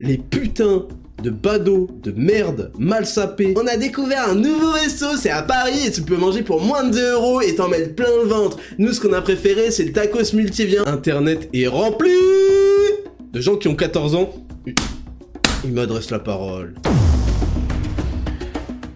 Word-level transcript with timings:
les 0.00 0.18
putains 0.18 0.86
de 1.22 1.30
badauds, 1.30 1.88
de 2.02 2.12
merde, 2.12 2.72
mal 2.78 3.06
sapés. 3.06 3.54
On 3.56 3.66
a 3.66 3.76
découvert 3.76 4.28
un 4.28 4.34
nouveau 4.34 4.70
resto, 4.72 5.16
c'est 5.16 5.30
à 5.30 5.42
Paris 5.42 5.86
et 5.86 5.90
tu 5.90 6.02
peux 6.02 6.16
manger 6.16 6.42
pour 6.42 6.60
moins 6.60 6.84
de 6.84 6.94
2 6.94 7.12
euros 7.12 7.40
et 7.40 7.54
t'en 7.54 7.68
mettre 7.68 7.94
plein 7.94 8.10
le 8.22 8.28
ventre. 8.28 8.58
Nous, 8.78 8.92
ce 8.92 9.00
qu'on 9.00 9.12
a 9.12 9.22
préféré, 9.22 9.70
c'est 9.70 9.84
le 9.84 9.92
tacos 9.92 10.34
multivien. 10.34 10.82
Internet 10.86 11.48
est 11.52 11.68
rempli 11.68 12.10
de 13.32 13.40
gens 13.40 13.56
qui 13.56 13.68
ont 13.68 13.76
14 13.76 14.16
ans. 14.16 14.30
Ils 15.64 15.72
m'adressent 15.72 16.10
la 16.10 16.18
parole. 16.18 16.74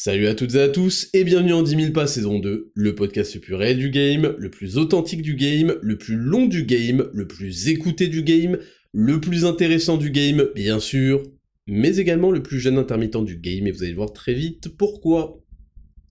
Salut 0.00 0.28
à 0.28 0.36
toutes 0.36 0.54
et 0.54 0.60
à 0.60 0.68
tous, 0.68 1.10
et 1.12 1.24
bienvenue 1.24 1.52
en 1.54 1.64
10 1.64 1.70
000 1.74 1.92
pas 1.92 2.06
saison 2.06 2.38
2, 2.38 2.70
le 2.72 2.94
podcast 2.94 3.34
le 3.34 3.40
plus 3.40 3.54
réel 3.54 3.78
du 3.78 3.90
game, 3.90 4.32
le 4.38 4.48
plus 4.48 4.78
authentique 4.78 5.22
du 5.22 5.34
game, 5.34 5.74
le 5.82 5.98
plus 5.98 6.14
long 6.14 6.46
du 6.46 6.62
game, 6.62 7.10
le 7.12 7.26
plus 7.26 7.66
écouté 7.66 8.06
du 8.06 8.22
game, 8.22 8.58
le 8.92 9.20
plus 9.20 9.44
intéressant 9.44 9.96
du 9.96 10.12
game, 10.12 10.50
bien 10.54 10.78
sûr, 10.78 11.24
mais 11.66 11.96
également 11.96 12.30
le 12.30 12.44
plus 12.44 12.60
jeune 12.60 12.78
intermittent 12.78 13.24
du 13.24 13.38
game, 13.38 13.66
et 13.66 13.72
vous 13.72 13.82
allez 13.82 13.92
voir 13.92 14.12
très 14.12 14.34
vite 14.34 14.68
pourquoi? 14.68 15.42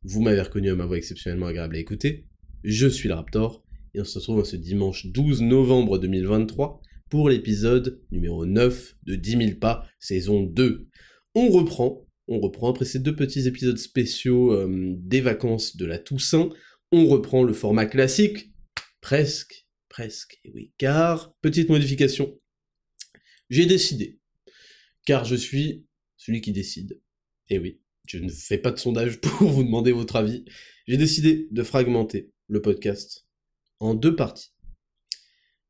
Vous 0.03 0.21
m'avez 0.21 0.41
reconnu 0.41 0.69
à 0.69 0.75
ma 0.75 0.85
voix 0.85 0.97
exceptionnellement 0.97 1.47
agréable 1.47 1.77
à 1.77 1.79
écouter, 1.79 2.25
je 2.65 2.87
suis 2.87 3.07
le 3.07 3.15
Raptor, 3.15 3.63
et 3.93 4.01
on 4.01 4.03
se 4.03 4.19
retrouve 4.19 4.43
ce 4.43 4.57
dimanche 4.57 5.05
12 5.05 5.43
novembre 5.43 5.97
2023 5.97 6.81
pour 7.09 7.29
l'épisode 7.29 8.01
numéro 8.11 8.45
9 8.45 8.95
de 9.05 9.15
10 9.15 9.31
000 9.31 9.51
pas 9.61 9.87
saison 9.97 10.43
2. 10.43 10.89
On 11.35 11.47
reprend 11.47 12.05
on 12.27 12.39
reprend. 12.39 12.69
Après 12.69 12.85
ces 12.85 12.99
deux 12.99 13.15
petits 13.15 13.47
épisodes 13.47 13.77
spéciaux 13.77 14.53
euh, 14.53 14.95
des 14.97 15.21
vacances 15.21 15.77
de 15.77 15.85
la 15.85 15.99
Toussaint, 15.99 16.49
on 16.91 17.07
reprend 17.07 17.43
le 17.43 17.53
format 17.53 17.85
classique, 17.85 18.51
presque, 19.01 19.67
presque, 19.89 20.39
et 20.43 20.51
oui, 20.51 20.73
car, 20.77 21.33
petite 21.41 21.69
modification, 21.69 22.37
j'ai 23.49 23.65
décidé, 23.65 24.19
car 25.05 25.25
je 25.25 25.35
suis 25.35 25.85
celui 26.17 26.41
qui 26.41 26.51
décide, 26.51 27.01
et 27.49 27.59
oui, 27.59 27.79
je 28.07 28.19
ne 28.19 28.29
fais 28.29 28.57
pas 28.57 28.71
de 28.71 28.79
sondage 28.79 29.19
pour 29.21 29.49
vous 29.49 29.63
demander 29.63 29.91
votre 29.91 30.15
avis, 30.15 30.45
j'ai 30.87 30.97
décidé 30.97 31.47
de 31.51 31.63
fragmenter 31.63 32.31
le 32.47 32.61
podcast 32.61 33.27
en 33.79 33.93
deux 33.93 34.15
parties. 34.15 34.53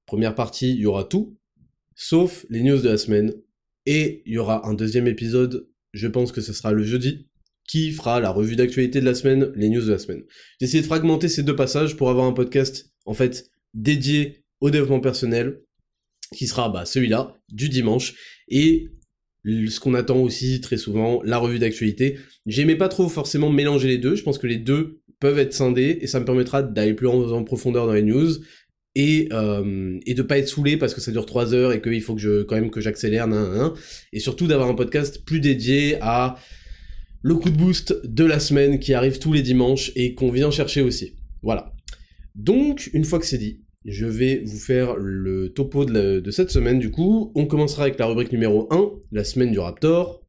Première 0.05 0.35
partie, 0.35 0.71
il 0.71 0.79
y 0.79 0.85
aura 0.85 1.03
tout, 1.03 1.37
sauf 1.95 2.45
les 2.49 2.61
news 2.61 2.79
de 2.79 2.89
la 2.89 2.97
semaine, 2.97 3.33
et 3.85 4.21
il 4.25 4.33
y 4.33 4.37
aura 4.37 4.67
un 4.67 4.73
deuxième 4.73 5.07
épisode 5.07 5.67
je 5.93 6.07
pense 6.07 6.31
que 6.31 6.41
ce 6.41 6.53
sera 6.53 6.71
le 6.71 6.83
jeudi, 6.83 7.27
qui 7.67 7.91
fera 7.91 8.19
la 8.19 8.29
revue 8.29 8.55
d'actualité 8.55 9.01
de 9.01 9.05
la 9.05 9.13
semaine, 9.13 9.51
les 9.55 9.69
news 9.69 9.85
de 9.85 9.91
la 9.91 9.99
semaine. 9.99 10.23
J'ai 10.59 10.67
essayé 10.67 10.81
de 10.81 10.87
fragmenter 10.87 11.27
ces 11.27 11.43
deux 11.43 11.55
passages 11.55 11.97
pour 11.97 12.09
avoir 12.09 12.25
un 12.25 12.33
podcast, 12.33 12.91
en 13.05 13.13
fait, 13.13 13.49
dédié 13.73 14.45
au 14.61 14.69
développement 14.69 15.01
personnel, 15.01 15.61
qui 16.35 16.47
sera 16.47 16.69
bah, 16.69 16.85
celui-là, 16.85 17.35
du 17.49 17.69
dimanche, 17.69 18.15
et 18.47 18.89
ce 19.45 19.79
qu'on 19.79 19.93
attend 19.93 20.17
aussi 20.17 20.59
très 20.61 20.77
souvent, 20.77 21.21
la 21.23 21.37
revue 21.37 21.59
d'actualité. 21.59 22.17
J'aimais 22.45 22.75
pas 22.75 22.89
trop 22.89 23.07
forcément 23.07 23.49
mélanger 23.49 23.87
les 23.87 23.97
deux, 23.97 24.15
je 24.15 24.23
pense 24.23 24.37
que 24.37 24.47
les 24.47 24.57
deux 24.57 25.01
peuvent 25.19 25.39
être 25.39 25.53
scindés, 25.53 25.97
et 26.01 26.07
ça 26.07 26.19
me 26.19 26.25
permettra 26.25 26.63
d'aller 26.63 26.93
plus 26.93 27.07
en, 27.07 27.43
profondeur 27.43 27.87
dans 27.87 27.93
les 27.93 28.03
news, 28.03 28.29
et, 28.97 29.29
euh, 29.31 29.99
et 30.07 30.15
de 30.15 30.23
pas 30.23 30.39
être 30.39 30.47
saoulé 30.47 30.75
parce 30.75 30.95
que 30.95 31.01
ça 31.01 31.11
dure 31.11 31.27
3 31.27 31.53
heures 31.53 31.71
et 31.71 31.81
qu'il 31.81 32.01
faut 32.01 32.15
que 32.15 32.21
je 32.21 32.41
quand 32.41 32.55
même 32.55 32.71
que 32.71 32.81
j'accélère, 32.81 33.27
et 34.11 34.19
surtout 34.19 34.47
d'avoir 34.47 34.67
un 34.69 34.73
podcast 34.73 35.23
plus 35.23 35.39
dédié 35.39 35.99
à 36.01 36.35
le 37.21 37.35
coup 37.35 37.51
de 37.51 37.55
boost 37.55 37.95
de 38.03 38.25
la 38.25 38.39
semaine 38.39 38.79
qui 38.79 38.95
arrive 38.95 39.19
tous 39.19 39.33
les 39.33 39.43
dimanches 39.43 39.91
et 39.95 40.15
qu'on 40.15 40.31
vient 40.31 40.49
chercher 40.49 40.81
aussi. 40.81 41.13
Voilà. 41.43 41.73
Donc, 42.33 42.89
une 42.93 43.03
fois 43.03 43.19
que 43.19 43.25
c'est 43.27 43.37
dit, 43.37 43.61
je 43.85 44.07
vais 44.07 44.41
vous 44.43 44.57
faire 44.57 44.95
le 44.95 45.49
topo 45.49 45.85
de, 45.85 46.19
de, 46.19 46.31
cette 46.31 46.49
semaine 46.49 46.79
du 46.79 46.89
coup. 46.89 47.31
On 47.35 47.45
commencera 47.45 47.83
avec 47.83 47.99
la 47.99 48.07
rubrique 48.07 48.31
numéro 48.31 48.67
1, 48.73 48.91
la 49.11 49.23
semaine 49.23 49.51
du 49.51 49.59
Raptor. 49.59 50.26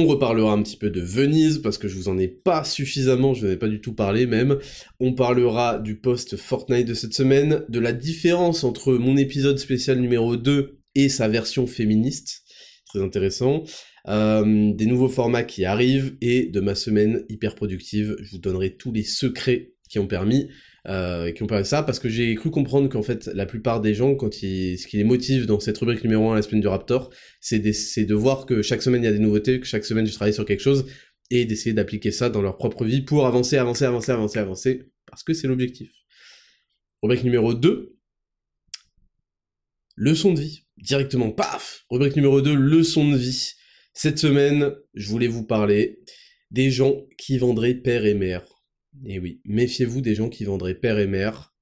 On 0.00 0.06
reparlera 0.06 0.52
un 0.52 0.62
petit 0.62 0.76
peu 0.76 0.90
de 0.90 1.00
Venise, 1.00 1.58
parce 1.58 1.76
que 1.76 1.88
je 1.88 1.96
vous 1.96 2.08
en 2.08 2.18
ai 2.18 2.28
pas 2.28 2.62
suffisamment, 2.62 3.34
je 3.34 3.44
n'en 3.44 3.52
ai 3.52 3.56
pas 3.56 3.66
du 3.66 3.80
tout 3.80 3.94
parlé 3.94 4.26
même. 4.26 4.56
On 5.00 5.12
parlera 5.12 5.80
du 5.80 5.98
post 5.98 6.36
Fortnite 6.36 6.86
de 6.86 6.94
cette 6.94 7.14
semaine, 7.14 7.64
de 7.68 7.80
la 7.80 7.92
différence 7.92 8.62
entre 8.62 8.92
mon 8.92 9.16
épisode 9.16 9.58
spécial 9.58 9.98
numéro 9.98 10.36
2 10.36 10.78
et 10.94 11.08
sa 11.08 11.26
version 11.26 11.66
féministe, 11.66 12.44
très 12.86 13.02
intéressant. 13.02 13.64
Euh, 14.06 14.72
des 14.72 14.86
nouveaux 14.86 15.08
formats 15.08 15.42
qui 15.42 15.64
arrivent, 15.64 16.16
et 16.20 16.44
de 16.44 16.60
ma 16.60 16.76
semaine 16.76 17.24
hyper 17.28 17.56
productive, 17.56 18.14
je 18.20 18.30
vous 18.30 18.38
donnerai 18.38 18.76
tous 18.76 18.92
les 18.92 19.02
secrets 19.02 19.72
qui 19.90 19.98
ont 19.98 20.06
permis 20.06 20.48
euh, 20.86 21.32
qui 21.32 21.42
ont 21.42 21.46
parlé 21.46 21.62
de 21.62 21.68
ça, 21.68 21.82
parce 21.82 21.98
que 21.98 22.08
j'ai 22.08 22.34
cru 22.34 22.50
comprendre 22.50 22.88
qu'en 22.88 23.02
fait, 23.02 23.26
la 23.26 23.46
plupart 23.46 23.80
des 23.80 23.94
gens, 23.94 24.14
quand 24.14 24.42
ils, 24.42 24.78
ce 24.78 24.86
qui 24.86 24.96
les 24.96 25.04
motive 25.04 25.46
dans 25.46 25.60
cette 25.60 25.76
rubrique 25.78 26.04
numéro 26.04 26.30
1, 26.30 26.36
la 26.36 26.42
semaine 26.42 26.60
du 26.60 26.68
Raptor, 26.68 27.10
c'est 27.40 27.58
de 27.58 28.14
voir 28.14 28.46
que 28.46 28.62
chaque 28.62 28.82
semaine 28.82 29.02
il 29.02 29.06
y 29.06 29.08
a 29.08 29.12
des 29.12 29.18
nouveautés, 29.18 29.60
que 29.60 29.66
chaque 29.66 29.84
semaine 29.84 30.06
je 30.06 30.12
travaille 30.14 30.34
sur 30.34 30.44
quelque 30.44 30.62
chose, 30.62 30.86
et 31.30 31.44
d'essayer 31.44 31.72
d'appliquer 31.72 32.10
ça 32.10 32.30
dans 32.30 32.42
leur 32.42 32.56
propre 32.56 32.84
vie 32.84 33.02
pour 33.02 33.26
avancer, 33.26 33.56
avancer, 33.56 33.84
avancer, 33.84 34.12
avancer, 34.12 34.38
avancer, 34.38 34.90
parce 35.06 35.22
que 35.22 35.34
c'est 35.34 35.48
l'objectif. 35.48 35.90
Rubrique 37.02 37.24
numéro 37.24 37.54
2, 37.54 37.96
leçon 39.96 40.32
de 40.32 40.40
vie. 40.40 40.64
Directement, 40.78 41.32
paf 41.32 41.84
Rubrique 41.90 42.16
numéro 42.16 42.40
2, 42.40 42.54
leçon 42.54 43.10
de 43.10 43.16
vie. 43.16 43.52
Cette 43.94 44.18
semaine, 44.18 44.72
je 44.94 45.08
voulais 45.08 45.26
vous 45.26 45.44
parler 45.44 45.98
des 46.50 46.70
gens 46.70 47.02
qui 47.18 47.36
vendraient 47.36 47.74
père 47.74 48.06
et 48.06 48.14
mère 48.14 48.44
et 49.04 49.14
eh 49.14 49.18
oui, 49.18 49.40
méfiez-vous 49.44 50.00
des 50.00 50.14
gens 50.14 50.28
qui 50.28 50.44
vendraient 50.44 50.74
père 50.74 50.98
et 50.98 51.06
mère 51.06 51.54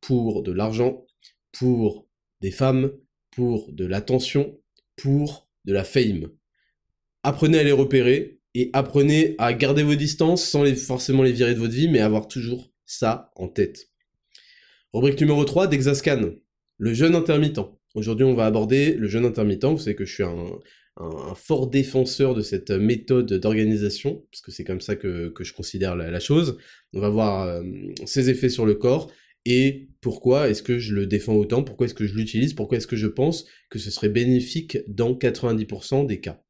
pour 0.00 0.42
de 0.42 0.52
l'argent, 0.52 1.06
pour 1.52 2.08
des 2.40 2.50
femmes, 2.50 2.92
pour 3.30 3.72
de 3.72 3.84
l'attention, 3.84 4.58
pour 4.96 5.48
de 5.64 5.72
la 5.72 5.84
fame. 5.84 6.28
Apprenez 7.22 7.58
à 7.58 7.62
les 7.62 7.72
repérer 7.72 8.40
et 8.54 8.70
apprenez 8.72 9.34
à 9.38 9.52
garder 9.52 9.82
vos 9.82 9.94
distances 9.94 10.44
sans 10.44 10.64
forcément 10.76 11.22
les 11.22 11.32
virer 11.32 11.54
de 11.54 11.58
votre 11.58 11.74
vie, 11.74 11.88
mais 11.88 12.00
avoir 12.00 12.28
toujours 12.28 12.70
ça 12.84 13.32
en 13.34 13.48
tête. 13.48 13.90
Rubrique 14.92 15.20
numéro 15.20 15.44
3 15.44 15.66
d'Exascan, 15.66 16.30
le 16.78 16.94
jeûne 16.94 17.14
intermittent. 17.14 17.60
Aujourd'hui, 17.94 18.24
on 18.24 18.34
va 18.34 18.46
aborder 18.46 18.94
le 18.94 19.08
jeûne 19.08 19.24
intermittent. 19.24 19.64
Vous 19.64 19.78
savez 19.78 19.96
que 19.96 20.04
je 20.04 20.12
suis 20.12 20.22
un, 20.22 20.58
un, 20.96 21.34
fort 21.34 21.68
défenseur 21.68 22.34
de 22.34 22.42
cette 22.42 22.70
méthode 22.70 23.32
d'organisation, 23.34 24.24
parce 24.30 24.40
que 24.40 24.50
c'est 24.50 24.64
comme 24.64 24.80
ça 24.80 24.96
que, 24.96 25.32
je 25.38 25.52
considère 25.52 25.96
la, 25.96 26.20
chose. 26.20 26.58
On 26.92 27.00
va 27.00 27.08
voir 27.08 27.46
euh, 27.46 27.62
ses 28.04 28.30
effets 28.30 28.48
sur 28.48 28.66
le 28.66 28.74
corps, 28.74 29.10
et 29.44 29.88
pourquoi 30.00 30.48
est-ce 30.48 30.62
que 30.62 30.78
je 30.78 30.94
le 30.94 31.06
défends 31.06 31.34
autant, 31.34 31.62
pourquoi 31.62 31.86
est-ce 31.86 31.94
que 31.94 32.06
je 32.06 32.14
l'utilise, 32.14 32.54
pourquoi 32.54 32.78
est-ce 32.78 32.86
que 32.86 32.96
je 32.96 33.06
pense 33.06 33.44
que 33.68 33.78
ce 33.78 33.90
serait 33.90 34.08
bénéfique 34.08 34.78
dans 34.88 35.12
90% 35.14 36.06
des 36.06 36.20
cas. 36.20 36.42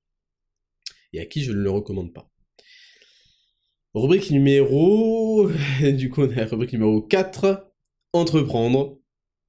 Et 1.13 1.21
à 1.21 1.27
qui 1.27 1.43
je 1.43 1.53
ne 1.53 1.59
le 1.59 1.71
recommande 1.71 2.13
pas. 2.13 2.31
Rubrique 3.95 4.31
numéro... 4.31 5.49
du 5.81 6.11
coup 6.11 6.23
on 6.23 6.29
rubrique 6.29 6.73
numéro 6.73 7.01
4, 7.01 7.73
entreprendre. 8.13 9.01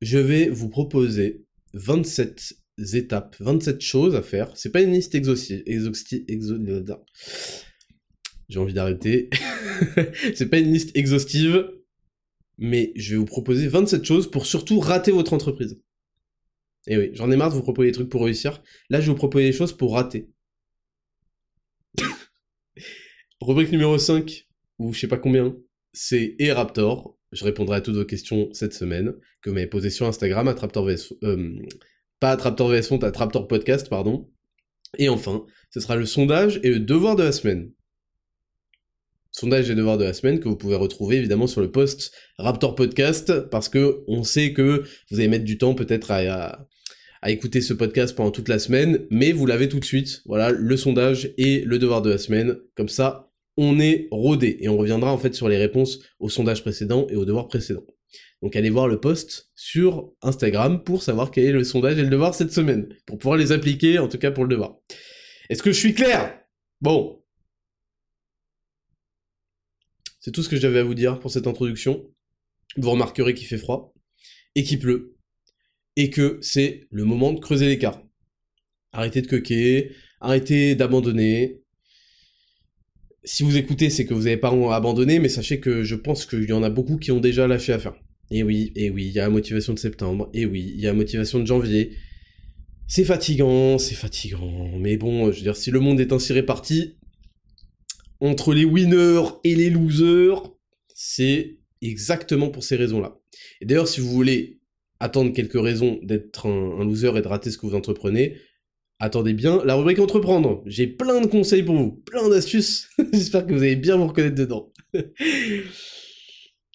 Je 0.02 0.20
vais 0.20 0.50
vous 0.50 0.70
proposer 0.70 1.46
27 1.74 2.65
étapes, 2.78 3.36
27 3.40 3.82
choses 3.82 4.16
à 4.16 4.22
faire. 4.22 4.52
C'est 4.56 4.72
pas 4.72 4.82
une 4.82 4.92
liste 4.92 5.16
exhaustive. 5.16 5.64
J'ai 8.48 8.60
envie 8.60 8.74
d'arrêter. 8.74 9.30
c'est 10.36 10.50
pas 10.50 10.60
une 10.60 10.72
liste 10.72 10.96
exhaustive, 10.96 11.72
mais 12.58 12.92
je 12.96 13.12
vais 13.12 13.18
vous 13.18 13.26
proposer 13.26 13.68
27 13.68 14.04
choses 14.04 14.30
pour 14.30 14.46
surtout 14.46 14.80
rater 14.80 15.12
votre 15.12 15.34
entreprise. 15.34 15.82
Et 16.88 16.98
oui, 16.98 17.10
j'en 17.14 17.32
ai 17.32 17.36
marre 17.36 17.50
de 17.50 17.56
vous 17.56 17.64
proposer 17.64 17.90
des 17.90 17.94
trucs 17.94 18.10
pour 18.10 18.24
réussir. 18.24 18.62
Là, 18.90 19.00
je 19.00 19.08
vais 19.08 19.12
vous 19.12 19.18
proposer 19.18 19.46
des 19.46 19.54
choses 19.54 19.74
pour 19.74 19.94
rater. 19.94 20.30
Rubrique 23.42 23.72
numéro 23.72 23.98
5, 23.98 24.48
ou 24.78 24.94
je 24.94 25.00
sais 25.00 25.08
pas 25.08 25.18
combien, 25.18 25.58
c'est 25.94 26.36
et 26.38 26.52
Raptor. 26.52 27.18
Je 27.32 27.44
répondrai 27.44 27.78
à 27.78 27.82
toutes 27.82 27.96
vos 27.96 28.06
questions 28.06 28.50
cette 28.54 28.74
semaine, 28.74 29.14
que 29.42 29.50
vous 29.50 29.56
m'avez 29.56 29.68
posées 29.68 29.90
sur 29.90 30.06
Instagram, 30.06 30.48
à 30.48 30.56
euh, 31.24 31.60
pas 32.20 32.36
Traptor 32.38 32.70
VS 32.70 32.88
Font, 32.88 32.98
à 33.04 33.12
Traptor 33.12 33.48
Podcast, 33.48 33.90
pardon. 33.90 34.30
Et 34.98 35.10
enfin, 35.10 35.46
ce 35.72 35.80
sera 35.80 35.96
le 35.96 36.06
sondage 36.06 36.60
et 36.64 36.70
le 36.70 36.80
devoir 36.80 37.16
de 37.16 37.24
la 37.24 37.32
semaine. 37.32 37.72
Sondage 39.32 39.70
et 39.70 39.76
devoir 39.76 39.98
de 39.98 40.06
la 40.06 40.14
semaine 40.14 40.40
que 40.40 40.48
vous 40.48 40.56
pouvez 40.56 40.76
retrouver 40.76 41.18
évidemment 41.18 41.48
sur 41.48 41.60
le 41.60 41.70
post 41.70 42.14
Raptor 42.38 42.76
Podcast, 42.76 43.50
parce 43.50 43.68
que 43.68 44.04
on 44.08 44.24
sait 44.24 44.54
que 44.54 44.84
vous 45.12 45.20
allez 45.20 45.28
mettre 45.28 45.44
du 45.44 45.58
temps 45.58 45.76
peut-être 45.76 46.12
à, 46.12 46.66
à, 47.22 47.32
écouter 47.32 47.60
ce 47.60 47.74
podcast 47.74 48.16
pendant 48.16 48.32
toute 48.32 48.48
la 48.48 48.60
semaine, 48.60 49.06
mais 49.10 49.34
vous 49.34 49.46
l'avez 49.46 49.68
tout 49.68 49.82
de 49.82 49.86
suite. 49.86 50.22
Voilà, 50.26 50.52
le 50.52 50.78
sondage 50.78 51.34
et 51.38 51.62
le 51.62 51.80
devoir 51.80 52.02
de 52.02 52.12
la 52.12 52.18
semaine. 52.18 52.56
Comme 52.76 52.88
ça, 52.88 53.30
on 53.58 53.80
est 53.80 54.08
rodé. 54.12 54.58
Et 54.62 54.70
on 54.70 54.78
reviendra 54.78 55.12
en 55.12 55.18
fait 55.18 55.36
sur 55.36 55.50
les 55.50 55.58
réponses 55.58 56.00
aux 56.20 56.30
sondages 56.30 56.62
précédents 56.62 57.08
et 57.10 57.18
aux 57.18 57.26
devoirs 57.26 57.48
précédents. 57.48 57.86
Donc 58.46 58.56
allez 58.56 58.70
voir 58.70 58.88
le 58.88 59.00
post 59.00 59.50
sur 59.56 60.14
Instagram 60.22 60.84
pour 60.84 61.02
savoir 61.02 61.32
quel 61.32 61.46
est 61.46 61.52
le 61.52 61.64
sondage 61.64 61.98
et 61.98 62.04
le 62.04 62.10
devoir 62.10 62.36
cette 62.36 62.52
semaine, 62.52 62.88
pour 63.08 63.18
pouvoir 63.18 63.38
les 63.38 63.52
appliquer, 63.52 63.98
en 63.98 64.08
tout 64.08 64.20
cas 64.20 64.30
pour 64.30 64.44
le 64.44 64.50
devoir. 64.50 64.76
Est-ce 65.50 65.64
que 65.64 65.72
je 65.72 65.80
suis 65.80 65.96
clair? 65.96 66.40
Bon. 66.80 67.24
C'est 70.20 70.30
tout 70.30 70.44
ce 70.44 70.50
que 70.50 70.58
j'avais 70.58 70.78
à 70.78 70.84
vous 70.84 70.94
dire 70.94 71.20
pour 71.20 71.32
cette 71.32 71.48
introduction. 71.48 72.08
Vous 72.78 72.92
remarquerez 72.92 73.34
qu'il 73.34 73.48
fait 73.48 73.58
froid, 73.58 73.96
et 74.54 74.62
qu'il 74.62 74.78
pleut, 74.78 75.18
et 75.96 76.12
que 76.12 76.38
c'est 76.44 76.88
le 76.92 77.04
moment 77.04 77.34
de 77.34 77.40
creuser 77.40 77.66
l'écart. 77.66 78.00
Arrêtez 78.92 79.24
de 79.24 79.28
coquer, 79.28 79.92
arrêtez 80.22 80.76
d'abandonner, 80.76 81.64
si 83.24 83.42
vous 83.42 83.58
écoutez, 83.58 83.90
c'est 83.90 84.06
que 84.06 84.14
vous 84.14 84.26
n'avez 84.26 84.38
pas 84.38 84.52
abandonné, 84.76 85.18
mais 85.18 85.30
sachez 85.30 85.60
que 85.60 85.84
je 85.84 85.96
pense 85.96 86.28
qu'il 86.28 86.48
y 86.48 86.54
en 86.54 86.62
a 86.62 86.70
beaucoup 86.70 86.98
qui 86.98 87.12
ont 87.12 87.20
déjà 87.20 87.48
lâché 87.48 87.74
à 87.74 87.80
faire. 87.80 87.96
Et 88.32 88.44
oui, 88.44 88.72
et 88.76 88.90
oui, 88.90 89.06
il 89.08 89.12
y 89.12 89.20
a 89.20 89.24
la 89.24 89.30
motivation 89.30 89.74
de 89.74 89.80
septembre, 89.80 90.30
et 90.34 90.46
oui, 90.46 90.74
il 90.76 90.82
y 90.82 90.88
a 90.88 90.92
la 90.92 90.98
motivation 90.98 91.40
de 91.40 91.46
janvier. 91.46 91.92
C'est 92.88 93.06
fatigant, 93.06 93.78
c'est 93.78 93.96
fatigant, 93.96 94.78
mais 94.80 94.98
bon, 94.98 95.32
je 95.32 95.38
veux 95.38 95.44
dire, 95.44 95.56
si 95.56 95.72
le 95.72 95.80
monde 95.80 96.00
est 96.00 96.12
ainsi 96.12 96.34
réparti, 96.34 96.96
entre 98.20 98.54
les 98.54 98.66
winners 98.66 99.24
et 99.44 99.56
les 99.56 99.70
losers, 99.70 100.42
c'est 100.94 101.58
exactement 101.82 102.50
pour 102.50 102.64
ces 102.64 102.76
raisons-là. 102.76 103.20
Et 103.62 103.66
d'ailleurs, 103.66 103.88
si 103.88 104.02
vous 104.02 104.10
voulez 104.10 104.60
attendre 105.00 105.34
quelques 105.34 105.62
raisons 105.62 106.00
d'être 106.04 106.48
un, 106.48 106.80
un, 106.80 106.86
loser 106.86 107.18
et 107.18 107.22
de 107.22 107.28
rater 107.28 107.52
ce 107.52 107.58
que 107.58 107.66
vous 107.66 107.76
entreprenez, 107.76 108.38
attendez 109.00 109.34
bien 109.34 109.64
la 109.66 109.76
rubrique 109.76 110.00
entreprendre. 110.00 110.64
J'ai 110.66 110.88
plein 110.88 111.22
de 111.22 111.28
conseils 111.28 111.64
pour 111.64 111.76
vous, 111.76 111.92
plein 111.92 112.30
d'astuces. 112.30 112.90
J'espère 113.14 113.46
que 113.46 113.54
vous 113.54 113.62
allez 113.62 113.76
bien 113.76 113.98
vous 113.98 114.08
reconnaître 114.08 114.36
dedans. 114.36 114.72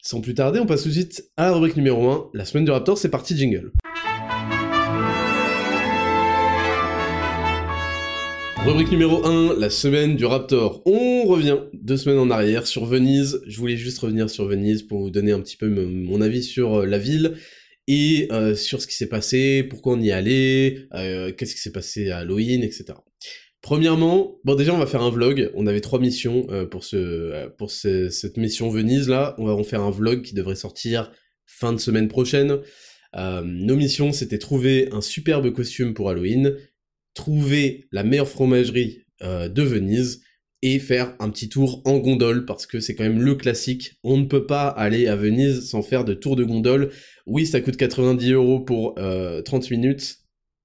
Sans 0.02 0.22
plus 0.22 0.32
tarder, 0.32 0.60
on 0.60 0.66
passe 0.66 0.84
tout 0.84 0.88
de 0.88 0.94
suite 0.94 1.30
à 1.36 1.46
la 1.46 1.52
rubrique 1.52 1.76
numéro 1.76 2.08
1, 2.08 2.30
la 2.32 2.46
semaine 2.46 2.64
du 2.64 2.70
Raptor, 2.70 2.96
c'est 2.96 3.10
parti 3.10 3.36
jingle. 3.36 3.70
Rubrique 8.64 8.90
numéro 8.90 9.24
1, 9.26 9.58
la 9.58 9.68
semaine 9.68 10.16
du 10.16 10.24
Raptor. 10.24 10.82
On 10.86 11.24
revient 11.24 11.58
deux 11.74 11.98
semaines 11.98 12.18
en 12.18 12.30
arrière 12.30 12.66
sur 12.66 12.86
Venise. 12.86 13.42
Je 13.46 13.58
voulais 13.58 13.76
juste 13.76 13.98
revenir 13.98 14.30
sur 14.30 14.46
Venise 14.46 14.82
pour 14.82 15.00
vous 15.00 15.10
donner 15.10 15.32
un 15.32 15.40
petit 15.40 15.58
peu 15.58 15.68
mon 15.68 16.20
avis 16.22 16.42
sur 16.42 16.80
euh, 16.80 16.86
la 16.86 16.98
ville 16.98 17.34
et 17.86 18.28
euh, 18.32 18.54
sur 18.54 18.80
ce 18.80 18.86
qui 18.86 18.94
s'est 18.94 19.08
passé, 19.08 19.64
pourquoi 19.64 19.94
on 19.94 20.00
y 20.00 20.12
allait, 20.12 20.86
euh, 20.94 21.30
qu'est-ce 21.32 21.54
qui 21.54 21.60
s'est 21.60 21.72
passé 21.72 22.10
à 22.10 22.18
Halloween, 22.18 22.62
etc. 22.62 22.94
Premièrement, 23.62 24.38
bon 24.44 24.54
déjà 24.54 24.74
on 24.74 24.78
va 24.78 24.86
faire 24.86 25.02
un 25.02 25.10
vlog, 25.10 25.50
on 25.54 25.66
avait 25.66 25.82
trois 25.82 26.00
missions 26.00 26.46
euh, 26.50 26.64
pour, 26.66 26.82
ce, 26.84 27.48
pour 27.58 27.70
cette 27.70 28.36
mission 28.36 28.70
Venise 28.70 29.08
là, 29.08 29.34
on 29.38 29.44
va 29.44 29.52
en 29.52 29.64
faire 29.64 29.82
un 29.82 29.90
vlog 29.90 30.22
qui 30.22 30.34
devrait 30.34 30.54
sortir 30.56 31.12
fin 31.46 31.72
de 31.72 31.78
semaine 31.78 32.08
prochaine. 32.08 32.58
nos 33.14 33.76
missions 33.76 34.12
c'était 34.12 34.38
trouver 34.38 34.88
un 34.92 35.02
superbe 35.02 35.52
costume 35.52 35.92
pour 35.92 36.08
Halloween, 36.08 36.56
trouver 37.12 37.88
la 37.92 38.02
meilleure 38.02 38.28
fromagerie 38.28 39.04
de 39.20 39.62
Venise, 39.62 40.22
et 40.62 40.78
faire 40.78 41.14
un 41.20 41.30
petit 41.30 41.48
tour 41.48 41.80
en 41.84 41.98
gondole 41.98 42.44
parce 42.44 42.66
que 42.66 42.80
c'est 42.80 42.94
quand 42.94 43.04
même 43.04 43.20
le 43.20 43.34
classique. 43.34 43.98
On 44.04 44.18
ne 44.18 44.26
peut 44.26 44.46
pas 44.46 44.68
aller 44.68 45.06
à 45.06 45.16
Venise 45.16 45.68
sans 45.68 45.82
faire 45.82 46.04
de 46.04 46.14
tour 46.14 46.36
de 46.36 46.44
gondole. 46.44 46.90
Oui, 47.26 47.46
ça 47.46 47.60
coûte 47.60 47.76
90 47.76 48.32
euros 48.32 48.60
pour 48.60 48.94
30 48.94 48.98
euh, 49.04 49.42
minutes, 49.70 50.18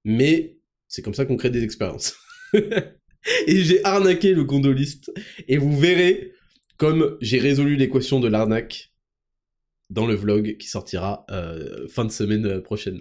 mais 0.04 0.58
c'est 0.88 1.02
comme 1.02 1.14
ça 1.14 1.24
qu'on 1.24 1.36
crée 1.36 1.50
des 1.50 1.64
expériences. 1.64 2.14
et 3.46 3.62
j'ai 3.62 3.84
arnaqué 3.84 4.34
le 4.34 4.44
gondoliste 4.44 5.12
et 5.48 5.56
vous 5.56 5.76
verrez 5.78 6.32
comme 6.76 7.16
j'ai 7.20 7.38
résolu 7.38 7.76
l'équation 7.76 8.20
de 8.20 8.28
l'arnaque 8.28 8.92
dans 9.90 10.06
le 10.06 10.14
vlog 10.14 10.56
qui 10.58 10.68
sortira 10.68 11.24
euh, 11.30 11.88
fin 11.88 12.04
de 12.04 12.12
semaine 12.12 12.60
prochaine. 12.60 13.00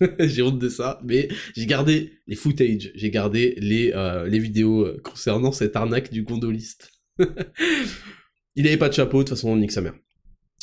j'ai 0.20 0.42
honte 0.42 0.58
de 0.58 0.68
ça, 0.68 1.00
mais 1.04 1.28
j'ai 1.56 1.66
gardé 1.66 2.12
les 2.26 2.36
footage, 2.36 2.92
j'ai 2.94 3.10
gardé 3.10 3.54
les, 3.58 3.92
euh, 3.94 4.28
vidéos 4.28 4.84
euh, 4.84 5.00
concernant 5.02 5.52
cette 5.52 5.76
arnaque 5.76 6.12
du 6.12 6.22
gondoliste. 6.22 6.90
il 8.56 8.66
avait 8.66 8.76
pas 8.76 8.88
de 8.88 8.94
chapeau, 8.94 9.18
de 9.18 9.22
toute 9.22 9.36
façon 9.36 9.50
on 9.50 9.56
nique 9.56 9.72
sa 9.72 9.80
mère. 9.80 9.94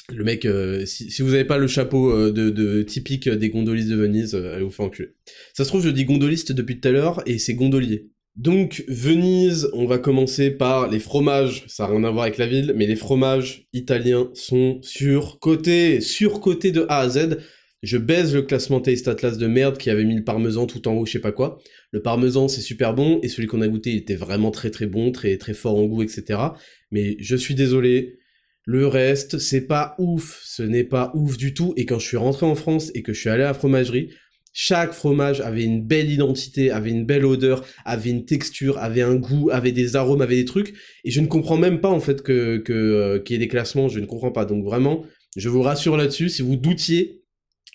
Le 0.09 0.23
mec, 0.23 0.45
euh, 0.45 0.85
si, 0.85 1.21
vous 1.21 1.33
avez 1.33 1.45
pas 1.45 1.57
le 1.57 1.67
chapeau 1.67 2.29
de, 2.29 2.81
typique 2.83 3.29
des 3.29 3.49
gondolistes 3.49 3.89
de 3.89 3.95
Venise, 3.95 4.35
allez 4.35 4.63
vous 4.63 4.69
faire 4.69 4.85
enculer. 4.85 5.15
Ça 5.53 5.63
se 5.63 5.69
trouve, 5.69 5.83
je 5.83 5.89
dis 5.89 6.03
gondoliste 6.03 6.51
depuis 6.51 6.79
tout 6.79 6.89
à 6.89 6.91
l'heure, 6.91 7.23
et 7.25 7.39
c'est 7.39 7.53
gondolier. 7.53 8.11
Donc, 8.35 8.83
Venise, 8.87 9.69
on 9.73 9.85
va 9.85 9.99
commencer 9.99 10.49
par 10.49 10.89
les 10.89 10.99
fromages. 10.99 11.65
Ça 11.67 11.83
n'a 11.83 11.91
rien 11.91 12.03
à 12.03 12.09
voir 12.09 12.23
avec 12.23 12.39
la 12.39 12.47
ville, 12.47 12.73
mais 12.75 12.87
les 12.87 12.95
fromages 12.95 13.67
italiens 13.73 14.31
sont 14.33 14.79
surcotés, 14.81 16.01
surcotés 16.01 16.71
de 16.71 16.85
A 16.89 16.99
à 16.99 17.09
Z. 17.09 17.37
Je 17.83 17.97
baise 17.97 18.33
le 18.33 18.41
classement 18.41 18.79
Taste 18.79 19.07
Atlas 19.07 19.37
de 19.37 19.45
merde 19.45 19.77
qui 19.77 19.89
avait 19.91 20.05
mis 20.05 20.15
le 20.15 20.23
parmesan 20.23 20.65
tout 20.65 20.87
en 20.87 20.93
haut, 20.93 21.05
je 21.05 21.11
sais 21.11 21.19
pas 21.19 21.31
quoi. 21.31 21.59
Le 21.91 22.01
parmesan, 22.01 22.47
c'est 22.47 22.61
super 22.61 22.95
bon, 22.95 23.19
et 23.21 23.27
celui 23.27 23.47
qu'on 23.47 23.61
a 23.61 23.67
goûté, 23.67 23.95
était 23.95 24.15
vraiment 24.15 24.49
très 24.49 24.71
très 24.71 24.87
bon, 24.87 25.11
très 25.11 25.37
très 25.37 25.53
fort 25.53 25.77
en 25.77 25.83
goût, 25.83 26.01
etc. 26.01 26.39
Mais 26.91 27.17
je 27.19 27.35
suis 27.35 27.55
désolé, 27.55 28.17
le 28.65 28.87
reste, 28.87 29.37
c'est 29.37 29.67
pas 29.67 29.95
ouf, 29.99 30.41
ce 30.45 30.63
n'est 30.63 30.85
pas 30.85 31.11
ouf 31.13 31.37
du 31.37 31.53
tout, 31.53 31.73
et 31.75 31.85
quand 31.85 31.99
je 31.99 32.07
suis 32.07 32.17
rentré 32.17 32.45
en 32.45 32.55
France 32.55 32.89
et 32.95 33.03
que 33.03 33.13
je 33.13 33.19
suis 33.19 33.29
allé 33.29 33.43
à 33.43 33.47
la 33.47 33.53
fromagerie, 33.53 34.09
chaque 34.53 34.93
fromage 34.93 35.41
avait 35.41 35.63
une 35.63 35.83
belle 35.83 36.11
identité, 36.11 36.69
avait 36.69 36.91
une 36.91 37.05
belle 37.05 37.25
odeur, 37.25 37.65
avait 37.85 38.11
une 38.11 38.23
texture, 38.23 38.77
avait 38.77 39.01
un 39.01 39.15
goût, 39.15 39.49
avait 39.51 39.71
des 39.71 39.95
arômes, 39.95 40.21
avait 40.21 40.35
des 40.35 40.45
trucs, 40.45 40.75
et 41.03 41.11
je 41.11 41.19
ne 41.19 41.27
comprends 41.27 41.57
même 41.57 41.81
pas 41.81 41.89
en 41.89 41.99
fait 41.99 42.21
que 42.21 42.63
euh, 42.69 43.19
qu'il 43.19 43.33
y 43.33 43.37
ait 43.37 43.39
des 43.39 43.47
classements, 43.47 43.89
je 43.89 43.99
ne 43.99 44.05
comprends 44.05 44.31
pas. 44.31 44.45
Donc 44.45 44.63
vraiment, 44.63 45.03
je 45.35 45.49
vous 45.49 45.63
rassure 45.63 45.97
là-dessus, 45.97 46.29
si 46.29 46.43
vous 46.43 46.55
doutiez, 46.55 47.23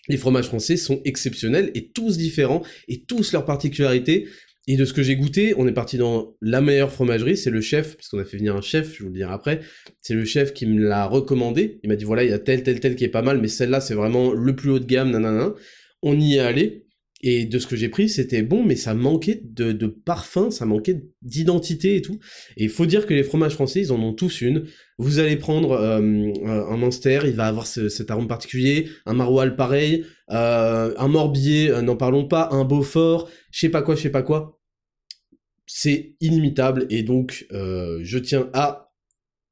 les 0.07 0.17
fromages 0.17 0.45
français 0.45 0.77
sont 0.77 1.01
exceptionnels 1.03 1.69
et 1.75 1.89
tous 1.89 2.17
différents 2.17 2.63
et 2.87 3.03
tous 3.03 3.33
leurs 3.33 3.45
particularités. 3.45 4.27
Et 4.67 4.77
de 4.77 4.85
ce 4.85 4.93
que 4.93 5.01
j'ai 5.01 5.15
goûté, 5.15 5.55
on 5.57 5.67
est 5.67 5.73
parti 5.73 5.97
dans 5.97 6.35
la 6.41 6.61
meilleure 6.61 6.91
fromagerie, 6.91 7.35
c'est 7.35 7.49
le 7.49 7.59
chef, 7.59 7.95
parce 7.95 8.07
qu'on 8.07 8.19
a 8.19 8.23
fait 8.23 8.37
venir 8.37 8.55
un 8.55 8.61
chef, 8.61 8.95
je 8.95 9.01
vous 9.01 9.09
le 9.09 9.15
dirai 9.15 9.33
après, 9.33 9.61
c'est 9.99 10.13
le 10.13 10.25
chef 10.25 10.53
qui 10.53 10.67
me 10.67 10.87
l'a 10.87 11.07
recommandé, 11.07 11.79
il 11.83 11.89
m'a 11.89 11.95
dit 11.95 12.03
voilà, 12.03 12.23
il 12.23 12.29
y 12.29 12.33
a 12.33 12.39
tel, 12.39 12.61
tel, 12.61 12.79
tel 12.79 12.95
qui 12.95 13.03
est 13.03 13.09
pas 13.09 13.23
mal, 13.23 13.41
mais 13.41 13.47
celle-là 13.47 13.81
c'est 13.81 13.95
vraiment 13.95 14.31
le 14.31 14.55
plus 14.55 14.69
haut 14.69 14.77
de 14.77 14.85
gamme, 14.85 15.09
nanana. 15.09 15.55
On 16.01 16.17
y 16.19 16.35
est 16.35 16.39
allé, 16.39 16.89
et 17.21 17.45
de 17.45 17.59
ce 17.59 17.67
que 17.67 17.75
j'ai 17.75 17.89
pris, 17.89 18.07
c'était 18.07 18.43
bon, 18.43 18.63
mais 18.63 18.77
ça 18.77 18.93
manquait 18.93 19.41
de, 19.43 19.73
de 19.73 19.87
parfum, 19.87 20.51
ça 20.51 20.65
manquait 20.65 21.03
d'identité 21.21 21.97
et 21.97 22.01
tout. 22.01 22.17
Et 22.55 22.63
il 22.65 22.69
faut 22.69 22.85
dire 22.85 23.05
que 23.05 23.13
les 23.13 23.23
fromages 23.23 23.53
français, 23.53 23.81
ils 23.81 23.91
en 23.91 24.01
ont 24.01 24.13
tous 24.13 24.41
une. 24.41 24.65
Vous 24.97 25.19
allez 25.19 25.35
prendre 25.35 25.71
euh, 25.71 25.99
un 25.99 26.77
Munster, 26.77 27.19
il 27.25 27.33
va 27.33 27.47
avoir 27.47 27.67
cet 27.67 28.09
arôme 28.09 28.27
particulier, 28.27 28.87
un 29.05 29.13
maroilles 29.13 29.57
pareil, 29.57 30.05
euh, 30.31 30.93
un 30.97 31.07
morbier, 31.09 31.71
euh, 31.71 31.81
n'en 31.81 31.97
parlons 31.97 32.25
pas, 32.25 32.49
un 32.51 32.63
beaufort, 32.63 33.29
je 33.51 33.59
sais 33.59 33.69
pas 33.69 33.81
quoi, 33.81 33.95
je 33.95 34.01
sais 34.01 34.11
pas 34.11 34.23
quoi. 34.23 34.57
C'est 35.65 36.15
inimitable, 36.21 36.87
et 36.89 37.03
donc 37.03 37.45
je 37.51 38.17
tiens 38.17 38.49
à 38.53 38.91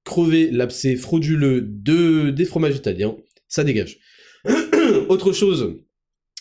crever 0.04 0.50
l'abcès 0.50 0.96
frauduleux 0.96 1.62
de, 1.62 2.32
des 2.32 2.46
fromages 2.46 2.76
italiens. 2.76 3.16
Ça 3.48 3.64
dégage. 3.64 4.00
Autre 5.10 5.32
chose 5.32 5.78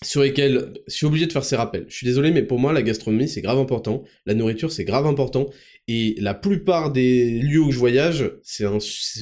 sur 0.03 0.23
lesquels 0.23 0.73
je 0.87 0.95
suis 0.95 1.07
obligé 1.07 1.26
de 1.26 1.33
faire 1.33 1.45
ces 1.45 1.57
rappels. 1.57 1.87
Je 1.88 1.97
suis 1.97 2.07
désolé, 2.07 2.31
mais 2.31 2.43
pour 2.43 2.59
moi, 2.59 2.73
la 2.73 2.83
gastronomie, 2.83 3.29
c'est 3.29 3.41
grave 3.41 3.59
important. 3.59 4.05
La 4.26 4.35
nourriture, 4.35 4.71
c'est 4.71 4.85
grave 4.85 5.07
important. 5.07 5.49
Et 5.88 6.17
la 6.19 6.35
plupart 6.35 6.93
des 6.93 7.41
lieux 7.41 7.61
où 7.62 7.71
je 7.71 7.79
voyage, 7.79 8.33
c'est 8.43 8.65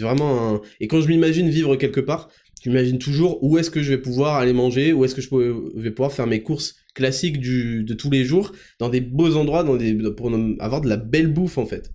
vraiment 0.01 0.55
un... 0.55 0.61
Et 0.81 0.89
quand 0.89 1.01
je 1.01 1.09
m'imagine 1.09 1.49
vivre 1.49 1.77
quelque 1.77 2.01
part, 2.01 2.29
je 2.65 2.71
m'imagine 2.71 2.99
toujours 2.99 3.43
où 3.45 3.57
est-ce 3.59 3.71
que 3.71 3.83
je 3.83 3.91
vais 3.91 3.99
pouvoir 3.99 4.37
aller 4.37 4.53
manger, 4.53 4.93
où 4.93 5.05
est-ce 5.05 5.15
que 5.15 5.21
je 5.21 5.81
vais 5.81 5.91
pouvoir 5.91 6.13
faire 6.13 6.27
mes 6.27 6.43
courses 6.43 6.75
classiques 6.95 7.41
de 7.41 7.95
tous 7.95 8.11
les 8.11 8.25
jours, 8.25 8.53
dans 8.81 8.89
des 8.89 9.01
beaux 9.01 9.37
endroits, 9.37 9.65
pour 10.17 10.33
avoir 10.59 10.81
de 10.81 10.89
la 10.89 10.97
belle 10.97 11.29
bouffe, 11.29 11.59
en 11.59 11.67
fait. 11.67 11.93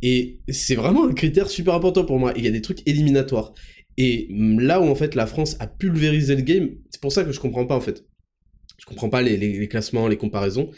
Et 0.00 0.40
c'est 0.48 0.74
vraiment 0.74 1.06
un 1.06 1.12
critère 1.12 1.50
super 1.50 1.74
important 1.74 2.04
pour 2.04 2.18
moi. 2.18 2.32
Il 2.36 2.44
y 2.44 2.48
a 2.48 2.50
des 2.50 2.62
trucs 2.62 2.86
éliminatoires. 2.88 3.52
Et 3.98 4.28
là 4.30 4.78
où 4.78 4.84
en 4.84 4.94
fait 4.94 5.14
la 5.14 5.26
France 5.26 5.56
a 5.58 5.66
pulvérisé 5.66 6.36
le 6.36 6.42
game, 6.42 6.68
c'est 6.90 7.00
pour 7.00 7.12
ça 7.12 7.24
que 7.24 7.32
je 7.32 7.40
comprends 7.40 7.64
pas 7.64 7.74
en 7.74 7.80
fait. 7.80 8.04
Je 8.78 8.84
comprends 8.84 9.08
pas 9.08 9.22
les, 9.22 9.68
classements, 9.68 10.08
les 10.08 10.16
comparaisons. 10.16 10.70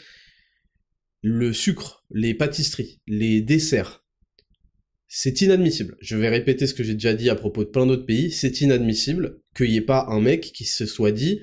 Le 1.21 1.51
sucre, 1.53 2.05
les 2.11 2.33
pâtisseries, 2.33 3.01
les 3.07 3.41
desserts, 3.41 4.05
c'est 5.07 5.41
inadmissible. 5.41 5.97
Je 6.01 6.15
vais 6.15 6.29
répéter 6.29 6.67
ce 6.67 6.73
que 6.73 6.83
j'ai 6.83 6.93
déjà 6.93 7.13
dit 7.13 7.29
à 7.29 7.35
propos 7.35 7.63
de 7.63 7.69
plein 7.69 7.85
d'autres 7.85 8.05
pays. 8.05 8.31
C'est 8.31 8.61
inadmissible 8.61 9.41
qu'il 9.55 9.69
n'y 9.69 9.77
ait 9.77 9.81
pas 9.81 10.05
un 10.09 10.21
mec 10.21 10.51
qui 10.53 10.65
se 10.65 10.85
soit 10.85 11.11
dit 11.11 11.41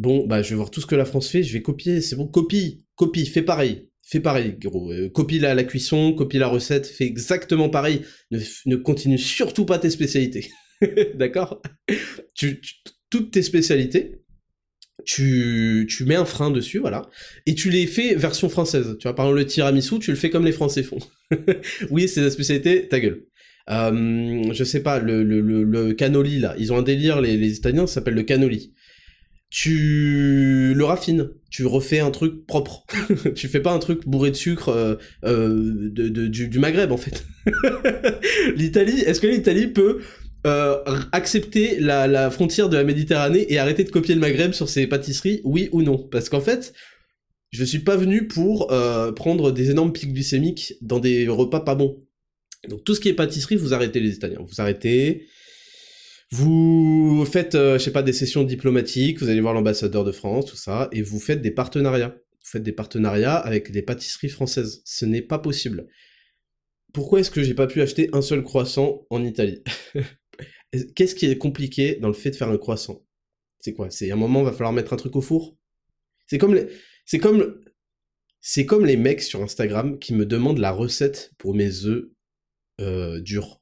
bon 0.00 0.26
bah 0.26 0.42
je 0.42 0.50
vais 0.50 0.56
voir 0.56 0.70
tout 0.70 0.80
ce 0.80 0.86
que 0.86 0.94
la 0.94 1.04
France 1.04 1.28
fait, 1.28 1.42
je 1.42 1.52
vais 1.52 1.62
copier, 1.62 2.00
c'est 2.00 2.16
bon, 2.16 2.26
copie, 2.26 2.86
copie, 2.94 3.26
fais 3.26 3.42
pareil, 3.42 3.90
fais 4.02 4.20
pareil, 4.20 4.56
gros. 4.58 4.90
Euh, 4.90 5.10
copie 5.10 5.38
la, 5.38 5.54
la, 5.54 5.64
cuisson, 5.64 6.14
copie 6.14 6.38
la 6.38 6.48
recette, 6.48 6.86
fais 6.86 7.04
exactement 7.04 7.68
pareil. 7.68 8.02
Ne, 8.30 8.40
ne 8.66 8.76
continue 8.76 9.18
surtout 9.18 9.66
pas 9.66 9.78
tes 9.78 9.90
spécialités. 9.90 10.50
D'accord? 11.14 11.62
Tu, 12.34 12.60
Toutes 13.10 13.30
tes 13.30 13.42
spécialités, 13.42 14.19
tu, 15.04 15.86
tu 15.88 16.04
mets 16.04 16.16
un 16.16 16.24
frein 16.24 16.50
dessus, 16.50 16.78
voilà, 16.78 17.08
et 17.46 17.54
tu 17.54 17.70
les 17.70 17.86
fais 17.86 18.14
version 18.14 18.48
française. 18.48 18.96
Tu 18.98 19.08
vois, 19.08 19.14
par 19.14 19.26
exemple, 19.26 19.40
le 19.40 19.46
tiramisu, 19.46 19.98
tu 19.98 20.10
le 20.10 20.16
fais 20.16 20.30
comme 20.30 20.44
les 20.44 20.52
Français 20.52 20.82
font. 20.82 20.98
oui, 21.90 22.08
c'est 22.08 22.20
la 22.20 22.30
spécialité, 22.30 22.88
ta 22.88 23.00
gueule. 23.00 23.22
je 23.68 24.64
sais 24.64 24.82
pas, 24.82 24.98
le, 24.98 25.22
le, 25.22 25.40
le, 25.40 25.92
cannoli 25.94 26.38
là, 26.38 26.54
ils 26.58 26.72
ont 26.72 26.78
un 26.78 26.82
délire, 26.82 27.20
les, 27.20 27.36
les 27.36 27.56
Italiens, 27.56 27.86
ça 27.86 27.94
s'appelle 27.94 28.14
le 28.14 28.22
cannoli 28.22 28.72
tu 29.50 30.74
le 30.74 30.84
raffines, 30.84 31.28
tu 31.50 31.66
refais 31.66 31.98
un 31.98 32.12
truc 32.12 32.46
propre. 32.46 32.86
tu 33.34 33.48
fais 33.48 33.60
pas 33.60 33.72
un 33.72 33.80
truc 33.80 34.06
bourré 34.06 34.30
de 34.30 34.36
sucre 34.36 34.68
euh, 34.68 34.94
euh, 35.24 35.90
de, 35.90 36.26
du, 36.28 36.58
Maghreb 36.58 36.92
en 36.92 36.96
fait. 36.96 37.26
L'Italie, 38.56 39.00
est-ce 39.00 39.20
que 39.20 39.26
l'Italie 39.26 39.66
peut 39.66 40.00
euh, 40.46 40.82
accepter 41.12 41.78
la, 41.80 42.30
frontière 42.30 42.68
de 42.68 42.76
la 42.76 42.84
Méditerranée 42.84 43.46
et 43.52 43.58
arrêter 43.58 43.84
de 43.84 43.90
copier 43.90 44.14
le 44.14 44.20
Maghreb 44.20 44.52
sur 44.52 44.68
ses 44.68 44.86
pâtisseries, 44.86 45.40
oui 45.44 45.68
ou 45.72 45.82
non? 45.82 45.98
Parce 45.98 46.28
qu'en 46.28 46.40
fait, 46.40 46.72
je 47.50 47.64
suis 47.64 47.80
pas 47.80 47.96
venu 47.96 48.26
pour 48.26 48.68
prendre 49.16 49.50
des 49.50 49.70
énormes 49.70 49.92
pics 49.92 50.12
glycémiques 50.12 50.74
dans 50.80 51.00
des 51.00 51.28
repas 51.28 51.60
pas 51.60 51.74
bons. 51.74 51.96
Donc 52.68 52.84
tout 52.84 52.94
ce 52.94 53.00
qui 53.00 53.08
est 53.08 53.14
pâtisserie, 53.14 53.56
vous 53.56 53.74
arrêtez 53.74 54.00
les 54.00 54.14
Italiens, 54.14 54.40
vous 54.40 54.60
arrêtez. 54.60 55.26
Vous 56.32 57.26
faites, 57.30 57.56
euh, 57.56 57.78
je 57.78 57.84
sais 57.84 57.90
pas, 57.90 58.04
des 58.04 58.12
sessions 58.12 58.44
diplomatiques, 58.44 59.18
vous 59.18 59.28
allez 59.28 59.40
voir 59.40 59.52
l'ambassadeur 59.52 60.04
de 60.04 60.12
France, 60.12 60.46
tout 60.46 60.56
ça, 60.56 60.88
et 60.92 61.02
vous 61.02 61.18
faites 61.18 61.42
des 61.42 61.50
partenariats. 61.50 62.14
Vous 62.14 62.50
faites 62.52 62.62
des 62.62 62.72
partenariats 62.72 63.34
avec 63.34 63.72
des 63.72 63.82
pâtisseries 63.82 64.28
françaises. 64.28 64.82
Ce 64.84 65.04
n'est 65.04 65.22
pas 65.22 65.38
possible. 65.38 65.88
Pourquoi 66.92 67.20
est-ce 67.20 67.30
que 67.30 67.42
j'ai 67.42 67.54
pas 67.54 67.66
pu 67.66 67.82
acheter 67.82 68.10
un 68.12 68.22
seul 68.22 68.42
croissant 68.42 69.06
en 69.10 69.24
Italie? 69.24 69.62
Qu'est-ce 70.94 71.14
qui 71.14 71.26
est 71.26 71.38
compliqué 71.38 71.96
dans 71.96 72.08
le 72.08 72.14
fait 72.14 72.30
de 72.30 72.36
faire 72.36 72.48
un 72.48 72.58
croissant? 72.58 73.04
C'est 73.58 73.72
quoi? 73.72 73.90
C'est 73.90 74.10
un 74.10 74.16
moment, 74.16 74.42
va 74.42 74.52
falloir 74.52 74.72
mettre 74.72 74.92
un 74.92 74.96
truc 74.96 75.16
au 75.16 75.20
four? 75.20 75.56
C'est 76.26 76.38
comme 76.38 76.54
les... 76.54 76.68
Comme... 77.18 77.60
C'est 78.40 78.64
comme 78.64 78.86
les 78.86 78.96
mecs 78.96 79.20
sur 79.20 79.42
Instagram 79.42 79.98
qui 79.98 80.14
me 80.14 80.24
demandent 80.24 80.58
la 80.58 80.70
recette 80.70 81.32
pour 81.36 81.54
mes 81.54 81.84
œufs 81.84 82.08
euh, 82.80 83.20
durs. 83.20 83.60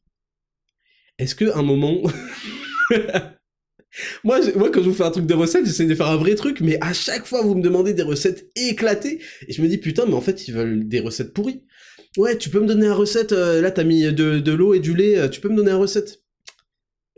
Est-ce 1.18 1.34
que 1.34 1.56
un 1.56 1.62
moment 1.62 2.00
moi, 4.24 4.38
moi, 4.54 4.70
quand 4.70 4.82
je 4.82 4.88
vous 4.88 4.94
fais 4.94 5.02
un 5.02 5.10
truc 5.10 5.26
de 5.26 5.34
recette, 5.34 5.66
j'essaie 5.66 5.86
de 5.86 5.94
faire 5.94 6.06
un 6.06 6.16
vrai 6.16 6.36
truc, 6.36 6.60
mais 6.60 6.78
à 6.80 6.92
chaque 6.92 7.26
fois, 7.26 7.42
vous 7.42 7.56
me 7.56 7.62
demandez 7.62 7.92
des 7.92 8.02
recettes 8.02 8.50
éclatées, 8.54 9.20
et 9.48 9.52
je 9.52 9.60
me 9.62 9.68
dis, 9.68 9.78
putain, 9.78 10.06
mais 10.06 10.14
en 10.14 10.20
fait, 10.20 10.46
ils 10.46 10.54
veulent 10.54 10.86
des 10.86 11.00
recettes 11.00 11.32
pourries. 11.32 11.64
Ouais, 12.16 12.38
tu 12.38 12.50
peux 12.50 12.60
me 12.60 12.66
donner 12.66 12.86
une 12.86 12.92
recette, 12.92 13.32
euh, 13.32 13.60
là, 13.60 13.72
t'as 13.72 13.84
mis 13.84 14.12
de, 14.12 14.52
l'eau 14.52 14.74
et 14.74 14.80
du 14.80 14.94
lait, 14.94 15.18
euh, 15.18 15.28
tu 15.28 15.40
peux 15.40 15.48
me 15.48 15.56
donner 15.56 15.72
une 15.72 15.78
recette 15.78 16.22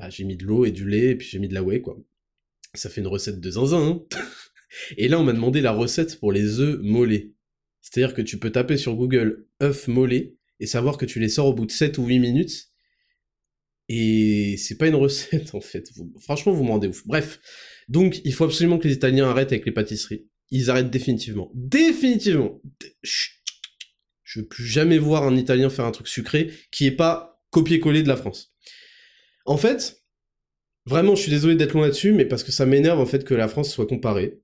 Bah, 0.01 0.09
j'ai 0.09 0.25
mis 0.25 0.37
de 0.37 0.47
l'eau 0.47 0.65
et 0.65 0.71
du 0.71 0.89
lait, 0.89 1.11
et 1.11 1.15
puis 1.15 1.29
j'ai 1.29 1.39
mis 1.39 1.49
de 1.49 1.53
la 1.53 1.63
whey, 1.63 1.83
quoi. 1.83 1.99
Ça 2.73 2.89
fait 2.89 3.03
une 3.03 3.07
recette 3.07 3.39
de 3.39 3.51
zinzin, 3.51 3.87
hein 3.87 4.07
Et 4.97 5.09
là, 5.09 5.21
on 5.21 5.25
m'a 5.25 5.35
demandé 5.35 5.61
la 5.61 5.73
recette 5.73 6.19
pour 6.19 6.33
les 6.33 6.61
œufs 6.61 6.81
mollets. 6.81 7.33
C'est-à-dire 7.83 8.15
que 8.15 8.23
tu 8.23 8.39
peux 8.39 8.51
taper 8.51 8.79
sur 8.79 8.97
Google 8.97 9.47
œufs 9.63 9.89
mollets, 9.89 10.37
et 10.59 10.67
savoir 10.67 10.97
que 10.97 11.05
tu 11.05 11.21
les 11.21 11.29
sors 11.29 11.49
au 11.49 11.53
bout 11.53 11.67
de 11.67 11.71
7 11.71 11.99
ou 11.99 12.07
8 12.07 12.19
minutes, 12.19 12.71
et 13.91 14.57
c'est 14.57 14.79
pas 14.79 14.87
une 14.87 14.95
recette 14.95 15.55
en 15.55 15.61
fait. 15.61 15.91
franchement, 16.21 16.53
vous 16.53 16.63
m'en 16.63 16.75
rendez 16.75 16.89
ouf. 16.89 17.07
Bref, 17.07 17.41
donc 17.89 18.23
il 18.25 18.33
faut 18.33 18.45
absolument 18.45 18.79
que 18.79 18.89
les 18.89 18.95
Italiens 18.95 19.29
arrêtent 19.29 19.53
avec 19.53 19.67
les 19.67 19.73
pâtisseries. 19.73 20.29
Ils 20.51 20.71
arrêtent 20.71 20.91
définitivement. 20.91 21.51
Définitivement. 21.55 22.63
Je 23.03 24.41
veux 24.41 24.47
plus 24.47 24.65
jamais 24.65 24.97
voir 24.97 25.25
un 25.25 25.37
Italien 25.37 25.69
faire 25.69 25.85
un 25.85 25.91
truc 25.91 26.09
sucré 26.09 26.53
qui 26.71 26.87
est 26.87 26.93
pas 26.93 27.45
copier-coller 27.51 28.03
de 28.03 28.09
la 28.09 28.17
France. 28.17 28.50
En 29.51 29.57
fait, 29.57 30.05
vraiment, 30.87 31.17
je 31.17 31.23
suis 31.23 31.31
désolé 31.33 31.57
d'être 31.57 31.73
loin 31.73 31.83
là-dessus, 31.83 32.13
mais 32.13 32.25
parce 32.25 32.45
que 32.45 32.53
ça 32.53 32.67
m'énerve 32.67 33.01
en 33.01 33.05
fait 33.05 33.25
que 33.25 33.35
la 33.35 33.49
France 33.49 33.73
soit 33.73 33.89
comparée. 33.89 34.41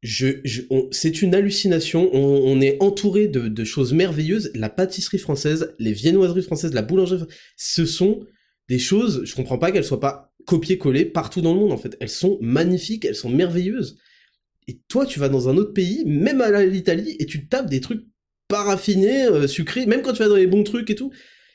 Je, 0.00 0.36
c'est 0.90 1.20
une 1.20 1.34
hallucination. 1.34 2.08
On, 2.14 2.62
est 2.62 2.82
entouré 2.82 3.28
de, 3.28 3.64
choses 3.64 3.92
merveilleuses. 3.92 4.50
La 4.54 4.70
pâtisserie 4.70 5.18
française, 5.18 5.74
les 5.78 5.92
viennoiseries 5.92 6.42
françaises, 6.42 6.72
la 6.72 6.80
boulangerie, 6.80 7.26
ce 7.58 7.84
sont 7.84 8.26
des 8.70 8.78
choses. 8.78 9.20
Je 9.26 9.34
comprends 9.34 9.58
pas 9.58 9.70
qu'elles 9.70 9.84
soient 9.84 10.00
pas 10.00 10.32
copiées-collées 10.46 11.04
partout 11.04 11.42
dans 11.42 11.52
le 11.52 11.60
monde. 11.60 11.72
En 11.72 11.76
fait, 11.76 11.94
elles 12.00 12.08
sont 12.08 12.38
magnifiques, 12.40 13.04
elles 13.04 13.14
sont 13.14 13.28
merveilleuses. 13.28 13.98
Et 14.66 14.80
toi, 14.88 15.04
tu 15.04 15.20
vas 15.20 15.28
dans 15.28 15.50
un 15.50 15.58
autre 15.58 15.74
pays, 15.74 16.06
même 16.06 16.40
à 16.40 16.64
l'Italie, 16.64 17.16
et 17.18 17.26
tu 17.26 17.48
tapes 17.48 17.68
des 17.68 17.82
trucs 17.82 18.06
pas 18.48 18.62
raffinés, 18.62 19.26
euh, 19.26 19.46
sucrés, 19.46 19.84
même 19.84 20.00
quand 20.00 20.14
tu 20.14 20.22
vas 20.22 20.28
dans 20.30 20.36
les 20.36 20.46
bons 20.46 20.64
trucs 20.64 20.88
et 20.88 20.94
tout. 20.94 21.12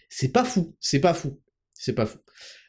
C'est 0.10 0.32
pas 0.32 0.44
fou, 0.44 0.76
c'est 0.80 1.00
pas 1.00 1.16
fou, 1.16 1.40
c'est 1.80 1.94
pas 1.94 2.06
fou. 2.06 2.20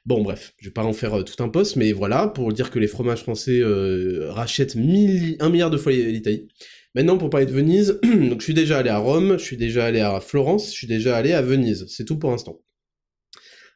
Bon, 0.07 0.23
bref, 0.23 0.55
je 0.59 0.69
vais 0.69 0.73
pas 0.73 0.85
en 0.85 0.95
faire 0.95 1.19
euh, 1.19 1.23
tout 1.25 1.43
un 1.43 1.49
poste, 1.49 1.76
mais 1.76 1.93
voilà, 1.93 2.29
pour 2.29 2.52
dire 2.52 2.71
que 2.71 2.79
les 2.79 2.87
fromages 2.87 3.23
français 3.23 3.61
euh, 3.61 4.31
rachètent 4.31 4.76
un 4.76 5.50
milliard 5.50 5.71
de 5.71 5.76
fois 5.76 5.93
l'Italie. 5.93 6.49
Maintenant, 6.95 7.19
pour 7.19 7.29
parler 7.29 7.47
de 7.47 7.52
Venise, 7.52 7.99
je 8.05 8.43
suis 8.43 8.55
déjà 8.55 8.79
allé 8.79 8.88
à 8.88 8.99
Rome, 8.99 9.33
je 9.38 9.45
suis 9.45 9.57
déjà 9.57 9.85
allé 9.85 10.00
à 10.00 10.21
Florence, 10.21 10.69
je 10.69 10.73
suis 10.73 10.87
déjà 10.87 11.17
allé 11.17 11.33
à 11.33 11.43
Venise. 11.43 11.87
C'est 11.88 12.05
tout 12.05 12.19
pour 12.19 12.31
l'instant. 12.31 12.62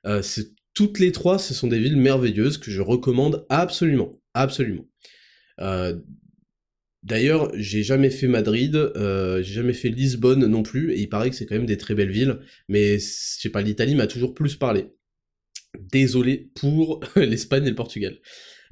Euh, 0.06 0.22
toutes 0.72 0.98
les 0.98 1.12
trois, 1.12 1.38
ce 1.38 1.52
sont 1.52 1.68
des 1.68 1.78
villes 1.78 1.96
merveilleuses 1.96 2.58
que 2.58 2.70
je 2.70 2.80
recommande 2.80 3.44
absolument, 3.48 4.12
absolument. 4.34 4.88
D'ailleurs, 7.02 7.52
j'ai 7.54 7.82
jamais 7.82 8.10
fait 8.10 8.26
Madrid, 8.26 8.92
j'ai 8.96 9.54
jamais 9.54 9.72
fait 9.72 9.90
Lisbonne 9.90 10.46
non 10.46 10.62
plus, 10.62 10.92
et 10.92 11.00
il 11.00 11.08
paraît 11.08 11.30
que 11.30 11.36
c'est 11.36 11.46
quand 11.46 11.54
même 11.54 11.66
des 11.66 11.76
très 11.76 11.94
belles 11.94 12.10
villes, 12.10 12.40
mais 12.68 12.98
je 12.98 13.04
sais 13.40 13.50
pas, 13.50 13.62
l'Italie 13.62 13.94
m'a 13.94 14.08
toujours 14.08 14.34
plus 14.34 14.56
parlé 14.56 14.88
désolé 15.78 16.50
pour 16.54 17.00
l'Espagne 17.16 17.66
et 17.66 17.70
le 17.70 17.74
Portugal. 17.74 18.18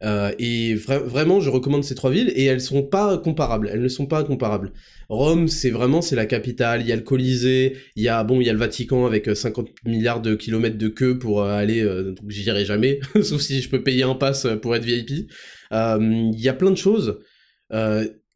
Euh, 0.04 0.32
et 0.38 0.75
vraiment, 0.75 1.40
je 1.40 1.49
recommande 1.49 1.85
ces 1.85 1.94
trois 1.94 2.11
villes 2.11 2.32
et 2.35 2.44
elles 2.44 2.61
sont 2.61 2.82
pas 2.82 3.18
comparables. 3.18 3.71
Elles 3.73 3.82
ne 3.82 3.88
sont 3.88 4.06
pas 4.06 4.25
comparables. 4.25 4.73
Rome, 5.09 5.47
c'est 5.49 5.71
vraiment 5.71 6.02
c'est 6.02 6.16
la 6.16 6.26
capitale. 6.26 6.80
Il 6.80 6.88
y 6.88 6.92
a 6.92 6.97
le 6.97 7.02
Colisée, 7.02 7.76
il 7.94 8.02
y 8.02 8.09
a 8.09 8.25
bon, 8.25 8.40
il 8.40 8.47
y 8.47 8.50
a 8.50 8.52
le 8.52 8.59
Vatican 8.59 9.06
avec 9.06 9.35
50 9.35 9.68
euh, 9.68 9.73
milliards 9.85 10.21
de 10.21 10.35
kilomètres 10.35 10.78
de 10.78 10.88
queue 10.88 11.18
pour 11.18 11.42
euh, 11.42 11.52
aller. 11.52 11.85
donc 11.85 12.28
j'y 12.28 12.42
irai 12.42 12.64
jamais, 12.64 13.00
sauf 13.23 13.40
si 13.40 13.62
je 13.62 13.68
peux 13.68 13.82
payer 13.82 14.02
un 14.02 14.14
pass 14.14 14.47
pour 14.61 14.75
être 14.75 14.85
VIP. 14.85 15.30
Il 15.71 16.40
y 16.40 16.49
a 16.49 16.54
plein 16.54 16.71
de 16.71 16.76
choses 16.76 17.21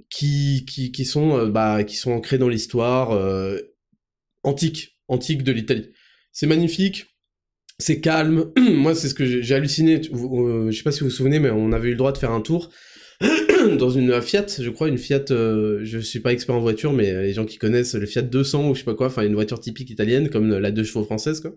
qui, 0.08 0.64
qui 0.66 0.92
qui 0.92 1.04
sont 1.04 1.48
bah 1.48 1.82
qui 1.84 1.96
sont 1.96 2.12
ancrées 2.12 2.38
dans 2.38 2.48
l'histoire 2.48 3.10
antique 4.44 4.96
antique 5.08 5.42
de 5.42 5.52
l'Italie. 5.52 5.90
C'est 6.32 6.46
magnifique 6.46 7.15
c'est 7.78 8.00
calme. 8.00 8.50
Moi, 8.58 8.94
c'est 8.94 9.08
ce 9.08 9.14
que 9.14 9.24
j'ai 9.24 9.54
halluciné. 9.54 10.00
Euh, 10.12 10.70
je 10.70 10.76
sais 10.76 10.82
pas 10.82 10.92
si 10.92 11.00
vous 11.00 11.06
vous 11.06 11.12
souvenez, 11.12 11.38
mais 11.38 11.50
on 11.50 11.72
avait 11.72 11.88
eu 11.88 11.92
le 11.92 11.98
droit 11.98 12.12
de 12.12 12.18
faire 12.18 12.32
un 12.32 12.40
tour 12.40 12.70
dans 13.78 13.90
une 13.90 14.20
Fiat, 14.20 14.46
je 14.58 14.70
crois, 14.70 14.88
une 14.88 14.98
Fiat. 14.98 15.24
Euh, 15.30 15.80
je 15.82 15.98
suis 15.98 16.20
pas 16.20 16.32
expert 16.32 16.54
en 16.54 16.60
voiture, 16.60 16.92
mais 16.92 17.22
les 17.22 17.32
gens 17.32 17.44
qui 17.44 17.58
connaissent 17.58 17.94
le 17.94 18.06
Fiat 18.06 18.22
200 18.22 18.70
ou 18.70 18.74
je 18.74 18.80
sais 18.80 18.84
pas 18.84 18.94
quoi, 18.94 19.06
enfin 19.06 19.22
une 19.22 19.34
voiture 19.34 19.60
typique 19.60 19.90
italienne 19.90 20.28
comme 20.28 20.58
la 20.58 20.70
deux 20.70 20.84
chevaux 20.84 21.04
française, 21.04 21.40
quoi. 21.40 21.54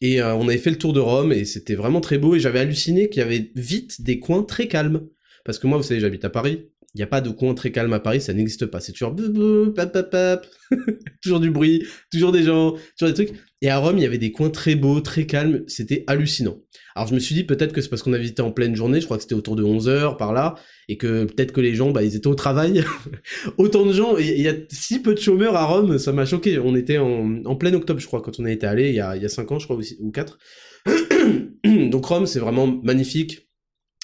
Et 0.00 0.20
euh, 0.20 0.34
on 0.34 0.48
avait 0.48 0.58
fait 0.58 0.70
le 0.70 0.78
tour 0.78 0.92
de 0.92 1.00
Rome 1.00 1.32
et 1.32 1.44
c'était 1.44 1.74
vraiment 1.74 2.00
très 2.00 2.18
beau 2.18 2.34
et 2.34 2.40
j'avais 2.40 2.58
halluciné 2.58 3.08
qu'il 3.08 3.20
y 3.20 3.24
avait 3.24 3.50
vite 3.54 4.02
des 4.02 4.18
coins 4.18 4.42
très 4.42 4.68
calmes. 4.68 5.06
Parce 5.44 5.58
que 5.58 5.66
moi, 5.66 5.76
vous 5.76 5.84
savez, 5.84 6.00
j'habite 6.00 6.24
à 6.24 6.30
Paris. 6.30 6.68
Il 6.94 6.98
n'y 6.98 7.02
a 7.02 7.08
pas 7.08 7.20
de 7.20 7.30
coin 7.30 7.54
très 7.54 7.72
calme 7.72 7.92
à 7.92 7.98
Paris, 7.98 8.20
ça 8.20 8.32
n'existe 8.32 8.66
pas. 8.66 8.80
C'est 8.80 8.92
toujours 8.92 9.14
toujours 11.22 11.40
du 11.40 11.50
bruit, 11.50 11.84
toujours 12.12 12.30
des 12.30 12.44
gens, 12.44 12.74
toujours 12.96 13.12
des 13.12 13.14
trucs. 13.14 13.32
Et 13.62 13.70
à 13.70 13.78
Rome, 13.78 13.98
il 13.98 14.02
y 14.02 14.06
avait 14.06 14.18
des 14.18 14.30
coins 14.30 14.50
très 14.50 14.74
beaux, 14.74 15.00
très 15.00 15.26
calmes, 15.26 15.64
c'était 15.66 16.04
hallucinant. 16.06 16.58
Alors 16.94 17.08
je 17.08 17.14
me 17.14 17.18
suis 17.18 17.34
dit 17.34 17.44
peut-être 17.44 17.72
que 17.72 17.80
c'est 17.80 17.88
parce 17.88 18.02
qu'on 18.02 18.12
a 18.12 18.18
visité 18.18 18.42
en 18.42 18.52
pleine 18.52 18.76
journée, 18.76 19.00
je 19.00 19.06
crois 19.06 19.16
que 19.16 19.22
c'était 19.22 19.34
autour 19.34 19.56
de 19.56 19.64
11h 19.64 20.16
par 20.16 20.32
là, 20.32 20.54
et 20.88 20.96
que 20.96 21.24
peut-être 21.24 21.50
que 21.50 21.60
les 21.60 21.74
gens, 21.74 21.90
bah, 21.90 22.04
ils 22.04 22.14
étaient 22.14 22.28
au 22.28 22.34
travail. 22.34 22.84
Autant 23.58 23.86
de 23.86 23.92
gens, 23.92 24.16
il 24.16 24.40
y 24.40 24.48
a 24.48 24.54
si 24.68 25.00
peu 25.00 25.14
de 25.14 25.20
chômeurs 25.20 25.56
à 25.56 25.64
Rome, 25.64 25.98
ça 25.98 26.12
m'a 26.12 26.26
choqué. 26.26 26.58
On 26.58 26.76
était 26.76 26.98
en, 26.98 27.44
en 27.44 27.56
plein 27.56 27.74
octobre, 27.74 27.98
je 27.98 28.06
crois, 28.06 28.22
quand 28.22 28.38
on 28.38 28.44
a 28.44 28.52
été 28.52 28.66
allé, 28.66 28.90
il 28.90 28.94
y 28.94 29.00
a, 29.00 29.16
il 29.16 29.22
y 29.22 29.26
a 29.26 29.28
5 29.28 29.50
ans, 29.50 29.58
je 29.58 29.64
crois, 29.64 29.78
ou 29.98 30.10
4. 30.12 30.38
Donc 31.90 32.04
Rome, 32.04 32.26
c'est 32.26 32.40
vraiment 32.40 32.80
magnifique. 32.84 33.48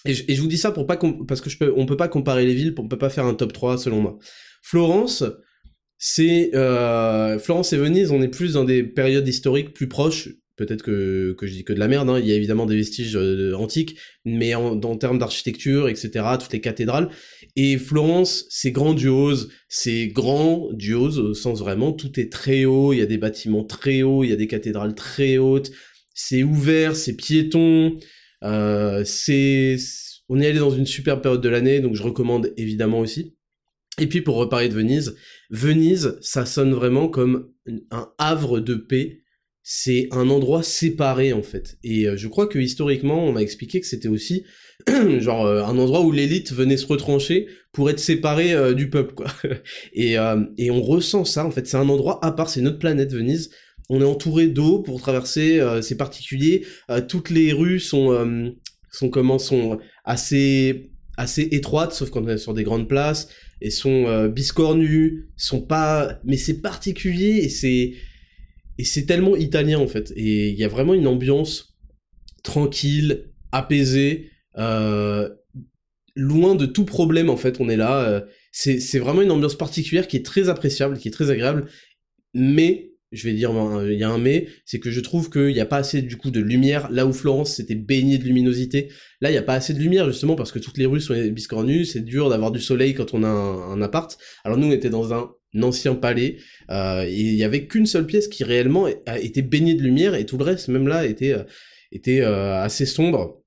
Et 0.06 0.14
je, 0.14 0.40
vous 0.40 0.46
dis 0.48 0.58
ça 0.58 0.70
pour 0.70 0.86
pas 0.86 0.98
parce 1.28 1.40
que 1.40 1.50
je 1.50 1.58
peux, 1.58 1.72
on 1.76 1.84
peut 1.84 1.96
pas 1.96 2.08
comparer 2.08 2.46
les 2.46 2.54
villes, 2.54 2.74
on 2.78 2.88
peut 2.88 2.98
pas 2.98 3.10
faire 3.10 3.26
un 3.26 3.34
top 3.34 3.52
3 3.52 3.78
selon 3.78 4.00
moi. 4.00 4.18
Florence, 4.62 5.24
c'est 5.98 6.54
euh, 6.54 7.38
Florence 7.38 7.72
et 7.74 7.76
Venise, 7.76 8.10
on 8.10 8.22
est 8.22 8.28
plus 8.28 8.54
dans 8.54 8.64
des 8.64 8.82
périodes 8.82 9.28
historiques 9.28 9.74
plus 9.74 9.88
proches. 9.88 10.30
Peut-être 10.56 10.82
que, 10.82 11.34
que 11.38 11.46
je 11.46 11.52
dis 11.52 11.64
que 11.64 11.72
de 11.72 11.78
la 11.78 11.88
merde, 11.88 12.10
hein. 12.10 12.18
il 12.18 12.26
y 12.26 12.32
a 12.32 12.34
évidemment 12.34 12.66
des 12.66 12.76
vestiges 12.76 13.16
euh, 13.16 13.54
antiques, 13.54 13.96
mais 14.26 14.54
en, 14.54 14.78
en 14.82 14.96
termes 14.96 15.18
d'architecture, 15.18 15.88
etc., 15.88 16.10
toutes 16.38 16.52
les 16.52 16.60
cathédrales. 16.60 17.08
Et 17.56 17.78
Florence, 17.78 18.44
c'est 18.50 18.70
grandiose, 18.70 19.50
c'est 19.68 20.08
grandiose 20.08 21.18
au 21.18 21.32
sens 21.32 21.60
vraiment, 21.60 21.92
tout 21.92 22.20
est 22.20 22.30
très 22.30 22.66
haut, 22.66 22.92
il 22.92 22.98
y 22.98 23.02
a 23.02 23.06
des 23.06 23.16
bâtiments 23.16 23.64
très 23.64 24.02
hauts, 24.02 24.22
il 24.22 24.28
y 24.28 24.34
a 24.34 24.36
des 24.36 24.48
cathédrales 24.48 24.94
très 24.94 25.38
hautes, 25.38 25.70
c'est 26.14 26.42
ouvert, 26.42 26.94
c'est 26.94 27.16
piéton, 27.16 27.96
euh, 28.42 29.04
c'est, 29.04 29.76
on 30.28 30.40
est 30.40 30.46
allé 30.46 30.58
dans 30.58 30.70
une 30.70 30.86
super 30.86 31.20
période 31.20 31.40
de 31.40 31.48
l'année, 31.48 31.80
donc 31.80 31.94
je 31.94 32.02
recommande 32.02 32.52
évidemment 32.56 33.00
aussi. 33.00 33.36
Et 33.98 34.06
puis 34.06 34.22
pour 34.22 34.36
reparler 34.36 34.68
de 34.68 34.74
Venise, 34.74 35.16
Venise, 35.50 36.18
ça 36.20 36.46
sonne 36.46 36.72
vraiment 36.72 37.08
comme 37.08 37.50
un 37.90 38.10
havre 38.18 38.60
de 38.60 38.74
paix. 38.74 39.18
C'est 39.62 40.08
un 40.10 40.30
endroit 40.30 40.62
séparé 40.62 41.32
en 41.34 41.42
fait. 41.42 41.78
Et 41.84 42.08
euh, 42.08 42.16
je 42.16 42.28
crois 42.28 42.46
que 42.46 42.58
historiquement, 42.58 43.26
on 43.26 43.32
m'a 43.32 43.42
expliqué 43.42 43.80
que 43.80 43.86
c'était 43.86 44.08
aussi 44.08 44.44
genre 45.18 45.44
euh, 45.44 45.62
un 45.64 45.76
endroit 45.76 46.00
où 46.00 46.12
l'élite 46.12 46.52
venait 46.52 46.78
se 46.78 46.86
retrancher 46.86 47.46
pour 47.72 47.90
être 47.90 48.00
séparée 48.00 48.74
du 48.74 48.88
peuple 48.88 49.14
quoi. 49.14 49.26
et, 49.92 50.14
et 50.56 50.70
on 50.70 50.80
ressent 50.80 51.26
ça 51.26 51.44
en 51.44 51.50
fait. 51.50 51.66
C'est 51.66 51.76
un 51.76 51.88
endroit 51.88 52.24
à 52.24 52.32
part. 52.32 52.48
C'est 52.48 52.62
notre 52.62 52.78
planète 52.78 53.12
Venise 53.12 53.50
on 53.90 54.00
est 54.00 54.04
entouré 54.04 54.46
d'eau 54.48 54.78
pour 54.78 55.00
traverser, 55.00 55.60
c'est 55.82 55.96
particulier. 55.96 56.64
toutes 57.08 57.28
les 57.28 57.52
rues 57.52 57.80
sont 57.80 58.54
sont 58.90 59.10
comment 59.10 59.38
sont 59.38 59.78
assez 60.04 60.90
assez 61.20 61.42
étroites, 61.52 61.92
sauf 61.92 62.10
quand 62.10 62.22
on 62.24 62.28
est 62.28 62.38
sur 62.38 62.54
des 62.54 62.64
grandes 62.64 62.88
places, 62.88 63.28
et 63.60 63.70
sont 63.70 64.06
euh, 64.06 64.28
biscornues, 64.28 65.28
sont 65.36 65.60
pas, 65.60 66.18
mais 66.24 66.36
c'est 66.36 66.60
particulier 66.60 67.40
et 67.42 67.48
c'est 67.48 67.94
et 68.78 68.84
c'est 68.84 69.04
tellement 69.04 69.36
italien 69.36 69.78
en 69.78 69.86
fait. 69.86 70.12
Et 70.16 70.48
il 70.48 70.58
y 70.58 70.64
a 70.64 70.68
vraiment 70.68 70.94
une 70.94 71.06
ambiance 71.06 71.76
tranquille, 72.42 73.30
apaisée, 73.52 74.30
euh, 74.56 75.28
loin 76.16 76.54
de 76.54 76.64
tout 76.64 76.86
problème 76.86 77.28
en 77.28 77.36
fait. 77.36 77.60
On 77.60 77.68
est 77.68 77.76
là, 77.76 78.02
euh, 78.08 78.20
c'est 78.52 78.98
vraiment 78.98 79.20
une 79.20 79.30
ambiance 79.30 79.56
particulière 79.56 80.08
qui 80.08 80.16
est 80.16 80.24
très 80.24 80.48
appréciable, 80.48 80.98
qui 80.98 81.08
est 81.08 81.12
très 81.12 81.30
agréable, 81.30 81.66
mais 82.32 82.89
je 83.12 83.26
vais 83.26 83.34
dire, 83.34 83.50
il 83.84 83.98
y 83.98 84.04
a 84.04 84.10
un 84.10 84.18
mais, 84.18 84.46
c'est 84.64 84.78
que 84.78 84.90
je 84.90 85.00
trouve 85.00 85.30
qu'il 85.30 85.52
n'y 85.52 85.60
a 85.60 85.66
pas 85.66 85.78
assez 85.78 86.02
du 86.02 86.16
coup 86.16 86.30
de 86.30 86.40
lumière, 86.40 86.90
là 86.90 87.06
où 87.06 87.12
Florence 87.12 87.56
c'était 87.56 87.74
baigné 87.74 88.18
de 88.18 88.24
luminosité, 88.24 88.88
là 89.20 89.30
il 89.30 89.32
n'y 89.32 89.38
a 89.38 89.42
pas 89.42 89.54
assez 89.54 89.74
de 89.74 89.78
lumière 89.78 90.06
justement 90.06 90.36
parce 90.36 90.52
que 90.52 90.58
toutes 90.58 90.78
les 90.78 90.86
rues 90.86 91.00
sont 91.00 91.14
biscornues, 91.28 91.84
c'est 91.84 92.04
dur 92.04 92.28
d'avoir 92.30 92.50
du 92.52 92.60
soleil 92.60 92.94
quand 92.94 93.14
on 93.14 93.24
a 93.24 93.28
un, 93.28 93.82
appart. 93.82 94.16
Alors 94.44 94.58
nous 94.58 94.68
on 94.68 94.72
était 94.72 94.90
dans 94.90 95.12
un 95.12 95.30
ancien 95.60 95.94
palais, 95.94 96.36
euh, 96.70 97.04
et 97.04 97.20
il 97.20 97.34
y 97.34 97.44
avait 97.44 97.66
qu'une 97.66 97.86
seule 97.86 98.06
pièce 98.06 98.28
qui 98.28 98.44
réellement 98.44 98.86
été 98.86 99.42
baignée 99.42 99.74
de 99.74 99.82
lumière 99.82 100.14
et 100.14 100.24
tout 100.26 100.38
le 100.38 100.44
reste 100.44 100.68
même 100.68 100.86
là 100.86 101.06
était, 101.06 101.32
euh, 101.32 101.42
était 101.92 102.20
euh, 102.20 102.62
assez 102.62 102.86
sombre. 102.86 103.42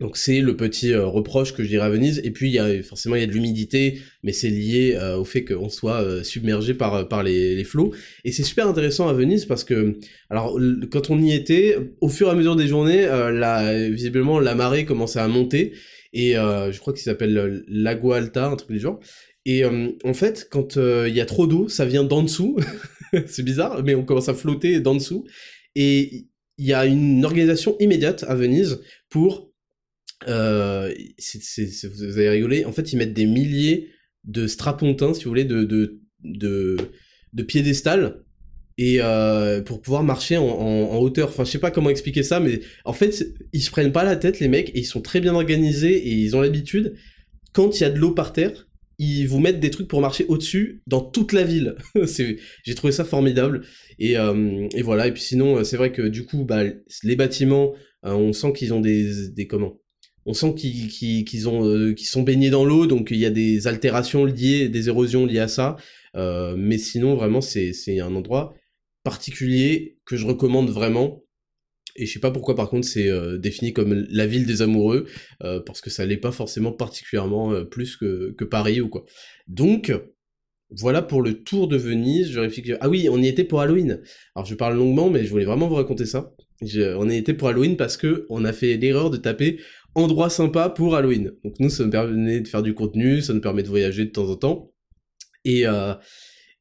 Donc 0.00 0.16
c'est 0.16 0.40
le 0.40 0.56
petit 0.56 0.92
euh, 0.92 1.06
reproche 1.06 1.52
que 1.52 1.64
je 1.64 1.68
dirais 1.68 1.86
à 1.86 1.90
Venise. 1.90 2.20
Et 2.22 2.30
puis 2.30 2.48
il 2.48 2.52
y 2.52 2.58
a 2.58 2.82
forcément 2.82 3.16
il 3.16 3.20
y 3.20 3.24
a 3.24 3.26
de 3.26 3.32
l'humidité, 3.32 4.00
mais 4.22 4.32
c'est 4.32 4.50
lié 4.50 4.94
euh, 4.94 5.16
au 5.16 5.24
fait 5.24 5.44
qu'on 5.44 5.68
soit 5.68 6.02
euh, 6.02 6.22
submergé 6.22 6.72
par 6.74 7.08
par 7.08 7.24
les, 7.24 7.56
les 7.56 7.64
flots. 7.64 7.92
Et 8.24 8.30
c'est 8.30 8.44
super 8.44 8.68
intéressant 8.68 9.08
à 9.08 9.12
Venise 9.12 9.44
parce 9.44 9.64
que 9.64 9.98
alors 10.30 10.58
quand 10.92 11.10
on 11.10 11.20
y 11.20 11.32
était, 11.32 11.76
au 12.00 12.08
fur 12.08 12.28
et 12.28 12.30
à 12.30 12.34
mesure 12.34 12.54
des 12.54 12.68
journées, 12.68 13.06
la, 13.06 13.88
visiblement 13.88 14.38
la 14.38 14.54
marée 14.54 14.84
commençait 14.84 15.20
à 15.20 15.28
monter. 15.28 15.72
Et 16.12 16.32
je 16.34 16.78
crois 16.78 16.92
qu'il 16.92 17.02
s'appelle 17.02 17.64
Lago 17.68 18.12
Alta, 18.12 18.46
un 18.46 18.56
truc 18.56 18.70
du 18.70 18.80
genre. 18.80 19.00
Et 19.44 19.64
en 19.64 20.14
fait, 20.14 20.48
quand 20.50 20.76
il 20.76 21.14
y 21.14 21.20
a 21.20 21.26
trop 21.26 21.46
d'eau, 21.46 21.68
ça 21.68 21.84
vient 21.84 22.04
d'en 22.04 22.22
dessous. 22.22 22.58
c'est 23.26 23.42
bizarre, 23.42 23.82
mais 23.84 23.94
on 23.94 24.04
commence 24.04 24.28
à 24.28 24.34
flotter 24.34 24.80
d'en 24.80 24.94
dessous. 24.94 25.24
Et 25.74 26.26
il 26.58 26.66
y 26.66 26.74
a 26.74 26.86
une 26.86 27.24
organisation 27.24 27.76
immédiate 27.78 28.24
à 28.28 28.34
Venise 28.34 28.80
pour 29.08 29.47
euh, 30.26 30.92
vous 31.94 32.18
avez 32.18 32.30
rigolé, 32.30 32.64
en 32.64 32.72
fait 32.72 32.92
ils 32.92 32.96
mettent 32.96 33.14
des 33.14 33.26
milliers 33.26 33.90
de 34.24 34.46
strapontins, 34.46 35.14
si 35.14 35.24
vous 35.24 35.30
voulez, 35.30 35.44
de, 35.44 35.64
de, 35.64 36.00
de, 36.24 36.76
de 37.32 37.42
piédestals, 37.42 38.24
et 38.76 38.98
euh, 39.00 39.60
pour 39.62 39.80
pouvoir 39.80 40.02
marcher 40.04 40.36
en, 40.36 40.44
en, 40.44 40.98
hauteur. 40.98 41.28
Enfin, 41.28 41.44
je 41.44 41.50
sais 41.50 41.58
pas 41.58 41.70
comment 41.70 41.90
expliquer 41.90 42.22
ça, 42.22 42.40
mais 42.40 42.60
en 42.84 42.92
fait, 42.92 43.26
ils 43.52 43.62
se 43.62 43.70
prennent 43.70 43.92
pas 43.92 44.04
la 44.04 44.16
tête, 44.16 44.40
les 44.40 44.48
mecs, 44.48 44.70
et 44.70 44.80
ils 44.80 44.86
sont 44.86 45.00
très 45.00 45.20
bien 45.20 45.34
organisés, 45.34 45.96
et 45.96 46.12
ils 46.12 46.36
ont 46.36 46.40
l'habitude, 46.40 46.94
quand 47.52 47.78
il 47.78 47.82
y 47.82 47.86
a 47.86 47.90
de 47.90 47.98
l'eau 47.98 48.12
par 48.12 48.32
terre, 48.32 48.68
ils 49.00 49.26
vous 49.26 49.38
mettent 49.38 49.60
des 49.60 49.70
trucs 49.70 49.88
pour 49.88 50.00
marcher 50.00 50.24
au-dessus 50.26 50.82
dans 50.86 51.00
toute 51.00 51.32
la 51.32 51.44
ville. 51.44 51.76
J'ai 52.64 52.74
trouvé 52.74 52.92
ça 52.92 53.04
formidable. 53.04 53.62
Et, 54.00 54.18
euh, 54.18 54.66
et, 54.74 54.82
voilà, 54.82 55.06
et 55.06 55.12
puis 55.12 55.22
sinon, 55.22 55.62
c'est 55.62 55.76
vrai 55.76 55.92
que 55.92 56.02
du 56.02 56.24
coup, 56.24 56.44
bah, 56.44 56.64
les 57.04 57.16
bâtiments, 57.16 57.74
euh, 58.04 58.12
on 58.12 58.32
sent 58.32 58.52
qu'ils 58.54 58.74
ont 58.74 58.80
des, 58.80 59.28
des 59.30 59.46
comment 59.46 59.78
on 60.28 60.34
sent 60.34 60.54
qu'ils 60.54 61.48
euh, 61.48 61.94
sont 61.96 62.22
baignés 62.22 62.50
dans 62.50 62.66
l'eau, 62.66 62.86
donc 62.86 63.08
il 63.10 63.16
y 63.16 63.24
a 63.24 63.30
des 63.30 63.66
altérations 63.66 64.26
liées, 64.26 64.68
des 64.68 64.88
érosions 64.88 65.24
liées 65.24 65.38
à 65.38 65.48
ça. 65.48 65.76
Euh, 66.16 66.54
mais 66.54 66.76
sinon, 66.76 67.14
vraiment, 67.14 67.40
c'est 67.40 67.98
un 67.98 68.14
endroit 68.14 68.52
particulier 69.04 69.96
que 70.04 70.18
je 70.18 70.26
recommande 70.26 70.68
vraiment. 70.68 71.24
Et 71.96 72.04
je 72.04 72.12
sais 72.12 72.20
pas 72.20 72.30
pourquoi, 72.30 72.54
par 72.54 72.68
contre, 72.68 72.86
c'est 72.86 73.08
euh, 73.08 73.38
défini 73.38 73.72
comme 73.72 74.06
la 74.10 74.26
ville 74.26 74.44
des 74.44 74.60
amoureux, 74.60 75.06
parce 75.40 75.80
que 75.80 75.88
ça 75.88 76.04
l'est 76.04 76.18
pas 76.18 76.30
forcément 76.30 76.72
particulièrement 76.72 77.64
plus 77.64 77.96
que, 77.96 78.44
Paris 78.44 78.82
ou 78.82 78.90
quoi. 78.90 79.06
Donc, 79.46 79.90
voilà 80.70 81.00
pour 81.00 81.22
le 81.22 81.42
tour 81.42 81.68
de 81.68 81.78
Venise. 81.78 82.30
Je. 82.30 82.76
Ah 82.80 82.90
oui, 82.90 83.08
on 83.10 83.22
y 83.22 83.28
était 83.28 83.44
pour 83.44 83.62
Halloween. 83.62 84.02
Alors 84.36 84.44
je 84.44 84.54
parle 84.54 84.76
longuement, 84.76 85.08
mais 85.08 85.24
je 85.24 85.30
voulais 85.30 85.46
vraiment 85.46 85.68
vous 85.68 85.76
raconter 85.76 86.04
ça. 86.04 86.34
on 86.60 87.08
y 87.08 87.16
était 87.16 87.32
pour 87.32 87.48
Halloween 87.48 87.78
parce 87.78 87.96
que 87.96 88.26
on 88.28 88.44
a 88.44 88.52
fait 88.52 88.76
l'erreur 88.76 89.08
de 89.08 89.16
taper 89.16 89.58
endroit 89.98 90.30
sympa 90.30 90.68
pour 90.68 90.96
Halloween. 90.96 91.32
Donc 91.44 91.54
nous, 91.60 91.70
ça 91.70 91.84
nous 91.84 91.90
permet 91.90 92.40
de 92.40 92.48
faire 92.48 92.62
du 92.62 92.74
contenu, 92.74 93.20
ça 93.20 93.34
nous 93.34 93.40
permet 93.40 93.62
de 93.62 93.68
voyager 93.68 94.04
de 94.04 94.10
temps 94.10 94.28
en 94.28 94.36
temps. 94.36 94.72
Et, 95.44 95.66
euh, 95.66 95.94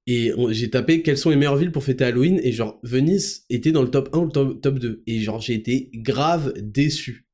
j'ai 0.07 0.69
tapé 0.69 1.01
quelles 1.01 1.17
sont 1.17 1.29
les 1.29 1.35
meilleures 1.35 1.57
villes 1.57 1.71
pour 1.71 1.83
fêter 1.83 2.05
Halloween, 2.05 2.39
et 2.41 2.53
genre 2.53 2.79
Venise 2.83 3.45
était 3.49 3.73
dans 3.73 3.81
le 3.81 3.89
top 3.89 4.09
1 4.13 4.17
ou 4.19 4.25
le 4.25 4.31
top, 4.31 4.61
top 4.61 4.79
2. 4.79 5.03
Et 5.05 5.19
genre 5.19 5.41
j'ai 5.41 5.53
été 5.53 5.89
grave 5.93 6.53
déçu. 6.57 7.27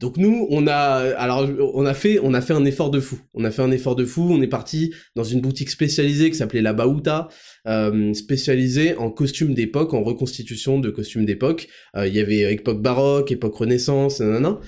Donc 0.00 0.16
nous, 0.16 0.46
on 0.50 0.68
a, 0.68 0.72
alors 1.16 1.48
on 1.74 1.84
a 1.84 1.94
fait, 1.94 2.20
on 2.22 2.32
a 2.32 2.40
fait 2.40 2.52
un 2.52 2.64
effort 2.64 2.90
de 2.90 3.00
fou. 3.00 3.18
On 3.34 3.44
a 3.44 3.50
fait 3.50 3.62
un 3.62 3.72
effort 3.72 3.96
de 3.96 4.04
fou. 4.04 4.28
On 4.30 4.40
est 4.40 4.48
parti 4.48 4.94
dans 5.16 5.24
une 5.24 5.40
boutique 5.40 5.70
spécialisée 5.70 6.30
qui 6.30 6.36
s'appelait 6.36 6.62
la 6.62 6.72
Bauta, 6.72 7.28
euh, 7.66 8.14
spécialisée 8.14 8.94
en 8.96 9.10
costumes 9.10 9.54
d'époque, 9.54 9.94
en 9.94 10.04
reconstitution 10.04 10.78
de 10.78 10.90
costumes 10.90 11.24
d'époque. 11.24 11.66
Euh, 11.96 12.06
il 12.06 12.14
y 12.14 12.20
avait 12.20 12.52
époque 12.52 12.80
baroque, 12.80 13.32
époque 13.32 13.56
Renaissance, 13.56 14.20
nanana. 14.20 14.60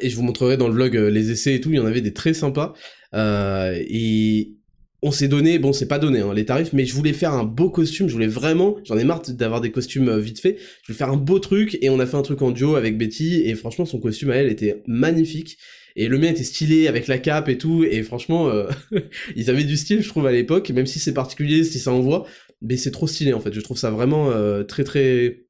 Et 0.00 0.10
je 0.10 0.16
vous 0.16 0.22
montrerai 0.22 0.56
dans 0.56 0.68
le 0.68 0.74
vlog 0.74 0.96
euh, 0.96 1.10
les 1.10 1.30
essais 1.30 1.54
et 1.54 1.60
tout. 1.60 1.70
Il 1.70 1.76
y 1.76 1.78
en 1.78 1.86
avait 1.86 2.00
des 2.00 2.12
très 2.12 2.34
sympas. 2.34 2.74
Euh, 3.14 3.78
et 3.88 4.52
on 5.00 5.12
s'est 5.12 5.28
donné, 5.28 5.58
bon 5.58 5.72
c'est 5.72 5.86
pas 5.86 5.98
donné 5.98 6.20
hein, 6.20 6.34
les 6.34 6.44
tarifs, 6.44 6.72
mais 6.72 6.84
je 6.84 6.94
voulais 6.94 7.12
faire 7.12 7.32
un 7.32 7.44
beau 7.44 7.70
costume, 7.70 8.08
je 8.08 8.12
voulais 8.12 8.26
vraiment, 8.26 8.76
j'en 8.84 8.98
ai 8.98 9.04
marre 9.04 9.22
d'avoir 9.22 9.60
des 9.60 9.70
costumes 9.70 10.08
euh, 10.08 10.18
vite 10.18 10.40
fait, 10.40 10.56
je 10.58 10.88
voulais 10.88 10.98
faire 10.98 11.10
un 11.10 11.16
beau 11.16 11.38
truc 11.38 11.78
et 11.80 11.88
on 11.88 12.00
a 12.00 12.06
fait 12.06 12.16
un 12.16 12.22
truc 12.22 12.42
en 12.42 12.50
duo 12.50 12.74
avec 12.74 12.98
Betty 12.98 13.42
et 13.44 13.54
franchement 13.54 13.86
son 13.86 14.00
costume 14.00 14.30
à 14.30 14.34
elle 14.34 14.50
était 14.50 14.82
magnifique 14.88 15.56
et 15.94 16.08
le 16.08 16.18
mien 16.18 16.30
était 16.30 16.42
stylé 16.42 16.88
avec 16.88 17.06
la 17.06 17.18
cape 17.18 17.48
et 17.48 17.58
tout 17.58 17.84
et 17.88 18.02
franchement 18.02 18.50
ils 19.36 19.50
avaient 19.50 19.62
du 19.62 19.76
style 19.76 20.02
je 20.02 20.08
trouve 20.08 20.26
à 20.26 20.32
l'époque, 20.32 20.68
même 20.70 20.86
si 20.86 20.98
c'est 20.98 21.14
particulier, 21.14 21.62
si 21.62 21.78
ça 21.78 21.92
envoie, 21.92 22.26
mais 22.60 22.76
c'est 22.76 22.90
trop 22.90 23.06
stylé 23.06 23.32
en 23.32 23.40
fait, 23.40 23.54
je 23.54 23.60
trouve 23.60 23.78
ça 23.78 23.90
vraiment 23.92 24.32
très 24.64 24.82
très 24.82 25.44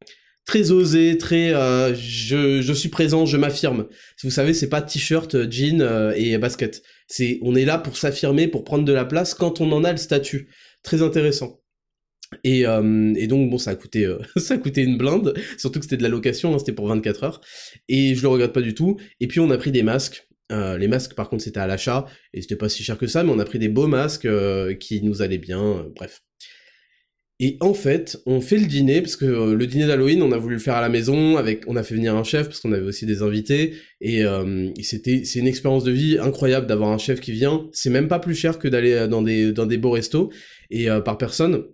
très 0.48 0.72
osé, 0.72 1.18
très 1.18 1.50
je, 1.94 2.60
je 2.62 2.72
suis 2.72 2.88
présent, 2.88 3.26
je 3.26 3.36
m'affirme. 3.36 3.86
Vous 4.24 4.30
savez, 4.30 4.54
c'est 4.54 4.68
pas 4.68 4.82
t-shirt, 4.82 5.48
jean 5.50 5.82
et 6.16 6.36
basket. 6.38 6.82
C'est, 7.06 7.38
on 7.42 7.54
est 7.54 7.64
là 7.64 7.78
pour 7.78 7.96
s'affirmer, 7.96 8.48
pour 8.48 8.64
prendre 8.64 8.84
de 8.84 8.92
la 8.92 9.04
place 9.04 9.34
quand 9.34 9.60
on 9.60 9.70
en 9.72 9.84
a 9.84 9.92
le 9.92 9.98
statut. 9.98 10.48
Très 10.82 11.02
intéressant. 11.02 11.60
Et, 12.44 12.66
euh, 12.66 13.14
et 13.16 13.26
donc 13.26 13.50
bon, 13.50 13.58
ça 13.58 13.70
a 13.70 13.74
coûté, 13.74 14.04
euh, 14.04 14.18
ça 14.36 14.54
a 14.54 14.58
coûté 14.58 14.82
une 14.82 14.98
blinde, 14.98 15.34
surtout 15.56 15.78
que 15.78 15.84
c'était 15.84 15.96
de 15.96 16.02
la 16.02 16.08
location, 16.08 16.54
hein, 16.54 16.58
c'était 16.58 16.72
pour 16.72 16.88
24 16.88 17.24
heures. 17.24 17.40
Et 17.88 18.14
je 18.14 18.22
le 18.22 18.28
regrette 18.28 18.52
pas 18.52 18.62
du 18.62 18.74
tout. 18.74 18.98
Et 19.20 19.26
puis 19.26 19.40
on 19.40 19.50
a 19.50 19.58
pris 19.58 19.72
des 19.72 19.82
masques. 19.82 20.26
Euh, 20.50 20.78
les 20.78 20.88
masques, 20.88 21.14
par 21.14 21.28
contre, 21.28 21.42
c'était 21.42 21.60
à 21.60 21.66
l'achat 21.66 22.06
et 22.32 22.40
c'était 22.40 22.56
pas 22.56 22.70
si 22.70 22.82
cher 22.82 22.96
que 22.96 23.06
ça, 23.06 23.22
mais 23.22 23.30
on 23.30 23.38
a 23.38 23.44
pris 23.44 23.58
des 23.58 23.68
beaux 23.68 23.86
masques 23.86 24.28
qui 24.80 25.02
nous 25.02 25.20
allaient 25.20 25.38
bien. 25.38 25.86
bref, 25.94 26.22
et 27.40 27.56
en 27.60 27.72
fait, 27.72 28.20
on 28.26 28.40
fait 28.40 28.58
le 28.58 28.66
dîner, 28.66 29.00
parce 29.00 29.14
que 29.14 29.24
euh, 29.24 29.54
le 29.54 29.66
dîner 29.68 29.86
d'Halloween, 29.86 30.22
on 30.22 30.32
a 30.32 30.38
voulu 30.38 30.56
le 30.56 30.60
faire 30.60 30.74
à 30.74 30.80
la 30.80 30.88
maison, 30.88 31.36
avec, 31.36 31.62
on 31.68 31.76
a 31.76 31.84
fait 31.84 31.94
venir 31.94 32.16
un 32.16 32.24
chef, 32.24 32.48
parce 32.48 32.58
qu'on 32.58 32.72
avait 32.72 32.86
aussi 32.86 33.06
des 33.06 33.22
invités, 33.22 33.74
et, 34.00 34.24
euh, 34.24 34.70
c'était, 34.82 35.24
c'est 35.24 35.38
une 35.38 35.46
expérience 35.46 35.84
de 35.84 35.92
vie 35.92 36.18
incroyable 36.18 36.66
d'avoir 36.66 36.90
un 36.90 36.98
chef 36.98 37.20
qui 37.20 37.30
vient. 37.30 37.68
C'est 37.72 37.90
même 37.90 38.08
pas 38.08 38.18
plus 38.18 38.34
cher 38.34 38.58
que 38.58 38.66
d'aller 38.66 38.92
euh, 38.92 39.06
dans 39.06 39.22
des, 39.22 39.52
dans 39.52 39.66
des 39.66 39.78
beaux 39.78 39.92
restos, 39.92 40.32
et 40.70 40.88
par 41.04 41.16
personne. 41.16 41.64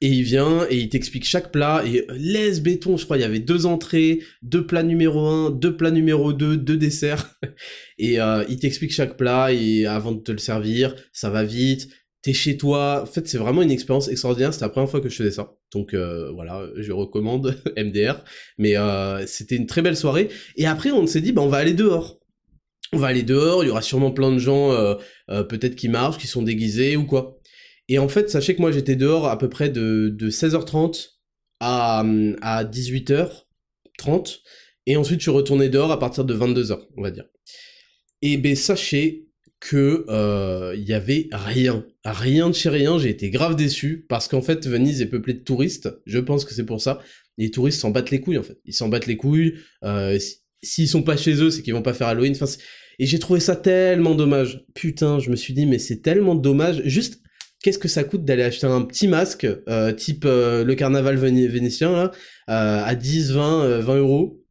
Et 0.00 0.08
il 0.08 0.22
vient, 0.22 0.66
et 0.68 0.76
il 0.76 0.88
t'explique 0.88 1.24
chaque 1.24 1.52
plat, 1.52 1.82
et 1.86 2.04
laisse 2.10 2.60
béton, 2.60 2.98
je 2.98 3.04
crois, 3.04 3.16
il 3.16 3.20
y 3.20 3.24
avait 3.24 3.38
deux 3.38 3.64
entrées, 3.64 4.20
deux 4.42 4.66
plats 4.66 4.82
numéro 4.82 5.26
un, 5.26 5.50
deux 5.50 5.76
plats 5.76 5.90
numéro 5.90 6.32
deux, 6.34 6.56
deux 6.56 6.76
desserts, 6.76 7.38
et 7.98 8.18
il 8.48 8.58
t'explique 8.58 8.92
chaque 8.92 9.16
plat, 9.16 9.52
et 9.52 9.86
avant 9.86 10.12
de 10.12 10.20
te 10.20 10.32
le 10.32 10.38
servir, 10.38 10.94
ça 11.12 11.30
va 11.30 11.44
vite, 11.44 11.88
t'es 12.22 12.32
chez 12.32 12.56
toi. 12.56 13.02
En 13.02 13.06
fait, 13.06 13.28
c'est 13.28 13.38
vraiment 13.38 13.62
une 13.62 13.70
expérience 13.70 14.08
extraordinaire. 14.08 14.52
C'était 14.52 14.64
la 14.64 14.70
première 14.70 14.90
fois 14.90 15.00
que 15.00 15.08
je 15.08 15.16
faisais 15.16 15.32
ça. 15.32 15.54
Donc 15.72 15.92
euh, 15.92 16.30
voilà, 16.32 16.66
je 16.76 16.92
recommande 16.92 17.56
MDR. 17.76 18.24
Mais 18.58 18.76
euh, 18.76 19.26
c'était 19.26 19.56
une 19.56 19.66
très 19.66 19.82
belle 19.82 19.96
soirée. 19.96 20.28
Et 20.56 20.66
après, 20.66 20.92
on 20.92 21.06
s'est 21.06 21.20
dit, 21.20 21.32
bah, 21.32 21.42
on 21.42 21.48
va 21.48 21.58
aller 21.58 21.74
dehors. 21.74 22.18
On 22.94 22.98
va 22.98 23.08
aller 23.08 23.22
dehors, 23.22 23.64
il 23.64 23.68
y 23.68 23.70
aura 23.70 23.80
sûrement 23.80 24.10
plein 24.10 24.30
de 24.32 24.38
gens, 24.38 24.70
euh, 24.72 24.94
peut-être 25.44 25.76
qui 25.76 25.88
marchent, 25.88 26.18
qui 26.18 26.26
sont 26.26 26.42
déguisés 26.42 26.96
ou 26.96 27.06
quoi. 27.06 27.38
Et 27.88 27.98
en 27.98 28.06
fait, 28.06 28.28
sachez 28.28 28.54
que 28.54 28.60
moi, 28.60 28.70
j'étais 28.70 28.96
dehors 28.96 29.28
à 29.28 29.38
peu 29.38 29.48
près 29.48 29.70
de, 29.70 30.10
de 30.14 30.30
16h30 30.30 31.08
à, 31.60 32.04
à 32.42 32.64
18h30. 32.64 34.40
Et 34.84 34.96
ensuite, 34.98 35.20
je 35.20 35.22
suis 35.22 35.30
retourné 35.30 35.70
dehors 35.70 35.90
à 35.90 35.98
partir 35.98 36.26
de 36.26 36.34
22h, 36.34 36.80
on 36.98 37.02
va 37.02 37.10
dire. 37.10 37.24
Et 38.20 38.36
ben, 38.36 38.54
sachez 38.54 39.31
que 39.62 40.04
euh, 40.08 40.74
il 40.76 40.82
y 40.82 40.92
avait 40.92 41.28
rien, 41.30 41.86
rien 42.04 42.50
de 42.50 42.54
chez 42.54 42.68
rien. 42.68 42.98
J'ai 42.98 43.10
été 43.10 43.30
grave 43.30 43.54
déçu 43.54 44.04
parce 44.08 44.26
qu'en 44.26 44.42
fait 44.42 44.66
Venise 44.66 45.00
est 45.00 45.06
peuplée 45.06 45.34
de 45.34 45.38
touristes. 45.38 45.88
Je 46.04 46.18
pense 46.18 46.44
que 46.44 46.52
c'est 46.52 46.66
pour 46.66 46.80
ça. 46.80 46.98
Les 47.38 47.50
touristes 47.52 47.80
s'en 47.80 47.90
battent 47.90 48.10
les 48.10 48.20
couilles 48.20 48.38
en 48.38 48.42
fait. 48.42 48.58
Ils 48.64 48.74
s'en 48.74 48.88
battent 48.88 49.06
les 49.06 49.16
couilles. 49.16 49.54
Euh, 49.84 50.18
S'ils 50.64 50.88
sont 50.88 51.02
pas 51.02 51.16
chez 51.16 51.34
eux, 51.42 51.50
c'est 51.50 51.62
qu'ils 51.62 51.74
vont 51.74 51.82
pas 51.82 51.94
faire 51.94 52.08
Halloween. 52.08 52.34
Et 52.98 53.06
j'ai 53.06 53.18
trouvé 53.18 53.40
ça 53.40 53.56
tellement 53.56 54.14
dommage. 54.14 54.64
Putain, 54.74 55.20
je 55.20 55.30
me 55.30 55.36
suis 55.36 55.54
dit 55.54 55.66
mais 55.66 55.78
c'est 55.78 56.02
tellement 56.02 56.34
dommage. 56.34 56.82
Juste 56.84 57.22
qu'est-ce 57.62 57.78
que 57.78 57.88
ça 57.88 58.04
coûte 58.04 58.24
d'aller 58.24 58.42
acheter 58.42 58.66
un 58.66 58.82
petit 58.82 59.08
masque, 59.08 59.46
euh, 59.68 59.92
type 59.92 60.24
euh, 60.26 60.64
le 60.64 60.74
carnaval 60.74 61.16
vénitien, 61.16 61.92
là, 61.92 62.10
euh, 62.50 62.84
à 62.84 62.94
10, 62.94 63.32
20, 63.32 63.78
20 63.78 63.96
euros, 63.96 64.41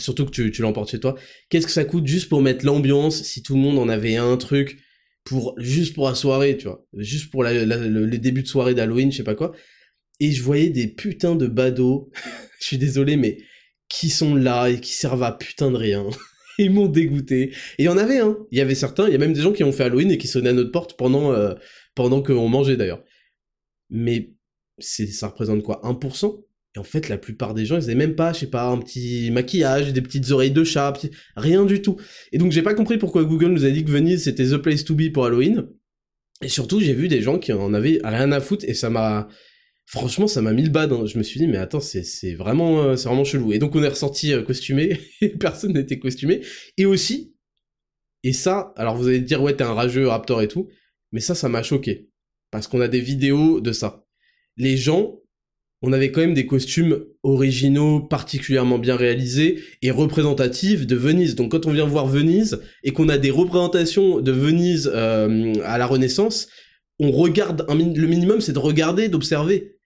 surtout 0.00 0.26
que 0.26 0.30
tu, 0.30 0.62
l'emportes 0.62 0.90
chez 0.90 1.00
toi. 1.00 1.14
Qu'est-ce 1.48 1.66
que 1.66 1.72
ça 1.72 1.84
coûte 1.84 2.06
juste 2.06 2.28
pour 2.28 2.42
mettre 2.42 2.64
l'ambiance, 2.64 3.22
si 3.22 3.42
tout 3.42 3.54
le 3.54 3.60
monde 3.60 3.78
en 3.78 3.88
avait 3.88 4.16
un 4.16 4.36
truc, 4.36 4.78
pour 5.24 5.54
juste 5.58 5.94
pour 5.94 6.08
la 6.08 6.14
soirée, 6.14 6.56
tu 6.56 6.66
vois, 6.66 6.86
juste 6.94 7.30
pour 7.30 7.44
la, 7.44 7.64
les 7.64 8.18
débuts 8.18 8.42
de 8.42 8.48
soirée 8.48 8.74
d'Halloween, 8.74 9.12
je 9.12 9.18
sais 9.18 9.24
pas 9.24 9.34
quoi. 9.34 9.52
Et 10.18 10.32
je 10.32 10.42
voyais 10.42 10.70
des 10.70 10.88
putains 10.88 11.36
de 11.36 11.46
badauds, 11.46 12.10
je 12.60 12.66
suis 12.66 12.78
désolé, 12.78 13.16
mais 13.16 13.38
qui 13.88 14.10
sont 14.10 14.34
là 14.34 14.68
et 14.68 14.80
qui 14.80 14.92
servent 14.92 15.22
à 15.22 15.32
putain 15.32 15.70
de 15.70 15.76
rien. 15.76 16.06
Ils 16.58 16.70
m'ont 16.70 16.88
dégoûté. 16.88 17.50
Et 17.78 17.84
il 17.84 17.84
y 17.86 17.88
en 17.88 17.96
avait, 17.96 18.18
hein. 18.18 18.36
Il 18.50 18.58
y 18.58 18.60
avait 18.60 18.74
certains, 18.74 19.06
il 19.06 19.12
y 19.12 19.14
a 19.14 19.18
même 19.18 19.32
des 19.32 19.40
gens 19.40 19.52
qui 19.52 19.64
ont 19.64 19.72
fait 19.72 19.84
Halloween 19.84 20.10
et 20.10 20.18
qui 20.18 20.28
sonnaient 20.28 20.50
à 20.50 20.52
notre 20.52 20.70
porte 20.70 20.94
pendant, 20.94 21.34
pendant 21.94 22.22
qu'on 22.22 22.48
mangeait 22.48 22.76
d'ailleurs. 22.76 23.02
Mais 23.88 24.34
ça 24.78 25.28
représente 25.28 25.62
quoi? 25.62 25.80
1% 25.84 26.44
Et 26.76 26.78
en 26.78 26.84
fait, 26.84 27.08
la 27.08 27.18
plupart 27.18 27.52
des 27.52 27.66
gens, 27.66 27.76
ils 27.76 27.84
avaient 27.84 27.94
même 27.96 28.14
pas, 28.14 28.32
je 28.32 28.40
sais 28.40 28.46
pas, 28.46 28.66
un 28.66 28.78
petit 28.78 29.30
maquillage, 29.32 29.92
des 29.92 30.02
petites 30.02 30.30
oreilles 30.30 30.52
de 30.52 30.62
chat, 30.62 30.92
rien 31.36 31.64
du 31.64 31.82
tout. 31.82 31.96
Et 32.32 32.38
donc, 32.38 32.52
j'ai 32.52 32.62
pas 32.62 32.74
compris 32.74 32.96
pourquoi 32.96 33.24
Google 33.24 33.48
nous 33.48 33.64
a 33.64 33.70
dit 33.70 33.84
que 33.84 33.90
Venise 33.90 34.24
c'était 34.24 34.44
the 34.44 34.56
place 34.56 34.84
to 34.84 34.94
be 34.94 35.10
pour 35.12 35.26
Halloween. 35.26 35.66
Et 36.42 36.48
surtout, 36.48 36.80
j'ai 36.80 36.94
vu 36.94 37.08
des 37.08 37.22
gens 37.22 37.38
qui 37.38 37.52
en 37.52 37.74
avaient 37.74 38.00
rien 38.04 38.30
à 38.32 38.40
foutre 38.40 38.64
et 38.68 38.74
ça 38.74 38.88
m'a, 38.88 39.28
franchement, 39.84 40.28
ça 40.28 40.42
m'a 40.42 40.52
mis 40.52 40.62
le 40.62 40.70
bad. 40.70 40.92
Hein. 40.92 41.06
Je 41.06 41.18
me 41.18 41.24
suis 41.24 41.40
dit, 41.40 41.48
mais 41.48 41.58
attends, 41.58 41.80
c'est, 41.80 42.34
vraiment, 42.34 42.82
euh, 42.84 42.96
c'est 42.96 43.08
vraiment 43.08 43.24
chelou. 43.24 43.52
Et 43.52 43.58
donc, 43.58 43.74
on 43.74 43.82
est 43.82 43.88
ressorti 43.88 44.32
euh, 44.32 44.42
costumé 44.42 45.00
personne 45.40 45.72
n'était 45.72 45.98
costumé. 45.98 46.40
Et 46.78 46.86
aussi, 46.86 47.34
et 48.22 48.32
ça, 48.32 48.72
alors 48.76 48.96
vous 48.96 49.08
allez 49.08 49.20
dire, 49.20 49.42
ouais, 49.42 49.56
t'es 49.56 49.64
un 49.64 49.74
rageux 49.74 50.06
Raptor 50.06 50.40
et 50.42 50.48
tout. 50.48 50.68
Mais 51.12 51.20
ça, 51.20 51.34
ça 51.34 51.48
m'a 51.48 51.62
choqué. 51.62 52.08
Parce 52.50 52.68
qu'on 52.68 52.80
a 52.80 52.88
des 52.88 53.00
vidéos 53.00 53.60
de 53.60 53.72
ça. 53.72 54.04
Les 54.56 54.76
gens, 54.76 55.20
on 55.82 55.92
avait 55.92 56.12
quand 56.12 56.20
même 56.20 56.34
des 56.34 56.46
costumes 56.46 57.04
originaux, 57.22 58.00
particulièrement 58.00 58.78
bien 58.78 58.96
réalisés 58.96 59.62
et 59.80 59.90
représentatifs 59.90 60.86
de 60.86 60.96
Venise. 60.96 61.34
Donc 61.34 61.52
quand 61.52 61.66
on 61.66 61.72
vient 61.72 61.86
voir 61.86 62.06
Venise 62.06 62.60
et 62.82 62.92
qu'on 62.92 63.08
a 63.08 63.16
des 63.16 63.30
représentations 63.30 64.20
de 64.20 64.32
Venise 64.32 64.90
euh, 64.92 65.54
à 65.64 65.78
la 65.78 65.86
Renaissance, 65.86 66.48
on 66.98 67.10
regarde, 67.10 67.64
le 67.70 68.06
minimum 68.06 68.40
c'est 68.40 68.52
de 68.52 68.58
regarder, 68.58 69.08
d'observer. 69.08 69.78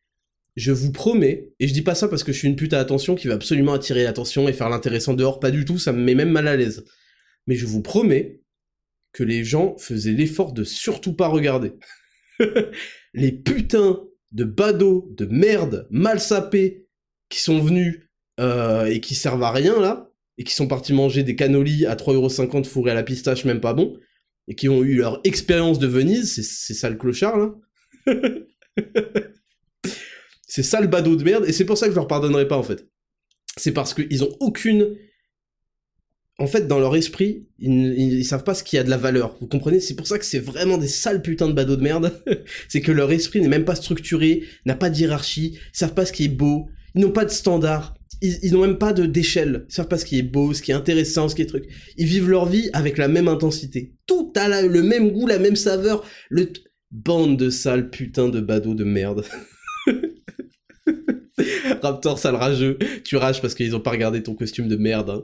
Je 0.56 0.72
vous 0.72 0.92
promets, 0.92 1.52
et 1.58 1.66
je 1.66 1.72
dis 1.72 1.82
pas 1.82 1.96
ça 1.96 2.08
parce 2.08 2.22
que 2.22 2.32
je 2.32 2.38
suis 2.38 2.48
une 2.48 2.56
pute 2.56 2.74
à 2.74 2.80
attention 2.80 3.14
qui 3.14 3.26
va 3.26 3.34
absolument 3.34 3.72
attirer 3.72 4.04
l'attention 4.04 4.48
et 4.48 4.52
faire 4.52 4.68
l'intéressant 4.68 5.14
dehors, 5.14 5.40
pas 5.40 5.50
du 5.50 5.64
tout, 5.64 5.78
ça 5.78 5.92
me 5.92 6.00
met 6.00 6.14
même 6.14 6.30
mal 6.30 6.46
à 6.46 6.56
l'aise. 6.56 6.84
Mais 7.46 7.56
je 7.56 7.66
vous 7.66 7.82
promets 7.82 8.40
que 9.12 9.24
les 9.24 9.44
gens 9.44 9.76
faisaient 9.78 10.12
l'effort 10.12 10.52
de 10.52 10.64
surtout 10.64 11.14
pas 11.14 11.28
regarder. 11.28 11.72
les 13.14 13.32
putains 13.32 14.00
de 14.34 14.44
badauds, 14.44 15.08
de 15.16 15.24
merde, 15.26 15.86
mal 15.90 16.20
sapés, 16.20 16.88
qui 17.28 17.40
sont 17.40 17.60
venus 17.60 18.08
euh, 18.40 18.86
et 18.86 19.00
qui 19.00 19.14
servent 19.14 19.42
à 19.42 19.50
rien 19.50 19.80
là, 19.80 20.10
et 20.36 20.44
qui 20.44 20.52
sont 20.52 20.66
partis 20.66 20.92
manger 20.92 21.22
des 21.22 21.36
cannolis 21.36 21.86
à 21.86 21.94
3,50€ 21.94 22.64
fourrés 22.64 22.90
à 22.90 22.94
la 22.94 23.04
pistache, 23.04 23.44
même 23.44 23.60
pas 23.60 23.74
bon, 23.74 23.96
et 24.48 24.54
qui 24.54 24.68
ont 24.68 24.82
eu 24.82 24.96
leur 24.96 25.20
expérience 25.24 25.78
de 25.78 25.86
Venise, 25.86 26.34
c'est 26.34 26.74
ça 26.74 26.90
le 26.90 26.96
clochard 26.96 27.38
là. 27.38 27.54
c'est 30.46 30.62
ça 30.62 30.80
le 30.80 30.88
badaud 30.88 31.16
de 31.16 31.24
merde, 31.24 31.44
et 31.46 31.52
c'est 31.52 31.64
pour 31.64 31.78
ça 31.78 31.86
que 31.86 31.92
je 31.92 31.96
leur 31.96 32.08
pardonnerai 32.08 32.48
pas 32.48 32.58
en 32.58 32.62
fait. 32.62 32.86
C'est 33.56 33.72
parce 33.72 33.94
qu'ils 33.94 34.24
ont 34.24 34.36
aucune 34.40 34.96
en 36.38 36.48
fait, 36.48 36.66
dans 36.66 36.80
leur 36.80 36.96
esprit, 36.96 37.46
ils, 37.60 38.24
savent 38.24 38.42
pas 38.42 38.54
ce 38.54 38.64
qu'il 38.64 38.76
y 38.76 38.80
a 38.80 38.82
de 38.82 38.90
la 38.90 38.96
valeur. 38.96 39.36
Vous 39.40 39.46
comprenez? 39.46 39.78
C'est 39.78 39.94
pour 39.94 40.08
ça 40.08 40.18
que 40.18 40.24
c'est 40.24 40.40
vraiment 40.40 40.78
des 40.78 40.88
sales 40.88 41.22
putains 41.22 41.48
de 41.48 41.52
badauds 41.52 41.76
de 41.76 41.82
merde. 41.82 42.12
c'est 42.68 42.80
que 42.80 42.90
leur 42.90 43.12
esprit 43.12 43.40
n'est 43.40 43.48
même 43.48 43.64
pas 43.64 43.76
structuré, 43.76 44.42
n'a 44.66 44.74
pas 44.74 44.90
de 44.90 44.96
hiérarchie, 44.96 45.54
ils 45.54 45.78
savent 45.78 45.94
pas 45.94 46.06
ce 46.06 46.12
qui 46.12 46.24
est 46.24 46.28
beau, 46.28 46.68
ils 46.94 47.02
n'ont 47.02 47.12
pas 47.12 47.24
de 47.24 47.30
standard, 47.30 47.94
ils, 48.20 48.52
n'ont 48.52 48.62
même 48.62 48.78
pas 48.78 48.92
de 48.92 49.06
d'échelle, 49.06 49.66
ils 49.68 49.74
savent 49.74 49.86
pas 49.86 49.98
ce 49.98 50.04
qui 50.04 50.18
est 50.18 50.22
beau, 50.22 50.52
ce 50.54 50.62
qui 50.62 50.72
est 50.72 50.74
intéressant, 50.74 51.28
ce 51.28 51.36
qui 51.36 51.42
est 51.42 51.46
truc. 51.46 51.66
Ils 51.96 52.06
vivent 52.06 52.30
leur 52.30 52.46
vie 52.46 52.68
avec 52.72 52.98
la 52.98 53.06
même 53.06 53.28
intensité. 53.28 53.94
Tout 54.06 54.32
a 54.34 54.62
le 54.62 54.82
même 54.82 55.12
goût, 55.12 55.28
la 55.28 55.38
même 55.38 55.56
saveur. 55.56 56.04
Le 56.30 56.52
bande 56.90 57.36
de 57.36 57.48
sales 57.50 57.90
putains 57.90 58.28
de 58.28 58.40
badauds 58.40 58.74
de 58.74 58.84
merde. 58.84 59.24
Raptor, 61.82 62.18
sale 62.18 62.36
rageux. 62.36 62.78
Tu 63.04 63.16
rages 63.16 63.40
parce 63.40 63.54
qu'ils 63.54 63.76
ont 63.76 63.80
pas 63.80 63.90
regardé 63.90 64.22
ton 64.22 64.34
costume 64.34 64.68
de 64.68 64.76
merde. 64.76 65.10
Hein. 65.10 65.22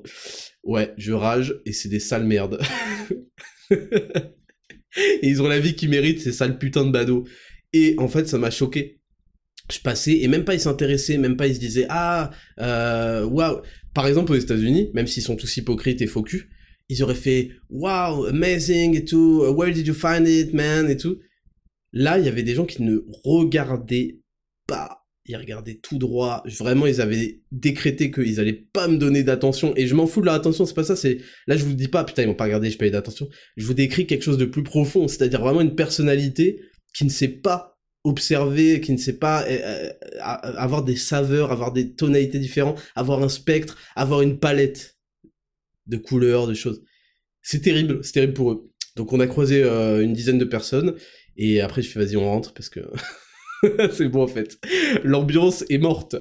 Ouais, 0.62 0.92
je 0.98 1.12
rage 1.12 1.60
et 1.64 1.72
c'est 1.72 1.88
des 1.88 2.00
sales 2.00 2.26
merdes. 2.26 2.60
et 3.70 3.78
ils 5.22 5.40
ont 5.42 5.48
la 5.48 5.60
vie 5.60 5.74
qu'ils 5.74 5.90
méritent, 5.90 6.20
ces 6.20 6.32
sales 6.32 6.58
putains 6.58 6.84
de 6.84 6.90
badauds. 6.90 7.24
Et 7.72 7.94
en 7.98 8.08
fait, 8.08 8.28
ça 8.28 8.38
m'a 8.38 8.50
choqué. 8.50 9.00
Je 9.72 9.78
passais, 9.78 10.18
et 10.18 10.28
même 10.28 10.44
pas 10.44 10.54
ils 10.54 10.60
s'intéressaient, 10.60 11.16
même 11.16 11.36
pas 11.36 11.46
ils 11.46 11.54
se 11.54 11.60
disaient, 11.60 11.86
ah, 11.88 12.30
euh, 12.60 13.24
waouh. 13.24 13.62
Par 13.94 14.06
exemple, 14.06 14.32
aux 14.32 14.36
États-Unis, 14.36 14.90
même 14.94 15.06
s'ils 15.06 15.22
sont 15.22 15.36
tous 15.36 15.56
hypocrites 15.56 16.02
et 16.02 16.06
faux 16.06 16.24
ils 16.88 17.04
auraient 17.04 17.14
fait, 17.14 17.50
wow, 17.68 18.24
amazing 18.26 18.96
et 18.96 19.04
tout, 19.04 19.44
where 19.56 19.72
did 19.72 19.86
you 19.86 19.94
find 19.94 20.26
it, 20.26 20.52
man, 20.52 20.90
et 20.90 20.96
tout. 20.96 21.20
Là, 21.92 22.18
il 22.18 22.24
y 22.24 22.28
avait 22.28 22.42
des 22.42 22.54
gens 22.54 22.66
qui 22.66 22.82
ne 22.82 22.98
regardaient 23.24 24.18
pas 24.66 24.99
ils 25.26 25.36
regardaient 25.36 25.78
tout 25.82 25.98
droit. 25.98 26.42
Vraiment, 26.58 26.86
ils 26.86 27.00
avaient 27.00 27.40
décrété 27.52 28.10
qu'ils 28.10 28.40
allaient 28.40 28.52
pas 28.52 28.88
me 28.88 28.96
donner 28.96 29.22
d'attention. 29.22 29.72
Et 29.76 29.86
je 29.86 29.94
m'en 29.94 30.06
fous 30.06 30.20
de 30.20 30.26
leur 30.26 30.34
attention, 30.34 30.66
c'est 30.66 30.74
pas 30.74 30.84
ça. 30.84 30.96
C'est 30.96 31.18
là, 31.46 31.56
je 31.56 31.64
vous 31.64 31.74
dis 31.74 31.88
pas, 31.88 32.04
putain, 32.04 32.22
ils 32.22 32.28
vont 32.28 32.34
pas 32.34 32.44
regarder, 32.44 32.70
je 32.70 32.78
paye 32.78 32.90
d'attention. 32.90 33.28
Je 33.56 33.66
vous 33.66 33.74
décris 33.74 34.06
quelque 34.06 34.22
chose 34.22 34.38
de 34.38 34.44
plus 34.44 34.62
profond, 34.62 35.08
c'est-à-dire 35.08 35.40
vraiment 35.40 35.60
une 35.60 35.74
personnalité 35.74 36.60
qui 36.94 37.04
ne 37.04 37.10
sait 37.10 37.28
pas 37.28 37.78
observer, 38.04 38.80
qui 38.80 38.92
ne 38.92 38.96
sait 38.96 39.18
pas 39.18 39.44
euh, 39.46 39.90
euh, 40.02 40.20
avoir 40.22 40.84
des 40.84 40.96
saveurs, 40.96 41.52
avoir 41.52 41.72
des 41.72 41.94
tonalités 41.94 42.38
différentes, 42.38 42.80
avoir 42.94 43.22
un 43.22 43.28
spectre, 43.28 43.76
avoir 43.94 44.22
une 44.22 44.38
palette 44.38 44.96
de 45.86 45.96
couleurs, 45.96 46.46
de 46.46 46.54
choses. 46.54 46.82
C'est 47.42 47.60
terrible, 47.60 48.02
c'est 48.02 48.12
terrible 48.12 48.32
pour 48.32 48.52
eux. 48.52 48.70
Donc 48.96 49.12
on 49.12 49.20
a 49.20 49.26
croisé 49.26 49.62
euh, 49.62 50.02
une 50.02 50.12
dizaine 50.12 50.38
de 50.38 50.44
personnes 50.44 50.94
et 51.36 51.60
après 51.60 51.82
je 51.82 51.88
fais 51.90 52.00
vas-y 52.00 52.16
on 52.16 52.24
rentre 52.24 52.52
parce 52.52 52.68
que 52.68 52.80
c'est 53.92 54.08
bon 54.08 54.22
en 54.22 54.26
fait. 54.26 54.58
L'ambiance 55.04 55.64
est 55.68 55.78
morte. 55.78 56.16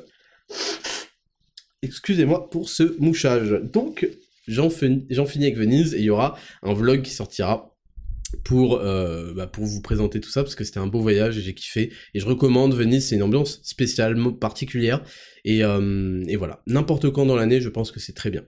Excusez-moi 1.81 2.49
pour 2.49 2.69
ce 2.69 2.95
mouchage. 2.99 3.61
Donc, 3.63 4.07
j'en 4.47 4.69
finis 4.69 5.05
avec 5.11 5.57
Venise 5.57 5.93
et 5.93 5.99
il 5.99 6.05
y 6.05 6.09
aura 6.09 6.37
un 6.63 6.73
vlog 6.73 7.01
qui 7.01 7.11
sortira 7.11 7.75
pour, 8.43 8.79
euh, 8.79 9.33
bah, 9.33 9.47
pour 9.47 9.65
vous 9.65 9.81
présenter 9.81 10.19
tout 10.19 10.29
ça 10.29 10.43
parce 10.43 10.55
que 10.55 10.63
c'était 10.63 10.79
un 10.79 10.87
beau 10.87 10.99
voyage 10.99 11.37
et 11.37 11.41
j'ai 11.41 11.53
kiffé. 11.53 11.93
Et 12.13 12.19
je 12.19 12.25
recommande 12.25 12.73
Venise, 12.73 13.07
c'est 13.07 13.15
une 13.15 13.23
ambiance 13.23 13.61
spécialement 13.63 14.31
particulière. 14.33 15.03
Et, 15.45 15.63
euh, 15.63 16.23
et 16.27 16.35
voilà, 16.35 16.61
n'importe 16.67 17.09
quand 17.09 17.25
dans 17.25 17.35
l'année, 17.35 17.61
je 17.61 17.69
pense 17.69 17.91
que 17.91 17.99
c'est 17.99 18.13
très 18.13 18.29
bien. 18.29 18.43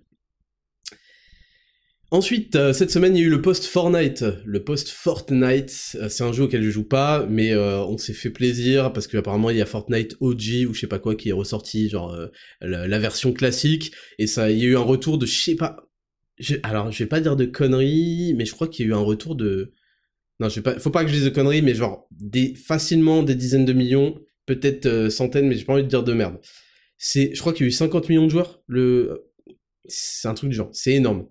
Ensuite, 2.13 2.57
euh, 2.57 2.73
cette 2.73 2.91
semaine, 2.91 3.15
il 3.15 3.21
y 3.21 3.23
a 3.23 3.27
eu 3.27 3.29
le 3.29 3.41
post 3.41 3.63
Fortnite. 3.63 4.25
Le 4.43 4.61
post 4.65 4.89
Fortnite, 4.89 5.95
euh, 5.95 6.09
c'est 6.09 6.25
un 6.25 6.33
jeu 6.33 6.43
auquel 6.43 6.61
je 6.61 6.69
joue 6.69 6.83
pas, 6.83 7.25
mais 7.29 7.53
euh, 7.53 7.79
on 7.85 7.97
s'est 7.97 8.11
fait 8.11 8.29
plaisir 8.29 8.91
parce 8.91 9.07
qu'apparemment 9.07 9.49
il 9.49 9.55
y 9.55 9.61
a 9.61 9.65
Fortnite 9.65 10.17
OG 10.19 10.67
ou 10.67 10.73
je 10.73 10.81
sais 10.81 10.87
pas 10.87 10.99
quoi 10.99 11.15
qui 11.15 11.29
est 11.29 11.31
ressorti, 11.31 11.87
genre 11.87 12.17
la, 12.59 12.99
version 12.99 13.31
classique. 13.31 13.93
Et 14.19 14.27
ça, 14.27 14.51
il 14.51 14.59
y 14.59 14.63
a 14.63 14.65
eu 14.65 14.75
un 14.75 14.81
retour 14.81 15.17
de, 15.17 15.25
je 15.25 15.41
sais 15.41 15.55
pas. 15.55 15.77
alors, 16.63 16.91
je 16.91 16.99
vais 17.01 17.07
pas 17.07 17.21
dire 17.21 17.37
de 17.37 17.45
conneries, 17.45 18.33
mais 18.35 18.45
je 18.45 18.53
crois 18.53 18.67
qu'il 18.67 18.85
y 18.85 18.89
a 18.89 18.91
eu 18.91 18.95
un 18.95 18.99
retour 19.03 19.35
de. 19.35 19.73
Non, 20.41 20.49
je 20.49 20.55
vais 20.55 20.63
pas. 20.63 20.79
Faut 20.79 20.89
pas 20.89 21.03
que 21.03 21.09
je 21.09 21.15
dise 21.15 21.25
de 21.25 21.29
conneries, 21.29 21.61
mais 21.61 21.75
genre 21.75 22.09
des 22.11 22.55
facilement 22.55 23.23
des 23.23 23.35
dizaines 23.35 23.65
de 23.65 23.73
millions, 23.73 24.19
peut-être 24.45 25.09
centaines, 25.09 25.47
mais 25.47 25.55
j'ai 25.55 25.65
pas 25.65 25.73
envie 25.73 25.83
de 25.83 25.87
dire 25.87 26.03
de 26.03 26.13
merde. 26.13 26.39
C'est, 26.97 27.33
je 27.33 27.39
crois 27.39 27.53
qu'il 27.53 27.65
y 27.65 27.67
a 27.67 27.69
eu 27.69 27.71
50 27.71 28.09
millions 28.09 28.25
de 28.25 28.31
joueurs. 28.31 28.61
Le, 28.67 29.31
c'est 29.85 30.27
un 30.27 30.33
truc 30.33 30.49
du 30.49 30.55
genre. 30.57 30.69
C'est 30.73 30.93
énorme. 30.93 31.27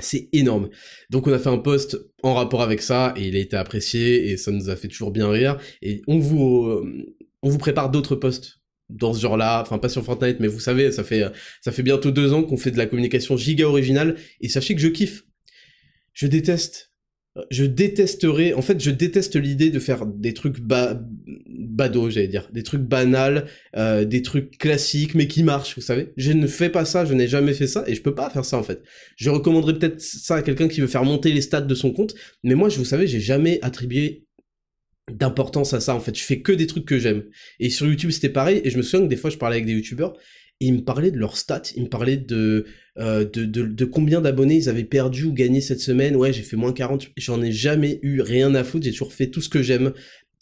C'est 0.00 0.28
énorme. 0.32 0.68
Donc 1.10 1.26
on 1.26 1.32
a 1.32 1.38
fait 1.38 1.48
un 1.48 1.58
post 1.58 1.98
en 2.22 2.34
rapport 2.34 2.62
avec 2.62 2.82
ça 2.82 3.14
et 3.16 3.28
il 3.28 3.36
a 3.36 3.38
été 3.38 3.56
apprécié 3.56 4.30
et 4.30 4.36
ça 4.36 4.50
nous 4.50 4.70
a 4.70 4.76
fait 4.76 4.88
toujours 4.88 5.10
bien 5.10 5.30
rire. 5.30 5.58
Et 5.82 6.02
on 6.06 6.18
vous, 6.18 6.64
euh, 6.66 7.14
on 7.42 7.48
vous 7.48 7.58
prépare 7.58 7.90
d'autres 7.90 8.16
posts 8.16 8.60
dans 8.88 9.14
ce 9.14 9.20
genre-là, 9.20 9.62
enfin 9.62 9.78
pas 9.78 9.88
sur 9.88 10.04
Fortnite, 10.04 10.40
mais 10.40 10.48
vous 10.48 10.60
savez, 10.60 10.90
ça 10.90 11.04
fait, 11.04 11.24
ça 11.60 11.70
fait 11.70 11.82
bientôt 11.82 12.10
deux 12.10 12.32
ans 12.32 12.42
qu'on 12.42 12.56
fait 12.56 12.72
de 12.72 12.78
la 12.78 12.86
communication 12.86 13.36
giga 13.36 13.66
originale 13.66 14.16
et 14.40 14.48
sachez 14.48 14.74
que 14.74 14.80
je 14.80 14.88
kiffe. 14.88 15.24
Je 16.12 16.26
déteste 16.26 16.89
je 17.50 17.64
détesterais, 17.64 18.54
en 18.54 18.62
fait, 18.62 18.80
je 18.80 18.90
déteste 18.90 19.36
l'idée 19.36 19.70
de 19.70 19.78
faire 19.78 20.04
des 20.06 20.34
trucs 20.34 20.60
ba 20.60 21.00
bado, 21.46 22.10
j'allais 22.10 22.28
dire, 22.28 22.48
des 22.52 22.64
trucs 22.64 22.82
banals, 22.82 23.46
euh, 23.76 24.04
des 24.04 24.22
trucs 24.22 24.58
classiques, 24.58 25.14
mais 25.14 25.28
qui 25.28 25.42
marchent, 25.44 25.76
vous 25.76 25.82
savez. 25.82 26.12
Je 26.16 26.32
ne 26.32 26.46
fais 26.46 26.68
pas 26.68 26.84
ça, 26.84 27.04
je 27.04 27.14
n'ai 27.14 27.28
jamais 27.28 27.54
fait 27.54 27.68
ça, 27.68 27.84
et 27.86 27.94
je 27.94 28.02
peux 28.02 28.14
pas 28.14 28.28
faire 28.30 28.44
ça, 28.44 28.58
en 28.58 28.62
fait. 28.62 28.82
Je 29.16 29.30
recommanderais 29.30 29.78
peut-être 29.78 30.00
ça 30.00 30.36
à 30.36 30.42
quelqu'un 30.42 30.68
qui 30.68 30.80
veut 30.80 30.88
faire 30.88 31.04
monter 31.04 31.32
les 31.32 31.40
stats 31.40 31.60
de 31.60 31.74
son 31.74 31.92
compte, 31.92 32.14
mais 32.42 32.54
moi, 32.54 32.68
je 32.68 32.78
vous 32.78 32.84
savez, 32.84 33.06
j'ai 33.06 33.20
jamais 33.20 33.60
attribué 33.62 34.26
d'importance 35.10 35.72
à 35.72 35.80
ça, 35.80 35.94
en 35.94 36.00
fait. 36.00 36.16
Je 36.16 36.22
fais 36.22 36.40
que 36.40 36.52
des 36.52 36.66
trucs 36.66 36.84
que 36.84 36.98
j'aime. 36.98 37.24
Et 37.60 37.70
sur 37.70 37.86
YouTube, 37.86 38.10
c'était 38.10 38.28
pareil, 38.28 38.60
et 38.64 38.70
je 38.70 38.76
me 38.76 38.82
souviens 38.82 39.06
que 39.06 39.10
des 39.10 39.16
fois, 39.16 39.30
je 39.30 39.36
parlais 39.36 39.56
avec 39.56 39.66
des 39.66 39.72
YouTubeurs, 39.72 40.16
et 40.60 40.66
ils 40.66 40.74
me 40.74 40.82
parlaient 40.82 41.10
de 41.10 41.18
leurs 41.18 41.36
stats, 41.36 41.62
ils 41.74 41.84
me 41.84 41.88
parlaient 41.88 42.18
de, 42.18 42.66
euh, 42.98 43.24
de, 43.24 43.44
de, 43.44 43.84
combien 43.84 44.20
d'abonnés 44.20 44.56
ils 44.56 44.68
avaient 44.68 44.84
perdu 44.84 45.24
ou 45.24 45.32
gagné 45.32 45.60
cette 45.60 45.80
semaine. 45.80 46.16
Ouais, 46.16 46.32
j'ai 46.32 46.42
fait 46.42 46.56
moins 46.56 46.72
40, 46.72 47.08
j'en 47.16 47.42
ai 47.42 47.50
jamais 47.50 47.98
eu 48.02 48.20
rien 48.20 48.54
à 48.54 48.62
foutre, 48.62 48.84
j'ai 48.84 48.92
toujours 48.92 49.12
fait 49.12 49.28
tout 49.28 49.40
ce 49.40 49.48
que 49.48 49.62
j'aime. 49.62 49.92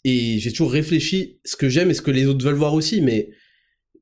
Et 0.05 0.39
j'ai 0.39 0.51
toujours 0.51 0.71
réfléchi 0.71 1.39
ce 1.43 1.55
que 1.55 1.69
j'aime 1.69 1.89
et 1.89 1.93
ce 1.93 2.01
que 2.01 2.11
les 2.11 2.25
autres 2.25 2.43
veulent 2.43 2.55
voir 2.55 2.73
aussi, 2.73 3.01
mais 3.01 3.29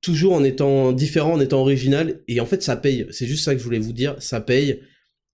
toujours 0.01 0.34
en 0.34 0.43
étant 0.43 0.91
différent, 0.91 1.34
en 1.34 1.39
étant 1.39 1.60
original. 1.60 2.21
Et 2.27 2.39
en 2.39 2.45
fait, 2.45 2.62
ça 2.62 2.75
paye. 2.75 3.08
C'est 3.10 3.25
juste 3.25 3.43
ça 3.43 3.53
que 3.53 3.60
je 3.60 3.63
voulais 3.63 3.80
vous 3.80 3.93
dire. 3.93 4.15
Ça 4.19 4.39
paye. 4.41 4.82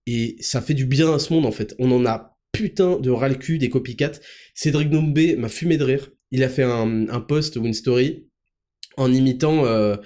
Et 0.06 0.36
ça 0.40 0.60
fait 0.62 0.74
du 0.74 0.86
bien 0.86 1.12
à 1.12 1.18
ce 1.18 1.32
monde, 1.32 1.46
en 1.46 1.52
fait. 1.52 1.74
On 1.78 1.90
en 1.92 2.06
a 2.06 2.38
putain 2.52 2.98
de 2.98 3.10
ras 3.10 3.34
cul 3.34 3.58
des 3.58 3.68
copycats. 3.68 4.20
Cédric 4.54 4.90
Doumbé 4.90 5.36
m'a 5.36 5.48
fumé 5.48 5.76
de 5.76 5.84
rire. 5.84 6.10
Il 6.30 6.42
a 6.42 6.48
fait 6.48 6.62
un, 6.62 7.08
un 7.08 7.20
post 7.20 7.56
ou 7.56 7.66
une 7.66 7.74
story 7.74 8.26
en 8.96 9.12
imitant 9.12 9.66
euh, 9.66 9.96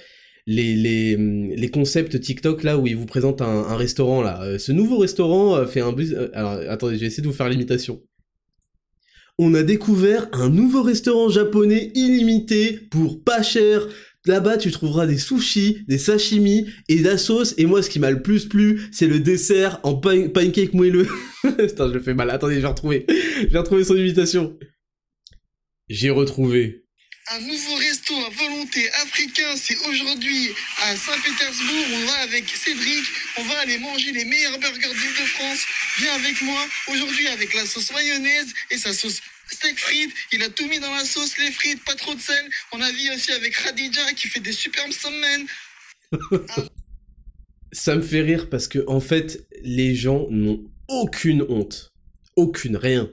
les, 0.49 0.75
les, 0.75 1.15
les, 1.57 1.71
concepts 1.71 2.19
TikTok 2.19 2.63
là 2.63 2.79
où 2.79 2.87
il 2.87 2.97
vous 2.97 3.05
présente 3.05 3.43
un, 3.43 3.77
restaurant 3.77 4.23
là. 4.23 4.43
Euh, 4.43 4.59
ce 4.59 4.73
nouveau 4.73 4.97
restaurant 4.97 5.57
euh, 5.57 5.67
fait 5.67 5.83
un 5.83 5.93
buzz. 5.93 6.17
alors 6.33 6.53
attendez, 6.71 6.95
je 6.95 7.03
vais 7.03 7.07
essayer 7.07 7.23
de 7.23 7.29
vous 7.29 7.35
faire 7.35 7.51
l'imitation. 7.51 8.03
On 9.39 9.53
a 9.53 9.63
découvert 9.63 10.27
un 10.33 10.49
nouveau 10.49 10.83
restaurant 10.83 11.29
japonais 11.29 11.93
illimité 11.95 12.81
pour 12.91 13.23
pas 13.23 13.43
cher. 13.43 13.87
Là-bas, 14.25 14.57
tu 14.57 14.71
trouveras 14.71 15.07
des 15.07 15.19
sushis, 15.19 15.85
des 15.87 15.99
sashimi 15.99 16.67
et 16.89 17.01
de 17.01 17.05
la 17.05 17.19
sauce. 17.19 17.55
Et 17.59 17.67
moi, 17.67 17.83
ce 17.83 17.91
qui 17.91 17.99
m'a 17.99 18.11
le 18.11 18.23
plus 18.23 18.47
plu, 18.47 18.81
c'est 18.91 19.07
le 19.07 19.21
dessert 19.21 19.81
en 19.83 19.95
pancake 19.97 20.73
moelleux. 20.73 21.09
Putain, 21.43 21.89
je 21.89 21.95
le 21.95 22.01
fais 22.01 22.15
mal. 22.15 22.31
Attendez, 22.31 22.57
je 22.57 22.61
vais 22.61 22.67
retrouver. 22.69 23.07
Je 23.09 23.53
vais 23.53 23.59
retrouver 23.59 23.85
son 23.85 23.97
imitation. 23.97 24.59
J'ai 25.89 26.11
retrouvé 26.11 26.88
un 27.31 27.41
nouveau 27.41 27.75
resto 27.77 28.15
à 28.15 28.31
volonté 28.31 28.91
africain, 29.03 29.55
c'est 29.57 29.77
aujourd'hui 29.89 30.51
à 30.83 30.97
Saint-Pétersbourg. 30.97 31.87
On 31.93 32.07
va 32.07 32.15
avec 32.21 32.49
Cédric, 32.49 33.05
on 33.37 33.43
va 33.45 33.59
aller 33.59 33.79
manger 33.79 34.13
les 34.13 34.25
meilleurs 34.25 34.59
burgers 34.59 34.89
d'Île-de-France. 34.89 35.61
Viens 35.99 36.15
avec 36.15 36.41
moi 36.43 36.61
aujourd'hui 36.89 37.29
avec 37.29 37.53
la 37.55 37.67
sauce 37.67 37.93
mayonnaise 37.93 38.53
et 38.71 38.79
sa 38.79 38.93
sauce 38.95 39.21
steak 39.51 39.79
frites. 39.79 40.13
Il 40.33 40.43
a 40.43 40.49
tout 40.49 40.67
mis 40.69 40.79
dans 40.79 40.95
la 40.95 41.05
sauce, 41.05 41.37
les 41.39 41.51
frites, 41.51 41.85
pas 41.85 41.95
trop 41.97 42.15
de 42.15 42.21
sel. 42.21 42.49
On 42.73 42.81
a 42.81 42.91
vu 42.91 43.11
aussi 43.15 43.33
avec 43.33 43.55
Khadija 43.63 44.13
qui 44.15 44.29
fait 44.29 44.41
des 44.41 44.53
superbes 44.53 44.93
semaines. 44.93 45.47
Ça 47.73 47.95
me 47.95 48.03
fait 48.03 48.23
rire 48.23 48.49
parce 48.49 48.69
que 48.69 48.83
en 48.87 49.01
fait, 49.01 49.47
les 49.63 49.95
gens 49.95 50.27
n'ont 50.31 50.65
aucune 50.89 51.43
honte. 51.51 51.93
Aucune, 52.37 52.77
rien. 52.77 53.11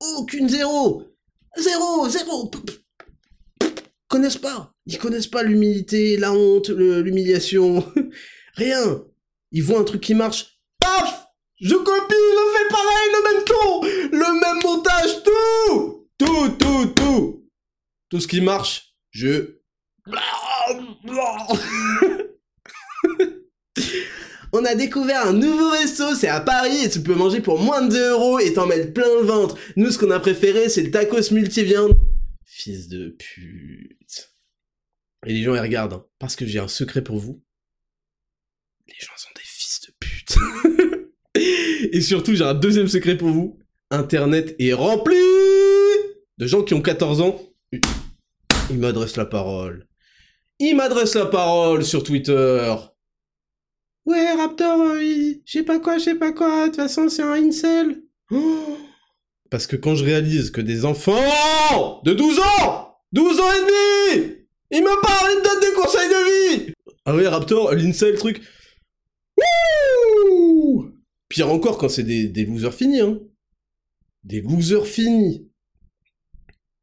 Aucune, 0.00 0.48
zéro. 0.48 1.06
Zéro, 1.58 2.08
zéro 2.08 2.50
connaissent 4.10 4.36
pas. 4.36 4.74
Ils 4.84 4.98
connaissent 4.98 5.28
pas 5.28 5.42
l'humilité, 5.42 6.18
la 6.18 6.32
honte, 6.32 6.68
l'humiliation. 6.68 7.82
Rien. 8.54 9.04
Ils 9.52 9.62
voient 9.62 9.80
un 9.80 9.84
truc 9.84 10.02
qui 10.02 10.14
marche. 10.14 10.60
Paf 10.80 11.28
Je 11.60 11.74
copie, 11.74 12.14
je 12.14 12.58
fais 12.58 12.68
pareil, 12.68 13.08
le 13.14 13.22
même 13.28 13.44
ton, 13.44 13.82
le 14.18 14.30
même 14.40 14.62
montage, 14.62 15.22
tout 15.22 16.08
Tout, 16.18 16.48
tout, 16.58 16.86
tout 16.94 17.48
Tout 18.10 18.20
ce 18.20 18.28
qui 18.28 18.42
marche, 18.42 18.94
je... 19.10 19.56
On 24.52 24.64
a 24.64 24.74
découvert 24.74 25.28
un 25.28 25.32
nouveau 25.32 25.70
resto, 25.70 26.16
c'est 26.16 26.26
à 26.26 26.40
Paris 26.40 26.84
et 26.84 26.90
tu 26.90 27.00
peux 27.00 27.14
manger 27.14 27.40
pour 27.40 27.60
moins 27.60 27.82
de 27.82 27.90
2 27.90 28.10
euros 28.10 28.40
et 28.40 28.52
t'en 28.52 28.66
mettre 28.66 28.92
plein 28.92 29.06
le 29.20 29.24
ventre. 29.24 29.56
Nous, 29.76 29.92
ce 29.92 29.98
qu'on 29.98 30.10
a 30.10 30.18
préféré, 30.18 30.68
c'est 30.68 30.82
le 30.82 30.90
tacos 30.90 31.30
multiviande. 31.30 31.92
Fils 32.44 32.88
de 32.88 33.10
pute. 33.16 33.99
Et 35.26 35.32
les 35.34 35.42
gens, 35.42 35.54
ils 35.54 35.60
regardent, 35.60 35.94
hein, 35.94 36.04
parce 36.18 36.36
que 36.36 36.46
j'ai 36.46 36.58
un 36.58 36.68
secret 36.68 37.02
pour 37.02 37.18
vous. 37.18 37.42
Les 38.88 38.94
gens 38.98 39.12
sont 39.16 39.30
des 39.36 39.42
fils 39.44 39.80
de 39.82 39.92
pute. 39.98 40.36
Et 41.92 42.00
surtout, 42.00 42.34
j'ai 42.34 42.44
un 42.44 42.54
deuxième 42.54 42.88
secret 42.88 43.16
pour 43.16 43.28
vous. 43.28 43.58
Internet 43.90 44.54
est 44.58 44.72
rempli 44.72 45.16
de 46.38 46.46
gens 46.46 46.62
qui 46.62 46.74
ont 46.74 46.82
14 46.82 47.20
ans. 47.20 47.40
Ils 48.70 48.78
m'adressent 48.78 49.16
la 49.16 49.26
parole. 49.26 49.86
Ils 50.58 50.74
m'adressent 50.74 51.14
la 51.14 51.26
parole 51.26 51.84
sur 51.84 52.02
Twitter. 52.02 52.74
Ouais, 54.06 54.32
Raptor, 54.32 54.80
euh, 54.80 55.00
je 55.44 55.52
sais 55.52 55.62
pas 55.62 55.78
quoi, 55.78 55.98
je 55.98 56.04
sais 56.04 56.14
pas 56.14 56.32
quoi, 56.32 56.62
de 56.62 56.66
toute 56.66 56.76
façon, 56.76 57.08
c'est 57.08 57.22
un 57.22 57.32
incel. 57.32 58.02
Parce 59.50 59.66
que 59.66 59.76
quand 59.76 59.94
je 59.94 60.04
réalise 60.04 60.50
que 60.50 60.60
des 60.60 60.84
enfants 60.84 62.00
de 62.04 62.12
12 62.12 62.38
ans 62.38 62.96
12 63.12 63.40
ans 63.40 63.52
et 63.52 63.60
demi 63.60 64.36
Ils 64.70 64.82
me 64.82 65.02
parlent, 65.02 65.32
ils 65.32 65.38
me 65.38 65.44
donnent 65.44 65.60
des 65.60 65.74
conseils 65.74 66.08
de 66.08 66.64
vie 66.66 66.74
Ah 67.04 67.14
ouais, 67.14 67.26
Raptor, 67.26 67.74
l'INSEE, 67.74 68.12
le 68.12 68.18
truc... 68.18 68.42
Wouh 69.36 70.92
Pire 71.28 71.50
encore 71.50 71.78
quand 71.78 71.88
c'est 71.88 72.02
des, 72.02 72.28
des 72.28 72.44
losers 72.44 72.74
finis, 72.74 73.00
hein. 73.00 73.20
Des 74.24 74.40
losers 74.40 74.86
finis. 74.86 75.48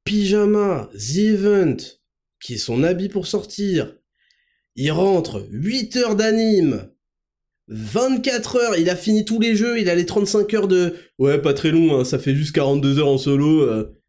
Pyjama, 0.06 0.90
The 0.94 1.18
Event, 1.18 1.78
qui 2.40 2.54
est 2.54 2.58
son 2.58 2.84
habit 2.84 3.10
pour 3.10 3.28
sortir. 3.28 3.94
Il 4.76 4.92
rentre 4.92 5.46
8 5.52 5.96
heures 5.98 6.16
d'anime, 6.16 6.90
24 7.68 8.56
heures, 8.58 8.78
il 8.78 8.90
a 8.90 8.96
fini 8.96 9.26
tous 9.26 9.40
les 9.40 9.56
jeux, 9.56 9.80
il 9.80 9.90
a 9.90 9.96
les 9.96 10.06
35 10.06 10.54
heures 10.54 10.68
de... 10.68 10.96
Ouais, 11.20 11.42
pas 11.42 11.54
très 11.54 11.72
long, 11.72 12.00
hein, 12.00 12.06
ça 12.06 12.20
fait 12.20 12.36
juste 12.36 12.54
42 12.54 13.00
heures 13.00 13.08
en 13.10 13.18
solo. 13.18 13.62
Euh. 13.62 14.00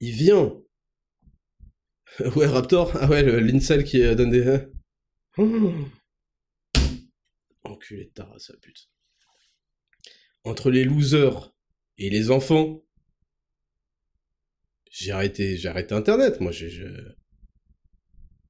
Il 0.00 0.12
vient. 0.12 0.54
Ouais, 2.36 2.46
Raptor 2.46 2.92
Ah 3.00 3.08
ouais, 3.08 3.22
l'insel 3.40 3.84
qui 3.84 4.02
donne 4.14 4.30
des... 4.30 4.46
Hein. 4.48 4.66
Oh. 5.38 5.72
Enculé 7.64 8.06
de 8.06 8.10
ta 8.10 8.24
race, 8.24 8.52
pute. 8.60 8.90
Entre 10.44 10.70
les 10.70 10.84
losers 10.84 11.52
et 11.98 12.10
les 12.10 12.30
enfants, 12.30 12.82
j'ai 14.90 15.12
arrêté, 15.12 15.56
j'ai 15.56 15.68
arrêté 15.68 15.94
Internet, 15.94 16.40
moi, 16.40 16.52
je... 16.52 16.66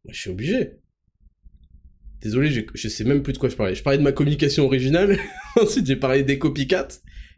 Moi, 0.05 0.13
je 0.13 0.21
suis 0.21 0.31
obligé. 0.31 0.79
Désolé, 2.23 2.67
je 2.75 2.89
sais 2.89 3.05
même 3.05 3.23
plus 3.23 3.33
de 3.33 3.39
quoi 3.39 3.49
je 3.49 3.57
parlais. 3.57 3.75
Je 3.75 3.83
parlais 3.83 3.99
de 3.99 4.03
ma 4.03 4.13
communication 4.13 4.65
originale. 4.65 5.19
Ensuite, 5.57 5.87
j'ai 5.87 5.97
parlé 5.97 6.23
des 6.23 6.39
copycats 6.39 6.89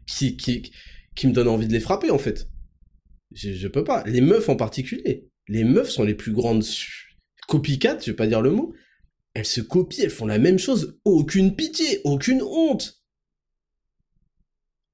qui, 0.05 0.37
qui, 0.37 0.71
qui 1.15 1.27
me 1.27 1.33
donnent 1.33 1.47
envie 1.47 1.67
de 1.67 1.73
les 1.73 1.79
frapper, 1.79 2.11
en 2.11 2.17
fait. 2.17 2.47
Je, 3.31 3.53
je 3.53 3.67
peux 3.67 3.83
pas. 3.83 4.03
Les 4.05 4.21
meufs 4.21 4.49
en 4.49 4.55
particulier. 4.55 5.29
Les 5.47 5.63
meufs 5.63 5.89
sont 5.89 6.03
les 6.03 6.13
plus 6.13 6.31
grandes 6.31 6.63
copycats, 7.47 7.99
je 7.99 8.11
vais 8.11 8.15
pas 8.15 8.27
dire 8.27 8.41
le 8.41 8.51
mot. 8.51 8.73
Elles 9.33 9.45
se 9.45 9.61
copient, 9.61 10.03
elles 10.03 10.09
font 10.09 10.27
la 10.27 10.39
même 10.39 10.59
chose. 10.59 10.99
Aucune 11.05 11.55
pitié, 11.55 12.01
aucune 12.03 12.41
honte. 12.41 13.03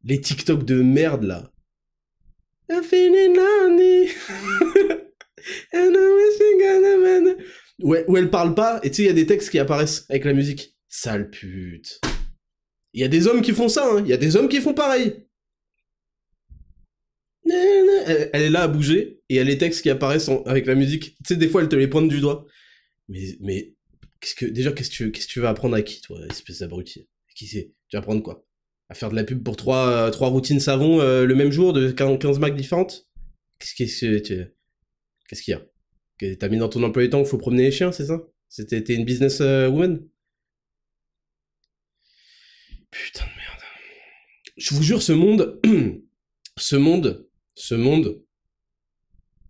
Les 0.03 0.21
TikTok 0.21 0.63
de 0.65 0.81
merde, 0.81 1.23
là. 1.23 1.51
Ouais, 7.81 8.03
où 8.07 8.17
elle 8.17 8.29
parle 8.29 8.55
pas, 8.55 8.79
et 8.83 8.89
tu 8.89 8.97
sais, 8.97 9.03
il 9.03 9.07
y 9.07 9.09
a 9.09 9.13
des 9.13 9.25
textes 9.25 9.49
qui 9.49 9.59
apparaissent 9.59 10.05
avec 10.09 10.25
la 10.25 10.33
musique. 10.33 10.75
Sale 10.87 11.29
pute. 11.29 12.01
Il 12.93 13.01
y 13.01 13.03
a 13.03 13.07
des 13.07 13.27
hommes 13.27 13.41
qui 13.41 13.53
font 13.53 13.69
ça, 13.69 13.85
hein. 13.85 14.01
Il 14.01 14.07
y 14.07 14.13
a 14.13 14.17
des 14.17 14.35
hommes 14.35 14.49
qui 14.49 14.59
font 14.59 14.73
pareil. 14.73 15.27
Elle, 17.51 18.41
est 18.41 18.49
là 18.49 18.63
à 18.63 18.67
bouger, 18.67 19.21
et 19.29 19.39
a 19.39 19.43
les 19.43 19.57
textes 19.57 19.81
qui 19.81 19.89
apparaissent 19.89 20.29
avec 20.45 20.65
la 20.65 20.75
musique. 20.75 21.15
Tu 21.17 21.23
sais, 21.27 21.35
des 21.35 21.47
fois, 21.47 21.61
elle 21.61 21.69
te 21.69 21.75
les 21.75 21.87
pointe 21.87 22.07
du 22.07 22.19
doigt. 22.19 22.45
Mais, 23.07 23.37
mais, 23.41 23.73
qu'est-ce 24.19 24.35
que, 24.35 24.45
déjà, 24.45 24.71
qu'est-ce 24.71 24.89
que 24.89 24.95
tu, 24.95 25.11
qu'est-ce 25.11 25.27
que 25.27 25.33
tu 25.33 25.39
vas 25.39 25.49
apprendre 25.49 25.75
à 25.75 25.81
qui, 25.81 26.01
toi, 26.01 26.19
espèce 26.29 26.59
d'abruti? 26.59 27.07
Qui 27.35 27.47
c'est? 27.47 27.73
Tu 27.87 27.95
vas 27.95 27.99
apprendre 27.99 28.21
quoi? 28.21 28.45
À 28.89 28.95
faire 28.95 29.09
de 29.09 29.15
la 29.15 29.23
pub 29.23 29.43
pour 29.43 29.55
trois, 29.55 30.11
trois 30.11 30.29
routines 30.29 30.59
savon 30.59 30.99
euh, 30.99 31.25
le 31.25 31.35
même 31.35 31.51
jour 31.51 31.73
de 31.73 31.91
15 31.91 32.39
marques 32.39 32.55
différentes? 32.55 33.07
Qu'est-ce 33.59 33.75
que, 33.75 34.53
qu'est-ce 35.27 35.41
qu'il 35.41 35.53
y 35.53 35.55
a? 35.55 36.35
T'as 36.35 36.49
mis 36.49 36.57
dans 36.57 36.69
ton 36.69 36.83
emploi 36.83 37.03
du 37.03 37.09
temps 37.09 37.21
qu'il 37.21 37.29
faut 37.29 37.37
promener 37.37 37.63
les 37.63 37.71
chiens, 37.71 37.91
c'est 37.91 38.07
ça? 38.07 38.21
C'était 38.49 38.93
une 38.93 39.05
business 39.05 39.41
euh, 39.41 39.69
woman? 39.69 40.03
Putain 42.91 43.25
de 43.25 43.29
merde. 43.29 43.61
Je 44.57 44.73
vous 44.73 44.83
jure, 44.83 45.01
ce 45.01 45.13
monde, 45.13 45.61
ce 46.57 46.75
monde, 46.75 47.28
ce 47.59 47.75
monde 47.75 48.23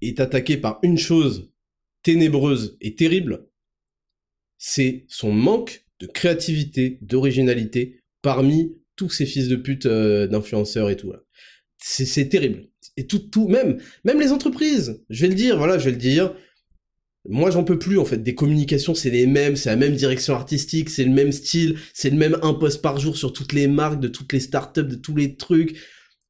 est 0.02 0.20
attaqué 0.20 0.58
par 0.58 0.80
une 0.82 0.98
chose 0.98 1.52
ténébreuse 2.02 2.76
et 2.82 2.96
terrible, 2.96 3.48
c'est 4.58 5.06
son 5.08 5.32
manque 5.32 5.86
de 6.00 6.08
créativité, 6.08 6.98
d'originalité 7.02 8.02
parmi 8.22 8.76
tous 8.96 9.10
ces 9.10 9.26
fils 9.26 9.48
de 9.48 9.56
pute 9.56 9.86
euh, 9.86 10.28
d'influenceurs 10.28 10.90
et 10.90 10.98
tout. 10.98 11.14
C'est 11.78 12.28
terrible. 12.28 12.68
Et 12.98 13.06
tout, 13.06 13.20
tout, 13.20 13.48
même, 13.48 13.78
même 14.04 14.20
les 14.20 14.32
entreprises. 14.32 15.04
Je 15.10 15.22
vais 15.22 15.30
le 15.30 15.36
dire, 15.36 15.58
voilà, 15.58 15.78
je 15.78 15.86
vais 15.86 15.92
le 15.92 15.98
dire 15.98 16.34
moi 17.28 17.52
j'en 17.52 17.66
peux 17.66 17.78
plus 17.78 18.00
en 18.00 18.06
fait 18.06 18.24
des 18.24 18.34
communications 18.34 18.96
c'est 18.96 19.10
les 19.10 19.28
mêmes 19.28 19.58
c'est 19.58 19.70
la 19.70 19.76
même 19.76 19.94
direction 19.94 20.36
artistique 20.36 20.90
c'est 20.90 21.04
le 21.04 21.12
même 21.12 21.34
style 21.34 21.78
c'est 21.94 22.10
le 22.10 22.16
même 22.16 22.38
un 22.44 22.54
post 22.54 22.82
par 22.82 22.98
jour 22.98 23.18
sur 23.18 23.34
toutes 23.34 23.52
les 23.52 23.68
marques 23.68 24.00
de 24.00 24.08
toutes 24.08 24.32
les 24.32 24.40
startups 24.40 24.86
de 24.86 24.96
tous 24.96 25.18
les 25.18 25.36
trucs 25.36 25.78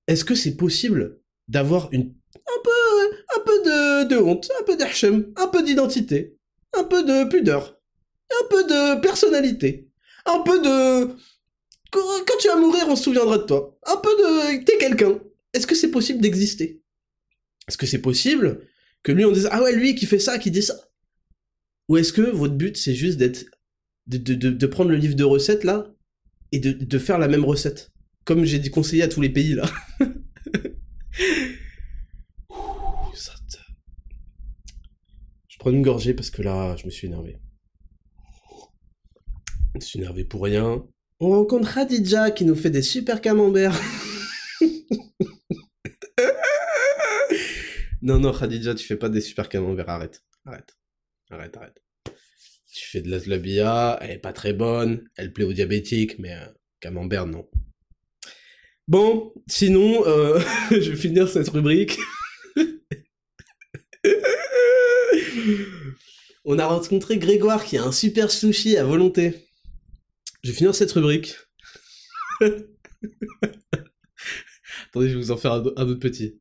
est-ce 0.08 0.26
que 0.26 0.34
c'est 0.34 0.58
possible 0.58 1.19
d'avoir 1.50 1.90
une 1.92 2.16
un 2.36 2.62
peu 2.64 2.72
un 3.36 3.44
peu 3.46 4.06
de, 4.10 4.18
honte 4.18 4.50
un 4.60 4.64
peu 4.64 4.78
d'archem 4.78 5.34
un 5.36 5.48
peu 5.48 5.64
d'identité 5.64 6.38
un 6.74 6.84
peu 6.84 7.04
de 7.04 7.30
pudeur 7.30 7.80
un 8.32 8.48
peu 8.50 8.64
de 8.64 9.02
personnalité 9.02 9.90
un 10.26 10.42
peu 10.42 10.62
de 10.62 11.16
quand 11.92 12.38
tu 12.40 12.48
vas 12.48 12.56
mourir 12.56 12.86
on 12.88 12.96
se 12.96 13.04
souviendra 13.04 13.38
de 13.38 13.44
toi. 13.44 13.78
Un 13.88 13.98
peu 13.98 14.10
de 14.10 14.64
t'es 14.64 14.78
quelqu'un. 14.78 15.20
Est-ce 15.54 15.68
que 15.68 15.76
c'est 15.76 15.92
possible 15.92 16.22
d'exister? 16.22 16.82
Est-ce 17.68 17.78
que 17.78 17.86
c'est 17.86 18.02
possible 18.02 18.68
que 19.04 19.12
lui 19.12 19.26
on 19.26 19.32
dise 19.32 19.48
ah 19.52 19.64
ouais 19.64 19.76
lui 19.76 19.96
qui 19.96 20.06
fait 20.06 20.20
ça, 20.20 20.38
qui 20.38 20.52
dit 20.52 20.62
ça? 20.62 20.76
Ou 21.88 21.98
est-ce 21.98 22.14
que 22.14 22.22
votre 22.22 22.54
but 22.54 22.78
c'est 22.78 22.94
juste 22.94 23.18
d'être 23.18 23.46
de, 24.08 24.66
prendre 24.68 24.92
le 24.92 24.98
livre 24.98 25.16
de 25.16 25.24
recettes 25.24 25.64
là 25.64 25.92
et 26.52 26.60
de 26.60 27.00
faire 27.00 27.18
la 27.18 27.28
même 27.28 27.46
recette? 27.46 27.92
Comme 28.26 28.46
j'ai 28.46 28.60
dit 28.60 28.70
conseiller 28.70 29.04
à 29.04 29.08
tous 29.08 29.22
les 29.22 29.30
pays 29.30 29.56
là. 29.56 29.70
je 35.48 35.58
prends 35.60 35.72
une 35.72 35.82
gorgée 35.82 36.14
parce 36.14 36.30
que 36.30 36.42
là 36.42 36.76
je 36.78 36.86
me 36.86 36.92
suis 36.92 37.08
énervé. 37.08 37.40
Je 39.76 39.82
suis 39.82 40.00
énervé 40.00 40.24
pour 40.24 40.44
rien. 40.44 40.86
On 41.20 41.30
rencontre 41.30 41.74
Khadija 41.74 42.32
qui 42.32 42.46
nous 42.46 42.56
fait 42.56 42.70
des 42.70 42.82
super 42.82 43.20
camemberts. 43.20 43.78
non, 48.02 48.20
non, 48.20 48.32
Khadija, 48.32 48.74
tu 48.74 48.86
fais 48.86 48.96
pas 48.96 49.10
des 49.10 49.20
super 49.22 49.50
camemberts, 49.50 49.90
arrête. 49.90 50.24
Arrête. 50.46 50.78
Arrête, 51.30 51.58
arrête. 51.58 51.84
Tu 52.74 52.86
fais 52.86 53.02
de 53.02 53.10
la 53.10 53.20
slabia, 53.20 54.00
elle 54.02 54.12
est 54.12 54.20
pas 54.20 54.32
très 54.32 54.54
bonne, 54.54 55.10
elle 55.16 55.34
plaît 55.34 55.44
aux 55.44 55.52
diabétiques, 55.54 56.18
mais 56.20 56.34
euh, 56.34 56.48
camembert, 56.80 57.26
non. 57.26 57.50
Bon, 58.90 59.32
sinon, 59.46 60.04
euh, 60.08 60.40
je 60.72 60.90
vais 60.90 60.96
finir 60.96 61.30
cette 61.30 61.50
rubrique. 61.50 62.00
On 66.44 66.58
a 66.58 66.66
rencontré 66.66 67.20
Grégoire 67.20 67.64
qui 67.64 67.78
a 67.78 67.84
un 67.84 67.92
super 67.92 68.32
sushi 68.32 68.78
à 68.78 68.84
volonté. 68.84 69.46
Je 70.44 70.50
vais 70.50 70.58
finir 70.58 70.74
cette 70.74 70.92
rubrique. 70.92 71.36
Attendez, 72.42 72.66
je 75.10 75.14
vais 75.14 75.22
vous 75.22 75.30
en 75.30 75.38
faire 75.38 75.54
un, 75.54 75.62
autre 75.62 76.00
petit. 76.00 76.40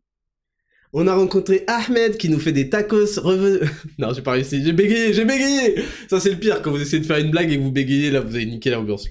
On 0.95 1.07
a 1.07 1.15
rencontré 1.15 1.65
Ahmed 1.67 2.17
qui 2.17 2.31
nous 2.31 2.39
fait 2.39 2.53
des 2.53 2.71
tacos 2.71 3.21
revenus. 3.21 3.69
non, 3.99 4.15
j'ai 4.15 4.23
pas 4.23 4.33
réussi. 4.33 4.65
J'ai 4.65 4.73
bégayé, 4.73 5.13
j'ai 5.13 5.27
bégayé. 5.27 5.85
Ça 6.09 6.19
c'est 6.19 6.31
le 6.31 6.39
pire 6.39 6.63
quand 6.63 6.71
vous 6.71 6.81
essayez 6.81 7.03
de 7.03 7.07
faire 7.07 7.19
une 7.19 7.31
blague 7.31 7.53
et 7.53 7.59
que 7.59 7.63
vous 7.63 7.73
bégayez 7.73 8.11
là, 8.11 8.23
vous 8.23 8.35
avez 8.35 8.47
niqué 8.47 8.71
l'ambiance. 8.71 9.07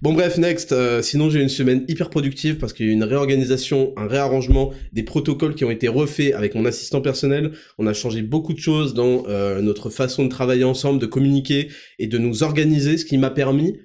Bon 0.00 0.12
bref, 0.12 0.38
next. 0.38 0.72
Euh, 0.72 1.02
sinon 1.02 1.28
j'ai 1.28 1.40
une 1.40 1.48
semaine 1.48 1.84
hyper 1.88 2.08
productive 2.10 2.56
parce 2.58 2.72
qu'il 2.72 2.86
y 2.86 2.88
a 2.88 2.92
eu 2.92 2.94
une 2.94 3.04
réorganisation, 3.04 3.92
un 3.96 4.06
réarrangement, 4.06 4.72
des 4.92 5.02
protocoles 5.02 5.54
qui 5.54 5.64
ont 5.64 5.70
été 5.70 5.88
refaits 5.88 6.34
avec 6.34 6.54
mon 6.54 6.64
assistant 6.64 7.00
personnel. 7.00 7.52
On 7.78 7.86
a 7.86 7.92
changé 7.92 8.22
beaucoup 8.22 8.52
de 8.52 8.60
choses 8.60 8.94
dans 8.94 9.24
euh, 9.28 9.60
notre 9.60 9.90
façon 9.90 10.24
de 10.24 10.28
travailler 10.28 10.64
ensemble, 10.64 11.00
de 11.00 11.06
communiquer 11.06 11.68
et 11.98 12.06
de 12.06 12.18
nous 12.18 12.42
organiser, 12.42 12.96
ce 12.96 13.04
qui 13.04 13.18
m'a 13.18 13.30
permis 13.30 13.78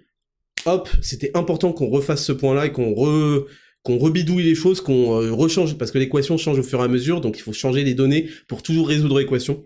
hop, 0.65 0.89
c'était 1.01 1.31
important 1.35 1.73
qu'on 1.73 1.87
refasse 1.87 2.23
ce 2.23 2.31
point-là 2.31 2.67
et 2.67 2.71
qu'on 2.71 2.93
re 2.93 3.45
qu'on 3.83 3.97
rebidouille 3.97 4.43
les 4.43 4.55
choses, 4.55 4.79
qu'on 4.79 5.21
euh, 5.21 5.33
rechange, 5.33 5.77
parce 5.77 5.91
que 5.91 5.97
l'équation 5.97 6.37
change 6.37 6.57
au 6.57 6.63
fur 6.63 6.79
et 6.79 6.83
à 6.83 6.87
mesure, 6.87 7.19
donc 7.19 7.37
il 7.37 7.41
faut 7.41 7.51
changer 7.51 7.83
les 7.83 7.93
données 7.93 8.29
pour 8.47 8.63
toujours 8.63 8.87
résoudre 8.87 9.19
l'équation. 9.19 9.65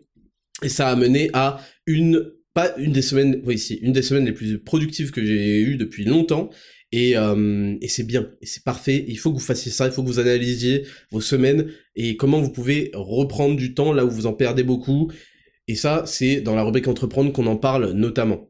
Et 0.63 0.69
ça 0.69 0.87
a 0.87 0.95
mené 0.95 1.29
à 1.33 1.59
une, 1.85 2.31
une 2.77 2.91
des 2.91 3.01
semaines, 3.01 3.41
oui, 3.45 3.57
une 3.81 3.93
des 3.93 4.01
semaines 4.01 4.25
les 4.25 4.33
plus 4.33 4.57
productives 4.57 5.11
que 5.11 5.23
j'ai 5.23 5.61
eues 5.61 5.75
depuis 5.75 6.05
longtemps. 6.05 6.49
Et, 6.91 7.17
euh, 7.17 7.75
et 7.81 7.87
c'est 7.89 8.05
bien, 8.05 8.31
et 8.41 8.45
c'est 8.45 8.63
parfait. 8.63 9.05
Il 9.07 9.19
faut 9.19 9.31
que 9.31 9.37
vous 9.37 9.43
fassiez 9.43 9.71
ça, 9.71 9.85
il 9.85 9.91
faut 9.91 10.03
que 10.03 10.07
vous 10.07 10.19
analysiez 10.19 10.85
vos 11.11 11.19
semaines 11.21 11.69
et 11.95 12.15
comment 12.15 12.39
vous 12.39 12.51
pouvez 12.51 12.91
reprendre 12.93 13.57
du 13.57 13.73
temps 13.73 13.91
là 13.91 14.05
où 14.05 14.09
vous 14.09 14.25
en 14.25 14.33
perdez 14.33 14.63
beaucoup. 14.63 15.11
Et 15.67 15.75
ça, 15.75 16.03
c'est 16.05 16.39
dans 16.41 16.55
la 16.55 16.63
rubrique 16.63 16.87
entreprendre 16.87 17.33
qu'on 17.33 17.47
en 17.47 17.57
parle 17.57 17.91
notamment. 17.91 18.49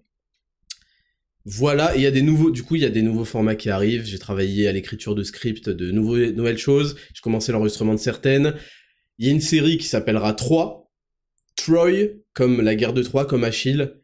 Voilà, 1.46 1.96
il 1.96 2.02
y 2.02 2.06
a 2.06 2.12
des 2.12 2.22
nouveaux, 2.22 2.52
du 2.52 2.62
coup, 2.62 2.76
il 2.76 2.82
y 2.82 2.86
a 2.86 2.90
des 2.90 3.02
nouveaux 3.02 3.26
formats 3.26 3.56
qui 3.56 3.70
arrivent. 3.70 4.06
J'ai 4.06 4.20
travaillé 4.20 4.68
à 4.68 4.74
l'écriture 4.74 5.16
de 5.16 5.24
scripts, 5.24 5.70
de 5.70 5.92
nouveaux, 5.92 6.18
nouvelles 6.18 6.58
choses. 6.58 6.98
J'ai 7.14 7.22
commencé 7.22 7.52
l'enregistrement 7.52 7.94
de 7.94 8.00
certaines. 8.00 8.54
Il 9.18 9.26
y 9.26 9.30
a 9.30 9.32
une 9.32 9.42
série 9.42 9.78
qui 9.78 9.88
s'appellera 9.88 10.34
3. 10.34 10.92
Troy, 11.56 11.92
comme 12.38 12.62
la 12.62 12.76
guerre 12.76 12.94
de 12.94 13.02
Troie, 13.02 13.26
comme 13.26 13.44
Achille. 13.44 13.96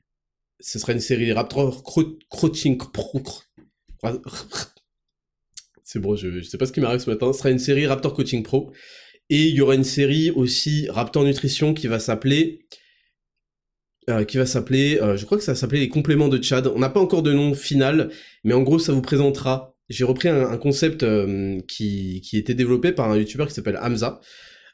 Ce 0.60 0.80
sera 0.80 0.93
une 0.93 1.00
série 1.00 1.32
Raptor 1.32 1.84
Crouching. 1.84 2.80
C'est 5.84 6.00
bon, 6.00 6.15
je, 6.15 6.32
je 6.32 6.41
sais 6.41 6.58
pas 6.58 6.65
ce 6.65 6.72
qui 6.72 6.82
m'arrive 6.82 7.00
ce 7.00 7.12
matin. 7.12 7.32
Ce 7.32 7.38
sera 7.38 7.52
une 7.52 7.60
série 7.60 7.86
Raptor 7.86 8.15
Coaching 8.15 8.41
Pro. 8.41 8.72
Et 9.30 9.43
il 9.43 9.54
y 9.54 9.62
aura 9.62 9.76
une 9.76 9.84
série 9.84 10.32
aussi 10.32 10.88
Raptor 10.89 11.24
Nutrition 11.26 11.76
qui 11.76 11.86
va 11.86 12.00
s'appeler 12.00 12.65
euh, 14.10 14.26
qui 14.26 14.38
va 14.38 14.48
s'appeler, 14.48 15.00
euh, 15.00 15.15
je 15.15 15.26
crois 15.26 15.38
que 15.38 15.43
ça 15.43 15.54
va 15.54 15.56
s'appeler 15.56 15.80
les 15.80 15.89
compléments 15.89 16.28
de 16.28 16.41
Chad. 16.41 16.65
On 16.67 16.80
n'a 16.80 16.89
pas 16.89 17.00
encore 17.00 17.22
de 17.22 17.32
nom 17.32 17.54
final, 17.54 18.10
mais 18.43 18.54
en 18.54 18.63
gros 18.63 18.80
ça 18.80 18.93
vous 18.93 19.02
présentera. 19.02 19.76
J'ai 19.89 20.04
repris 20.06 20.28
un, 20.28 20.58
concept 20.58 21.04
euh, 21.04 21.60
qui, 21.67 22.22
qui 22.22 22.38
était 22.38 22.56
développé 22.56 22.91
par 22.93 23.12
un 23.12 23.17
youtubeur 23.17 23.48
qui 23.48 23.54
s'appelle 23.54 23.80
Hamza. 23.82 24.19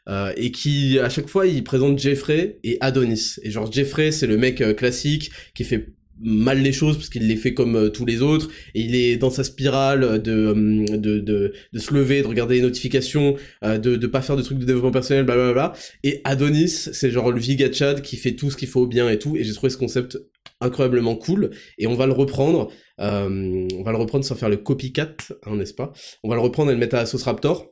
Et 0.07 0.51
qui 0.51 0.97
à 0.99 1.09
chaque 1.09 1.29
fois 1.29 1.45
il 1.45 1.63
présente 1.63 1.99
Jeffrey 1.99 2.59
et 2.63 2.77
Adonis. 2.81 3.35
Et 3.43 3.51
genre 3.51 3.71
Jeffrey 3.71 4.11
c'est 4.11 4.27
le 4.27 4.37
mec 4.37 4.75
classique 4.75 5.31
qui 5.53 5.63
fait 5.63 5.93
mal 6.21 6.61
les 6.61 6.71
choses 6.71 6.97
parce 6.97 7.09
qu'il 7.09 7.27
les 7.27 7.35
fait 7.35 7.53
comme 7.53 7.75
euh, 7.75 7.89
tous 7.89 8.05
les 8.05 8.21
autres. 8.21 8.49
Et 8.75 8.81
il 8.81 8.95
est 8.95 9.17
dans 9.17 9.29
sa 9.29 9.43
spirale 9.43 10.21
de 10.21 10.31
euh, 10.31 10.97
de, 10.97 11.19
de, 11.19 11.53
de 11.73 11.79
se 11.79 11.93
lever 11.93 12.21
de 12.21 12.27
regarder 12.27 12.55
les 12.55 12.61
notifications 12.61 13.35
euh, 13.63 13.77
de 13.77 13.95
de 13.95 14.07
pas 14.07 14.21
faire 14.21 14.35
de 14.35 14.41
trucs 14.41 14.59
de 14.59 14.65
développement 14.65 14.91
personnel 14.91 15.25
bla 15.25 15.73
et 16.03 16.21
Adonis 16.23 16.69
c'est 16.69 17.11
genre 17.11 17.31
le 17.31 17.39
Vigachad 17.39 18.01
qui 18.01 18.17
fait 18.17 18.35
tout 18.35 18.51
ce 18.51 18.57
qu'il 18.57 18.67
faut 18.67 18.87
bien 18.87 19.09
et 19.09 19.19
tout. 19.19 19.35
Et 19.35 19.43
j'ai 19.43 19.53
trouvé 19.53 19.69
ce 19.69 19.77
concept 19.77 20.17
incroyablement 20.61 21.15
cool. 21.15 21.51
Et 21.77 21.87
on 21.87 21.95
va 21.95 22.05
le 22.05 22.13
reprendre 22.13 22.71
on 22.97 23.83
va 23.83 23.91
le 23.91 23.97
reprendre 23.97 24.25
sans 24.25 24.35
faire 24.35 24.49
le 24.49 24.57
copycat 24.57 25.15
hein, 25.45 25.55
n'est-ce 25.55 25.73
pas? 25.73 25.93
On 26.23 26.29
va 26.29 26.35
le 26.35 26.41
reprendre 26.41 26.69
et 26.71 26.73
le 26.73 26.79
mettre 26.79 26.95
à 26.95 27.05
sauce 27.05 27.23
Raptor 27.23 27.69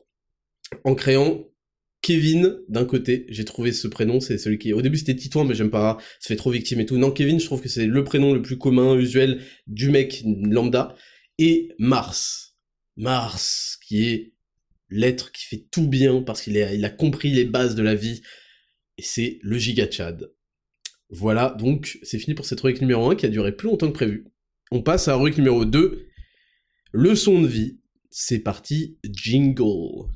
en 0.84 0.94
créant 0.94 1.44
Kevin 2.02 2.58
d'un 2.68 2.84
côté, 2.84 3.26
j'ai 3.28 3.44
trouvé 3.44 3.72
ce 3.72 3.88
prénom, 3.88 4.20
c'est 4.20 4.38
celui 4.38 4.58
qui 4.58 4.72
au 4.72 4.82
début 4.82 4.98
c'était 4.98 5.16
Titouan 5.16 5.44
mais 5.44 5.54
j'aime 5.54 5.70
pas, 5.70 5.98
ça 6.20 6.28
fait 6.28 6.36
trop 6.36 6.50
victime 6.50 6.80
et 6.80 6.86
tout. 6.86 6.96
Non, 6.96 7.10
Kevin, 7.10 7.40
je 7.40 7.44
trouve 7.44 7.60
que 7.60 7.68
c'est 7.68 7.86
le 7.86 8.04
prénom 8.04 8.32
le 8.32 8.42
plus 8.42 8.56
commun, 8.56 8.96
usuel 8.96 9.42
du 9.66 9.90
mec 9.90 10.22
lambda 10.24 10.94
et 11.38 11.70
Mars. 11.78 12.56
Mars 12.96 13.78
qui 13.86 14.08
est 14.08 14.32
l'être 14.90 15.32
qui 15.32 15.44
fait 15.44 15.66
tout 15.70 15.86
bien 15.86 16.22
parce 16.22 16.42
qu'il 16.42 16.56
a, 16.56 16.90
compris 16.90 17.30
les 17.30 17.44
bases 17.44 17.74
de 17.74 17.82
la 17.82 17.94
vie 17.94 18.22
et 18.96 19.02
c'est 19.02 19.38
le 19.42 19.58
giga 19.58 19.90
Chad. 19.90 20.30
Voilà, 21.10 21.54
donc 21.58 21.98
c'est 22.02 22.18
fini 22.18 22.34
pour 22.34 22.44
cette 22.44 22.60
rubrique 22.60 22.82
numéro 22.82 23.10
1 23.10 23.16
qui 23.16 23.26
a 23.26 23.30
duré 23.30 23.52
plus 23.52 23.68
longtemps 23.68 23.88
que 23.88 23.92
prévu. 23.92 24.26
On 24.70 24.82
passe 24.82 25.08
à 25.08 25.16
la 25.16 25.30
numéro 25.30 25.64
2, 25.64 26.06
leçon 26.92 27.40
de 27.40 27.46
vie. 27.46 27.80
C'est 28.10 28.40
parti, 28.40 28.98
jingle. 29.04 30.08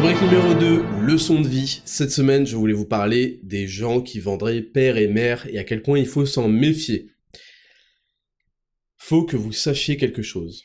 Rubrique 0.00 0.22
numéro 0.22 0.54
2, 0.54 0.82
leçon 1.02 1.42
de 1.42 1.46
vie. 1.46 1.82
Cette 1.84 2.10
semaine, 2.10 2.46
je 2.46 2.56
voulais 2.56 2.72
vous 2.72 2.86
parler 2.86 3.38
des 3.42 3.68
gens 3.68 4.00
qui 4.00 4.18
vendraient 4.18 4.62
père 4.62 4.96
et 4.96 5.08
mère 5.08 5.46
et 5.46 5.58
à 5.58 5.64
quel 5.64 5.82
point 5.82 5.98
il 5.98 6.06
faut 6.06 6.24
s'en 6.24 6.48
méfier. 6.48 7.10
Faut 8.96 9.26
que 9.26 9.36
vous 9.36 9.52
sachiez 9.52 9.98
quelque 9.98 10.22
chose. 10.22 10.64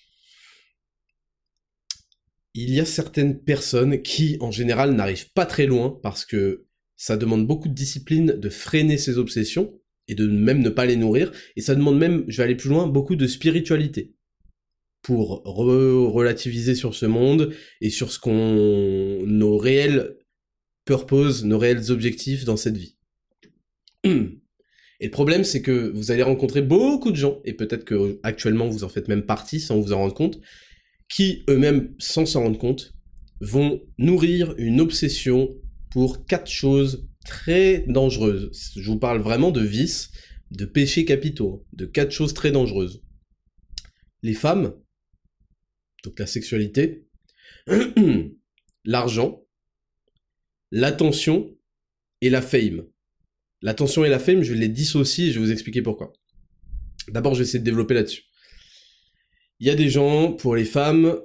Il 2.54 2.74
y 2.74 2.80
a 2.80 2.86
certaines 2.86 3.38
personnes 3.38 4.02
qui, 4.02 4.38
en 4.40 4.52
général, 4.52 4.94
n'arrivent 4.94 5.34
pas 5.34 5.46
très 5.46 5.66
loin 5.66 6.00
parce 6.02 6.24
que 6.24 6.68
ça 6.96 7.18
demande 7.18 7.46
beaucoup 7.46 7.68
de 7.68 7.74
discipline 7.74 8.38
de 8.38 8.50
freiner 8.50 8.98
ses 8.98 9.18
obsessions 9.18 9.78
et 10.08 10.16
de 10.16 10.28
même 10.28 10.62
ne 10.62 10.70
pas 10.70 10.86
les 10.86 10.96
nourrir. 10.96 11.34
Et 11.58 11.62
ça 11.62 11.76
demande 11.76 11.98
même, 11.98 12.24
je 12.30 12.38
vais 12.38 12.44
aller 12.44 12.56
plus 12.56 12.70
loin, 12.70 12.88
beaucoup 12.88 13.18
de 13.18 13.28
spiritualité 13.28 14.15
pour 15.06 15.44
relativiser 15.44 16.74
sur 16.74 16.96
ce 16.96 17.06
monde 17.06 17.54
et 17.80 17.92
sur 17.92 18.12
ce 18.12 18.18
qu'on 18.18 19.24
nos 19.28 19.56
réels 19.56 20.18
purposes, 20.84 21.46
nos 21.46 21.60
réels 21.60 21.92
objectifs 21.92 22.44
dans 22.44 22.58
cette 22.58 22.76
vie. 22.76 22.98
Et 24.04 25.06
le 25.06 25.12
problème, 25.12 25.44
c'est 25.44 25.62
que 25.62 25.92
vous 25.94 26.10
allez 26.10 26.24
rencontrer 26.24 26.64
beaucoup 26.64 27.12
de 27.12 27.18
gens, 27.18 27.40
et 27.46 27.54
peut-être 27.54 27.86
que 27.86 28.20
actuellement 28.24 28.68
vous 28.68 28.84
en 28.84 28.90
faites 28.90 29.08
même 29.08 29.28
partie 29.28 29.60
sans 29.60 29.80
vous 29.80 29.94
en 29.94 29.98
rendre 29.98 30.16
compte, 30.16 30.40
qui 31.08 31.44
eux-mêmes, 31.52 31.94
sans 32.00 32.26
s'en 32.26 32.42
rendre 32.42 32.58
compte, 32.58 32.92
vont 33.42 33.84
nourrir 34.00 34.56
une 34.58 34.82
obsession 34.82 35.54
pour 35.92 36.26
quatre 36.26 36.50
choses 36.50 37.08
très 37.24 37.86
dangereuses. 37.88 38.50
Je 38.76 38.90
vous 38.90 38.98
parle 38.98 39.22
vraiment 39.22 39.52
de 39.52 39.62
vices, 39.62 40.10
de 40.50 40.66
péchés 40.66 41.06
capitaux, 41.06 41.64
de 41.74 41.86
quatre 41.86 42.12
choses 42.12 42.34
très 42.34 42.52
dangereuses. 42.52 43.04
Les 44.24 44.34
femmes, 44.34 44.74
donc 46.06 46.20
la 46.20 46.28
sexualité, 46.28 47.06
l'argent, 48.86 49.46
l'attention 50.72 51.56
et 52.22 52.30
la 52.30 52.42
fame. 52.42 52.86
L'attention 53.62 54.06
et 54.06 54.10
la 54.10 54.20
fame, 54.20 54.44
je 54.44 54.54
les 54.54 54.70
dissocie 54.70 55.30
et 55.30 55.32
je 55.32 55.40
vais 55.40 55.46
vous 55.46 55.52
expliquer 55.52 55.82
pourquoi. 55.82 56.14
D'abord, 57.10 57.34
je 57.34 57.40
vais 57.40 57.44
essayer 57.44 57.60
de 57.60 57.64
développer 57.64 57.94
là-dessus. 57.94 58.24
Il 59.60 59.68
y 59.68 59.70
a 59.70 59.76
des 59.76 59.90
gens, 59.90 60.34
pour 60.34 60.56
les 60.56 60.66
femmes, 60.66 61.18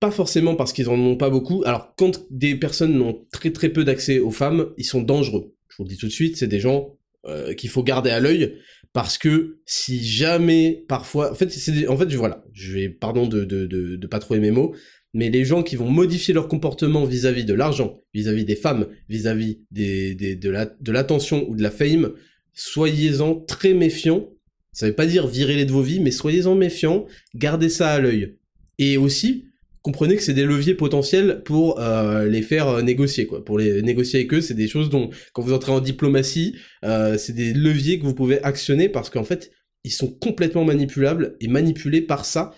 pas 0.00 0.10
forcément 0.10 0.54
parce 0.54 0.72
qu'ils 0.72 0.88
en 0.88 0.98
ont 0.98 1.16
pas 1.16 1.30
beaucoup. 1.30 1.62
Alors, 1.64 1.94
quand 1.96 2.26
des 2.30 2.54
personnes 2.54 2.96
n'ont 2.96 3.26
très 3.32 3.52
très 3.52 3.70
peu 3.70 3.84
d'accès 3.84 4.18
aux 4.18 4.30
femmes, 4.30 4.72
ils 4.76 4.84
sont 4.84 5.02
dangereux. 5.02 5.54
Je 5.68 5.76
vous 5.78 5.84
le 5.84 5.88
dis 5.88 5.96
tout 5.96 6.06
de 6.06 6.12
suite, 6.12 6.36
c'est 6.36 6.46
des 6.46 6.60
gens 6.60 6.96
euh, 7.24 7.54
qu'il 7.54 7.70
faut 7.70 7.82
garder 7.82 8.10
à 8.10 8.20
l'œil 8.20 8.58
parce 8.92 9.18
que 9.18 9.58
si 9.66 10.04
jamais 10.04 10.84
parfois 10.88 11.32
en 11.32 11.34
fait 11.34 11.50
c'est 11.50 11.86
en 11.88 11.96
fait 11.96 12.12
voilà 12.14 12.44
je 12.52 12.72
vais 12.72 12.88
pardon 12.88 13.26
de, 13.26 13.44
de, 13.44 13.66
de, 13.66 14.06
pas 14.06 14.18
trouver 14.18 14.40
mes 14.40 14.50
mots 14.50 14.74
mais 15.16 15.30
les 15.30 15.44
gens 15.44 15.62
qui 15.62 15.76
vont 15.76 15.90
modifier 15.90 16.34
leur 16.34 16.46
comportement 16.46 17.04
vis-à-vis 17.06 17.46
de 17.46 17.54
l'argent, 17.54 18.02
vis-à-vis 18.12 18.44
des 18.44 18.54
femmes, 18.54 18.86
vis-à-vis 19.08 19.62
des, 19.70 20.14
de, 20.14 20.50
la, 20.50 20.66
de 20.66 20.92
l'attention 20.92 21.48
ou 21.48 21.56
de 21.56 21.62
la 21.62 21.70
fame, 21.70 22.12
soyez-en 22.52 23.34
très 23.34 23.72
méfiants. 23.72 24.28
Ça 24.72 24.86
veut 24.86 24.94
pas 24.94 25.06
dire 25.06 25.26
virez-les 25.26 25.64
de 25.64 25.72
vos 25.72 25.80
vies, 25.80 26.00
mais 26.00 26.10
soyez-en 26.10 26.54
méfiants, 26.54 27.06
gardez 27.34 27.70
ça 27.70 27.92
à 27.92 27.98
l'œil. 27.98 28.36
Et 28.78 28.98
aussi, 28.98 29.46
comprenez 29.86 30.16
que 30.16 30.22
c'est 30.22 30.34
des 30.34 30.44
leviers 30.44 30.74
potentiels 30.74 31.42
pour 31.44 31.78
euh, 31.78 32.26
les 32.26 32.42
faire 32.42 32.66
euh, 32.66 32.82
négocier, 32.82 33.24
quoi. 33.28 33.44
Pour 33.44 33.56
les 33.56 33.82
négocier 33.82 34.18
avec 34.18 34.34
eux, 34.34 34.40
c'est 34.40 34.54
des 34.54 34.66
choses 34.66 34.90
dont, 34.90 35.10
quand 35.32 35.42
vous 35.42 35.52
entrez 35.52 35.70
en 35.70 35.78
diplomatie, 35.78 36.56
euh, 36.84 37.16
c'est 37.16 37.34
des 37.34 37.52
leviers 37.52 38.00
que 38.00 38.04
vous 38.04 38.14
pouvez 38.14 38.42
actionner 38.42 38.88
parce 38.88 39.10
qu'en 39.10 39.22
fait, 39.22 39.52
ils 39.84 39.92
sont 39.92 40.08
complètement 40.08 40.64
manipulables 40.64 41.36
et 41.38 41.46
manipulés 41.46 42.00
par 42.00 42.24
ça 42.24 42.52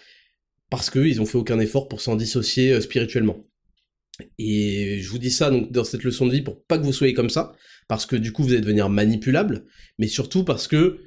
parce 0.71 0.89
qu'ils 0.89 1.21
ont 1.21 1.27
fait 1.27 1.37
aucun 1.37 1.61
effort 1.61 1.87
pour 1.87 2.01
s'en 2.01 2.17
dissocier 2.17 2.81
spirituellement. 2.81 3.45
Et 4.39 4.99
je 5.03 5.11
vous 5.11 5.19
dis 5.19 5.31
ça 5.31 5.51
donc 5.51 5.71
dans 5.71 5.85
cette 5.85 6.05
leçon 6.05 6.27
de 6.27 6.33
vie 6.33 6.43
pour 6.43 6.65
pas 6.65 6.79
que 6.79 6.85
vous 6.85 6.95
soyez 6.95 7.13
comme 7.13 7.31
ça, 7.31 7.53
parce 7.89 8.07
que 8.07 8.17
du 8.17 8.33
coup 8.33 8.43
vous 8.43 8.53
allez 8.53 8.63
devenir 8.63 8.89
manipulable, 8.89 9.67
mais 9.99 10.09
surtout 10.09 10.45
parce 10.45 10.67
que 10.67 10.99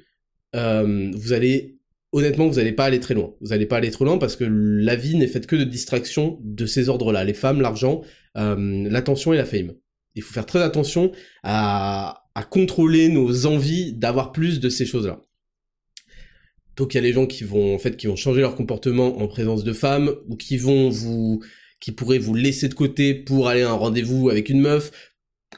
vous 0.54 1.32
allez 1.32 1.78
honnêtement, 2.12 2.46
vous 2.46 2.56
n'allez 2.56 2.72
pas 2.72 2.84
aller 2.84 3.00
très 3.00 3.14
loin. 3.14 3.34
Vous 3.40 3.48
n'allez 3.48 3.66
pas 3.66 3.78
aller 3.78 3.90
trop 3.90 4.04
loin 4.04 4.18
parce 4.18 4.36
que 4.36 4.44
la 4.44 4.96
vie 4.96 5.16
n'est 5.16 5.26
faite 5.26 5.46
que 5.46 5.56
de 5.56 5.64
distractions 5.64 6.38
de 6.42 6.66
ces 6.66 6.88
ordres-là. 6.88 7.24
Les 7.24 7.34
femmes, 7.34 7.60
l'argent, 7.60 8.02
euh, 8.36 8.88
l'attention 8.88 9.32
et 9.32 9.36
la 9.36 9.44
fame. 9.44 9.72
Il 10.14 10.22
faut 10.22 10.32
faire 10.32 10.46
très 10.46 10.62
attention 10.62 11.12
à, 11.42 12.24
à 12.34 12.44
contrôler 12.44 13.08
nos 13.08 13.46
envies 13.46 13.92
d'avoir 13.94 14.32
plus 14.32 14.60
de 14.60 14.68
ces 14.68 14.86
choses-là. 14.86 15.22
Donc 16.76 16.94
il 16.94 16.96
y 16.96 17.00
a 17.00 17.02
les 17.02 17.12
gens 17.12 17.26
qui 17.26 17.44
vont 17.44 17.74
en 17.74 17.78
fait 17.78 17.96
qui 17.96 18.06
vont 18.06 18.16
changer 18.16 18.40
leur 18.40 18.54
comportement 18.54 19.18
en 19.18 19.28
présence 19.28 19.62
de 19.62 19.72
femmes 19.74 20.14
ou 20.28 20.36
qui 20.36 20.56
vont 20.56 20.88
vous 20.88 21.42
qui 21.80 21.92
pourraient 21.92 22.18
vous 22.18 22.34
laisser 22.34 22.68
de 22.68 22.74
côté 22.74 23.12
pour 23.12 23.48
aller 23.48 23.62
à 23.62 23.70
un 23.70 23.74
rendez-vous 23.74 24.30
avec 24.30 24.48
une 24.48 24.60
meuf, 24.60 24.92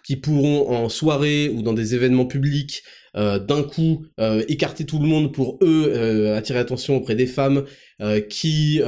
qui 0.02 0.16
pourront 0.16 0.70
en 0.70 0.88
soirée 0.88 1.50
ou 1.50 1.62
dans 1.62 1.74
des 1.74 1.94
événements 1.94 2.24
publics 2.26 2.82
d'un 3.14 3.62
coup 3.62 4.06
euh, 4.20 4.44
écarter 4.48 4.84
tout 4.84 4.98
le 4.98 5.06
monde 5.06 5.32
pour 5.32 5.58
eux 5.62 5.92
euh, 5.94 6.36
attirer 6.36 6.58
l'attention 6.58 6.96
auprès 6.96 7.14
des 7.14 7.26
femmes 7.26 7.64
qui 8.28 8.80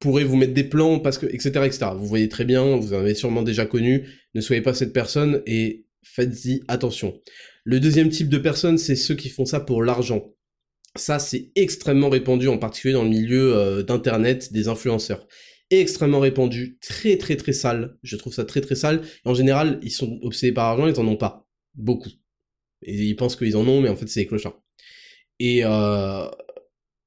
pourraient 0.00 0.24
vous 0.24 0.36
mettre 0.36 0.54
des 0.54 0.64
plans 0.64 0.98
parce 0.98 1.18
que 1.18 1.26
etc 1.26 1.64
etc 1.64 1.86
vous 1.96 2.06
voyez 2.06 2.28
très 2.28 2.44
bien 2.44 2.76
vous 2.76 2.92
en 2.92 2.98
avez 2.98 3.14
sûrement 3.14 3.42
déjà 3.42 3.66
connu 3.66 4.06
ne 4.34 4.40
soyez 4.40 4.60
pas 4.60 4.74
cette 4.74 4.92
personne 4.92 5.42
et 5.46 5.86
faites-y 6.02 6.62
attention 6.68 7.14
le 7.64 7.80
deuxième 7.80 8.10
type 8.10 8.28
de 8.28 8.38
personnes 8.38 8.78
c'est 8.78 8.96
ceux 8.96 9.14
qui 9.14 9.28
font 9.28 9.46
ça 9.46 9.60
pour 9.60 9.82
l'argent 9.82 10.34
ça 10.96 11.18
c'est 11.18 11.52
extrêmement 11.54 12.10
répandu 12.10 12.48
en 12.48 12.58
particulier 12.58 12.94
dans 12.94 13.04
le 13.04 13.10
milieu 13.10 13.82
d'internet 13.84 14.52
des 14.52 14.68
influenceurs 14.68 15.26
extrêmement 15.70 16.20
répandu, 16.20 16.78
très 16.80 17.16
très 17.16 17.36
très 17.36 17.52
sale. 17.52 17.96
Je 18.02 18.16
trouve 18.16 18.34
ça 18.34 18.44
très 18.44 18.60
très 18.60 18.74
sale. 18.74 19.02
en 19.24 19.34
général, 19.34 19.78
ils 19.82 19.90
sont 19.90 20.18
obsédés 20.22 20.52
par 20.52 20.68
l'argent, 20.76 20.92
ils 20.92 21.00
en 21.00 21.08
ont 21.08 21.16
pas. 21.16 21.48
Beaucoup. 21.74 22.10
Et 22.84 22.94
ils 22.94 23.16
pensent 23.16 23.36
qu'ils 23.36 23.56
en 23.56 23.66
ont, 23.66 23.80
mais 23.80 23.88
en 23.88 23.96
fait, 23.96 24.08
c'est 24.08 24.20
des 24.20 24.26
clochards. 24.26 24.60
Et 25.40 25.60
euh, 25.64 26.26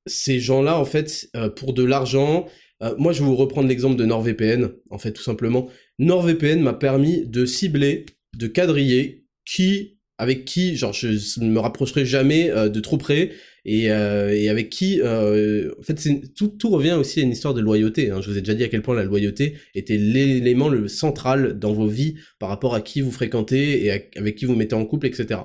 ces 0.05 0.39
gens-là, 0.39 0.77
en 0.79 0.85
fait, 0.85 1.29
euh, 1.35 1.49
pour 1.49 1.73
de 1.73 1.83
l'argent, 1.83 2.47
euh, 2.83 2.93
moi, 2.97 3.13
je 3.13 3.19
vais 3.19 3.25
vous 3.25 3.35
reprendre 3.35 3.67
l'exemple 3.67 3.95
de 3.95 4.05
NordVPN, 4.05 4.69
en 4.89 4.97
fait, 4.97 5.13
tout 5.13 5.23
simplement. 5.23 5.69
NordVPN 5.99 6.61
m'a 6.61 6.73
permis 6.73 7.25
de 7.25 7.45
cibler, 7.45 8.05
de 8.35 8.47
quadriller 8.47 9.25
qui, 9.45 9.99
avec 10.17 10.45
qui, 10.45 10.75
genre, 10.75 10.93
je 10.93 11.07
ne 11.41 11.49
me 11.49 11.59
rapprocherai 11.59 12.05
jamais 12.05 12.49
de 12.49 12.79
trop 12.79 12.97
près, 12.97 13.31
et, 13.65 13.89
avec 13.89 14.69
qui, 14.69 14.99
en 15.03 15.83
fait, 15.83 16.09
tout, 16.35 16.47
tout 16.47 16.69
revient 16.69 16.93
aussi 16.93 17.19
à 17.19 17.23
une 17.23 17.31
histoire 17.31 17.53
de 17.53 17.61
loyauté. 17.61 18.09
Hein. 18.09 18.21
Je 18.21 18.29
vous 18.29 18.37
ai 18.37 18.41
déjà 18.41 18.55
dit 18.55 18.63
à 18.63 18.67
quel 18.67 18.81
point 18.81 18.95
la 18.95 19.03
loyauté 19.03 19.55
était 19.75 19.97
l'élément 19.97 20.69
le 20.69 20.87
central 20.87 21.57
dans 21.59 21.73
vos 21.73 21.87
vies 21.87 22.15
par 22.39 22.49
rapport 22.49 22.73
à 22.75 22.81
qui 22.81 23.01
vous 23.01 23.11
fréquentez 23.11 23.85
et 23.85 23.91
avec 24.15 24.35
qui 24.35 24.45
vous 24.45 24.55
mettez 24.55 24.75
en 24.75 24.85
couple, 24.85 25.07
etc. 25.07 25.39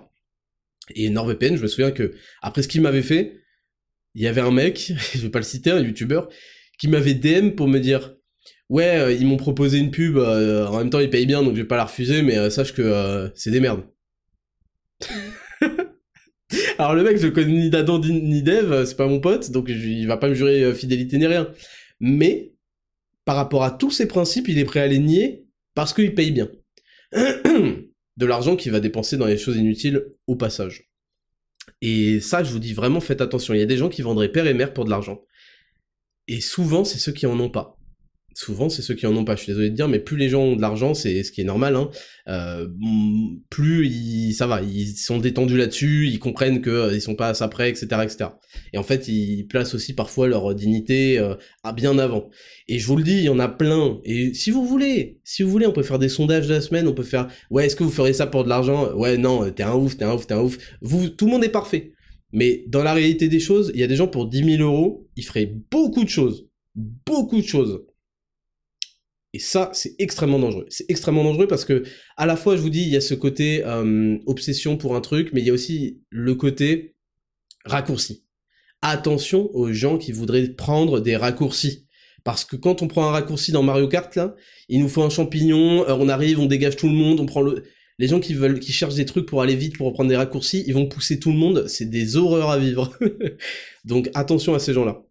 Et 0.95 1.11
NordVPN, 1.11 1.57
je 1.57 1.63
me 1.63 1.69
souviens 1.69 1.91
que, 1.91 2.13
après 2.43 2.63
ce 2.63 2.69
qu'il 2.69 2.81
m'avait 2.81 3.03
fait, 3.03 3.41
il 4.15 4.23
y 4.23 4.27
avait 4.27 4.41
un 4.41 4.51
mec, 4.51 4.93
je 5.15 5.21
vais 5.21 5.31
pas 5.31 5.39
le 5.39 5.45
citer, 5.45 5.71
un 5.71 5.81
youtubeur, 5.81 6.29
qui 6.79 6.89
m'avait 6.89 7.15
DM 7.15 7.51
pour 7.51 7.69
me 7.69 7.79
dire 7.79 8.15
Ouais, 8.69 8.97
euh, 8.97 9.13
ils 9.13 9.27
m'ont 9.27 9.37
proposé 9.37 9.79
une 9.79 9.91
pub, 9.91 10.17
euh, 10.17 10.67
en 10.67 10.79
même 10.79 10.91
temps 10.91 11.01
ils 11.01 11.11
payent 11.11 11.27
bien 11.27 11.43
donc 11.43 11.55
je 11.55 11.61
vais 11.61 11.69
pas 11.69 11.77
la 11.77 11.85
refuser, 11.85 12.23
mais 12.23 12.39
euh, 12.39 12.49
sache 12.49 12.73
que 12.73 13.31
c'est 13.35 13.51
des 13.51 13.61
merdes. 13.61 13.85
Alors 16.79 16.95
le 16.95 17.03
mec, 17.03 17.19
je 17.19 17.27
le 17.27 17.33
connais 17.33 17.53
ni 17.53 17.71
d'Adam 17.71 17.99
ni 17.99 18.43
d'Eve, 18.43 18.85
c'est 18.85 18.97
pas 18.97 19.07
mon 19.07 19.21
pote, 19.21 19.51
donc 19.51 19.69
il 19.69 20.07
va 20.07 20.17
pas 20.17 20.29
me 20.29 20.35
jurer 20.35 20.75
fidélité 20.75 21.19
ni 21.19 21.27
rien. 21.27 21.51
Mais, 22.01 22.55
par 23.25 23.37
rapport 23.37 23.63
à 23.63 23.71
tous 23.71 23.91
ces 23.91 24.09
principes, 24.09 24.49
il 24.49 24.59
est 24.59 24.65
prêt 24.65 24.81
à 24.81 24.87
les 24.87 24.99
nier 24.99 25.47
parce 25.75 25.95
qu'il 25.95 26.15
paye 26.15 26.33
bien. 26.33 26.49
de 28.17 28.27
l'argent 28.27 28.57
qu'il 28.57 28.73
va 28.73 28.81
dépenser 28.81 29.17
dans 29.17 29.27
les 29.27 29.39
choses 29.39 29.57
inutiles 29.57 30.05
au 30.27 30.37
passage. 30.37 30.91
Et 31.81 32.21
ça, 32.21 32.43
je 32.43 32.53
vous 32.53 32.59
dis 32.59 32.75
vraiment, 32.75 33.01
faites 33.01 33.21
attention. 33.21 33.55
Il 33.55 33.61
y 33.61 33.63
a 33.63 33.67
des 33.67 33.77
gens 33.77 33.89
qui 33.89 34.03
vendraient 34.03 34.31
père 34.31 34.47
et 34.47 34.55
mère 34.55 34.73
pour 34.73 34.85
de 34.85 34.91
l'argent. 34.91 35.23
Et 36.29 36.41
souvent, 36.41 36.85
c'est 36.85 36.99
ceux 36.99 37.13
qui 37.13 37.27
en 37.27 37.39
ont 37.41 37.51
pas 37.51 37.79
souvent 38.35 38.69
c'est 38.69 38.83
ceux 38.83 38.95
qui 38.95 39.07
en 39.07 39.17
ont 39.17 39.25
pas. 39.25 39.37
Je 39.37 39.43
suis 39.43 39.53
désolé 39.53 39.71
de 39.71 39.75
dire, 39.75 39.89
mais 39.89 39.99
plus 39.99 40.17
les 40.17 40.29
gens 40.29 40.43
ont 40.43 40.57
de 40.57 40.61
l'argent, 40.61 40.95
c'est 40.95 41.23
ce 41.23 41.33
qui 41.33 41.41
est 41.41 41.45
normal. 41.45 41.77
Hein, 41.77 41.91
euh, 42.29 42.69
plus 43.51 43.87
ils, 43.89 44.33
ça 44.35 44.47
va, 44.47 44.63
ils 44.63 44.97
sont 44.97 45.19
détendus 45.19 45.57
là-dessus, 45.57 46.09
ils 46.09 46.19
comprennent 46.19 46.61
que 46.61 46.71
euh, 46.71 46.95
ils 46.95 47.01
sont 47.01 47.15
pas 47.15 47.29
à 47.29 47.35
ça 47.35 47.49
près, 47.49 47.71
etc., 47.71 47.87
etc. 48.03 48.31
Et 48.73 48.79
en 48.79 48.83
fait, 48.83 49.09
ils 49.09 49.47
placent 49.47 49.75
aussi 49.75 49.95
parfois 49.95 50.29
leur 50.29 50.55
dignité 50.55 51.19
euh, 51.19 51.35
à 51.65 51.73
bien 51.73 51.99
avant. 51.99 52.31
Et 52.69 52.79
je 52.79 52.87
vous 52.87 52.97
le 52.97 53.03
dis, 53.03 53.19
il 53.19 53.25
y 53.25 53.29
en 53.29 53.39
a 53.39 53.49
plein. 53.49 54.01
Et 54.05 54.35
si 54.35 54.51
vous 54.51 54.67
voulez, 54.67 55.21
si 55.25 55.43
vous 55.43 55.51
voulez, 55.51 55.67
on 55.67 55.73
peut 55.73 55.83
faire 55.83 55.99
des 55.99 56.09
sondages 56.09 56.49
de 56.49 56.55
la 56.55 56.61
semaine, 56.61 56.89
on 56.89 56.95
peut 56.95 57.03
faire, 57.03 57.29
ouais, 57.51 57.67
est-ce 57.67 57.77
que 57.77 57.85
vous 57.85 57.91
ferez 57.91 58.13
ça 58.13 58.27
pour 58.27 58.45
de 58.45 58.49
l'argent? 58.49 58.93
Ouais, 58.95 59.17
non, 59.17 59.51
t'es 59.51 59.63
un 59.63 59.75
ouf, 59.75 59.97
t'es 59.97 60.05
un 60.05 60.15
ouf, 60.15 60.27
t'es 60.27 60.35
un 60.35 60.41
ouf. 60.41 60.59
Vous, 60.81 61.09
tout 61.09 61.27
le 61.27 61.33
monde 61.33 61.45
est 61.45 61.49
parfait. 61.49 61.93
Mais 62.33 62.65
dans 62.67 62.83
la 62.83 62.95
réalité 62.95 63.29
des 63.29 63.41
choses, 63.41 63.71
il 63.75 63.81
y 63.81 63.85
a 63.85 63.87
des 63.87 63.97
gens 63.97 64.09
pour 64.09 64.27
10 64.27 64.57
000 64.57 64.63
euros, 64.63 65.07
ils 65.17 65.25
feraient 65.25 65.53
beaucoup 65.71 66.03
de 66.03 66.09
choses. 66.09 66.49
Beaucoup 66.75 67.41
de 67.41 67.47
choses. 67.47 67.85
Et 69.35 69.39
ça, 69.39 69.71
c'est 69.73 69.95
extrêmement 69.99 70.39
dangereux. 70.39 70.67
C'est 70.69 70.85
extrêmement 70.91 71.25
dangereux 71.25 71.47
parce 71.47 71.65
que, 71.65 71.85
à 72.17 72.27
la 72.27 72.37
fois, 72.37 72.57
je 72.57 72.61
vous 72.61 72.71
dis, 72.71 72.83
il 72.83 72.89
y 72.89 72.97
a 72.97 73.01
ce 73.01 73.15
côté 73.15 73.65
euh, 73.65 74.19
obsession 74.27 74.77
pour 74.77 74.95
un 74.95 75.01
truc, 75.01 75.31
mais 75.33 75.41
il 75.41 75.47
y 75.47 75.51
a 75.51 75.55
aussi 75.55 76.03
le 76.11 76.35
côté 76.35 76.97
raccourci. 77.65 78.27
Attention 78.83 79.51
aux 79.55 79.73
gens 79.73 79.97
qui 79.97 80.13
voudraient 80.13 80.49
prendre 80.49 81.01
des 81.01 81.17
raccourcis. 81.17 81.87
Parce 82.25 82.45
que 82.45 82.57
quand 82.57 82.83
on 82.83 82.89
prend 82.89 83.09
un 83.09 83.11
raccourci 83.11 83.53
dans 83.53 83.63
Mario 83.63 83.89
Kart, 83.89 84.15
là, 84.17 84.37
il 84.69 84.81
nous 84.81 84.89
faut 84.89 85.03
un 85.03 85.11
champignon, 85.11 85.89
euh, 85.89 85.97
on 85.99 86.09
arrive, 86.09 86.39
on 86.39 86.47
dégage 86.47 86.77
tout 86.77 86.89
le 86.89 86.95
monde, 86.95 87.21
on 87.21 87.27
prend 87.27 87.41
le... 87.41 87.65
Les 87.99 88.09
gens 88.09 88.21
qui 88.21 88.35
veulent, 88.35 88.59
qui 88.59 88.73
cherchent 88.73 88.95
des 88.95 89.05
trucs 89.05 89.27
pour 89.27 89.43
aller 89.43 89.55
vite, 89.55 89.77
pour 89.77 89.93
prendre 89.93 90.09
des 90.09 90.17
raccourcis, 90.17 90.65
ils 90.67 90.75
vont 90.75 90.87
pousser 90.87 91.21
tout 91.21 91.31
le 91.31 91.37
monde, 91.37 91.69
c'est 91.69 91.89
des 91.89 92.17
horreurs 92.17 92.51
à 92.51 92.59
vivre. 92.59 92.93
Donc 93.85 94.11
attention 94.15 94.55
à 94.55 94.59
ces 94.59 94.73
gens-là. 94.73 95.03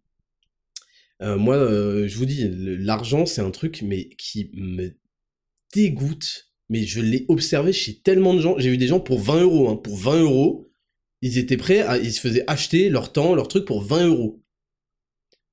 Euh, 1.22 1.36
moi, 1.36 1.56
euh, 1.56 2.08
je 2.08 2.16
vous 2.16 2.26
dis, 2.26 2.48
l'argent, 2.50 3.26
c'est 3.26 3.40
un 3.40 3.50
truc, 3.50 3.82
mais 3.82 4.08
qui 4.18 4.50
me 4.54 4.90
dégoûte. 5.74 6.52
Mais 6.68 6.84
je 6.84 7.00
l'ai 7.00 7.26
observé 7.28 7.72
chez 7.72 8.00
tellement 8.00 8.34
de 8.34 8.40
gens. 8.40 8.58
J'ai 8.58 8.70
vu 8.70 8.78
des 8.78 8.86
gens 8.86 9.00
pour 9.00 9.20
20 9.20 9.42
euros. 9.42 9.68
Hein. 9.68 9.76
Pour 9.76 9.96
20 9.96 10.22
euros, 10.22 10.70
ils 11.20 11.38
étaient 11.38 11.56
prêts, 11.56 11.80
à, 11.80 11.98
ils 11.98 12.12
se 12.12 12.20
faisaient 12.20 12.44
acheter 12.46 12.88
leur 12.88 13.12
temps, 13.12 13.34
leur 13.34 13.48
truc 13.48 13.64
pour 13.64 13.82
20 13.82 14.06
euros. 14.06 14.42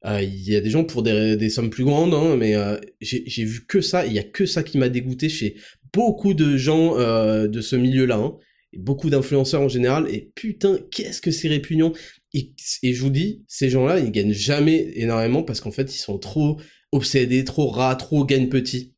Euh, 0.06 0.22
il 0.22 0.50
y 0.50 0.56
a 0.56 0.62
des 0.62 0.70
gens 0.70 0.86
pour 0.86 1.04
des, 1.04 1.50
sommes 1.50 1.70
plus 1.70 1.84
grandes, 1.84 2.14
hein, 2.14 2.38
mais 2.38 2.56
j'ai 3.02 3.44
vu 3.44 3.66
que 3.66 3.82
ça. 3.82 4.06
Il 4.06 4.14
y 4.14 4.20
a 4.20 4.24
que 4.24 4.46
ça 4.46 4.64
qui 4.64 4.78
m'a 4.78 4.90
dégoûté 4.90 5.30
chez 5.30 5.56
beaucoup 5.94 6.34
de 6.34 6.58
gens 6.58 6.96
de 6.96 7.62
ce 7.62 7.76
milieu-là. 7.76 8.16
Hein 8.16 8.38
beaucoup 8.78 9.10
d'influenceurs 9.10 9.62
en 9.62 9.68
général, 9.68 10.08
et 10.10 10.32
putain, 10.36 10.78
qu'est-ce 10.92 11.22
que 11.22 11.32
c'est 11.32 11.48
répugnant. 11.48 11.94
Et, 12.34 12.54
je 12.84 13.02
vous 13.02 13.10
dis, 13.10 13.44
ces 13.48 13.70
gens-là, 13.70 14.00
ils 14.00 14.12
gagnent 14.12 14.34
jamais 14.34 14.92
énormément 14.96 15.44
parce 15.44 15.62
qu'en 15.62 15.72
fait, 15.72 15.94
ils 15.94 16.00
sont 16.00 16.20
trop 16.20 16.60
obsédés, 16.92 17.44
trop 17.44 17.68
rats, 17.70 17.96
trop 17.96 18.26
gagnent 18.26 18.50
petit. 18.50 18.96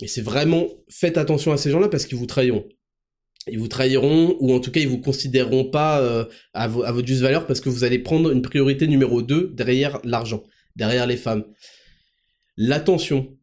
Et 0.00 0.08
c'est 0.08 0.22
vraiment, 0.22 0.68
faites 0.88 1.18
attention 1.18 1.52
à 1.52 1.56
ces 1.56 1.70
gens-là 1.70 1.88
parce 1.88 2.06
qu'ils 2.06 2.18
vous 2.18 2.26
trahiront. 2.26 2.68
Ils 3.48 3.58
vous 3.58 3.68
trahiront, 3.68 4.36
ou 4.40 4.52
en 4.52 4.60
tout 4.60 4.70
cas, 4.70 4.80
ils 4.80 4.88
vous 4.88 5.00
considéreront 5.00 5.64
pas 5.64 6.00
euh, 6.00 6.24
à, 6.54 6.64
à 6.64 6.66
votre 6.68 7.06
juste 7.06 7.22
valeur 7.22 7.46
parce 7.46 7.60
que 7.60 7.68
vous 7.68 7.84
allez 7.84 7.98
prendre 7.98 8.30
une 8.30 8.42
priorité 8.42 8.86
numéro 8.86 9.22
2 9.22 9.52
derrière 9.54 10.00
l'argent, 10.04 10.44
derrière 10.76 11.06
les 11.06 11.16
femmes. 11.16 11.44
L'attention, 12.56 13.36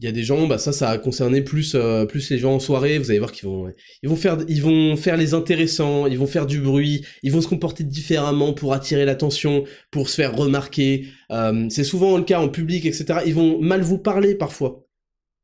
il 0.00 0.06
y 0.06 0.08
a 0.08 0.12
des 0.12 0.22
gens, 0.22 0.46
bah 0.46 0.58
ça, 0.58 0.72
ça 0.72 0.90
a 0.90 0.98
concerné 0.98 1.42
plus, 1.42 1.74
euh, 1.74 2.06
plus 2.06 2.30
les 2.30 2.38
gens 2.38 2.54
en 2.54 2.60
soirée. 2.60 2.98
Vous 2.98 3.10
allez 3.10 3.18
voir 3.18 3.32
qu'ils 3.32 3.48
vont, 3.48 3.72
ils 4.02 4.08
vont 4.08 4.14
faire, 4.16 4.38
ils 4.48 4.62
vont 4.62 4.96
faire 4.96 5.16
les 5.16 5.34
intéressants, 5.34 6.06
ils 6.06 6.18
vont 6.18 6.28
faire 6.28 6.46
du 6.46 6.60
bruit, 6.60 7.04
ils 7.24 7.32
vont 7.32 7.40
se 7.40 7.48
comporter 7.48 7.82
différemment 7.82 8.52
pour 8.52 8.74
attirer 8.74 9.04
l'attention, 9.04 9.64
pour 9.90 10.08
se 10.08 10.14
faire 10.14 10.36
remarquer. 10.36 11.06
Euh, 11.32 11.66
c'est 11.68 11.82
souvent 11.82 12.16
le 12.16 12.22
cas 12.22 12.38
en 12.38 12.48
public, 12.48 12.86
etc. 12.86 13.20
Ils 13.26 13.34
vont 13.34 13.60
mal 13.60 13.82
vous 13.82 13.98
parler 13.98 14.36
parfois. 14.36 14.84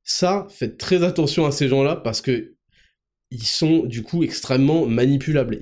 Ça, 0.05 0.47
faites 0.51 0.79
très 0.79 1.03
attention 1.03 1.47
à 1.47 1.51
ces 1.51 1.67
gens-là 1.69 1.97
parce 1.97 2.21
que 2.21 2.55
ils 3.33 3.43
sont 3.43 3.85
du 3.85 4.03
coup 4.05 4.23
extrêmement 4.23 4.87
manipulables. 4.87 5.59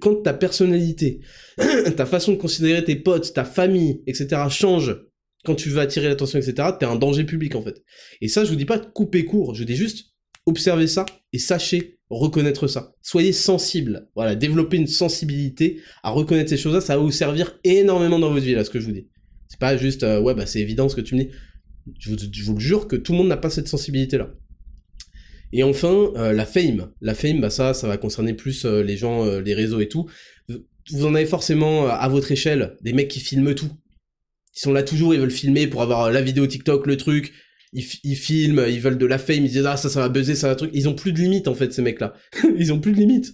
quand 0.00 0.22
ta 0.22 0.32
personnalité, 0.32 1.20
ta 1.96 2.06
façon 2.06 2.32
de 2.32 2.38
considérer 2.38 2.82
tes 2.84 2.96
potes, 2.96 3.34
ta 3.34 3.44
famille, 3.44 4.02
etc. 4.06 4.44
change 4.48 4.96
quand 5.44 5.54
tu 5.54 5.70
veux 5.70 5.80
attirer 5.80 6.08
l'attention, 6.08 6.38
etc., 6.38 6.68
t'es 6.78 6.86
un 6.86 6.96
danger 6.96 7.24
public 7.24 7.54
en 7.54 7.62
fait. 7.62 7.82
Et 8.20 8.28
ça, 8.28 8.44
je 8.44 8.50
vous 8.50 8.56
dis 8.56 8.64
pas 8.64 8.78
de 8.78 8.86
couper 8.86 9.24
court, 9.24 9.54
je 9.54 9.64
dis 9.64 9.76
juste 9.76 10.10
observez 10.46 10.86
ça 10.86 11.06
et 11.32 11.38
sachez 11.38 11.98
reconnaître 12.10 12.66
ça. 12.66 12.94
Soyez 13.02 13.32
sensible. 13.32 14.08
Voilà, 14.14 14.34
développez 14.34 14.76
une 14.76 14.86
sensibilité 14.86 15.80
à 16.02 16.10
reconnaître 16.10 16.50
ces 16.50 16.56
choses-là, 16.56 16.80
ça 16.80 16.96
va 16.96 17.02
vous 17.02 17.10
servir 17.10 17.58
énormément 17.64 18.18
dans 18.18 18.30
votre 18.30 18.44
vie, 18.44 18.54
là, 18.54 18.64
ce 18.64 18.70
que 18.70 18.80
je 18.80 18.86
vous 18.86 18.92
dis. 18.92 19.08
C'est 19.48 19.60
pas 19.60 19.76
juste, 19.76 20.02
euh, 20.02 20.20
ouais, 20.20 20.34
bah 20.34 20.46
c'est 20.46 20.60
évident 20.60 20.88
ce 20.88 20.96
que 20.96 21.00
tu 21.00 21.14
me 21.14 21.24
dis. 21.24 21.30
Je 21.98 22.10
vous, 22.10 22.16
je 22.18 22.44
vous 22.44 22.54
le 22.54 22.60
jure 22.60 22.88
que 22.88 22.96
tout 22.96 23.12
le 23.12 23.18
monde 23.18 23.28
n'a 23.28 23.36
pas 23.36 23.50
cette 23.50 23.68
sensibilité-là. 23.68 24.34
Et 25.52 25.62
enfin, 25.62 26.12
euh, 26.16 26.32
la 26.32 26.46
fame. 26.46 26.92
La 27.00 27.14
fame, 27.14 27.40
bah 27.40 27.50
ça, 27.50 27.74
ça 27.74 27.88
va 27.88 27.96
concerner 27.96 28.34
plus 28.34 28.64
euh, 28.64 28.82
les 28.82 28.96
gens, 28.96 29.24
les 29.40 29.54
réseaux 29.54 29.80
et 29.80 29.88
tout. 29.88 30.08
Vous 30.92 31.06
en 31.06 31.14
avez 31.14 31.26
forcément 31.26 31.86
à 31.86 32.08
votre 32.08 32.32
échelle 32.32 32.76
des 32.80 32.92
mecs 32.92 33.08
qui 33.08 33.20
filment 33.20 33.54
tout. 33.54 33.70
Ils 34.60 34.64
sont 34.64 34.72
là 34.74 34.82
toujours, 34.82 35.14
ils 35.14 35.20
veulent 35.20 35.30
filmer 35.30 35.66
pour 35.66 35.80
avoir 35.80 36.12
la 36.12 36.20
vidéo 36.20 36.46
TikTok, 36.46 36.86
le 36.86 36.98
truc, 36.98 37.32
ils, 37.72 37.82
filment, 37.82 38.66
ils 38.68 38.78
veulent 38.78 38.98
de 38.98 39.06
la 39.06 39.16
fame, 39.16 39.44
ils 39.44 39.50
disent 39.50 39.64
ah 39.64 39.78
ça 39.78 39.88
ça 39.88 40.00
va 40.00 40.10
buzzer, 40.10 40.34
ça 40.34 40.48
va 40.48 40.54
truc. 40.54 40.70
Ils 40.74 40.86
ont 40.86 40.94
plus 40.94 41.12
de 41.12 41.18
limite 41.18 41.48
en 41.48 41.54
fait 41.54 41.72
ces 41.72 41.80
mecs 41.80 41.98
là. 41.98 42.12
ils 42.58 42.70
ont 42.70 42.78
plus 42.78 42.92
de 42.92 42.98
limite. 42.98 43.32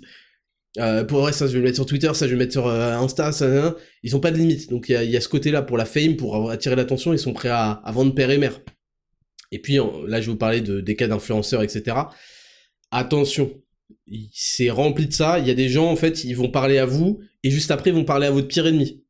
Euh, 0.79 1.03
pour 1.03 1.23
vrai 1.23 1.33
ça 1.33 1.49
je 1.49 1.53
vais 1.53 1.59
le 1.59 1.65
mettre 1.65 1.77
sur 1.77 1.87
Twitter, 1.87 2.13
ça 2.15 2.27
je 2.27 2.31
vais 2.31 2.33
le 2.33 2.39
mettre 2.39 2.53
sur 2.53 2.69
euh, 2.69 2.97
Insta, 2.97 3.33
ça, 3.33 3.75
ils 4.05 4.15
ont 4.15 4.21
pas 4.21 4.31
de 4.31 4.37
limite. 4.37 4.71
Donc 4.71 4.89
il 4.89 4.93
y 4.93 4.97
a, 4.97 5.03
y 5.03 5.21
ce 5.21 5.29
côté 5.29 5.51
là 5.51 5.63
pour 5.63 5.77
la 5.77 5.85
fame, 5.85 6.15
pour 6.15 6.49
attirer 6.49 6.77
l'attention, 6.77 7.13
ils 7.13 7.19
sont 7.19 7.33
prêts 7.33 7.49
à, 7.49 7.73
à, 7.73 7.91
vendre 7.91 8.15
père 8.15 8.31
et 8.31 8.39
mère. 8.39 8.61
Et 9.51 9.59
puis 9.61 9.79
là 10.07 10.21
je 10.21 10.27
vais 10.27 10.33
vous 10.33 10.37
parler 10.37 10.61
de, 10.61 10.81
des 10.81 10.95
cas 10.95 11.09
d'influenceurs 11.09 11.65
etc. 11.65 11.97
Attention, 12.93 13.51
c'est 14.33 14.71
rempli 14.71 15.09
de 15.09 15.13
ça. 15.13 15.41
Il 15.41 15.49
y 15.49 15.51
a 15.51 15.55
des 15.55 15.69
gens 15.69 15.91
en 15.91 15.97
fait 15.97 16.23
ils 16.23 16.37
vont 16.37 16.51
parler 16.51 16.79
à 16.79 16.87
vous 16.87 17.21
et 17.43 17.51
juste 17.51 17.73
après 17.73 17.91
ils 17.91 17.97
vont 17.97 18.05
parler 18.05 18.29
à 18.29 18.31
votre 18.31 18.47
pire 18.47 18.69
ennemi. 18.69 19.03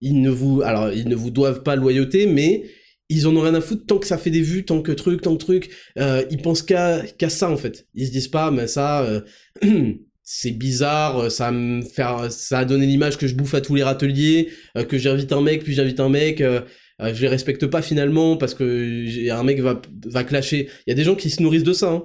Ils 0.00 0.20
ne 0.20 0.30
vous 0.30 0.62
alors 0.62 0.92
ils 0.92 1.08
ne 1.08 1.14
vous 1.14 1.30
doivent 1.30 1.62
pas 1.62 1.76
loyauté 1.76 2.26
mais 2.26 2.64
ils 3.08 3.26
en 3.26 3.36
ont 3.36 3.40
rien 3.40 3.54
à 3.54 3.60
foutre 3.60 3.86
tant 3.86 3.98
que 3.98 4.06
ça 4.06 4.18
fait 4.18 4.30
des 4.30 4.40
vues, 4.40 4.64
tant 4.64 4.82
que 4.82 4.92
truc, 4.92 5.20
tant 5.20 5.36
que 5.36 5.44
truc. 5.44 5.70
Euh, 5.98 6.24
ils 6.30 6.40
pensent 6.40 6.62
qu'à 6.62 7.02
qu'à 7.18 7.28
ça 7.28 7.50
en 7.50 7.56
fait. 7.56 7.88
Ils 7.94 8.06
se 8.06 8.12
disent 8.12 8.28
pas, 8.28 8.52
mais 8.52 8.68
ça, 8.68 9.02
euh, 9.02 9.20
c'est 10.32 10.52
bizarre, 10.52 11.28
ça 11.30 11.50
me 11.50 11.82
faire, 11.82 12.30
ça 12.30 12.60
a 12.60 12.64
donné 12.64 12.86
l'image 12.86 13.18
que 13.18 13.26
je 13.26 13.34
bouffe 13.34 13.54
à 13.54 13.60
tous 13.60 13.74
les 13.74 13.82
râteliers, 13.82 14.50
euh, 14.76 14.84
que 14.84 14.96
j'invite 14.96 15.32
un 15.32 15.40
mec, 15.42 15.64
puis 15.64 15.74
j'invite 15.74 15.98
un 15.98 16.08
mec. 16.08 16.40
Euh, 16.40 16.60
euh, 17.02 17.12
je 17.12 17.20
les 17.20 17.26
respecte 17.26 17.66
pas 17.66 17.82
finalement 17.82 18.36
parce 18.36 18.54
que 18.54 19.28
un 19.28 19.42
mec 19.42 19.60
va 19.60 19.82
va 20.06 20.22
clasher. 20.22 20.68
Il 20.86 20.90
y 20.90 20.92
a 20.92 20.94
des 20.94 21.02
gens 21.02 21.16
qui 21.16 21.30
se 21.30 21.42
nourrissent 21.42 21.64
de 21.64 21.72
ça. 21.72 21.90
Hein. 21.90 22.04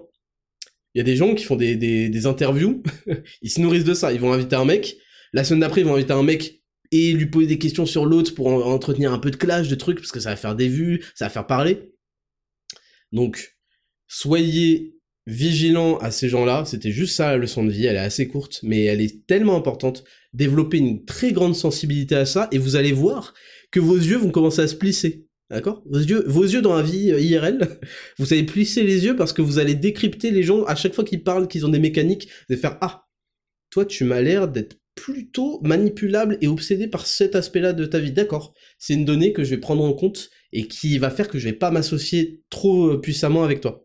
Il 0.96 1.00
y 1.00 1.02
a 1.02 1.04
des 1.04 1.16
gens 1.16 1.36
qui 1.36 1.43
font 1.43 1.56
des, 1.56 1.76
des, 1.76 2.10
des 2.10 2.26
interviews, 2.26 2.82
ils 3.43 3.52
se 3.52 3.62
nourrissent 3.62 3.84
de 3.84 3.93
ça. 3.93 4.12
Ils 4.12 4.20
vont 4.20 4.34
inviter 4.34 4.56
un 4.56 4.66
mec. 4.66 4.98
La 5.32 5.43
semaine 5.43 5.60
d'après, 5.60 5.82
ils 5.82 5.88
vont 5.88 5.93
inviter 5.93 6.14
un 6.14 6.24
mec 6.24 6.64
et 6.96 7.12
lui 7.12 7.26
poser 7.26 7.48
des 7.48 7.58
questions 7.58 7.86
sur 7.86 8.06
l'autre 8.06 8.34
pour 8.34 8.48
entretenir 8.48 9.12
un 9.12 9.20
peu 9.20 9.32
de 9.32 9.36
clash, 9.36 9.68
de 9.68 9.76
trucs, 9.76 10.00
parce 10.00 10.12
que 10.12 10.20
ça 10.20 10.30
va 10.30 10.36
faire 10.36 10.56
des 10.56 10.70
vues, 10.70 11.04
ça 11.14 11.26
va 11.26 11.30
faire 11.30 11.48
parler. 11.48 11.91
Donc, 13.12 13.58
soyez 14.08 14.96
vigilants 15.28 15.98
à 15.98 16.12
ces 16.12 16.30
gens-là, 16.30 16.64
c'était 16.66 16.91
juste 16.91 17.16
ça 17.16 17.32
la 17.32 17.38
leçon 17.38 17.66
de 17.66 17.72
vie, 17.72 17.86
elle 17.86 17.96
est 17.96 18.00
assez 18.00 18.28
courte, 18.28 18.60
mais 18.64 18.86
elle 18.86 19.02
est 19.02 19.26
tellement 19.26 19.58
importante. 19.58 20.04
Développez 20.34 20.78
une 20.78 21.04
très 21.04 21.34
grande 21.34 21.56
sensibilité 21.56 22.16
à 22.16 22.26
ça, 22.26 22.48
et 22.52 22.58
vous 22.58 22.76
allez 22.76 22.93
voir 22.93 23.34
que 23.72 23.80
vos 23.80 23.98
yeux 23.98 24.18
vont 24.18 24.32
commencer 24.32 24.62
à 24.62 24.68
se 24.68 24.76
plisser. 24.76 25.26
D'accord? 25.50 25.84
Vos 25.86 26.00
yeux, 26.00 26.24
vos 26.28 26.43
yeux 26.43 26.62
dans 26.62 26.76
la 26.76 26.82
vie 26.82 27.12
euh, 27.12 27.20
IRL, 27.20 27.80
vous 28.18 28.34
allez 28.34 28.43
plisser 28.43 28.84
les 28.84 29.06
yeux 29.06 29.16
parce 29.16 29.32
que 29.32 29.43
vous 29.43 29.60
allez 29.60 29.76
décrypter 29.76 30.32
les 30.32 30.41
gens 30.41 30.64
à 30.64 30.76
chaque 30.76 30.96
fois 30.96 31.04
qu'ils 31.04 31.24
parlent, 31.24 31.48
qu'ils 31.48 31.66
ont 31.68 31.70
des 31.70 31.80
mécaniques, 31.80 32.30
allez 32.50 32.58
faire 32.58 32.80
Ah, 32.82 33.06
toi 33.70 33.86
tu 33.86 34.06
m'as 34.06 34.22
l'air 34.22 34.48
d'être 34.48 34.78
plutôt 34.96 35.60
manipulable 35.62 36.38
et 36.41 36.48
obsédé 36.48 36.88
par 36.88 37.06
cet 37.06 37.36
aspect-là 37.36 37.74
de 37.74 37.86
ta 37.86 38.00
vie. 38.00 38.12
D'accord, 38.12 38.54
c'est 38.80 38.93
une 38.93 39.06
donnée 39.06 39.34
que 39.34 39.43
je 39.43 39.52
vais 39.52 39.60
prendre 39.60 39.84
en 39.84 39.93
compte 39.93 40.30
et 40.54 40.68
qui 40.68 40.98
va 40.98 41.10
faire 41.10 41.28
que 41.28 41.38
je 41.38 41.46
vais 41.46 41.54
pas 41.54 41.70
m'associer 41.70 42.41
trop 42.50 42.93
euh, 42.93 43.02
puissamment 43.02 43.43
avec 43.43 43.62
toi. 43.62 43.84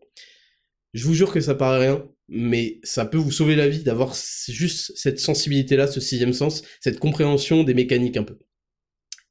Je 0.93 1.05
vous 1.05 1.13
jure 1.13 1.31
que 1.31 1.41
ça 1.41 1.55
paraît 1.55 1.87
rien, 1.87 2.05
mais 2.27 2.79
ça 2.83 3.05
peut 3.05 3.17
vous 3.17 3.31
sauver 3.31 3.55
la 3.55 3.67
vie 3.67 3.83
d'avoir 3.83 4.15
juste 4.47 4.93
cette 4.95 5.19
sensibilité-là, 5.19 5.87
ce 5.87 5.99
sixième 5.99 6.33
sens, 6.33 6.63
cette 6.79 6.99
compréhension 6.99 7.63
des 7.63 7.73
mécaniques 7.73 8.17
un 8.17 8.23
peu. 8.23 8.37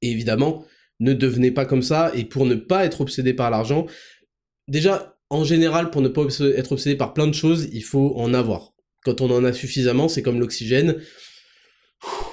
Évidemment, 0.02 0.64
ne 1.00 1.12
devenez 1.12 1.50
pas 1.50 1.66
comme 1.66 1.82
ça, 1.82 2.12
et 2.14 2.24
pour 2.24 2.46
ne 2.46 2.54
pas 2.54 2.84
être 2.84 3.00
obsédé 3.00 3.34
par 3.34 3.50
l'argent, 3.50 3.86
déjà, 4.68 5.18
en 5.30 5.44
général, 5.44 5.90
pour 5.90 6.02
ne 6.02 6.08
pas 6.08 6.22
être 6.56 6.72
obsédé 6.72 6.96
par 6.96 7.14
plein 7.14 7.26
de 7.26 7.34
choses, 7.34 7.68
il 7.72 7.84
faut 7.84 8.14
en 8.16 8.34
avoir. 8.34 8.72
Quand 9.02 9.20
on 9.20 9.30
en 9.30 9.44
a 9.44 9.52
suffisamment, 9.52 10.08
c'est 10.08 10.22
comme 10.22 10.40
l'oxygène, 10.40 10.96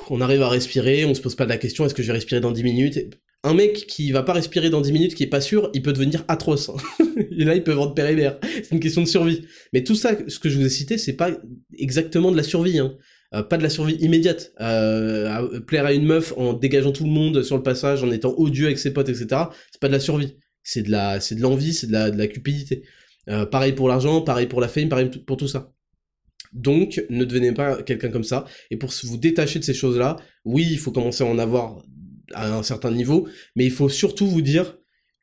on 0.09 0.21
arrive 0.21 0.41
à 0.41 0.49
respirer, 0.49 1.05
on 1.05 1.13
se 1.13 1.21
pose 1.21 1.35
pas 1.35 1.45
la 1.45 1.57
question 1.57 1.85
est-ce 1.85 1.93
que 1.93 2.03
je 2.03 2.07
vais 2.07 2.13
respirer 2.13 2.41
dans 2.41 2.51
10 2.51 2.63
minutes? 2.63 2.99
Un 3.43 3.53
mec 3.53 3.85
qui 3.87 4.11
va 4.11 4.23
pas 4.23 4.33
respirer 4.33 4.69
dans 4.69 4.81
10 4.81 4.91
minutes, 4.91 5.15
qui 5.15 5.23
est 5.23 5.27
pas 5.27 5.41
sûr, 5.41 5.69
il 5.73 5.81
peut 5.81 5.93
devenir 5.93 6.25
atroce. 6.27 6.71
et 7.31 7.45
là, 7.45 7.55
il 7.55 7.63
peut 7.63 7.71
vendre 7.71 7.93
père 7.93 8.39
C'est 8.43 8.71
une 8.71 8.79
question 8.79 9.01
de 9.01 9.07
survie. 9.07 9.45
Mais 9.73 9.83
tout 9.83 9.95
ça, 9.95 10.17
ce 10.27 10.39
que 10.39 10.49
je 10.49 10.57
vous 10.57 10.65
ai 10.65 10.69
cité, 10.69 10.97
c'est 10.97 11.13
pas 11.13 11.31
exactement 11.77 12.31
de 12.31 12.37
la 12.37 12.43
survie. 12.43 12.79
Hein. 12.79 12.97
Euh, 13.33 13.43
pas 13.43 13.57
de 13.57 13.63
la 13.63 13.69
survie 13.69 13.95
immédiate. 13.95 14.53
Euh, 14.59 15.59
plaire 15.61 15.85
à 15.85 15.93
une 15.93 16.05
meuf 16.05 16.33
en 16.37 16.53
dégageant 16.53 16.91
tout 16.91 17.03
le 17.03 17.11
monde 17.11 17.43
sur 17.43 17.57
le 17.57 17.63
passage, 17.63 18.03
en 18.03 18.11
étant 18.11 18.33
odieux 18.37 18.65
avec 18.65 18.79
ses 18.79 18.91
potes, 18.91 19.09
etc. 19.09 19.27
C'est 19.71 19.81
pas 19.81 19.87
de 19.87 19.93
la 19.93 19.99
survie. 19.99 20.37
C'est 20.63 20.83
de 20.83 20.91
la, 20.91 21.19
c'est 21.19 21.35
de 21.35 21.41
l'envie, 21.41 21.73
c'est 21.73 21.87
de 21.87 21.93
la, 21.93 22.11
de 22.11 22.17
la 22.17 22.27
cupidité. 22.27 22.83
Euh, 23.29 23.45
pareil 23.45 23.73
pour 23.73 23.87
l'argent, 23.87 24.21
pareil 24.21 24.47
pour 24.47 24.61
la 24.61 24.67
fame, 24.67 24.89
pareil 24.89 25.09
pour 25.09 25.37
tout 25.37 25.47
ça. 25.47 25.71
Donc, 26.57 27.05
ne 27.09 27.23
devenez 27.23 27.53
pas 27.53 27.83
quelqu'un 27.83 28.09
comme 28.09 28.23
ça. 28.23 28.45
Et 28.71 28.77
pour 28.77 28.91
vous 29.03 29.17
détacher 29.17 29.59
de 29.59 29.63
ces 29.63 29.73
choses-là, 29.73 30.15
oui, 30.43 30.67
il 30.69 30.79
faut 30.79 30.91
commencer 30.91 31.23
à 31.23 31.27
en 31.27 31.37
avoir 31.37 31.83
à 32.33 32.51
un 32.51 32.63
certain 32.63 32.91
niveau, 32.91 33.27
mais 33.55 33.63
il 33.63 33.71
faut 33.71 33.89
surtout 33.89 34.27
vous 34.27 34.41
dire 34.41 34.77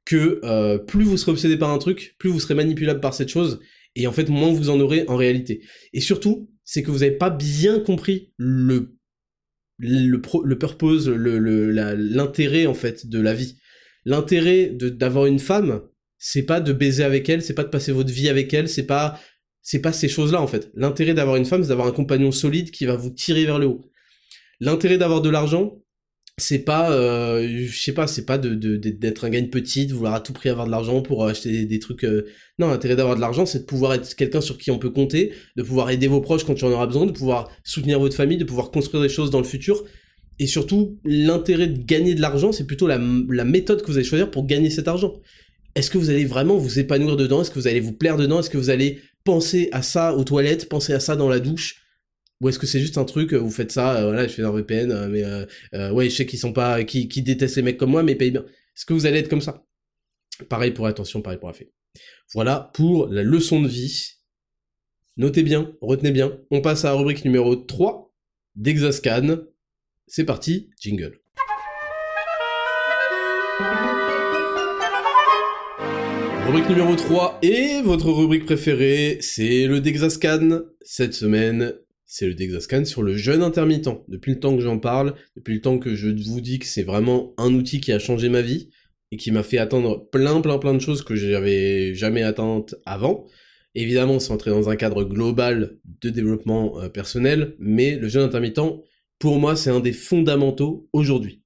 que 0.05 0.41
euh, 0.45 0.79
plus 0.79 1.05
vous 1.05 1.17
serez 1.17 1.33
obsédé 1.33 1.57
par 1.57 1.71
un 1.71 1.79
truc, 1.79 2.15
plus 2.19 2.31
vous 2.31 2.41
serez 2.41 2.55
manipulable 2.55 3.01
par 3.01 3.15
cette 3.15 3.29
chose, 3.31 3.61
et 3.97 4.07
en 4.07 4.13
fait, 4.13 4.29
moins 4.29 4.53
vous 4.53 4.71
en 4.71 4.81
aurez 4.81 5.05
en 5.09 5.17
réalité. 5.17 5.63
Et 5.93 6.01
surtout, 6.01 6.51
c'est 6.65 6.83
que 6.83 6.91
vous 6.91 7.01
n'avez 7.01 7.17
pas 7.17 7.31
bien 7.31 7.81
compris 7.81 8.33
le 8.37 8.97
le, 9.79 10.23
le 10.45 10.59
purpose, 10.59 11.09
l'intérêt 11.09 12.67
en 12.67 12.75
fait 12.75 13.09
de 13.09 13.21
la 13.21 13.35
vie. 13.35 13.57
L'intérêt 14.05 14.71
d'avoir 14.71 15.27
une 15.27 15.41
femme, 15.41 15.83
c'est 16.17 16.45
pas 16.45 16.61
de 16.61 16.73
baiser 16.73 17.03
avec 17.03 17.29
elle, 17.29 17.43
c'est 17.43 17.55
pas 17.55 17.65
de 17.65 17.71
passer 17.71 17.91
votre 17.91 18.13
vie 18.13 18.29
avec 18.29 18.55
elle, 18.55 18.69
c'est 18.69 18.87
pas 18.87 19.19
c'est 19.65 19.81
pas 19.81 19.93
ces 19.93 20.09
choses-là 20.09 20.41
en 20.41 20.47
fait. 20.47 20.71
L'intérêt 20.75 21.15
d'avoir 21.15 21.37
une 21.37 21.47
femme, 21.47 21.63
c'est 21.63 21.71
d'avoir 21.71 21.89
un 21.89 21.93
compagnon 21.93 22.31
solide 22.31 22.71
qui 22.71 22.85
va 22.85 22.95
vous 22.95 23.11
tirer 23.11 23.47
vers 23.47 23.59
le 23.59 23.67
haut. 23.67 23.91
L'intérêt 24.61 24.99
d'avoir 24.99 25.23
de 25.23 25.31
l'argent, 25.31 25.83
c'est 26.37 26.61
pas, 26.61 26.93
euh, 26.93 27.49
je 27.49 27.81
sais 27.81 27.93
pas, 27.93 28.07
c'est 28.07 28.27
pas 28.27 28.39
de, 28.39 28.55
d'être 28.77 29.25
un 29.25 29.31
gagne 29.31 29.49
petite, 29.49 29.91
vouloir 29.91 30.15
à 30.15 30.21
tout 30.21 30.33
prix 30.33 30.51
avoir 30.51 30.67
de 30.67 30.71
l'argent 30.71 31.01
pour 31.01 31.27
acheter 31.27 31.65
des, 31.65 31.79
trucs. 31.79 32.05
Euh, 32.05 32.27
non, 32.59 32.69
l'intérêt 32.69 32.95
d'avoir 32.95 33.17
de 33.17 33.21
l'argent, 33.21 33.47
c'est 33.47 33.61
de 33.61 33.65
pouvoir 33.65 33.95
être 33.95 34.15
quelqu'un 34.15 34.43
sur 34.43 34.59
qui 34.59 34.71
on 34.71 34.79
peut 34.79 34.91
compter, 34.91 35.33
de 35.57 35.63
pouvoir 35.63 35.91
aider 35.91 36.09
vos 36.09 36.21
proches 36.21 36.45
quand 36.45 36.55
tu 36.55 36.65
en 36.65 36.71
auras 36.71 36.87
besoin, 36.87 37.07
de 37.07 37.13
pouvoir 37.13 37.51
soutenir 37.65 37.99
votre 37.99 38.17
famille, 38.17 38.37
de 38.37 38.45
pouvoir 38.45 38.71
construire 38.71 39.03
des 39.03 39.09
choses 39.09 39.31
dans 39.31 39.39
le 39.39 39.45
futur. 39.45 39.83
Et 40.39 40.47
surtout, 40.47 40.99
l'intérêt 41.05 41.69
de 41.69 41.83
gagner 41.83 42.15
de 42.15 42.21
l'argent, 42.21 42.53
c'est 42.53 42.67
plutôt 42.67 42.87
la, 42.87 43.01
la 43.31 43.45
méthode 43.45 43.81
que 43.81 43.87
vous 43.87 43.97
allez 43.97 44.07
choisir 44.07 44.31
pour 44.31 44.47
gagner 44.47 44.69
cet 44.69 44.89
argent. 44.89 45.15
Est-ce 45.75 45.91
que 45.91 45.99
vous 45.99 46.11
allez 46.11 46.25
vraiment 46.25 46.57
vous 46.57 46.79
épanouir 46.79 47.17
dedans? 47.17 47.41
Est-ce 47.41 47.51
que 47.51 47.59
vous 47.59 47.69
allez 47.69 47.81
vous 47.81 47.93
plaire 47.93 48.17
dedans? 48.17 48.41
Est-ce 48.41 48.51
que 48.51 48.59
vous 48.59 48.71
allez 48.71 49.01
pensez 49.25 49.69
à 49.73 49.83
ça 49.83 50.15
aux 50.15 50.25
toilettes, 50.25 50.69
pensez 50.69 50.93
à 50.93 51.01
ça 51.01 51.17
dans 51.17 51.29
la 51.29 51.41
douche? 51.41 51.85
Ou 52.41 52.49
est-ce 52.49 52.59
que 52.59 52.67
c'est 52.67 52.81
juste 52.81 52.99
un 52.99 53.05
truc, 53.05 53.33
euh, 53.33 53.39
vous 53.39 53.51
faites 53.51 53.73
ça, 53.73 53.97
euh, 53.97 54.05
voilà, 54.05 54.27
je 54.27 54.35
fais 54.35 54.43
un 54.43 54.53
VPN, 54.53 54.91
euh, 54.91 55.09
mais 55.73 55.91
ouais, 55.93 56.11
je 56.11 56.17
sais 56.17 56.27
qu'ils 56.27 56.39
sont 56.39 56.53
pas, 56.53 56.85
qui, 56.85 57.07
détestent 57.07 57.57
les 57.57 57.63
mecs 57.63 57.79
comme 57.79 57.91
moi, 57.91 58.03
mais 58.03 58.15
payent 58.15 58.33
bien. 58.33 58.45
Est-ce 58.45 58.85
que 58.85 58.93
vous 58.93 59.07
allez 59.07 59.21
être 59.21 59.29
comme 59.29 59.41
ça? 59.41 59.65
Pareil 60.49 60.73
pour 60.73 60.87
attention, 60.87 61.23
pareil 61.23 61.39
pour 61.39 61.55
fait. 61.55 61.73
Voilà 62.35 62.71
pour 62.75 63.07
la 63.07 63.23
leçon 63.23 63.63
de 63.63 63.69
vie. 63.69 64.15
Notez 65.17 65.45
bien, 65.45 65.73
retenez 65.81 66.11
bien. 66.11 66.39
On 66.51 66.61
passe 66.61 66.85
à 66.85 66.89
la 66.89 66.95
rubrique 66.95 67.25
numéro 67.25 67.55
3 67.55 68.13
d'Exascan. 68.57 69.39
C'est 70.09 70.25
parti, 70.25 70.71
jingle. 70.81 71.24
Rubrique 76.55 76.71
numéro 76.71 76.95
3 76.95 77.41
et 77.43 77.83
votre 77.83 78.13
rubrique 78.13 78.45
préférée, 78.45 79.19
c'est 79.21 79.67
le 79.67 79.81
Dexascan. 79.81 80.61
Cette 80.83 81.13
semaine, 81.13 81.75
c'est 82.07 82.29
le 82.29 82.35
Dexascan 82.35 82.85
sur 82.85 83.03
le 83.03 83.17
jeûne 83.17 83.43
intermittent. 83.43 83.91
Depuis 84.07 84.35
le 84.35 84.39
temps 84.39 84.55
que 84.55 84.63
j'en 84.63 84.79
parle, 84.79 85.17
depuis 85.35 85.55
le 85.55 85.61
temps 85.61 85.81
que 85.81 85.97
je 85.97 86.11
vous 86.11 86.41
dis 86.41 86.61
que 86.61 86.67
c'est 86.67 86.85
vraiment 86.85 87.35
un 87.39 87.53
outil 87.55 87.81
qui 87.81 87.91
a 87.91 87.99
changé 87.99 88.29
ma 88.29 88.41
vie 88.41 88.71
et 89.11 89.17
qui 89.17 89.33
m'a 89.33 89.43
fait 89.43 89.59
atteindre 89.59 90.09
plein 90.13 90.41
plein 90.41 90.59
plein 90.59 90.75
de 90.75 90.79
choses 90.79 91.03
que 91.03 91.17
j'avais 91.17 91.93
jamais 91.97 92.23
atteintes 92.23 92.77
avant. 92.87 93.27
Évidemment, 93.75 94.21
c'est 94.21 94.33
entré 94.33 94.53
dans 94.53 94.71
un 94.71 94.77
cadre 94.77 95.03
global 95.03 95.79
de 96.03 96.11
développement 96.11 96.81
euh, 96.81 96.89
personnel, 96.89 97.57
mais 97.59 97.97
le 97.97 98.07
jeûne 98.07 98.23
intermittent, 98.23 98.61
pour 99.19 99.41
moi, 99.41 99.57
c'est 99.57 99.71
un 99.71 99.81
des 99.81 99.93
fondamentaux 99.93 100.89
aujourd'hui. 100.93 101.43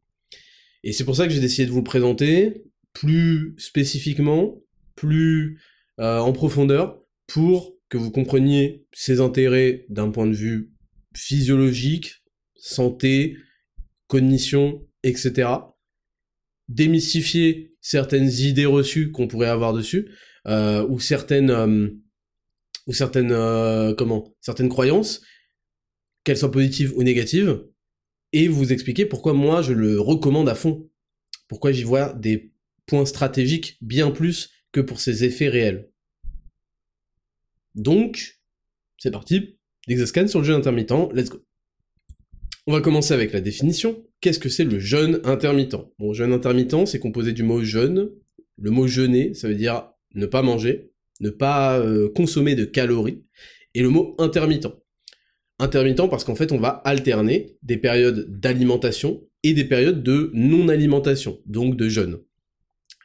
Et 0.84 0.92
c'est 0.92 1.04
pour 1.04 1.16
ça 1.16 1.26
que 1.26 1.32
j'ai 1.32 1.40
décidé 1.40 1.64
de 1.64 1.72
vous 1.72 1.78
le 1.78 1.84
présenter 1.84 2.62
plus 2.92 3.54
spécifiquement 3.56 4.60
plus 4.98 5.60
euh, 6.00 6.18
en 6.18 6.32
profondeur 6.32 7.00
pour 7.28 7.76
que 7.88 7.96
vous 7.96 8.10
compreniez 8.10 8.84
ses 8.92 9.20
intérêts 9.20 9.86
d'un 9.88 10.10
point 10.10 10.26
de 10.26 10.34
vue 10.34 10.72
physiologique, 11.14 12.24
santé, 12.56 13.36
cognition, 14.08 14.84
etc. 15.04 15.50
démystifier 16.68 17.76
certaines 17.80 18.28
idées 18.28 18.66
reçues 18.66 19.12
qu'on 19.12 19.28
pourrait 19.28 19.48
avoir 19.48 19.72
dessus, 19.72 20.10
euh, 20.46 20.84
ou 20.88 20.98
certaines, 20.98 21.50
euh, 21.50 21.88
ou 22.88 22.92
certaines, 22.92 23.94
comment, 23.96 24.34
certaines 24.40 24.68
croyances, 24.68 25.22
qu'elles 26.24 26.38
soient 26.38 26.50
positives 26.50 26.92
ou 26.96 27.04
négatives, 27.04 27.64
et 28.32 28.48
vous 28.48 28.72
expliquer 28.72 29.06
pourquoi 29.06 29.32
moi 29.32 29.62
je 29.62 29.72
le 29.72 30.00
recommande 30.00 30.48
à 30.48 30.54
fond, 30.56 30.90
pourquoi 31.46 31.70
j'y 31.70 31.84
vois 31.84 32.12
des 32.14 32.52
points 32.86 33.06
stratégiques 33.06 33.78
bien 33.80 34.10
plus 34.10 34.50
que 34.72 34.80
pour 34.80 35.00
ses 35.00 35.24
effets 35.24 35.48
réels. 35.48 35.90
Donc, 37.74 38.40
c'est 38.98 39.10
parti, 39.10 39.58
Exascan 39.88 40.26
sur 40.26 40.40
le 40.40 40.44
jeûne 40.44 40.56
intermittent, 40.56 41.12
let's 41.14 41.30
go. 41.30 41.38
On 42.66 42.72
va 42.72 42.82
commencer 42.82 43.14
avec 43.14 43.32
la 43.32 43.40
définition. 43.40 44.04
Qu'est-ce 44.20 44.38
que 44.38 44.50
c'est 44.50 44.64
le 44.64 44.78
jeûne 44.78 45.20
intermittent? 45.24 45.76
Bon, 45.98 46.12
jeûne 46.12 46.32
intermittent, 46.34 46.86
c'est 46.86 46.98
composé 46.98 47.32
du 47.32 47.42
mot 47.42 47.62
jeûne. 47.62 48.10
Le 48.58 48.70
mot 48.70 48.86
jeûner, 48.86 49.32
ça 49.32 49.48
veut 49.48 49.54
dire 49.54 49.88
ne 50.14 50.26
pas 50.26 50.42
manger, 50.42 50.90
ne 51.20 51.30
pas 51.30 51.78
euh, 51.78 52.10
consommer 52.14 52.54
de 52.54 52.66
calories. 52.66 53.24
Et 53.74 53.80
le 53.80 53.88
mot 53.88 54.14
intermittent. 54.18 54.68
Intermittent 55.58 56.10
parce 56.10 56.24
qu'en 56.24 56.34
fait, 56.34 56.52
on 56.52 56.58
va 56.58 56.68
alterner 56.68 57.56
des 57.62 57.78
périodes 57.78 58.38
d'alimentation 58.38 59.26
et 59.42 59.54
des 59.54 59.64
périodes 59.64 60.02
de 60.02 60.30
non-alimentation, 60.34 61.40
donc 61.46 61.76
de 61.76 61.88
jeûne. 61.88 62.18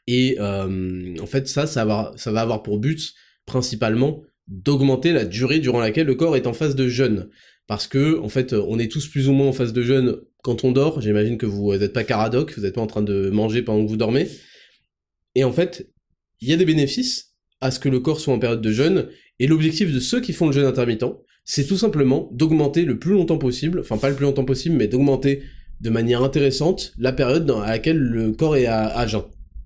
Et 0.08 0.38
euh, 0.39 1.16
en 1.22 1.26
fait, 1.26 1.47
ça, 1.47 1.66
ça 1.68 1.86
va, 1.86 2.12
ça 2.16 2.32
va 2.32 2.41
avoir 2.41 2.64
pour 2.64 2.80
but 2.80 3.14
principalement 3.45 4.22
d'augmenter 4.47 5.14
la 5.14 5.26
durée 5.26 5.60
durant 5.60 5.80
laquelle 5.80 6.08
le 6.08 6.16
corps 6.16 6.36
est 6.36 6.47
en 6.47 6.54
phase 6.54 6.76
de 6.76 6.88
jeûne. 6.88 7.30
Parce 7.68 7.88
que, 7.88 8.20
en 8.20 8.28
fait, 8.28 8.54
on 8.54 8.78
est 8.78 8.91
tous 8.91 9.08
plus 9.08 9.30
ou 9.30 9.32
moins 9.32 9.47
en 9.47 9.54
phase 9.54 9.72
de 9.72 9.84
jeûne 9.84 10.18
quand 10.43 10.66
on 10.66 10.72
dort. 10.72 10.99
J'imagine 10.99 11.38
que 11.38 11.45
vous 11.45 11.76
n'êtes 11.76 11.93
pas 11.93 12.04
caradoc, 12.04 12.54
vous 12.56 12.64
n'êtes 12.64 12.76
pas 12.76 12.82
en 12.82 12.88
train 12.88 13.01
de 13.01 13.30
manger 13.30 13.62
pendant 13.62 13.84
que 13.86 13.89
vous 13.89 13.97
dormez. 13.97 14.28
Et 15.36 15.43
en 15.43 15.54
fait, 15.54 15.89
il 16.41 16.49
y 16.49 16.54
a 16.54 16.58
des 16.58 16.66
bénéfices 16.66 17.34
à 17.62 17.72
ce 17.72 17.80
que 17.80 17.88
le 17.88 18.01
corps 18.01 18.20
soit 18.20 18.34
en 18.34 18.39
période 18.39 18.62
de 18.62 18.72
jeûne. 18.72 19.08
Et 19.39 19.47
l'objectif 19.47 19.93
de 19.93 19.99
ceux 19.99 20.20
qui 20.20 20.34
font 20.34 20.47
le 20.47 20.51
jeûne 20.51 20.66
intermittent, 20.66 21.06
c'est 21.45 21.66
tout 21.66 21.78
simplement 21.78 22.30
d'augmenter 22.34 22.84
le 22.86 22.99
plus 22.99 23.14
longtemps 23.14 23.38
possible, 23.38 23.80
enfin 23.80 23.97
pas 23.97 24.10
le 24.10 24.16
plus 24.16 24.26
longtemps 24.26 24.45
possible, 24.45 24.76
mais 24.76 24.88
d'augmenter 24.88 25.43
de 25.82 25.89
manière 25.89 26.24
intéressante 26.24 26.93
la 26.97 27.12
période 27.12 27.49
à 27.51 27.72
laquelle 27.72 27.97
le 27.97 28.32
corps 28.32 28.56
est 28.56 28.66
à, 28.66 28.86
à. 28.86 29.08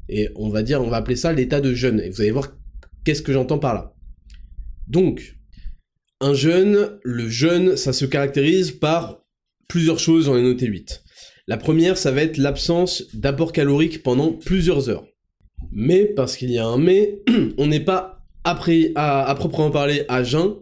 Et 0.10 0.30
on 0.36 0.50
va 0.50 0.64
dire, 0.64 0.82
on 0.82 0.90
va 0.90 0.98
appeler 0.98 1.16
ça 1.16 1.34
l'état 1.34 1.62
de 1.62 1.74
jeûne. 1.74 2.00
Et 2.00 2.10
vous 2.10 2.22
allez 2.22 2.32
voir 2.32 2.56
qu'est-ce 3.04 3.22
que 3.22 3.34
j'entends 3.34 3.60
par 3.60 3.74
là. 3.74 3.94
Donc, 4.88 5.38
un 6.22 6.34
jeûne, 6.34 7.00
le 7.04 7.30
jeûne, 7.30 7.76
ça 7.76 7.94
se 7.94 8.06
caractérise 8.06 8.72
par 8.72 9.24
plusieurs 9.68 10.00
choses, 10.00 10.26
j'en 10.26 10.38
ai 10.38 10.42
noté 10.42 10.66
8. 10.66 11.04
La 11.48 11.58
première, 11.58 11.98
ça 11.98 12.12
va 12.12 12.24
être 12.24 12.38
l'absence 12.38 13.04
d'apport 13.14 13.52
calorique 13.52 14.04
pendant 14.04 14.34
plusieurs 14.34 14.90
heures. 14.90 15.06
Mais, 15.72 16.06
parce 16.06 16.36
qu'il 16.36 16.52
y 16.52 16.58
a 16.58 16.66
un 16.66 16.78
mais, 16.78 17.22
on 17.58 17.68
n'est 17.68 17.84
pas 17.84 18.26
à, 18.44 19.36
proprement 19.36 19.72
parler 19.72 20.06
à 20.08 20.24
jeun 20.24 20.56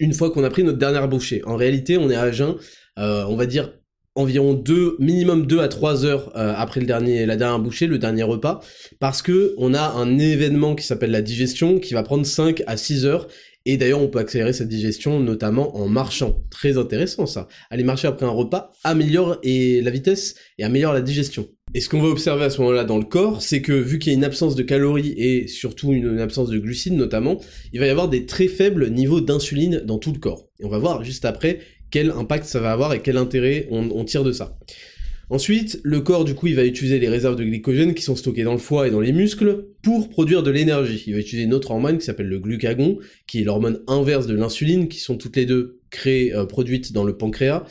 une 0.00 0.12
fois 0.12 0.30
qu'on 0.30 0.42
a 0.42 0.50
pris 0.50 0.64
notre 0.64 0.78
dernière 0.78 1.08
bouchée. 1.08 1.42
En 1.44 1.56
réalité, 1.56 1.98
on 1.98 2.10
est 2.10 2.16
à 2.16 2.32
jeun, 2.32 2.56
euh, 2.98 3.24
on 3.28 3.36
va 3.36 3.46
dire 3.46 3.72
environ 4.14 4.54
2, 4.54 4.96
minimum 4.98 5.46
2 5.46 5.60
à 5.60 5.68
3 5.68 6.04
heures 6.04 6.32
euh, 6.36 6.52
après 6.56 6.80
le 6.80 6.86
dernier, 6.86 7.24
la 7.26 7.36
dernière 7.36 7.60
bouchée, 7.60 7.86
le 7.86 7.98
dernier 7.98 8.24
repas, 8.24 8.60
parce 8.98 9.22
que 9.22 9.54
on 9.58 9.74
a 9.74 9.92
un 9.92 10.18
événement 10.18 10.74
qui 10.74 10.84
s'appelle 10.84 11.10
la 11.10 11.22
digestion 11.22 11.78
qui 11.78 11.94
va 11.94 12.02
prendre 12.02 12.26
5 12.26 12.62
à 12.66 12.76
6 12.76 13.06
heures 13.06 13.28
et 13.70 13.76
d'ailleurs, 13.76 14.00
on 14.00 14.08
peut 14.08 14.18
accélérer 14.18 14.54
cette 14.54 14.68
digestion 14.68 15.20
notamment 15.20 15.76
en 15.76 15.88
marchant. 15.88 16.42
Très 16.50 16.78
intéressant 16.78 17.26
ça. 17.26 17.48
Aller 17.68 17.82
marcher 17.82 18.08
après 18.08 18.24
un 18.24 18.30
repas 18.30 18.72
améliore 18.82 19.36
et 19.42 19.82
la 19.82 19.90
vitesse 19.90 20.36
et 20.56 20.64
améliore 20.64 20.94
la 20.94 21.02
digestion. 21.02 21.48
Et 21.74 21.82
ce 21.82 21.90
qu'on 21.90 22.00
va 22.00 22.08
observer 22.08 22.44
à 22.44 22.50
ce 22.50 22.62
moment-là 22.62 22.84
dans 22.84 22.96
le 22.96 23.04
corps, 23.04 23.42
c'est 23.42 23.60
que 23.60 23.74
vu 23.74 23.98
qu'il 23.98 24.10
y 24.10 24.14
a 24.14 24.16
une 24.16 24.24
absence 24.24 24.54
de 24.54 24.62
calories 24.62 25.12
et 25.18 25.48
surtout 25.48 25.92
une, 25.92 26.18
absence 26.18 26.48
de 26.48 26.58
glucides 26.58 26.94
notamment, 26.94 27.42
il 27.74 27.80
va 27.80 27.86
y 27.86 27.90
avoir 27.90 28.08
des 28.08 28.24
très 28.24 28.48
faibles 28.48 28.88
niveaux 28.88 29.20
d'insuline 29.20 29.82
dans 29.84 29.98
tout 29.98 30.12
le 30.12 30.18
corps. 30.18 30.48
Et 30.60 30.64
on 30.64 30.70
va 30.70 30.78
voir 30.78 31.04
juste 31.04 31.26
après 31.26 31.58
quel 31.90 32.10
impact 32.10 32.44
ça 32.44 32.60
va 32.60 32.72
avoir 32.72 32.92
et 32.94 33.00
quel 33.00 33.16
intérêt 33.16 33.66
on 33.70 34.04
tire 34.04 34.24
de 34.24 34.32
ça. 34.32 34.58
Ensuite, 35.30 35.78
le 35.82 36.00
corps, 36.00 36.24
du 36.24 36.34
coup, 36.34 36.46
il 36.46 36.54
va 36.54 36.64
utiliser 36.64 36.98
les 36.98 37.08
réserves 37.08 37.36
de 37.36 37.44
glycogène 37.44 37.92
qui 37.92 38.02
sont 38.02 38.16
stockées 38.16 38.44
dans 38.44 38.52
le 38.52 38.58
foie 38.58 38.88
et 38.88 38.90
dans 38.90 39.00
les 39.00 39.12
muscles 39.12 39.66
pour 39.82 40.08
produire 40.08 40.42
de 40.42 40.50
l'énergie. 40.50 41.04
Il 41.06 41.12
va 41.12 41.20
utiliser 41.20 41.44
une 41.44 41.52
autre 41.52 41.70
hormone 41.70 41.98
qui 41.98 42.06
s'appelle 42.06 42.28
le 42.28 42.38
glucagon, 42.38 42.98
qui 43.26 43.42
est 43.42 43.44
l'hormone 43.44 43.80
inverse 43.88 44.26
de 44.26 44.34
l'insuline, 44.34 44.88
qui 44.88 45.00
sont 45.00 45.18
toutes 45.18 45.36
les 45.36 45.44
deux 45.44 45.80
créées, 45.90 46.34
euh, 46.34 46.46
produites 46.46 46.92
dans 46.94 47.04
le 47.04 47.18
pancréas. 47.18 47.64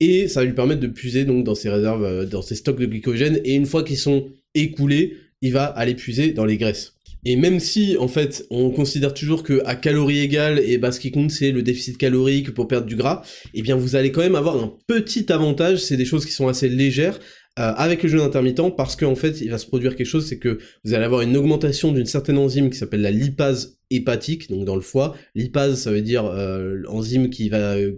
Et 0.00 0.26
ça 0.26 0.40
va 0.40 0.46
lui 0.46 0.52
permettre 0.52 0.80
de 0.80 0.88
puiser 0.88 1.24
donc 1.24 1.44
dans 1.44 1.54
ses 1.54 1.70
réserves, 1.70 2.04
euh, 2.04 2.26
dans 2.26 2.42
ses 2.42 2.56
stocks 2.56 2.80
de 2.80 2.86
glycogène. 2.86 3.40
Et 3.44 3.54
une 3.54 3.66
fois 3.66 3.84
qu'ils 3.84 3.98
sont 3.98 4.28
écoulés, 4.56 5.16
il 5.42 5.52
va 5.52 5.66
aller 5.66 5.94
puiser 5.94 6.32
dans 6.32 6.44
les 6.44 6.56
graisses. 6.56 6.95
Et 7.24 7.36
même 7.36 7.58
si, 7.58 7.96
en 7.98 8.08
fait, 8.08 8.46
on 8.50 8.70
considère 8.70 9.12
toujours 9.12 9.42
que 9.42 9.62
à 9.64 9.74
calories 9.74 10.20
égales, 10.20 10.60
et 10.60 10.78
bah, 10.78 10.92
ce 10.92 11.00
qui 11.00 11.10
compte, 11.10 11.30
c'est 11.30 11.50
le 11.50 11.62
déficit 11.62 11.98
calorique 11.98 12.54
pour 12.54 12.68
perdre 12.68 12.86
du 12.86 12.96
gras, 12.96 13.22
eh 13.54 13.62
bien, 13.62 13.76
vous 13.76 13.96
allez 13.96 14.12
quand 14.12 14.20
même 14.20 14.36
avoir 14.36 14.62
un 14.62 14.72
petit 14.86 15.32
avantage, 15.32 15.78
c'est 15.78 15.96
des 15.96 16.04
choses 16.04 16.24
qui 16.24 16.32
sont 16.32 16.46
assez 16.46 16.68
légères, 16.68 17.18
euh, 17.58 17.72
avec 17.76 18.02
le 18.02 18.08
jeûne 18.08 18.20
intermittent, 18.20 18.76
parce 18.76 18.96
qu'en 18.96 19.16
fait, 19.16 19.40
il 19.40 19.50
va 19.50 19.58
se 19.58 19.66
produire 19.66 19.96
quelque 19.96 20.06
chose, 20.06 20.26
c'est 20.26 20.38
que 20.38 20.58
vous 20.84 20.94
allez 20.94 21.04
avoir 21.04 21.22
une 21.22 21.36
augmentation 21.36 21.90
d'une 21.90 22.06
certaine 22.06 22.38
enzyme 22.38 22.70
qui 22.70 22.78
s'appelle 22.78 23.00
la 23.02 23.10
lipase 23.10 23.78
hépatique, 23.90 24.50
donc 24.50 24.64
dans 24.64 24.76
le 24.76 24.82
foie. 24.82 25.16
Lipase, 25.34 25.80
ça 25.80 25.90
veut 25.90 26.02
dire 26.02 26.26
euh, 26.26 26.82
enzyme 26.88 27.30
qui 27.30 27.48
va 27.48 27.76
euh, 27.76 27.92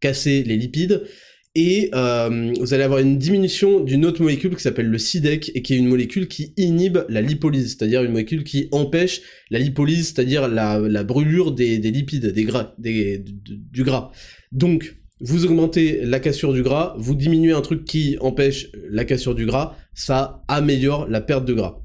casser 0.00 0.44
les 0.44 0.56
lipides 0.56 1.02
et 1.60 1.90
euh, 1.92 2.52
vous 2.60 2.72
allez 2.72 2.84
avoir 2.84 3.00
une 3.00 3.18
diminution 3.18 3.80
d'une 3.80 4.06
autre 4.06 4.22
molécule 4.22 4.54
qui 4.54 4.62
s'appelle 4.62 4.86
le 4.86 4.96
SIDEC 4.96 5.50
et 5.56 5.62
qui 5.62 5.74
est 5.74 5.76
une 5.76 5.88
molécule 5.88 6.28
qui 6.28 6.52
inhibe 6.56 6.98
la 7.08 7.20
lipolyse, 7.20 7.76
c'est-à-dire 7.76 8.04
une 8.04 8.12
molécule 8.12 8.44
qui 8.44 8.68
empêche 8.70 9.22
la 9.50 9.58
lipolyse, 9.58 10.12
c'est-à-dire 10.14 10.46
la, 10.46 11.02
brûlure 11.02 11.50
des, 11.50 11.78
lipides, 11.78 12.26
des 12.26 12.44
gras, 12.44 12.76
du 12.78 13.82
gras. 13.82 14.12
Donc, 14.52 14.98
vous 15.20 15.46
augmentez 15.46 16.04
la 16.04 16.20
cassure 16.20 16.52
du 16.52 16.62
gras, 16.62 16.94
vous 16.96 17.16
diminuez 17.16 17.54
un 17.54 17.60
truc 17.60 17.84
qui 17.84 18.16
empêche 18.20 18.68
la 18.88 19.04
cassure 19.04 19.34
du 19.34 19.44
gras, 19.44 19.76
ça 19.94 20.44
améliore 20.46 21.08
la 21.08 21.20
perte 21.20 21.44
de 21.44 21.54
gras. 21.54 21.82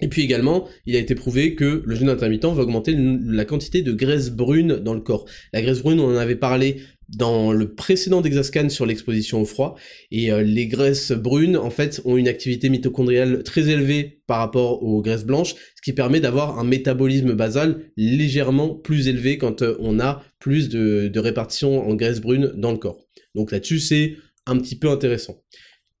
Et 0.00 0.08
puis 0.08 0.22
également, 0.22 0.66
il 0.86 0.96
a 0.96 0.98
été 0.98 1.14
prouvé 1.14 1.54
que 1.54 1.82
le 1.84 1.94
jeûne 1.94 2.08
intermittent 2.08 2.46
va 2.46 2.62
augmenter 2.62 2.96
la 2.96 3.44
quantité 3.44 3.82
de 3.82 3.92
graisse 3.92 4.30
brune 4.30 4.76
dans 4.76 4.94
le 4.94 5.00
corps. 5.00 5.26
La 5.52 5.60
graisse 5.60 5.82
brune, 5.82 6.00
on 6.00 6.14
en 6.14 6.16
avait 6.16 6.34
parlé 6.34 6.78
dans 7.16 7.52
le 7.52 7.74
précédent 7.74 8.20
Dexascan 8.20 8.68
sur 8.70 8.86
l'exposition 8.86 9.42
au 9.42 9.44
froid, 9.44 9.76
et 10.10 10.32
euh, 10.32 10.42
les 10.42 10.66
graisses 10.66 11.12
brunes, 11.12 11.56
en 11.56 11.70
fait, 11.70 12.00
ont 12.04 12.16
une 12.16 12.28
activité 12.28 12.68
mitochondriale 12.68 13.42
très 13.42 13.68
élevée 13.68 14.22
par 14.26 14.38
rapport 14.38 14.82
aux 14.82 15.02
graisses 15.02 15.24
blanches, 15.24 15.54
ce 15.54 15.82
qui 15.82 15.92
permet 15.92 16.20
d'avoir 16.20 16.58
un 16.58 16.64
métabolisme 16.64 17.34
basal 17.34 17.80
légèrement 17.96 18.74
plus 18.74 19.08
élevé 19.08 19.36
quand 19.36 19.62
euh, 19.62 19.76
on 19.80 20.00
a 20.00 20.24
plus 20.38 20.68
de, 20.68 21.10
répartition 21.18 21.88
en 21.88 21.94
graisse 21.94 22.20
brune 22.20 22.52
dans 22.56 22.72
le 22.72 22.78
corps. 22.78 23.06
Donc 23.34 23.52
là-dessus, 23.52 23.78
c'est 23.78 24.16
un 24.46 24.58
petit 24.58 24.76
peu 24.76 24.88
intéressant. 24.88 25.42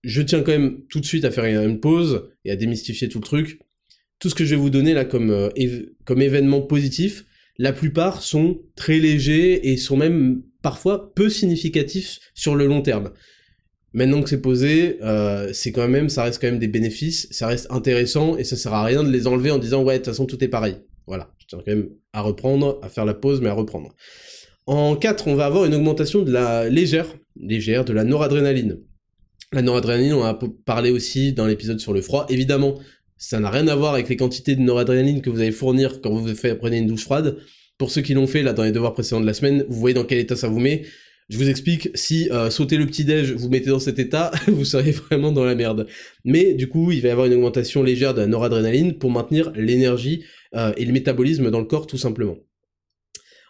Je 0.02 0.20
tiens 0.22 0.42
quand 0.42 0.50
même 0.50 0.80
tout 0.88 0.98
de 0.98 1.04
suite 1.04 1.24
à 1.24 1.30
faire 1.30 1.44
une 1.44 1.78
pause 1.78 2.28
et 2.44 2.50
à 2.50 2.56
démystifier 2.56 3.08
tout 3.08 3.18
le 3.18 3.24
truc. 3.24 3.60
Tout 4.18 4.30
ce 4.30 4.34
que 4.34 4.44
je 4.44 4.50
vais 4.50 4.60
vous 4.60 4.70
donner 4.70 4.94
là 4.94 5.04
comme, 5.04 5.30
euh, 5.30 5.50
comme 6.04 6.22
événement 6.22 6.62
positif, 6.62 7.24
la 7.58 7.72
plupart 7.72 8.22
sont 8.22 8.60
très 8.74 8.98
légers 8.98 9.70
et 9.70 9.76
sont 9.76 9.96
même 9.96 10.42
parfois 10.62 11.12
peu 11.14 11.28
significatifs 11.28 12.20
sur 12.34 12.54
le 12.54 12.66
long 12.66 12.82
terme. 12.82 13.10
Maintenant 13.94 14.22
que 14.22 14.30
c'est 14.30 14.40
posé, 14.40 14.98
euh, 15.02 15.52
c'est 15.52 15.70
quand 15.70 15.86
même, 15.86 16.08
ça 16.08 16.22
reste 16.22 16.40
quand 16.40 16.46
même 16.46 16.58
des 16.58 16.68
bénéfices, 16.68 17.28
ça 17.30 17.46
reste 17.46 17.66
intéressant 17.70 18.38
et 18.38 18.44
ça 18.44 18.56
sert 18.56 18.72
à 18.72 18.84
rien 18.84 19.04
de 19.04 19.10
les 19.10 19.26
enlever 19.26 19.50
en 19.50 19.58
disant 19.58 19.82
ouais 19.82 19.94
de 19.94 19.98
toute 19.98 20.06
façon 20.06 20.24
tout 20.24 20.42
est 20.42 20.48
pareil. 20.48 20.76
Voilà, 21.06 21.30
je 21.38 21.46
tiens 21.46 21.58
quand 21.58 21.72
même 21.72 21.90
à 22.14 22.22
reprendre, 22.22 22.78
à 22.82 22.88
faire 22.88 23.04
la 23.04 23.12
pause 23.12 23.42
mais 23.42 23.48
à 23.48 23.52
reprendre. 23.52 23.94
En 24.66 24.96
4, 24.96 25.28
on 25.28 25.34
va 25.34 25.46
avoir 25.46 25.64
une 25.64 25.74
augmentation 25.74 26.22
de 26.22 26.30
la 26.30 26.68
légère, 26.68 27.06
légère, 27.36 27.84
de 27.84 27.92
la 27.92 28.04
noradrénaline. 28.04 28.78
La 29.52 29.60
noradrénaline, 29.60 30.14
on 30.14 30.22
a 30.22 30.38
parlé 30.64 30.90
aussi 30.90 31.32
dans 31.32 31.46
l'épisode 31.46 31.80
sur 31.80 31.92
le 31.92 32.00
froid. 32.00 32.26
Évidemment, 32.30 32.78
ça 33.18 33.40
n'a 33.40 33.50
rien 33.50 33.68
à 33.68 33.74
voir 33.74 33.92
avec 33.94 34.08
les 34.08 34.16
quantités 34.16 34.56
de 34.56 34.62
noradrénaline 34.62 35.20
que 35.20 35.30
vous 35.30 35.40
allez 35.40 35.52
fournir 35.52 36.00
quand 36.00 36.10
vous 36.10 36.32
prenez 36.58 36.78
une 36.78 36.86
douche 36.86 37.04
froide. 37.04 37.36
Pour 37.82 37.90
ceux 37.90 38.02
qui 38.02 38.14
l'ont 38.14 38.28
fait 38.28 38.44
là 38.44 38.52
dans 38.52 38.62
les 38.62 38.70
devoirs 38.70 38.94
précédents 38.94 39.20
de 39.20 39.26
la 39.26 39.34
semaine, 39.34 39.64
vous 39.68 39.80
voyez 39.80 39.92
dans 39.92 40.04
quel 40.04 40.18
état 40.18 40.36
ça 40.36 40.46
vous 40.46 40.60
met. 40.60 40.82
Je 41.28 41.36
vous 41.36 41.48
explique, 41.48 41.90
si 41.96 42.30
euh, 42.30 42.48
sauter 42.48 42.76
le 42.76 42.86
petit-déj 42.86 43.32
vous 43.32 43.48
mettez 43.48 43.70
dans 43.70 43.80
cet 43.80 43.98
état, 43.98 44.30
vous 44.46 44.64
serez 44.64 44.92
vraiment 44.92 45.32
dans 45.32 45.42
la 45.42 45.56
merde. 45.56 45.88
Mais 46.24 46.54
du 46.54 46.68
coup, 46.68 46.92
il 46.92 47.00
va 47.00 47.08
y 47.08 47.10
avoir 47.10 47.26
une 47.26 47.34
augmentation 47.34 47.82
légère 47.82 48.14
de 48.14 48.20
la 48.20 48.28
noradrénaline 48.28 48.98
pour 48.98 49.10
maintenir 49.10 49.50
l'énergie 49.56 50.22
euh, 50.54 50.72
et 50.76 50.84
le 50.84 50.92
métabolisme 50.92 51.50
dans 51.50 51.58
le 51.58 51.64
corps 51.64 51.88
tout 51.88 51.98
simplement. 51.98 52.36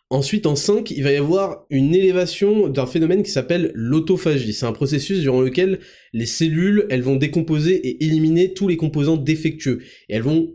Ensuite, 0.09 0.47
en 0.47 0.57
5, 0.57 0.91
il 0.93 1.03
va 1.03 1.13
y 1.13 1.17
avoir 1.17 1.67
une 1.69 1.95
élévation 1.95 2.69
d'un 2.69 2.87
phénomène 2.87 3.23
qui 3.23 3.31
s'appelle 3.31 3.71
l'autophagie. 3.75 4.55
C'est 4.55 4.65
un 4.65 4.73
processus 4.73 5.21
durant 5.21 5.43
lequel 5.43 5.79
les 6.15 6.27
cellules, 6.27 6.87
elles 6.89 7.03
vont 7.03 7.17
décomposer 7.17 7.75
et 7.87 8.03
éliminer 8.03 8.55
tous 8.55 8.67
les 8.67 8.79
composants 8.79 9.19
défectueux. 9.19 9.81
Et 10.09 10.15
elles 10.15 10.23
vont 10.23 10.55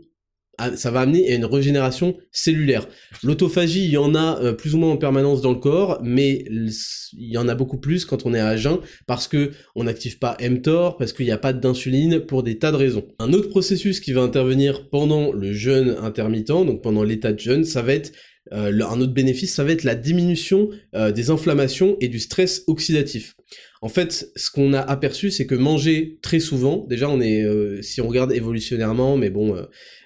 ça 0.76 0.90
va 0.90 1.00
amener 1.00 1.30
à 1.30 1.34
une 1.34 1.44
régénération 1.44 2.16
cellulaire. 2.32 2.86
L'autophagie, 3.22 3.84
il 3.84 3.90
y 3.90 3.96
en 3.96 4.14
a 4.14 4.40
euh, 4.40 4.52
plus 4.52 4.74
ou 4.74 4.78
moins 4.78 4.90
en 4.90 4.96
permanence 4.96 5.40
dans 5.40 5.52
le 5.52 5.58
corps, 5.58 6.00
mais 6.02 6.44
il 6.50 7.32
y 7.32 7.38
en 7.38 7.48
a 7.48 7.54
beaucoup 7.54 7.78
plus 7.78 8.04
quand 8.04 8.26
on 8.26 8.34
est 8.34 8.40
à 8.40 8.56
jeun 8.56 8.78
parce 9.06 9.28
que 9.28 9.52
on 9.74 9.84
n'active 9.84 10.18
pas 10.18 10.36
mTOR, 10.40 10.96
parce 10.96 11.12
qu'il 11.12 11.26
n'y 11.26 11.32
a 11.32 11.38
pas 11.38 11.52
d'insuline 11.52 12.20
pour 12.20 12.42
des 12.42 12.58
tas 12.58 12.72
de 12.72 12.76
raisons. 12.76 13.06
Un 13.18 13.32
autre 13.32 13.48
processus 13.48 14.00
qui 14.00 14.12
va 14.12 14.22
intervenir 14.22 14.88
pendant 14.90 15.32
le 15.32 15.52
jeûne 15.52 15.96
intermittent, 16.02 16.48
donc 16.48 16.82
pendant 16.82 17.02
l'état 17.02 17.32
de 17.32 17.38
jeûne, 17.38 17.64
ça 17.64 17.82
va 17.82 17.94
être 17.94 18.12
euh, 18.52 18.72
un 18.88 19.00
autre 19.00 19.12
bénéfice, 19.12 19.54
ça 19.54 19.64
va 19.64 19.72
être 19.72 19.84
la 19.84 19.94
diminution 19.94 20.70
euh, 20.94 21.12
des 21.12 21.30
inflammations 21.30 21.96
et 22.00 22.08
du 22.08 22.18
stress 22.18 22.64
oxydatif. 22.66 23.34
En 23.80 23.88
fait, 23.88 24.30
ce 24.34 24.50
qu'on 24.50 24.72
a 24.72 24.80
aperçu, 24.80 25.30
c'est 25.30 25.46
que 25.46 25.54
manger 25.54 26.18
très 26.22 26.40
souvent, 26.40 26.84
déjà 26.88 27.08
on 27.08 27.20
est, 27.20 27.42
euh, 27.42 27.80
si 27.80 28.00
on 28.00 28.08
regarde 28.08 28.32
évolutionnairement, 28.32 29.16
mais 29.16 29.30
bon, 29.30 29.56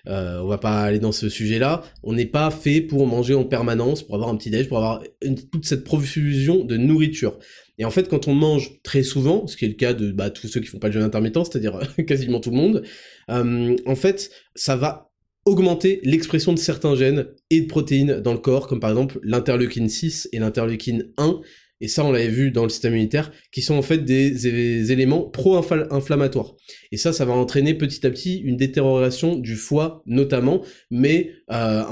on 0.06 0.46
va 0.46 0.58
pas 0.58 0.82
aller 0.82 0.98
dans 0.98 1.12
ce 1.12 1.28
sujet-là, 1.28 1.82
on 2.02 2.12
n'est 2.12 2.26
pas 2.26 2.50
fait 2.50 2.80
pour 2.80 3.06
manger 3.06 3.34
en 3.34 3.44
permanence, 3.44 4.02
pour 4.02 4.14
avoir 4.14 4.30
un 4.30 4.36
petit 4.36 4.50
déj, 4.50 4.68
pour 4.68 4.78
avoir 4.78 5.02
toute 5.50 5.64
cette 5.64 5.84
profusion 5.84 6.64
de 6.64 6.76
nourriture. 6.76 7.38
Et 7.78 7.84
en 7.84 7.90
fait, 7.90 8.08
quand 8.08 8.28
on 8.28 8.34
mange 8.34 8.82
très 8.82 9.02
souvent, 9.02 9.46
ce 9.46 9.56
qui 9.56 9.64
est 9.64 9.68
le 9.68 9.74
cas 9.74 9.94
de 9.94 10.12
bah, 10.12 10.28
tous 10.28 10.48
ceux 10.48 10.60
qui 10.60 10.66
font 10.66 10.78
pas 10.78 10.88
de 10.88 10.94
jeûne 10.94 11.02
intermittent, 11.02 11.46
c'est-à-dire 11.46 11.80
quasiment 12.06 12.40
tout 12.40 12.50
le 12.50 12.56
monde, 12.56 12.82
en 13.28 13.94
fait, 13.94 14.30
ça 14.54 14.76
va 14.76 15.11
augmenter 15.44 16.00
l'expression 16.04 16.52
de 16.52 16.58
certains 16.58 16.94
gènes 16.94 17.26
et 17.50 17.62
de 17.62 17.66
protéines 17.66 18.20
dans 18.20 18.32
le 18.32 18.38
corps, 18.38 18.68
comme 18.68 18.80
par 18.80 18.90
exemple 18.90 19.18
l'interleukine 19.22 19.88
6 19.88 20.28
et 20.32 20.38
l'interleukine 20.38 21.12
1, 21.16 21.40
et 21.80 21.88
ça 21.88 22.04
on 22.04 22.12
l'avait 22.12 22.28
vu 22.28 22.52
dans 22.52 22.62
le 22.62 22.68
système 22.68 22.92
immunitaire, 22.92 23.32
qui 23.50 23.60
sont 23.60 23.74
en 23.74 23.82
fait 23.82 23.98
des, 23.98 24.92
éléments 24.92 25.22
pro-inflammatoires. 25.22 26.54
Et 26.92 26.96
ça, 26.96 27.12
ça 27.12 27.24
va 27.24 27.32
entraîner 27.32 27.74
petit 27.74 28.06
à 28.06 28.10
petit 28.10 28.38
une 28.38 28.56
détérioration 28.56 29.36
du 29.36 29.56
foie 29.56 30.02
notamment, 30.06 30.62
mais 30.90 31.32
euh, 31.50 31.82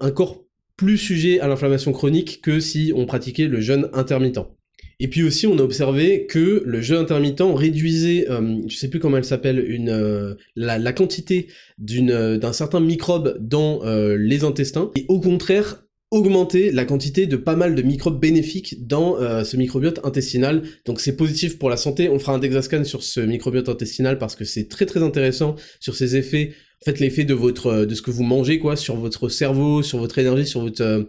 un 0.00 0.10
corps 0.10 0.44
plus 0.76 0.98
sujet 0.98 1.40
à 1.40 1.48
l'inflammation 1.48 1.92
chronique 1.92 2.42
que 2.42 2.60
si 2.60 2.92
on 2.94 3.06
pratiquait 3.06 3.48
le 3.48 3.60
jeûne 3.60 3.88
intermittent. 3.94 4.55
Et 4.98 5.08
puis 5.08 5.22
aussi, 5.22 5.46
on 5.46 5.58
a 5.58 5.62
observé 5.62 6.26
que 6.26 6.62
le 6.64 6.80
jeûne 6.80 6.98
intermittent 6.98 7.42
réduisait, 7.42 8.30
euh, 8.30 8.58
je 8.66 8.76
sais 8.76 8.88
plus 8.88 8.98
comment 8.98 9.18
elle 9.18 9.24
s'appelle, 9.24 9.58
une 9.58 9.90
euh, 9.90 10.34
la, 10.54 10.92
quantité 10.94 11.48
d'une 11.76 12.10
euh, 12.10 12.38
d'un 12.38 12.54
certain 12.54 12.80
microbe 12.80 13.36
dans 13.38 13.84
euh, 13.84 14.16
les 14.16 14.44
intestins, 14.44 14.90
et 14.96 15.04
au 15.08 15.20
contraire 15.20 15.82
augmenter 16.12 16.70
la 16.70 16.84
quantité 16.84 17.26
de 17.26 17.36
pas 17.36 17.56
mal 17.56 17.74
de 17.74 17.82
microbes 17.82 18.20
bénéfiques 18.20 18.86
dans 18.86 19.16
ce 19.44 19.56
microbiote 19.56 19.98
intestinal. 20.04 20.62
Donc 20.84 21.00
c'est 21.00 21.16
positif 21.16 21.58
pour 21.58 21.68
la 21.68 21.76
santé. 21.76 22.08
On 22.08 22.20
fera 22.20 22.32
un 22.32 22.38
Dexascan 22.38 22.84
sur 22.84 23.02
ce 23.02 23.18
microbiote 23.18 23.68
intestinal 23.68 24.16
parce 24.16 24.36
que 24.36 24.44
c'est 24.44 24.68
très 24.68 24.86
très 24.86 25.02
intéressant 25.02 25.56
sur 25.80 25.96
ses 25.96 26.14
effets. 26.14 26.52
En 26.80 26.84
fait, 26.84 27.00
l'effet 27.00 27.24
de 27.24 27.34
votre 27.34 27.84
de 27.84 27.94
ce 27.94 28.02
que 28.02 28.12
vous 28.12 28.22
mangez 28.22 28.60
quoi, 28.60 28.76
sur 28.76 28.94
votre 28.94 29.28
cerveau, 29.28 29.82
sur 29.82 29.98
votre 29.98 30.16
énergie, 30.18 30.46
sur 30.46 30.60
votre 30.60 31.08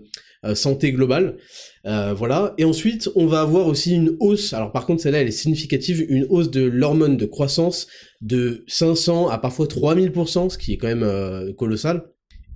santé 0.55 0.91
globale. 0.91 1.38
Euh, 1.85 2.13
voilà. 2.13 2.53
Et 2.57 2.65
ensuite, 2.65 3.09
on 3.15 3.25
va 3.25 3.41
avoir 3.41 3.67
aussi 3.67 3.95
une 3.95 4.15
hausse, 4.19 4.53
alors 4.53 4.71
par 4.71 4.85
contre 4.85 5.01
celle-là 5.01 5.21
elle 5.21 5.27
est 5.27 5.31
significative, 5.31 6.05
une 6.09 6.25
hausse 6.29 6.51
de 6.51 6.61
l'hormone 6.61 7.17
de 7.17 7.25
croissance 7.25 7.88
de 8.21 8.65
500 8.67 9.29
à 9.29 9.38
parfois 9.38 9.67
3000%, 9.67 10.49
ce 10.49 10.57
qui 10.57 10.73
est 10.73 10.77
quand 10.77 10.88
même 10.88 11.03
euh, 11.03 11.53
colossal. 11.53 12.03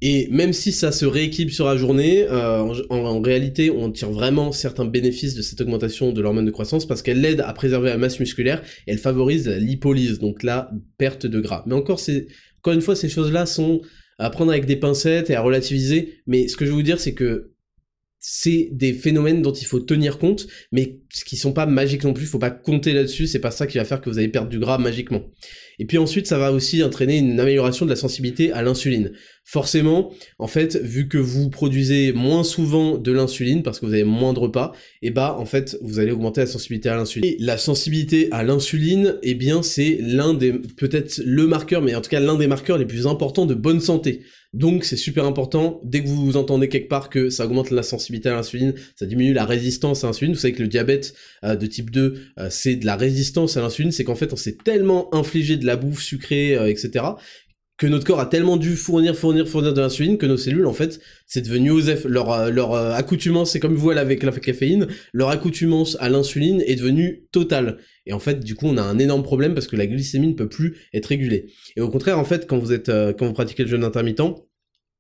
Et 0.03 0.27
même 0.31 0.51
si 0.51 0.71
ça 0.71 0.91
se 0.91 1.05
rééquilibre 1.05 1.53
sur 1.53 1.67
la 1.67 1.77
journée, 1.77 2.27
en, 2.27 3.21
réalité, 3.21 3.69
on 3.69 3.91
tire 3.91 4.09
vraiment 4.09 4.51
certains 4.51 4.85
bénéfices 4.85 5.35
de 5.35 5.43
cette 5.43 5.61
augmentation 5.61 6.11
de 6.11 6.19
l'hormone 6.21 6.45
de 6.45 6.49
croissance 6.49 6.87
parce 6.87 7.03
qu'elle 7.03 7.23
aide 7.23 7.41
à 7.41 7.53
préserver 7.53 7.89
la 7.89 7.99
masse 7.99 8.19
musculaire 8.19 8.63
et 8.87 8.93
elle 8.93 8.97
favorise 8.97 9.47
la 9.47 9.59
lipolyse, 9.59 10.17
donc 10.17 10.41
la 10.41 10.71
perte 10.97 11.27
de 11.27 11.39
gras. 11.39 11.63
Mais 11.67 11.75
encore, 11.75 11.99
encore 12.57 12.73
une 12.73 12.81
fois, 12.81 12.95
ces 12.95 13.09
choses-là 13.09 13.45
sont 13.45 13.81
à 14.17 14.31
prendre 14.31 14.51
avec 14.51 14.65
des 14.65 14.75
pincettes 14.75 15.29
et 15.29 15.35
à 15.35 15.41
relativiser. 15.41 16.21
Mais 16.25 16.47
ce 16.47 16.57
que 16.57 16.65
je 16.65 16.71
veux 16.71 16.77
vous 16.77 16.83
dire, 16.83 16.99
c'est 16.99 17.13
que 17.13 17.50
c'est 18.23 18.69
des 18.71 18.93
phénomènes 18.93 19.41
dont 19.41 19.51
il 19.51 19.65
faut 19.65 19.79
tenir 19.79 20.19
compte, 20.19 20.45
mais 20.71 20.99
qui 21.25 21.37
sont 21.37 21.53
pas 21.53 21.65
magiques 21.65 22.03
non 22.03 22.13
plus, 22.13 22.27
faut 22.27 22.37
pas 22.37 22.51
compter 22.51 22.93
là-dessus, 22.93 23.25
c'est 23.25 23.39
pas 23.39 23.49
ça 23.49 23.65
qui 23.65 23.79
va 23.79 23.83
faire 23.83 23.99
que 23.99 24.11
vous 24.11 24.19
allez 24.19 24.27
perdre 24.27 24.47
du 24.47 24.59
gras 24.59 24.77
magiquement. 24.77 25.23
Et 25.79 25.85
puis 25.85 25.97
ensuite, 25.97 26.27
ça 26.27 26.37
va 26.37 26.51
aussi 26.51 26.83
entraîner 26.83 27.17
une 27.17 27.39
amélioration 27.39 27.85
de 27.85 27.89
la 27.89 27.95
sensibilité 27.95 28.51
à 28.51 28.61
l'insuline. 28.61 29.13
Forcément, 29.43 30.13
en 30.37 30.45
fait, 30.45 30.75
vu 30.75 31.07
que 31.07 31.17
vous 31.17 31.49
produisez 31.49 32.13
moins 32.13 32.43
souvent 32.43 32.99
de 32.99 33.11
l'insuline, 33.11 33.63
parce 33.63 33.79
que 33.79 33.87
vous 33.87 33.93
avez 33.93 34.03
moins 34.03 34.33
de 34.33 34.39
repas, 34.39 34.73
et 35.01 35.07
eh 35.07 35.09
bah, 35.09 35.35
en 35.39 35.45
fait, 35.45 35.79
vous 35.81 35.97
allez 35.97 36.11
augmenter 36.11 36.41
la 36.41 36.47
sensibilité 36.47 36.89
à 36.89 36.95
l'insuline. 36.95 37.27
Et 37.27 37.37
la 37.39 37.57
sensibilité 37.57 38.27
à 38.31 38.43
l'insuline, 38.43 39.17
eh 39.23 39.33
bien, 39.33 39.63
c'est 39.63 39.97
l'un 39.99 40.35
des, 40.35 40.53
peut-être 40.53 41.19
le 41.25 41.47
marqueur, 41.47 41.81
mais 41.81 41.95
en 41.95 42.01
tout 42.01 42.11
cas 42.11 42.19
l'un 42.19 42.37
des 42.37 42.47
marqueurs 42.47 42.77
les 42.77 42.85
plus 42.85 43.07
importants 43.07 43.47
de 43.47 43.55
bonne 43.55 43.79
santé. 43.79 44.21
Donc 44.53 44.83
c'est 44.83 44.97
super 44.97 45.23
important, 45.25 45.79
dès 45.85 46.03
que 46.03 46.09
vous 46.09 46.35
entendez 46.35 46.67
quelque 46.67 46.89
part 46.89 47.09
que 47.09 47.29
ça 47.29 47.45
augmente 47.45 47.71
la 47.71 47.83
sensibilité 47.83 48.27
à 48.27 48.33
l'insuline, 48.33 48.73
ça 48.97 49.05
diminue 49.05 49.31
la 49.31 49.45
résistance 49.45 50.03
à 50.03 50.07
l'insuline, 50.07 50.33
vous 50.33 50.39
savez 50.39 50.53
que 50.53 50.61
le 50.61 50.67
diabète 50.67 51.13
euh, 51.45 51.55
de 51.55 51.65
type 51.67 51.89
2, 51.89 52.21
euh, 52.37 52.47
c'est 52.49 52.75
de 52.75 52.85
la 52.85 52.97
résistance 52.97 53.55
à 53.55 53.61
l'insuline, 53.61 53.93
c'est 53.93 54.03
qu'en 54.03 54.15
fait 54.15 54.33
on 54.33 54.35
s'est 54.35 54.57
tellement 54.61 55.13
infligé 55.15 55.55
de 55.55 55.65
la 55.65 55.77
bouffe 55.77 56.01
sucrée, 56.01 56.57
euh, 56.57 56.69
etc., 56.69 57.05
que 57.81 57.87
notre 57.87 58.05
corps 58.05 58.19
a 58.19 58.27
tellement 58.27 58.57
dû 58.57 58.75
fournir, 58.75 59.15
fournir, 59.15 59.47
fournir 59.47 59.73
de 59.73 59.81
l'insuline 59.81 60.19
que 60.19 60.27
nos 60.27 60.37
cellules, 60.37 60.67
en 60.67 60.73
fait, 60.73 60.99
c'est 61.25 61.41
devenu 61.41 61.71
OSEF. 61.71 62.05
Leur, 62.05 62.51
leur 62.51 62.75
accoutumance, 62.75 63.49
c'est 63.49 63.59
comme 63.59 63.73
vous 63.73 63.89
avec 63.89 64.21
la 64.21 64.31
caféine, 64.31 64.85
leur 65.13 65.29
accoutumance 65.29 65.97
à 65.99 66.07
l'insuline 66.07 66.61
est 66.67 66.75
devenue 66.75 67.23
totale. 67.31 67.79
Et 68.05 68.13
en 68.13 68.19
fait, 68.19 68.43
du 68.43 68.53
coup, 68.53 68.67
on 68.67 68.77
a 68.77 68.83
un 68.83 68.99
énorme 68.99 69.23
problème 69.23 69.55
parce 69.55 69.65
que 69.65 69.75
la 69.75 69.87
glycémie 69.87 70.27
ne 70.27 70.33
peut 70.33 70.47
plus 70.47 70.77
être 70.93 71.07
régulée. 71.07 71.47
Et 71.75 71.81
au 71.81 71.89
contraire, 71.89 72.19
en 72.19 72.23
fait, 72.23 72.45
quand 72.45 72.59
vous 72.59 72.71
êtes, 72.71 72.89
euh, 72.89 73.13
quand 73.13 73.25
vous 73.25 73.33
pratiquez 73.33 73.63
le 73.63 73.69
jeûne 73.69 73.83
intermittent, 73.83 74.21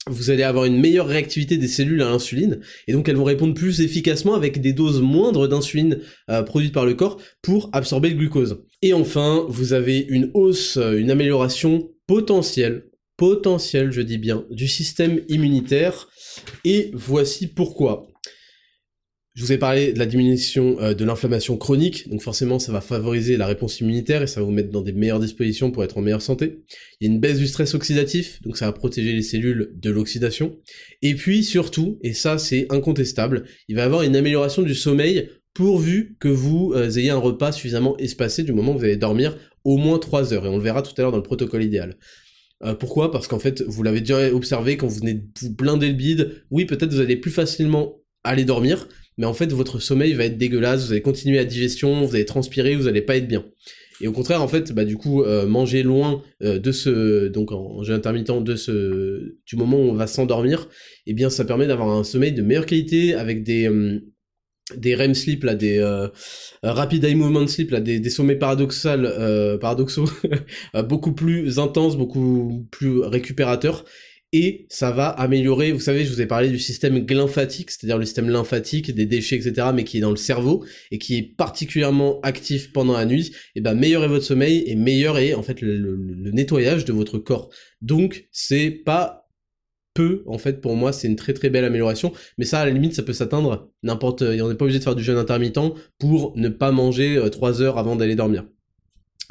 vous 0.07 0.31
allez 0.31 0.41
avoir 0.41 0.65
une 0.65 0.79
meilleure 0.79 1.05
réactivité 1.05 1.57
des 1.57 1.67
cellules 1.67 2.01
à 2.01 2.09
l'insuline, 2.09 2.59
et 2.87 2.93
donc 2.93 3.07
elles 3.07 3.15
vont 3.15 3.23
répondre 3.23 3.53
plus 3.53 3.81
efficacement 3.81 4.33
avec 4.33 4.59
des 4.59 4.73
doses 4.73 4.99
moindres 4.99 5.47
d'insuline 5.47 5.99
euh, 6.31 6.41
produites 6.41 6.73
par 6.73 6.87
le 6.87 6.95
corps 6.95 7.21
pour 7.43 7.69
absorber 7.71 8.09
le 8.09 8.15
glucose. 8.15 8.63
Et 8.81 8.93
enfin, 8.93 9.45
vous 9.47 9.73
avez 9.73 9.99
une 9.99 10.31
hausse, 10.33 10.77
euh, 10.77 10.97
une 10.97 11.11
amélioration 11.11 11.90
potentielle, 12.07 12.85
potentielle, 13.17 13.91
je 13.91 14.01
dis 14.01 14.17
bien, 14.17 14.45
du 14.49 14.67
système 14.67 15.21
immunitaire, 15.29 16.09
et 16.65 16.91
voici 16.93 17.47
pourquoi. 17.47 18.07
Je 19.33 19.45
vous 19.45 19.53
ai 19.53 19.57
parlé 19.57 19.93
de 19.93 19.99
la 19.99 20.05
diminution 20.05 20.77
euh, 20.81 20.93
de 20.93 21.05
l'inflammation 21.05 21.55
chronique, 21.55 22.09
donc 22.09 22.21
forcément 22.21 22.59
ça 22.59 22.73
va 22.73 22.81
favoriser 22.81 23.37
la 23.37 23.47
réponse 23.47 23.79
immunitaire 23.79 24.21
et 24.21 24.27
ça 24.27 24.41
va 24.41 24.45
vous 24.45 24.51
mettre 24.51 24.71
dans 24.71 24.81
des 24.81 24.91
meilleures 24.91 25.21
dispositions 25.21 25.71
pour 25.71 25.85
être 25.85 25.97
en 25.97 26.01
meilleure 26.01 26.21
santé. 26.21 26.59
Il 26.99 27.07
y 27.07 27.09
a 27.09 27.13
une 27.13 27.21
baisse 27.21 27.37
du 27.37 27.47
stress 27.47 27.73
oxydatif, 27.73 28.41
donc 28.41 28.57
ça 28.57 28.65
va 28.65 28.73
protéger 28.73 29.13
les 29.13 29.21
cellules 29.21 29.71
de 29.73 29.89
l'oxydation. 29.89 30.59
Et 31.01 31.15
puis 31.15 31.45
surtout, 31.45 31.97
et 32.01 32.13
ça 32.13 32.37
c'est 32.37 32.67
incontestable, 32.71 33.45
il 33.69 33.77
va 33.77 33.83
y 33.83 33.85
avoir 33.85 34.01
une 34.01 34.17
amélioration 34.17 34.63
du 34.63 34.75
sommeil 34.75 35.29
pourvu 35.53 36.17
que 36.19 36.27
vous 36.27 36.73
euh, 36.75 36.89
ayez 36.89 37.09
un 37.09 37.17
repas 37.17 37.53
suffisamment 37.53 37.95
espacé 37.97 38.43
du 38.43 38.51
moment 38.51 38.73
où 38.73 38.79
vous 38.79 38.83
allez 38.83 38.97
dormir 38.97 39.37
au 39.63 39.77
moins 39.77 39.99
3 39.99 40.33
heures, 40.33 40.45
et 40.45 40.49
on 40.49 40.57
le 40.57 40.63
verra 40.63 40.81
tout 40.81 40.93
à 40.97 41.01
l'heure 41.01 41.11
dans 41.11 41.17
le 41.17 41.23
protocole 41.23 41.63
idéal. 41.63 41.97
Euh, 42.63 42.75
pourquoi? 42.75 43.11
Parce 43.11 43.27
qu'en 43.27 43.39
fait, 43.39 43.63
vous 43.67 43.83
l'avez 43.83 44.01
déjà 44.01 44.33
observé 44.33 44.77
quand 44.77 44.87
vous 44.87 44.99
venez 44.99 45.15
de 45.15 45.23
vous 45.41 45.53
blinder 45.53 45.87
le 45.87 45.93
bide, 45.93 46.43
oui 46.51 46.65
peut-être 46.65 46.93
vous 46.93 46.99
allez 46.99 47.17
plus 47.17 47.31
facilement 47.31 48.01
aller 48.23 48.45
dormir, 48.45 48.87
mais 49.17 49.25
en 49.25 49.33
fait 49.33 49.51
votre 49.51 49.79
sommeil 49.79 50.13
va 50.13 50.25
être 50.25 50.37
dégueulasse, 50.37 50.85
vous 50.85 50.91
allez 50.91 51.01
continuer 51.01 51.39
à 51.39 51.45
digestion, 51.45 52.05
vous 52.05 52.15
allez 52.15 52.25
transpirer, 52.25 52.75
vous 52.75 52.87
allez 52.87 53.01
pas 53.01 53.17
être 53.17 53.27
bien. 53.27 53.45
Et 54.01 54.07
au 54.07 54.11
contraire, 54.11 54.41
en 54.41 54.47
fait, 54.47 54.71
bah 54.73 54.83
du 54.83 54.97
coup, 54.97 55.21
euh, 55.21 55.45
manger 55.45 55.83
loin 55.83 56.23
euh, 56.41 56.57
de 56.57 56.71
ce, 56.71 57.27
donc 57.27 57.51
en 57.51 57.87
intermittent 57.87 58.43
de 58.43 58.55
ce, 58.55 59.35
du 59.45 59.55
moment 59.55 59.77
où 59.77 59.89
on 59.89 59.93
va 59.93 60.07
s'endormir, 60.07 60.67
eh 61.05 61.13
bien, 61.13 61.29
ça 61.29 61.45
permet 61.45 61.67
d'avoir 61.67 61.89
un 61.89 62.03
sommeil 62.03 62.31
de 62.31 62.41
meilleure 62.41 62.65
qualité 62.65 63.13
avec 63.13 63.43
des 63.43 63.69
euh, 63.69 63.99
des 64.77 64.95
REM 64.95 65.13
sleep 65.13 65.43
là, 65.43 65.55
des 65.55 65.81
rapid 66.63 67.03
eye 67.03 67.15
movement 67.15 67.47
sleep 67.47 67.71
là, 67.71 67.79
des, 67.79 68.09
sommeils 68.09 68.37
paradoxal, 68.37 69.57
paradoxaux, 69.59 70.09
beaucoup 70.87 71.13
plus 71.13 71.59
intenses, 71.59 71.97
beaucoup 71.97 72.67
plus 72.71 72.99
récupérateurs 73.01 73.85
et 74.33 74.65
ça 74.69 74.91
va 74.91 75.09
améliorer, 75.09 75.73
vous 75.73 75.81
savez, 75.81 76.05
je 76.05 76.13
vous 76.13 76.21
ai 76.21 76.25
parlé 76.25 76.49
du 76.49 76.59
système 76.59 76.99
glymphatique, 76.99 77.69
c'est-à-dire 77.69 77.97
le 77.97 78.05
système 78.05 78.29
lymphatique, 78.29 78.93
des 78.95 79.05
déchets, 79.05 79.35
etc., 79.35 79.67
mais 79.73 79.83
qui 79.83 79.97
est 79.97 80.01
dans 80.01 80.09
le 80.09 80.15
cerveau, 80.15 80.63
et 80.89 80.99
qui 80.99 81.17
est 81.17 81.35
particulièrement 81.35 82.21
actif 82.21 82.71
pendant 82.71 82.93
la 82.93 83.05
nuit, 83.05 83.33
et 83.55 83.61
ben 83.61 83.73
meilleur 83.73 84.05
est 84.05 84.07
votre 84.07 84.23
sommeil, 84.23 84.63
et 84.67 84.75
meilleur 84.75 85.17
est 85.17 85.33
en 85.33 85.43
fait 85.43 85.59
le, 85.61 86.31
nettoyage 86.31 86.85
de 86.85 86.93
votre 86.93 87.17
corps. 87.17 87.49
Donc 87.81 88.27
c'est 88.31 88.69
pas 88.71 89.20
peu, 89.93 90.23
en 90.27 90.37
fait, 90.37 90.61
pour 90.61 90.75
moi, 90.75 90.93
c'est 90.93 91.07
une 91.07 91.15
très 91.15 91.33
très 91.33 91.49
belle 91.49 91.65
amélioration, 91.65 92.13
mais 92.37 92.45
ça, 92.45 92.61
à 92.61 92.65
la 92.65 92.71
limite, 92.71 92.95
ça 92.95 93.03
peut 93.03 93.13
s'atteindre 93.13 93.69
n'importe, 93.83 94.21
on 94.21 94.49
n'est 94.49 94.55
pas 94.55 94.65
obligé 94.65 94.79
de 94.79 94.83
faire 94.83 94.95
du 94.95 95.03
jeûne 95.03 95.17
intermittent 95.17 95.59
pour 95.99 96.33
ne 96.35 96.49
pas 96.49 96.71
manger 96.71 97.21
3 97.31 97.61
euh, 97.61 97.65
heures 97.65 97.77
avant 97.77 97.95
d'aller 97.95 98.15
dormir. 98.15 98.45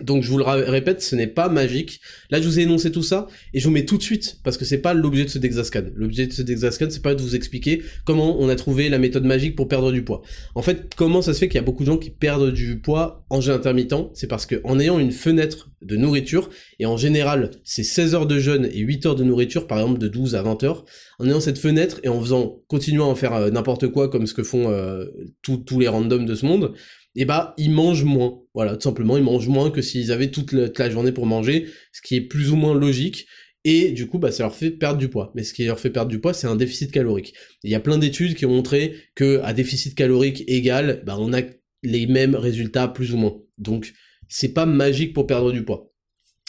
Donc 0.03 0.23
je 0.23 0.31
vous 0.31 0.39
le 0.39 0.45
répète, 0.45 1.03
ce 1.03 1.17
n'est 1.17 1.27
pas 1.27 1.49
magique. 1.49 2.01
Là, 2.31 2.41
je 2.41 2.47
vous 2.47 2.59
ai 2.59 2.63
énoncé 2.63 2.91
tout 2.91 3.03
ça 3.03 3.27
et 3.55 3.61
je 3.61 3.65
vous 3.65 3.71
mets 3.73 3.85
tout 3.85 3.99
de 3.99 4.03
suite 4.03 4.39
parce 4.43 4.57
que 4.57 4.65
c'est 4.65 4.79
pas 4.79 4.95
l'objet 4.95 5.25
de 5.25 5.31
ce 5.31 5.39
Dexascan. 5.39 5.85
L'objet 5.95 6.27
de 6.27 6.33
ce 6.33 6.43
Dexascan, 6.43 6.87
c'est 6.91 7.03
pas 7.03 7.15
de 7.15 7.21
vous 7.21 7.35
expliquer 7.35 7.83
comment 8.05 8.41
on 8.41 8.49
a 8.49 8.57
trouvé 8.57 8.89
la 8.89 8.99
méthode 8.99 9.25
magique 9.25 9.57
pour 9.57 9.69
perdre 9.69 9.93
du 9.93 10.03
poids. 10.03 10.23
En 10.55 10.63
fait, 10.63 10.95
comment 10.97 11.23
ça 11.23 11.35
se 11.35 11.39
fait 11.39 11.49
qu'il 11.49 11.57
y 11.57 11.63
a 11.63 11.65
beaucoup 11.65 11.85
de 11.85 11.91
gens 11.91 11.99
qui 11.99 12.11
perdent 12.11 12.53
du 12.53 12.79
poids 12.79 13.25
en 13.31 13.41
jeûne 13.41 13.55
intermittent? 13.55 13.95
C'est 14.15 14.27
parce 14.27 14.47
que 14.47 14.61
en 14.65 14.79
ayant 14.79 14.99
une 14.99 15.13
fenêtre 15.13 15.71
de 15.83 15.97
nourriture 15.97 16.51
et 16.79 16.87
en 16.87 16.97
général, 16.97 17.51
c'est 17.65 17.83
16 17.83 18.15
heures 18.15 18.27
de 18.27 18.39
jeûne 18.39 18.69
et 18.71 18.79
8 18.81 19.07
heures 19.07 19.15
de 19.17 19.25
nourriture, 19.25 19.67
par 19.67 19.79
exemple 19.79 19.99
de 19.99 20.09
12 20.09 20.35
à 20.35 20.43
20 20.43 20.63
heures, 20.65 20.85
en 21.19 21.27
ayant 21.27 21.41
cette 21.41 21.59
fenêtre 21.59 22.01
et 22.03 22.09
en 22.09 22.21
faisant 22.21 22.61
continuant 22.69 23.07
à 23.07 23.09
en 23.09 23.15
faire 23.15 23.35
euh, 23.35 23.51
n'importe 23.51 23.89
quoi 23.89 24.09
comme 24.09 24.27
ce 24.27 24.35
que 24.35 24.43
font 24.43 24.71
euh, 24.71 25.07
tous 25.43 25.79
les 25.79 25.89
randoms 25.89 26.25
de 26.25 26.35
ce 26.35 26.47
monde, 26.47 26.75
et 27.17 27.23
eh 27.23 27.25
bah 27.25 27.55
ils 27.59 27.73
mangent 27.73 28.05
moins. 28.05 28.41
Voilà, 28.55 28.77
tout 28.77 28.83
simplement, 28.83 29.17
ils 29.17 29.23
mangent 29.25 29.49
moins 29.49 29.71
que 29.71 29.83
s'ils 29.83 30.13
avaient 30.13 30.31
toute 30.31 30.53
la, 30.53 30.91
journée 30.91 31.11
pour 31.11 31.27
manger, 31.27 31.67
ce 31.93 32.03
qui 32.03 32.15
est 32.15 32.21
plus 32.21 32.51
ou 32.53 32.57
moins 32.57 32.75
logique. 32.75 33.27
Et 33.65 33.91
du 33.91 34.07
coup, 34.07 34.19
bah, 34.19 34.31
ça 34.31 34.45
leur 34.45 34.55
fait 34.55 34.71
perdre 34.71 34.99
du 34.99 35.09
poids. 35.09 35.33
Mais 35.35 35.43
ce 35.43 35.53
qui 35.53 35.65
leur 35.65 35.81
fait 35.81 35.91
perdre 35.91 36.11
du 36.11 36.21
poids, 36.21 36.33
c'est 36.33 36.47
un 36.47 36.57
déficit 36.57 36.93
calorique. 36.93 37.35
Il 37.65 37.71
y 37.71 37.75
a 37.75 37.81
plein 37.81 37.99
d'études 37.99 38.35
qui 38.37 38.47
ont 38.47 38.55
montré 38.55 38.95
que 39.15 39.41
à 39.43 39.53
déficit 39.53 39.95
calorique 39.95 40.45
égal, 40.47 41.03
bah, 41.05 41.17
on 41.19 41.33
a 41.33 41.43
les 41.83 42.07
mêmes 42.07 42.37
résultats 42.37 42.89
plus 42.89 43.13
ou 43.13 43.17
moins. 43.17 43.37
Donc, 43.59 43.93
c'est 44.29 44.55
pas 44.55 44.65
magique 44.65 45.13
pour 45.13 45.27
perdre 45.27 45.53
du 45.53 45.65
poids. 45.65 45.93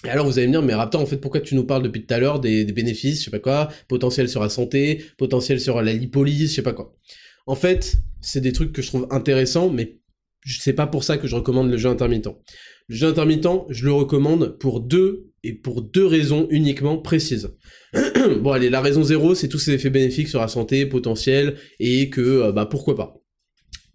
Et 0.05 0.09
alors 0.09 0.26
vous 0.26 0.38
allez 0.38 0.47
me 0.47 0.53
dire, 0.53 0.62
mais 0.62 0.74
Raptor, 0.74 1.01
en 1.01 1.05
fait, 1.05 1.18
pourquoi 1.18 1.41
tu 1.41 1.55
nous 1.55 1.64
parles 1.64 1.84
depuis 1.84 2.05
tout 2.05 2.14
à 2.14 2.20
l'heure 2.20 2.39
des, 2.39 2.66
des, 2.66 2.74
bénéfices, 2.74 3.20
je 3.20 3.26
sais 3.26 3.32
pas 3.32 3.39
quoi, 3.39 3.70
potentiel 3.88 4.28
sur 4.30 4.41
la 4.41 4.49
santé, 4.49 5.03
potentiel 5.18 5.59
sur 5.59 5.82
la 5.82 5.93
lipolyse, 5.93 6.49
je 6.49 6.55
sais 6.55 6.62
pas 6.64 6.74
quoi. 6.74 6.95
En 7.45 7.55
fait, 7.55 7.97
c'est 8.20 8.41
des 8.41 8.51
trucs 8.51 8.72
que 8.72 8.82
je 8.82 8.88
trouve 8.88 9.07
intéressants, 9.12 9.70
mais 9.70 10.00
c'est 10.45 10.73
pas 10.73 10.87
pour 10.87 11.03
ça 11.03 11.17
que 11.17 11.27
je 11.27 11.35
recommande 11.35 11.69
le 11.69 11.77
jeu 11.77 11.89
intermittent. 11.89 12.29
Le 12.87 12.95
jeu 12.95 13.07
intermittent, 13.07 13.65
je 13.69 13.85
le 13.85 13.93
recommande 13.93 14.57
pour 14.59 14.81
deux 14.81 15.31
et 15.43 15.53
pour 15.53 15.81
deux 15.81 16.05
raisons 16.05 16.47
uniquement 16.49 16.97
précises. 16.97 17.55
bon 18.41 18.51
allez, 18.51 18.69
la 18.69 18.81
raison 18.81 19.03
zéro, 19.03 19.35
c'est 19.35 19.49
tous 19.49 19.59
ces 19.59 19.73
effets 19.73 19.89
bénéfiques 19.89 20.27
sur 20.27 20.39
la 20.39 20.47
santé 20.47 20.85
potentielle 20.85 21.57
et 21.79 22.09
que 22.09 22.21
euh, 22.21 22.51
bah 22.51 22.65
pourquoi 22.65 22.95
pas. 22.95 23.21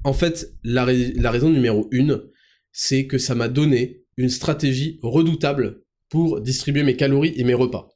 En 0.05 0.13
fait, 0.13 0.53
la, 0.63 0.85
raison 0.85 1.51
numéro 1.51 1.89
une, 1.91 2.23
c'est 2.71 3.07
que 3.07 3.19
ça 3.19 3.35
m'a 3.35 3.49
donné 3.49 4.05
une 4.17 4.29
stratégie 4.29 5.01
redoutable 5.03 5.83
pour 6.09 6.41
distribuer 6.41 6.85
mes 6.85 6.97
calories 6.97 7.35
et 7.37 7.43
mes 7.43 7.55
repas. 7.55 7.89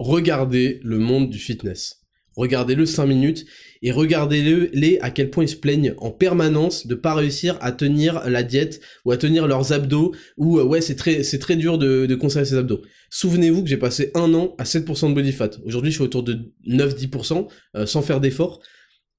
Regardez 0.00 0.80
le 0.82 0.98
monde 0.98 1.30
du 1.30 1.38
fitness. 1.38 2.00
Regardez-le 2.36 2.86
5 2.86 3.06
minutes 3.06 3.46
et 3.84 3.92
regardez-le 3.92 4.70
les 4.72 4.98
à 5.00 5.10
quel 5.10 5.30
point 5.30 5.44
ils 5.44 5.48
se 5.48 5.56
plaignent 5.56 5.94
en 5.98 6.10
permanence 6.10 6.86
de 6.86 6.94
pas 6.94 7.14
réussir 7.14 7.58
à 7.60 7.70
tenir 7.70 8.28
la 8.28 8.42
diète 8.42 8.80
ou 9.04 9.12
à 9.12 9.18
tenir 9.18 9.46
leurs 9.46 9.72
abdos 9.72 10.12
ou 10.38 10.58
euh, 10.58 10.64
ouais 10.64 10.80
c'est 10.80 10.96
très 10.96 11.56
dur 11.56 11.76
de, 11.76 12.06
de 12.06 12.14
conserver 12.14 12.46
ses 12.46 12.56
abdos. 12.56 12.80
Souvenez-vous 13.10 13.62
que 13.62 13.68
j'ai 13.68 13.76
passé 13.76 14.10
un 14.14 14.32
an 14.32 14.54
à 14.56 14.64
7% 14.64 15.10
de 15.10 15.14
body 15.14 15.32
fat. 15.32 15.50
Aujourd'hui 15.66 15.90
je 15.90 15.96
suis 15.96 16.04
autour 16.04 16.22
de 16.22 16.52
9-10% 16.66 17.46
euh, 17.76 17.84
sans 17.84 18.00
faire 18.00 18.20
d'effort 18.20 18.62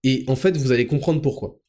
et 0.03 0.25
en 0.27 0.35
fait 0.35 0.57
vous 0.57 0.71
allez 0.71 0.87
comprendre 0.87 1.21
pourquoi. 1.21 1.61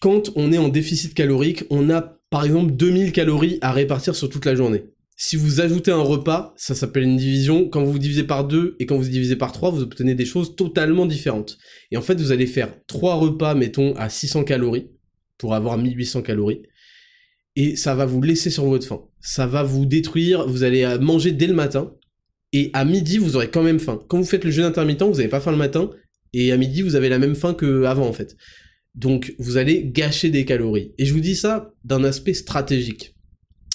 Quand 0.00 0.32
on 0.34 0.52
est 0.52 0.58
en 0.58 0.68
déficit 0.68 1.14
calorique, 1.14 1.64
on 1.70 1.88
a 1.88 2.18
par 2.30 2.44
exemple 2.44 2.72
2000 2.72 3.12
calories 3.12 3.58
à 3.60 3.70
répartir 3.70 4.16
sur 4.16 4.28
toute 4.28 4.44
la 4.44 4.56
journée. 4.56 4.82
Si 5.16 5.36
vous 5.36 5.60
ajoutez 5.60 5.92
un 5.92 6.00
repas, 6.00 6.54
ça 6.56 6.74
s'appelle 6.74 7.04
une 7.04 7.16
division. 7.16 7.68
Quand 7.68 7.84
vous 7.84 7.98
divisez 7.98 8.24
par 8.24 8.46
deux 8.46 8.76
et 8.80 8.86
quand 8.86 8.96
vous 8.96 9.08
divisez 9.08 9.36
par 9.36 9.52
trois, 9.52 9.70
vous 9.70 9.82
obtenez 9.82 10.14
des 10.14 10.24
choses 10.24 10.56
totalement 10.56 11.06
différentes. 11.06 11.56
Et 11.92 11.96
en 11.96 12.02
fait, 12.02 12.20
vous 12.20 12.32
allez 12.32 12.46
faire 12.46 12.74
trois 12.86 13.14
repas, 13.14 13.54
mettons, 13.54 13.94
à 13.94 14.08
600 14.08 14.42
calories 14.44 14.90
pour 15.38 15.54
avoir 15.54 15.78
1800 15.78 16.22
calories. 16.22 16.62
Et 17.54 17.76
ça 17.76 17.94
va 17.94 18.06
vous 18.06 18.20
laisser 18.22 18.50
sur 18.50 18.64
votre 18.64 18.86
faim. 18.86 19.02
Ça 19.20 19.46
va 19.46 19.62
vous 19.62 19.86
détruire. 19.86 20.48
Vous 20.48 20.64
allez 20.64 20.82
euh, 20.82 20.98
manger 20.98 21.30
dès 21.30 21.46
le 21.46 21.54
matin. 21.54 21.94
Et 22.52 22.70
à 22.72 22.84
midi, 22.84 23.18
vous 23.18 23.36
aurez 23.36 23.50
quand 23.50 23.62
même 23.62 23.78
faim. 23.78 24.00
Quand 24.08 24.18
vous 24.18 24.24
faites 24.24 24.44
le 24.44 24.50
jeûne 24.50 24.64
intermittent, 24.64 25.02
vous 25.02 25.14
n'avez 25.14 25.28
pas 25.28 25.40
faim 25.40 25.52
le 25.52 25.56
matin. 25.56 25.90
Et 26.32 26.50
à 26.50 26.56
midi, 26.56 26.82
vous 26.82 26.96
avez 26.96 27.08
la 27.08 27.20
même 27.20 27.36
faim 27.36 27.54
qu'avant, 27.54 28.08
en 28.08 28.12
fait. 28.12 28.36
Donc 28.94 29.34
vous 29.38 29.56
allez 29.56 29.84
gâcher 29.84 30.30
des 30.30 30.44
calories. 30.44 30.92
Et 30.98 31.04
je 31.04 31.12
vous 31.12 31.20
dis 31.20 31.36
ça 31.36 31.72
d'un 31.84 32.04
aspect 32.04 32.34
stratégique. 32.34 33.13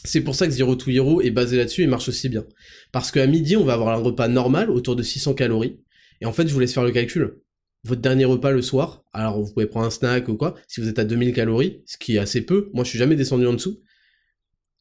C'est 0.05 0.21
pour 0.21 0.35
ça 0.35 0.47
que 0.47 0.53
Zero 0.53 0.75
to 0.75 0.89
Hero 0.91 1.21
est 1.21 1.31
basé 1.31 1.57
là-dessus 1.57 1.83
et 1.83 1.87
marche 1.87 2.07
aussi 2.07 2.29
bien. 2.29 2.45
Parce 2.91 3.11
qu'à 3.11 3.27
midi, 3.27 3.57
on 3.57 3.65
va 3.65 3.73
avoir 3.73 3.97
un 3.97 4.01
repas 4.01 4.27
normal 4.27 4.69
autour 4.69 4.95
de 4.95 5.03
600 5.03 5.33
calories. 5.33 5.79
Et 6.21 6.25
en 6.25 6.31
fait, 6.31 6.47
je 6.47 6.53
vous 6.53 6.59
laisse 6.59 6.73
faire 6.73 6.83
le 6.83 6.91
calcul. 6.91 7.39
Votre 7.83 8.01
dernier 8.01 8.25
repas 8.25 8.51
le 8.51 8.61
soir, 8.61 9.05
alors 9.13 9.41
vous 9.41 9.53
pouvez 9.53 9.65
prendre 9.65 9.85
un 9.85 9.89
snack 9.89 10.27
ou 10.27 10.35
quoi, 10.35 10.55
si 10.67 10.81
vous 10.81 10.89
êtes 10.89 10.99
à 10.99 11.05
2000 11.05 11.33
calories, 11.33 11.81
ce 11.85 11.97
qui 11.97 12.15
est 12.15 12.19
assez 12.19 12.41
peu, 12.41 12.69
moi 12.73 12.83
je 12.83 12.89
suis 12.89 12.99
jamais 12.99 13.15
descendu 13.15 13.47
en 13.47 13.53
dessous, 13.53 13.81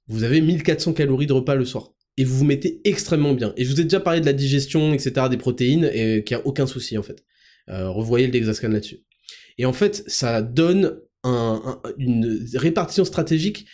vous 0.09 0.25
avez 0.25 0.41
1400 0.41 0.95
calories 0.95 1.29
de 1.29 1.33
repas 1.33 1.55
le 1.55 1.65
soir. 1.65 1.93
Et 2.17 2.25
vous 2.25 2.37
vous 2.39 2.45
mettez 2.45 2.81
extrêmement 2.85 3.35
bien. 3.35 3.53
Et 3.57 3.65
je 3.65 3.71
vous 3.71 3.81
ai 3.81 3.85
déjà 3.85 4.01
parlé 4.01 4.21
de 4.21 4.27
la 4.27 4.33
digestion, 4.33 4.93
etc., 4.93 5.27
des 5.31 5.37
protéines, 5.37 5.89
et 5.93 6.25
qu'il 6.25 6.37
n'y 6.37 6.43
a 6.43 6.47
aucun 6.47 6.67
souci 6.67 6.99
en 6.99 7.05
fait. 7.05 7.25
Euh, 7.69 7.89
revoyez 7.89 8.27
le 8.27 8.33
Dexascan 8.33 8.69
là-dessus. 8.69 9.05
Et 9.59 9.67
en 9.67 9.73
fait, 9.73 10.03
ça 10.09 10.43
donne 10.43 10.99
une 11.25 12.47
répartition 12.55 13.05
stratégique 13.05 13.67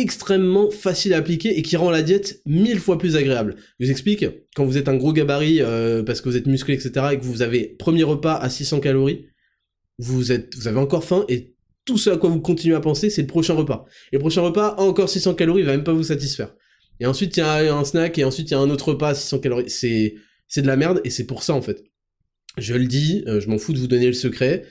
extrêmement 0.00 0.70
facile 0.70 1.14
à 1.14 1.18
appliquer 1.18 1.58
et 1.58 1.62
qui 1.62 1.76
rend 1.76 1.90
la 1.90 2.02
diète 2.02 2.40
mille 2.46 2.78
fois 2.78 2.98
plus 2.98 3.16
agréable. 3.16 3.56
Je 3.78 3.86
vous 3.86 3.90
explique, 3.90 4.24
quand 4.54 4.64
vous 4.64 4.78
êtes 4.78 4.88
un 4.88 4.96
gros 4.96 5.12
gabarit 5.12 5.60
euh, 5.60 6.02
parce 6.02 6.20
que 6.20 6.28
vous 6.28 6.36
êtes 6.36 6.46
musclé, 6.46 6.74
etc., 6.74 7.06
et 7.12 7.18
que 7.18 7.24
vous 7.24 7.42
avez 7.42 7.64
premier 7.78 8.02
repas 8.02 8.36
à 8.36 8.48
600 8.48 8.80
calories, 8.80 9.26
vous, 9.98 10.32
êtes, 10.32 10.54
vous 10.56 10.68
avez 10.68 10.78
encore 10.78 11.04
faim 11.04 11.24
et 11.28 11.56
tout 11.84 11.98
ce 11.98 12.10
à 12.10 12.16
quoi 12.16 12.28
vous 12.28 12.40
continuez 12.40 12.74
à 12.74 12.80
penser, 12.80 13.10
c'est 13.10 13.22
le 13.22 13.28
prochain 13.28 13.54
repas. 13.54 13.86
Et 14.12 14.16
le 14.16 14.20
prochain 14.20 14.42
repas, 14.42 14.74
encore 14.78 15.08
600 15.08 15.34
calories, 15.34 15.62
va 15.62 15.72
même 15.72 15.84
pas 15.84 15.92
vous 15.92 16.02
satisfaire. 16.02 16.54
Et 16.98 17.06
ensuite, 17.06 17.36
il 17.36 17.40
y 17.40 17.42
a 17.42 17.74
un 17.74 17.84
snack, 17.84 18.18
et 18.18 18.24
ensuite, 18.24 18.50
il 18.50 18.52
y 18.52 18.56
a 18.56 18.58
un 18.58 18.70
autre 18.70 18.88
repas 18.88 19.10
à 19.10 19.14
600 19.14 19.38
calories. 19.38 19.70
C'est, 19.70 20.16
c'est 20.48 20.62
de 20.62 20.66
la 20.66 20.76
merde, 20.76 21.00
et 21.04 21.10
c'est 21.10 21.26
pour 21.26 21.42
ça, 21.42 21.54
en 21.54 21.62
fait. 21.62 21.84
Je 22.58 22.74
le 22.74 22.86
dis, 22.86 23.22
euh, 23.28 23.40
je 23.40 23.48
m'en 23.48 23.58
fous 23.58 23.72
de 23.72 23.78
vous 23.78 23.86
donner 23.86 24.06
le 24.06 24.14
secret 24.14 24.64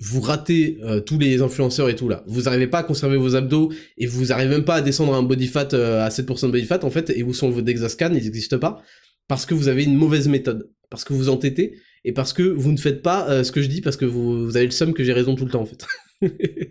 vous 0.00 0.20
ratez 0.20 0.78
euh, 0.82 1.00
tous 1.00 1.18
les 1.18 1.40
influenceurs 1.40 1.88
et 1.88 1.96
tout 1.96 2.08
là. 2.08 2.22
Vous 2.26 2.42
n'arrivez 2.42 2.66
pas 2.66 2.78
à 2.78 2.82
conserver 2.82 3.16
vos 3.16 3.34
abdos 3.34 3.72
et 3.96 4.06
vous 4.06 4.26
n'arrivez 4.26 4.50
même 4.50 4.64
pas 4.64 4.76
à 4.76 4.80
descendre 4.82 5.14
un 5.14 5.22
body 5.22 5.46
fat 5.46 5.68
euh, 5.72 6.04
à 6.04 6.08
7% 6.08 6.46
de 6.46 6.52
body 6.52 6.66
fat 6.66 6.84
en 6.84 6.90
fait 6.90 7.10
et 7.10 7.22
où 7.22 7.32
sont 7.32 7.50
vos 7.50 7.62
Dexascan, 7.62 8.12
ils 8.12 8.24
n'existent 8.24 8.58
pas 8.58 8.82
parce 9.28 9.46
que 9.46 9.54
vous 9.54 9.68
avez 9.68 9.84
une 9.84 9.96
mauvaise 9.96 10.28
méthode, 10.28 10.70
parce 10.90 11.04
que 11.04 11.12
vous 11.12 11.28
entêtez 11.28 11.78
et 12.04 12.12
parce 12.12 12.32
que 12.32 12.42
vous 12.42 12.72
ne 12.72 12.76
faites 12.76 13.02
pas 13.02 13.28
euh, 13.30 13.42
ce 13.42 13.52
que 13.52 13.62
je 13.62 13.68
dis 13.68 13.80
parce 13.80 13.96
que 13.96 14.04
vous, 14.04 14.44
vous 14.44 14.56
avez 14.56 14.66
le 14.66 14.72
somme 14.72 14.92
que 14.92 15.02
j'ai 15.02 15.12
raison 15.12 15.34
tout 15.34 15.44
le 15.44 15.50
temps 15.50 15.62
en 15.62 15.66
fait. 15.66 15.84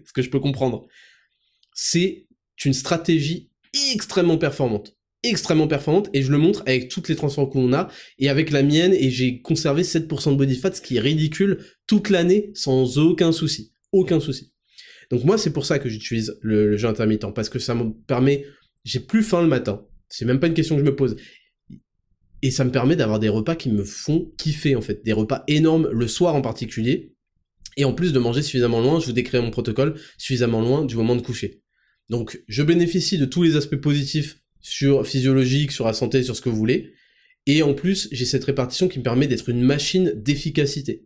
ce 0.05 0.13
que 0.13 0.21
je 0.21 0.29
peux 0.29 0.39
comprendre. 0.39 0.85
C'est 1.73 2.27
une 2.63 2.73
stratégie 2.73 3.49
extrêmement 3.93 4.37
performante 4.37 4.95
extrêmement 5.27 5.67
performante 5.67 6.09
et 6.13 6.21
je 6.21 6.31
le 6.31 6.37
montre 6.37 6.63
avec 6.65 6.89
toutes 6.89 7.09
les 7.09 7.15
transformations 7.15 7.51
qu'on 7.51 7.73
a 7.73 7.89
et 8.19 8.29
avec 8.29 8.51
la 8.51 8.63
mienne 8.63 8.93
et 8.93 9.09
j'ai 9.09 9.41
conservé 9.41 9.83
7% 9.83 10.31
de 10.31 10.35
body 10.35 10.55
fat 10.55 10.73
ce 10.73 10.81
qui 10.81 10.97
est 10.97 10.99
ridicule 10.99 11.59
toute 11.87 12.09
l'année 12.09 12.51
sans 12.53 12.97
aucun 12.97 13.31
souci 13.31 13.73
aucun 13.95 14.19
souci. 14.19 14.51
Donc 15.11 15.23
moi 15.23 15.37
c'est 15.37 15.51
pour 15.51 15.65
ça 15.65 15.79
que 15.79 15.89
j'utilise 15.89 16.37
le, 16.41 16.69
le, 16.69 16.77
jeu 16.77 16.87
intermittent 16.87 17.33
parce 17.33 17.49
que 17.49 17.59
ça 17.59 17.75
me 17.75 17.93
permet 18.07 18.45
j'ai 18.83 18.99
plus 18.99 19.23
faim 19.23 19.41
le 19.41 19.47
matin. 19.47 19.85
C'est 20.09 20.25
même 20.25 20.39
pas 20.39 20.47
une 20.47 20.53
question 20.53 20.75
que 20.75 20.81
je 20.81 20.85
me 20.85 20.95
pose. 20.95 21.15
Et 22.41 22.51
ça 22.51 22.63
me 22.63 22.71
permet 22.71 22.95
d'avoir 22.95 23.19
des 23.19 23.29
repas 23.29 23.55
qui 23.55 23.71
me 23.71 23.83
font 23.83 24.31
kiffer 24.37 24.75
en 24.75 24.81
fait. 24.81 25.03
Des 25.03 25.13
repas 25.13 25.43
énormes 25.47 25.89
le 25.91 26.07
soir 26.07 26.35
en 26.35 26.41
particulier. 26.41 27.13
Et 27.77 27.85
en 27.85 27.93
plus 27.93 28.13
de 28.13 28.19
manger 28.19 28.41
suffisamment 28.41 28.81
loin 28.81 28.99
je 28.99 29.07
vous 29.07 29.13
décris 29.13 29.39
mon 29.39 29.51
protocole 29.51 29.95
suffisamment 30.17 30.61
loin 30.61 30.85
du 30.85 30.95
moment 30.95 31.15
de 31.15 31.21
coucher. 31.21 31.61
Donc 32.09 32.41
je 32.47 32.63
bénéficie 32.63 33.17
de 33.17 33.25
tous 33.25 33.43
les 33.43 33.55
aspects 33.55 33.75
positifs 33.77 34.41
sur 34.65 35.05
physiologique, 35.05 35.71
sur 35.71 35.85
la 35.85 35.93
santé, 35.93 36.23
sur 36.23 36.35
ce 36.35 36.41
que 36.41 36.49
vous 36.49 36.55
voulez. 36.55 36.93
Et 37.45 37.61
en 37.61 37.75
plus, 37.75 38.09
j'ai 38.11 38.25
cette 38.25 38.43
répartition 38.43 38.87
qui 38.87 38.97
me 38.97 39.03
permet 39.03 39.27
d'être 39.27 39.47
une 39.49 39.61
machine 39.61 40.11
d'efficacité. 40.15 41.05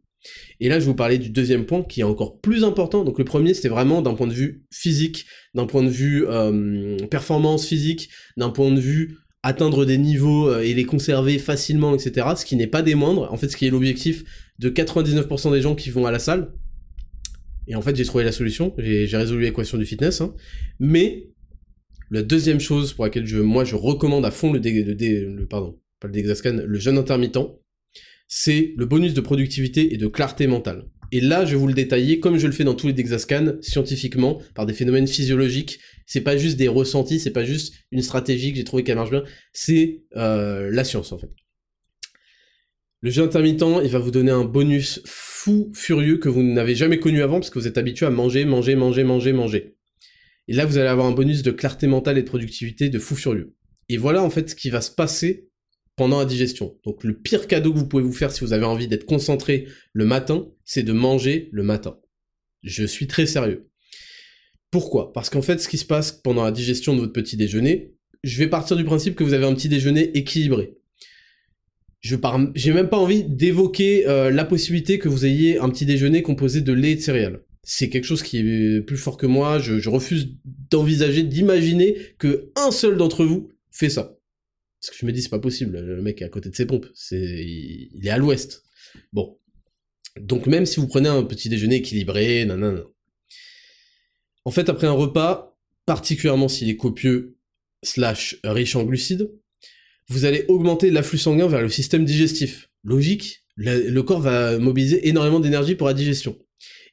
Et 0.61 0.69
là, 0.69 0.79
je 0.79 0.85
vous 0.85 0.95
parler 0.95 1.17
du 1.17 1.29
deuxième 1.29 1.65
point 1.65 1.83
qui 1.83 1.99
est 1.99 2.05
encore 2.05 2.39
plus 2.39 2.63
important. 2.63 3.03
Donc 3.03 3.19
le 3.19 3.25
premier, 3.25 3.53
c'était 3.53 3.67
vraiment 3.67 4.01
d'un 4.01 4.13
point 4.13 4.27
de 4.27 4.33
vue 4.33 4.63
physique, 4.71 5.25
d'un 5.55 5.65
point 5.65 5.83
de 5.83 5.89
vue 5.89 6.25
euh, 6.27 6.97
performance 7.07 7.65
physique, 7.65 8.09
d'un 8.37 8.49
point 8.49 8.71
de 8.71 8.79
vue 8.79 9.17
atteindre 9.43 9.85
des 9.85 9.97
niveaux 9.97 10.49
euh, 10.49 10.61
et 10.61 10.73
les 10.73 10.85
conserver 10.85 11.37
facilement, 11.37 11.93
etc. 11.93 12.27
Ce 12.37 12.45
qui 12.45 12.55
n'est 12.55 12.67
pas 12.67 12.81
des 12.81 12.95
moindres. 12.95 13.31
En 13.31 13.35
fait, 13.35 13.49
ce 13.49 13.57
qui 13.57 13.67
est 13.67 13.69
l'objectif 13.69 14.23
de 14.59 14.69
99% 14.69 15.51
des 15.51 15.61
gens 15.61 15.75
qui 15.75 15.89
vont 15.89 16.05
à 16.05 16.11
la 16.11 16.19
salle. 16.19 16.53
Et 17.67 17.75
en 17.75 17.81
fait, 17.81 17.93
j'ai 17.95 18.05
trouvé 18.05 18.23
la 18.23 18.31
solution. 18.31 18.73
J'ai 18.77 19.05
résolu 19.17 19.43
l'équation 19.43 19.77
du 19.77 19.85
fitness. 19.85 20.21
Hein. 20.21 20.33
Mais 20.79 21.27
la 22.11 22.23
deuxième 22.23 22.59
chose 22.59 22.93
pour 22.93 23.05
laquelle 23.05 23.25
je, 23.25 23.37
moi 23.37 23.63
je 23.63 23.75
recommande 23.75 24.25
à 24.25 24.31
fond 24.31 24.51
le, 24.51 24.59
le, 24.59 25.45
pardon, 25.45 25.79
pas 25.99 26.07
le 26.07 26.13
Dexascan, 26.13 26.61
le 26.65 26.79
jeûne 26.79 26.97
intermittent, 26.97 27.39
c'est 28.27 28.73
le 28.77 28.85
bonus 28.85 29.13
de 29.13 29.21
productivité 29.21 29.93
et 29.93 29.97
de 29.97 30.07
clarté 30.07 30.47
mentale. 30.47 30.85
Et 31.11 31.21
là, 31.21 31.43
je 31.43 31.51
vais 31.51 31.57
vous 31.57 31.67
le 31.67 31.73
détailler, 31.73 32.19
comme 32.19 32.37
je 32.37 32.45
le 32.45 32.53
fais 32.53 32.63
dans 32.63 32.75
tous 32.75 32.87
les 32.87 32.93
Dexascan, 32.93 33.55
scientifiquement, 33.61 34.41
par 34.53 34.67
des 34.67 34.73
phénomènes 34.73 35.07
physiologiques. 35.07 35.79
C'est 36.05 36.21
pas 36.21 36.37
juste 36.37 36.57
des 36.57 36.67
ressentis, 36.67 37.19
c'est 37.19 37.31
pas 37.31 37.43
juste 37.43 37.73
une 37.91 38.03
stratégie 38.03 38.51
que 38.51 38.57
j'ai 38.57 38.63
trouvé 38.63 38.83
qu'elle 38.83 38.95
marche 38.95 39.09
bien, 39.09 39.23
c'est 39.51 40.03
euh, 40.15 40.69
la 40.71 40.83
science 40.83 41.11
en 41.11 41.17
fait. 41.17 41.31
Le 43.01 43.09
jeûne 43.09 43.25
intermittent, 43.25 43.63
il 43.83 43.89
va 43.89 43.99
vous 43.99 44.11
donner 44.11 44.31
un 44.31 44.43
bonus 44.43 45.01
fou, 45.05 45.71
furieux, 45.73 46.17
que 46.17 46.29
vous 46.29 46.43
n'avez 46.43 46.75
jamais 46.75 46.99
connu 46.99 47.21
avant, 47.21 47.39
parce 47.39 47.49
que 47.49 47.57
vous 47.57 47.67
êtes 47.67 47.77
habitué 47.77 48.05
à 48.05 48.09
manger, 48.09 48.45
manger, 48.45 48.75
manger, 48.75 49.03
manger, 49.03 49.33
manger. 49.33 49.75
Et 50.49 50.53
là, 50.53 50.65
vous 50.65 50.79
allez 50.79 50.87
avoir 50.87 51.05
un 51.05 51.11
bonus 51.11 51.43
de 51.43 51.51
clarté 51.51 51.85
mentale 51.85 52.17
et 52.17 52.23
de 52.23 52.27
productivité 52.27 52.89
de 52.89 52.97
fou 52.97 53.15
furieux. 53.15 53.53
Et 53.87 53.97
voilà 53.97 54.23
en 54.23 54.31
fait 54.31 54.49
ce 54.49 54.55
qui 54.55 54.71
va 54.71 54.81
se 54.81 54.89
passer 54.89 55.47
pendant 55.95 56.17
la 56.17 56.25
digestion. 56.25 56.75
Donc 56.83 57.03
le 57.03 57.13
pire 57.13 57.45
cadeau 57.45 57.71
que 57.71 57.77
vous 57.77 57.87
pouvez 57.87 58.01
vous 58.01 58.11
faire 58.11 58.31
si 58.31 58.41
vous 58.41 58.51
avez 58.51 58.65
envie 58.65 58.87
d'être 58.87 59.05
concentré 59.05 59.67
le 59.93 60.05
matin, 60.05 60.47
c'est 60.65 60.81
de 60.81 60.91
manger 60.91 61.49
le 61.51 61.61
matin. 61.61 61.99
Je 62.63 62.83
suis 62.83 63.05
très 63.05 63.27
sérieux. 63.27 63.69
Pourquoi? 64.71 65.13
Parce 65.13 65.29
qu'en 65.29 65.43
fait, 65.43 65.59
ce 65.59 65.69
qui 65.69 65.77
se 65.77 65.85
passe 65.85 66.11
pendant 66.11 66.43
la 66.43 66.51
digestion 66.51 66.95
de 66.95 67.01
votre 67.01 67.13
petit 67.13 67.37
déjeuner, 67.37 67.93
je 68.23 68.39
vais 68.39 68.47
partir 68.47 68.75
du 68.75 68.83
principe 68.83 69.13
que 69.13 69.23
vous 69.23 69.33
avez 69.33 69.45
un 69.45 69.53
petit 69.53 69.69
déjeuner 69.69 70.17
équilibré. 70.17 70.79
Je 71.99 72.15
j'ai 72.55 72.73
même 72.73 72.89
pas 72.89 72.97
envie 72.97 73.23
d'évoquer 73.23 74.07
euh, 74.07 74.31
la 74.31 74.45
possibilité 74.45 74.97
que 74.97 75.09
vous 75.09 75.27
ayez 75.27 75.59
un 75.59 75.69
petit 75.69 75.85
déjeuner 75.85 76.23
composé 76.23 76.61
de 76.61 76.73
lait 76.73 76.93
et 76.93 76.95
de 76.95 77.01
céréales. 77.01 77.43
C'est 77.63 77.89
quelque 77.89 78.05
chose 78.05 78.23
qui 78.23 78.37
est 78.37 78.81
plus 78.81 78.97
fort 78.97 79.17
que 79.17 79.25
moi. 79.25 79.59
Je, 79.59 79.89
refuse 79.89 80.35
d'envisager, 80.45 81.23
d'imaginer 81.23 81.97
que 82.17 82.51
un 82.55 82.71
seul 82.71 82.97
d'entre 82.97 83.25
vous 83.25 83.51
fait 83.71 83.89
ça. 83.89 84.17
Parce 84.81 84.91
que 84.91 84.97
je 84.99 85.05
me 85.05 85.11
dis, 85.11 85.21
c'est 85.21 85.29
pas 85.29 85.39
possible, 85.39 85.79
le 85.79 86.01
mec 86.01 86.21
est 86.21 86.25
à 86.25 86.29
côté 86.29 86.49
de 86.49 86.55
ses 86.55 86.65
pompes, 86.65 86.87
c'est, 86.93 87.17
il 87.17 88.01
est 88.01 88.09
à 88.09 88.17
l'ouest. 88.17 88.63
Bon. 89.11 89.37
Donc 90.21 90.47
même 90.47 90.65
si 90.65 90.79
vous 90.79 90.87
prenez 90.87 91.09
un 91.09 91.23
petit 91.23 91.49
déjeuner 91.49 91.77
équilibré, 91.77 92.45
nanana. 92.45 92.83
En 94.45 94.51
fait, 94.51 94.69
après 94.69 94.87
un 94.87 94.93
repas, 94.93 95.57
particulièrement 95.85 96.47
s'il 96.47 96.69
est 96.69 96.77
copieux, 96.77 97.37
slash 97.83 98.37
riche 98.43 98.75
en 98.75 98.83
glucides, 98.83 99.31
vous 100.07 100.25
allez 100.25 100.45
augmenter 100.47 100.91
l'afflux 100.91 101.19
sanguin 101.19 101.47
vers 101.47 101.61
le 101.61 101.69
système 101.69 102.05
digestif. 102.05 102.69
Logique, 102.83 103.45
le, 103.55 103.99
corps 104.01 104.21
va 104.21 104.57
mobiliser 104.57 105.07
énormément 105.07 105.39
d'énergie 105.39 105.75
pour 105.75 105.87
la 105.87 105.93
digestion. 105.93 106.37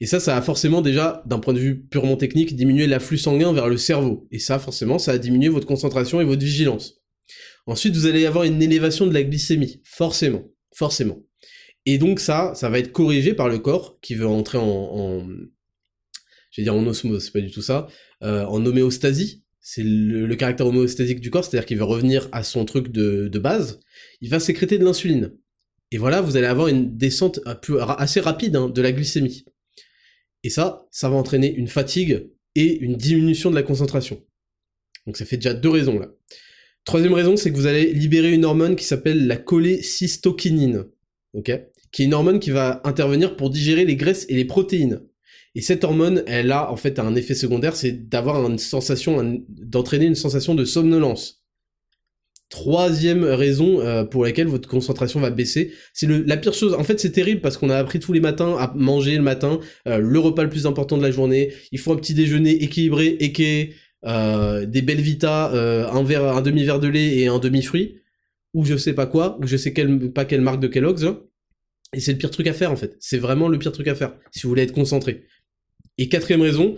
Et 0.01 0.07
ça, 0.07 0.21
ça 0.21 0.35
va 0.35 0.43
forcément 0.43 0.83
déjà, 0.83 1.23
d'un 1.27 1.39
point 1.39 1.55
de 1.55 1.59
vue 1.59 1.81
purement 1.81 2.17
technique, 2.17 2.55
diminuer 2.55 2.87
l'afflux 2.87 3.19
sanguin 3.19 3.53
vers 3.53 3.69
le 3.69 3.77
cerveau. 3.77 4.27
Et 4.31 4.39
ça, 4.39 4.59
forcément, 4.59 4.99
ça 4.99 5.13
va 5.13 5.19
diminuer 5.19 5.49
votre 5.49 5.67
concentration 5.67 6.21
et 6.21 6.25
votre 6.25 6.43
vigilance. 6.43 7.03
Ensuite, 7.67 7.97
vous 7.97 8.07
allez 8.07 8.27
avoir 8.27 8.45
une 8.45 8.63
élévation 8.63 9.07
de 9.07 9.15
la 9.15 9.23
glycémie, 9.23 9.81
forcément, 9.85 10.45
forcément. 10.75 11.19
Et 11.85 11.99
donc 11.99 12.21
ça, 12.21 12.53
ça 12.55 12.69
va 12.69 12.79
être 12.79 12.93
corrigé 12.93 13.33
par 13.33 13.49
le 13.49 13.59
corps 13.59 13.99
qui 14.01 14.15
veut 14.15 14.27
entrer 14.27 14.59
en, 14.59 14.65
en 14.65 15.29
je 16.57 16.61
vais 16.61 16.65
dire 16.65 16.75
en 16.75 16.87
osmose, 16.87 17.25
c'est 17.25 17.33
pas 17.33 17.41
du 17.41 17.51
tout 17.51 17.63
ça, 17.63 17.87
euh, 18.23 18.45
en 18.47 18.65
homéostasie. 18.65 19.45
C'est 19.61 19.83
le, 19.83 20.35
caractère 20.37 20.67
homéostasique 20.69 21.21
du 21.21 21.31
corps, 21.31 21.45
c'est-à-dire 21.45 21.67
qu'il 21.67 21.77
va 21.77 21.85
revenir 21.85 22.29
à 22.31 22.45
son 22.45 22.65
truc 22.65 22.93
de, 22.93 23.29
de 23.29 23.39
base. 23.39 23.81
Il 24.21 24.31
va 24.31 24.39
sécréter 24.39 24.79
de 24.79 24.85
l'insuline. 24.85 25.33
Et 25.91 25.99
voilà, 25.99 26.21
vous 26.21 26.37
allez 26.37 26.47
avoir 26.47 26.69
une 26.69 26.97
descente 26.97 27.41
assez 27.99 28.21
rapide 28.21 28.55
hein, 28.57 28.69
de 28.69 28.81
la 28.81 28.93
glycémie. 28.93 29.45
Et 30.47 30.49
ça, 30.49 30.87
ça 30.93 31.09
va 31.09 31.17
entraîner 31.17 31.53
une 31.53 31.67
fatigue 31.67 32.29
et 32.55 32.79
une 32.79 32.95
diminution 32.95 33.51
de 33.51 33.57
la 33.57 33.65
concentration. 33.65 34.23
Donc 35.05 35.17
ça 35.17 35.25
fait 35.25 35.39
déjà 35.39 35.55
deux 35.55 35.71
raisons 35.71 35.99
là. 35.99 36.07
Troisième 36.85 37.15
raison, 37.15 37.37
c'est 37.37 37.51
que 37.51 37.57
vous 37.57 37.67
allez 37.67 37.93
libérer 37.93 38.33
une 38.33 38.45
hormone 38.45 38.77
qui 38.77 38.85
s'appelle 38.85 39.27
la 39.27 39.39
cholécystokinine, 39.39 40.85
ok? 41.33 41.51
Qui 41.91 42.03
est 42.03 42.05
une 42.05 42.15
hormone 42.15 42.39
qui 42.39 42.51
va 42.51 42.81
intervenir 42.85 43.37
pour 43.37 43.51
digérer 43.51 43.85
les 43.85 43.97
graisses 43.97 44.25
et 44.29 44.37
les 44.37 44.45
protéines. 44.45 45.03
Et 45.57 45.63
cette 45.63 45.83
hormone, 45.83 46.23
elle 46.29 46.53
a 46.53 46.71
en 46.71 46.77
fait 46.77 47.01
un 47.01 47.17
effet 47.17 47.35
secondaire, 47.35 47.75
c'est 47.75 48.09
d'avoir 48.09 48.49
une 48.49 48.59
sensation, 48.59 49.43
d'entraîner 49.49 50.07
une 50.07 50.15
sensation 50.15 50.55
de 50.55 50.65
somnolence. 50.65 51.45
Troisième 52.49 53.25
raison 53.25 53.81
euh, 53.81 54.05
pour 54.05 54.25
laquelle 54.25 54.47
votre 54.47 54.69
concentration 54.69 55.19
va 55.19 55.31
baisser, 55.31 55.73
c'est 55.93 56.07
la 56.07 56.37
pire 56.37 56.55
chose. 56.55 56.75
En 56.75 56.85
fait, 56.85 57.01
c'est 57.01 57.11
terrible 57.11 57.41
parce 57.41 57.57
qu'on 57.57 57.71
a 57.71 57.77
appris 57.77 57.99
tous 57.99 58.13
les 58.13 58.21
matins 58.21 58.57
à 58.57 58.73
manger 58.77 59.17
le 59.17 59.23
matin, 59.23 59.59
euh, 59.89 59.99
le 59.99 60.19
repas 60.21 60.45
le 60.45 60.49
plus 60.49 60.67
important 60.67 60.97
de 60.97 61.03
la 61.03 61.11
journée. 61.11 61.53
Il 61.73 61.81
faut 61.81 61.93
un 61.93 61.97
petit 61.97 62.15
déjeuner 62.15 62.63
équilibré, 62.63 63.17
équé, 63.19 63.75
euh, 64.05 64.67
des 64.67 64.83
belles 64.83 65.01
Vita, 65.01 65.53
euh, 65.53 65.89
un 65.89 66.05
verre, 66.05 66.25
un 66.25 66.43
demi 66.43 66.65
verre 66.65 66.79
de 66.79 66.89
lait 66.89 67.19
et 67.19 67.27
un 67.27 67.39
demi 67.39 67.63
fruit, 67.63 68.03
ou 68.55 68.65
je 68.65 68.77
sais 68.77 68.93
pas 68.93 69.07
quoi, 69.07 69.39
ou 69.41 69.47
je 69.47 69.57
sais 69.57 69.73
pas 70.15 70.25
quelle 70.25 70.41
marque 70.41 70.61
de 70.61 70.69
Kellogg's. 70.69 71.05
Hein. 71.05 71.23
Et 71.93 72.01
c'est 72.01 72.13
le 72.13 72.19
pire 72.19 72.31
truc 72.31 72.47
à 72.47 72.53
faire 72.53 72.71
en 72.71 72.77
fait. 72.77 72.97
C'est 73.01 73.19
vraiment 73.19 73.49
le 73.49 73.59
pire 73.59 73.73
truc 73.73 73.89
à 73.89 73.95
faire 73.95 74.15
si 74.31 74.43
vous 74.43 74.51
voulez 74.51 74.63
être 74.63 74.73
concentré. 74.73 75.25
Et 75.99 76.09
quatrième 76.09 76.43
raison, 76.43 76.77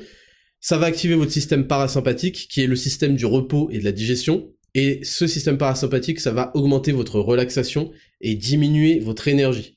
ça 0.60 0.78
va 0.78 0.86
activer 0.86 1.14
votre 1.14 1.32
système 1.32 1.66
parasympathique, 1.66 2.48
qui 2.48 2.62
est 2.62 2.66
le 2.66 2.76
système 2.76 3.14
du 3.14 3.26
repos 3.26 3.68
et 3.70 3.78
de 3.78 3.84
la 3.84 3.92
digestion. 3.92 4.50
Et 4.80 5.00
ce 5.02 5.26
système 5.26 5.58
parasympathique, 5.58 6.20
ça 6.20 6.30
va 6.30 6.52
augmenter 6.54 6.92
votre 6.92 7.18
relaxation 7.18 7.90
et 8.20 8.36
diminuer 8.36 9.00
votre 9.00 9.26
énergie. 9.26 9.76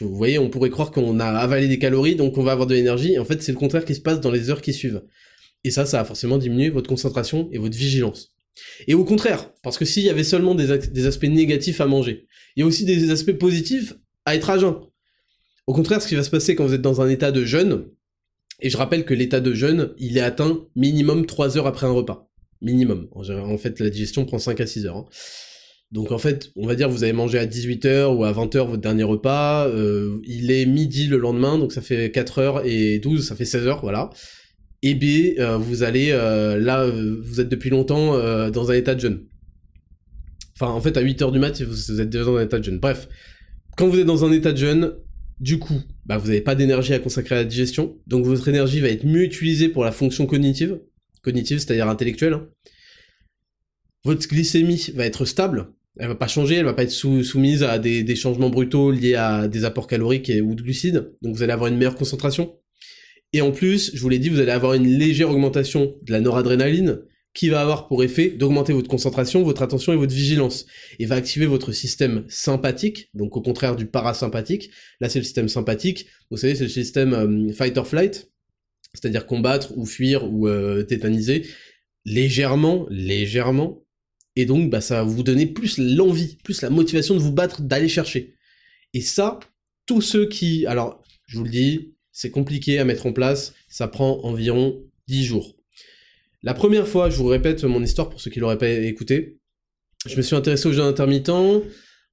Vous 0.00 0.16
voyez, 0.16 0.38
on 0.38 0.48
pourrait 0.48 0.70
croire 0.70 0.92
qu'on 0.92 1.20
a 1.20 1.26
avalé 1.26 1.68
des 1.68 1.78
calories, 1.78 2.16
donc 2.16 2.38
on 2.38 2.42
va 2.42 2.52
avoir 2.52 2.66
de 2.66 2.74
l'énergie. 2.74 3.18
En 3.18 3.26
fait, 3.26 3.42
c'est 3.42 3.52
le 3.52 3.58
contraire 3.58 3.84
qui 3.84 3.94
se 3.94 4.00
passe 4.00 4.18
dans 4.18 4.30
les 4.30 4.48
heures 4.48 4.62
qui 4.62 4.72
suivent. 4.72 5.02
Et 5.62 5.70
ça, 5.70 5.84
ça 5.84 5.98
va 5.98 6.04
forcément 6.06 6.38
diminuer 6.38 6.70
votre 6.70 6.88
concentration 6.88 7.50
et 7.52 7.58
votre 7.58 7.76
vigilance. 7.76 8.32
Et 8.88 8.94
au 8.94 9.04
contraire, 9.04 9.52
parce 9.62 9.76
que 9.76 9.84
s'il 9.84 10.04
y 10.04 10.08
avait 10.08 10.24
seulement 10.24 10.54
des, 10.54 10.70
aspects 11.06 11.24
négatifs 11.24 11.82
à 11.82 11.86
manger, 11.86 12.26
il 12.56 12.60
y 12.60 12.62
a 12.62 12.66
aussi 12.66 12.86
des 12.86 13.10
aspects 13.10 13.32
positifs 13.32 13.92
à 14.24 14.36
être 14.36 14.48
à 14.48 14.56
jeun. 14.56 14.74
Au 15.66 15.74
contraire, 15.74 16.00
ce 16.00 16.08
qui 16.08 16.14
va 16.14 16.22
se 16.22 16.30
passer 16.30 16.54
quand 16.54 16.64
vous 16.64 16.72
êtes 16.72 16.80
dans 16.80 17.02
un 17.02 17.10
état 17.10 17.30
de 17.30 17.44
jeûne, 17.44 17.90
et 18.60 18.70
je 18.70 18.78
rappelle 18.78 19.04
que 19.04 19.12
l'état 19.12 19.40
de 19.40 19.52
jeûne, 19.52 19.92
il 19.98 20.16
est 20.16 20.22
atteint 20.22 20.66
minimum 20.76 21.26
3 21.26 21.58
heures 21.58 21.66
après 21.66 21.86
un 21.86 21.92
repas. 21.92 22.29
Minimum. 22.62 23.08
En 23.12 23.58
fait, 23.58 23.80
la 23.80 23.90
digestion 23.90 24.24
prend 24.24 24.38
5 24.38 24.60
à 24.60 24.66
6 24.66 24.86
heures. 24.86 24.96
Hein. 24.96 25.06
Donc 25.92 26.12
en 26.12 26.18
fait, 26.18 26.52
on 26.54 26.66
va 26.66 26.76
dire 26.76 26.88
vous 26.88 27.02
avez 27.02 27.12
mangé 27.12 27.38
à 27.38 27.46
18h 27.46 28.14
ou 28.14 28.22
à 28.24 28.32
20h 28.32 28.58
votre 28.58 28.80
dernier 28.80 29.02
repas, 29.02 29.66
euh, 29.66 30.20
il 30.24 30.52
est 30.52 30.64
midi 30.64 31.08
le 31.08 31.16
lendemain, 31.16 31.58
donc 31.58 31.72
ça 31.72 31.80
fait 31.80 32.12
4 32.12 32.38
heures 32.38 32.62
et 32.64 33.00
12, 33.00 33.26
ça 33.26 33.34
fait 33.34 33.44
16 33.44 33.66
heures, 33.66 33.80
voilà 33.80 34.10
et 34.82 34.94
B, 34.94 35.38
euh, 35.38 35.58
vous 35.58 35.82
allez, 35.82 36.10
euh, 36.10 36.58
là, 36.58 36.86
vous 36.86 37.40
êtes 37.40 37.50
depuis 37.50 37.68
longtemps 37.68 38.14
dans 38.50 38.70
un 38.70 38.74
état 38.74 38.94
de 38.94 39.00
jeûne. 39.00 39.26
Enfin, 40.54 40.72
en 40.72 40.80
fait, 40.80 40.96
à 40.96 41.02
8h 41.02 41.32
du 41.32 41.38
mat, 41.38 41.60
vous, 41.60 42.00
êtes 42.00 42.08
déjà 42.08 42.24
dans 42.24 42.36
un 42.36 42.42
état 42.42 42.58
de 42.58 42.64
jeûne. 42.64 42.78
Bref, 42.78 43.06
quand 43.76 43.88
vous 43.88 43.98
êtes 43.98 44.06
dans 44.06 44.24
un 44.24 44.32
état 44.32 44.52
de 44.52 44.56
jeûne, 44.56 44.92
du 45.38 45.58
coup, 45.58 45.82
bah, 46.06 46.18
vous 46.18 46.28
n'avez 46.28 46.40
pas 46.40 46.54
d'énergie 46.54 46.94
à 46.94 46.98
consacrer 46.98 47.34
à 47.34 47.38
la 47.38 47.44
digestion, 47.44 47.96
donc 48.06 48.24
votre 48.24 48.48
énergie 48.48 48.80
va 48.80 48.88
être 48.88 49.04
mieux 49.04 49.22
utilisée 49.22 49.68
pour 49.68 49.84
la 49.84 49.92
fonction 49.92 50.26
cognitive, 50.26 50.80
cognitive, 51.22 51.58
c'est-à-dire 51.58 51.88
intellectuelle. 51.88 52.34
Hein. 52.34 52.48
Votre 54.04 54.26
glycémie 54.28 54.90
va 54.94 55.04
être 55.04 55.24
stable, 55.24 55.72
elle 55.98 56.08
va 56.08 56.14
pas 56.14 56.28
changer, 56.28 56.54
elle 56.56 56.64
va 56.64 56.72
pas 56.72 56.84
être 56.84 56.90
soumise 56.90 57.62
à 57.62 57.78
des, 57.78 58.16
changements 58.16 58.48
brutaux 58.48 58.90
liés 58.90 59.14
à 59.14 59.48
des 59.48 59.64
apports 59.64 59.86
caloriques 59.86 60.32
ou 60.42 60.54
de 60.54 60.62
glucides, 60.62 61.12
donc 61.22 61.34
vous 61.34 61.42
allez 61.42 61.52
avoir 61.52 61.68
une 61.68 61.76
meilleure 61.76 61.96
concentration. 61.96 62.56
Et 63.32 63.42
en 63.42 63.52
plus, 63.52 63.92
je 63.94 64.00
vous 64.00 64.08
l'ai 64.08 64.18
dit, 64.18 64.28
vous 64.28 64.40
allez 64.40 64.50
avoir 64.50 64.74
une 64.74 64.86
légère 64.86 65.30
augmentation 65.30 65.94
de 66.02 66.12
la 66.12 66.20
noradrénaline 66.20 67.00
qui 67.32 67.48
va 67.48 67.60
avoir 67.60 67.86
pour 67.86 68.02
effet 68.02 68.30
d'augmenter 68.30 68.72
votre 68.72 68.88
concentration, 68.88 69.42
votre 69.42 69.62
attention 69.62 69.92
et 69.92 69.96
votre 69.96 70.14
vigilance. 70.14 70.66
Et 70.98 71.06
va 71.06 71.14
activer 71.14 71.46
votre 71.46 71.72
système 71.72 72.24
sympathique, 72.28 73.08
donc 73.14 73.36
au 73.36 73.40
contraire 73.40 73.76
du 73.76 73.86
parasympathique. 73.86 74.70
Là, 75.00 75.08
c'est 75.08 75.20
le 75.20 75.24
système 75.24 75.48
sympathique. 75.48 76.06
Vous 76.30 76.38
savez, 76.38 76.56
c'est 76.56 76.64
le 76.64 76.70
système 76.70 77.14
euh, 77.14 77.52
fight 77.52 77.76
or 77.78 77.86
flight, 77.86 78.30
c'est-à-dire 78.94 79.26
combattre 79.26 79.76
ou 79.76 79.86
fuir 79.86 80.30
ou 80.30 80.48
euh, 80.48 80.82
tétaniser 80.82 81.46
légèrement, 82.04 82.86
légèrement. 82.90 83.84
Et 84.36 84.46
donc, 84.46 84.70
bah, 84.70 84.80
ça 84.80 84.96
va 84.96 85.02
vous 85.02 85.22
donner 85.22 85.46
plus 85.46 85.78
l'envie, 85.78 86.36
plus 86.42 86.62
la 86.62 86.70
motivation 86.70 87.14
de 87.14 87.20
vous 87.20 87.32
battre, 87.32 87.62
d'aller 87.62 87.88
chercher. 87.88 88.34
Et 88.94 89.00
ça, 89.00 89.38
tous 89.86 90.00
ceux 90.00 90.26
qui, 90.26 90.66
alors, 90.66 91.02
je 91.26 91.38
vous 91.38 91.44
le 91.44 91.50
dis, 91.50 91.94
c'est 92.12 92.30
compliqué 92.30 92.78
à 92.78 92.84
mettre 92.84 93.06
en 93.06 93.12
place, 93.12 93.54
ça 93.68 93.88
prend 93.88 94.20
environ 94.24 94.82
10 95.08 95.24
jours. 95.24 95.56
La 96.42 96.54
première 96.54 96.88
fois, 96.88 97.10
je 97.10 97.16
vous 97.16 97.26
répète 97.26 97.64
mon 97.64 97.82
histoire 97.82 98.08
pour 98.08 98.20
ceux 98.20 98.30
qui 98.30 98.40
l'auraient 98.40 98.58
pas 98.58 98.68
écouté, 98.68 99.40
je 100.06 100.16
me 100.16 100.22
suis 100.22 100.34
intéressé 100.34 100.66
au 100.66 100.72
jeûne 100.72 100.86
intermittent 100.86 101.28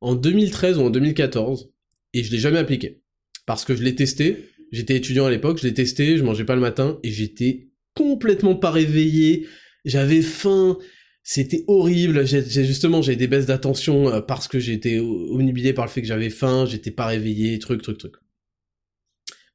en 0.01 0.15
2013 0.15 0.77
ou 0.77 0.81
en 0.81 0.89
2014 0.89 1.71
et 2.13 2.23
je 2.23 2.31
l'ai 2.31 2.39
jamais 2.39 2.57
appliqué 2.57 3.01
parce 3.45 3.63
que 3.63 3.75
je 3.75 3.81
l'ai 3.81 3.95
testé, 3.95 4.49
j'étais 4.71 4.95
étudiant 4.95 5.25
à 5.25 5.29
l'époque, 5.29 5.59
je 5.61 5.67
l'ai 5.67 5.73
testé, 5.73 6.17
je 6.17 6.23
mangeais 6.23 6.45
pas 6.45 6.55
le 6.55 6.61
matin 6.61 6.99
et 7.03 7.11
j'étais 7.11 7.69
complètement 7.93 8.55
pas 8.55 8.71
réveillé, 8.71 9.47
j'avais 9.85 10.21
faim, 10.21 10.77
c'était 11.23 11.63
horrible, 11.67 12.25
justement 12.25 13.01
j'ai 13.01 13.15
des 13.15 13.27
baisses 13.27 13.47
d'attention 13.47 14.09
euh, 14.09 14.21
parce 14.21 14.47
que 14.47 14.59
j'étais 14.59 14.99
omnibilé 14.99 15.73
par 15.73 15.85
le 15.85 15.91
fait 15.91 16.01
que 16.01 16.07
j'avais 16.07 16.29
faim, 16.29 16.65
j'étais 16.65 16.91
pas 16.91 17.07
réveillé, 17.07 17.59
truc 17.59 17.81
truc 17.81 17.97
truc. 17.97 18.13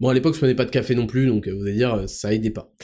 Bon, 0.01 0.09
à 0.09 0.15
l'époque, 0.15 0.35
je 0.35 0.39
prenais 0.39 0.55
pas 0.55 0.65
de 0.65 0.71
café 0.71 0.95
non 0.95 1.07
plus, 1.07 1.27
donc 1.27 1.47
euh, 1.47 1.55
vous 1.55 1.63
allez 1.63 1.77
dire, 1.77 1.95
euh, 1.95 2.07
ça 2.09 2.35
aidait 2.35 2.51
pas. 2.51 2.75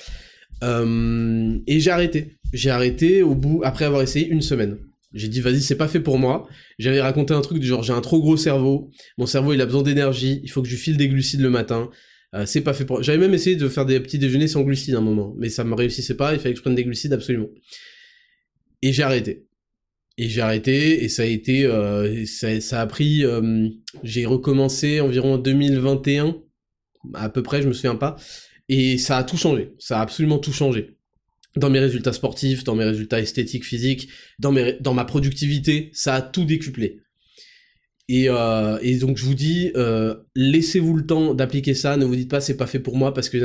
Et 0.63 1.81
j'ai 1.81 1.91
arrêté. 1.91 2.39
J'ai 2.53 2.71
arrêté 2.71 3.23
au 3.23 3.35
bout, 3.35 3.61
après 3.65 3.85
avoir 3.85 4.03
essayé 4.03 4.29
une 4.29 4.41
semaine. 4.41 4.79
J'ai 5.13 5.29
dit, 5.29 5.41
vas-y, 5.41 5.61
c'est 5.61 5.77
pas 5.77 5.89
fait 5.89 6.01
pour 6.01 6.19
moi. 6.19 6.49
J'avais 6.79 7.01
raconté 7.01 7.35
un 7.35 7.41
truc 7.41 7.59
du 7.59 7.67
genre, 7.67 7.83
j'ai 7.83 7.93
un 7.93 8.01
trop 8.01 8.21
gros 8.21 8.37
cerveau, 8.37 8.91
mon 9.17 9.27
cerveau 9.27 9.53
il 9.53 9.61
a 9.61 9.67
besoin 9.67 9.83
d'énergie, 9.83 10.41
il 10.45 10.51
faut 10.51 10.63
que 10.63 10.69
je 10.69 10.77
file 10.77 10.97
des 10.97 11.09
glucides 11.09 11.41
le 11.41 11.51
matin. 11.51 11.91
C'est 12.45 12.61
pas 12.61 12.75
fait 12.75 12.85
pour. 12.85 13.03
J'avais 13.03 13.19
même 13.19 13.35
essayé 13.35 13.57
de 13.57 13.69
faire 13.69 13.87
des 13.87 13.99
petits 14.01 14.19
déjeuners 14.19 14.49
sans 14.49 14.63
glucides 14.63 14.95
à 14.95 14.99
un 14.99 15.03
moment, 15.03 15.35
mais 15.39 15.49
ça 15.49 15.65
me 15.65 15.75
réussissait 15.75 16.17
pas. 16.17 16.35
Il 16.35 16.41
fallait 16.41 16.55
que 16.55 16.59
je 16.59 16.63
prenne 16.63 16.75
des 16.75 16.85
glucides 16.85 17.13
absolument. 17.13 17.49
Et 18.83 18.93
j'ai 18.93 19.03
arrêté. 19.03 19.47
Et 20.19 20.29
j'ai 20.29 20.41
arrêté 20.41 21.05
et 21.05 21.09
ça 21.09 21.23
a 21.23 21.27
été, 21.27 21.63
ça, 22.27 22.61
ça, 22.61 22.81
a 22.81 22.87
pris. 22.87 23.25
j'ai 24.03 24.27
recommencé 24.27 25.01
environ 25.01 25.35
en 25.35 25.39
2021 25.39 26.37
à 27.15 27.29
peu 27.29 27.43
près, 27.43 27.63
je 27.63 27.69
me 27.69 27.73
souviens 27.73 27.97
pas. 27.97 28.17
Et 28.69 28.99
ça 28.99 29.19
a 29.19 29.25
tout 29.25 29.37
changé, 29.37 29.73
ça 29.79 29.99
a 29.99 30.03
absolument 30.03 30.39
tout 30.39 30.53
changé. 30.53 30.97
dans 31.57 31.71
mes 31.71 31.81
résultats 31.81 32.13
sportifs, 32.13 32.63
dans 32.63 32.77
mes 32.77 32.85
résultats 32.85 33.21
esthétiques, 33.21 33.65
physiques, 33.65 34.09
dans, 34.39 34.53
mes, 34.53 34.75
dans 34.81 34.95
ma 34.95 35.05
productivité, 35.05 35.91
ça 35.93 36.15
a 36.15 36.23
tout 36.23 36.45
décuplé. 36.45 37.01
Et, 38.09 38.29
euh, 38.29 38.79
et 38.81 38.97
donc 38.97 39.19
je 39.19 39.25
vous 39.25 39.35
dis, 39.35 39.71
euh, 39.77 40.15
laissez-vous 40.35 40.97
le 40.97 41.05
temps 41.05 41.35
d'appliquer 41.35 41.75
ça, 41.75 41.97
ne 41.97 42.05
vous 42.05 42.17
dites 42.17 42.31
pas 42.31 42.41
c'est 42.41 42.57
pas 42.57 42.67
fait 42.67 42.79
pour 42.79 42.97
moi 42.97 43.13
parce 43.13 43.29
que 43.29 43.39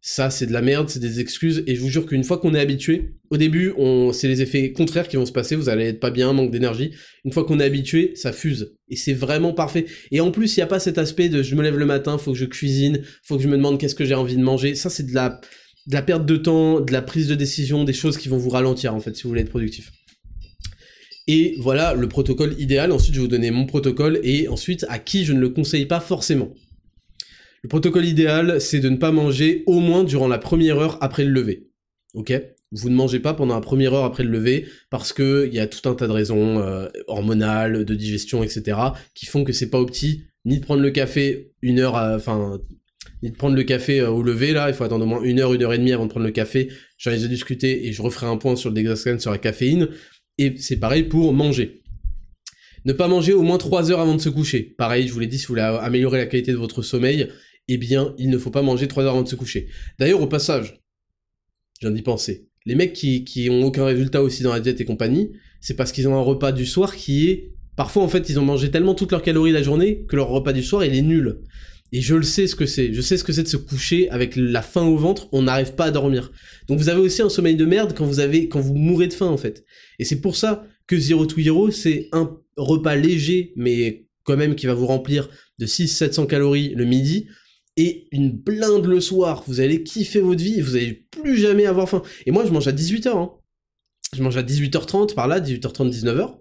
ça 0.00 0.30
c'est 0.30 0.46
de 0.46 0.52
la 0.52 0.60
merde, 0.60 0.88
c'est 0.88 0.98
des 0.98 1.20
excuses, 1.20 1.62
et 1.68 1.76
je 1.76 1.80
vous 1.80 1.88
jure 1.88 2.06
qu'une 2.06 2.24
fois 2.24 2.38
qu'on 2.38 2.54
est 2.54 2.60
habitué, 2.60 3.14
au 3.30 3.36
début, 3.36 3.72
on, 3.76 4.12
c'est 4.12 4.26
les 4.26 4.42
effets 4.42 4.72
contraires 4.72 5.06
qui 5.06 5.16
vont 5.16 5.26
se 5.26 5.30
passer, 5.30 5.54
vous 5.54 5.68
allez 5.68 5.84
être 5.84 6.00
pas 6.00 6.10
bien, 6.10 6.32
manque 6.32 6.50
d'énergie, 6.50 6.92
une 7.24 7.30
fois 7.32 7.44
qu'on 7.44 7.60
est 7.60 7.64
habitué, 7.64 8.12
ça 8.16 8.32
fuse, 8.32 8.74
et 8.88 8.96
c'est 8.96 9.12
vraiment 9.12 9.52
parfait. 9.52 9.86
Et 10.10 10.20
en 10.20 10.32
plus, 10.32 10.56
il 10.56 10.60
n'y 10.60 10.64
a 10.64 10.66
pas 10.66 10.80
cet 10.80 10.98
aspect 10.98 11.28
de 11.28 11.42
je 11.42 11.54
me 11.54 11.62
lève 11.62 11.76
le 11.76 11.86
matin, 11.86 12.18
faut 12.18 12.32
que 12.32 12.38
je 12.38 12.46
cuisine, 12.46 13.02
faut 13.22 13.36
que 13.36 13.42
je 13.42 13.48
me 13.48 13.56
demande 13.56 13.78
qu'est-ce 13.78 13.94
que 13.94 14.04
j'ai 14.04 14.14
envie 14.14 14.36
de 14.36 14.42
manger, 14.42 14.74
ça 14.74 14.90
c'est 14.90 15.06
de 15.06 15.14
la, 15.14 15.40
de 15.86 15.94
la 15.94 16.02
perte 16.02 16.26
de 16.26 16.36
temps, 16.36 16.80
de 16.80 16.92
la 16.92 17.02
prise 17.02 17.28
de 17.28 17.36
décision, 17.36 17.84
des 17.84 17.92
choses 17.92 18.16
qui 18.16 18.28
vont 18.28 18.38
vous 18.38 18.50
ralentir 18.50 18.94
en 18.94 19.00
fait 19.00 19.14
si 19.14 19.22
vous 19.22 19.28
voulez 19.28 19.42
être 19.42 19.50
productif. 19.50 19.92
Et 21.26 21.56
voilà 21.60 21.94
le 21.94 22.08
protocole 22.08 22.54
idéal. 22.58 22.92
Ensuite, 22.92 23.14
je 23.14 23.20
vais 23.20 23.26
vous 23.26 23.30
donner 23.30 23.50
mon 23.50 23.66
protocole 23.66 24.20
et 24.22 24.48
ensuite 24.48 24.84
à 24.88 24.98
qui 24.98 25.24
je 25.24 25.32
ne 25.32 25.40
le 25.40 25.50
conseille 25.50 25.86
pas 25.86 26.00
forcément. 26.00 26.52
Le 27.62 27.68
protocole 27.68 28.06
idéal, 28.06 28.60
c'est 28.60 28.80
de 28.80 28.88
ne 28.88 28.96
pas 28.96 29.12
manger 29.12 29.62
au 29.66 29.80
moins 29.80 30.02
durant 30.02 30.28
la 30.28 30.38
première 30.38 30.78
heure 30.78 30.98
après 31.00 31.24
le 31.24 31.30
lever. 31.30 31.68
Ok? 32.14 32.32
Vous 32.72 32.88
ne 32.88 32.94
mangez 32.94 33.18
pas 33.18 33.34
pendant 33.34 33.54
la 33.54 33.60
première 33.60 33.94
heure 33.94 34.04
après 34.04 34.22
le 34.22 34.30
lever 34.30 34.66
parce 34.90 35.12
que 35.12 35.46
il 35.46 35.54
y 35.54 35.58
a 35.58 35.66
tout 35.66 35.88
un 35.88 35.94
tas 35.94 36.06
de 36.06 36.12
raisons 36.12 36.60
euh, 36.60 36.88
hormonales, 37.08 37.84
de 37.84 37.94
digestion, 37.94 38.42
etc. 38.44 38.78
qui 39.14 39.26
font 39.26 39.44
que 39.44 39.52
c'est 39.52 39.70
pas 39.70 39.80
opti 39.80 40.24
ni 40.44 40.58
de 40.58 40.64
prendre 40.64 40.80
le 40.80 40.90
café 40.90 41.52
une 41.62 41.80
heure, 41.80 41.96
enfin 41.96 42.60
ni 43.22 43.30
de 43.30 43.36
prendre 43.36 43.56
le 43.56 43.62
café 43.64 44.00
euh, 44.00 44.10
au 44.10 44.22
lever 44.22 44.52
là. 44.52 44.68
Il 44.68 44.74
faut 44.74 44.84
attendre 44.84 45.04
au 45.04 45.08
moins 45.08 45.22
une 45.22 45.40
heure, 45.40 45.52
une 45.52 45.62
heure 45.62 45.72
et 45.72 45.78
demie 45.78 45.92
avant 45.92 46.06
de 46.06 46.10
prendre 46.10 46.26
le 46.26 46.32
café. 46.32 46.70
J'en 46.96 47.10
ai 47.10 47.16
déjà 47.16 47.28
discuté 47.28 47.86
et 47.86 47.92
je 47.92 48.02
referai 48.02 48.26
un 48.26 48.36
point 48.36 48.56
sur 48.56 48.70
le 48.70 48.74
Dexascan 48.74 49.18
sur 49.18 49.32
la 49.32 49.38
caféine. 49.38 49.88
Et 50.40 50.54
c'est 50.56 50.78
pareil 50.78 51.02
pour 51.02 51.34
manger. 51.34 51.82
Ne 52.86 52.94
pas 52.94 53.08
manger 53.08 53.34
au 53.34 53.42
moins 53.42 53.58
3 53.58 53.90
heures 53.90 54.00
avant 54.00 54.14
de 54.14 54.22
se 54.22 54.30
coucher. 54.30 54.74
Pareil, 54.78 55.06
je 55.06 55.12
vous 55.12 55.20
l'ai 55.20 55.26
dit, 55.26 55.38
si 55.38 55.44
vous 55.44 55.52
voulez 55.52 55.60
améliorer 55.60 56.16
la 56.16 56.24
qualité 56.24 56.50
de 56.50 56.56
votre 56.56 56.80
sommeil, 56.80 57.28
eh 57.68 57.76
bien, 57.76 58.14
il 58.16 58.30
ne 58.30 58.38
faut 58.38 58.50
pas 58.50 58.62
manger 58.62 58.88
3 58.88 59.04
heures 59.04 59.10
avant 59.10 59.22
de 59.22 59.28
se 59.28 59.36
coucher. 59.36 59.68
D'ailleurs, 59.98 60.22
au 60.22 60.26
passage, 60.26 60.80
j'en 61.82 61.94
ai 61.94 62.00
pensé. 62.00 62.48
Les 62.64 62.74
mecs 62.74 62.94
qui, 62.94 63.24
qui 63.24 63.50
ont 63.50 63.64
aucun 63.64 63.84
résultat 63.84 64.22
aussi 64.22 64.42
dans 64.42 64.54
la 64.54 64.60
diète 64.60 64.80
et 64.80 64.86
compagnie, 64.86 65.30
c'est 65.60 65.74
parce 65.74 65.92
qu'ils 65.92 66.08
ont 66.08 66.16
un 66.16 66.22
repas 66.22 66.52
du 66.52 66.64
soir 66.64 66.96
qui 66.96 67.28
est... 67.28 67.52
Parfois, 67.76 68.02
en 68.02 68.08
fait, 68.08 68.30
ils 68.30 68.40
ont 68.40 68.44
mangé 68.44 68.70
tellement 68.70 68.94
toutes 68.94 69.12
leurs 69.12 69.22
calories 69.22 69.52
la 69.52 69.62
journée 69.62 70.06
que 70.06 70.16
leur 70.16 70.28
repas 70.28 70.54
du 70.54 70.62
soir, 70.62 70.86
il 70.86 70.94
est 70.94 71.02
nul. 71.02 71.42
Et 71.92 72.00
je 72.00 72.14
le 72.14 72.22
sais 72.22 72.46
ce 72.46 72.54
que 72.54 72.66
c'est. 72.66 72.92
Je 72.92 73.00
sais 73.00 73.16
ce 73.16 73.24
que 73.24 73.32
c'est 73.32 73.42
de 73.42 73.48
se 73.48 73.56
coucher 73.56 74.08
avec 74.10 74.34
la 74.36 74.62
faim 74.62 74.84
au 74.84 74.96
ventre. 74.96 75.28
On 75.32 75.42
n'arrive 75.42 75.74
pas 75.74 75.86
à 75.86 75.90
dormir. 75.90 76.30
Donc 76.68 76.78
vous 76.78 76.88
avez 76.88 77.00
aussi 77.00 77.22
un 77.22 77.28
sommeil 77.28 77.56
de 77.56 77.64
merde 77.64 77.94
quand 77.96 78.06
vous 78.06 78.20
avez, 78.20 78.48
quand 78.48 78.60
vous 78.60 78.74
mourrez 78.74 79.08
de 79.08 79.12
faim 79.12 79.26
en 79.26 79.36
fait. 79.36 79.64
Et 79.98 80.04
c'est 80.04 80.20
pour 80.20 80.36
ça 80.36 80.64
que 80.86 80.98
Zero 80.98 81.26
to 81.26 81.40
Hero, 81.40 81.70
c'est 81.70 82.08
un 82.12 82.36
repas 82.56 82.96
léger, 82.96 83.52
mais 83.56 84.06
quand 84.24 84.36
même 84.36 84.54
qui 84.54 84.66
va 84.66 84.74
vous 84.74 84.86
remplir 84.86 85.28
de 85.58 85.66
600-700 85.66 86.26
calories 86.26 86.74
le 86.74 86.84
midi 86.84 87.26
et 87.76 88.06
une 88.12 88.30
blinde 88.30 88.86
le 88.86 89.00
soir. 89.00 89.42
Vous 89.46 89.60
allez 89.60 89.82
kiffer 89.82 90.20
votre 90.20 90.42
vie 90.42 90.60
vous 90.60 90.76
allez 90.76 91.06
plus 91.10 91.38
jamais 91.38 91.66
avoir 91.66 91.88
faim. 91.88 92.02
Et 92.26 92.30
moi, 92.30 92.44
je 92.44 92.50
mange 92.50 92.68
à 92.68 92.72
18h. 92.72 93.08
Hein. 93.08 93.32
Je 94.14 94.22
mange 94.22 94.36
à 94.36 94.42
18h30 94.42 95.14
par 95.14 95.28
là, 95.28 95.40
18h30, 95.40 95.90
19h 95.90 96.39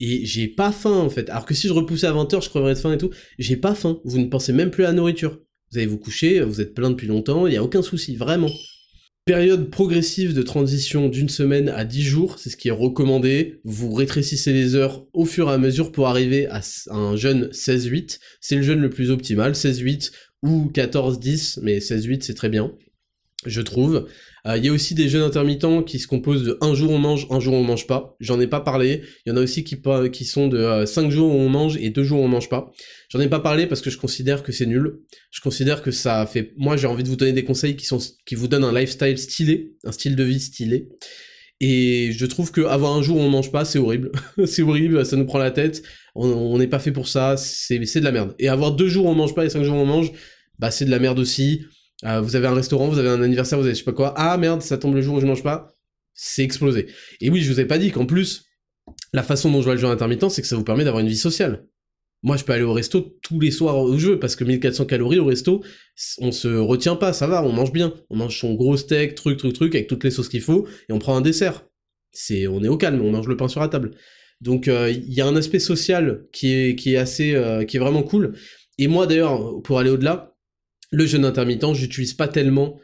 et 0.00 0.24
j'ai 0.24 0.48
pas 0.48 0.72
faim 0.72 0.98
en 0.98 1.10
fait. 1.10 1.28
Alors 1.30 1.46
que 1.46 1.54
si 1.54 1.68
je 1.68 1.72
repoussais 1.72 2.06
à 2.06 2.12
20h, 2.12 2.42
je 2.42 2.48
creverais 2.48 2.74
de 2.74 2.78
faim 2.78 2.92
et 2.92 2.98
tout. 2.98 3.10
J'ai 3.38 3.56
pas 3.56 3.74
faim. 3.74 4.00
Vous 4.04 4.18
ne 4.18 4.26
pensez 4.26 4.52
même 4.52 4.70
plus 4.70 4.84
à 4.84 4.88
la 4.88 4.94
nourriture. 4.94 5.38
Vous 5.70 5.78
allez 5.78 5.86
vous 5.86 5.98
coucher, 5.98 6.40
vous 6.40 6.60
êtes 6.60 6.74
plein 6.74 6.90
depuis 6.90 7.06
longtemps, 7.06 7.46
il 7.46 7.54
y 7.54 7.56
a 7.56 7.62
aucun 7.62 7.82
souci, 7.82 8.16
vraiment. 8.16 8.50
Période 9.24 9.70
progressive 9.70 10.34
de 10.34 10.42
transition 10.42 11.08
d'une 11.08 11.28
semaine 11.28 11.68
à 11.68 11.84
10 11.84 12.02
jours, 12.02 12.38
c'est 12.38 12.50
ce 12.50 12.56
qui 12.56 12.68
est 12.68 12.72
recommandé. 12.72 13.60
Vous 13.62 13.92
rétrécissez 13.92 14.52
les 14.52 14.74
heures 14.74 15.06
au 15.12 15.24
fur 15.24 15.48
et 15.48 15.52
à 15.52 15.58
mesure 15.58 15.92
pour 15.92 16.08
arriver 16.08 16.48
à 16.48 16.60
un 16.90 17.14
jeûne 17.14 17.50
16-8. 17.52 18.18
C'est 18.40 18.56
le 18.56 18.62
jeûne 18.62 18.80
le 18.80 18.90
plus 18.90 19.12
optimal, 19.12 19.52
16-8 19.52 20.10
ou 20.42 20.72
14-10, 20.74 21.60
mais 21.62 21.78
16-8 21.78 22.22
c'est 22.22 22.34
très 22.34 22.48
bien 22.48 22.72
je 23.46 23.60
trouve. 23.60 24.06
Euh, 24.46 24.56
il 24.56 24.64
y 24.64 24.68
a 24.68 24.72
aussi 24.72 24.94
des 24.94 25.08
jeûnes 25.08 25.22
intermittents 25.22 25.82
qui 25.82 25.98
se 25.98 26.06
composent 26.06 26.44
de 26.44 26.58
un 26.60 26.74
jour 26.74 26.90
on 26.90 26.98
mange, 26.98 27.26
un 27.30 27.40
jour 27.40 27.54
on 27.54 27.62
mange 27.62 27.86
pas. 27.86 28.16
J'en 28.20 28.40
ai 28.40 28.46
pas 28.46 28.60
parlé. 28.60 29.02
Il 29.26 29.30
y 29.30 29.32
en 29.32 29.36
a 29.36 29.40
aussi 29.40 29.64
qui, 29.64 30.24
sont 30.24 30.48
de 30.48 30.58
euh, 30.58 30.86
cinq 30.86 31.10
jours 31.10 31.34
où 31.34 31.38
on 31.38 31.48
mange 31.48 31.76
et 31.76 31.90
deux 31.90 32.04
jours 32.04 32.20
où 32.20 32.24
on 32.24 32.28
mange 32.28 32.48
pas. 32.48 32.70
J'en 33.08 33.20
ai 33.20 33.28
pas 33.28 33.40
parlé 33.40 33.66
parce 33.66 33.80
que 33.80 33.90
je 33.90 33.98
considère 33.98 34.42
que 34.42 34.52
c'est 34.52 34.66
nul. 34.66 35.00
Je 35.30 35.40
considère 35.40 35.82
que 35.82 35.90
ça 35.90 36.26
fait. 36.26 36.52
Moi, 36.56 36.76
j'ai 36.76 36.86
envie 36.86 37.02
de 37.02 37.08
vous 37.08 37.16
donner 37.16 37.32
des 37.32 37.44
conseils 37.44 37.76
qui 37.76 38.34
vous 38.34 38.48
donnent 38.48 38.64
un 38.64 38.78
lifestyle 38.78 39.18
stylé, 39.18 39.74
un 39.84 39.92
style 39.92 40.16
de 40.16 40.24
vie 40.24 40.40
stylé. 40.40 40.88
Et 41.60 42.12
je 42.12 42.24
trouve 42.24 42.52
que 42.52 42.62
avoir 42.62 42.96
un 42.96 43.02
jour 43.02 43.18
où 43.18 43.20
on 43.20 43.28
mange 43.28 43.52
pas, 43.52 43.66
c'est 43.66 43.78
horrible. 43.78 44.10
c'est 44.46 44.62
horrible, 44.62 45.04
ça 45.04 45.16
nous 45.16 45.26
prend 45.26 45.38
la 45.38 45.50
tête. 45.50 45.82
On 46.14 46.58
n'est 46.58 46.66
pas 46.66 46.78
fait 46.78 46.92
pour 46.92 47.06
ça. 47.06 47.36
C'est 47.36 47.78
de 47.78 48.04
la 48.04 48.12
merde. 48.12 48.34
Et 48.38 48.48
avoir 48.48 48.72
deux 48.72 48.88
jours 48.88 49.06
où 49.06 49.10
on 49.10 49.14
mange 49.14 49.34
pas 49.34 49.44
et 49.44 49.50
cinq 49.50 49.62
jours 49.62 49.76
où 49.76 49.80
on 49.80 49.86
mange, 49.86 50.10
bah 50.58 50.70
c'est 50.70 50.86
de 50.86 50.90
la 50.90 50.98
merde 50.98 51.18
aussi. 51.18 51.62
Euh, 52.04 52.20
vous 52.20 52.36
avez 52.36 52.46
un 52.46 52.54
restaurant, 52.54 52.88
vous 52.88 52.98
avez 52.98 53.08
un 53.08 53.22
anniversaire, 53.22 53.58
vous 53.58 53.64
avez 53.64 53.74
je 53.74 53.80
sais 53.80 53.84
pas 53.84 53.92
quoi. 53.92 54.14
Ah 54.16 54.36
merde, 54.38 54.62
ça 54.62 54.78
tombe 54.78 54.94
le 54.94 55.02
jour 55.02 55.16
où 55.16 55.20
je 55.20 55.26
mange 55.26 55.42
pas. 55.42 55.74
C'est 56.14 56.42
explosé. 56.42 56.86
Et 57.20 57.30
oui, 57.30 57.40
je 57.40 57.52
vous 57.52 57.60
ai 57.60 57.64
pas 57.64 57.78
dit 57.78 57.90
qu'en 57.90 58.06
plus, 58.06 58.46
la 59.12 59.22
façon 59.22 59.50
dont 59.50 59.60
je 59.60 59.64
vois 59.64 59.74
le 59.74 59.80
jeu 59.80 59.88
intermittent, 59.88 60.30
c'est 60.30 60.42
que 60.42 60.48
ça 60.48 60.56
vous 60.56 60.64
permet 60.64 60.84
d'avoir 60.84 61.02
une 61.02 61.08
vie 61.08 61.16
sociale. 61.16 61.66
Moi, 62.22 62.36
je 62.36 62.44
peux 62.44 62.52
aller 62.52 62.64
au 62.64 62.74
resto 62.74 63.18
tous 63.22 63.40
les 63.40 63.50
soirs 63.50 63.82
où 63.82 63.96
je 63.98 64.08
veux, 64.08 64.18
parce 64.18 64.36
que 64.36 64.44
1400 64.44 64.84
calories 64.84 65.18
au 65.18 65.24
resto, 65.24 65.62
on 66.18 66.32
se 66.32 66.48
retient 66.48 66.96
pas, 66.96 67.14
ça 67.14 67.26
va, 67.26 67.42
on 67.42 67.52
mange 67.52 67.72
bien. 67.72 67.94
On 68.10 68.16
mange 68.16 68.38
son 68.38 68.54
gros 68.54 68.76
steak, 68.76 69.14
truc, 69.14 69.38
truc, 69.38 69.54
truc, 69.54 69.74
avec 69.74 69.86
toutes 69.86 70.04
les 70.04 70.10
sauces 70.10 70.28
qu'il 70.28 70.42
faut, 70.42 70.66
et 70.88 70.92
on 70.92 70.98
prend 70.98 71.16
un 71.16 71.22
dessert. 71.22 71.64
C'est, 72.12 72.46
on 72.46 72.62
est 72.62 72.68
au 72.68 72.76
calme, 72.76 73.00
on 73.00 73.10
mange 73.10 73.28
le 73.28 73.36
pain 73.36 73.48
sur 73.48 73.60
la 73.60 73.68
table. 73.68 73.92
Donc, 74.42 74.68
euh, 74.68 74.90
il 74.90 75.12
y 75.12 75.20
a 75.20 75.26
un 75.26 75.36
aspect 75.36 75.58
social 75.58 76.26
qui 76.32 76.52
est, 76.52 76.76
qui 76.76 76.94
est 76.94 76.98
assez, 76.98 77.34
euh, 77.34 77.64
qui 77.64 77.78
est 77.78 77.80
vraiment 77.80 78.02
cool. 78.02 78.34
Et 78.76 78.86
moi, 78.86 79.06
d'ailleurs, 79.06 79.62
pour 79.62 79.78
aller 79.78 79.90
au-delà, 79.90 80.29
le 80.90 81.06
jeûne 81.06 81.24
intermittent, 81.24 81.74
j'utilise 81.74 82.14
pas 82.14 82.28
tellement. 82.28 82.78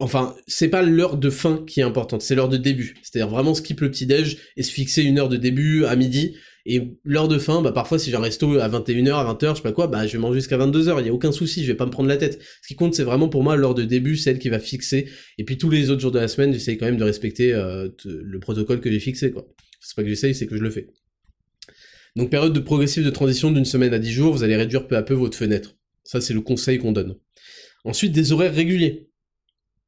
Enfin, 0.00 0.36
c'est 0.46 0.68
pas 0.68 0.82
l'heure 0.82 1.16
de 1.16 1.28
fin 1.28 1.64
qui 1.66 1.80
est 1.80 1.82
importante, 1.82 2.22
c'est 2.22 2.34
l'heure 2.34 2.48
de 2.48 2.56
début. 2.56 2.94
C'est-à-dire 3.02 3.28
vraiment 3.28 3.54
skip 3.54 3.80
le 3.80 3.90
petit-déj 3.90 4.38
et 4.56 4.62
se 4.62 4.70
fixer 4.70 5.02
une 5.02 5.18
heure 5.18 5.28
de 5.28 5.36
début 5.36 5.84
à 5.86 5.96
midi. 5.96 6.36
Et 6.66 6.98
l'heure 7.02 7.28
de 7.28 7.38
fin, 7.38 7.62
bah 7.62 7.72
parfois 7.72 7.98
si 7.98 8.10
j'ai 8.10 8.16
un 8.16 8.20
resto 8.20 8.58
à 8.58 8.68
21h, 8.68 9.14
à 9.14 9.34
20h, 9.34 9.50
je 9.50 9.56
sais 9.56 9.62
pas 9.62 9.72
quoi, 9.72 9.86
bah 9.86 10.06
je 10.06 10.12
vais 10.12 10.18
manger 10.18 10.40
jusqu'à 10.40 10.58
22h, 10.58 11.00
il 11.00 11.06
y 11.06 11.08
a 11.08 11.12
aucun 11.12 11.32
souci, 11.32 11.62
je 11.62 11.68
vais 11.68 11.76
pas 11.76 11.86
me 11.86 11.90
prendre 11.90 12.08
la 12.08 12.16
tête. 12.16 12.40
Ce 12.62 12.68
qui 12.68 12.76
compte 12.76 12.94
c'est 12.94 13.04
vraiment 13.04 13.28
pour 13.28 13.42
moi 13.42 13.56
l'heure 13.56 13.74
de 13.74 13.84
début, 13.84 14.16
celle 14.16 14.38
qui 14.38 14.50
va 14.50 14.60
fixer. 14.60 15.08
Et 15.38 15.44
puis 15.44 15.56
tous 15.56 15.70
les 15.70 15.90
autres 15.90 16.00
jours 16.00 16.12
de 16.12 16.18
la 16.18 16.28
semaine, 16.28 16.52
j'essaye 16.52 16.76
quand 16.76 16.86
même 16.86 16.98
de 16.98 17.04
respecter 17.04 17.54
euh, 17.54 17.88
le 18.04 18.38
protocole 18.38 18.80
que 18.80 18.90
j'ai 18.90 19.00
fixé, 19.00 19.32
quoi. 19.32 19.48
C'est 19.80 19.96
pas 19.96 20.02
que 20.02 20.08
j'essaye, 20.08 20.34
c'est 20.34 20.46
que 20.46 20.56
je 20.56 20.62
le 20.62 20.70
fais. 20.70 20.90
Donc 22.16 22.30
période 22.30 22.52
de 22.52 22.60
progressive 22.60 23.04
de 23.04 23.10
transition 23.10 23.50
d'une 23.50 23.64
semaine 23.64 23.94
à 23.94 23.98
10 23.98 24.12
jours, 24.12 24.32
vous 24.34 24.42
allez 24.42 24.56
réduire 24.56 24.86
peu 24.86 24.96
à 24.96 25.02
peu 25.02 25.14
votre 25.14 25.38
fenêtre. 25.38 25.77
Ça, 26.08 26.22
c'est 26.22 26.32
le 26.32 26.40
conseil 26.40 26.78
qu'on 26.78 26.92
donne. 26.92 27.16
Ensuite, 27.84 28.12
des 28.12 28.32
horaires 28.32 28.54
réguliers. 28.54 29.10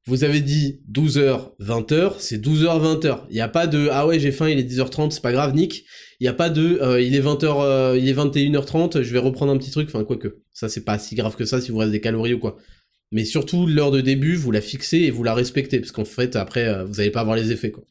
Vous 0.05 0.23
avez 0.23 0.43
dit 0.43 0.83
12h, 0.93 1.53
20h, 1.61 2.17
c'est 2.19 2.37
12h, 2.37 3.01
20h. 3.01 3.21
Il 3.31 3.35
n'y 3.37 3.41
a 3.41 3.49
pas 3.49 3.67
de 3.67 3.89
ah 3.91 4.07
ouais, 4.07 4.21
j'ai 4.21 4.31
faim, 4.31 4.51
il 4.51 4.59
est 4.59 4.71
10h30, 4.71 5.13
c'est 5.13 5.23
pas 5.23 5.33
grave, 5.33 5.55
Nick. 5.55 5.87
Il 6.21 6.25
n'y 6.25 6.29
a 6.29 6.35
pas 6.35 6.51
de 6.51 6.79
euh, 6.83 7.01
il 7.01 7.15
est 7.15 7.23
20h, 7.23 7.65
euh, 7.65 7.99
il 7.99 8.07
est 8.07 8.13
21h30, 8.13 9.01
je 9.01 9.13
vais 9.15 9.19
reprendre 9.19 9.51
un 9.51 9.57
petit 9.57 9.71
truc, 9.71 9.89
enfin, 9.89 10.05
quoique. 10.05 10.43
Ça, 10.53 10.69
c'est 10.69 10.85
pas 10.85 10.99
si 10.99 11.15
grave 11.15 11.37
que 11.37 11.47
ça 11.47 11.59
si 11.59 11.71
vous 11.71 11.79
restez 11.79 11.93
des 11.93 12.01
calories 12.03 12.35
ou 12.35 12.39
quoi. 12.39 12.59
Mais 13.13 13.25
surtout, 13.25 13.67
l'heure 13.67 13.91
de 13.91 14.03
début, 14.03 14.37
vous 14.37 14.51
la 14.51 14.61
fixez 14.61 14.99
et 14.99 15.11
vous 15.11 15.23
la 15.23 15.33
respectez, 15.33 15.81
parce 15.81 15.93
qu'en 15.93 16.05
fait, 16.05 16.37
après, 16.37 16.69
euh, 16.69 16.85
vous 16.85 16.97
n'allez 16.97 17.11
pas 17.11 17.21
avoir 17.21 17.37
les 17.37 17.51
effets, 17.51 17.71
quoi. 17.71 17.85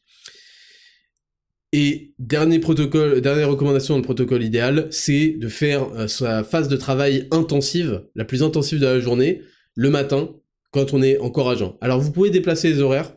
Et 1.72 2.14
dernier 2.18 2.58
protocole, 2.58 3.20
dernière 3.20 3.48
recommandation 3.48 3.94
dans 3.94 3.98
le 3.98 4.04
protocole 4.04 4.42
idéal, 4.42 4.88
c'est 4.90 5.30
de 5.30 5.48
faire 5.48 5.84
euh, 5.94 6.08
sa 6.08 6.42
phase 6.42 6.68
de 6.68 6.76
travail 6.76 7.28
intensive, 7.30 8.02
la 8.16 8.24
plus 8.24 8.42
intensive 8.42 8.80
de 8.80 8.86
la 8.86 8.98
journée, 8.98 9.42
le 9.76 9.88
matin, 9.88 10.30
quand 10.72 10.92
on 10.94 11.02
est 11.02 11.18
encore 11.18 11.48
à 11.48 11.54
jeun. 11.54 11.72
Alors 11.80 12.00
vous 12.00 12.10
pouvez 12.10 12.30
déplacer 12.30 12.68
les 12.68 12.80
horaires. 12.80 13.14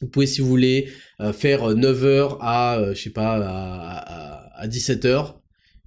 Vous 0.00 0.08
pouvez, 0.08 0.26
si 0.26 0.40
vous 0.40 0.48
voulez, 0.48 0.88
euh, 1.20 1.32
faire 1.32 1.68
9h 1.74 2.38
à, 2.40 2.78
euh, 2.78 2.94
sais 2.94 3.10
pas, 3.10 3.36
à, 3.36 4.60
à 4.60 4.66
17h. 4.66 5.34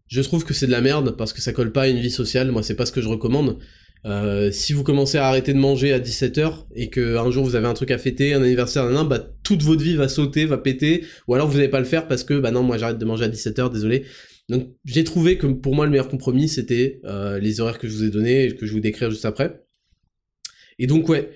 Je 0.08 0.22
trouve 0.22 0.44
que 0.44 0.54
c'est 0.54 0.68
de 0.68 0.72
la 0.72 0.82
merde 0.82 1.16
parce 1.18 1.34
que 1.34 1.42
ça 1.42 1.54
colle 1.54 1.72
pas 1.72 1.84
à 1.84 1.88
une 1.88 2.00
vie 2.00 2.12
sociale. 2.12 2.52
Moi, 2.52 2.64
c'est 2.64 2.76
pas 2.76 2.86
ce 2.86 2.92
que 2.92 3.02
je 3.02 3.08
recommande. 3.08 3.60
Euh, 4.06 4.52
si 4.52 4.74
vous 4.74 4.84
commencez 4.84 5.18
à 5.18 5.28
arrêter 5.28 5.54
de 5.54 5.60
manger 5.60 5.94
à 5.94 6.00
17h 6.00 6.66
et 6.76 6.90
que 6.90 7.18
un 7.18 7.30
jour 7.30 7.46
vous 7.46 7.56
avez 7.56 7.68
un 7.68 7.74
truc 7.74 7.92
à 7.92 7.98
fêter, 7.98 8.34
un 8.34 8.42
anniversaire, 8.42 8.84
un 8.84 9.04
bah 9.04 9.20
toute 9.44 9.62
votre 9.62 9.84
vie 9.84 9.96
va 9.96 10.08
sauter, 10.08 10.46
va 10.46 10.58
péter, 10.58 11.06
ou 11.28 11.36
alors 11.36 11.48
vous 11.48 11.58
n'allez 11.58 11.70
pas 11.70 11.80
le 11.80 11.86
faire 11.86 12.08
parce 12.08 12.24
que 12.24 12.40
bah 12.40 12.52
non 12.52 12.64
moi 12.64 12.78
j'arrête 12.78 12.98
de 12.98 13.06
manger 13.06 13.26
à 13.26 13.30
17h, 13.30 13.72
désolé. 13.72 14.06
Donc 14.50 14.70
j'ai 14.86 15.04
trouvé 15.04 15.38
que 15.38 15.46
pour 15.48 15.76
moi 15.76 15.86
le 15.86 15.92
meilleur 15.92 16.10
compromis 16.10 16.50
c'était 16.50 17.00
euh, 17.06 17.40
les 17.40 17.62
horaires 17.62 17.78
que 17.78 17.88
je 17.88 17.94
vous 17.94 18.04
ai 18.04 18.10
donnés 18.10 18.46
et 18.46 18.56
que 18.56 18.66
je 18.66 18.72
vais 18.72 18.78
vous 18.78 18.82
décrire 18.82 19.12
juste 19.12 19.26
après. 19.26 19.64
Et 20.80 20.88
donc 20.88 21.08
ouais, 21.08 21.30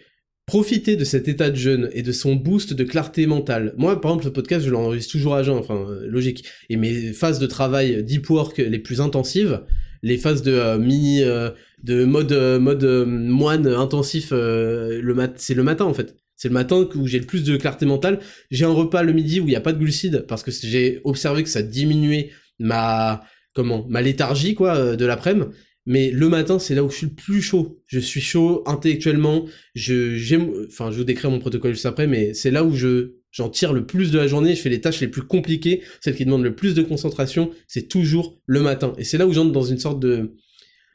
profitez 0.47 0.95
de 0.95 1.03
cet 1.03 1.27
état 1.27 1.51
de 1.51 1.55
jeûne 1.55 1.89
et 1.93 2.01
de 2.01 2.11
son 2.11 2.35
boost 2.35 2.73
de 2.73 2.83
clarté 2.83 3.27
mentale. 3.27 3.75
Moi 3.77 4.01
par 4.01 4.11
exemple 4.11 4.25
le 4.25 4.33
podcast 4.33 4.65
je 4.65 4.71
l'enregistre 4.71 5.11
toujours 5.11 5.35
à 5.35 5.43
jeun, 5.43 5.55
enfin 5.55 5.85
euh, 5.87 6.07
logique. 6.07 6.45
Et 6.69 6.77
mes 6.77 7.13
phases 7.13 7.37
de 7.37 7.45
travail 7.45 8.03
deep 8.03 8.27
work 8.27 8.57
les 8.57 8.79
plus 8.79 9.01
intensives, 9.01 9.61
les 10.05 10.17
phases 10.17 10.43
de 10.43 10.51
euh, 10.51 10.77
mini 10.77 11.23
euh, 11.23 11.49
de 11.85 12.03
mode 12.03 12.31
euh, 12.31 12.59
mode 12.59 12.83
moine 13.07 13.67
intensif 13.67 14.31
le 14.31 15.13
mat 15.13 15.33
c'est 15.37 15.53
le 15.53 15.63
matin 15.63 15.85
en 15.85 15.93
fait 15.93 16.15
C'est 16.35 16.47
le 16.49 16.53
matin 16.53 16.87
où 16.95 17.07
j'ai 17.07 17.19
le 17.19 17.25
plus 17.25 17.43
de 17.43 17.55
clarté 17.57 17.85
mentale. 17.85 18.19
J'ai 18.51 18.65
un 18.65 18.73
repas 18.73 19.03
le 19.03 19.13
midi 19.13 19.39
où 19.39 19.43
il 19.43 19.51
n'y 19.51 19.55
a 19.55 19.61
pas 19.61 19.73
de 19.73 19.79
glucides 19.79 20.25
parce 20.27 20.43
que 20.43 20.51
j'ai 20.51 20.99
observé 21.03 21.43
que 21.43 21.49
ça 21.49 21.61
diminuait 21.61 22.31
ma 22.59 23.23
comment 23.53 23.85
ma 23.87 24.01
léthargie 24.01 24.55
quoi 24.55 24.75
euh, 24.75 24.95
de 24.95 25.05
l'après-midi. 25.05 25.47
Mais 25.87 26.09
le 26.09 26.29
matin, 26.29 26.57
c'est 26.57 26.73
là 26.73 26.83
où 26.83 26.89
je 26.89 26.95
suis 26.97 27.07
le 27.07 27.13
plus 27.13 27.41
chaud. 27.41 27.79
Je 27.85 27.99
suis 27.99 28.21
chaud 28.21 28.63
intellectuellement. 28.65 29.45
Je 29.75 30.15
j'aime, 30.15 30.51
enfin, 30.67 30.89
je 30.91 30.97
vous 30.97 31.03
décrire 31.03 31.29
mon 31.29 31.37
protocole 31.39 31.73
juste 31.73 31.85
après, 31.85 32.07
mais 32.07 32.33
c'est 32.33 32.49
là 32.49 32.63
où 32.63 32.73
je 32.73 33.17
j'en 33.31 33.49
tire 33.49 33.71
le 33.71 33.85
plus 33.85 34.11
de 34.11 34.17
la 34.17 34.27
journée. 34.27 34.55
Je 34.55 34.61
fais 34.61 34.69
les 34.69 34.81
tâches 34.81 35.01
les 35.01 35.07
plus 35.07 35.21
compliquées, 35.21 35.83
celles 36.01 36.15
qui 36.15 36.25
demandent 36.25 36.43
le 36.43 36.55
plus 36.55 36.73
de 36.73 36.81
concentration. 36.81 37.51
C'est 37.67 37.87
toujours 37.87 38.41
le 38.47 38.61
matin. 38.61 38.93
Et 38.97 39.03
c'est 39.03 39.19
là 39.19 39.27
où 39.27 39.33
j'entre 39.33 39.51
dans 39.51 39.63
une 39.63 39.77
sorte 39.77 39.99
de 39.99 40.35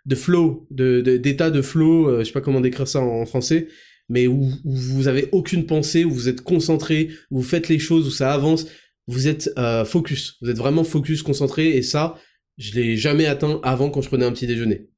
de 0.06 0.14
flow, 0.14 0.66
d'état 0.70 1.50
de, 1.50 1.62
flow. 1.62 2.08
Euh, 2.08 2.18
je 2.20 2.24
sais 2.24 2.32
pas 2.32 2.40
comment 2.40 2.60
décrire 2.60 2.88
ça 2.88 3.00
en 3.00 3.26
français 3.26 3.68
mais 4.10 4.26
où, 4.26 4.50
vous 4.64 5.08
avez 5.08 5.28
aucune 5.32 5.64
pensée, 5.64 6.04
où 6.04 6.10
vous 6.10 6.28
êtes 6.28 6.42
concentré, 6.42 7.10
où 7.30 7.38
vous 7.38 7.48
faites 7.48 7.68
les 7.68 7.78
choses, 7.78 8.06
où 8.06 8.10
ça 8.10 8.34
avance, 8.34 8.66
vous 9.06 9.28
êtes 9.28 9.50
euh, 9.56 9.84
focus, 9.84 10.36
vous 10.42 10.50
êtes 10.50 10.58
vraiment 10.58 10.84
focus, 10.84 11.22
concentré, 11.22 11.76
et 11.76 11.82
ça, 11.82 12.16
je 12.58 12.74
l'ai 12.74 12.96
jamais 12.96 13.26
atteint 13.26 13.60
avant 13.62 13.88
quand 13.88 14.02
je 14.02 14.08
prenais 14.08 14.26
un 14.26 14.32
petit 14.32 14.48
déjeuner. 14.48 14.88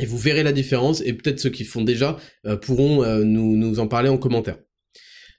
Et 0.00 0.04
vous 0.04 0.18
verrez 0.18 0.42
la 0.42 0.52
différence, 0.52 1.00
et 1.00 1.12
peut-être 1.12 1.38
ceux 1.38 1.50
qui 1.50 1.64
font 1.64 1.82
déjà 1.82 2.18
euh, 2.44 2.56
pourront 2.56 3.04
euh, 3.04 3.22
nous, 3.22 3.56
nous 3.56 3.78
en 3.78 3.86
parler 3.86 4.08
en 4.08 4.18
commentaire. 4.18 4.58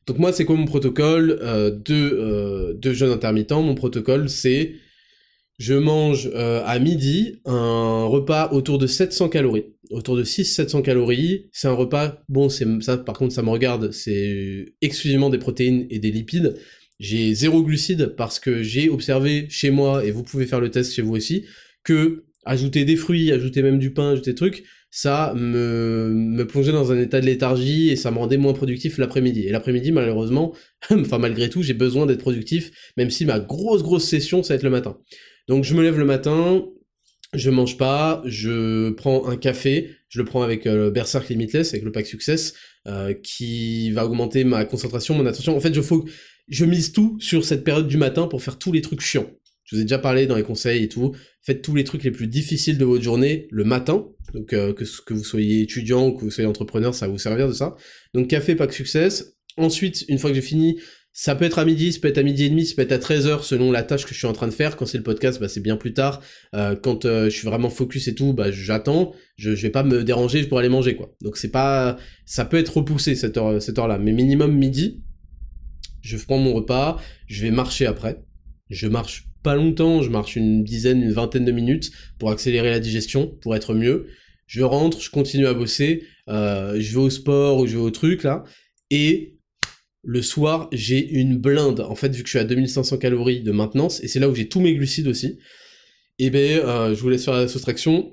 Donc 0.07 0.17
moi, 0.17 0.31
c'est 0.31 0.45
quoi 0.45 0.55
mon 0.55 0.65
protocole 0.65 1.37
de, 1.85 2.73
de 2.73 2.93
jeûne 2.93 3.11
intermittent 3.11 3.51
Mon 3.51 3.75
protocole, 3.75 4.29
c'est 4.29 4.73
je 5.61 5.75
mange 5.75 6.31
à 6.33 6.79
midi 6.79 7.39
un 7.45 8.05
repas 8.05 8.49
autour 8.51 8.79
de 8.79 8.87
700 8.87 9.29
calories 9.29 9.65
autour 9.91 10.15
de 10.15 10.23
600-700 10.23 10.81
calories. 10.81 11.49
C'est 11.51 11.67
un 11.67 11.73
repas, 11.73 12.23
bon, 12.29 12.49
ça 12.49 12.97
par 12.97 13.15
contre 13.15 13.33
ça 13.33 13.43
me 13.43 13.49
regarde, 13.49 13.91
c'est 13.91 14.73
exclusivement 14.81 15.29
des 15.29 15.37
protéines 15.37 15.85
et 15.89 15.99
des 15.99 16.11
lipides. 16.11 16.55
J'ai 16.99 17.33
zéro 17.33 17.63
glucides 17.63 18.15
parce 18.17 18.39
que 18.39 18.63
j'ai 18.63 18.89
observé 18.89 19.47
chez 19.49 19.69
moi, 19.69 20.05
et 20.05 20.11
vous 20.11 20.23
pouvez 20.23 20.45
faire 20.45 20.61
le 20.61 20.71
test 20.71 20.93
chez 20.93 21.01
vous 21.01 21.15
aussi, 21.15 21.45
que 21.83 22.23
ajouter 22.45 22.85
des 22.85 22.95
fruits, 22.95 23.31
ajouter 23.31 23.61
même 23.61 23.79
du 23.79 23.91
pain, 23.91 24.11
ajouter 24.11 24.31
des 24.31 24.35
trucs, 24.35 24.63
ça 24.91 25.33
me, 25.35 26.09
me 26.13 26.45
plongeait 26.45 26.73
dans 26.73 26.91
un 26.91 26.99
état 26.99 27.21
de 27.21 27.25
léthargie 27.25 27.89
et 27.89 27.95
ça 27.95 28.11
me 28.11 28.17
rendait 28.17 28.37
moins 28.37 28.53
productif 28.53 28.97
l'après-midi. 28.97 29.47
Et 29.47 29.51
l'après-midi, 29.51 29.91
malheureusement, 29.93 30.53
enfin 30.91 31.17
malgré 31.17 31.49
tout, 31.49 31.63
j'ai 31.63 31.73
besoin 31.73 32.05
d'être 32.05 32.19
productif, 32.19 32.71
même 32.97 33.09
si 33.09 33.25
ma 33.25 33.39
grosse 33.39 33.83
grosse 33.83 34.03
session, 34.03 34.43
ça 34.43 34.53
va 34.53 34.55
être 34.57 34.63
le 34.63 34.69
matin. 34.69 34.97
Donc 35.47 35.63
je 35.63 35.73
me 35.73 35.81
lève 35.81 35.97
le 35.97 36.05
matin, 36.05 36.65
je 37.33 37.49
mange 37.49 37.77
pas, 37.77 38.21
je 38.25 38.89
prends 38.91 39.27
un 39.27 39.37
café, 39.37 39.91
je 40.09 40.19
le 40.19 40.25
prends 40.25 40.43
avec 40.43 40.67
euh, 40.67 40.91
Berserk 40.91 41.29
Limitless, 41.29 41.73
avec 41.73 41.83
le 41.85 41.91
pack 41.91 42.05
Success, 42.05 42.53
euh, 42.87 43.13
qui 43.13 43.91
va 43.91 44.05
augmenter 44.05 44.43
ma 44.43 44.65
concentration, 44.65 45.15
mon 45.15 45.25
attention. 45.25 45.55
En 45.55 45.61
fait, 45.61 45.73
je, 45.73 45.81
faut, 45.81 46.05
je 46.49 46.65
mise 46.65 46.91
tout 46.91 47.17
sur 47.21 47.45
cette 47.45 47.63
période 47.63 47.87
du 47.87 47.97
matin 47.97 48.27
pour 48.27 48.43
faire 48.43 48.59
tous 48.59 48.73
les 48.73 48.81
trucs 48.81 49.01
chiants. 49.01 49.29
Je 49.71 49.77
vous 49.77 49.81
ai 49.81 49.85
déjà 49.85 49.99
parlé 49.99 50.27
dans 50.27 50.35
les 50.35 50.43
conseils 50.43 50.83
et 50.83 50.89
tout. 50.89 51.15
Faites 51.41 51.61
tous 51.61 51.75
les 51.75 51.85
trucs 51.85 52.03
les 52.03 52.11
plus 52.11 52.27
difficiles 52.27 52.77
de 52.77 52.83
votre 52.83 53.03
journée 53.03 53.47
le 53.51 53.63
matin. 53.63 54.05
Donc 54.33 54.51
euh, 54.51 54.73
que, 54.73 55.13
vous 55.13 55.23
soyez 55.23 55.61
étudiant 55.61 56.07
ou 56.07 56.13
que 56.13 56.21
vous 56.21 56.31
soyez 56.31 56.47
entrepreneur, 56.47 56.93
ça 56.93 57.07
va 57.07 57.13
vous 57.13 57.19
servir 57.19 57.47
de 57.47 57.53
ça. 57.53 57.75
Donc 58.13 58.27
café, 58.27 58.55
pack 58.55 58.73
Success. 58.73 59.37
Ensuite, 59.55 60.03
une 60.09 60.17
fois 60.17 60.29
que 60.29 60.35
j'ai 60.35 60.41
fini, 60.41 60.79
ça 61.13 61.35
peut 61.35 61.45
être 61.45 61.57
à 61.57 61.65
midi, 61.65 61.93
ça 61.93 61.99
peut 62.01 62.09
être 62.09 62.17
à 62.17 62.23
midi 62.23 62.45
et 62.45 62.49
demi, 62.49 62.65
ça 62.65 62.75
peut 62.75 62.81
être 62.81 62.91
à 62.91 62.97
13h 62.97 63.43
selon 63.43 63.71
la 63.71 63.83
tâche 63.83 64.03
que 64.03 64.13
je 64.13 64.17
suis 64.17 64.27
en 64.27 64.33
train 64.33 64.47
de 64.47 64.53
faire. 64.53 64.75
Quand 64.75 64.85
c'est 64.85 64.97
le 64.97 65.03
podcast, 65.03 65.39
bah, 65.39 65.47
c'est 65.47 65.61
bien 65.61 65.77
plus 65.77 65.93
tard. 65.93 66.21
Euh, 66.53 66.75
quand 66.75 67.05
euh, 67.05 67.25
je 67.25 67.37
suis 67.37 67.47
vraiment 67.47 67.69
focus 67.69 68.09
et 68.09 68.15
tout, 68.15 68.33
bah, 68.33 68.51
j'attends. 68.51 69.13
Je, 69.37 69.55
je 69.55 69.61
vais 69.61 69.71
pas 69.71 69.83
me 69.83 70.03
déranger 70.03 70.43
pour 70.47 70.59
aller 70.59 70.69
manger, 70.69 70.97
quoi. 70.97 71.15
Donc 71.21 71.37
c'est 71.37 71.51
pas, 71.51 71.97
ça 72.25 72.43
peut 72.43 72.57
être 72.57 72.75
repoussé 72.75 73.15
cette 73.15 73.37
heure, 73.37 73.61
cette 73.61 73.79
heure-là. 73.79 73.99
Mais 73.99 74.11
minimum 74.11 74.53
midi, 74.53 75.01
je 76.01 76.17
prends 76.17 76.37
mon 76.37 76.53
repas, 76.53 77.01
je 77.27 77.41
vais 77.41 77.51
marcher 77.51 77.85
après. 77.85 78.23
Je 78.69 78.87
marche 78.87 79.30
pas 79.43 79.55
longtemps, 79.55 80.01
je 80.01 80.09
marche 80.09 80.35
une 80.35 80.63
dizaine, 80.63 81.01
une 81.01 81.11
vingtaine 81.11 81.45
de 81.45 81.51
minutes 81.51 81.91
pour 82.19 82.31
accélérer 82.31 82.69
la 82.69 82.79
digestion, 82.79 83.27
pour 83.41 83.55
être 83.55 83.73
mieux. 83.73 84.07
Je 84.47 84.63
rentre, 84.63 85.01
je 85.01 85.09
continue 85.09 85.47
à 85.47 85.53
bosser, 85.53 86.03
euh, 86.27 86.79
je 86.79 86.91
vais 86.91 87.03
au 87.03 87.09
sport 87.09 87.59
ou 87.59 87.67
je 87.67 87.77
vais 87.77 87.83
au 87.83 87.91
truc 87.91 88.23
là, 88.23 88.43
et 88.89 89.37
le 90.03 90.21
soir, 90.21 90.67
j'ai 90.71 91.07
une 91.09 91.37
blinde. 91.37 91.79
En 91.81 91.95
fait, 91.95 92.09
vu 92.09 92.23
que 92.23 92.27
je 92.27 92.31
suis 92.31 92.39
à 92.39 92.43
2500 92.43 92.97
calories 92.97 93.43
de 93.43 93.51
maintenance, 93.51 94.03
et 94.03 94.07
c'est 94.07 94.19
là 94.19 94.29
où 94.29 94.35
j'ai 94.35 94.49
tous 94.49 94.59
mes 94.59 94.73
glucides 94.73 95.07
aussi, 95.07 95.37
et 96.19 96.25
eh 96.25 96.29
ben, 96.29 96.59
euh, 96.59 96.95
je 96.95 97.01
vous 97.01 97.09
laisse 97.09 97.25
faire 97.25 97.35
la 97.35 97.47
soustraction, 97.47 98.11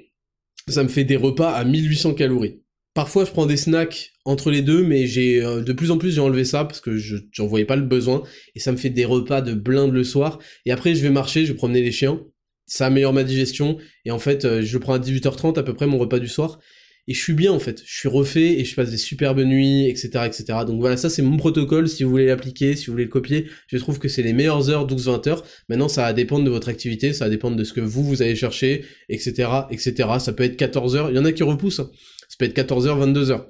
ça 0.69 0.83
me 0.83 0.89
fait 0.89 1.05
des 1.05 1.17
repas 1.17 1.51
à 1.51 1.65
1800 1.65 2.15
calories. 2.15 2.63
Parfois, 2.99 3.25
je 3.25 3.31
prends 3.31 3.47
des 3.47 3.57
snacks 3.57 4.11
entre 4.25 4.51
les 4.51 4.61
deux, 4.61 4.83
mais 4.83 5.07
j'ai 5.07 5.41
euh, 5.41 5.61
de 5.61 5.73
plus 5.73 5.93
en 5.93 5.99
plus 5.99 6.11
j'ai 6.11 6.21
enlevé 6.21 6.45
ça 6.45 6.65
parce 6.65 6.81
que 6.81 6.99
je 6.99 7.15
j'en 7.31 7.47
voyais 7.47 7.65
pas 7.65 7.77
le 7.77 7.83
besoin 7.83 8.25
et 8.57 8.59
ça 8.59 8.73
me 8.73 8.77
fait 8.77 8.91
des 8.91 9.05
repas 9.05 9.41
de 9.41 9.55
blinde 9.55 9.93
le 9.93 10.03
soir. 10.03 10.41
Et 10.67 10.73
après, 10.73 10.97
je 10.97 11.03
vais 11.03 11.11
marcher, 11.11 11.47
je 11.47 11.53
vais 11.53 11.57
promener 11.57 11.81
les 11.81 11.93
chiens. 11.93 12.21
Ça 12.67 12.87
améliore 12.87 13.13
ma 13.13 13.23
digestion 13.23 13.79
et 14.05 14.11
en 14.11 14.19
fait, 14.19 14.45
euh, 14.45 14.63
je 14.63 14.79
prends 14.79 14.95
à 14.95 14.99
18h30 14.99 15.61
à 15.61 15.63
peu 15.63 15.75
près 15.75 15.87
mon 15.87 15.97
repas 15.97 16.19
du 16.19 16.27
soir 16.27 16.59
et 17.07 17.15
je 17.15 17.23
suis 17.23 17.35
bien 17.35 17.53
en 17.53 17.61
fait, 17.61 17.85
je 17.87 17.99
suis 17.99 18.09
refait 18.09 18.59
et 18.59 18.65
je 18.65 18.75
passe 18.75 18.91
des 18.91 18.97
superbes 18.97 19.43
nuits, 19.43 19.87
etc., 19.87 20.25
etc. 20.27 20.45
Donc 20.67 20.81
voilà, 20.81 20.97
ça 20.97 21.09
c'est 21.09 21.23
mon 21.23 21.37
protocole. 21.37 21.89
Si 21.89 22.03
vous 22.03 22.11
voulez 22.11 22.27
l'appliquer, 22.27 22.75
si 22.75 22.87
vous 22.87 22.95
voulez 22.95 23.05
le 23.05 23.11
copier, 23.11 23.47
je 23.69 23.79
trouve 23.79 24.01
que 24.01 24.09
c'est 24.09 24.23
les 24.23 24.33
meilleures 24.33 24.71
heures, 24.71 24.89
12-20 24.89 25.29
heures. 25.29 25.45
Maintenant, 25.69 25.89
ça 25.89 26.03
va 26.03 26.13
dépendre 26.13 26.45
de 26.45 26.51
votre 26.51 26.69
activité, 26.69 27.13
ça 27.13 27.27
va 27.27 27.31
dépendre 27.31 27.57
de 27.57 27.63
ce 27.63 27.73
que 27.73 27.81
vous 27.81 28.03
vous 28.03 28.23
allez 28.23 28.35
chercher, 28.35 28.85
etc., 29.09 29.49
etc. 29.71 30.09
Ça 30.19 30.33
peut 30.33 30.43
être 30.43 30.57
14 30.57 30.97
heures. 30.97 31.11
Il 31.11 31.17
y 31.17 31.19
en 31.21 31.25
a 31.25 31.31
qui 31.31 31.45
repoussent. 31.45 31.83
Peut 32.39 32.47
être 32.47 32.55
14 32.55 32.87
heures, 32.87 32.99
22 32.99 33.31
heures. 33.31 33.49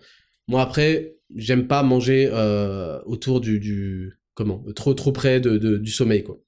Moi 0.49 0.63
après, 0.63 1.17
j'aime 1.35 1.67
pas 1.67 1.83
manger 1.83 2.29
euh, 2.33 2.99
autour 3.05 3.41
du, 3.41 4.19
comment, 4.35 4.65
trop 4.75 4.95
trop 4.95 5.13
près 5.13 5.41
du 5.41 5.91
sommeil 5.91 6.25
quoi. 6.25 6.41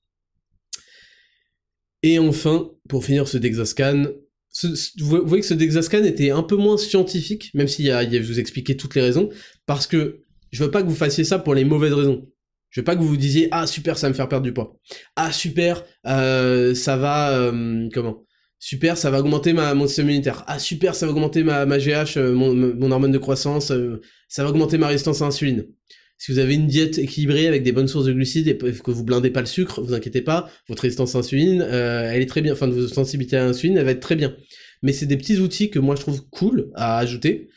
Et 2.02 2.18
enfin, 2.18 2.70
pour 2.88 3.04
finir 3.04 3.28
ce 3.28 3.36
Dexascan, 3.36 4.06
vous 4.98 5.26
voyez 5.26 5.42
que 5.42 5.46
ce 5.46 5.54
Dexascan 5.54 6.02
était 6.04 6.30
un 6.30 6.42
peu 6.42 6.56
moins 6.56 6.78
scientifique, 6.78 7.50
même 7.54 7.68
s'il 7.68 7.84
y 7.84 7.90
a, 7.90 8.10
je 8.10 8.26
vous 8.26 8.40
expliqué 8.40 8.76
toutes 8.76 8.94
les 8.94 9.02
raisons, 9.02 9.28
parce 9.66 9.86
que 9.86 10.24
je 10.50 10.64
veux 10.64 10.70
pas 10.70 10.82
que 10.82 10.88
vous 10.88 10.94
fassiez 10.94 11.24
ça 11.24 11.38
pour 11.38 11.54
les 11.54 11.64
mauvaises 11.64 11.92
raisons. 11.92 12.26
Je 12.70 12.80
veux 12.80 12.84
pas 12.84 12.94
que 12.94 13.00
vous 13.00 13.08
vous 13.08 13.16
disiez 13.16 13.48
ah 13.50 13.66
super 13.66 13.98
ça 13.98 14.06
va 14.06 14.10
me 14.10 14.14
faire 14.14 14.28
perdre 14.28 14.44
du 14.44 14.52
poids. 14.52 14.78
Ah 15.16 15.32
super 15.32 15.84
euh, 16.06 16.74
ça 16.74 16.96
va 16.96 17.32
euh, 17.32 17.88
comment 17.92 18.24
Super 18.62 18.96
ça 18.98 19.10
va 19.10 19.20
augmenter 19.20 19.52
ma 19.54 19.74
mon 19.74 19.86
système 19.86 20.06
immunitaire. 20.06 20.44
Ah 20.46 20.58
super 20.58 20.94
ça 20.94 21.06
va 21.06 21.12
augmenter 21.12 21.42
ma, 21.42 21.66
ma 21.66 21.78
GH 21.78 22.18
euh, 22.18 22.32
mon, 22.32 22.54
mon 22.54 22.90
hormone 22.92 23.10
de 23.10 23.18
croissance. 23.18 23.72
ça 24.28 24.44
va 24.44 24.50
augmenter 24.50 24.78
ma 24.78 24.86
résistance 24.86 25.22
à 25.22 25.24
l'insuline. 25.24 25.66
Si 26.18 26.30
vous 26.30 26.38
avez 26.38 26.54
une 26.54 26.66
diète 26.66 26.98
équilibrée 26.98 27.46
avec 27.46 27.62
des 27.62 27.72
bonnes 27.72 27.88
sources 27.88 28.04
de 28.04 28.12
glucides 28.12 28.46
et 28.46 28.56
que 28.58 28.90
vous 28.90 29.04
blindez 29.04 29.30
pas 29.30 29.40
le 29.40 29.46
sucre, 29.46 29.80
vous 29.80 29.94
inquiétez 29.94 30.20
pas, 30.20 30.50
votre 30.68 30.82
résistance 30.82 31.14
à 31.14 31.18
l'insuline, 31.18 31.62
euh, 31.62 32.10
elle 32.12 32.20
est 32.20 32.26
très 32.26 32.42
bien, 32.42 32.52
enfin 32.52 32.66
votre 32.66 32.92
sensibilité 32.92 33.38
à 33.38 33.46
l'insuline, 33.46 33.78
elle 33.78 33.86
va 33.86 33.92
être 33.92 34.00
très 34.00 34.16
bien. 34.16 34.36
Mais 34.82 34.92
c'est 34.92 35.06
des 35.06 35.16
petits 35.16 35.38
outils 35.38 35.70
que 35.70 35.78
moi 35.78 35.96
je 35.96 36.02
trouve 36.02 36.28
cool 36.28 36.70
à 36.74 36.98
ajouter. 36.98 37.48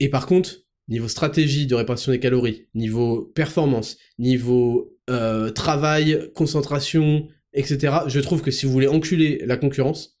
Et 0.00 0.08
par 0.08 0.24
contre, 0.26 0.62
niveau 0.88 1.08
stratégie 1.08 1.66
de 1.66 1.74
répartition 1.74 2.12
des 2.12 2.20
calories, 2.20 2.68
niveau 2.74 3.26
performance, 3.34 3.98
niveau 4.18 4.96
euh, 5.10 5.50
travail, 5.50 6.30
concentration, 6.34 7.28
etc., 7.54 7.94
je 8.06 8.20
trouve 8.20 8.42
que 8.42 8.50
si 8.50 8.66
vous 8.66 8.72
voulez 8.72 8.88
enculer 8.88 9.42
la 9.46 9.56
concurrence 9.56 10.16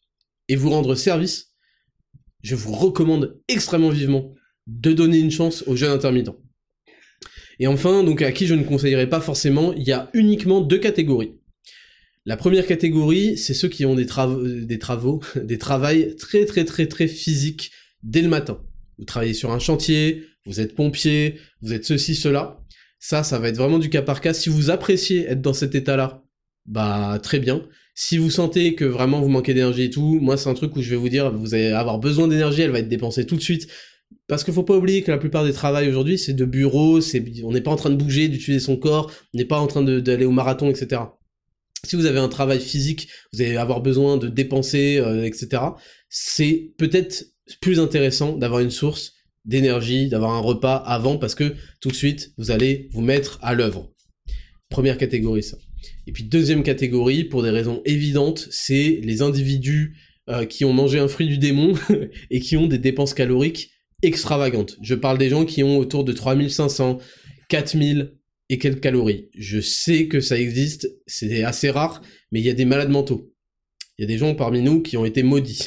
et 0.48 0.56
vous 0.56 0.70
rendre 0.70 0.94
service, 0.94 1.52
je 2.42 2.54
vous 2.54 2.72
recommande 2.72 3.40
extrêmement 3.48 3.90
vivement 3.90 4.32
de 4.66 4.92
donner 4.92 5.18
une 5.18 5.30
chance 5.30 5.64
aux 5.66 5.76
jeunes 5.76 5.92
intermittents. 5.92 6.36
Et 7.58 7.66
enfin, 7.66 8.02
donc 8.02 8.22
à 8.22 8.32
qui 8.32 8.46
je 8.46 8.54
ne 8.54 8.64
conseillerais 8.64 9.08
pas 9.08 9.20
forcément, 9.20 9.72
il 9.74 9.84
y 9.84 9.92
a 9.92 10.10
uniquement 10.14 10.60
deux 10.60 10.78
catégories. 10.78 11.34
La 12.26 12.36
première 12.36 12.66
catégorie, 12.66 13.36
c'est 13.36 13.54
ceux 13.54 13.68
qui 13.68 13.84
ont 13.84 13.94
des, 13.94 14.06
travaux, 14.06 14.42
des 14.42 14.78
travaux, 14.78 15.20
des 15.36 15.58
travails 15.58 16.16
très 16.16 16.46
très 16.46 16.64
très 16.64 16.86
très 16.86 17.06
physiques 17.06 17.70
dès 18.02 18.22
le 18.22 18.28
matin. 18.28 18.60
Vous 18.98 19.04
travaillez 19.04 19.34
sur 19.34 19.52
un 19.52 19.58
chantier, 19.58 20.24
vous 20.46 20.60
êtes 20.60 20.74
pompier, 20.74 21.38
vous 21.60 21.72
êtes 21.72 21.84
ceci, 21.84 22.14
cela. 22.14 22.60
Ça, 22.98 23.22
ça 23.22 23.38
va 23.38 23.48
être 23.48 23.56
vraiment 23.56 23.78
du 23.78 23.90
cas 23.90 24.02
par 24.02 24.20
cas. 24.20 24.32
Si 24.32 24.48
vous 24.48 24.70
appréciez 24.70 25.26
être 25.26 25.42
dans 25.42 25.52
cet 25.52 25.74
état-là, 25.74 26.23
bah 26.66 27.18
très 27.22 27.38
bien. 27.38 27.62
Si 27.94 28.18
vous 28.18 28.30
sentez 28.30 28.74
que 28.74 28.84
vraiment 28.84 29.20
vous 29.20 29.28
manquez 29.28 29.54
d'énergie 29.54 29.84
et 29.84 29.90
tout, 29.90 30.18
moi 30.20 30.36
c'est 30.36 30.48
un 30.48 30.54
truc 30.54 30.74
où 30.76 30.82
je 30.82 30.90
vais 30.90 30.96
vous 30.96 31.08
dire, 31.08 31.32
vous 31.32 31.54
allez 31.54 31.68
avoir 31.68 31.98
besoin 31.98 32.26
d'énergie, 32.26 32.62
elle 32.62 32.70
va 32.70 32.80
être 32.80 32.88
dépensée 32.88 33.26
tout 33.26 33.36
de 33.36 33.42
suite 33.42 33.68
parce 34.26 34.42
qu'il 34.42 34.54
faut 34.54 34.62
pas 34.62 34.76
oublier 34.76 35.02
que 35.02 35.10
la 35.10 35.18
plupart 35.18 35.44
des 35.44 35.52
travails 35.52 35.88
aujourd'hui, 35.88 36.18
c'est 36.18 36.32
de 36.32 36.44
bureau, 36.44 37.00
c'est, 37.00 37.22
on 37.44 37.52
n'est 37.52 37.60
pas 37.60 37.70
en 37.70 37.76
train 37.76 37.90
de 37.90 37.96
bouger, 37.96 38.28
d'utiliser 38.28 38.64
son 38.64 38.76
corps, 38.76 39.10
on 39.34 39.38
n'est 39.38 39.44
pas 39.44 39.58
en 39.58 39.66
train 39.66 39.82
d'aller 39.82 40.24
au 40.24 40.30
marathon, 40.30 40.70
etc. 40.70 41.02
Si 41.84 41.96
vous 41.96 42.06
avez 42.06 42.18
un 42.18 42.28
travail 42.28 42.60
physique, 42.60 43.08
vous 43.32 43.42
allez 43.42 43.56
avoir 43.56 43.82
besoin 43.82 44.16
de 44.16 44.28
dépenser, 44.28 44.96
euh, 44.98 45.24
etc. 45.24 45.62
C'est 46.08 46.72
peut-être 46.78 47.26
plus 47.60 47.78
intéressant 47.78 48.36
d'avoir 48.36 48.60
une 48.60 48.70
source 48.70 49.12
d'énergie, 49.44 50.08
d'avoir 50.08 50.32
un 50.32 50.40
repas 50.40 50.76
avant, 50.76 51.18
parce 51.18 51.34
que 51.34 51.54
tout 51.80 51.90
de 51.90 51.94
suite, 51.94 52.32
vous 52.38 52.50
allez 52.50 52.88
vous 52.92 53.02
mettre 53.02 53.38
à 53.42 53.54
l'œuvre. 53.54 53.92
Première 54.70 54.96
catégorie, 54.96 55.42
ça. 55.42 55.58
Et 56.06 56.12
puis 56.12 56.24
deuxième 56.24 56.62
catégorie, 56.62 57.24
pour 57.24 57.42
des 57.42 57.50
raisons 57.50 57.82
évidentes, 57.84 58.48
c'est 58.50 59.00
les 59.02 59.22
individus 59.22 59.96
euh, 60.28 60.44
qui 60.44 60.64
ont 60.64 60.72
mangé 60.72 60.98
un 60.98 61.08
fruit 61.08 61.28
du 61.28 61.38
démon 61.38 61.74
et 62.30 62.40
qui 62.40 62.56
ont 62.56 62.66
des 62.66 62.78
dépenses 62.78 63.14
caloriques 63.14 63.70
extravagante. 64.02 64.76
Je 64.82 64.94
parle 64.94 65.18
des 65.18 65.28
gens 65.28 65.44
qui 65.44 65.62
ont 65.62 65.78
autour 65.78 66.04
de 66.04 66.12
3500, 66.12 66.98
4000 67.48 68.14
et 68.50 68.58
quelques 68.58 68.80
calories. 68.80 69.28
Je 69.36 69.60
sais 69.60 70.08
que 70.08 70.20
ça 70.20 70.38
existe, 70.38 70.88
c'est 71.06 71.42
assez 71.42 71.70
rare, 71.70 72.02
mais 72.30 72.40
il 72.40 72.46
y 72.46 72.50
a 72.50 72.54
des 72.54 72.64
malades 72.64 72.90
mentaux. 72.90 73.32
Il 73.98 74.02
y 74.02 74.04
a 74.04 74.08
des 74.08 74.18
gens 74.18 74.34
parmi 74.34 74.60
nous 74.60 74.82
qui 74.82 74.96
ont 74.96 75.04
été 75.04 75.22
maudits. 75.22 75.64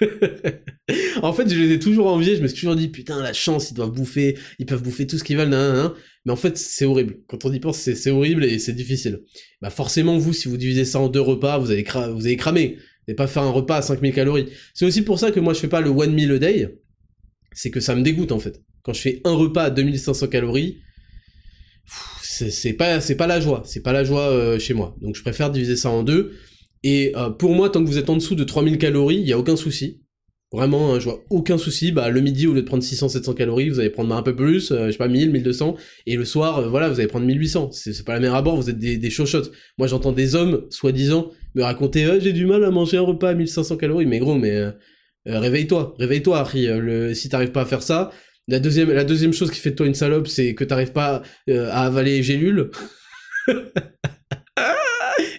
en 1.22 1.32
fait, 1.32 1.48
je 1.48 1.58
les 1.58 1.72
ai 1.72 1.78
toujours 1.78 2.08
enviés, 2.08 2.36
je 2.36 2.42
me 2.42 2.48
suis 2.48 2.58
toujours 2.58 2.76
dit, 2.76 2.88
putain, 2.88 3.22
la 3.22 3.32
chance, 3.32 3.70
ils 3.70 3.74
doivent 3.74 3.92
bouffer, 3.92 4.36
ils 4.58 4.66
peuvent 4.66 4.82
bouffer 4.82 5.06
tout 5.06 5.18
ce 5.18 5.24
qu'ils 5.24 5.36
veulent, 5.36 5.48
nan, 5.48 5.92
mais 6.28 6.32
en 6.34 6.36
fait, 6.36 6.58
c'est 6.58 6.84
horrible. 6.84 7.20
Quand 7.26 7.46
on 7.46 7.52
y 7.54 7.58
pense, 7.58 7.78
c'est 7.78 8.10
horrible 8.10 8.44
et 8.44 8.58
c'est 8.58 8.74
difficile. 8.74 9.22
Bah 9.62 9.70
forcément, 9.70 10.18
vous, 10.18 10.34
si 10.34 10.46
vous 10.46 10.58
divisez 10.58 10.84
ça 10.84 11.00
en 11.00 11.08
deux 11.08 11.22
repas, 11.22 11.56
vous 11.56 11.70
allez, 11.70 11.86
vous 12.12 12.26
allez 12.26 12.36
cramer. 12.36 12.74
Vous 12.76 12.82
n'allez 13.08 13.16
pas 13.16 13.26
faire 13.26 13.44
un 13.44 13.50
repas 13.50 13.78
à 13.78 13.82
5000 13.82 14.12
calories. 14.12 14.50
C'est 14.74 14.84
aussi 14.84 15.00
pour 15.00 15.18
ça 15.18 15.30
que 15.30 15.40
moi, 15.40 15.54
je 15.54 15.60
fais 15.60 15.68
pas 15.68 15.80
le 15.80 15.88
one 15.88 16.12
meal 16.12 16.32
a 16.32 16.38
day, 16.38 16.78
c'est 17.52 17.70
que 17.70 17.80
ça 17.80 17.94
me 17.94 18.02
dégoûte, 18.02 18.30
en 18.30 18.38
fait. 18.38 18.62
Quand 18.82 18.92
je 18.92 19.00
fais 19.00 19.22
un 19.24 19.32
repas 19.32 19.62
à 19.62 19.70
2500 19.70 20.26
calories, 20.26 20.76
c'est 22.20 22.74
pas 22.74 22.98
pas 23.00 23.26
la 23.26 23.40
joie, 23.40 23.62
c'est 23.64 23.82
pas 23.82 23.94
la 23.94 24.04
joie 24.04 24.28
euh, 24.28 24.58
chez 24.58 24.74
moi. 24.74 24.96
Donc 25.00 25.16
je 25.16 25.22
préfère 25.22 25.50
diviser 25.50 25.76
ça 25.76 25.88
en 25.88 26.02
deux. 26.02 26.34
Et 26.82 27.12
euh, 27.16 27.30
pour 27.30 27.54
moi, 27.54 27.70
tant 27.70 27.82
que 27.82 27.88
vous 27.88 27.96
êtes 27.96 28.10
en 28.10 28.16
dessous 28.16 28.34
de 28.34 28.44
3000 28.44 28.76
calories, 28.76 29.16
il 29.16 29.26
y 29.26 29.32
a 29.32 29.38
aucun 29.38 29.56
souci. 29.56 30.02
Vraiment, 30.50 30.94
hein, 30.94 30.98
je 30.98 31.04
vois 31.04 31.24
aucun 31.30 31.58
souci. 31.58 31.92
Bah 31.92 32.08
le 32.08 32.20
midi, 32.20 32.46
au 32.46 32.54
lieu 32.54 32.62
de 32.62 32.66
prendre 32.66 32.82
600-700 32.82 33.34
calories, 33.34 33.68
vous 33.68 33.80
allez 33.80 33.90
prendre 33.90 34.14
un 34.14 34.22
peu 34.22 34.34
plus, 34.34 34.70
euh, 34.70 34.86
je 34.86 34.92
sais 34.92 34.98
pas 34.98 35.08
1000, 35.08 35.30
1200. 35.30 35.76
Et 36.06 36.16
le 36.16 36.24
soir, 36.24 36.68
voilà, 36.70 36.88
vous 36.88 37.00
allez 37.00 37.08
prendre 37.08 37.26
1800. 37.26 37.70
C'est 37.72 38.04
pas 38.04 38.14
la 38.14 38.20
mer 38.20 38.34
à 38.34 38.40
bord, 38.40 38.56
vous 38.56 38.70
êtes 38.70 38.78
des, 38.78 38.96
des. 38.96 39.10
Moi, 39.76 39.88
j'entends 39.88 40.12
des 40.12 40.34
hommes, 40.34 40.66
soi-disant, 40.70 41.30
me 41.54 41.62
raconter 41.62 42.04
ah, 42.06 42.18
j'ai 42.18 42.32
du 42.32 42.46
mal 42.46 42.64
à 42.64 42.70
manger 42.70 42.96
un 42.96 43.02
repas 43.02 43.30
à 43.30 43.34
1500 43.34 43.76
calories. 43.76 44.06
Mais 44.06 44.18
gros, 44.18 44.36
mais 44.36 44.72
réveille-toi, 45.26 45.94
réveille-toi, 45.98 46.38
Harry. 46.38 46.66
Le, 46.66 47.12
si 47.12 47.28
t'arrives 47.28 47.52
pas 47.52 47.62
à 47.62 47.66
faire 47.66 47.82
ça, 47.82 48.10
la 48.48 48.60
deuxième, 48.60 48.90
la 48.90 49.04
deuxième 49.04 49.34
chose 49.34 49.50
qui 49.50 49.60
fait 49.60 49.72
de 49.72 49.76
toi 49.76 49.86
une 49.86 49.94
salope, 49.94 50.26
c'est 50.26 50.54
que 50.54 50.64
t'arrives 50.64 50.92
pas 50.92 51.22
euh, 51.50 51.68
à 51.70 51.84
avaler 51.84 52.16
les 52.16 52.22
gélules. 52.22 52.70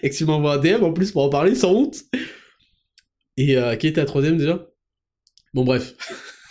et 0.02 0.10
que 0.10 0.14
tu 0.14 0.24
m'envoies 0.24 0.54
un 0.54 0.58
DM 0.58 0.84
en 0.84 0.92
plus 0.92 1.10
pour 1.10 1.24
en 1.24 1.28
parler 1.28 1.56
sans 1.56 1.72
honte. 1.72 2.04
Et 3.36 3.56
euh, 3.56 3.74
qui 3.74 3.88
était 3.88 4.00
la 4.00 4.06
troisième 4.06 4.38
déjà? 4.38 4.69
Bon 5.54 5.64
bref. 5.64 5.94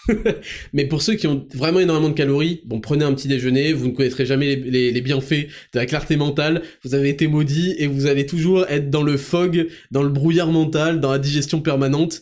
Mais 0.73 0.85
pour 0.87 1.01
ceux 1.01 1.15
qui 1.15 1.27
ont 1.27 1.47
vraiment 1.53 1.79
énormément 1.79 2.09
de 2.09 2.15
calories, 2.15 2.61
bon 2.65 2.81
prenez 2.81 3.05
un 3.05 3.13
petit 3.13 3.27
déjeuner, 3.27 3.73
vous 3.73 3.87
ne 3.87 3.93
connaîtrez 3.93 4.25
jamais 4.25 4.55
les, 4.55 5.01
bienfaits 5.01 5.47
de 5.73 5.79
la 5.79 5.85
clarté 5.85 6.17
mentale, 6.17 6.63
vous 6.83 6.95
avez 6.95 7.09
été 7.09 7.27
maudit 7.27 7.75
et 7.77 7.87
vous 7.87 8.07
allez 8.07 8.25
toujours 8.25 8.65
être 8.69 8.89
dans 8.89 9.03
le 9.03 9.17
fog, 9.17 9.67
dans 9.91 10.03
le 10.03 10.09
brouillard 10.09 10.51
mental, 10.51 10.99
dans 10.99 11.11
la 11.11 11.19
digestion 11.19 11.61
permanente, 11.61 12.21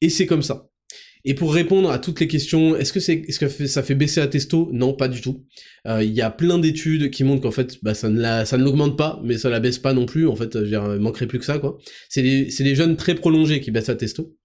et 0.00 0.08
c'est 0.08 0.26
comme 0.26 0.42
ça. 0.42 0.68
Et 1.28 1.34
pour 1.34 1.52
répondre 1.52 1.90
à 1.90 1.98
toutes 1.98 2.20
les 2.20 2.28
questions, 2.28 2.76
est-ce 2.76 2.92
que 2.92 3.00
c'est, 3.00 3.24
est-ce 3.26 3.40
que 3.40 3.66
ça 3.66 3.82
fait 3.82 3.96
baisser 3.96 4.20
la 4.20 4.28
testo? 4.28 4.70
Non, 4.72 4.92
pas 4.92 5.08
du 5.08 5.20
tout. 5.20 5.44
Euh, 5.88 6.04
il 6.04 6.12
y 6.12 6.22
a 6.22 6.30
plein 6.30 6.56
d'études 6.56 7.10
qui 7.10 7.24
montrent 7.24 7.42
qu'en 7.42 7.50
fait, 7.50 7.78
bah, 7.82 7.94
ça 7.94 8.08
ne 8.08 8.62
l'augmente 8.62 8.96
pas, 8.96 9.20
mais 9.24 9.36
ça 9.36 9.50
la 9.50 9.58
baisse 9.58 9.80
pas 9.80 9.92
non 9.92 10.06
plus. 10.06 10.28
En 10.28 10.36
fait, 10.36 10.54
il 10.54 10.78
manquerait 11.00 11.26
plus 11.26 11.40
que 11.40 11.44
ça, 11.44 11.58
quoi. 11.58 11.78
C'est 12.08 12.22
les, 12.22 12.50
c'est 12.50 12.62
les 12.62 12.76
jeunes 12.76 12.94
très 12.94 13.16
prolongés 13.16 13.60
qui 13.60 13.72
baissent 13.72 13.88
la 13.88 13.96
testo. 13.96 14.36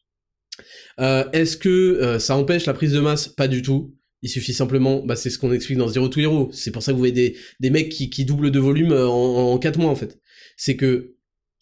Euh, 0.99 1.30
est-ce 1.32 1.57
que 1.57 1.69
euh, 1.69 2.19
ça 2.19 2.36
empêche 2.36 2.65
la 2.65 2.73
prise 2.73 2.94
de 2.94 2.99
masse? 2.99 3.28
Pas 3.28 3.48
du 3.48 3.61
tout. 3.61 3.95
Il 4.22 4.30
suffit 4.30 4.53
simplement, 4.53 5.03
bah, 5.03 5.15
c'est 5.15 5.32
ce 5.32 5.40
qu'on 5.40 5.52
explique 5.52 5.80
dans 5.80 5.88
Zero 5.88 6.07
to 6.07 6.19
Hero. 6.19 6.49
C'est 6.53 6.72
pour 6.72 6.84
ça 6.84 6.91
que 6.91 6.95
vous 6.95 7.02
voyez 7.02 7.14
des, 7.14 7.38
des 7.60 7.69
mecs 7.72 7.90
qui, 7.90 8.26
doublent 8.26 8.52
de 8.52 8.60
volume 8.60 8.94
en, 8.94 9.53
en 9.53 9.57
4 9.57 9.80
mois, 9.80 9.90
en 9.90 9.95
fait. 9.95 10.19
C'est 10.57 10.76
que, 10.76 11.15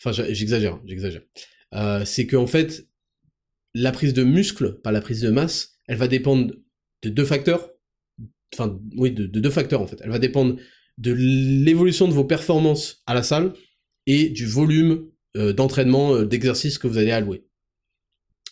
enfin, 0.04 0.12
j'exagère, 0.32 0.80
j'exagère. 0.86 1.22
Euh, 1.74 2.04
c'est 2.06 2.26
que 2.26 2.36
en 2.36 2.48
fait, 2.48 2.88
la 3.74 3.92
prise 3.92 4.14
de 4.14 4.24
muscle, 4.24 4.80
pas 4.82 4.92
la 4.92 5.02
prise 5.02 5.22
de 5.22 5.30
masse, 5.30 5.76
elle 5.88 5.98
va 5.98 6.08
dépendre 6.08 6.54
de 7.04 7.10
deux 7.10 7.26
facteurs. 7.26 7.72
Enfin, 8.54 8.80
oui, 8.96 9.12
de, 9.12 9.26
deux 9.26 9.50
facteurs 9.50 9.82
en 9.82 9.88
fait. 9.88 10.00
Elle 10.04 10.10
va 10.10 10.20
dépendre 10.20 10.58
de 10.98 11.14
l'évolution 11.14 12.08
de 12.08 12.14
vos 12.14 12.26
performances 12.26 13.04
à 13.06 13.14
la 13.14 13.24
salle 13.24 13.54
et 14.06 14.30
du 14.30 14.46
volume 14.46 15.08
euh, 15.38 15.54
d'entraînement, 15.54 16.16
euh, 16.16 16.26
d'exercice 16.26 16.78
que 16.78 16.88
vous 16.88 16.98
allez 16.98 17.12
allouer. 17.12 17.46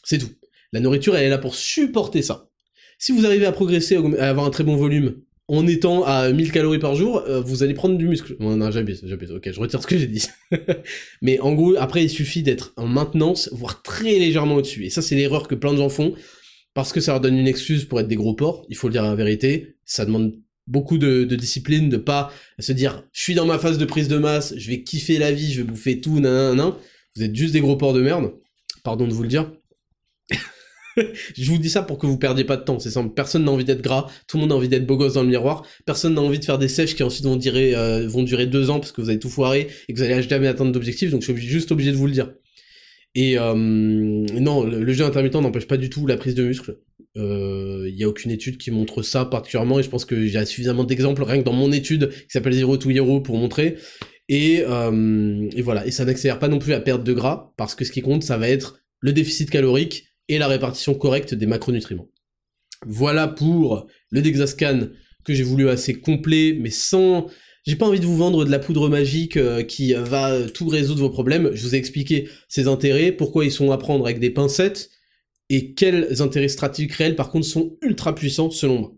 C'est 0.08 0.20
tout. 0.20 0.30
La 0.72 0.80
nourriture, 0.80 1.18
elle 1.18 1.26
est 1.26 1.30
là 1.30 1.38
pour 1.38 1.54
supporter 1.54 2.22
ça. 2.22 2.50
Si 2.98 3.12
vous 3.12 3.26
arrivez 3.26 3.46
à 3.46 3.52
progresser, 3.52 3.98
à 3.98 4.30
avoir 4.30 4.46
un 4.46 4.50
très 4.52 4.64
bon 4.64 4.78
volume 4.78 5.22
en 5.50 5.68
étant 5.68 6.06
à 6.06 6.32
1000 6.32 6.54
calories 6.54 6.80
par 6.80 6.96
jour, 6.96 7.18
euh, 7.28 7.42
vous 7.42 7.62
allez 7.62 7.74
prendre 7.74 7.98
du 7.98 8.08
muscle. 8.08 8.38
Non, 8.40 8.56
non, 8.56 8.72
j'abuse, 8.72 9.02
j'abuse. 9.04 9.32
Ok, 9.32 9.52
je 9.52 9.60
retire 9.60 9.82
ce 9.82 9.88
que 9.88 9.98
j'ai 9.98 10.08
dit. 10.08 10.26
Mais 11.22 11.42
en 11.42 11.54
gros, 11.54 11.76
après, 11.78 12.06
il 12.06 12.10
suffit 12.10 12.42
d'être 12.42 12.72
en 12.78 12.88
maintenance, 12.88 13.50
voire 13.52 13.82
très 13.82 14.18
légèrement 14.18 14.56
au-dessus. 14.56 14.86
Et 14.86 14.90
ça, 14.90 15.02
c'est 15.02 15.16
l'erreur 15.16 15.50
que 15.50 15.56
plein 15.56 15.74
de 15.74 15.78
gens 15.78 15.90
font, 15.90 16.16
parce 16.74 16.94
que 16.94 17.02
ça 17.02 17.12
leur 17.12 17.20
donne 17.20 17.38
une 17.38 17.48
excuse 17.48 17.84
pour 17.84 18.00
être 18.00 18.08
des 18.08 18.16
gros 18.16 18.34
porcs. 18.34 18.66
Il 18.70 18.78
faut 18.78 18.88
le 18.88 18.94
dire 18.94 19.04
la 19.04 19.16
vérité. 19.16 19.76
Ça 19.84 20.06
demande 20.06 20.36
beaucoup 20.68 20.98
de, 20.98 21.26
discipline, 21.26 21.90
de 21.90 21.98
pas 21.98 22.32
se 22.60 22.72
dire, 22.72 23.04
je 23.12 23.24
suis 23.24 23.36
dans 23.36 23.46
ma 23.46 23.60
phase 23.60 23.78
de 23.78 23.86
prise 23.86 24.08
de 24.08 24.18
masse, 24.18 24.54
je 24.56 24.70
vais 24.70 24.84
kiffer 24.84 25.18
la 25.18 25.34
vie, 25.34 25.52
je 25.52 25.62
vais 25.64 25.68
bouffer 25.68 26.00
tout, 26.00 26.22
nan, 26.22 26.74
Vous 27.16 27.24
êtes 27.24 27.36
juste 27.36 27.52
des 27.52 27.62
gros 27.62 27.76
porcs 27.76 27.94
de 27.94 28.02
merde. 28.02 28.32
Pardon 28.84 29.06
de 29.06 29.12
vous 29.12 29.24
le 29.24 29.30
dire. 29.30 29.52
je 31.38 31.52
vous 31.52 31.58
dis 31.58 31.70
ça 31.70 31.82
pour 31.82 31.98
que 31.98 32.06
vous 32.06 32.18
perdiez 32.18 32.44
pas 32.44 32.58
de 32.58 32.64
temps, 32.64 32.80
c'est 32.80 32.90
simple. 32.90 33.14
Personne 33.14 33.46
n'a 33.46 33.52
envie 33.52 33.66
d'être 33.66 33.82
gras, 33.82 34.08
tout 34.28 34.38
le 34.38 34.42
monde 34.42 34.52
a 34.52 34.56
envie 34.56 34.68
d'être 34.68 34.86
beau 34.86 34.98
gosse 34.98 35.14
dans 35.14 35.24
le 35.24 35.30
miroir, 35.30 35.66
personne 35.86 36.16
n'a 36.16 36.22
envie 36.22 36.40
de 36.40 36.46
faire 36.46 36.58
des 36.58 36.68
sèches 36.68 36.96
qui 36.96 37.04
ensuite 37.04 37.26
vont 37.26 37.36
durer, 37.36 37.76
euh, 37.76 38.08
deux 38.46 38.70
ans 38.70 38.80
parce 38.80 38.92
que 38.92 39.02
vous 39.02 39.10
avez 39.10 39.20
tout 39.20 39.30
foiré 39.30 39.68
et 39.88 39.94
que 39.94 40.00
vous 40.00 40.04
allez 40.04 40.22
jamais 40.24 40.48
atteindre 40.48 40.72
d'objectifs, 40.72 41.12
donc 41.12 41.22
je 41.22 41.32
suis 41.32 41.42
juste 41.42 41.72
obligé 41.72 41.92
de 41.92 41.98
vous 41.98 42.08
le 42.08 42.14
dire. 42.14 42.34
Et 43.16 43.38
euh, 43.38 43.54
non, 43.56 44.64
le, 44.64 44.94
jeu 44.94 45.06
intermittent 45.06 45.36
n'empêche 45.36 45.68
pas 45.68 45.78
du 45.78 45.90
tout 45.90 46.06
la 46.06 46.18
prise 46.18 46.36
de 46.36 46.44
muscle. 46.44 46.80
Il 47.16 47.22
euh, 47.22 47.92
n'y 47.92 48.04
a 48.04 48.08
aucune 48.10 48.30
étude 48.30 48.58
qui 48.58 48.70
montre 48.70 49.02
ça 49.02 49.26
particulièrement, 49.26 49.80
et 49.80 49.84
je 49.84 49.90
pense 49.90 50.06
que 50.06 50.28
j'ai 50.28 50.46
suffisamment 50.46 50.84
d'exemples 50.84 51.24
rien 51.24 51.40
que 51.40 51.44
dans 51.44 51.54
mon 51.54 51.72
étude 51.72 52.10
qui 52.10 52.30
s'appelle 52.30 52.54
Zero 52.54 52.78
to 52.78 52.90
Hero 52.92 53.22
pour 53.22 53.38
montrer. 53.38 53.78
Et, 54.30 54.58
et 54.58 55.62
voilà, 55.62 55.88
et 55.88 55.92
ça 55.92 56.04
n'accélère 56.04 56.38
pas 56.38 56.50
non 56.50 56.60
plus 56.60 56.74
à 56.74 56.82
perte 56.82 57.04
de 57.04 57.14
gras, 57.14 57.54
parce 57.58 57.76
que 57.76 57.86
ce 57.86 57.92
qui 57.92 58.02
compte, 58.02 58.24
ça 58.24 58.38
va 58.38 58.50
être 58.50 58.82
le 59.00 59.14
déficit 59.14 59.50
calorique 59.50 60.07
et 60.30 60.38
la 60.38 60.48
répartition 60.48 60.94
correcte 60.94 61.34
des 61.34 61.46
macronutriments. 61.46 62.10
Voilà 62.86 63.28
pour 63.28 63.88
le 64.10 64.22
Dexascan 64.22 64.90
que 65.24 65.34
j'ai 65.34 65.44
voulu 65.44 65.70
assez 65.70 65.96
complet, 65.96 66.58
mais 66.60 66.70
sans... 66.70 67.28
J'ai 67.66 67.76
pas 67.76 67.86
envie 67.86 68.00
de 68.00 68.06
vous 68.06 68.16
vendre 68.16 68.46
de 68.46 68.52
la 68.52 68.60
poudre 68.60 68.88
magique 68.88 69.36
euh, 69.36 69.62
qui 69.62 69.94
va 69.94 70.48
tout 70.48 70.70
résoudre 70.70 71.02
vos 71.02 71.10
problèmes. 71.10 71.52
Je 71.54 71.64
vous 71.64 71.76
ai 71.76 71.78
expliqué 71.78 72.30
ses 72.48 72.70
intérêts, 72.70 73.12
pourquoi 73.12 73.44
ils 73.44 73.52
sont 73.52 73.72
à 73.72 73.78
prendre 73.78 74.06
avec 74.06 74.20
des 74.22 74.30
pincettes, 74.30 74.90
et 75.50 75.74
quels 75.74 76.22
intérêts 76.22 76.48
stratégiques 76.48 76.94
réels 76.94 77.16
par 77.16 77.30
contre 77.30 77.46
sont 77.46 77.78
ultra 77.82 78.16
puissants 78.16 78.52
selon 78.52 78.80
moi. 78.80 78.94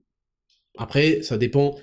Après, 0.78 1.22
ça 1.24 1.38
dépend 1.38 1.76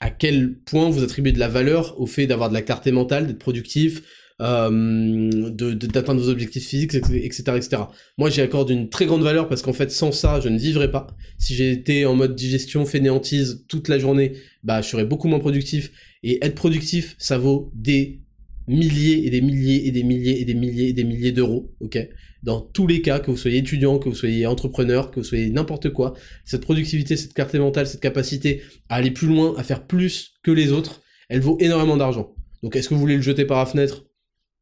à 0.00 0.10
quel 0.10 0.58
point 0.60 0.90
vous 0.90 1.02
attribuez 1.02 1.32
de 1.32 1.38
la 1.38 1.48
valeur 1.48 2.00
au 2.00 2.06
fait 2.06 2.26
d'avoir 2.26 2.50
de 2.50 2.54
la 2.54 2.62
clarté 2.62 2.92
mentale, 2.92 3.26
d'être 3.26 3.38
productif, 3.38 4.02
euh, 4.40 5.50
d'atteindre 5.50 6.20
vos 6.20 6.28
objectifs 6.28 6.66
physiques, 6.66 6.94
etc., 6.94 7.42
etc. 7.56 7.82
Moi, 8.18 8.30
j'y 8.30 8.40
accorde 8.40 8.70
une 8.70 8.88
très 8.88 9.06
grande 9.06 9.22
valeur 9.22 9.48
parce 9.48 9.62
qu'en 9.62 9.72
fait, 9.72 9.90
sans 9.90 10.12
ça, 10.12 10.40
je 10.40 10.48
ne 10.48 10.58
vivrais 10.58 10.90
pas. 10.90 11.08
Si 11.38 11.54
j'étais 11.54 12.04
en 12.04 12.14
mode 12.14 12.34
digestion, 12.34 12.86
fainéantise 12.86 13.64
toute 13.68 13.88
la 13.88 13.98
journée, 13.98 14.34
bah, 14.62 14.80
je 14.80 14.88
serais 14.88 15.04
beaucoup 15.04 15.28
moins 15.28 15.40
productif. 15.40 15.90
Et 16.22 16.44
être 16.44 16.54
productif, 16.54 17.16
ça 17.18 17.38
vaut 17.38 17.72
des 17.74 18.20
milliers 18.68 19.26
et 19.26 19.30
des 19.30 19.40
milliers 19.40 19.86
et 19.86 19.90
des 19.90 20.02
milliers 20.02 20.40
et 20.40 20.44
des 20.44 20.54
milliers 20.54 20.88
et 20.88 20.92
des 20.92 21.04
milliers 21.04 21.32
d'euros, 21.32 21.74
ok? 21.80 21.98
Dans 22.42 22.60
tous 22.60 22.86
les 22.86 23.02
cas, 23.02 23.18
que 23.18 23.30
vous 23.30 23.36
soyez 23.36 23.58
étudiant, 23.58 23.98
que 23.98 24.08
vous 24.08 24.14
soyez 24.14 24.46
entrepreneur, 24.46 25.10
que 25.10 25.20
vous 25.20 25.24
soyez 25.24 25.50
n'importe 25.50 25.90
quoi, 25.90 26.14
cette 26.44 26.60
productivité, 26.60 27.16
cette 27.16 27.34
clarté 27.34 27.58
mentale, 27.58 27.86
cette 27.86 28.00
capacité 28.00 28.62
à 28.88 28.96
aller 28.96 29.10
plus 29.10 29.26
loin, 29.26 29.54
à 29.56 29.64
faire 29.64 29.86
plus 29.86 30.34
que 30.44 30.52
les 30.52 30.70
autres, 30.70 31.02
elle 31.28 31.40
vaut 31.40 31.56
énormément 31.60 31.96
d'argent. 31.96 32.34
Donc 32.62 32.76
est-ce 32.76 32.88
que 32.88 32.94
vous 32.94 33.00
voulez 33.00 33.16
le 33.16 33.22
jeter 33.22 33.44
par 33.44 33.58
la 33.58 33.66
fenêtre? 33.66 34.07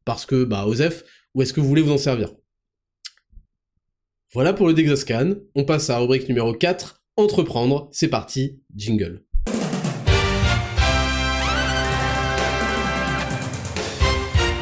Parce 0.07 0.25
que, 0.25 0.45
bah, 0.45 0.65
OSEF, 0.65 1.03
ou 1.35 1.41
est-ce 1.41 1.51
que 1.51 1.59
vous 1.59 1.67
voulez 1.67 1.81
vous 1.81 1.91
en 1.91 1.97
servir? 1.97 2.33
Voilà 4.33 4.53
pour 4.53 4.65
le 4.65 4.73
Dexascan, 4.73 5.35
on 5.53 5.65
passe 5.65 5.89
à 5.89 5.95
la 5.95 5.99
rubrique 5.99 6.29
numéro 6.29 6.53
4, 6.53 7.03
entreprendre, 7.17 7.89
c'est 7.91 8.07
parti, 8.07 8.61
jingle. 8.73 9.25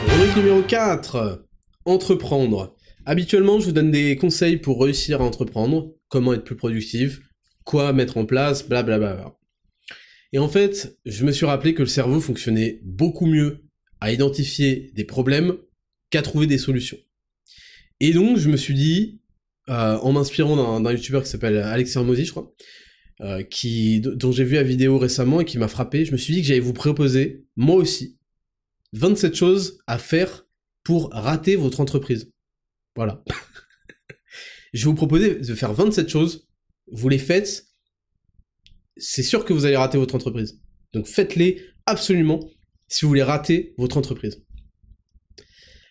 Rubrique 0.08 0.36
numéro 0.36 0.64
4, 0.64 1.46
entreprendre. 1.86 2.76
Habituellement, 3.06 3.60
je 3.60 3.68
vous 3.68 3.72
donne 3.72 3.92
des 3.92 4.16
conseils 4.16 4.58
pour 4.58 4.82
réussir 4.82 5.22
à 5.22 5.26
entreprendre, 5.26 5.94
comment 6.08 6.34
être 6.34 6.44
plus 6.44 6.56
productif, 6.56 7.22
quoi 7.64 7.94
mettre 7.94 8.18
en 8.18 8.26
place, 8.26 8.68
blablabla. 8.68 9.38
Et 10.34 10.40
en 10.40 10.48
fait, 10.48 10.98
je 11.06 11.24
me 11.24 11.32
suis 11.32 11.46
rappelé 11.46 11.76
que 11.76 11.84
le 11.84 11.88
cerveau 11.88 12.20
fonctionnait 12.20 12.80
beaucoup 12.84 13.28
mieux 13.28 13.65
à 14.06 14.12
identifier 14.12 14.92
des 14.94 15.04
problèmes 15.04 15.58
qu'à 16.12 16.22
trouver 16.22 16.46
des 16.46 16.60
solutions. 16.60 17.00
Et 18.00 18.14
donc, 18.14 18.38
je 18.38 18.50
me 18.50 18.56
suis 18.56 18.76
dit, 18.76 19.20
euh, 19.68 19.98
en 19.98 20.14
m'inspirant 20.14 20.80
d'un 20.80 20.92
youtubeur 20.92 21.24
qui 21.24 21.30
s'appelle 21.30 21.58
Alexis 21.58 21.98
Hermosi, 21.98 22.24
je 22.24 22.30
crois, 22.30 22.54
euh, 23.22 23.42
dont 24.00 24.32
j'ai 24.32 24.44
vu 24.44 24.54
la 24.54 24.64
vidéo 24.64 25.00
récemment 25.00 25.42
et 25.42 25.46
qui 25.46 25.58
m'a 25.58 25.68
frappé, 25.68 26.06
je 26.06 26.12
me 26.12 26.18
suis 26.18 26.36
dit 26.36 26.42
que 26.42 26.48
j'allais 26.48 26.60
vous 26.60 26.72
proposer, 26.72 27.48
moi 27.56 27.78
aussi, 27.78 28.20
27 28.94 29.34
choses 29.34 29.80
à 29.88 29.98
faire 29.98 30.46
pour 30.84 31.10
rater 31.12 31.56
votre 31.56 31.80
entreprise. 31.80 32.32
Voilà. 32.96 33.24
je 34.74 34.86
vais 34.86 34.92
vous 34.92 34.94
proposer 34.94 35.40
de 35.40 35.56
faire 35.56 35.74
27 35.74 36.08
choses, 36.08 36.48
vous 36.92 37.10
les 37.10 37.18
faites, 37.18 37.66
c'est 38.98 39.24
sûr 39.24 39.46
que 39.46 39.54
vous 39.54 39.66
allez 39.66 39.78
rater 39.78 39.98
votre 39.98 40.14
entreprise. 40.14 40.62
Donc 40.94 41.08
faites-les 41.08 41.66
absolument 41.88 42.40
si 42.88 43.04
vous 43.04 43.10
voulez 43.10 43.24
rater 43.24 43.74
votre 43.78 43.98
entreprise. 43.98 44.44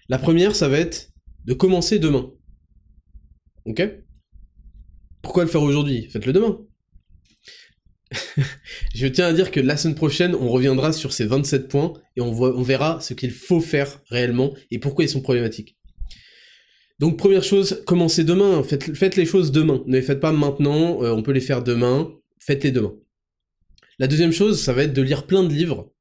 La 0.09 0.19
première, 0.19 0.55
ça 0.55 0.69
va 0.69 0.79
être 0.79 1.11
de 1.45 1.55
commencer 1.55 1.99
demain. 1.99 2.31
Ok? 3.65 3.83
Pourquoi 5.23 5.45
le 5.45 5.51
faire 5.51 5.63
aujourd'hui? 5.63 6.09
Faites-le 6.11 6.33
demain. 6.33 6.61
Je 8.95 9.07
tiens 9.07 9.27
à 9.27 9.33
dire 9.33 9.51
que 9.51 9.61
la 9.61 9.77
semaine 9.77 9.95
prochaine, 9.95 10.35
on 10.35 10.49
reviendra 10.49 10.93
sur 10.93 11.13
ces 11.13 11.25
27 11.25 11.69
points 11.69 11.95
et 12.17 12.21
on, 12.21 12.63
verra 12.63 13.01
ce 13.01 13.15
qu'il 13.15 13.31
faut 13.31 13.61
faire 13.61 14.01
réellement 14.09 14.55
et 14.71 14.79
pourquoi 14.79 15.05
ils 15.05 15.09
sont 15.09 15.23
problématiques. 15.23 15.77
Donc 17.01 17.19
première 17.19 17.43
chose, 17.43 17.83
commencez 17.87 18.23
demain, 18.23 18.63
faites, 18.63 18.95
faites 18.95 19.17
les 19.17 19.27
choses 19.27 19.51
demain. 19.51 19.83
Ne 19.87 19.97
les 19.97 20.03
faites 20.03 20.21
pas 20.21 20.33
maintenant, 20.33 21.03
euh, 21.03 21.13
on 21.13 21.23
peut 21.23 21.33
les 21.33 21.41
faire 21.41 21.65
demain, 21.65 22.13
faites-les 22.39 22.71
demain. 22.71 22.95
La 23.99 24.07
deuxième 24.07 24.33
chose, 24.33 24.61
ça 24.61 24.73
va 24.73 24.85
être 24.85 24.93
de 24.93 25.03
lire 25.03 25.27
plein 25.27 25.43
de 25.43 25.53
livres 25.53 25.94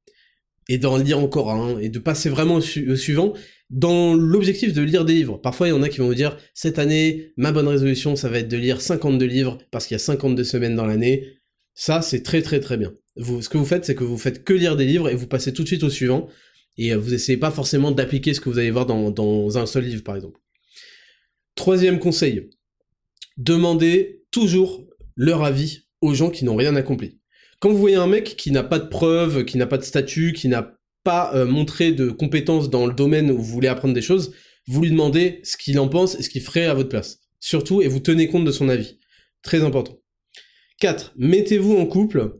et 0.68 0.78
d'en 0.78 0.96
lire 0.96 1.18
encore 1.18 1.50
un 1.50 1.78
et 1.78 1.88
de 1.88 1.98
passer 1.98 2.28
vraiment 2.28 2.56
au, 2.56 2.60
suivant 2.96 3.34
dans 3.70 4.14
l'objectif 4.14 4.72
de 4.72 4.82
lire 4.82 5.04
des 5.04 5.14
livres. 5.14 5.38
Parfois, 5.38 5.68
il 5.68 5.70
y 5.70 5.72
en 5.74 5.82
a 5.82 5.88
qui 5.88 5.98
vont 5.98 6.06
vous 6.06 6.14
dire 6.14 6.36
cette 6.54 6.78
année, 6.78 7.32
ma 7.36 7.52
bonne 7.52 7.68
résolution, 7.68 8.16
ça 8.16 8.28
va 8.28 8.38
être 8.38 8.48
de 8.48 8.56
lire 8.56 8.80
52 8.80 9.24
livres 9.26 9.58
parce 9.70 9.86
qu'il 9.86 9.94
y 9.94 9.96
a 9.96 9.98
52 9.98 10.44
semaines 10.44 10.76
dans 10.76 10.86
l'année. 10.86 11.38
Ça, 11.74 12.02
c'est 12.02 12.22
très 12.22 12.42
très 12.42 12.60
très 12.60 12.76
bien. 12.76 12.94
Vous, 13.16 13.42
ce 13.42 13.48
que 13.48 13.58
vous 13.58 13.64
faites, 13.64 13.84
c'est 13.84 13.94
que 13.94 14.04
vous 14.04 14.18
faites 14.18 14.44
que 14.44 14.52
lire 14.52 14.76
des 14.76 14.86
livres 14.86 15.08
et 15.08 15.14
vous 15.14 15.26
passez 15.26 15.52
tout 15.52 15.62
de 15.62 15.68
suite 15.68 15.82
au 15.82 15.90
suivant 15.90 16.28
et 16.76 16.92
euh, 16.92 16.98
vous 16.98 17.14
essayez 17.14 17.38
pas 17.38 17.50
forcément 17.50 17.90
d'appliquer 17.90 18.34
ce 18.34 18.40
que 18.40 18.48
vous 18.48 18.58
allez 18.58 18.70
voir 18.70 18.86
dans 18.86 19.58
un 19.58 19.66
seul 19.66 19.84
livre, 19.84 20.02
par 20.02 20.16
exemple. 20.16 20.40
Troisième 21.54 22.00
conseil, 22.00 22.50
demandez 23.36 24.24
toujours 24.30 24.86
leur 25.16 25.44
avis 25.44 25.86
aux 26.00 26.14
gens 26.14 26.30
qui 26.30 26.44
n'ont 26.44 26.56
rien 26.56 26.74
accompli. 26.74 27.18
Quand 27.64 27.72
vous 27.72 27.78
voyez 27.78 27.96
un 27.96 28.06
mec 28.06 28.36
qui 28.36 28.50
n'a 28.50 28.62
pas 28.62 28.78
de 28.78 28.88
preuves, 28.88 29.46
qui 29.46 29.56
n'a 29.56 29.66
pas 29.66 29.78
de 29.78 29.84
statut, 29.84 30.34
qui 30.34 30.48
n'a 30.48 30.76
pas 31.02 31.34
euh, 31.34 31.46
montré 31.46 31.92
de 31.92 32.10
compétences 32.10 32.68
dans 32.68 32.86
le 32.86 32.92
domaine 32.92 33.30
où 33.30 33.38
vous 33.38 33.42
voulez 33.42 33.68
apprendre 33.68 33.94
des 33.94 34.02
choses, 34.02 34.34
vous 34.66 34.82
lui 34.82 34.90
demandez 34.90 35.40
ce 35.44 35.56
qu'il 35.56 35.78
en 35.78 35.88
pense 35.88 36.14
et 36.14 36.22
ce 36.22 36.28
qu'il 36.28 36.42
ferait 36.42 36.66
à 36.66 36.74
votre 36.74 36.90
place. 36.90 37.20
Surtout, 37.40 37.80
et 37.80 37.88
vous 37.88 38.00
tenez 38.00 38.28
compte 38.28 38.44
de 38.44 38.52
son 38.52 38.68
avis. 38.68 38.98
Très 39.40 39.64
important. 39.64 39.98
4. 40.80 41.14
Mettez-vous 41.16 41.74
en 41.74 41.86
couple 41.86 42.34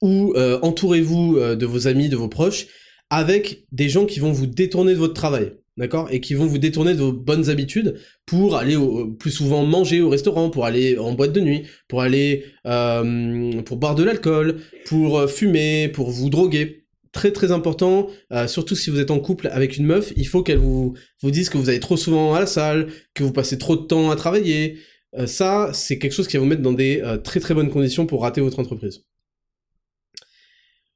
ou 0.00 0.32
euh, 0.36 0.58
entourez-vous 0.62 1.36
euh, 1.36 1.54
de 1.54 1.66
vos 1.66 1.86
amis, 1.86 2.08
de 2.08 2.16
vos 2.16 2.30
proches, 2.30 2.66
avec 3.10 3.66
des 3.72 3.90
gens 3.90 4.06
qui 4.06 4.20
vont 4.20 4.32
vous 4.32 4.46
détourner 4.46 4.94
de 4.94 4.98
votre 4.98 5.12
travail 5.12 5.52
d'accord 5.80 6.08
Et 6.10 6.20
qui 6.20 6.34
vont 6.34 6.46
vous 6.46 6.58
détourner 6.58 6.92
de 6.92 6.98
vos 7.00 7.12
bonnes 7.12 7.48
habitudes 7.48 7.98
pour 8.26 8.56
aller 8.56 8.76
plus 9.18 9.30
souvent 9.30 9.64
manger 9.64 10.00
au 10.02 10.10
restaurant, 10.10 10.50
pour 10.50 10.66
aller 10.66 10.98
en 10.98 11.12
boîte 11.12 11.32
de 11.32 11.40
nuit, 11.40 11.62
pour 11.88 12.02
aller 12.02 12.44
euh, 12.66 13.62
pour 13.62 13.78
boire 13.78 13.94
de 13.94 14.04
l'alcool, 14.04 14.60
pour 14.84 15.18
euh, 15.18 15.26
fumer, 15.26 15.88
pour 15.88 16.10
vous 16.10 16.30
droguer. 16.30 16.84
Très 17.12 17.32
très 17.32 17.50
important, 17.50 18.06
euh, 18.30 18.46
surtout 18.46 18.76
si 18.76 18.88
vous 18.88 19.00
êtes 19.00 19.10
en 19.10 19.18
couple 19.18 19.48
avec 19.48 19.76
une 19.76 19.84
meuf, 19.84 20.12
il 20.16 20.28
faut 20.28 20.44
qu'elle 20.44 20.58
vous, 20.58 20.94
vous 21.22 21.30
dise 21.32 21.48
que 21.48 21.58
vous 21.58 21.68
allez 21.68 21.80
trop 21.80 21.96
souvent 21.96 22.34
à 22.34 22.40
la 22.40 22.46
salle, 22.46 22.86
que 23.14 23.24
vous 23.24 23.32
passez 23.32 23.58
trop 23.58 23.74
de 23.74 23.82
temps 23.82 24.12
à 24.12 24.16
travailler. 24.16 24.78
ça, 25.26 25.70
c'est 25.74 25.98
quelque 25.98 26.12
chose 26.12 26.28
qui 26.28 26.36
va 26.36 26.40
vous 26.40 26.48
mettre 26.48 26.62
dans 26.62 26.72
des 26.72 27.02
très 27.24 27.40
très 27.40 27.52
bonnes 27.52 27.70
conditions 27.70 28.06
pour 28.06 28.22
rater 28.22 28.40
votre 28.40 28.60
entreprise. 28.60 29.02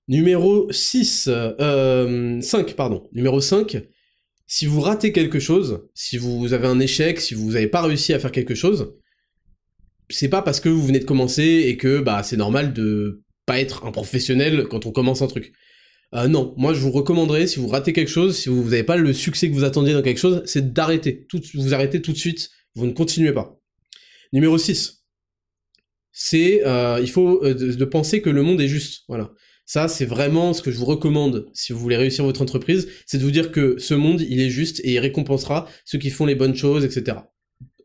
Numéro 0.07 0.71
6, 0.71 1.29
5, 2.41 2.75
pardon. 2.77 3.09
Numéro 3.13 3.41
5, 3.41 3.83
si 4.57 4.67
vous 4.67 4.81
ratez 4.81 5.11
quelque 5.11 5.41
chose, 5.41 5.89
si 5.97 6.17
vous 6.17 6.53
avez 6.53 6.69
un 6.69 6.79
échec, 6.79 7.21
si 7.21 7.35
vous 7.35 7.51
n'avez 7.51 7.67
pas 7.67 7.83
réussi 7.83 8.13
à 8.15 8.21
faire 8.21 8.31
quelque 8.31 8.55
chose, 8.55 8.95
c'est 10.09 10.29
pas 10.29 10.43
parce 10.43 10.61
que 10.61 10.69
vous 10.69 10.87
venez 10.87 11.01
de 11.01 11.05
commencer 11.05 11.65
et 11.67 11.77
que 11.77 11.99
bah 11.99 12.23
c'est 12.23 12.37
normal 12.37 12.73
de 12.73 13.25
pas 13.47 13.59
être 13.59 13.85
un 13.85 13.91
professionnel 13.91 14.69
quand 14.71 14.87
on 14.87 14.93
commence 14.93 15.23
un 15.23 15.27
truc. 15.27 15.53
Euh, 16.15 16.29
non, 16.29 16.55
moi 16.57 16.73
je 16.73 16.79
vous 16.79 16.93
recommanderais, 16.93 17.49
si 17.49 17.59
vous 17.59 17.67
ratez 17.67 17.93
quelque 17.93 18.13
chose, 18.13 18.39
si 18.39 18.49
vous 18.49 18.63
n'avez 18.63 18.85
pas 18.85 18.97
le 18.97 19.13
succès 19.13 19.49
que 19.49 19.55
vous 19.55 19.65
attendiez 19.65 19.93
dans 19.93 20.03
quelque 20.03 20.21
chose, 20.21 20.41
c'est 20.45 20.73
d'arrêter. 20.73 21.27
Vous 21.55 21.75
arrêtez 21.75 22.01
tout 22.01 22.13
de 22.13 22.17
suite, 22.17 22.49
vous 22.77 22.87
ne 22.87 22.93
continuez 22.93 23.33
pas. 23.33 23.59
Numéro 24.33 24.57
6. 24.57 25.05
C'est, 26.13 26.65
euh, 26.65 27.01
il 27.03 27.11
faut 27.11 27.45
euh, 27.45 27.55
de, 27.55 27.85
penser 27.85 28.23
que 28.23 28.31
le 28.31 28.45
monde 28.45 28.61
est 28.61 28.69
juste. 28.69 29.03
Voilà. 29.09 29.33
Ça, 29.67 29.89
c'est 29.89 30.05
vraiment 30.05 30.53
ce 30.53 30.61
que 30.61 30.71
je 30.71 30.79
vous 30.79 30.85
recommande 30.85 31.47
si 31.55 31.73
vous 31.73 31.79
voulez 31.79 31.97
réussir 31.97 32.25
votre 32.25 32.43
entreprise, 32.43 32.89
c'est 33.07 33.19
de 33.19 33.23
vous 33.23 33.31
dire 33.31 33.51
que 33.51 33.77
ce 33.79 33.95
monde, 33.95 34.21
il 34.21 34.41
est 34.41 34.51
juste 34.51 34.81
et 34.85 34.93
il 34.93 34.99
récompensera 34.99 35.69
ceux 35.85 35.99
qui 35.99 36.11
font 36.11 36.27
les 36.27 36.35
bonnes 36.35 36.55
choses, 36.55 36.85
etc. 36.85 37.19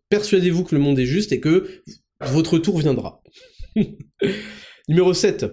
Persuadez-vous 0.10 0.66
que 0.66 0.76
le 0.76 0.82
monde 0.82 1.00
est 1.00 1.06
juste 1.06 1.32
et 1.32 1.40
que 1.40 1.82
votre 2.20 2.58
tour 2.60 2.80
viendra. 2.80 3.22
Numéro 4.90 5.14
7. 5.14 5.46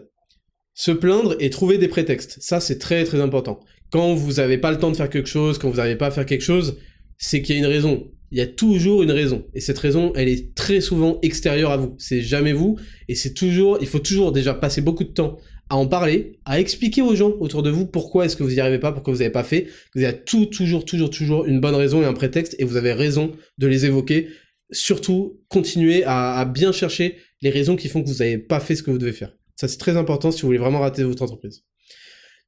Se 0.74 0.90
plaindre 0.90 1.36
et 1.38 1.50
trouver 1.50 1.78
des 1.78 1.88
prétextes. 1.88 2.38
Ça, 2.40 2.58
c'est 2.58 2.78
très 2.78 3.04
très 3.04 3.20
important. 3.20 3.60
Quand 3.90 4.14
vous 4.14 4.34
n'avez 4.34 4.58
pas 4.58 4.72
le 4.72 4.78
temps 4.78 4.90
de 4.90 4.96
faire 4.96 5.08
quelque 5.08 5.28
chose, 5.28 5.58
quand 5.58 5.70
vous 5.70 5.76
n'arrivez 5.76 5.96
pas 5.96 6.08
à 6.08 6.10
faire 6.10 6.26
quelque 6.26 6.42
chose, 6.42 6.78
c'est 7.18 7.40
qu'il 7.40 7.54
y 7.54 7.58
a 7.58 7.60
une 7.60 7.66
raison. 7.66 8.10
Il 8.32 8.38
y 8.38 8.40
a 8.40 8.46
toujours 8.46 9.02
une 9.04 9.12
raison. 9.12 9.46
Et 9.54 9.60
cette 9.60 9.78
raison, 9.78 10.12
elle 10.16 10.28
est 10.28 10.54
très 10.54 10.80
souvent 10.80 11.18
extérieure 11.22 11.70
à 11.70 11.76
vous. 11.76 11.94
C'est 11.98 12.20
jamais 12.20 12.52
vous. 12.52 12.76
Et 13.08 13.14
c'est 13.14 13.32
toujours, 13.32 13.78
il 13.80 13.86
faut 13.86 14.00
toujours 14.00 14.32
déjà 14.32 14.52
passer 14.52 14.80
beaucoup 14.80 15.04
de 15.04 15.10
temps 15.10 15.38
à 15.68 15.76
en 15.76 15.86
parler, 15.86 16.38
à 16.44 16.60
expliquer 16.60 17.02
aux 17.02 17.14
gens 17.16 17.32
autour 17.40 17.62
de 17.62 17.70
vous 17.70 17.86
pourquoi 17.86 18.24
est-ce 18.24 18.36
que 18.36 18.42
vous 18.42 18.50
n'y 18.50 18.60
arrivez 18.60 18.78
pas, 18.78 18.92
pourquoi 18.92 19.12
vous 19.12 19.18
n'avez 19.18 19.32
pas 19.32 19.44
fait. 19.44 19.66
Vous 19.94 20.02
avez 20.02 20.22
tout, 20.22 20.46
toujours, 20.46 20.84
toujours, 20.84 21.10
toujours 21.10 21.44
une 21.44 21.60
bonne 21.60 21.74
raison 21.74 22.02
et 22.02 22.06
un 22.06 22.12
prétexte, 22.12 22.54
et 22.58 22.64
vous 22.64 22.76
avez 22.76 22.92
raison 22.92 23.32
de 23.58 23.66
les 23.66 23.84
évoquer. 23.84 24.28
Surtout, 24.70 25.40
continuez 25.48 26.04
à, 26.04 26.44
bien 26.44 26.72
chercher 26.72 27.16
les 27.42 27.50
raisons 27.50 27.76
qui 27.76 27.88
font 27.88 28.02
que 28.02 28.08
vous 28.08 28.18
n'avez 28.18 28.38
pas 28.38 28.60
fait 28.60 28.76
ce 28.76 28.82
que 28.82 28.90
vous 28.90 28.98
devez 28.98 29.12
faire. 29.12 29.32
Ça, 29.56 29.68
c'est 29.68 29.78
très 29.78 29.96
important 29.96 30.30
si 30.30 30.42
vous 30.42 30.48
voulez 30.48 30.58
vraiment 30.58 30.80
rater 30.80 31.02
votre 31.02 31.22
entreprise. 31.22 31.64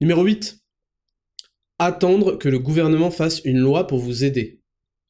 Numéro 0.01 0.23
8. 0.23 0.59
Attendre 1.81 2.37
que 2.37 2.49
le 2.49 2.59
gouvernement 2.59 3.11
fasse 3.11 3.41
une 3.45 3.59
loi 3.59 3.87
pour 3.87 3.99
vous 3.99 4.25
aider. 4.25 4.63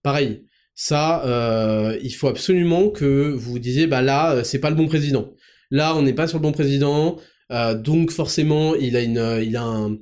Pareil, 0.03 0.45
ça, 0.75 1.25
euh, 1.27 1.99
il 2.03 2.15
faut 2.15 2.29
absolument 2.29 2.89
que 2.89 3.33
vous 3.37 3.59
disiez, 3.59 3.87
bah 3.87 4.01
là, 4.01 4.37
euh, 4.37 4.45
c'est 4.45 4.61
pas 4.61 4.71
le 4.71 4.77
bon 4.77 4.87
président. 4.87 5.35
Là, 5.71 5.97
on 5.97 6.03
n'est 6.03 6.13
pas 6.13 6.29
sur 6.29 6.39
le 6.39 6.43
bon 6.43 6.53
président. 6.53 7.19
Euh, 7.53 7.75
donc 7.75 8.11
forcément, 8.11 8.75
il 8.75 8.97
a 8.97 9.03
une, 9.03 9.19
euh, 9.19 9.43
il 9.43 9.57
a 9.57 9.63
un, 9.63 9.97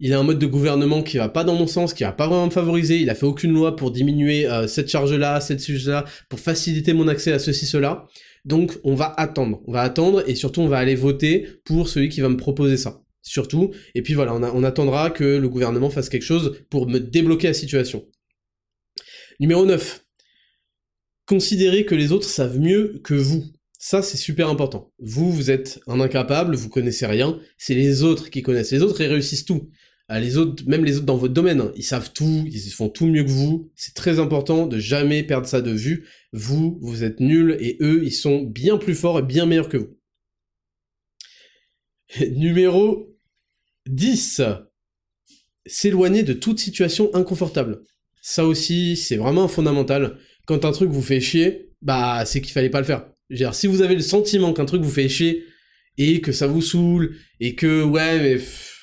il 0.00 0.12
a 0.12 0.18
un 0.18 0.22
mode 0.22 0.38
de 0.38 0.46
gouvernement 0.46 1.02
qui 1.02 1.18
va 1.18 1.28
pas 1.28 1.44
dans 1.44 1.54
mon 1.54 1.66
sens, 1.66 1.94
qui 1.94 2.04
va 2.04 2.12
pas 2.12 2.26
vraiment 2.26 2.46
me 2.46 2.50
favoriser. 2.50 2.98
Il 2.98 3.10
a 3.10 3.14
fait 3.14 3.26
aucune 3.26 3.52
loi 3.52 3.76
pour 3.76 3.90
diminuer 3.90 4.46
euh, 4.46 4.66
cette 4.66 4.88
charge-là, 4.88 5.40
cette 5.40 5.60
sujet-là, 5.60 6.04
pour 6.28 6.40
faciliter 6.40 6.92
mon 6.92 7.08
accès 7.08 7.32
à 7.32 7.38
ceci, 7.38 7.66
cela. 7.66 8.06
Donc 8.44 8.78
on 8.84 8.94
va 8.94 9.12
attendre, 9.16 9.62
on 9.66 9.72
va 9.72 9.82
attendre 9.82 10.22
et 10.28 10.34
surtout 10.34 10.60
on 10.60 10.68
va 10.68 10.78
aller 10.78 10.94
voter 10.94 11.48
pour 11.64 11.88
celui 11.88 12.08
qui 12.08 12.20
va 12.20 12.28
me 12.28 12.36
proposer 12.36 12.76
ça. 12.76 13.02
Surtout. 13.22 13.72
Et 13.94 14.02
puis 14.02 14.14
voilà, 14.14 14.34
on, 14.34 14.42
on 14.42 14.62
attendra 14.62 15.10
que 15.10 15.24
le 15.24 15.48
gouvernement 15.48 15.90
fasse 15.90 16.08
quelque 16.08 16.22
chose 16.22 16.56
pour 16.70 16.88
me 16.88 17.00
débloquer 17.00 17.48
la 17.48 17.54
situation. 17.54 18.06
Numéro 19.40 19.66
9. 19.66 20.04
Considérez 21.26 21.84
que 21.84 21.96
les 21.96 22.12
autres 22.12 22.28
savent 22.28 22.58
mieux 22.60 23.00
que 23.02 23.14
vous. 23.14 23.44
Ça, 23.78 24.02
c'est 24.02 24.16
super 24.16 24.48
important. 24.48 24.92
Vous, 24.98 25.30
vous 25.30 25.50
êtes 25.50 25.80
un 25.86 26.00
incapable, 26.00 26.56
vous 26.56 26.68
connaissez 26.68 27.06
rien, 27.06 27.38
c'est 27.58 27.74
les 27.74 28.02
autres 28.02 28.30
qui 28.30 28.42
connaissent. 28.42 28.72
Les 28.72 28.82
autres, 28.82 29.00
ils 29.00 29.06
réussissent 29.06 29.44
tout. 29.44 29.70
Ah, 30.08 30.20
les 30.20 30.36
autres, 30.36 30.62
même 30.66 30.84
les 30.84 30.96
autres 30.96 31.06
dans 31.06 31.16
votre 31.16 31.34
domaine, 31.34 31.60
hein, 31.60 31.72
ils 31.74 31.82
savent 31.82 32.12
tout, 32.12 32.44
ils 32.46 32.70
font 32.70 32.88
tout 32.88 33.06
mieux 33.06 33.24
que 33.24 33.30
vous. 33.30 33.72
C'est 33.74 33.94
très 33.94 34.20
important 34.20 34.66
de 34.66 34.78
jamais 34.78 35.24
perdre 35.24 35.48
ça 35.48 35.60
de 35.60 35.72
vue. 35.72 36.06
Vous, 36.32 36.78
vous 36.80 37.02
êtes 37.02 37.18
nuls 37.18 37.56
et 37.60 37.76
eux, 37.80 38.04
ils 38.04 38.12
sont 38.12 38.42
bien 38.42 38.78
plus 38.78 38.94
forts 38.94 39.18
et 39.18 39.22
bien 39.22 39.46
meilleurs 39.46 39.68
que 39.68 39.78
vous. 39.78 39.98
Numéro 42.36 43.16
10. 43.88 44.42
S'éloigner 45.66 46.22
de 46.22 46.32
toute 46.32 46.60
situation 46.60 47.12
inconfortable. 47.14 47.82
Ça 48.22 48.46
aussi, 48.46 48.96
c'est 48.96 49.16
vraiment 49.16 49.48
fondamental. 49.48 50.18
Quand 50.46 50.64
un 50.64 50.72
truc 50.72 50.90
vous 50.90 51.02
fait 51.02 51.20
chier, 51.20 51.72
bah, 51.82 52.24
c'est 52.24 52.40
qu'il 52.40 52.52
fallait 52.52 52.70
pas 52.70 52.80
le 52.80 52.86
faire. 52.86 53.10
Genre, 53.30 53.54
si 53.54 53.66
vous 53.66 53.82
avez 53.82 53.94
le 53.94 54.02
sentiment 54.02 54.52
qu'un 54.52 54.64
truc 54.66 54.82
vous 54.82 54.90
fait 54.90 55.08
chier 55.08 55.44
et 55.98 56.20
que 56.20 56.32
ça 56.32 56.46
vous 56.46 56.62
saoule 56.62 57.16
et 57.40 57.54
que 57.54 57.82
ouais, 57.82 58.18
mais 58.20 58.36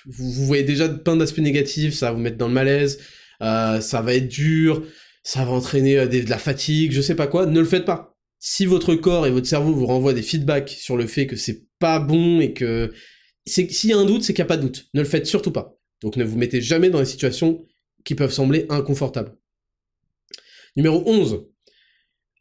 vous, 0.05 0.45
voyez 0.45 0.63
déjà 0.63 0.89
plein 0.89 1.15
d'aspects 1.15 1.39
négatifs, 1.39 1.93
ça 1.93 2.07
va 2.07 2.13
vous 2.13 2.21
mettre 2.21 2.37
dans 2.37 2.47
le 2.47 2.53
malaise, 2.53 2.99
euh, 3.41 3.79
ça 3.79 4.01
va 4.01 4.13
être 4.15 4.27
dur, 4.27 4.83
ça 5.23 5.45
va 5.45 5.51
entraîner 5.51 5.97
euh, 5.97 6.07
de 6.07 6.29
la 6.29 6.37
fatigue, 6.37 6.91
je 6.91 7.01
sais 7.01 7.15
pas 7.15 7.27
quoi, 7.27 7.45
ne 7.45 7.59
le 7.59 7.65
faites 7.65 7.85
pas. 7.85 8.17
Si 8.39 8.65
votre 8.65 8.95
corps 8.95 9.25
et 9.25 9.31
votre 9.31 9.47
cerveau 9.47 9.73
vous 9.73 9.85
renvoient 9.85 10.13
des 10.13 10.21
feedbacks 10.21 10.69
sur 10.69 10.97
le 10.97 11.07
fait 11.07 11.27
que 11.27 11.37
c'est 11.37 11.63
pas 11.79 11.99
bon 11.99 12.41
et 12.41 12.53
que 12.53 12.91
s'il 13.45 13.89
y 13.89 13.93
a 13.93 13.97
un 13.97 14.05
doute, 14.05 14.23
c'est 14.23 14.33
qu'il 14.33 14.43
n'y 14.43 14.47
a 14.47 14.53
pas 14.53 14.57
de 14.57 14.63
doute. 14.63 14.87
Ne 14.93 15.01
le 15.01 15.07
faites 15.07 15.25
surtout 15.25 15.51
pas. 15.51 15.77
Donc 16.01 16.17
ne 16.17 16.25
vous 16.25 16.37
mettez 16.37 16.61
jamais 16.61 16.89
dans 16.89 16.99
des 16.99 17.05
situations 17.05 17.65
qui 18.03 18.15
peuvent 18.15 18.33
sembler 18.33 18.65
inconfortables. 18.69 19.37
Numéro 20.75 21.03
11. 21.05 21.45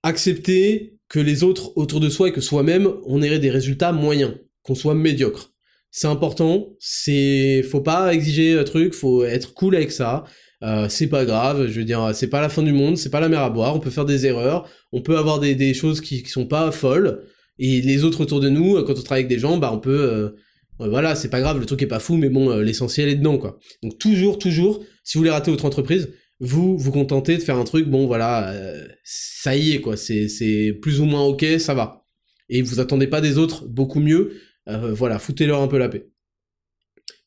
Acceptez 0.02 0.91
que 1.12 1.20
les 1.20 1.44
autres 1.44 1.76
autour 1.76 2.00
de 2.00 2.08
soi 2.08 2.28
et 2.28 2.32
que 2.32 2.40
soi-même, 2.40 2.90
on 3.04 3.20
ait 3.20 3.38
des 3.38 3.50
résultats 3.50 3.92
moyens, 3.92 4.32
qu'on 4.62 4.74
soit 4.74 4.94
médiocre. 4.94 5.52
C'est 5.90 6.06
important, 6.06 6.70
c'est, 6.80 7.62
faut 7.62 7.82
pas 7.82 8.14
exiger 8.14 8.58
un 8.58 8.64
truc, 8.64 8.94
faut 8.94 9.22
être 9.22 9.52
cool 9.52 9.76
avec 9.76 9.92
ça. 9.92 10.24
Euh, 10.62 10.88
c'est 10.88 11.08
pas 11.08 11.26
grave, 11.26 11.66
je 11.68 11.80
veux 11.80 11.84
dire, 11.84 12.12
c'est 12.14 12.30
pas 12.30 12.40
la 12.40 12.48
fin 12.48 12.62
du 12.62 12.72
monde, 12.72 12.96
c'est 12.96 13.10
pas 13.10 13.20
la 13.20 13.28
mer 13.28 13.40
à 13.40 13.50
boire, 13.50 13.76
on 13.76 13.78
peut 13.78 13.90
faire 13.90 14.06
des 14.06 14.24
erreurs, 14.24 14.66
on 14.90 15.02
peut 15.02 15.18
avoir 15.18 15.38
des, 15.38 15.74
choses 15.74 16.00
qui, 16.00 16.22
qui 16.22 16.30
sont 16.30 16.46
pas 16.46 16.72
folles, 16.72 17.22
et 17.58 17.82
les 17.82 18.04
autres 18.04 18.22
autour 18.22 18.40
de 18.40 18.48
nous, 18.48 18.82
quand 18.84 18.98
on 18.98 19.02
travaille 19.02 19.24
avec 19.24 19.28
des 19.28 19.38
gens, 19.38 19.58
bah 19.58 19.70
on 19.70 19.80
peut, 19.80 20.34
Euh, 20.80 20.88
voilà, 20.88 21.14
c'est 21.14 21.28
pas 21.28 21.40
grave, 21.40 21.58
le 21.58 21.66
truc 21.66 21.82
est 21.82 21.86
pas 21.86 21.98
fou, 21.98 22.16
mais 22.16 22.28
bon, 22.28 22.50
euh, 22.50 22.62
l'essentiel 22.62 23.08
est 23.08 23.16
dedans, 23.16 23.38
quoi. 23.38 23.58
Donc 23.82 23.98
toujours, 23.98 24.38
toujours, 24.38 24.82
si 25.04 25.16
vous 25.16 25.20
voulez 25.20 25.30
rater 25.30 25.50
votre 25.50 25.64
entreprise, 25.64 26.10
vous 26.42 26.76
vous 26.76 26.90
contentez 26.90 27.36
de 27.36 27.42
faire 27.42 27.56
un 27.56 27.64
truc, 27.64 27.88
bon 27.88 28.06
voilà, 28.06 28.50
euh, 28.50 28.86
ça 29.04 29.54
y 29.56 29.72
est, 29.72 29.80
quoi, 29.80 29.96
c'est 29.96 30.76
plus 30.82 31.00
ou 31.00 31.04
moins 31.04 31.22
ok, 31.22 31.46
ça 31.58 31.72
va. 31.72 32.04
Et 32.48 32.62
vous 32.62 32.80
attendez 32.80 33.06
pas 33.06 33.20
des 33.20 33.38
autres 33.38 33.66
beaucoup 33.66 34.00
mieux, 34.00 34.36
voilà, 34.66 35.18
foutez-leur 35.18 35.62
un 35.62 35.68
peu 35.68 35.78
la 35.78 35.88
paix. 35.88 36.08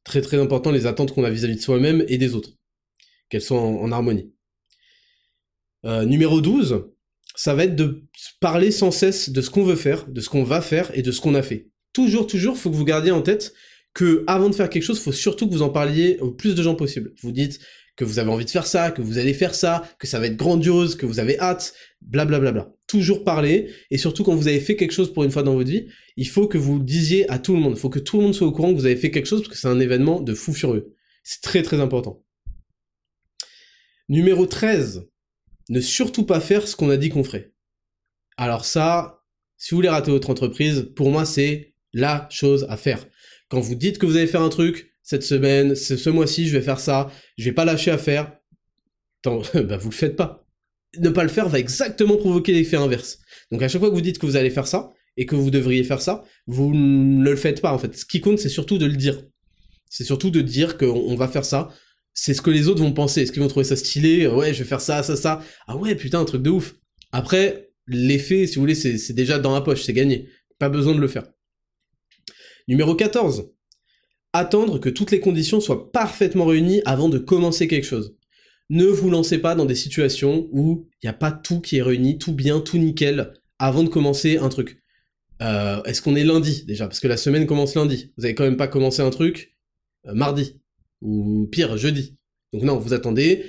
Très 0.04 0.22
très 0.22 0.38
important, 0.38 0.70
les 0.70 0.86
attentes 0.86 1.14
qu'on 1.14 1.24
a 1.24 1.30
vis-à-vis 1.30 1.56
de 1.56 1.62
soi-même 1.62 2.04
et 2.08 2.18
des 2.18 2.36
autres. 2.36 2.52
Qu'elles 3.30 3.42
soient 3.42 3.60
en, 3.60 3.92
harmonie. 3.92 4.34
numéro 5.84 6.42
12, 6.42 6.86
ça 7.36 7.56
va 7.56 7.64
être 7.64 7.76
de 7.76 8.04
parler 8.40 8.72
sans 8.72 8.92
cesse 8.92 9.30
de 9.30 9.42
ce 9.42 9.50
qu'on 9.50 9.64
veut 9.64 9.76
faire, 9.76 10.08
de 10.08 10.22
ce 10.22 10.30
qu'on 10.30 10.44
va 10.44 10.62
faire 10.62 10.92
et 10.94 11.02
de 11.02 11.12
ce 11.12 11.22
qu'on 11.22 11.36
a 11.36 11.42
fait. 11.42 11.70
Toujours, 11.94 12.28
toujours, 12.28 12.58
faut 12.58 12.70
que 12.70 12.76
vous 12.76 12.86
gardiez 12.86 13.12
en 13.12 13.22
tête 13.22 13.54
que 13.94 14.24
avant 14.28 14.50
de 14.50 14.56
faire 14.56 14.70
quelque 14.70 14.84
chose, 14.84 15.00
faut 15.00 15.14
surtout 15.14 15.48
que 15.48 15.54
vous 15.54 15.62
en 15.62 15.70
parliez 15.70 16.18
au 16.20 16.32
plus 16.32 16.54
de 16.54 16.62
gens 16.62 16.76
possible. 16.76 17.14
Vous 17.22 17.32
dites 17.32 17.60
que 17.96 18.04
vous 18.04 18.20
avez 18.20 18.30
envie 18.30 18.46
de 18.46 18.50
faire 18.50 18.68
ça, 18.68 18.92
que 18.92 19.02
vous 19.02 19.18
allez 19.18 19.34
faire 19.34 19.56
ça, 19.56 19.90
que 20.00 20.08
ça 20.08 20.20
va 20.20 20.28
être 20.28 20.36
grandiose, 20.36 20.96
que 20.96 21.06
vous 21.06 21.20
avez 21.20 21.40
hâte, 21.40 21.74
blablabla. 22.02 22.52
Bla 22.52 22.64
bla. 22.64 22.74
Toujours 22.88 23.24
parler, 23.24 23.72
et 23.90 23.98
surtout 23.98 24.24
quand 24.24 24.36
vous 24.36 24.48
avez 24.48 24.60
fait 24.60 24.76
quelque 24.76 24.92
chose 24.92 25.14
pour 25.14 25.24
une 25.24 25.32
fois 25.32 25.44
dans 25.44 25.54
votre 25.54 25.70
vie, 25.70 25.88
il 26.18 26.28
faut 26.28 26.48
que 26.48 26.58
vous 26.58 26.78
le 26.78 26.84
disiez 26.84 27.30
à 27.32 27.40
tout 27.40 27.54
le 27.54 27.60
monde. 27.60 27.74
Il 27.76 27.80
faut 27.80 27.90
que 27.90 28.00
tout 28.00 28.18
le 28.18 28.24
monde 28.24 28.36
soit 28.36 28.48
au 28.48 28.52
courant 28.52 28.72
que 28.72 28.78
vous 28.78 28.86
avez 28.86 28.96
fait 28.96 29.12
quelque 29.12 29.28
chose, 29.28 29.42
parce 29.42 29.54
que 29.54 29.60
c'est 29.60 29.68
un 29.68 29.80
événement 29.80 30.20
de 30.20 30.34
fou 30.34 30.54
furieux. 30.54 30.94
C'est 31.24 31.42
très 31.42 31.64
très 31.64 31.80
important. 31.80 32.24
Numéro 34.08 34.46
13, 34.46 35.08
ne 35.70 35.82
surtout 35.82 36.26
pas 36.26 36.40
faire 36.40 36.68
ce 36.68 36.76
qu'on 36.76 36.90
a 36.90 36.98
dit 36.98 37.10
qu'on 37.10 37.24
ferait. 37.24 37.54
Alors 38.38 38.66
ça, 38.66 39.24
si 39.58 39.72
vous 39.72 39.78
voulez 39.78 39.90
rater 39.90 40.12
votre 40.12 40.30
entreprise, 40.30 40.92
pour 40.96 41.10
moi, 41.10 41.26
c'est 41.26 41.74
la 41.94 42.28
chose 42.30 42.68
à 42.70 42.78
faire. 42.78 43.08
Quand 43.50 43.62
vous 43.62 43.76
dites 43.76 43.98
que 43.98 44.06
vous 44.06 44.18
allez 44.18 44.28
faire 44.28 44.42
un 44.42 44.50
truc, 44.50 44.95
cette 45.06 45.24
semaine, 45.24 45.76
ce 45.76 46.10
mois-ci, 46.10 46.48
je 46.48 46.58
vais 46.58 46.64
faire 46.64 46.80
ça, 46.80 47.10
je 47.38 47.46
vais 47.46 47.54
pas 47.54 47.64
lâcher 47.64 47.92
à 47.92 47.98
faire, 47.98 48.38
tant, 49.22 49.42
bah 49.54 49.78
vous 49.78 49.90
le 49.92 49.96
faites 49.96 50.18
pas. 50.18 50.46
Ne 51.00 51.10
pas 51.10 51.24
le 51.24 51.30
faire 51.30 51.48
va 51.48 51.60
exactement 51.60 52.18
provoquer 52.18 52.54
l'effet 52.54 52.78
inverse. 52.78 53.20
Donc 53.52 53.62
à 53.62 53.68
chaque 53.68 53.80
fois 53.80 53.90
que 53.90 53.96
vous 53.96 54.02
dites 54.02 54.18
que 54.18 54.26
vous 54.26 54.36
allez 54.36 54.50
faire 54.50 54.68
ça, 54.68 54.92
et 55.18 55.26
que 55.26 55.36
vous 55.36 55.52
devriez 55.52 55.84
faire 55.84 56.02
ça, 56.02 56.24
vous 56.48 56.74
ne 56.74 57.24
le 57.24 57.36
faites 57.36 57.62
pas 57.62 57.72
en 57.72 57.78
fait. 57.78 57.96
Ce 57.96 58.06
qui 58.06 58.20
compte, 58.20 58.40
c'est 58.40 58.50
surtout 58.50 58.78
de 58.78 58.86
le 58.86 58.96
dire. 58.96 59.22
C'est 59.90 60.04
surtout 60.04 60.30
de 60.30 60.42
dire 60.42 60.78
qu'on 60.78 61.16
va 61.16 61.28
faire 61.28 61.46
ça, 61.46 61.70
c'est 62.14 62.34
ce 62.34 62.42
que 62.42 62.50
les 62.50 62.68
autres 62.68 62.82
vont 62.82 62.92
penser. 62.92 63.22
Est-ce 63.22 63.32
qu'ils 63.32 63.42
vont 63.42 63.48
trouver 63.48 63.66
ça 63.66 63.76
stylé? 63.76 64.28
Ouais, 64.28 64.54
je 64.54 64.60
vais 64.64 64.68
faire 64.68 64.82
ça, 64.82 65.04
ça, 65.04 65.16
ça. 65.16 65.42
Ah 65.68 65.78
ouais, 65.78 65.96
putain, 65.96 66.20
un 66.20 66.26
truc 66.26 66.42
de 66.42 66.50
ouf. 66.50 66.76
Après, 67.12 67.70
l'effet, 67.88 68.48
si 68.48 68.56
vous 68.56 68.62
voulez, 68.62 68.76
c'est 68.76 69.14
déjà 69.14 69.38
dans 69.38 69.54
la 69.54 69.62
poche, 69.62 69.84
c'est 69.84 69.94
gagné. 69.94 70.30
Pas 70.60 70.70
besoin 70.70 70.96
de 70.96 71.00
le 71.00 71.08
faire. 71.08 71.28
Numéro 72.68 72.96
14. 72.96 73.55
Attendre 74.38 74.80
que 74.80 74.90
toutes 74.90 75.12
les 75.12 75.22
conditions 75.22 75.62
soient 75.62 75.94
parfaitement 75.94 76.44
réunies 76.44 76.82
avant 76.84 77.08
de 77.08 77.18
commencer 77.18 77.70
quelque 77.70 77.86
chose. 77.86 78.18
Ne 78.70 78.84
vous 78.84 79.10
lancez 79.10 79.38
pas 79.38 79.56
dans 79.56 79.64
des 79.64 79.76
situations 79.76 80.50
où 80.52 80.90
il 81.02 81.06
n'y 81.06 81.10
a 81.10 81.14
pas 81.14 81.32
tout 81.32 81.62
qui 81.62 81.78
est 81.78 81.82
réuni, 81.82 82.18
tout 82.18 82.34
bien, 82.34 82.60
tout 82.60 82.78
nickel, 82.78 83.32
avant 83.60 83.82
de 83.82 83.88
commencer 83.88 84.38
un 84.38 84.50
truc. 84.50 84.84
Euh, 85.42 85.82
est-ce 85.84 86.02
qu'on 86.02 86.18
est 86.18 86.26
lundi 86.26 86.66
déjà? 86.66 86.86
Parce 86.86 87.00
que 87.00 87.08
la 87.08 87.16
semaine 87.16 87.46
commence 87.46 87.76
lundi. 87.76 88.12
Vous 88.18 88.26
avez 88.26 88.36
quand 88.36 88.44
même 88.44 88.58
pas 88.58 88.68
commencé 88.68 89.02
un 89.02 89.10
truc 89.10 89.56
euh, 90.06 90.14
mardi 90.14 90.60
ou 91.00 91.48
pire, 91.50 91.78
jeudi. 91.78 92.18
Donc 92.52 92.64
non, 92.64 92.78
vous 92.78 92.94
attendez. 92.94 93.46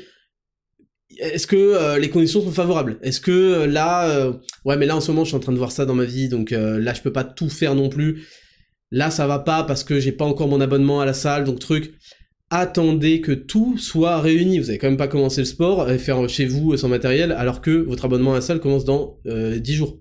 Est-ce 1.19 1.49
que 1.49 1.57
euh, 1.57 1.99
les 1.99 2.11
conditions 2.11 2.43
sont 2.43 2.53
favorables? 2.53 3.01
Est-ce 3.03 3.21
que 3.21 3.65
là, 3.65 4.31
ouais, 4.65 4.77
mais 4.77 4.87
là 4.87 4.95
en 4.95 5.01
ce 5.01 5.11
moment, 5.11 5.25
je 5.25 5.31
suis 5.31 5.37
en 5.37 5.41
train 5.41 5.53
de 5.53 5.59
voir 5.59 5.73
ça 5.73 5.85
dans 5.85 5.95
ma 5.95 6.05
vie, 6.05 6.29
donc 6.29 6.53
là, 6.53 6.95
je 6.95 7.03
peux 7.03 7.13
pas 7.13 7.25
tout 7.25 7.51
faire 7.51 7.75
non 7.75 7.89
plus. 7.89 8.25
Là, 8.91 9.11
ça 9.11 9.27
va 9.27 9.39
pas 9.39 9.65
parce 9.65 9.85
que 9.85 9.99
j'ai 10.01 10.13
pas 10.13 10.25
encore 10.25 10.49
mon 10.49 10.61
abonnement 10.61 11.01
à 11.01 11.07
la 11.07 11.15
salle, 11.15 11.45
donc 11.45 11.59
truc. 11.59 11.95
Attendez 12.51 13.21
que 13.21 13.33
tout 13.33 13.77
soit 13.79 14.21
réuni. 14.21 14.59
Vous 14.61 14.71
avez 14.71 14.79
quand 14.79 14.89
même 14.89 14.97
pas 14.97 15.09
commencé 15.09 15.41
le 15.41 15.47
sport, 15.47 15.91
et 15.91 15.99
faire 15.99 16.29
chez 16.29 16.47
vous 16.47 16.77
sans 16.77 16.89
matériel, 16.89 17.33
alors 17.33 17.61
que 17.61 17.71
votre 17.71 18.05
abonnement 18.05 18.33
à 18.33 18.37
la 18.37 18.41
salle 18.41 18.61
commence 18.61 18.85
dans 18.85 19.19
10 19.25 19.75
jours. 19.75 19.99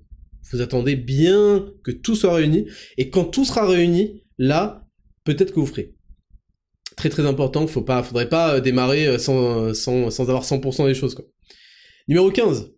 Vous 0.52 0.62
attendez 0.62 0.96
bien 0.96 1.66
que 1.84 1.92
tout 1.92 2.16
soit 2.16 2.36
réuni, 2.36 2.68
et 2.98 3.10
quand 3.10 3.26
tout 3.26 3.46
sera 3.46 3.68
réuni, 3.68 4.24
là, 4.38 4.86
peut-être 5.24 5.54
que 5.54 5.60
vous 5.60 5.66
ferez 5.66 5.96
très 6.96 7.10
très 7.10 7.26
important, 7.26 7.68
faut 7.68 7.82
pas, 7.82 8.04
faudrait 8.04 8.30
pas 8.30 8.56
euh, 8.56 8.60
démarrer 8.62 9.08
euh, 9.08 9.18
sans, 9.18 9.74
sans, 9.74 10.10
sans 10.10 10.24
avoir 10.24 10.44
100% 10.44 10.88
des 10.88 10.94
choses, 10.94 11.16
quoi. 11.16 11.26
Numéro 12.08 12.32
15. 12.32 12.72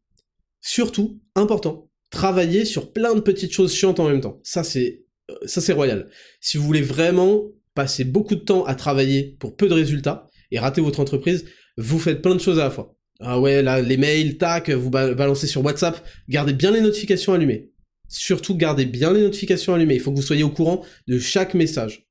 Surtout, 0.62 1.22
important, 1.36 1.90
travailler 2.10 2.66
sur 2.66 2.92
plein 2.92 3.14
de 3.14 3.20
petites 3.20 3.54
choses 3.54 3.74
chiantes 3.74 4.00
en 4.00 4.10
même 4.10 4.22
temps. 4.22 4.40
Ça, 4.44 4.64
c'est, 4.64 4.88
euh, 4.88 5.07
ça, 5.45 5.62
c'est 5.62 5.74
royal. 5.74 6.10
Si 6.41 6.58
vous 6.58 6.64
voulez 6.64 6.82
vraiment 6.82 7.44
passer 7.74 8.04
beaucoup 8.04 8.36
de 8.36 8.41
temps 8.41 8.66
à 8.66 8.76
travailler 8.76 9.36
pour 9.40 9.56
peu 9.56 9.68
de 9.68 9.74
résultats 9.74 10.30
et 10.52 10.60
rater 10.60 10.82
votre 10.82 10.99
entreprise, 10.99 11.45
vous 11.78 11.99
faites 11.99 12.22
plein 12.22 12.36
de 12.36 12.41
choses 12.41 12.60
à 12.60 12.66
la 12.66 12.72
fois. 12.72 12.98
Ah 13.20 13.40
ouais, 13.40 13.62
là, 13.62 13.82
les 13.82 13.98
mails, 13.98 14.38
tac, 14.38 14.70
vous 14.70 14.90
balancez 14.90 15.48
sur 15.48 15.64
WhatsApp, 15.64 16.06
gardez 16.30 16.54
bien 16.54 16.72
les 16.72 16.82
notifications 16.82 17.34
allumées. 17.34 17.72
Surtout, 18.10 18.56
gardez 18.56 18.86
bien 18.86 19.12
les 19.12 19.22
notifications 19.22 19.74
allumées. 19.74 19.95
Il 19.95 20.02
faut 20.02 20.12
que 20.12 20.18
vous 20.18 20.22
soyez 20.22 20.44
au 20.44 20.49
courant 20.49 20.86
de 21.08 21.20
chaque 21.20 21.54
message. 21.54 22.08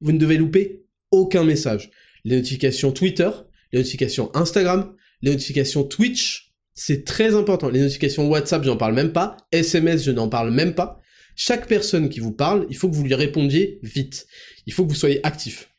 Vous 0.00 0.12
ne 0.12 0.18
devez 0.18 0.36
louper 0.36 0.84
aucun 1.10 1.44
message. 1.44 1.90
Les 2.24 2.36
notifications 2.36 2.92
Twitter, 2.92 3.30
les 3.72 3.80
notifications 3.80 4.34
Instagram, 4.34 4.94
les 5.22 5.32
notifications 5.32 5.84
Twitch, 5.84 6.54
c'est 6.74 7.04
très 7.04 7.34
important. 7.34 7.68
Les 7.68 7.80
notifications 7.80 8.28
WhatsApp, 8.28 8.62
je 8.62 8.68
n'en 8.68 8.76
parle 8.76 8.94
même 8.94 9.12
pas. 9.12 9.36
SMS, 9.52 10.04
je 10.04 10.10
n'en 10.10 10.28
parle 10.28 10.50
même 10.52 10.74
pas. 10.74 11.00
Chaque 11.36 11.68
personne 11.68 12.08
qui 12.08 12.18
vous 12.18 12.32
parle, 12.32 12.66
il 12.70 12.76
faut 12.76 12.88
que 12.88 12.94
vous 12.94 13.04
lui 13.04 13.14
répondiez 13.14 13.78
vite. 13.82 14.26
Il 14.66 14.72
faut 14.72 14.84
que 14.84 14.88
vous 14.88 14.96
soyez 14.96 15.24
actif. 15.24 15.70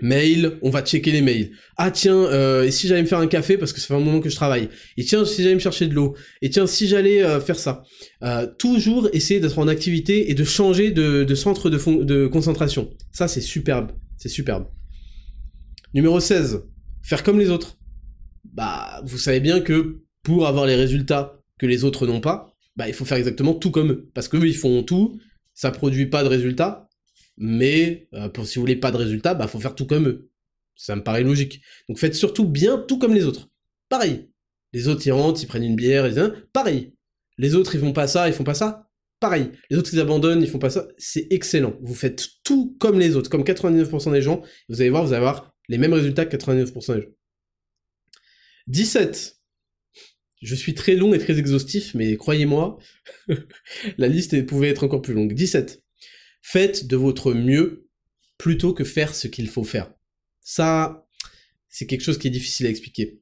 Mail, 0.00 0.58
on 0.62 0.70
va 0.70 0.82
checker 0.82 1.12
les 1.12 1.22
mails. 1.22 1.52
Ah 1.76 1.90
tiens, 1.90 2.16
euh, 2.16 2.64
et 2.64 2.70
si 2.70 2.88
j'allais 2.88 3.02
me 3.02 3.06
faire 3.06 3.20
un 3.20 3.28
café 3.28 3.56
parce 3.56 3.72
que 3.72 3.80
ça 3.80 3.86
fait 3.86 3.94
un 3.94 4.00
moment 4.00 4.20
que 4.20 4.28
je 4.28 4.34
travaille. 4.34 4.68
Et 4.96 5.04
tiens, 5.04 5.24
si 5.24 5.42
j'allais 5.42 5.54
me 5.54 5.60
chercher 5.60 5.86
de 5.86 5.94
l'eau. 5.94 6.14
Et 6.42 6.50
tiens, 6.50 6.66
si 6.66 6.86
j'allais 6.86 7.22
euh, 7.22 7.40
faire 7.40 7.58
ça. 7.58 7.82
Euh, 8.22 8.46
toujours 8.58 9.08
essayer 9.12 9.40
d'être 9.40 9.58
en 9.58 9.68
activité 9.68 10.30
et 10.30 10.34
de 10.34 10.44
changer 10.44 10.90
de, 10.90 11.34
centre 11.34 11.70
de, 11.70 12.02
de 12.02 12.26
concentration. 12.26 12.90
Ça, 13.12 13.28
c'est 13.28 13.40
superbe. 13.40 13.92
C'est 14.18 14.28
superbe. 14.28 14.66
Numéro 15.94 16.20
16. 16.20 16.64
Faire 17.02 17.22
comme 17.22 17.38
les 17.38 17.50
autres. 17.50 17.78
Bah, 18.52 19.00
vous 19.04 19.18
savez 19.18 19.40
bien 19.40 19.60
que 19.60 20.02
pour 20.22 20.46
avoir 20.46 20.66
les 20.66 20.74
résultats 20.74 21.40
que 21.58 21.66
les 21.66 21.84
autres 21.84 22.06
n'ont 22.06 22.20
pas, 22.20 22.53
bah, 22.76 22.88
il 22.88 22.94
faut 22.94 23.04
faire 23.04 23.18
exactement 23.18 23.54
tout 23.54 23.70
comme 23.70 23.92
eux. 23.92 24.10
Parce 24.14 24.28
que 24.28 24.36
eux, 24.36 24.46
ils 24.46 24.56
font 24.56 24.82
tout, 24.82 25.20
ça 25.54 25.70
produit 25.70 26.06
pas 26.06 26.22
de 26.22 26.28
résultats, 26.28 26.88
mais 27.36 28.08
euh, 28.14 28.28
pour 28.28 28.46
si 28.46 28.56
vous 28.56 28.62
voulez 28.62 28.76
pas 28.76 28.90
de 28.90 28.96
résultats, 28.96 29.34
bah, 29.34 29.46
faut 29.46 29.60
faire 29.60 29.74
tout 29.74 29.86
comme 29.86 30.08
eux. 30.08 30.30
Ça 30.76 30.96
me 30.96 31.02
paraît 31.02 31.22
logique. 31.22 31.60
Donc 31.88 31.98
faites 31.98 32.14
surtout 32.14 32.46
bien 32.46 32.78
tout 32.78 32.98
comme 32.98 33.14
les 33.14 33.24
autres. 33.24 33.48
Pareil. 33.88 34.30
Les 34.72 34.88
autres, 34.88 35.06
ils 35.06 35.12
rentrent, 35.12 35.42
ils 35.42 35.46
prennent 35.46 35.62
une 35.62 35.76
bière, 35.76 36.06
ils... 36.06 36.46
Pareil. 36.52 36.94
Les 37.38 37.54
autres, 37.54 37.74
ils 37.74 37.80
font 37.80 37.92
pas 37.92 38.08
ça, 38.08 38.28
ils 38.28 38.34
font 38.34 38.44
pas 38.44 38.54
ça 38.54 38.84
pareil. 39.24 39.52
Les 39.70 39.78
autres, 39.78 39.88
ils 39.94 40.00
abandonnent, 40.00 40.42
ils 40.42 40.48
font 40.50 40.58
pas 40.58 40.68
ça. 40.68 40.86
C'est 40.98 41.26
excellent. 41.30 41.74
Vous 41.80 41.94
faites 41.94 42.28
tout 42.42 42.76
comme 42.78 42.98
les 42.98 43.16
autres, 43.16 43.30
comme 43.30 43.42
99% 43.42 44.12
des 44.12 44.20
gens. 44.20 44.42
Vous 44.68 44.82
allez 44.82 44.90
voir, 44.90 45.02
vous 45.02 45.14
allez 45.14 45.24
avoir 45.24 45.54
les 45.68 45.78
mêmes 45.78 45.94
résultats 45.94 46.26
que 46.26 46.36
99% 46.36 46.94
des 46.94 47.02
gens. 47.02 47.08
17. 48.66 49.33
Je 50.44 50.54
suis 50.54 50.74
très 50.74 50.94
long 50.94 51.14
et 51.14 51.18
très 51.18 51.38
exhaustif, 51.38 51.94
mais 51.94 52.16
croyez-moi, 52.16 52.78
la 53.98 54.08
liste 54.08 54.44
pouvait 54.46 54.68
être 54.68 54.84
encore 54.84 55.02
plus 55.02 55.14
longue. 55.14 55.32
17. 55.32 55.82
Faites 56.42 56.86
de 56.86 56.96
votre 56.96 57.32
mieux 57.32 57.88
plutôt 58.38 58.74
que 58.74 58.84
faire 58.84 59.14
ce 59.14 59.26
qu'il 59.26 59.48
faut 59.48 59.64
faire. 59.64 59.92
Ça, 60.42 61.06
c'est 61.68 61.86
quelque 61.86 62.02
chose 62.02 62.18
qui 62.18 62.28
est 62.28 62.30
difficile 62.30 62.66
à 62.66 62.70
expliquer. 62.70 63.20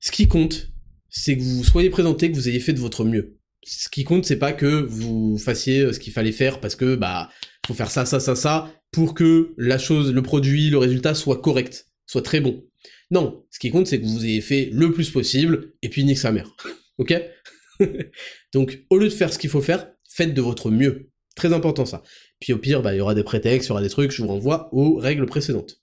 Ce 0.00 0.10
qui 0.10 0.26
compte, 0.26 0.70
c'est 1.10 1.36
que 1.36 1.42
vous 1.42 1.64
soyez 1.64 1.90
présenté, 1.90 2.30
que 2.30 2.36
vous 2.36 2.48
ayez 2.48 2.60
fait 2.60 2.72
de 2.72 2.80
votre 2.80 3.04
mieux 3.04 3.38
ce 3.64 3.88
qui 3.88 4.04
compte, 4.04 4.24
c'est 4.24 4.38
pas 4.38 4.52
que 4.52 4.82
vous 4.82 5.38
fassiez 5.38 5.80
euh, 5.80 5.92
ce 5.92 5.98
qu'il 5.98 6.12
fallait 6.12 6.32
faire 6.32 6.60
parce 6.60 6.76
que 6.76 6.94
bah 6.94 7.30
faut 7.66 7.74
faire 7.74 7.90
ça, 7.90 8.04
ça, 8.04 8.20
ça, 8.20 8.36
ça 8.36 8.70
pour 8.92 9.14
que 9.14 9.54
la 9.56 9.78
chose, 9.78 10.12
le 10.12 10.22
produit, 10.22 10.70
le 10.70 10.78
résultat 10.78 11.14
soit 11.14 11.40
correct, 11.40 11.88
soit 12.06 12.22
très 12.22 12.40
bon. 12.40 12.62
Non, 13.10 13.44
ce 13.50 13.58
qui 13.58 13.70
compte, 13.70 13.86
c'est 13.86 14.00
que 14.00 14.06
vous 14.06 14.24
ayez 14.24 14.40
fait 14.40 14.70
le 14.72 14.92
plus 14.92 15.10
possible 15.10 15.72
et 15.82 15.88
puis 15.88 16.04
nique 16.04 16.18
sa 16.18 16.32
mère. 16.32 16.54
ok? 16.98 17.14
Donc, 18.52 18.84
au 18.90 18.98
lieu 18.98 19.08
de 19.08 19.14
faire 19.14 19.32
ce 19.32 19.38
qu'il 19.38 19.50
faut 19.50 19.60
faire, 19.60 19.90
faites 20.08 20.34
de 20.34 20.40
votre 20.40 20.70
mieux. 20.70 21.10
Très 21.36 21.52
important 21.52 21.84
ça. 21.84 22.02
Puis 22.40 22.52
au 22.52 22.58
pire, 22.58 22.82
bah, 22.82 22.94
il 22.94 22.98
y 22.98 23.00
aura 23.00 23.14
des 23.14 23.24
prétextes, 23.24 23.68
il 23.68 23.70
y 23.70 23.72
aura 23.72 23.82
des 23.82 23.88
trucs, 23.88 24.12
je 24.12 24.22
vous 24.22 24.28
renvoie 24.28 24.68
aux 24.72 24.96
règles 24.96 25.26
précédentes. 25.26 25.80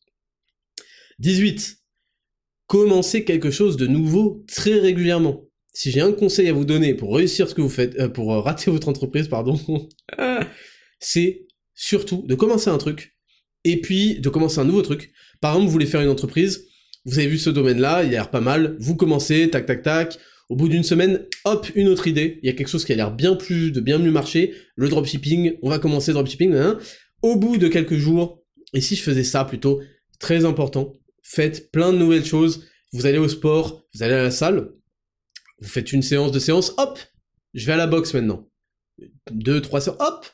18. 1.19 1.77
Commencez 2.67 3.25
quelque 3.25 3.51
chose 3.51 3.75
de 3.75 3.87
nouveau 3.87 4.45
très 4.47 4.79
régulièrement 4.79 5.45
si 5.73 5.91
j'ai 5.91 6.01
un 6.01 6.11
conseil 6.11 6.49
à 6.49 6.53
vous 6.53 6.65
donner 6.65 6.93
pour 6.93 7.15
réussir 7.15 7.47
ce 7.47 7.55
que 7.55 7.61
vous 7.61 7.69
faites, 7.69 7.97
euh, 7.99 8.09
pour 8.09 8.33
euh, 8.33 8.39
rater 8.39 8.71
votre 8.71 8.89
entreprise, 8.89 9.27
pardon, 9.27 9.59
c'est 10.99 11.47
surtout 11.73 12.23
de 12.27 12.35
commencer 12.35 12.69
un 12.69 12.77
truc, 12.77 13.15
et 13.63 13.79
puis 13.79 14.19
de 14.19 14.29
commencer 14.29 14.59
un 14.59 14.65
nouveau 14.65 14.81
truc. 14.81 15.11
Par 15.39 15.51
exemple, 15.51 15.67
vous 15.67 15.71
voulez 15.71 15.85
faire 15.85 16.01
une 16.01 16.09
entreprise, 16.09 16.67
vous 17.05 17.19
avez 17.19 17.27
vu 17.27 17.37
ce 17.37 17.49
domaine-là, 17.49 18.03
il 18.03 18.09
a 18.09 18.11
l'air 18.11 18.29
pas 18.29 18.41
mal, 18.41 18.75
vous 18.79 18.95
commencez, 18.95 19.49
tac 19.49 19.65
tac 19.65 19.83
tac, 19.83 20.19
au 20.49 20.55
bout 20.55 20.67
d'une 20.67 20.83
semaine, 20.83 21.25
hop, 21.45 21.67
une 21.75 21.87
autre 21.87 22.07
idée, 22.07 22.39
il 22.43 22.47
y 22.47 22.49
a 22.49 22.53
quelque 22.53 22.67
chose 22.67 22.85
qui 22.85 22.93
a 22.93 22.95
l'air 22.95 23.11
bien 23.11 23.35
plus, 23.35 23.71
de 23.71 23.79
bien 23.79 23.97
mieux 23.97 24.11
marcher, 24.11 24.53
le 24.75 24.89
dropshipping, 24.89 25.57
on 25.61 25.69
va 25.69 25.79
commencer 25.79 26.13
dropshipping, 26.13 26.53
hein. 26.53 26.77
au 27.21 27.35
bout 27.35 27.57
de 27.57 27.67
quelques 27.67 27.97
jours, 27.97 28.43
et 28.73 28.81
si 28.81 28.95
je 28.95 29.01
faisais 29.01 29.23
ça 29.23 29.45
plutôt, 29.45 29.81
très 30.19 30.45
important, 30.45 30.99
faites 31.23 31.71
plein 31.71 31.93
de 31.93 31.97
nouvelles 31.97 32.25
choses, 32.25 32.67
vous 32.91 33.05
allez 33.05 33.17
au 33.17 33.29
sport, 33.29 33.85
vous 33.93 34.03
allez 34.03 34.13
à 34.13 34.23
la 34.23 34.31
salle, 34.31 34.73
vous 35.59 35.67
faites 35.67 35.93
une 35.93 36.01
séance 36.01 36.31
de 36.31 36.39
séance, 36.39 36.73
hop, 36.77 36.99
je 37.53 37.65
vais 37.65 37.73
à 37.73 37.77
la 37.77 37.87
boxe 37.87 38.13
maintenant. 38.13 38.49
Deux, 39.31 39.61
trois 39.61 39.81
séances, 39.81 39.97
hop. 39.99 40.25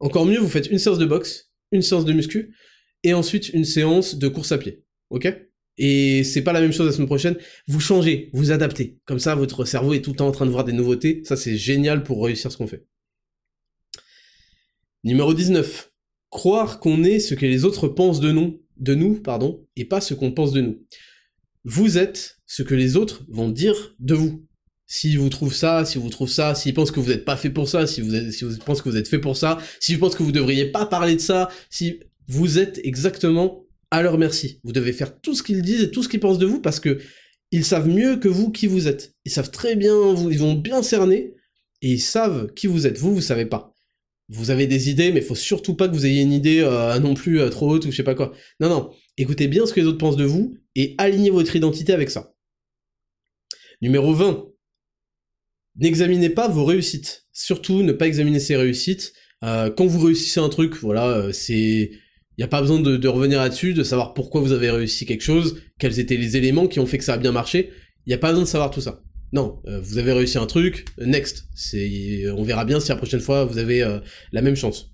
Encore 0.00 0.26
mieux, 0.26 0.38
vous 0.38 0.48
faites 0.48 0.66
une 0.66 0.78
séance 0.78 0.98
de 0.98 1.06
boxe, 1.06 1.50
une 1.72 1.82
séance 1.82 2.04
de 2.04 2.12
muscu, 2.12 2.54
et 3.02 3.14
ensuite 3.14 3.50
une 3.50 3.64
séance 3.64 4.16
de 4.16 4.28
course 4.28 4.52
à 4.52 4.58
pied. 4.58 4.84
Ok? 5.10 5.32
Et 5.76 6.22
c'est 6.24 6.42
pas 6.42 6.52
la 6.52 6.60
même 6.60 6.72
chose 6.72 6.86
la 6.86 6.92
semaine 6.92 7.06
prochaine. 7.06 7.36
Vous 7.66 7.80
changez, 7.80 8.30
vous 8.32 8.52
adaptez. 8.52 8.98
Comme 9.06 9.18
ça, 9.18 9.34
votre 9.34 9.64
cerveau 9.64 9.92
est 9.94 10.02
tout 10.02 10.10
le 10.10 10.16
temps 10.16 10.28
en 10.28 10.32
train 10.32 10.46
de 10.46 10.50
voir 10.50 10.64
des 10.64 10.72
nouveautés. 10.72 11.22
Ça, 11.24 11.36
c'est 11.36 11.56
génial 11.56 12.02
pour 12.04 12.24
réussir 12.24 12.52
ce 12.52 12.56
qu'on 12.56 12.66
fait. 12.66 12.86
Numéro 15.02 15.34
19. 15.34 15.90
Croire 16.30 16.80
qu'on 16.80 17.04
est 17.04 17.18
ce 17.18 17.34
que 17.34 17.46
les 17.46 17.64
autres 17.64 17.88
pensent 17.88 18.20
de 18.20 18.32
nous, 18.32 18.62
de 18.76 18.94
nous, 18.94 19.20
pardon, 19.20 19.66
et 19.76 19.84
pas 19.84 20.00
ce 20.00 20.14
qu'on 20.14 20.32
pense 20.32 20.52
de 20.52 20.60
nous. 20.60 20.84
Vous 21.64 21.98
êtes 21.98 22.38
ce 22.46 22.62
que 22.62 22.74
les 22.74 22.96
autres 22.96 23.24
vont 23.28 23.48
dire 23.48 23.94
de 23.98 24.14
vous. 24.14 24.46
S'ils 24.86 25.18
vous 25.18 25.28
trouvent 25.28 25.54
ça, 25.54 25.84
si 25.84 25.98
vous 25.98 26.10
trouvent 26.10 26.30
ça, 26.30 26.54
s'ils 26.54 26.74
pensent 26.74 26.90
que 26.90 27.00
vous 27.00 27.10
n'êtes 27.10 27.24
pas 27.24 27.36
fait 27.36 27.50
pour 27.50 27.68
ça, 27.68 27.86
si 27.86 28.00
vous, 28.00 28.14
êtes, 28.14 28.64
pensez 28.64 28.82
que 28.82 28.88
vous 28.88 28.96
êtes 28.96 29.08
fait 29.08 29.18
pour 29.18 29.36
ça, 29.36 29.58
si 29.80 29.94
vous 29.94 30.00
pensent 30.00 30.14
que 30.14 30.22
vous 30.22 30.32
devriez 30.32 30.66
pas 30.70 30.86
parler 30.86 31.16
de 31.16 31.20
ça, 31.20 31.48
si 31.70 32.00
vous 32.28 32.58
êtes 32.58 32.80
exactement 32.84 33.63
à 33.94 34.02
leur 34.02 34.18
merci. 34.18 34.60
Vous 34.64 34.72
devez 34.72 34.92
faire 34.92 35.20
tout 35.20 35.34
ce 35.34 35.42
qu'ils 35.42 35.62
disent 35.62 35.82
et 35.82 35.90
tout 35.90 36.02
ce 36.02 36.08
qu'ils 36.08 36.20
pensent 36.20 36.38
de 36.38 36.46
vous 36.46 36.60
parce 36.60 36.80
que 36.80 36.98
ils 37.52 37.64
savent 37.64 37.88
mieux 37.88 38.16
que 38.16 38.26
vous 38.26 38.50
qui 38.50 38.66
vous 38.66 38.88
êtes. 38.88 39.14
Ils 39.24 39.30
savent 39.30 39.52
très 39.52 39.76
bien, 39.76 39.96
vous, 40.12 40.30
ils 40.30 40.38
vont 40.38 40.54
bien 40.54 40.82
cerner 40.82 41.34
et 41.80 41.92
ils 41.92 42.00
savent 42.00 42.52
qui 42.54 42.66
vous 42.66 42.88
êtes. 42.88 42.98
Vous, 42.98 43.14
vous 43.14 43.20
savez 43.20 43.46
pas. 43.46 43.72
Vous 44.28 44.50
avez 44.50 44.66
des 44.66 44.90
idées, 44.90 45.12
mais 45.12 45.20
il 45.20 45.24
faut 45.24 45.36
surtout 45.36 45.74
pas 45.76 45.86
que 45.86 45.94
vous 45.94 46.06
ayez 46.06 46.22
une 46.22 46.32
idée 46.32 46.60
euh, 46.60 46.98
non 46.98 47.14
plus 47.14 47.40
euh, 47.40 47.50
trop 47.50 47.70
haute 47.70 47.84
ou 47.84 47.92
je 47.92 47.96
sais 47.96 48.02
pas 48.02 48.16
quoi. 48.16 48.32
Non, 48.58 48.68
non. 48.68 48.90
Écoutez 49.16 49.46
bien 49.46 49.64
ce 49.64 49.72
que 49.72 49.80
les 49.80 49.86
autres 49.86 49.98
pensent 49.98 50.16
de 50.16 50.24
vous 50.24 50.56
et 50.74 50.96
alignez 50.98 51.30
votre 51.30 51.54
identité 51.54 51.92
avec 51.92 52.10
ça. 52.10 52.34
Numéro 53.80 54.12
20. 54.12 54.48
N'examinez 55.76 56.30
pas 56.30 56.48
vos 56.48 56.64
réussites. 56.64 57.26
Surtout, 57.32 57.82
ne 57.82 57.92
pas 57.92 58.08
examiner 58.08 58.40
ses 58.40 58.56
réussites. 58.56 59.12
Euh, 59.44 59.70
quand 59.70 59.86
vous 59.86 60.04
réussissez 60.04 60.40
un 60.40 60.48
truc, 60.48 60.74
voilà, 60.76 61.32
c'est 61.32 61.92
il 62.36 62.40
n'y 62.40 62.44
a 62.44 62.48
pas 62.48 62.60
besoin 62.60 62.80
de, 62.80 63.08
revenir 63.08 63.38
là-dessus, 63.38 63.74
de 63.74 63.84
savoir 63.84 64.12
pourquoi 64.12 64.40
vous 64.40 64.52
avez 64.52 64.70
réussi 64.70 65.06
quelque 65.06 65.22
chose, 65.22 65.60
quels 65.78 66.00
étaient 66.00 66.16
les 66.16 66.36
éléments 66.36 66.66
qui 66.66 66.80
ont 66.80 66.86
fait 66.86 66.98
que 66.98 67.04
ça 67.04 67.14
a 67.14 67.18
bien 67.18 67.30
marché. 67.30 67.70
Il 68.06 68.10
n'y 68.10 68.14
a 68.14 68.18
pas 68.18 68.30
besoin 68.30 68.42
de 68.44 68.48
savoir 68.48 68.70
tout 68.70 68.80
ça. 68.80 69.02
Non, 69.32 69.60
euh, 69.66 69.80
vous 69.80 69.98
avez 69.98 70.12
réussi 70.12 70.38
un 70.38 70.46
truc, 70.46 70.84
next. 70.98 71.46
C'est, 71.54 72.28
on 72.30 72.42
verra 72.42 72.64
bien 72.64 72.80
si 72.80 72.88
la 72.88 72.96
prochaine 72.96 73.20
fois 73.20 73.44
vous 73.44 73.58
avez 73.58 73.82
euh, 73.82 74.00
la 74.32 74.42
même 74.42 74.56
chance. 74.56 74.92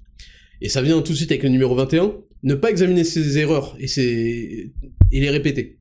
Et 0.61 0.69
ça 0.69 0.83
vient 0.83 1.01
tout 1.01 1.12
de 1.12 1.17
suite 1.17 1.31
avec 1.31 1.43
le 1.43 1.49
numéro 1.49 1.75
21. 1.75 2.15
Ne 2.43 2.55
pas 2.55 2.71
examiner 2.71 3.05
ses 3.05 3.39
erreurs 3.39 3.75
et, 3.79 3.87
ses... 3.87 4.73
et 5.11 5.21
les 5.21 5.31
répéter. 5.31 5.79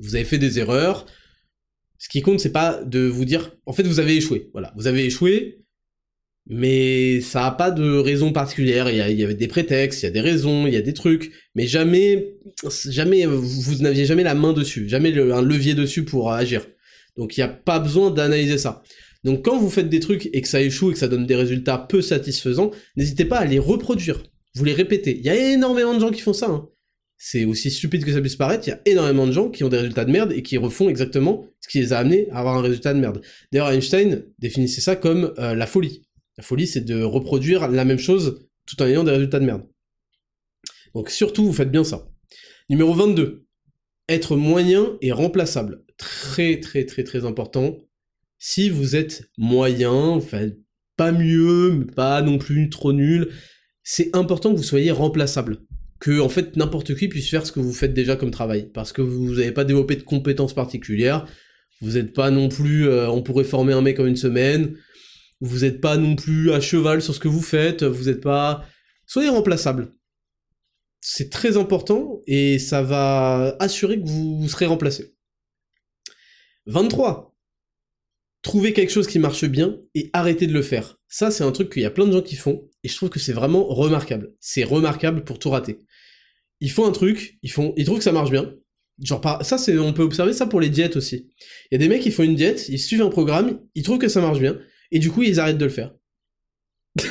Vous 0.00 0.16
avez 0.16 0.24
fait 0.24 0.38
des 0.38 0.58
erreurs. 0.58 1.06
Ce 1.98 2.08
qui 2.08 2.22
compte, 2.22 2.40
c'est 2.40 2.52
pas 2.52 2.82
de 2.82 3.00
vous 3.00 3.24
dire, 3.24 3.56
en 3.66 3.72
fait, 3.72 3.84
vous 3.84 4.00
avez 4.00 4.16
échoué. 4.16 4.50
Voilà, 4.52 4.72
vous 4.76 4.86
avez 4.86 5.04
échoué 5.04 5.64
mais 6.48 7.20
ça 7.20 7.46
a 7.46 7.50
pas 7.50 7.70
de 7.70 7.98
raison 7.98 8.32
particulière. 8.32 8.88
Il 8.90 8.96
y, 8.96 9.00
a, 9.00 9.10
il 9.10 9.18
y 9.18 9.24
avait 9.24 9.34
des 9.34 9.48
prétextes, 9.48 10.02
il 10.02 10.06
y 10.06 10.08
a 10.08 10.12
des 10.12 10.20
raisons, 10.20 10.66
il 10.66 10.74
y 10.74 10.76
a 10.76 10.82
des 10.82 10.94
trucs, 10.94 11.32
mais 11.54 11.66
jamais, 11.66 12.34
jamais, 12.88 13.26
vous 13.26 13.82
n'aviez 13.82 14.04
jamais 14.04 14.22
la 14.22 14.34
main 14.34 14.52
dessus, 14.52 14.88
jamais 14.88 15.16
un 15.18 15.42
levier 15.42 15.74
dessus 15.74 16.04
pour 16.04 16.32
agir. 16.32 16.66
Donc 17.16 17.36
il 17.36 17.40
n'y 17.40 17.44
a 17.44 17.48
pas 17.48 17.78
besoin 17.78 18.10
d'analyser 18.10 18.58
ça. 18.58 18.82
Donc 19.24 19.44
quand 19.44 19.58
vous 19.58 19.70
faites 19.70 19.88
des 19.88 20.00
trucs 20.00 20.28
et 20.32 20.40
que 20.40 20.48
ça 20.48 20.60
échoue 20.60 20.90
et 20.90 20.92
que 20.92 20.98
ça 20.98 21.08
donne 21.08 21.26
des 21.26 21.34
résultats 21.34 21.78
peu 21.78 22.00
satisfaisants, 22.00 22.70
n'hésitez 22.96 23.24
pas 23.24 23.38
à 23.38 23.44
les 23.44 23.58
reproduire. 23.58 24.22
Vous 24.54 24.64
les 24.64 24.72
répétez. 24.72 25.16
Il 25.18 25.24
y 25.24 25.30
a 25.30 25.52
énormément 25.52 25.94
de 25.94 26.00
gens 26.00 26.10
qui 26.10 26.20
font 26.20 26.32
ça. 26.32 26.48
Hein. 26.48 26.68
C'est 27.18 27.44
aussi 27.44 27.70
stupide 27.70 28.04
que 28.04 28.12
ça 28.12 28.20
puisse 28.20 28.36
paraître, 28.36 28.68
il 28.68 28.70
y 28.70 28.72
a 28.74 28.80
énormément 28.84 29.26
de 29.26 29.32
gens 29.32 29.48
qui 29.48 29.64
ont 29.64 29.68
des 29.68 29.78
résultats 29.78 30.04
de 30.04 30.12
merde 30.12 30.32
et 30.32 30.42
qui 30.42 30.58
refont 30.58 30.90
exactement 30.90 31.46
ce 31.60 31.68
qui 31.68 31.80
les 31.80 31.94
a 31.94 31.98
amenés 31.98 32.28
à 32.30 32.40
avoir 32.40 32.56
un 32.56 32.60
résultat 32.60 32.92
de 32.92 33.00
merde. 33.00 33.22
D'ailleurs, 33.50 33.70
Einstein 33.70 34.22
définissait 34.38 34.82
ça 34.82 34.96
comme 34.96 35.32
euh, 35.38 35.54
la 35.54 35.66
folie. 35.66 36.05
La 36.38 36.44
folie, 36.44 36.66
c'est 36.66 36.82
de 36.82 37.02
reproduire 37.02 37.68
la 37.68 37.84
même 37.84 37.98
chose 37.98 38.46
tout 38.66 38.82
en 38.82 38.86
ayant 38.86 39.04
des 39.04 39.12
résultats 39.12 39.40
de 39.40 39.46
merde. 39.46 39.62
Donc 40.94 41.10
surtout, 41.10 41.46
vous 41.46 41.52
faites 41.52 41.70
bien 41.70 41.84
ça. 41.84 42.08
Numéro 42.68 42.92
22. 42.94 43.46
Être 44.08 44.36
moyen 44.36 44.98
et 45.00 45.12
remplaçable. 45.12 45.84
Très 45.96 46.60
très 46.60 46.84
très 46.84 47.04
très 47.04 47.24
important. 47.24 47.78
Si 48.38 48.68
vous 48.68 48.96
êtes 48.96 49.30
moyen, 49.38 49.92
enfin 49.92 50.50
pas 50.96 51.12
mieux, 51.12 51.72
mais 51.72 51.84
pas 51.86 52.22
non 52.22 52.38
plus 52.38 52.68
trop 52.70 52.92
nul, 52.92 53.30
c'est 53.82 54.14
important 54.14 54.52
que 54.52 54.56
vous 54.56 54.62
soyez 54.62 54.90
remplaçable. 54.90 55.58
Que 56.00 56.20
en 56.20 56.28
fait 56.28 56.56
n'importe 56.56 56.94
qui 56.94 57.08
puisse 57.08 57.30
faire 57.30 57.46
ce 57.46 57.52
que 57.52 57.60
vous 57.60 57.72
faites 57.72 57.94
déjà 57.94 58.16
comme 58.16 58.30
travail. 58.30 58.70
Parce 58.72 58.92
que 58.92 59.00
vous 59.00 59.36
n'avez 59.36 59.52
pas 59.52 59.64
développé 59.64 59.96
de 59.96 60.02
compétences 60.02 60.54
particulières. 60.54 61.26
Vous 61.80 61.92
n'êtes 61.92 62.12
pas 62.12 62.30
non 62.30 62.48
plus, 62.48 62.88
euh, 62.88 63.10
on 63.10 63.22
pourrait 63.22 63.44
former 63.44 63.72
un 63.72 63.82
mec 63.82 64.00
en 64.00 64.06
une 64.06 64.16
semaine 64.16 64.76
vous 65.40 65.60
n'êtes 65.60 65.80
pas 65.80 65.96
non 65.96 66.16
plus 66.16 66.52
à 66.52 66.60
cheval 66.60 67.02
sur 67.02 67.14
ce 67.14 67.20
que 67.20 67.28
vous 67.28 67.42
faites, 67.42 67.82
vous 67.82 68.04
n'êtes 68.04 68.22
pas... 68.22 68.64
Soyez 69.06 69.28
remplaçable. 69.28 69.92
C'est 71.00 71.30
très 71.30 71.56
important 71.56 72.20
et 72.26 72.58
ça 72.58 72.82
va 72.82 73.56
assurer 73.60 74.00
que 74.00 74.08
vous, 74.08 74.48
serez 74.48 74.66
remplacé. 74.66 75.14
23. 76.66 77.36
Trouvez 78.42 78.72
quelque 78.72 78.92
chose 78.92 79.06
qui 79.06 79.18
marche 79.18 79.44
bien 79.44 79.78
et 79.94 80.10
arrêtez 80.12 80.46
de 80.46 80.52
le 80.52 80.62
faire. 80.62 80.98
Ça, 81.08 81.30
c'est 81.30 81.44
un 81.44 81.52
truc 81.52 81.72
qu'il 81.72 81.82
y 81.82 81.86
a 81.86 81.90
plein 81.90 82.06
de 82.06 82.12
gens 82.12 82.22
qui 82.22 82.34
font 82.34 82.68
et 82.82 82.88
je 82.88 82.96
trouve 82.96 83.10
que 83.10 83.20
c'est 83.20 83.32
vraiment 83.32 83.64
remarquable. 83.66 84.34
C'est 84.40 84.64
remarquable 84.64 85.22
pour 85.22 85.38
tout 85.38 85.50
rater. 85.50 85.78
Ils 86.60 86.70
font 86.70 86.86
un 86.86 86.92
truc, 86.92 87.38
ils 87.42 87.50
font, 87.50 87.72
ils 87.76 87.84
trouvent 87.84 87.98
que 87.98 88.04
ça 88.04 88.12
marche 88.12 88.30
bien. 88.30 88.54
Genre, 89.02 89.20
ça, 89.42 89.58
c'est, 89.58 89.78
on 89.78 89.92
peut 89.92 90.02
observer 90.02 90.32
ça 90.32 90.46
pour 90.46 90.60
les 90.60 90.70
diètes 90.70 90.96
aussi. 90.96 91.30
Il 91.70 91.74
y 91.74 91.76
a 91.76 91.78
des 91.78 91.88
mecs 91.88 92.02
qui 92.02 92.10
font 92.10 92.22
une 92.22 92.34
diète, 92.34 92.68
ils 92.68 92.78
suivent 92.78 93.02
un 93.02 93.10
programme, 93.10 93.60
ils 93.74 93.82
trouvent 93.82 93.98
que 93.98 94.08
ça 94.08 94.22
marche 94.22 94.40
bien, 94.40 94.58
et 94.92 94.98
du 94.98 95.10
coup, 95.10 95.22
ils 95.22 95.40
arrêtent 95.40 95.58
de 95.58 95.64
le 95.64 95.70
faire. 95.70 95.94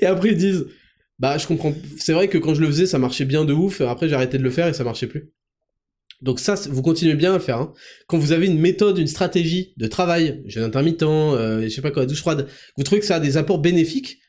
et 0.00 0.06
après, 0.06 0.30
ils 0.30 0.36
disent, 0.36 0.66
bah, 1.18 1.38
je 1.38 1.46
comprends. 1.46 1.74
C'est 1.98 2.12
vrai 2.12 2.28
que 2.28 2.38
quand 2.38 2.54
je 2.54 2.60
le 2.60 2.66
faisais, 2.66 2.86
ça 2.86 2.98
marchait 2.98 3.24
bien 3.24 3.44
de 3.44 3.52
ouf. 3.52 3.80
Après, 3.80 4.08
j'ai 4.08 4.14
arrêté 4.14 4.38
de 4.38 4.42
le 4.42 4.50
faire 4.50 4.68
et 4.68 4.72
ça 4.72 4.84
marchait 4.84 5.06
plus. 5.06 5.32
Donc 6.22 6.40
ça, 6.40 6.54
vous 6.54 6.82
continuez 6.82 7.14
bien 7.14 7.32
à 7.32 7.38
le 7.38 7.42
faire. 7.42 7.58
Hein. 7.58 7.72
Quand 8.06 8.18
vous 8.18 8.32
avez 8.32 8.46
une 8.46 8.58
méthode, 8.58 8.98
une 8.98 9.06
stratégie 9.06 9.74
de 9.76 9.86
travail, 9.86 10.42
jeûne 10.46 10.64
intermittent, 10.64 11.02
euh, 11.02 11.62
je 11.62 11.68
sais 11.68 11.82
pas 11.82 11.90
quoi, 11.90 12.06
douche 12.06 12.20
froide, 12.20 12.48
vous 12.76 12.82
trouvez 12.82 13.00
que 13.00 13.06
ça 13.06 13.16
a 13.16 13.20
des 13.20 13.36
apports 13.36 13.58
bénéfiques, 13.58 14.20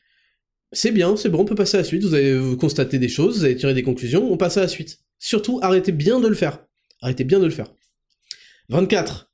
c'est 0.72 0.90
bien, 0.90 1.16
c'est 1.16 1.28
bon, 1.28 1.40
on 1.40 1.44
peut 1.44 1.54
passer 1.54 1.76
à 1.76 1.80
la 1.80 1.84
suite. 1.84 2.02
Vous 2.02 2.14
avez 2.14 2.56
constaté 2.56 2.98
des 2.98 3.08
choses, 3.08 3.38
vous 3.38 3.44
avez 3.44 3.56
tiré 3.56 3.72
des 3.72 3.82
conclusions, 3.82 4.30
on 4.30 4.36
passe 4.36 4.56
à 4.58 4.62
la 4.62 4.68
suite. 4.68 4.98
Surtout, 5.18 5.58
arrêtez 5.62 5.92
bien 5.92 6.20
de 6.20 6.28
le 6.28 6.34
faire. 6.34 6.64
Arrêtez 7.00 7.24
bien 7.24 7.38
de 7.38 7.44
le 7.44 7.50
faire. 7.50 7.72
24. 8.68 9.32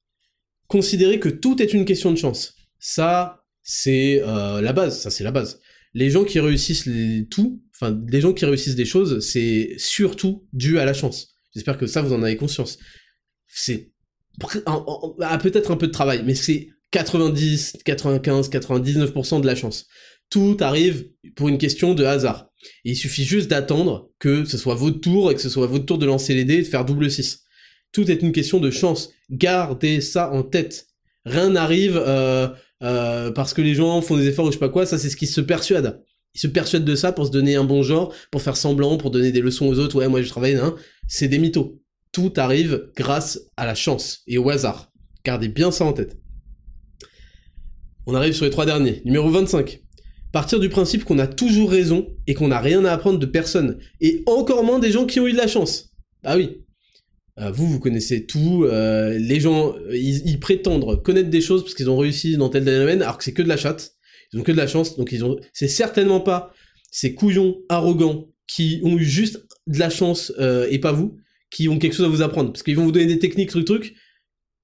Considérez 0.69 1.19
que 1.19 1.29
tout 1.29 1.61
est 1.62 1.73
une 1.73 1.85
question 1.85 2.11
de 2.12 2.16
chance. 2.16 2.55
Ça, 2.85 3.45
c'est 3.63 4.21
euh, 4.23 4.61
la 4.61 4.73
base. 4.73 5.01
Ça, 5.01 5.11
c'est 5.11 5.23
la 5.23 5.31
base. 5.31 5.61
Les 5.95 6.11
gens 6.11 6.25
qui 6.25 6.41
réussissent 6.41 6.89
tout, 7.31 7.63
enfin, 7.75 7.97
les 8.09 8.21
gens 8.21 8.33
qui 8.33 8.45
réussissent 8.45 8.75
des 8.75 8.85
choses, 8.85 9.21
c'est 9.21 9.75
surtout 9.79 10.49
dû 10.53 10.81
à 10.81 10.85
la 10.85 10.93
chance. 10.93 11.29
J'espère 11.55 11.79
que 11.79 11.87
ça, 11.87 12.03
vous 12.03 12.13
en 12.13 12.25
avez 12.25 12.37
conscience. 12.37 12.79
C'est 13.47 13.93
peut-être 14.37 15.71
un 15.71 15.77
peu 15.77 15.87
de 15.87 15.93
travail, 15.93 16.23
mais 16.25 16.35
c'est 16.35 16.71
90, 16.91 17.77
95, 17.85 18.51
99% 18.51 19.41
de 19.41 19.47
la 19.47 19.55
chance. 19.55 19.87
Tout 20.29 20.57
arrive 20.59 21.09
pour 21.37 21.49
une 21.49 21.59
question 21.59 21.95
de 21.95 22.05
hasard. 22.05 22.49
Il 22.83 22.97
suffit 22.97 23.25
juste 23.25 23.49
d'attendre 23.49 24.11
que 24.19 24.45
ce 24.45 24.59
soit 24.59 24.75
votre 24.75 24.99
tour 25.01 25.31
et 25.31 25.37
que 25.37 25.41
ce 25.41 25.51
soit 25.51 25.69
votre 25.69 25.87
tour 25.87 25.99
de 25.99 26.07
lancer 26.07 26.35
les 26.35 26.45
dés 26.45 26.55
et 26.55 26.63
de 26.63 26.67
faire 26.67 26.85
double 26.85 27.09
6. 27.13 27.45
Tout 27.93 28.11
est 28.11 28.23
une 28.23 28.33
question 28.33 28.59
de 28.59 28.73
chance. 28.73 29.11
Gardez 29.31 30.01
ça 30.01 30.33
en 30.33 30.43
tête. 30.43 30.89
Rien 31.25 31.51
n'arrive 31.51 31.97
euh, 31.97 32.49
euh, 32.83 33.31
parce 33.31 33.55
que 33.55 33.63
les 33.63 33.75
gens 33.75 34.01
font 34.03 34.17
des 34.17 34.29
efforts 34.29 34.47
ou 34.47 34.49
je 34.49 34.55
sais 34.55 34.59
pas 34.59 34.69
quoi, 34.69 34.87
ça 34.87 34.99
c'est 34.99 35.11
ce 35.11 35.17
qu'ils 35.17 35.29
se 35.29 35.41
persuadent. 35.41 36.03
Ils 36.35 36.41
se 36.41 36.47
persuadent 36.47 36.85
de 36.85 36.95
ça 36.95 37.13
pour 37.13 37.27
se 37.27 37.31
donner 37.31 37.57
un 37.57 37.65
bon 37.65 37.83
genre, 37.83 38.15
pour 38.31 38.43
faire 38.43 38.57
semblant, 38.57 38.97
pour 38.97 39.11
donner 39.11 39.33
des 39.33 39.41
leçons 39.41 39.67
aux 39.67 39.79
autres, 39.79 39.97
ouais 39.97 40.09
moi 40.09 40.23
je 40.23 40.29
travaille, 40.29 40.55
hein. 40.55 40.75
c'est 41.09 41.29
des 41.29 41.39
mythos. 41.39 41.79
Tout 42.13 42.33
arrive 42.37 42.91
grâce 42.97 43.41
à 43.57 43.67
la 43.67 43.75
chance 43.75 44.23
et 44.27 44.39
au 44.39 44.51
hasard. 44.51 44.91
Gardez 45.25 45.49
bien 45.49 45.71
ça 45.71 45.85
en 45.85 45.93
tête. 45.93 46.19
On 48.07 48.15
arrive 48.15 48.35
sur 48.35 48.45
les 48.45 48.51
trois 48.51 48.67
derniers. 48.67 49.01
Numéro 49.05 49.31
25. 49.31 49.81
Partir 50.33 50.59
du 50.59 50.69
principe 50.69 51.05
qu'on 51.05 51.19
a 51.19 51.27
toujours 51.27 51.71
raison 51.71 52.09
et 52.27 52.35
qu'on 52.35 52.49
n'a 52.49 52.59
rien 52.59 52.85
à 52.85 52.93
apprendre 52.93 53.19
de 53.19 53.27
personne. 53.27 53.79
Et 54.01 54.23
encore 54.27 54.65
moins 54.65 54.79
des 54.79 54.91
gens 54.91 55.07
qui 55.07 55.21
ont 55.21 55.27
eu 55.27 55.33
de 55.33 55.37
la 55.37 55.47
chance. 55.47 55.91
Bah 56.23 56.37
oui. 56.37 56.63
Euh, 57.39 57.51
vous, 57.51 57.67
vous 57.67 57.81
connaissez 57.81 58.27
tout. 58.27 58.65
Euh, 58.65 59.19
les 59.19 59.41
gens, 59.41 59.75
ils, 59.93 60.39
prétendent 60.39 61.03
connaître 61.03 61.31
des 61.31 61.41
choses 61.41 61.63
parce 61.63 61.75
qu'ils 61.75 61.89
ont 61.89 61.97
réussi 61.97 62.37
dans 62.37 62.49
tel 62.49 62.65
domaine, 62.65 63.03
alors 63.03 63.19
que 63.19 63.25
c'est 63.25 63.33
que 63.33 63.43
de 63.43 63.49
la 63.49 63.57
chatte. 63.57 63.95
Ils 64.33 64.41
ont 64.41 64.43
que 64.43 64.53
de 64.53 64.57
la 64.57 64.67
chance, 64.67 64.97
donc 64.97 65.13
ils 65.13 65.25
ont. 65.25 65.39
C'est 65.53 65.69
certainement 65.69 66.21
pas 66.21 66.53
ces 66.91 67.15
couillons 67.15 67.57
arrogants 67.69 68.29
qui 68.47 68.81
ont 68.85 68.97
eu 68.97 69.05
juste 69.05 69.47
de 69.67 69.79
la 69.79 69.91
chance 69.91 70.33
euh, 70.39 70.67
et 70.71 70.79
pas 70.79 70.93
vous, 70.93 71.17
qui 71.51 71.69
ont 71.69 71.79
quelque 71.79 71.95
chose 71.95 72.07
à 72.07 72.09
vous 72.09 72.23
apprendre, 72.23 72.53
parce 72.53 72.63
qu'ils 72.63 72.77
vont 72.77 72.85
vous 72.85 72.93
donner 72.93 73.07
des 73.07 73.19
techniques, 73.19 73.51
trucs, 73.51 73.67
trucs. 73.67 73.95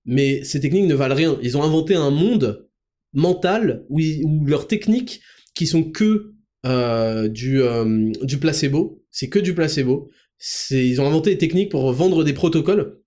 Mais 0.04 0.42
ces 0.44 0.60
techniques 0.60 0.86
ne 0.86 0.94
valent 0.94 1.14
rien. 1.14 1.38
Ils 1.42 1.56
ont 1.56 1.62
inventé 1.62 1.94
un 1.94 2.10
monde 2.10 2.66
mental 3.12 3.84
où, 3.88 4.00
leurs 4.46 4.66
techniques, 4.66 5.20
qui 5.54 5.66
sont 5.66 5.84
que 5.84 6.34
euh, 6.66 7.28
euh, 7.28 8.12
du 8.22 8.38
placebo. 8.38 9.04
C'est 9.10 9.28
que 9.28 9.38
du 9.38 9.54
placebo. 9.54 10.10
Ils 10.70 11.00
ont 11.00 11.06
inventé 11.06 11.30
des 11.30 11.38
techniques 11.38 11.70
pour 11.70 11.92
vendre 11.92 12.24
des 12.24 12.32
protocoles 12.32 13.00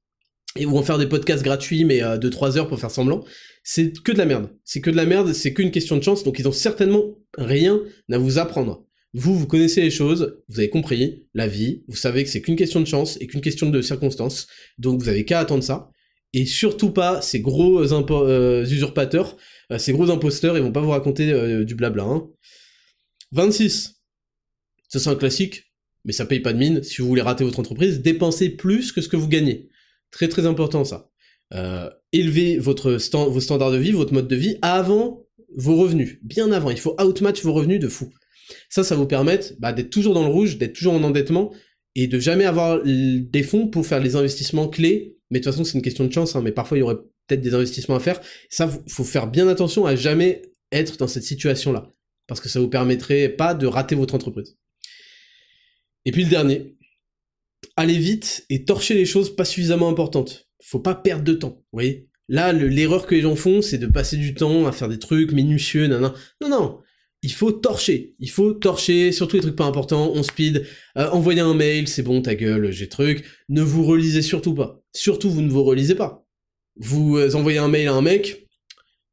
et 0.58 0.66
ou 0.66 0.78
en 0.78 0.84
faire 0.84 0.98
des 0.98 1.08
podcasts 1.08 1.44
gratuits 1.44 1.86
mais 1.86 2.02
de 2.02 2.30
3 2.30 2.58
heures 2.58 2.68
pour 2.68 2.80
faire 2.80 2.92
semblant. 2.92 3.24
C'est 3.64 3.94
que 4.04 4.12
de 4.12 4.18
la 4.18 4.26
merde. 4.26 4.50
C'est 4.66 4.82
que 4.82 4.90
de 4.90 4.96
la 4.96 5.06
merde, 5.06 5.34
c'est 5.34 5.54
qu'une 5.54 5.72
question 5.72 5.98
de 5.98 6.04
chance, 6.04 6.24
donc 6.24 6.40
ils 6.40 6.48
ont 6.48 6.52
certainement 6.52 7.04
rien 7.38 7.80
à 8.12 8.18
vous 8.18 8.38
apprendre. 8.38 8.86
Vous, 9.14 9.38
vous 9.38 9.46
connaissez 9.46 9.82
les 9.82 9.92
choses, 9.92 10.38
vous 10.48 10.60
avez 10.60 10.70
compris 10.70 11.26
la 11.34 11.48
vie, 11.48 11.84
vous 11.90 11.98
savez 11.98 12.24
que 12.24 12.30
c'est 12.30 12.42
qu'une 12.42 12.56
question 12.56 12.80
de 12.80 12.86
chance 12.86 13.18
et 13.20 13.28
qu'une 13.28 13.42
question 13.42 13.70
de 13.70 13.82
circonstances, 13.82 14.48
donc 14.78 15.02
vous 15.02 15.10
avez 15.10 15.26
qu'à 15.26 15.40
attendre 15.40 15.64
ça. 15.64 15.90
Et 16.34 16.46
surtout 16.46 16.92
pas 16.92 17.22
ces 17.22 17.42
gros 17.42 17.82
euh, 17.82 18.64
usurpateurs, 18.64 19.36
euh, 19.72 19.78
ces 19.78 19.92
gros 19.92 20.10
imposteurs, 20.12 20.58
ils 20.58 20.64
vont 20.64 20.72
pas 20.72 20.80
vous 20.80 20.92
raconter 20.92 21.30
euh, 21.30 21.66
du 21.66 21.76
blabla. 21.76 22.04
Hein. 22.04 22.30
26. 23.34 23.96
Ça 24.88 25.00
c'est 25.00 25.10
un 25.10 25.16
classique, 25.16 25.71
mais 26.06 26.14
ça 26.14 26.26
paye 26.26 26.40
pas 26.40 26.54
de 26.54 26.58
mine. 26.58 26.84
Si 26.84 27.02
vous 27.02 27.08
voulez 27.08 27.22
rater 27.22 27.44
votre 27.44 27.60
entreprise, 27.60 28.02
dépensez 28.02 28.50
plus 28.50 28.92
que 28.92 29.02
ce 29.02 29.10
que 29.10 29.18
vous 29.18 29.28
gagnez. 29.28 29.70
Très 30.12 30.28
très 30.28 30.46
important 30.46 30.84
ça. 30.84 31.10
élevez 32.12 32.58
votre 32.58 32.92
vos 33.30 33.40
standards 33.40 33.72
de 33.72 33.78
vie, 33.78 33.92
votre 33.92 34.14
mode 34.14 34.28
de 34.28 34.36
vie 34.36 34.58
avant 34.62 35.26
vos 35.56 35.76
revenus, 35.76 36.20
bien 36.24 36.52
avant. 36.52 36.70
Il 36.70 36.80
faut 36.80 36.96
outmatch 37.02 37.44
vos 37.44 37.54
revenus 37.54 37.80
de 37.80 37.88
fou. 37.88 38.10
Ça, 38.70 38.84
ça 38.84 38.96
vous 38.96 39.06
permet 39.06 39.40
bah, 39.60 39.74
d'être 39.74 39.90
toujours 39.90 40.14
dans 40.14 40.24
le 40.24 40.32
rouge, 40.32 40.58
d'être 40.58 40.74
toujours 40.74 40.94
en 40.94 41.04
endettement 41.04 41.54
et 41.96 42.08
de 42.08 42.20
jamais 42.20 42.46
avoir 42.46 42.82
des 42.84 43.44
fonds 43.44 43.68
pour 43.68 43.86
faire 43.86 44.00
les 44.00 44.16
investissements 44.16 44.68
clés. 44.68 45.18
Mais 45.30 45.40
de 45.40 45.44
toute 45.44 45.54
façon, 45.54 45.64
c'est 45.64 45.78
une 45.78 45.84
question 45.84 46.06
de 46.06 46.12
chance, 46.12 46.36
hein, 46.36 46.42
mais 46.42 46.52
parfois 46.52 46.78
il 46.78 46.82
y 46.82 46.84
aurait 46.84 46.98
peut-être 47.28 47.42
des 47.42 47.54
investissements 47.54 47.96
à 47.96 48.00
faire. 48.00 48.20
Ça, 48.50 48.70
faut 48.88 49.04
faire 49.04 49.28
bien 49.28 49.48
attention 49.48 49.86
à 49.86 49.96
jamais 49.96 50.42
être 50.72 50.98
dans 50.98 51.08
cette 51.08 51.24
situation-là. 51.24 51.92
Parce 52.28 52.40
que 52.40 52.50
ça 52.50 52.60
vous 52.60 52.70
permettrait 52.70 53.30
pas 53.30 53.54
de 53.54 53.68
rater 53.68 53.96
votre 53.96 54.16
entreprise. 54.16 54.58
Et 56.06 56.12
puis 56.12 56.24
le 56.24 56.30
dernier, 56.30 56.76
allez 57.76 57.98
vite 57.98 58.46
et 58.50 58.66
torcher 58.66 58.94
les 58.94 59.06
choses 59.06 59.36
pas 59.36 59.46
suffisamment 59.46 59.90
importantes. 59.90 60.50
Faut 60.64 60.80
pas 60.80 60.96
perdre 60.96 61.24
de 61.24 61.34
temps, 61.34 61.58
vous 61.72 61.78
voyez? 61.78 62.08
Là, 62.28 62.54
l'erreur 62.54 63.08
que 63.08 63.16
les 63.16 63.22
gens 63.22 63.36
font, 63.36 63.62
c'est 63.62 63.78
de 63.78 63.88
passer 63.88 64.16
du 64.16 64.34
temps 64.34 64.66
à 64.66 64.72
faire 64.72 64.88
des 64.88 65.00
trucs 65.00 65.34
minutieux, 65.34 65.88
nan, 65.88 66.14
Non, 66.42 66.50
non, 66.50 66.80
il 67.24 67.34
faut 67.34 67.52
torcher. 67.52 68.16
Il 68.20 68.30
faut 68.30 68.54
torcher, 68.54 69.12
surtout 69.12 69.36
les 69.36 69.42
trucs 69.42 69.56
pas 69.56 69.66
importants, 69.66 70.12
on 70.14 70.24
speed, 70.24 70.66
euh, 70.98 71.10
envoyer 71.10 71.42
un 71.42 71.54
mail, 71.54 71.88
c'est 71.88 72.04
bon, 72.04 72.22
ta 72.22 72.36
gueule, 72.36 72.72
j'ai 72.72 72.88
truc. 72.88 73.26
Ne 73.50 73.62
vous 73.62 73.84
relisez 73.84 74.22
surtout 74.22 74.56
pas. 74.56 74.82
Surtout, 74.94 75.30
vous 75.30 75.42
ne 75.42 75.50
vous 75.50 75.64
relisez 75.64 75.96
pas. 75.96 76.26
Vous 76.78 77.18
euh, 77.18 77.36
envoyez 77.36 77.60
un 77.60 77.68
mail 77.68 77.90
à 77.90 77.94
un 77.94 78.02
mec, 78.02 78.48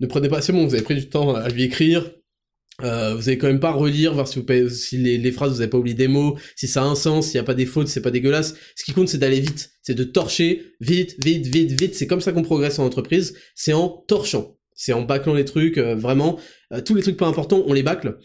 ne 0.00 0.06
prenez 0.06 0.28
pas, 0.28 0.40
c'est 0.40 0.52
bon, 0.52 0.64
vous 0.64 0.74
avez 0.74 0.84
pris 0.84 0.94
du 0.94 1.08
temps 1.08 1.34
à 1.34 1.48
lui 1.48 1.64
écrire, 1.64 2.08
euh, 2.84 3.14
vous 3.14 3.28
allez 3.28 3.38
quand 3.38 3.48
même 3.48 3.60
pas 3.60 3.72
relire, 3.72 4.14
voir 4.14 4.28
si, 4.28 4.38
vous, 4.38 4.68
si 4.68 4.98
les, 4.98 5.32
phrases, 5.32 5.52
vous 5.52 5.60
avez 5.60 5.70
pas 5.70 5.78
oublié 5.78 5.96
des 5.96 6.06
mots, 6.06 6.38
si 6.54 6.68
ça 6.68 6.82
a 6.82 6.86
un 6.86 6.94
sens, 6.94 7.26
s'il 7.26 7.36
y 7.36 7.38
a 7.38 7.44
pas 7.44 7.54
des 7.54 7.66
fautes, 7.66 7.88
c'est 7.88 8.00
pas 8.00 8.10
dégueulasse. 8.10 8.54
Ce 8.76 8.84
qui 8.84 8.92
compte, 8.92 9.08
c'est 9.08 9.18
d'aller 9.18 9.40
vite. 9.40 9.72
C'est 9.82 9.94
de 9.94 10.04
torcher 10.04 10.74
vite, 10.80 11.16
vite, 11.24 11.46
vite, 11.46 11.80
vite. 11.80 11.94
C'est 11.94 12.06
comme 12.06 12.20
ça 12.20 12.32
qu'on 12.32 12.42
progresse 12.42 12.78
en 12.78 12.86
entreprise. 12.86 13.34
C'est 13.54 13.72
en 13.72 13.88
torchant. 13.88 14.56
C'est 14.74 14.92
en 14.92 15.02
bâclant 15.02 15.34
les 15.34 15.44
trucs, 15.44 15.78
vraiment. 15.78 16.38
Euh, 16.72 16.80
tous 16.80 16.94
les 16.94 17.02
trucs 17.02 17.16
pas 17.16 17.26
importants, 17.26 17.64
on 17.66 17.72
les 17.72 17.82
bâcle. 17.82 18.18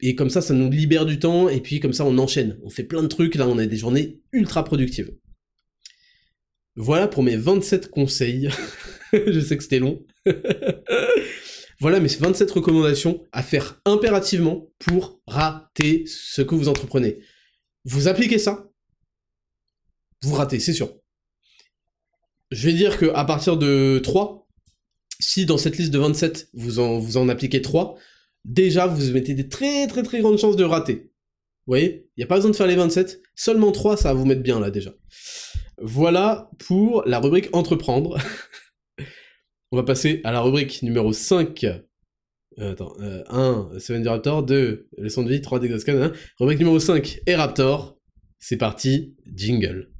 Et 0.00 0.16
comme 0.16 0.30
ça, 0.30 0.40
ça 0.40 0.54
nous 0.54 0.70
libère 0.70 1.06
du 1.06 1.18
temps, 1.20 1.48
et 1.48 1.60
puis 1.60 1.78
comme 1.78 1.92
ça, 1.92 2.04
on 2.04 2.18
enchaîne. 2.18 2.58
On 2.64 2.70
fait 2.70 2.84
plein 2.84 3.02
de 3.02 3.08
trucs, 3.08 3.36
là, 3.36 3.46
on 3.48 3.58
a 3.58 3.66
des 3.66 3.76
journées 3.76 4.20
ultra 4.32 4.64
productives. 4.64 5.12
Voilà 6.74 7.08
pour 7.08 7.22
mes 7.22 7.36
27 7.36 7.90
conseils. 7.90 8.48
Je 9.12 9.40
sais 9.40 9.56
que 9.56 9.62
c'était 9.62 9.80
long. 9.80 10.04
voilà 11.80 12.00
mes 12.00 12.08
27 12.08 12.50
recommandations 12.50 13.24
à 13.32 13.42
faire 13.42 13.80
impérativement 13.84 14.68
pour 14.78 15.20
rater 15.26 16.04
ce 16.06 16.42
que 16.42 16.54
vous 16.54 16.68
entreprenez. 16.68 17.18
Vous 17.84 18.08
appliquez 18.08 18.38
ça, 18.38 18.68
vous 20.22 20.34
ratez, 20.34 20.58
c'est 20.58 20.72
sûr. 20.72 20.92
Je 22.50 22.68
vais 22.68 22.74
dire 22.74 22.98
que 22.98 23.06
à 23.14 23.24
partir 23.24 23.56
de 23.56 24.00
3, 24.02 24.48
si 25.20 25.46
dans 25.46 25.58
cette 25.58 25.76
liste 25.76 25.92
de 25.92 25.98
27, 25.98 26.50
vous 26.54 27.00
vous 27.00 27.16
en 27.16 27.28
appliquez 27.28 27.62
3, 27.62 27.96
déjà 28.44 28.86
vous 28.86 29.12
mettez 29.12 29.34
des 29.34 29.48
très 29.48 29.86
très 29.86 30.02
très 30.02 30.20
grandes 30.20 30.38
chances 30.38 30.56
de 30.56 30.64
rater. 30.64 31.12
Vous 31.66 31.72
voyez? 31.72 32.08
Il 32.16 32.20
n'y 32.20 32.24
a 32.24 32.26
pas 32.26 32.36
besoin 32.36 32.50
de 32.50 32.56
faire 32.56 32.66
les 32.66 32.76
27, 32.76 33.22
seulement 33.34 33.70
3 33.70 33.96
ça 33.96 34.12
va 34.12 34.18
vous 34.18 34.26
mettre 34.26 34.42
bien 34.42 34.58
là 34.58 34.70
déjà. 34.70 34.92
Voilà 35.80 36.50
pour 36.58 37.04
la 37.06 37.20
rubrique 37.20 37.50
entreprendre. 37.52 38.18
On 39.70 39.76
va 39.76 39.82
passer 39.82 40.22
à 40.24 40.32
la 40.32 40.40
rubrique 40.40 40.82
numéro 40.82 41.12
5. 41.12 41.62
Euh, 42.58 42.72
attends, 42.72 42.94
1, 42.98 43.68
euh, 43.74 43.78
Seven 43.78 44.00
du 44.00 44.08
Raptor, 44.08 44.42
2, 44.42 44.88
leçon 44.96 45.22
de 45.22 45.28
vie, 45.28 45.42
3, 45.42 45.60
Dexascan, 45.60 46.10
Rubrique 46.40 46.60
numéro 46.60 46.78
5, 46.78 47.20
et 47.26 47.34
Raptor. 47.34 47.98
C'est 48.38 48.56
parti, 48.56 49.14
jingle. 49.36 49.90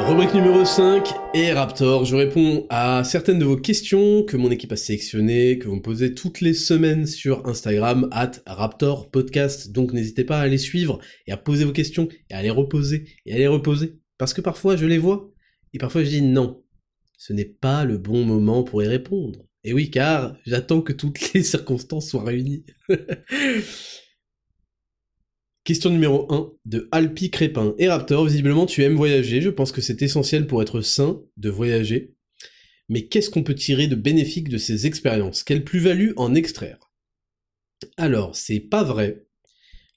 Rubrique 0.00 0.34
numéro 0.34 0.64
5 0.64 1.08
et 1.32 1.52
Raptor, 1.52 2.06
je 2.06 2.16
réponds 2.16 2.66
à 2.68 3.04
certaines 3.04 3.38
de 3.38 3.44
vos 3.44 3.56
questions 3.56 4.24
que 4.24 4.36
mon 4.36 4.50
équipe 4.50 4.72
a 4.72 4.76
sélectionnées, 4.76 5.60
que 5.60 5.68
vous 5.68 5.76
me 5.76 5.80
posez 5.80 6.12
toutes 6.12 6.40
les 6.40 6.54
semaines 6.54 7.06
sur 7.06 7.46
Instagram, 7.46 8.08
at 8.10 8.32
Raptor 8.48 9.12
Podcast, 9.12 9.70
donc 9.70 9.92
n'hésitez 9.92 10.24
pas 10.24 10.40
à 10.40 10.48
les 10.48 10.58
suivre 10.58 10.98
et 11.28 11.32
à 11.32 11.36
poser 11.36 11.64
vos 11.64 11.72
questions 11.72 12.08
et 12.30 12.34
à 12.34 12.42
les 12.42 12.50
reposer 12.50 13.04
et 13.26 13.34
à 13.34 13.38
les 13.38 13.46
reposer, 13.46 14.00
parce 14.18 14.34
que 14.34 14.40
parfois 14.40 14.74
je 14.74 14.86
les 14.86 14.98
vois 14.98 15.31
et 15.72 15.78
parfois 15.78 16.04
je 16.04 16.10
dis 16.10 16.22
non, 16.22 16.62
ce 17.18 17.32
n'est 17.32 17.44
pas 17.44 17.84
le 17.84 17.98
bon 17.98 18.24
moment 18.24 18.64
pour 18.64 18.82
y 18.82 18.86
répondre. 18.86 19.46
Et 19.64 19.72
oui, 19.72 19.90
car 19.90 20.36
j'attends 20.44 20.82
que 20.82 20.92
toutes 20.92 21.32
les 21.34 21.42
circonstances 21.42 22.10
soient 22.10 22.24
réunies. 22.24 22.64
Question 25.64 25.90
numéro 25.90 26.26
1 26.32 26.52
de 26.64 26.88
Alpi 26.90 27.30
Crépin. 27.30 27.76
Et 27.78 27.88
Raptor, 27.88 28.24
visiblement 28.26 28.66
tu 28.66 28.82
aimes 28.82 28.96
voyager, 28.96 29.40
je 29.40 29.50
pense 29.50 29.70
que 29.70 29.80
c'est 29.80 30.02
essentiel 30.02 30.48
pour 30.48 30.60
être 30.60 30.80
sain 30.80 31.22
de 31.36 31.50
voyager. 31.50 32.16
Mais 32.88 33.06
qu'est-ce 33.06 33.30
qu'on 33.30 33.44
peut 33.44 33.54
tirer 33.54 33.86
de 33.86 33.94
bénéfique 33.94 34.48
de 34.48 34.58
ces 34.58 34.88
expériences? 34.88 35.44
Quelle 35.44 35.62
plus-value 35.62 36.10
en 36.16 36.34
extraire? 36.34 36.90
Alors, 37.96 38.34
c'est 38.34 38.58
pas 38.58 38.82
vrai. 38.82 39.24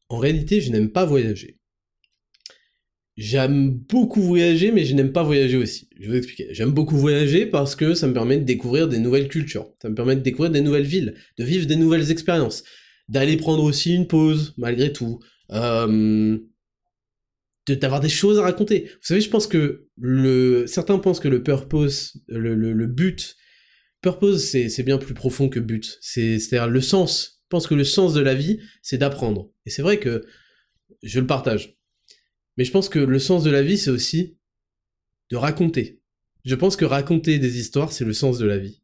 En 0.10 0.20
réalité, 0.20 0.62
je 0.62 0.72
n'aime 0.72 0.92
pas 0.92 1.06
voyager. 1.06 1.58
J'aime 3.18 3.72
beaucoup 3.72 4.22
voyager, 4.22 4.72
mais 4.72 4.84
je 4.84 4.94
n'aime 4.94 5.14
pas 5.14 5.24
voyager 5.24 5.56
aussi. 5.56 5.88
Je 5.98 6.02
vais 6.02 6.08
vous 6.08 6.18
expliquer. 6.18 6.48
J'aime 6.52 6.72
beaucoup 6.72 6.98
voyager 6.98 7.46
parce 7.46 7.76
que 7.76 7.94
ça 7.94 8.08
me 8.08 8.14
permet 8.14 8.38
de 8.38 8.44
découvrir 8.44 8.90
des 8.90 9.00
nouvelles 9.00 9.30
cultures, 9.30 9.72
ça 9.82 9.90
me 9.90 9.96
permet 9.96 10.18
de 10.18 10.22
découvrir 10.22 10.52
des 10.52 10.62
nouvelles 10.62 10.86
villes, 10.86 11.16
de 11.38 11.44
vivre 11.46 11.66
des 11.66 11.78
nouvelles 11.78 12.12
expériences, 12.12 12.64
d'aller 13.08 13.38
prendre 13.38 13.64
aussi 13.64 13.96
une 13.96 14.08
pause, 14.08 14.54
malgré 14.58 14.92
tout, 14.92 15.22
euh, 15.52 16.38
d'avoir 17.68 18.02
des 18.02 18.10
choses 18.10 18.38
à 18.38 18.42
raconter. 18.42 18.86
Vous 18.86 19.06
savez, 19.06 19.22
je 19.22 19.30
pense 19.30 19.48
que 19.48 19.88
certains 20.68 21.00
pensent 21.00 21.22
que 21.22 21.30
le 21.30 21.42
purpose, 21.42 22.22
le, 22.28 22.54
le, 22.54 22.88
but, 22.88 23.38
purpose, 24.02 24.44
c'est 24.44 24.84
bien 24.84 24.98
plus 24.98 25.14
profond 25.14 25.48
que 25.48 25.62
but. 25.62 25.98
C'est 26.02 26.38
c'est-à-dire 26.38 26.68
le 26.68 26.82
sens. 26.82 27.42
Je 27.44 27.50
pense 27.50 27.68
que 27.68 27.76
le 27.76 27.86
sens 27.86 28.14
de 28.14 28.22
la 28.22 28.34
vie, 28.34 28.60
c'est 28.82 28.98
d'apprendre. 28.98 29.52
Et 29.66 29.70
c'est 29.70 29.82
vrai 29.82 30.00
que 30.00 30.26
je 31.02 31.20
le 31.20 31.28
partage. 31.28 31.78
Mais 32.58 32.64
je 32.64 32.72
pense 32.72 32.90
que 32.90 33.00
le 33.00 33.20
sens 33.20 33.44
de 33.44 33.52
la 33.52 33.62
vie, 33.62 33.78
c'est 33.78 33.92
aussi 33.92 34.38
de 35.30 35.38
raconter. 35.38 36.02
Je 36.44 36.56
pense 36.56 36.76
que 36.76 36.86
raconter 36.86 37.40
des 37.40 37.60
histoires, 37.60 37.92
c'est 37.92 38.06
le 38.06 38.14
sens 38.14 38.38
de 38.38 38.46
la 38.46 38.58
vie. 38.58 38.82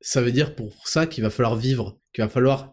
Ça 0.00 0.22
veut 0.22 0.32
dire 0.32 0.54
pour 0.54 0.88
ça 0.88 1.06
qu'il 1.06 1.22
va 1.22 1.30
falloir 1.30 1.56
vivre, 1.56 2.00
qu'il 2.12 2.24
va 2.24 2.28
falloir 2.28 2.72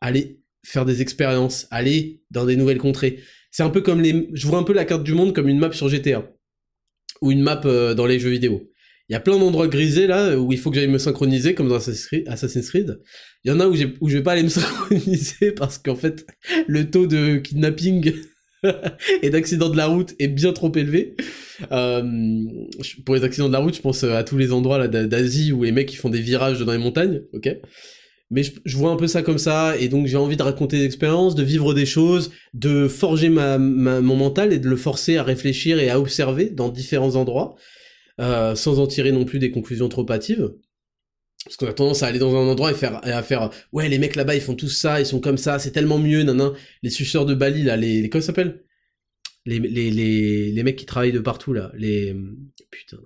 aller 0.00 0.40
faire 0.64 0.84
des 0.84 1.02
expériences, 1.02 1.66
aller 1.70 2.22
dans 2.30 2.44
des 2.44 2.56
nouvelles 2.56 2.78
contrées. 2.78 3.20
C'est 3.50 3.62
un 3.62 3.70
peu 3.70 3.80
comme 3.80 4.00
les... 4.00 4.28
Je 4.32 4.46
vois 4.46 4.58
un 4.58 4.62
peu 4.62 4.72
la 4.72 4.84
carte 4.84 5.04
du 5.04 5.14
monde 5.14 5.34
comme 5.34 5.48
une 5.48 5.58
map 5.58 5.72
sur 5.72 5.88
GTA. 5.88 6.30
Ou 7.22 7.32
une 7.32 7.42
map 7.42 7.62
euh, 7.64 7.94
dans 7.94 8.06
les 8.06 8.18
jeux 8.20 8.30
vidéo. 8.30 8.70
Il 9.08 9.12
y 9.12 9.16
a 9.16 9.20
plein 9.20 9.38
d'endroits 9.38 9.68
grisés 9.68 10.06
là 10.06 10.36
où 10.38 10.52
il 10.52 10.58
faut 10.58 10.70
que 10.70 10.76
j'aille 10.76 10.88
me 10.88 10.98
synchroniser 10.98 11.54
comme 11.54 11.68
dans 11.68 11.76
Assassin's 11.76 12.68
Creed. 12.68 13.00
Il 13.44 13.50
y 13.50 13.54
en 13.54 13.60
a 13.60 13.68
où, 13.68 13.74
où 14.00 14.08
je 14.08 14.18
vais 14.18 14.22
pas 14.22 14.32
aller 14.32 14.42
me 14.42 14.48
synchroniser 14.50 15.52
parce 15.52 15.78
qu'en 15.78 15.96
fait 15.96 16.26
le 16.66 16.90
taux 16.90 17.06
de 17.06 17.36
kidnapping 17.36 18.12
et 19.22 19.30
d'accidents 19.30 19.68
de 19.68 19.76
la 19.76 19.86
route 19.86 20.14
est 20.18 20.28
bien 20.28 20.52
trop 20.52 20.72
élevé. 20.74 21.16
Euh, 21.72 22.02
pour 23.04 23.14
les 23.14 23.24
accidents 23.24 23.48
de 23.48 23.52
la 23.52 23.58
route, 23.58 23.76
je 23.76 23.82
pense 23.82 24.04
à 24.04 24.22
tous 24.24 24.38
les 24.38 24.52
endroits 24.52 24.78
là 24.78 24.88
d'Asie 24.88 25.52
où 25.52 25.64
les 25.64 25.72
mecs 25.72 25.92
ils 25.92 25.96
font 25.96 26.10
des 26.10 26.20
virages 26.20 26.60
dans 26.60 26.72
les 26.72 26.78
montagnes, 26.78 27.22
ok? 27.32 27.56
Mais 28.30 28.42
je, 28.42 28.76
vois 28.76 28.90
un 28.90 28.96
peu 28.96 29.06
ça 29.06 29.22
comme 29.22 29.38
ça, 29.38 29.76
et 29.78 29.88
donc 29.88 30.08
j'ai 30.08 30.16
envie 30.16 30.36
de 30.36 30.42
raconter 30.42 30.78
des 30.78 30.84
expériences, 30.84 31.36
de 31.36 31.44
vivre 31.44 31.74
des 31.74 31.86
choses, 31.86 32.32
de 32.54 32.88
forger 32.88 33.28
ma, 33.28 33.56
mon 33.56 34.16
mental 34.16 34.52
et 34.52 34.58
de 34.58 34.68
le 34.68 34.76
forcer 34.76 35.16
à 35.16 35.22
réfléchir 35.22 35.78
et 35.78 35.90
à 35.90 36.00
observer 36.00 36.50
dans 36.50 36.68
différents 36.68 37.14
endroits, 37.14 37.54
euh, 38.20 38.56
sans 38.56 38.80
en 38.80 38.88
tirer 38.88 39.12
non 39.12 39.24
plus 39.24 39.38
des 39.38 39.52
conclusions 39.52 39.88
trop 39.88 40.10
hâtives. 40.10 40.50
Parce 41.46 41.56
qu'on 41.56 41.68
a 41.68 41.72
tendance 41.72 42.02
à 42.02 42.08
aller 42.08 42.18
dans 42.18 42.34
un 42.34 42.48
endroit 42.48 42.72
et, 42.72 42.74
faire, 42.74 43.00
à 43.04 43.22
faire 43.22 43.50
ouais 43.72 43.88
les 43.88 43.98
mecs 43.98 44.16
là-bas 44.16 44.34
ils 44.34 44.40
font 44.40 44.56
tout 44.56 44.68
ça, 44.68 45.00
ils 45.00 45.06
sont 45.06 45.20
comme 45.20 45.38
ça, 45.38 45.60
c'est 45.60 45.70
tellement 45.70 45.98
mieux, 45.98 46.24
nan, 46.24 46.52
Les 46.82 46.90
suceurs 46.90 47.24
de 47.24 47.34
Bali 47.34 47.62
là, 47.62 47.76
les, 47.76 48.02
les 48.02 48.10
comment 48.10 48.22
s'appelle? 48.22 48.64
Les, 49.44 49.60
les, 49.60 49.92
les, 49.92 50.50
les 50.50 50.62
mecs 50.64 50.74
qui 50.74 50.86
travaillent 50.86 51.12
de 51.12 51.20
partout 51.20 51.52
là, 51.52 51.70
les 51.76 52.16
putain, 52.68 52.98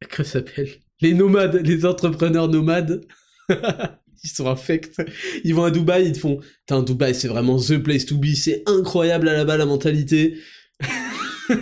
comment 0.00 0.16
ça 0.16 0.24
s'appelle? 0.24 0.70
Les 1.02 1.12
nomades, 1.12 1.56
les 1.56 1.84
entrepreneurs 1.84 2.48
nomades. 2.48 3.06
ils 4.24 4.30
sont 4.30 4.48
infects. 4.48 5.00
Ils 5.44 5.54
vont 5.54 5.64
à 5.64 5.70
Dubaï, 5.70 6.06
ils 6.06 6.12
te 6.12 6.18
font 6.18 6.40
Putain, 6.66 6.82
Dubaï, 6.82 7.14
c'est 7.14 7.28
vraiment 7.28 7.58
the 7.58 7.78
place 7.78 8.06
to 8.06 8.16
be, 8.16 8.34
c'est 8.34 8.62
incroyable 8.66 9.26
là-bas 9.26 9.56
la 9.56 9.66
mentalité. 9.66 10.38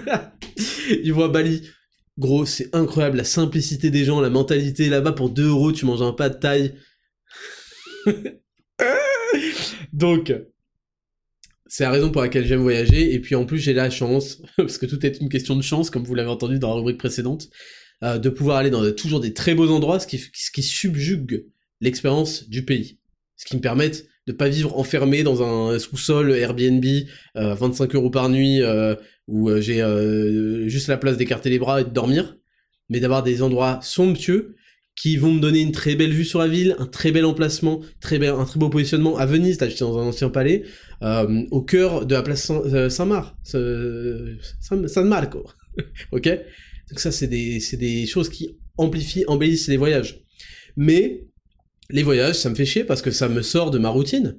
ils 1.02 1.12
vont 1.12 1.24
à 1.24 1.28
Bali. 1.28 1.62
Gros, 2.18 2.44
c'est 2.44 2.74
incroyable 2.74 3.16
la 3.18 3.24
simplicité 3.24 3.90
des 3.90 4.04
gens, 4.04 4.20
la 4.20 4.30
mentalité 4.30 4.88
là-bas 4.88 5.12
pour 5.12 5.30
2 5.30 5.46
euros, 5.46 5.70
tu 5.70 5.86
manges 5.86 6.02
un 6.02 6.12
pas 6.12 6.28
de 6.28 6.38
taille. 6.38 6.74
Donc, 9.92 10.34
c'est 11.68 11.84
la 11.84 11.90
raison 11.90 12.10
pour 12.10 12.22
laquelle 12.22 12.46
j'aime 12.46 12.62
voyager. 12.62 13.14
Et 13.14 13.20
puis 13.20 13.36
en 13.36 13.44
plus, 13.44 13.58
j'ai 13.58 13.72
la 13.72 13.90
chance, 13.90 14.42
parce 14.56 14.78
que 14.78 14.86
tout 14.86 15.04
est 15.06 15.20
une 15.20 15.28
question 15.28 15.54
de 15.54 15.62
chance, 15.62 15.90
comme 15.90 16.02
vous 16.04 16.14
l'avez 16.14 16.30
entendu 16.30 16.58
dans 16.58 16.70
la 16.70 16.74
rubrique 16.74 16.98
précédente, 16.98 17.48
euh, 18.02 18.18
de 18.18 18.28
pouvoir 18.30 18.56
aller 18.56 18.70
dans 18.70 18.90
toujours 18.92 19.20
des 19.20 19.32
très 19.32 19.54
beaux 19.54 19.70
endroits, 19.70 20.00
ce 20.00 20.06
qui, 20.06 20.62
subjugue 20.62 21.46
l'expérience 21.80 22.48
du 22.48 22.64
pays. 22.64 22.98
Ce 23.36 23.44
qui 23.44 23.54
me 23.56 23.60
permet 23.60 23.90
de 24.26 24.32
pas 24.32 24.48
vivre 24.48 24.76
enfermé 24.76 25.22
dans 25.22 25.42
un 25.42 25.78
sous-sol 25.78 26.32
Airbnb, 26.32 26.84
euh, 27.36 27.54
25 27.54 27.94
euros 27.94 28.10
par 28.10 28.28
nuit, 28.28 28.62
euh, 28.62 28.96
où 29.28 29.50
euh, 29.50 29.60
j'ai 29.60 29.82
euh, 29.82 30.66
juste 30.68 30.88
la 30.88 30.96
place 30.96 31.16
d'écarter 31.16 31.50
les 31.50 31.58
bras 31.58 31.80
et 31.80 31.84
de 31.84 31.90
dormir, 31.90 32.36
mais 32.88 32.98
d'avoir 32.98 33.22
des 33.22 33.42
endroits 33.42 33.78
somptueux 33.82 34.56
qui 34.96 35.16
vont 35.16 35.32
me 35.32 35.40
donner 35.40 35.60
une 35.60 35.70
très 35.70 35.94
belle 35.94 36.12
vue 36.12 36.24
sur 36.24 36.40
la 36.40 36.48
ville, 36.48 36.74
un 36.80 36.86
très 36.86 37.12
bel 37.12 37.24
emplacement, 37.24 37.80
très 38.00 38.18
bel, 38.18 38.30
un 38.30 38.44
très 38.44 38.58
beau 38.58 38.68
positionnement. 38.68 39.16
À 39.16 39.26
Venise, 39.26 39.58
j'étais 39.60 39.80
dans 39.80 39.98
un 39.98 40.06
ancien 40.06 40.28
palais, 40.28 40.64
euh, 41.02 41.44
au 41.52 41.62
cœur 41.62 42.04
de 42.04 42.14
la 42.14 42.22
place 42.22 42.50
Saint-Marc, 42.88 43.36
Saint-Marco, 43.44 45.44
ok? 46.12 46.28
Donc 46.90 47.00
ça 47.00 47.12
c'est 47.12 47.28
des, 47.28 47.60
des 47.74 48.06
choses 48.06 48.30
qui 48.30 48.58
amplifient, 48.76 49.24
embellissent 49.28 49.68
les 49.68 49.76
voyages. 49.76 50.24
Mais 50.76 51.28
les 51.90 52.02
voyages, 52.02 52.36
ça 52.36 52.50
me 52.50 52.54
fait 52.54 52.64
chier 52.64 52.84
parce 52.84 53.02
que 53.02 53.10
ça 53.10 53.28
me 53.28 53.42
sort 53.42 53.70
de 53.70 53.78
ma 53.78 53.90
routine. 53.90 54.38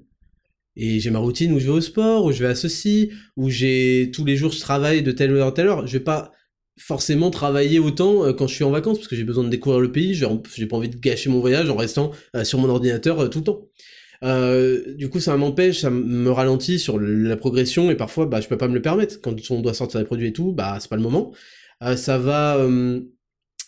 Et 0.80 1.02
j'ai 1.02 1.12
ma 1.12 1.20
routine 1.20 1.52
où 1.52 1.60
je 1.60 1.66
vais 1.66 1.72
au 1.72 1.82
sport, 1.82 2.24
où 2.24 2.32
je 2.32 2.42
vais 2.42 2.50
à 2.50 2.56
ceci, 2.56 3.12
où 3.36 3.50
j'ai 3.50 4.12
tous 4.14 4.24
les 4.24 4.38
jours 4.38 4.54
je 4.54 4.62
travaille 4.62 5.04
de 5.04 5.12
telle 5.12 5.32
heure 5.32 5.48
à 5.48 5.52
telle 5.52 5.68
heure. 5.68 5.86
Je 5.86 5.94
vais 5.94 6.04
pas 6.04 6.32
forcément 6.80 7.30
travailler 7.30 7.78
autant 7.78 8.26
euh, 8.26 8.34
quand 8.34 8.48
je 8.48 8.56
suis 8.56 8.64
en 8.64 8.72
vacances 8.72 8.98
parce 8.98 9.10
que 9.10 9.16
j'ai 9.18 9.26
besoin 9.26 9.44
de 9.44 9.50
découvrir 9.50 9.82
le 9.82 9.92
pays. 9.92 10.14
J'ai 10.14 10.66
pas 10.66 10.78
envie 10.78 10.90
de 10.90 10.96
gâcher 10.96 11.30
mon 11.30 11.42
voyage 11.42 11.70
en 11.70 11.76
restant 11.76 12.12
euh, 12.36 12.46
sur 12.46 12.60
mon 12.60 12.70
ordinateur 12.70 13.20
euh, 13.20 13.28
tout 13.28 13.40
le 13.40 13.44
temps. 13.44 13.68
Du 14.98 15.10
coup, 15.10 15.20
ça 15.20 15.36
m'empêche, 15.36 15.82
ça 15.82 15.90
me 15.90 16.32
ralentit 16.32 16.80
sur 16.80 16.98
la 16.98 17.36
progression 17.36 17.92
et 17.92 17.96
parfois, 17.96 18.26
bah, 18.26 18.42
je 18.42 18.48
peux 18.48 18.58
pas 18.58 18.68
me 18.68 18.74
le 18.74 18.82
permettre. 18.82 19.20
Quand 19.22 19.36
on 19.52 19.62
doit 19.62 19.74
sortir 19.74 20.00
des 20.00 20.06
produits 20.06 20.28
et 20.28 20.34
tout, 20.34 20.54
bah, 20.54 20.78
c'est 20.80 20.90
pas 20.90 20.98
le 20.98 21.02
moment. 21.02 21.34
Ça 21.96 22.18
va, 22.18 22.58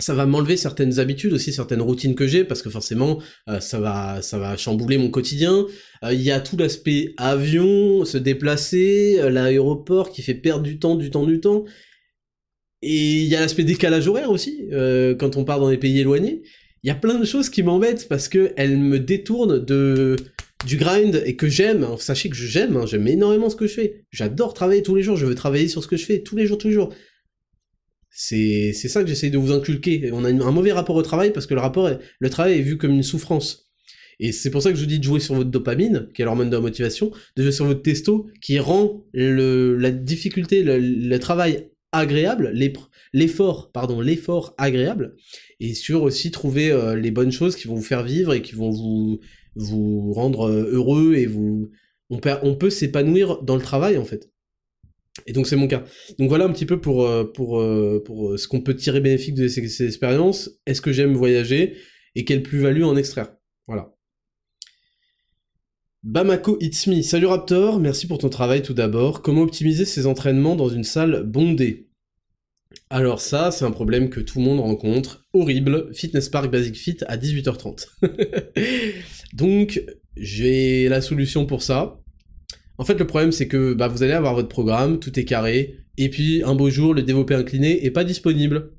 ça 0.02 0.14
va 0.14 0.26
m'enlever 0.26 0.58
certaines 0.58 1.00
habitudes 1.00 1.34
aussi, 1.34 1.54
certaines 1.54 1.82
routines 1.82 2.16
que 2.16 2.28
j'ai, 2.28 2.44
parce 2.44 2.62
que 2.62 2.70
forcément, 2.70 3.22
euh, 3.48 3.60
ça 3.60 3.80
va, 3.80 4.22
ça 4.22 4.38
va 4.38 4.58
chambouler 4.58 4.98
mon 4.98 5.10
quotidien. 5.10 5.66
Euh, 6.04 6.14
il 6.14 6.22
y 6.22 6.32
a 6.32 6.40
tout 6.40 6.58
l'aspect 6.58 7.14
avion, 7.18 8.04
se 8.04 8.18
déplacer, 8.18 9.20
euh, 9.20 9.30
l'aéroport 9.30 10.12
qui 10.12 10.22
fait 10.22 10.34
perdre 10.34 10.64
du 10.64 10.80
temps, 10.80 10.96
du 10.96 11.12
temps, 11.12 11.26
du 11.26 11.40
temps. 11.40 11.66
Et 12.82 13.22
il 13.22 13.28
y 13.28 13.36
a 13.36 13.40
l'aspect 13.40 13.64
décalage 13.64 14.08
horaire 14.08 14.32
aussi, 14.32 14.68
quand 15.20 15.38
on 15.38 15.44
part 15.44 15.60
dans 15.60 15.70
des 15.70 15.78
pays 15.78 16.00
éloignés. 16.00 16.42
Il 16.82 16.88
y 16.88 16.90
a 16.90 16.96
plein 16.96 17.20
de 17.20 17.26
choses 17.26 17.50
qui 17.50 17.62
m'embêtent 17.62 18.08
parce 18.10 18.28
que 18.28 18.54
elles 18.58 18.76
me 18.76 18.98
détournent 18.98 19.64
de 19.64 20.16
du 20.66 20.78
grind 20.78 21.22
et 21.26 21.36
que 21.36 21.48
j'aime. 21.48 21.86
Sachez 22.00 22.30
que 22.30 22.36
j'aime, 22.36 22.78
hein, 22.78 22.86
j'aime 22.88 23.08
énormément 23.08 23.52
ce 23.52 23.56
que 23.56 23.68
je 23.68 23.74
fais. 23.74 24.06
J'adore 24.10 24.56
travailler 24.56 24.82
tous 24.82 24.96
les 24.96 25.04
jours. 25.04 25.16
Je 25.16 25.28
veux 25.28 25.36
travailler 25.36 25.68
sur 25.68 25.84
ce 25.84 25.88
que 25.88 25.96
je 25.96 26.06
fais 26.06 26.24
tous 26.24 26.36
les 26.36 26.48
jours, 26.48 26.58
tous 26.58 26.70
les 26.70 26.74
jours. 26.74 26.92
C'est 28.12 28.74
ça 28.74 29.02
que 29.02 29.08
j'essaye 29.08 29.32
de 29.32 29.38
vous 29.38 29.52
inculquer. 29.52 30.12
On 30.12 30.26
a 30.26 30.30
un 30.30 30.52
mauvais 30.52 30.74
rapport 30.74 30.96
au 30.96 31.02
travail 31.02 31.32
parce 31.32 31.48
que 31.48 31.54
le 31.54 31.62
rapport, 31.62 31.90
est, 31.90 32.00
le 32.20 32.30
travail 32.30 32.60
est 32.60 32.62
vu 32.62 32.78
comme 32.78 32.92
une 32.92 33.04
souffrance. 33.04 33.72
Et 34.20 34.32
c'est 34.32 34.52
pour 34.52 34.62
ça 34.62 34.70
que 34.70 34.76
je 34.76 34.82
vous 34.82 34.88
dis 34.88 35.00
de 35.00 35.04
jouer 35.04 35.20
sur 35.20 35.34
votre 35.34 35.50
dopamine, 35.50 36.10
qui 36.14 36.22
est 36.22 36.26
l'hormone 36.26 36.50
de 36.50 36.56
la 36.56 36.62
motivation, 36.62 37.12
de 37.36 37.42
jouer 37.42 37.52
sur 37.52 37.66
votre 37.66 37.82
testo, 37.82 38.30
qui 38.40 38.60
rend 38.60 39.04
le, 39.14 39.76
la 39.78 39.90
difficulté, 39.90 40.62
le, 40.64 41.18
travail 41.18 41.72
agréable, 41.92 42.54
l'effort, 43.14 43.72
pardon, 43.72 44.00
l'effort 44.00 44.54
agréable, 44.60 45.16
et 45.60 45.74
sur 45.74 46.04
aussi 46.04 46.30
trouver 46.30 46.72
euh, 46.72 46.96
les 46.96 47.10
bonnes 47.10 47.32
choses 47.32 47.56
qui 47.56 47.68
vont 47.68 47.76
vous 47.76 47.82
faire 47.82 48.04
vivre 48.04 48.34
et 48.34 48.44
qui 48.44 48.54
vont 48.54 48.70
vous 48.70 49.20
vous 49.56 50.14
rendre 50.14 50.48
euh, 50.48 50.70
heureux 50.72 51.16
et 51.16 51.26
vous 51.26 51.72
on 52.10 52.56
peut 52.56 52.70
s'épanouir 52.70 53.42
dans 53.42 53.56
le 53.56 53.62
travail 53.62 53.98
en 53.98 54.06
fait. 54.06 54.30
Et 55.28 55.34
donc 55.34 55.48
c'est 55.48 55.56
mon 55.56 55.68
cas. 55.68 55.84
Donc 56.20 56.30
voilà 56.30 56.46
un 56.46 56.52
petit 56.52 56.66
peu 56.66 56.80
pour 56.80 57.06
euh, 57.06 57.26
pour 57.26 57.64
pour 58.06 58.40
ce 58.40 58.48
qu'on 58.48 58.62
peut 58.62 58.76
tirer 58.76 59.02
bénéfique 59.02 59.36
de 59.36 59.48
ces, 59.48 59.68
ces 59.68 59.86
expériences. 59.86 60.50
Est-ce 60.66 60.82
que 60.82 60.92
j'aime 60.92 61.14
voyager 61.16 61.76
et 62.16 62.26
quelle 62.26 62.44
plus-value 62.44 62.84
en 62.84 62.96
extraire? 62.96 63.34
Voilà. 63.68 63.94
Bamako 66.04 66.58
It's 66.60 66.88
Me, 66.88 67.04
salut 67.04 67.28
Raptor, 67.28 67.80
merci 67.80 68.08
pour 68.08 68.18
ton 68.18 68.30
travail 68.30 68.64
tout 68.64 68.74
d'abord. 68.74 69.22
Comment 69.22 69.44
optimiser 69.44 69.86
ses 69.86 70.08
entraînements 70.08 70.56
dans 70.56 70.70
une 70.70 70.84
salle 70.84 71.24
bondée? 71.24 71.92
Alors 72.90 73.22
ça, 73.22 73.52
c'est 73.52 73.66
un 73.66 73.72
problème 73.72 74.10
que 74.10 74.20
tout 74.20 74.40
le 74.40 74.46
monde 74.46 74.60
rencontre. 74.60 75.26
Horrible, 75.34 75.94
Fitness 75.94 76.30
Park 76.30 76.52
Basic 76.52 76.76
Fit 76.76 76.98
à 77.08 77.18
18h30. 77.18 77.88
Donc, 79.34 79.84
j'ai 80.18 80.90
la 80.90 81.02
solution 81.02 81.46
pour 81.46 81.62
ça. 81.62 82.01
En 82.78 82.86
fait, 82.86 82.98
le 82.98 83.06
problème, 83.06 83.32
c'est 83.32 83.48
que 83.48 83.74
bah, 83.74 83.88
vous 83.88 84.04
allez 84.04 84.14
avoir 84.14 84.34
votre 84.34 84.48
programme, 84.48 85.00
tout 85.00 85.20
est 85.20 85.26
carré, 85.26 85.78
et 85.98 86.10
puis 86.10 86.42
un 86.44 86.56
beau 86.56 86.70
jour, 86.70 86.94
le 86.94 87.04
développé 87.04 87.36
incliné 87.36 87.86
est 87.86 87.92
pas 87.92 88.04
disponible 88.04 88.72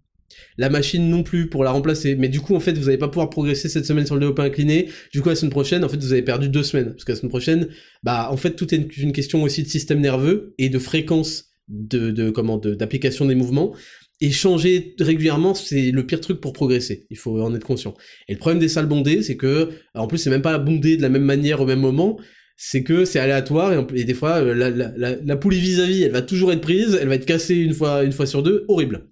la 0.58 0.68
machine 0.68 1.08
non 1.08 1.22
plus 1.22 1.48
pour 1.48 1.64
la 1.64 1.70
remplacer. 1.70 2.16
Mais 2.16 2.28
du 2.28 2.40
coup, 2.40 2.54
en 2.54 2.60
fait, 2.60 2.72
vous 2.72 2.86
n'allez 2.86 2.98
pas 2.98 3.08
pouvoir 3.08 3.30
progresser 3.30 3.68
cette 3.68 3.86
semaine 3.86 4.06
sur 4.06 4.14
le 4.14 4.20
développé 4.20 4.42
incliné. 4.42 4.88
Du 5.12 5.22
coup, 5.22 5.28
la 5.28 5.34
semaine 5.34 5.50
prochaine, 5.50 5.84
en 5.84 5.88
fait, 5.88 5.96
vous 5.96 6.12
avez 6.12 6.22
perdu 6.22 6.48
deux 6.48 6.62
semaines. 6.62 6.90
Parce 6.90 7.04
que 7.04 7.12
la 7.12 7.18
semaine 7.18 7.30
prochaine, 7.30 7.68
bah, 8.02 8.28
en 8.30 8.36
fait, 8.36 8.52
tout 8.52 8.74
est 8.74 8.96
une 8.96 9.12
question 9.12 9.42
aussi 9.42 9.62
de 9.62 9.68
système 9.68 10.00
nerveux 10.00 10.54
et 10.58 10.68
de 10.68 10.78
fréquence 10.78 11.52
de, 11.68 12.10
de 12.10 12.30
comment, 12.30 12.58
d'application 12.58 13.26
des 13.26 13.34
mouvements. 13.34 13.74
Et 14.20 14.30
changer 14.30 14.94
régulièrement, 15.00 15.54
c'est 15.54 15.90
le 15.90 16.06
pire 16.06 16.20
truc 16.20 16.40
pour 16.40 16.52
progresser. 16.52 17.06
Il 17.10 17.18
faut 17.18 17.40
en 17.40 17.54
être 17.54 17.64
conscient. 17.64 17.94
Et 18.28 18.34
le 18.34 18.38
problème 18.38 18.60
des 18.60 18.68
salles 18.68 18.86
bondées, 18.86 19.22
c'est 19.22 19.36
que, 19.36 19.70
en 19.94 20.06
plus, 20.06 20.18
c'est 20.18 20.30
même 20.30 20.42
pas 20.42 20.58
bondé 20.58 20.96
de 20.96 21.02
la 21.02 21.08
même 21.08 21.24
manière 21.24 21.60
au 21.60 21.66
même 21.66 21.80
moment. 21.80 22.18
C'est 22.64 22.84
que 22.84 23.04
c'est 23.04 23.18
aléatoire 23.18 23.72
et, 23.92 24.04
des 24.04 24.14
fois, 24.14 24.40
la, 24.40 24.70
la, 24.70 24.92
la, 24.96 25.16
la 25.16 25.36
poulie 25.36 25.58
vis-à-vis, 25.58 26.02
-vis, 26.02 26.04
elle 26.04 26.12
va 26.12 26.22
toujours 26.22 26.52
être 26.52 26.60
prise, 26.60 26.96
elle 27.00 27.08
va 27.08 27.16
être 27.16 27.26
cassée 27.26 27.56
une 27.56 27.74
fois, 27.74 28.04
une 28.04 28.12
fois 28.12 28.24
sur 28.24 28.44
deux, 28.44 28.64
horrible. 28.68 29.08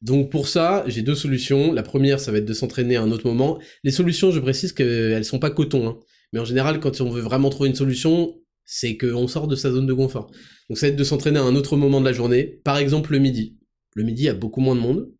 Donc 0.00 0.30
pour 0.30 0.46
ça, 0.46 0.84
j'ai 0.86 1.02
deux 1.02 1.16
solutions. 1.16 1.72
La 1.72 1.82
première, 1.82 2.20
ça 2.20 2.30
va 2.30 2.38
être 2.38 2.44
de 2.44 2.52
s'entraîner 2.52 2.94
à 2.94 3.02
un 3.02 3.10
autre 3.10 3.26
moment. 3.26 3.58
Les 3.82 3.90
solutions, 3.90 4.30
je 4.30 4.38
précise 4.38 4.72
qu'elles 4.72 5.24
sont 5.24 5.40
pas 5.40 5.50
coton. 5.50 5.88
Hein. 5.88 5.98
Mais 6.32 6.38
en 6.38 6.44
général, 6.44 6.78
quand 6.78 7.00
on 7.00 7.10
veut 7.10 7.20
vraiment 7.20 7.50
trouver 7.50 7.68
une 7.68 7.74
solution, 7.74 8.36
c'est 8.64 8.96
qu'on 8.96 9.26
sort 9.26 9.48
de 9.48 9.56
sa 9.56 9.72
zone 9.72 9.86
de 9.86 9.92
confort. 9.92 10.30
Donc 10.68 10.78
ça 10.78 10.86
va 10.86 10.90
être 10.92 10.98
de 10.98 11.02
s'entraîner 11.02 11.40
à 11.40 11.42
un 11.42 11.56
autre 11.56 11.76
moment 11.76 12.00
de 12.00 12.06
la 12.06 12.12
journée. 12.12 12.60
Par 12.62 12.78
exemple, 12.78 13.10
le 13.10 13.18
midi. 13.18 13.58
Le 13.96 14.04
midi, 14.04 14.22
il 14.22 14.26
y 14.26 14.28
a 14.28 14.34
beaucoup 14.34 14.60
moins 14.60 14.76
de 14.76 14.80
monde. 14.80 15.10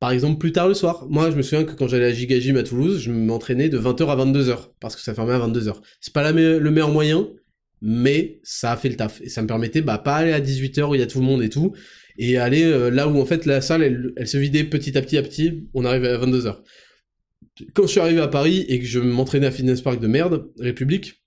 Par 0.00 0.10
exemple, 0.10 0.38
plus 0.38 0.52
tard 0.52 0.66
le 0.66 0.74
soir. 0.74 1.06
Moi, 1.08 1.30
je 1.30 1.36
me 1.36 1.42
souviens 1.42 1.64
que 1.64 1.72
quand 1.72 1.86
j'allais 1.86 2.06
à 2.06 2.12
Gigagym 2.12 2.56
à 2.56 2.62
Toulouse, 2.62 3.00
je 3.00 3.10
m'entraînais 3.10 3.68
de 3.68 3.78
20h 3.78 4.08
à 4.08 4.16
22h. 4.16 4.70
Parce 4.80 4.96
que 4.96 5.02
ça 5.02 5.14
fermait 5.14 5.34
à 5.34 5.38
22h. 5.38 5.76
C'est 6.00 6.12
pas 6.12 6.32
le 6.32 6.70
meilleur 6.70 6.90
moyen, 6.90 7.28
mais 7.82 8.40
ça 8.42 8.72
a 8.72 8.76
fait 8.76 8.88
le 8.88 8.96
taf. 8.96 9.20
Et 9.20 9.28
ça 9.28 9.42
me 9.42 9.46
permettait, 9.46 9.82
bah, 9.82 9.98
pas 9.98 10.16
aller 10.16 10.32
à 10.32 10.40
18h 10.40 10.88
où 10.88 10.94
il 10.94 11.00
y 11.00 11.04
a 11.04 11.06
tout 11.06 11.20
le 11.20 11.26
monde 11.26 11.42
et 11.42 11.50
tout 11.50 11.74
et 12.20 12.36
aller 12.36 12.64
euh, 12.64 12.90
là 12.90 13.08
où 13.08 13.18
en 13.18 13.24
fait 13.24 13.46
la 13.46 13.62
salle 13.62 13.82
elle, 14.16 14.28
se 14.28 14.36
vidait 14.36 14.64
petit 14.64 14.96
à 14.96 15.02
petit 15.02 15.16
à 15.16 15.22
petit, 15.22 15.68
on 15.72 15.84
arrive 15.86 16.04
à 16.04 16.18
22h. 16.18 16.58
Quand 17.74 17.84
je 17.84 17.88
suis 17.88 18.00
arrivé 18.00 18.20
à 18.20 18.28
Paris 18.28 18.64
et 18.68 18.78
que 18.78 18.84
je 18.84 19.00
m'entraînais 19.00 19.46
à 19.46 19.50
Fitness 19.50 19.80
Park 19.80 20.00
de 20.00 20.06
merde, 20.06 20.50
République, 20.58 21.22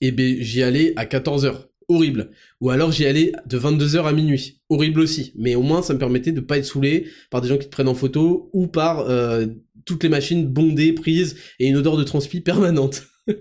eh 0.00 0.10
ben 0.10 0.36
j'y 0.40 0.62
allais 0.62 0.92
à 0.96 1.04
14h, 1.04 1.66
horrible. 1.90 2.30
Ou 2.60 2.70
alors 2.70 2.92
j'y 2.92 3.04
allais 3.04 3.32
de 3.46 3.58
22h 3.58 4.04
à 4.04 4.12
minuit, 4.12 4.62
horrible 4.68 5.00
aussi. 5.00 5.32
Mais 5.36 5.54
au 5.54 5.62
moins 5.62 5.82
ça 5.82 5.94
me 5.94 5.98
permettait 5.98 6.32
de 6.32 6.40
pas 6.40 6.58
être 6.58 6.64
saoulé 6.64 7.08
par 7.30 7.40
des 7.40 7.48
gens 7.48 7.58
qui 7.58 7.66
te 7.66 7.70
prennent 7.70 7.88
en 7.88 7.94
photo 7.94 8.50
ou 8.52 8.66
par 8.66 9.00
euh, 9.00 9.46
toutes 9.84 10.02
les 10.02 10.08
machines 10.08 10.46
bondées, 10.46 10.92
prises 10.92 11.36
et 11.58 11.66
une 11.66 11.76
odeur 11.76 11.96
de 11.96 12.04
transpi 12.04 12.40
permanente. 12.40 13.06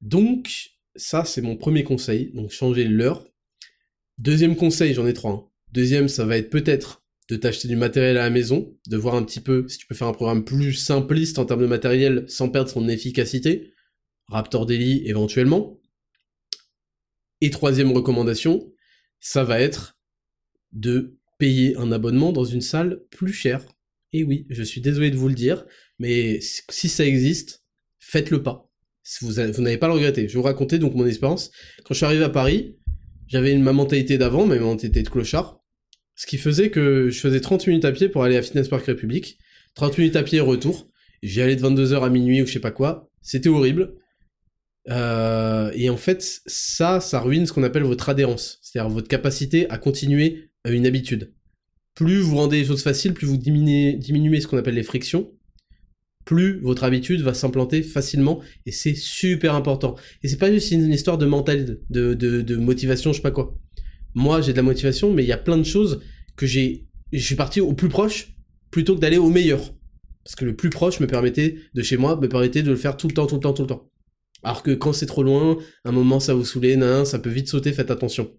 donc 0.00 0.70
ça 0.96 1.24
c'est 1.24 1.42
mon 1.42 1.56
premier 1.56 1.84
conseil, 1.84 2.32
donc 2.34 2.50
changer 2.50 2.84
l'heure 2.84 3.24
Deuxième 4.18 4.54
conseil, 4.54 4.94
j'en 4.94 5.08
ai 5.08 5.12
trois. 5.12 5.52
Deuxième, 5.72 6.06
ça 6.06 6.24
va 6.24 6.38
être 6.38 6.48
peut-être 6.48 7.02
de 7.28 7.34
t'acheter 7.34 7.66
du 7.66 7.74
matériel 7.74 8.16
à 8.16 8.24
la 8.24 8.30
maison, 8.30 8.76
de 8.86 8.96
voir 8.96 9.16
un 9.16 9.24
petit 9.24 9.40
peu 9.40 9.66
si 9.68 9.78
tu 9.78 9.86
peux 9.86 9.94
faire 9.94 10.06
un 10.06 10.12
programme 10.12 10.44
plus 10.44 10.72
simpliste 10.74 11.38
en 11.40 11.46
termes 11.46 11.62
de 11.62 11.66
matériel 11.66 12.24
sans 12.28 12.48
perdre 12.48 12.70
son 12.70 12.88
efficacité. 12.88 13.72
Raptor 14.28 14.66
Daily 14.66 15.02
éventuellement. 15.06 15.80
Et 17.40 17.50
troisième 17.50 17.92
recommandation, 17.92 18.72
ça 19.20 19.44
va 19.44 19.60
être 19.60 19.98
de 20.72 21.18
payer 21.38 21.76
un 21.76 21.92
abonnement 21.92 22.32
dans 22.32 22.44
une 22.44 22.60
salle 22.60 23.00
plus 23.10 23.32
chère. 23.32 23.64
Et 24.12 24.24
oui, 24.24 24.46
je 24.50 24.62
suis 24.62 24.80
désolé 24.80 25.10
de 25.10 25.16
vous 25.16 25.28
le 25.28 25.34
dire, 25.34 25.66
mais 25.98 26.38
si 26.40 26.88
ça 26.88 27.04
existe, 27.04 27.64
faites-le 27.98 28.42
pas. 28.42 28.70
Vous, 29.20 29.32
n'allez 29.32 29.76
pas 29.76 29.88
le 29.88 29.94
regretter. 29.94 30.28
Je 30.28 30.34
vais 30.34 30.38
vous 30.38 30.42
raconter 30.42 30.78
donc 30.78 30.94
mon 30.94 31.06
expérience. 31.06 31.50
Quand 31.84 31.92
je 31.92 31.98
suis 31.98 32.06
arrivé 32.06 32.24
à 32.24 32.30
Paris, 32.30 32.78
j'avais 33.26 33.54
ma 33.56 33.72
mentalité 33.72 34.16
d'avant, 34.16 34.46
ma 34.46 34.58
mentalité 34.58 35.02
de 35.02 35.08
clochard. 35.08 35.60
Ce 36.16 36.26
qui 36.26 36.38
faisait 36.38 36.70
que 36.70 37.10
je 37.10 37.18
faisais 37.18 37.40
30 37.40 37.66
minutes 37.66 37.84
à 37.84 37.92
pied 37.92 38.08
pour 38.08 38.24
aller 38.24 38.36
à 38.36 38.42
Fitness 38.42 38.68
Park 38.68 38.86
République. 38.86 39.38
30 39.74 39.98
minutes 39.98 40.16
à 40.16 40.22
pied 40.22 40.40
retour. 40.40 40.88
J'y 41.22 41.40
allais 41.42 41.56
de 41.56 41.62
22h 41.62 42.02
à 42.02 42.08
minuit 42.08 42.42
ou 42.42 42.46
je 42.46 42.52
sais 42.52 42.60
pas 42.60 42.70
quoi. 42.70 43.10
C'était 43.20 43.48
horrible. 43.48 43.96
Euh, 44.90 45.70
et 45.74 45.88
en 45.88 45.96
fait, 45.96 46.42
ça, 46.46 47.00
ça 47.00 47.20
ruine 47.20 47.46
ce 47.46 47.52
qu'on 47.52 47.62
appelle 47.62 47.84
votre 47.84 48.08
adhérence. 48.08 48.58
C'est-à-dire 48.62 48.90
votre 48.90 49.08
capacité 49.08 49.68
à 49.70 49.78
continuer 49.78 50.50
une 50.68 50.86
habitude. 50.86 51.32
Plus 51.94 52.18
vous 52.18 52.36
rendez 52.36 52.58
les 52.58 52.64
choses 52.64 52.82
faciles, 52.82 53.14
plus 53.14 53.26
vous 53.26 53.36
diminuez, 53.36 53.94
diminuez 53.94 54.40
ce 54.40 54.48
qu'on 54.48 54.58
appelle 54.58 54.74
les 54.74 54.82
frictions, 54.82 55.30
plus 56.24 56.58
votre 56.60 56.84
habitude 56.84 57.20
va 57.20 57.34
s'implanter 57.34 57.82
facilement 57.82 58.40
et 58.66 58.72
c'est 58.72 58.94
super 58.94 59.54
important. 59.54 59.94
Et 60.22 60.28
c'est 60.28 60.38
pas 60.38 60.50
juste 60.50 60.70
une 60.70 60.92
histoire 60.92 61.18
de 61.18 61.26
mental, 61.26 61.78
de, 61.90 62.14
de, 62.14 62.40
de 62.40 62.56
motivation, 62.56 63.12
je 63.12 63.16
sais 63.16 63.22
pas 63.22 63.30
quoi. 63.30 63.58
Moi, 64.14 64.40
j'ai 64.40 64.52
de 64.52 64.56
la 64.56 64.62
motivation, 64.62 65.12
mais 65.12 65.22
il 65.22 65.28
y 65.28 65.32
a 65.32 65.38
plein 65.38 65.58
de 65.58 65.64
choses 65.64 66.00
que 66.36 66.46
j'ai. 66.46 66.86
Je 67.12 67.24
suis 67.24 67.36
parti 67.36 67.60
au 67.60 67.72
plus 67.74 67.88
proche 67.88 68.36
plutôt 68.70 68.94
que 68.94 69.00
d'aller 69.00 69.18
au 69.18 69.28
meilleur. 69.28 69.74
Parce 70.24 70.36
que 70.36 70.44
le 70.44 70.56
plus 70.56 70.70
proche 70.70 71.00
me 71.00 71.06
permettait 71.06 71.56
de 71.74 71.82
chez 71.82 71.96
moi, 71.96 72.16
me 72.16 72.28
permettait 72.28 72.62
de 72.62 72.70
le 72.70 72.76
faire 72.76 72.96
tout 72.96 73.08
le 73.08 73.14
temps, 73.14 73.26
tout 73.26 73.34
le 73.34 73.40
temps, 73.40 73.52
tout 73.52 73.62
le 73.62 73.68
temps. 73.68 73.90
Alors 74.44 74.62
que 74.62 74.70
quand 74.72 74.92
c'est 74.92 75.06
trop 75.06 75.22
loin, 75.22 75.58
un 75.84 75.92
moment 75.92 76.20
ça 76.20 76.34
vous 76.34 76.44
saouler, 76.44 76.76
nan, 76.76 77.04
ça 77.04 77.18
peut 77.18 77.30
vite 77.30 77.48
sauter, 77.48 77.72
faites 77.72 77.90
attention. 77.90 78.30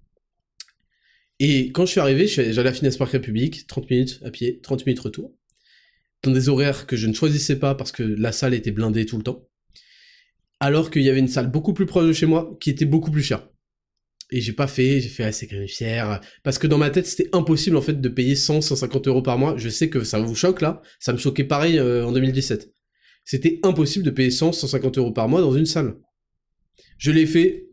Et 1.39 1.71
quand 1.71 1.85
je 1.85 1.91
suis 1.91 1.99
arrivé, 1.99 2.27
j'allais 2.27 2.69
à 2.69 2.73
Finesse 2.73 2.97
Park 2.97 3.11
République, 3.11 3.67
30 3.67 3.89
minutes 3.89 4.19
à 4.23 4.31
pied, 4.31 4.59
30 4.61 4.85
minutes 4.85 5.01
retour 5.01 5.33
dans 6.23 6.31
des 6.31 6.49
horaires 6.49 6.87
que 6.87 6.95
je 6.95 7.07
ne 7.07 7.13
choisissais 7.13 7.57
pas 7.57 7.75
parce 7.75 7.91
que 7.91 8.03
la 8.03 8.31
salle 8.31 8.53
était 8.53 8.71
blindée 8.71 9.05
tout 9.05 9.17
le 9.17 9.23
temps. 9.23 9.47
Alors 10.59 10.89
qu'il 10.89 11.03
y 11.03 11.09
avait 11.09 11.19
une 11.19 11.27
salle 11.27 11.51
beaucoup 11.51 11.73
plus 11.73 11.85
proche 11.85 12.07
de 12.07 12.13
chez 12.13 12.25
moi 12.25 12.57
qui 12.59 12.69
était 12.69 12.85
beaucoup 12.85 13.11
plus 13.11 13.21
chère. 13.21 13.47
Et 14.31 14.41
j'ai 14.41 14.53
pas 14.53 14.65
fait, 14.67 15.01
j'ai 15.01 15.09
fait 15.09 15.23
assez 15.23 15.47
même 15.51 15.67
fier. 15.67 16.19
Parce 16.43 16.57
que 16.57 16.65
dans 16.65 16.79
ma 16.79 16.89
tête, 16.89 17.05
c'était 17.05 17.29
impossible 17.33 17.77
en 17.77 17.81
fait 17.81 18.01
de 18.01 18.09
payer 18.09 18.35
100, 18.35 18.61
150 18.61 19.07
euros 19.07 19.21
par 19.21 19.37
mois. 19.37 19.55
Je 19.57 19.69
sais 19.69 19.89
que 19.89 20.03
ça 20.03 20.19
vous 20.19 20.33
choque 20.33 20.61
là. 20.61 20.81
Ça 20.99 21.13
me 21.13 21.17
choquait 21.17 21.43
pareil 21.43 21.77
euh, 21.77 22.05
en 22.05 22.11
2017. 22.11 22.74
C'était 23.25 23.59
impossible 23.63 24.05
de 24.05 24.11
payer 24.11 24.31
100, 24.31 24.53
150 24.53 24.97
euros 24.99 25.11
par 25.11 25.27
mois 25.27 25.41
dans 25.41 25.55
une 25.55 25.65
salle. 25.65 25.97
Je 26.97 27.11
l'ai 27.11 27.25
fait. 27.25 27.63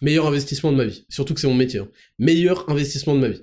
Meilleur 0.00 0.26
investissement 0.26 0.72
de 0.72 0.76
ma 0.76 0.84
vie. 0.84 1.04
Surtout 1.08 1.34
que 1.34 1.40
c'est 1.40 1.46
mon 1.46 1.54
métier. 1.54 1.80
Hein. 1.80 1.88
Meilleur 2.18 2.68
investissement 2.70 3.14
de 3.14 3.20
ma 3.20 3.28
vie 3.28 3.42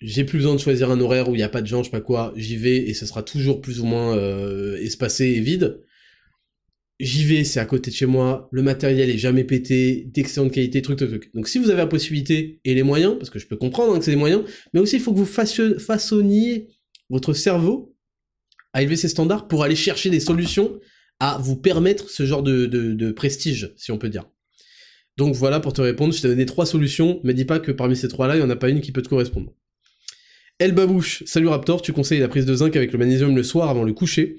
j'ai 0.00 0.24
plus 0.24 0.38
besoin 0.38 0.54
de 0.54 0.60
choisir 0.60 0.90
un 0.90 1.00
horaire 1.00 1.28
où 1.28 1.34
il 1.34 1.38
n'y 1.38 1.44
a 1.44 1.48
pas 1.48 1.62
de 1.62 1.66
gens, 1.66 1.82
je 1.82 1.86
sais 1.86 1.90
pas 1.90 2.00
quoi, 2.00 2.32
j'y 2.36 2.56
vais 2.56 2.76
et 2.76 2.94
ce 2.94 3.06
sera 3.06 3.22
toujours 3.22 3.60
plus 3.60 3.80
ou 3.80 3.84
moins 3.84 4.16
euh, 4.16 4.76
espacé 4.78 5.26
et 5.26 5.40
vide. 5.40 5.82
J'y 7.00 7.24
vais, 7.24 7.44
c'est 7.44 7.60
à 7.60 7.64
côté 7.64 7.90
de 7.90 7.96
chez 7.96 8.06
moi, 8.06 8.48
le 8.50 8.62
matériel 8.62 9.08
est 9.08 9.18
jamais 9.18 9.44
pété, 9.44 10.04
d'excellente 10.12 10.52
qualité, 10.52 10.82
truc, 10.82 10.98
truc, 10.98 11.10
truc. 11.10 11.34
Donc 11.34 11.48
si 11.48 11.58
vous 11.58 11.70
avez 11.70 11.78
la 11.78 11.86
possibilité 11.86 12.60
et 12.64 12.74
les 12.74 12.82
moyens, 12.82 13.16
parce 13.16 13.30
que 13.30 13.38
je 13.38 13.46
peux 13.46 13.56
comprendre 13.56 13.94
hein, 13.94 13.98
que 13.98 14.04
c'est 14.04 14.10
des 14.10 14.16
moyens, 14.16 14.42
mais 14.72 14.80
aussi 14.80 14.96
il 14.96 15.02
faut 15.02 15.12
que 15.12 15.18
vous 15.18 15.24
façonniez 15.24 16.68
votre 17.08 17.34
cerveau 17.34 17.96
à 18.78 18.82
élever 18.82 18.96
ses 18.96 19.08
standards 19.08 19.48
pour 19.48 19.64
aller 19.64 19.74
chercher 19.74 20.08
des 20.08 20.20
solutions 20.20 20.78
à 21.18 21.36
vous 21.42 21.56
permettre 21.56 22.10
ce 22.10 22.24
genre 22.24 22.44
de, 22.44 22.66
de, 22.66 23.10
prestige, 23.10 23.72
si 23.76 23.90
on 23.90 23.98
peut 23.98 24.08
dire. 24.08 24.24
Donc 25.16 25.34
voilà 25.34 25.58
pour 25.58 25.72
te 25.72 25.80
répondre, 25.80 26.14
je 26.14 26.22
t'ai 26.22 26.28
donné 26.28 26.46
trois 26.46 26.64
solutions, 26.64 27.20
mais 27.24 27.34
dis 27.34 27.44
pas 27.44 27.58
que 27.58 27.72
parmi 27.72 27.96
ces 27.96 28.06
trois-là, 28.06 28.36
il 28.36 28.38
n'y 28.38 28.44
en 28.44 28.50
a 28.50 28.56
pas 28.56 28.68
une 28.68 28.80
qui 28.80 28.92
peut 28.92 29.02
te 29.02 29.08
correspondre. 29.08 29.52
El 30.60 30.72
Babouche, 30.72 31.24
salut 31.26 31.48
Raptor, 31.48 31.82
tu 31.82 31.92
conseilles 31.92 32.20
la 32.20 32.28
prise 32.28 32.46
de 32.46 32.54
zinc 32.54 32.76
avec 32.76 32.92
le 32.92 32.98
magnésium 33.00 33.34
le 33.34 33.42
soir 33.42 33.68
avant 33.68 33.82
le 33.82 33.92
coucher. 33.92 34.36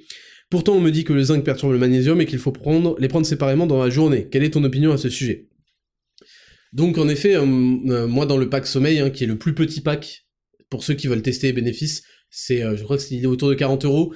Pourtant, 0.49 0.75
on 0.75 0.79
me 0.79 0.89
dit 0.89 1.03
que 1.03 1.11
le 1.11 1.21
zinc 1.21 1.43
perturbe 1.43 1.73
le 1.73 1.77
magnésium 1.77 2.21
et 2.21 2.25
qu'il 2.25 2.39
faut 2.39 2.53
prendre, 2.53 2.95
les 2.97 3.09
prendre 3.09 3.25
séparément 3.25 3.67
dans 3.67 3.83
la 3.83 3.89
journée. 3.89 4.29
Quelle 4.31 4.43
est 4.43 4.51
ton 4.51 4.63
opinion 4.63 4.93
à 4.93 4.97
ce 4.97 5.09
sujet? 5.09 5.49
Donc, 6.71 6.97
en 6.97 7.09
effet, 7.09 7.35
euh, 7.35 7.41
euh, 7.41 8.07
moi, 8.07 8.25
dans 8.25 8.37
le 8.37 8.49
pack 8.49 8.65
sommeil, 8.67 8.99
hein, 8.99 9.09
qui 9.09 9.25
est 9.25 9.27
le 9.27 9.37
plus 9.37 9.53
petit 9.53 9.81
pack, 9.81 10.27
pour 10.69 10.85
ceux 10.85 10.93
qui 10.93 11.07
veulent 11.07 11.21
tester 11.21 11.47
les 11.47 11.53
bénéfices, 11.53 12.03
c'est, 12.29 12.63
euh, 12.63 12.75
je 12.75 12.83
crois 12.83 12.97
que 12.97 13.03
c'est 13.03 13.25
autour 13.25 13.49
de 13.49 13.55
40 13.55 13.85
euros. 13.85 14.13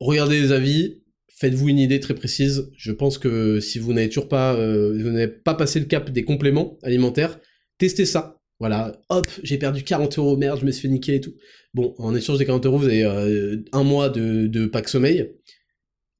Regardez 0.00 0.40
les 0.40 0.52
avis, 0.52 1.02
faites-vous 1.28 1.68
une 1.68 1.78
idée 1.78 2.00
très 2.00 2.14
précise. 2.14 2.70
Je 2.76 2.92
pense 2.92 3.18
que 3.18 3.60
si 3.60 3.78
vous 3.78 3.92
n'avez 3.92 4.08
toujours 4.08 4.28
pas, 4.28 4.54
vous 4.54 5.10
n'avez 5.10 5.28
pas 5.28 5.54
passé 5.54 5.80
le 5.80 5.86
cap 5.86 6.10
des 6.10 6.24
compléments 6.24 6.78
alimentaires, 6.82 7.38
testez 7.78 8.04
ça 8.04 8.36
voilà, 8.58 8.98
hop, 9.10 9.26
j'ai 9.42 9.58
perdu 9.58 9.82
40 9.82 10.18
euros, 10.18 10.36
merde, 10.36 10.60
je 10.60 10.64
me 10.64 10.70
suis 10.70 10.82
fait 10.82 10.88
niquer 10.88 11.16
et 11.16 11.20
tout. 11.20 11.34
Bon, 11.74 11.94
en 11.98 12.14
échange 12.14 12.38
des 12.38 12.46
40 12.46 12.64
euros, 12.64 12.78
vous 12.78 12.86
avez 12.86 13.04
euh, 13.04 13.62
un 13.72 13.82
mois 13.82 14.08
de, 14.08 14.46
de 14.46 14.66
pack 14.66 14.88
sommeil. 14.88 15.30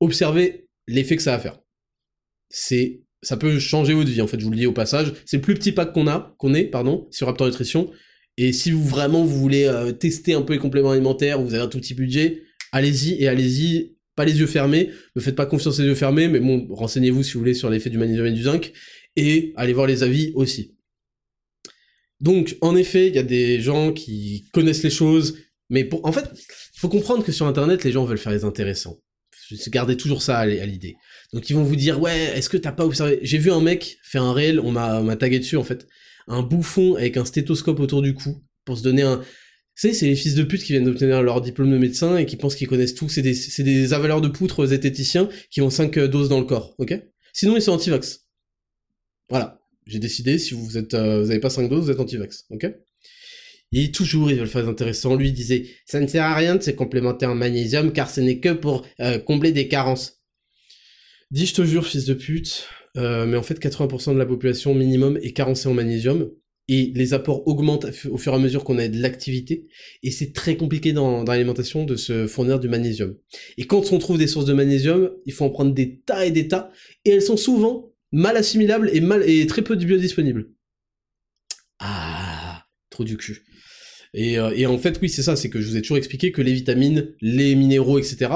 Observez 0.01 0.69
l'effet 0.87 1.17
que 1.17 1.23
ça 1.23 1.33
va 1.33 1.39
faire. 1.39 1.59
C'est, 2.51 3.05
ça 3.23 3.39
peut 3.39 3.59
changer 3.59 3.95
votre 3.95 4.11
vie, 4.11 4.21
en 4.21 4.27
fait, 4.27 4.39
je 4.39 4.45
vous 4.45 4.51
le 4.51 4.59
dis 4.59 4.67
au 4.67 4.73
passage. 4.73 5.15
C'est 5.25 5.39
le 5.39 5.43
plus 5.43 5.55
petit 5.55 5.73
pack 5.73 5.95
qu'on 5.95 6.07
a, 6.09 6.35
qu'on 6.39 6.53
est, 6.53 6.65
pardon, 6.65 7.09
sur 7.11 7.27
Raptor 7.27 7.47
Nutrition. 7.47 7.91
Et 8.39 8.53
si 8.53 8.71
vous 8.71 8.85
vraiment 8.85 9.25
vous 9.25 9.39
voulez 9.39 9.65
euh, 9.65 9.93
tester 9.93 10.35
un 10.35 10.43
peu 10.43 10.53
les 10.53 10.59
compléments 10.59 10.91
alimentaires, 10.91 11.41
vous 11.41 11.55
avez 11.55 11.63
un 11.63 11.69
tout 11.69 11.79
petit 11.79 11.95
budget, 11.95 12.43
allez-y 12.73 13.23
et 13.23 13.29
allez-y, 13.29 13.97
pas 14.15 14.25
les 14.25 14.39
yeux 14.39 14.47
fermés. 14.47 14.91
Ne 15.15 15.21
faites 15.21 15.37
pas 15.37 15.47
confiance 15.47 15.79
les 15.79 15.87
yeux 15.87 15.95
fermés, 15.95 16.29
mais 16.29 16.41
bon, 16.41 16.67
renseignez-vous 16.71 17.23
si 17.23 17.35
vous 17.35 17.41
voulez 17.41 17.55
sur 17.55 17.71
l'effet 17.71 17.91
du 17.91 17.99
magnésium 17.99 18.33
du 18.33 18.43
zinc. 18.43 18.73
Et 19.17 19.53
allez 19.57 19.73
voir 19.73 19.87
les 19.87 20.03
avis 20.03 20.33
aussi. 20.35 20.75
Donc, 22.21 22.57
en 22.61 22.77
effet, 22.77 23.09
il 23.09 23.15
y 23.15 23.19
a 23.19 23.23
des 23.23 23.61
gens 23.61 23.93
qui 23.93 24.49
connaissent 24.53 24.83
les 24.83 24.91
choses, 24.91 25.39
mais 25.69 25.89
en 26.03 26.13
fait, 26.13 26.29
il 26.35 26.81
faut 26.81 26.89
comprendre 26.89 27.25
que 27.25 27.33
sur 27.33 27.47
Internet, 27.47 27.85
les 27.85 27.93
gens 27.93 28.05
veulent 28.05 28.19
faire 28.19 28.33
les 28.33 28.45
intéressants. 28.45 28.99
Gardez 29.69 29.97
toujours 29.97 30.23
ça 30.23 30.39
à 30.39 30.47
l'idée. 30.47 30.97
Donc, 31.33 31.49
ils 31.51 31.55
vont 31.55 31.63
vous 31.63 31.77
dire, 31.77 32.01
ouais, 32.01 32.33
est-ce 32.35 32.49
que 32.49 32.57
t'as 32.57 32.73
pas 32.73 32.85
observé? 32.85 33.19
J'ai 33.23 33.39
vu 33.39 33.53
un 33.53 33.61
mec 33.61 33.99
faire 34.03 34.23
un 34.23 34.33
réel, 34.33 34.61
on 34.61 34.73
m'a 34.73 35.17
tagué 35.17 35.39
dessus 35.39 35.57
en 35.57 35.65
fait, 35.65 35.87
un 36.27 36.43
bouffon 36.43 36.97
avec 36.97 37.17
un 37.17 37.25
stéthoscope 37.25 37.81
autour 37.81 38.03
du 38.03 38.15
cou 38.15 38.43
pour 38.65 38.79
se 38.79 38.83
donner 38.83 39.03
un. 39.03 39.17
Vous 39.17 39.81
savez, 39.83 39.95
c'est 39.95 40.07
les 40.07 40.17
fils 40.17 40.35
de 40.35 40.43
pute 40.43 40.63
qui 40.63 40.73
viennent 40.73 40.85
d'obtenir 40.85 41.23
leur 41.23 41.41
diplôme 41.41 41.71
de 41.71 41.79
médecin 41.79 42.17
et 42.17 42.25
qui 42.25 42.37
pensent 42.37 42.55
qu'ils 42.55 42.69
connaissent 42.69 42.95
tout. 42.95 43.09
C'est 43.09 43.23
des, 43.23 43.37
des 43.59 43.93
avaleurs 43.93 44.23
de 44.23 44.29
poutres 44.29 44.65
zététiciens 44.67 45.29
qui 45.51 45.61
ont 45.61 45.71
5 45.71 45.99
doses 45.99 46.31
dans 46.31 46.41
le 46.41 46.47
corps, 46.47 46.75
ok? 46.79 46.99
Sinon, 47.35 47.57
ils 47.57 47.63
sont 47.63 47.73
anti-vax. 47.73 48.27
Voilà 49.29 49.61
j'ai 49.87 49.99
décidé, 49.99 50.39
si 50.39 50.55
vous 50.55 50.77
êtes, 50.77 50.95
euh, 50.95 51.23
vous 51.23 51.31
avez 51.31 51.41
pas 51.41 51.51
5 51.51 51.69
doses, 51.69 51.85
vous 51.85 51.91
êtes 51.91 52.01
anti-vax, 52.01 52.47
ok? 52.51 52.71
Et 53.73 53.91
toujours, 53.91 54.31
ils 54.31 54.39
veulent 54.39 54.49
faire 54.49 54.69
intéressant. 54.69 55.17
Lui 55.17 55.33
disait, 55.33 55.67
ça 55.87 56.01
ne 56.01 56.07
sert 56.07 56.25
à 56.25 56.35
rien 56.35 56.57
de 56.57 56.63
se 56.63 56.71
complémenter 56.71 57.27
en 57.27 57.35
magnésium, 57.35 57.93
car 57.93 58.11
ce 58.11 58.21
n'est 58.21 58.41
que 58.41 58.53
pour 58.53 58.87
euh, 59.01 59.19
combler 59.19 59.53
des 59.53 59.69
carences. 59.69 60.21
Dis, 61.31 61.47
je 61.47 61.55
te 61.55 61.65
jure, 61.65 61.87
fils 61.87 62.05
de 62.05 62.15
pute, 62.15 62.69
euh, 62.97 63.27
mais 63.27 63.37
en 63.37 63.43
fait, 63.43 63.61
80% 63.61 64.15
de 64.15 64.19
la 64.19 64.27
population 64.27 64.75
minimum 64.75 65.19
est 65.23 65.33
carencée 65.33 65.69
en 65.69 65.75
magnésium, 65.75 66.31
et 66.69 66.93
les 66.95 67.15
apports 67.15 67.47
augmentent 67.47 67.87
au 68.11 68.17
fur 68.19 68.33
et 68.33 68.37
à 68.37 68.39
mesure 68.39 68.65
qu'on 68.65 68.79
a 68.79 68.89
de 68.89 69.01
l'activité, 69.01 69.69
et 70.03 70.11
c'est 70.11 70.33
très 70.33 70.57
compliqué 70.57 70.93
dans, 70.93 71.23
l'alimentation 71.25 71.85
de 71.85 71.95
se 71.95 72.27
fournir 72.27 72.59
du 72.59 72.69
magnésium. 72.69 73.15
Et 73.57 73.67
quand 73.67 73.93
on 73.93 73.99
trouve 73.99 74.19
des 74.19 74.27
sources 74.27 74.47
de 74.47 74.53
magnésium, 74.53 75.13
il 75.27 75.33
faut 75.33 75.45
en 75.45 75.51
prendre 75.51 75.73
des 75.73 76.01
tas 76.01 76.27
et 76.27 76.31
des 76.31 76.49
tas, 76.49 76.71
et 77.05 77.11
elles 77.11 77.23
sont 77.23 77.37
souvent 77.37 77.93
mal 78.13 78.37
assimilable 78.37 78.91
et, 78.93 79.01
mal, 79.01 79.29
et 79.29 79.47
très 79.47 79.63
peu 79.63 79.77
de 79.77 79.85
biodisponible. 79.85 80.51
Ah, 81.79 82.65
trop 82.91 83.05
du 83.05 83.17
cul. 83.17 83.43
Et, 84.15 84.39
euh, 84.39 84.51
et 84.57 84.67
en 84.67 84.79
fait, 84.79 84.99
oui, 85.03 85.09
c'est 85.09 85.23
ça, 85.23 85.37
c'est 85.37 85.51
que 85.51 85.61
je 85.61 85.69
vous 85.69 85.77
ai 85.77 85.83
toujours 85.83 85.99
expliqué 85.99 86.33
que 86.33 86.43
les 86.43 86.53
vitamines, 86.53 87.15
les 87.21 87.55
minéraux, 87.55 87.99
etc., 87.99 88.31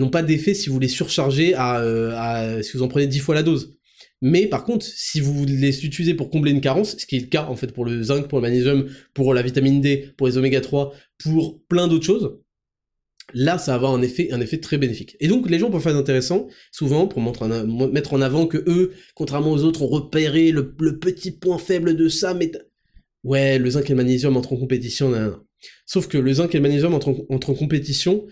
n'ont 0.00 0.10
pas 0.10 0.22
d'effet 0.22 0.54
si 0.54 0.68
vous 0.68 0.78
les 0.78 0.88
surchargez 0.88 1.54
à, 1.54 1.80
euh, 1.80 2.62
si 2.62 2.76
vous 2.76 2.82
en 2.82 2.88
prenez 2.88 3.06
10 3.06 3.18
fois 3.20 3.34
la 3.34 3.42
dose. 3.42 3.76
Mais 4.22 4.46
par 4.46 4.64
contre, 4.64 4.86
si 4.86 5.20
vous 5.20 5.44
les 5.44 5.84
utilisez 5.84 6.14
pour 6.14 6.30
combler 6.30 6.50
une 6.50 6.60
carence, 6.60 6.96
ce 6.98 7.06
qui 7.06 7.16
est 7.16 7.20
le 7.20 7.26
cas 7.26 7.44
en 7.44 7.56
fait 7.56 7.72
pour 7.72 7.84
le 7.84 8.02
zinc, 8.02 8.28
pour 8.28 8.38
le 8.38 8.42
magnésium, 8.42 8.86
pour 9.14 9.34
la 9.34 9.42
vitamine 9.42 9.80
D, 9.80 10.12
pour 10.16 10.26
les 10.26 10.38
oméga 10.38 10.60
3, 10.60 10.94
pour 11.18 11.62
plein 11.68 11.86
d'autres 11.86 12.06
choses, 12.06 12.38
là 13.34 13.58
ça 13.58 13.72
va 13.72 13.76
avoir 13.76 13.94
un 13.94 14.02
effet, 14.02 14.32
un 14.32 14.40
effet 14.40 14.58
très 14.58 14.78
bénéfique. 14.78 15.16
Et 15.20 15.28
donc 15.28 15.50
les 15.50 15.58
gens 15.58 15.70
peuvent 15.70 15.82
faire 15.82 15.96
intéressant, 15.96 16.48
souvent 16.72 17.06
pour 17.06 17.20
mettre 17.20 18.14
en 18.14 18.20
avant 18.22 18.46
que 18.46 18.58
eux, 18.66 18.92
contrairement 19.14 19.52
aux 19.52 19.64
autres, 19.64 19.82
ont 19.82 19.88
repéré 19.88 20.50
le, 20.50 20.72
petit 20.98 21.30
point 21.30 21.58
faible 21.58 21.94
de 21.94 22.08
ça, 22.08 22.32
mais 22.32 22.50
ouais, 23.22 23.58
le 23.58 23.70
zinc 23.70 23.84
et 23.84 23.90
le 23.90 23.96
magnésium 23.96 24.36
entrent 24.36 24.54
en 24.54 24.56
compétition, 24.56 25.12
sauf 25.84 26.08
que 26.08 26.16
le 26.16 26.32
zinc 26.32 26.54
et 26.54 26.58
le 26.58 26.62
magnésium 26.62 26.94
entrent, 26.94 27.26
en 27.28 27.54
compétition 27.54 28.26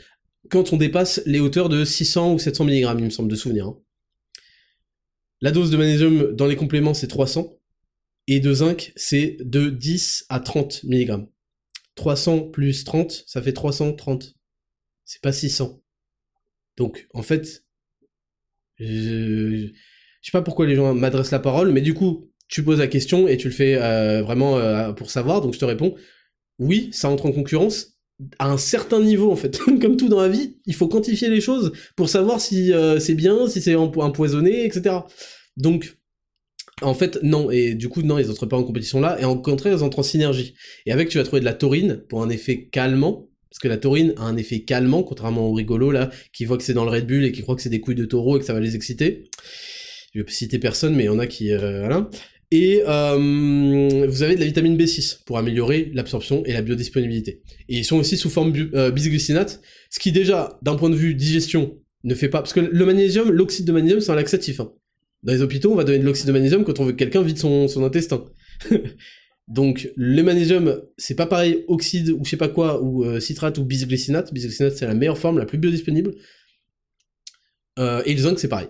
quand 0.50 0.72
on 0.72 0.76
dépasse 0.76 1.22
les 1.26 1.40
hauteurs 1.40 1.68
de 1.68 1.84
600 1.84 2.34
ou 2.34 2.38
700 2.38 2.64
mg, 2.64 2.94
il 2.98 3.04
me 3.04 3.10
semble 3.10 3.30
de 3.30 3.36
souvenir. 3.36 3.66
Hein. 3.66 3.78
La 5.40 5.50
dose 5.50 5.70
de 5.70 5.76
magnésium 5.76 6.32
dans 6.32 6.46
les 6.46 6.56
compléments 6.56 6.94
c'est 6.94 7.08
300, 7.08 7.58
et 8.26 8.40
de 8.40 8.52
zinc 8.52 8.92
c'est 8.96 9.36
de 9.40 9.70
10 9.70 10.26
à 10.28 10.40
30 10.40 10.84
mg. 10.84 11.26
300 11.96 12.50
plus 12.50 12.84
30, 12.84 13.24
ça 13.26 13.42
fait 13.42 13.52
330 13.52 14.34
c'est 15.04 15.20
pas 15.20 15.32
600. 15.32 15.82
Donc, 16.76 17.06
en 17.14 17.22
fait, 17.22 17.64
je, 18.78 19.68
sais 20.22 20.32
pas 20.32 20.42
pourquoi 20.42 20.66
les 20.66 20.74
gens 20.74 20.94
m'adressent 20.94 21.30
la 21.30 21.38
parole, 21.38 21.70
mais 21.70 21.82
du 21.82 21.94
coup, 21.94 22.30
tu 22.48 22.64
poses 22.64 22.80
la 22.80 22.88
question 22.88 23.28
et 23.28 23.36
tu 23.36 23.48
le 23.48 23.54
fais 23.54 23.76
euh, 23.76 24.22
vraiment 24.22 24.56
euh, 24.58 24.92
pour 24.92 25.10
savoir, 25.10 25.40
donc 25.40 25.54
je 25.54 25.58
te 25.58 25.64
réponds, 25.64 25.94
oui, 26.58 26.90
ça 26.92 27.08
entre 27.08 27.26
en 27.26 27.32
concurrence 27.32 27.93
à 28.38 28.50
un 28.50 28.58
certain 28.58 29.00
niveau 29.00 29.30
en 29.30 29.36
fait. 29.36 29.58
Comme 29.80 29.96
tout 29.96 30.08
dans 30.08 30.20
la 30.20 30.28
vie, 30.28 30.56
il 30.66 30.74
faut 30.74 30.88
quantifier 30.88 31.28
les 31.28 31.40
choses 31.40 31.72
pour 31.96 32.08
savoir 32.08 32.40
si 32.40 32.72
euh, 32.72 32.98
c'est 33.00 33.14
bien, 33.14 33.48
si 33.48 33.60
c'est 33.60 33.74
empoisonné, 33.74 34.64
etc. 34.64 34.96
Donc, 35.56 35.96
En 36.82 36.94
fait, 36.94 37.18
non, 37.22 37.50
et 37.50 37.74
du 37.74 37.88
coup, 37.88 38.02
non, 38.02 38.18
ils 38.18 38.30
entrent 38.30 38.46
pas 38.46 38.56
en 38.56 38.64
compétition 38.64 39.00
là, 39.00 39.16
et 39.20 39.24
en 39.24 39.36
contraire, 39.36 39.76
ils 39.78 39.84
entrent 39.84 40.00
en 40.00 40.02
synergie. 40.02 40.54
Et 40.86 40.92
avec, 40.92 41.08
tu 41.08 41.18
vas 41.18 41.24
trouver 41.24 41.40
de 41.40 41.44
la 41.44 41.54
taurine 41.54 42.02
pour 42.08 42.22
un 42.22 42.28
effet 42.28 42.68
calmant, 42.70 43.28
parce 43.48 43.60
que 43.60 43.68
la 43.68 43.76
taurine 43.76 44.14
a 44.16 44.24
un 44.24 44.36
effet 44.36 44.64
calmant, 44.64 45.04
contrairement 45.04 45.48
au 45.48 45.52
rigolo, 45.52 45.92
là, 45.92 46.10
qui 46.32 46.44
voit 46.44 46.58
que 46.58 46.64
c'est 46.64 46.74
dans 46.74 46.84
le 46.84 46.90
Red 46.90 47.06
Bull 47.06 47.24
et 47.24 47.30
qui 47.30 47.42
croit 47.42 47.54
que 47.54 47.62
c'est 47.62 47.70
des 47.70 47.80
couilles 47.80 47.94
de 47.94 48.04
taureau 48.04 48.36
et 48.36 48.40
que 48.40 48.44
ça 48.44 48.52
va 48.52 48.58
les 48.58 48.74
exciter. 48.74 49.24
Je 50.12 50.20
vais 50.20 50.30
citer 50.30 50.58
personne, 50.58 50.96
mais 50.96 51.04
il 51.04 51.06
y 51.06 51.10
en 51.10 51.20
a 51.20 51.28
qui... 51.28 51.52
Euh, 51.52 51.80
voilà. 51.80 52.10
Et 52.54 52.84
euh, 52.86 54.06
vous 54.06 54.22
avez 54.22 54.36
de 54.36 54.40
la 54.40 54.46
vitamine 54.46 54.76
B6 54.76 55.24
pour 55.24 55.38
améliorer 55.38 55.90
l'absorption 55.92 56.44
et 56.44 56.52
la 56.52 56.62
biodisponibilité. 56.62 57.42
Et 57.68 57.78
ils 57.78 57.84
sont 57.84 57.96
aussi 57.96 58.16
sous 58.16 58.30
forme 58.30 58.52
euh, 58.74 58.92
bisglycinate, 58.92 59.60
ce 59.90 59.98
qui 59.98 60.12
déjà, 60.12 60.56
d'un 60.62 60.76
point 60.76 60.88
de 60.88 60.94
vue 60.94 61.16
digestion, 61.16 61.76
ne 62.04 62.14
fait 62.14 62.28
pas... 62.28 62.38
Parce 62.38 62.52
que 62.52 62.60
le 62.60 62.86
magnésium, 62.86 63.32
l'oxyde 63.32 63.66
de 63.66 63.72
magnésium, 63.72 63.98
c'est 63.98 64.12
un 64.12 64.14
laxatif. 64.14 64.60
Hein. 64.60 64.72
Dans 65.24 65.32
les 65.32 65.42
hôpitaux, 65.42 65.72
on 65.72 65.74
va 65.74 65.82
donner 65.82 65.98
de 65.98 66.04
l'oxyde 66.04 66.28
de 66.28 66.32
magnésium 66.32 66.62
quand 66.62 66.78
on 66.78 66.84
veut 66.84 66.92
que 66.92 66.98
quelqu'un 66.98 67.22
vide 67.22 67.38
son, 67.38 67.82
intestin. 67.82 68.24
Donc 69.48 69.90
le 69.96 70.22
magnésium, 70.22 70.80
c'est 70.96 71.16
pas 71.16 71.26
pareil 71.26 71.64
oxyde 71.66 72.10
ou 72.10 72.24
je 72.24 72.30
sais 72.30 72.36
pas 72.36 72.48
quoi, 72.48 72.80
ou 72.80 73.04
euh, 73.04 73.18
citrate 73.18 73.58
ou 73.58 73.64
bisglycinate. 73.64 74.32
Bisglycinate, 74.32 74.76
c'est 74.76 74.86
la 74.86 74.94
meilleure 74.94 75.18
forme, 75.18 75.38
la 75.38 75.46
plus 75.46 75.58
biodisponible. 75.58 76.14
Euh, 77.80 78.00
et 78.06 78.14
le 78.14 78.20
zinc, 78.20 78.38
c'est 78.38 78.46
pareil. 78.46 78.68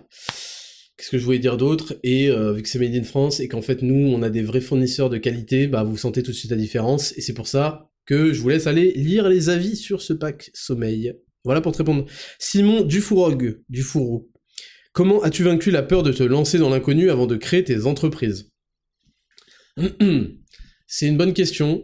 Qu'est-ce 0.97 1.09
que 1.09 1.17
je 1.17 1.25
voulais 1.25 1.39
dire 1.39 1.57
d'autre? 1.57 1.97
Et 2.03 2.29
euh, 2.29 2.53
vu 2.53 2.61
que 2.61 2.69
c'est 2.69 2.79
made 2.79 2.95
in 2.95 3.03
France 3.03 3.39
et 3.39 3.47
qu'en 3.47 3.61
fait 3.61 3.81
nous, 3.81 4.07
on 4.07 4.21
a 4.21 4.29
des 4.29 4.41
vrais 4.41 4.61
fournisseurs 4.61 5.09
de 5.09 5.17
qualité, 5.17 5.67
bah 5.67 5.83
vous 5.83 5.97
sentez 5.97 6.23
tout 6.23 6.31
de 6.31 6.35
suite 6.35 6.51
la 6.51 6.57
différence. 6.57 7.17
Et 7.17 7.21
c'est 7.21 7.33
pour 7.33 7.47
ça 7.47 7.89
que 8.05 8.33
je 8.33 8.41
vous 8.41 8.49
laisse 8.49 8.67
aller 8.67 8.93
lire 8.93 9.27
les 9.27 9.49
avis 9.49 9.75
sur 9.75 10.01
ce 10.01 10.13
pack 10.13 10.51
sommeil. 10.53 11.13
Voilà 11.43 11.61
pour 11.61 11.73
te 11.73 11.79
répondre. 11.79 12.05
Simon 12.39 12.81
Dufourog, 12.81 13.61
Dufourou. 13.69 14.29
Comment 14.93 15.21
as-tu 15.21 15.43
vaincu 15.43 15.71
la 15.71 15.83
peur 15.83 16.03
de 16.03 16.13
te 16.13 16.23
lancer 16.23 16.57
dans 16.57 16.69
l'inconnu 16.69 17.09
avant 17.09 17.27
de 17.27 17.35
créer 17.35 17.63
tes 17.63 17.85
entreprises? 17.85 18.51
C'est 20.87 21.07
une 21.07 21.17
bonne 21.17 21.33
question. 21.33 21.83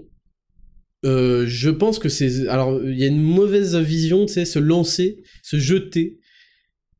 Euh, 1.04 1.46
je 1.48 1.70
pense 1.70 2.00
que 2.00 2.10
c'est... 2.10 2.48
Alors, 2.48 2.80
il 2.84 2.98
y 2.98 3.04
a 3.04 3.08
une 3.08 3.22
mauvaise 3.22 3.76
vision, 3.76 4.28
tu 4.28 4.46
se 4.46 4.60
lancer, 4.60 5.24
se 5.42 5.58
jeter. 5.58 6.20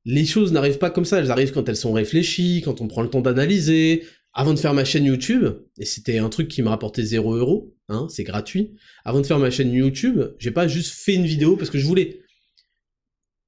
Les 0.06 0.26
choses 0.26 0.52
n'arrivent 0.52 0.80
pas 0.80 0.90
comme 0.90 1.06
ça, 1.06 1.20
elles 1.20 1.32
arrivent 1.32 1.52
quand 1.52 1.70
elles 1.70 1.76
sont 1.76 1.94
réfléchies, 1.94 2.62
quand 2.64 2.82
on 2.82 2.88
prend 2.88 3.02
le 3.02 3.10
temps 3.10 3.22
d'analyser. 3.22 4.04
Avant 4.34 4.54
de 4.54 4.60
faire 4.60 4.74
ma 4.74 4.86
chaîne 4.86 5.04
YouTube, 5.04 5.46
et 5.78 5.84
c'était 5.84 6.18
un 6.18 6.30
truc 6.30 6.48
qui 6.48 6.62
me 6.62 6.70
rapportait 6.70 7.04
0 7.04 7.36
euros, 7.36 7.76
hein, 7.90 8.08
c'est 8.10 8.24
gratuit. 8.24 8.72
Avant 9.04 9.20
de 9.20 9.26
faire 9.26 9.40
ma 9.40 9.52
chaîne 9.52 9.74
YouTube, 9.74 10.22
j'ai 10.40 10.52
pas 10.52 10.70
juste 10.70 10.94
fait 10.94 11.16
une 11.16 11.26
vidéo 11.26 11.58
parce 11.58 11.70
que 11.70 11.78
je 11.78 11.86
voulais. 11.86 12.22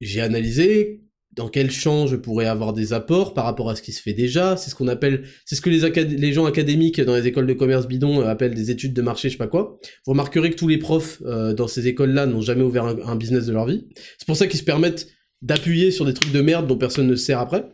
J'ai 0.02 0.20
analysé 0.20 1.04
dans 1.36 1.50
quel 1.50 1.72
champ 1.72 2.06
je 2.08 2.16
pourrais 2.16 2.46
avoir 2.46 2.74
des 2.74 2.94
apports 2.94 3.34
par 3.34 3.46
rapport 3.46 3.70
à 3.70 3.76
ce 3.76 3.82
qui 3.82 3.92
se 3.92 4.02
fait 4.02 4.14
déjà. 4.14 4.58
C'est 4.58 4.70
ce 4.70 4.76
qu'on 4.76 4.88
appelle, 4.88 5.24
c'est 5.46 5.56
ce 5.56 5.62
que 5.62 5.70
les, 5.70 6.34
gens 6.34 6.46
académiques 6.46 7.02
dans 7.02 7.16
les 7.16 7.28
écoles 7.28 7.48
de 7.48 7.54
commerce 7.54 7.88
bidon 7.88 8.22
euh, 8.22 8.28
appellent 8.28 8.54
des 8.54 8.72
études 8.72 8.94
de 8.94 9.02
marché, 9.02 9.30
je 9.30 9.34
sais 9.34 9.38
pas 9.38 9.48
quoi. 9.48 9.78
Vous 10.06 10.12
remarquerez 10.12 10.52
que 10.52 10.56
tous 10.56 10.68
les 10.68 10.78
profs 10.78 11.22
euh, 11.26 11.54
dans 11.54 11.68
ces 11.68 11.88
écoles-là 11.88 12.26
n'ont 12.26 12.42
jamais 12.42 12.64
ouvert 12.64 12.86
un, 12.86 13.16
business 13.16 13.46
de 13.46 13.54
leur 13.54 13.66
vie. 13.66 13.88
C'est 14.18 14.28
pour 14.28 14.38
ça 14.38 14.48
qu'ils 14.48 14.60
se 14.60 14.66
permettent 14.66 15.08
d'appuyer 15.44 15.92
sur 15.92 16.06
des 16.06 16.14
trucs 16.14 16.32
de 16.32 16.42
merde 16.42 16.68
dont 16.68 16.78
personne 16.78 17.06
ne 17.06 17.16
sert 17.16 17.40
après. 17.40 17.66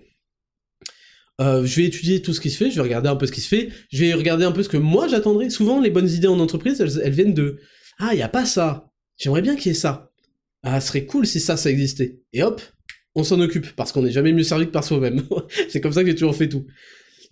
Euh, 1.40 1.66
je 1.66 1.76
vais 1.78 1.86
étudier 1.86 2.22
tout 2.22 2.34
ce 2.34 2.42
qui 2.42 2.50
se 2.50 2.58
fait, 2.58 2.70
je 2.70 2.76
vais 2.76 2.82
regarder 2.82 3.08
un 3.08 3.16
peu 3.16 3.26
ce 3.26 3.32
qui 3.32 3.40
se 3.40 3.48
fait, 3.48 3.70
je 3.94 4.04
vais 4.04 4.14
regarder 4.14 4.44
un 4.44 4.52
peu 4.52 4.62
ce 4.62 4.68
que 4.68 4.76
moi 4.76 5.08
j'attendrais. 5.08 5.50
Souvent, 5.50 5.80
les 5.80 5.90
bonnes 5.90 6.10
idées 6.10 6.28
en 6.28 6.40
entreprise, 6.40 6.82
elles, 6.82 7.14
viennent 7.14 7.34
de 7.34 7.60
«Ah, 8.00 8.10
il 8.14 8.20
y 8.20 8.24
a 8.24 8.28
pas 8.28 8.46
ça. 8.46 8.92
J'aimerais 9.18 9.42
bien 9.42 9.56
qu'il 9.56 9.68
y 9.68 9.72
ait 9.72 9.78
ça. 9.78 10.12
Ah, 10.64 10.82
ce 10.82 10.90
serait 10.90 11.06
cool 11.06 11.26
si 11.26 11.40
ça, 11.40 11.56
ça 11.56 11.72
existait.» 11.72 12.20
Et 12.34 12.44
hop, 12.44 12.62
on 13.16 13.24
s'en 13.24 13.40
occupe, 13.40 13.74
parce 13.78 13.94
qu'on 13.94 14.02
n'est 14.02 14.12
jamais 14.12 14.34
mieux 14.34 14.44
servi 14.44 14.66
que 14.66 14.72
par 14.72 14.84
soi-même. 14.84 15.24
c'est 15.70 15.80
comme 15.80 15.94
ça 15.94 16.02
que 16.04 16.10
j'ai 16.10 16.16
toujours 16.16 16.36
fait 16.36 16.50
tout. 16.50 16.66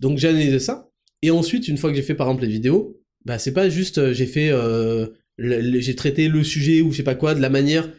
Donc 0.00 0.16
j'ai 0.16 0.28
analysé 0.28 0.58
ça, 0.58 0.88
et 1.22 1.30
ensuite, 1.30 1.68
une 1.68 1.76
fois 1.76 1.90
que 1.90 1.96
j'ai 1.96 2.02
fait 2.02 2.14
par 2.14 2.28
exemple 2.28 2.44
les 2.44 2.52
vidéos, 2.52 3.00
bah 3.24 3.38
c'est 3.38 3.52
pas 3.52 3.68
juste 3.68 3.98
euh, 3.98 4.12
j'ai 4.12 4.26
fait, 4.26 4.50
euh, 4.50 5.06
j'ai 5.38 5.94
traité 5.96 6.28
le 6.28 6.44
sujet 6.44 6.80
ou 6.80 6.92
je 6.92 6.98
sais 6.98 7.02
pas 7.02 7.14
quoi, 7.14 7.34
de 7.34 7.40
la 7.40 7.50
manière. 7.50 7.90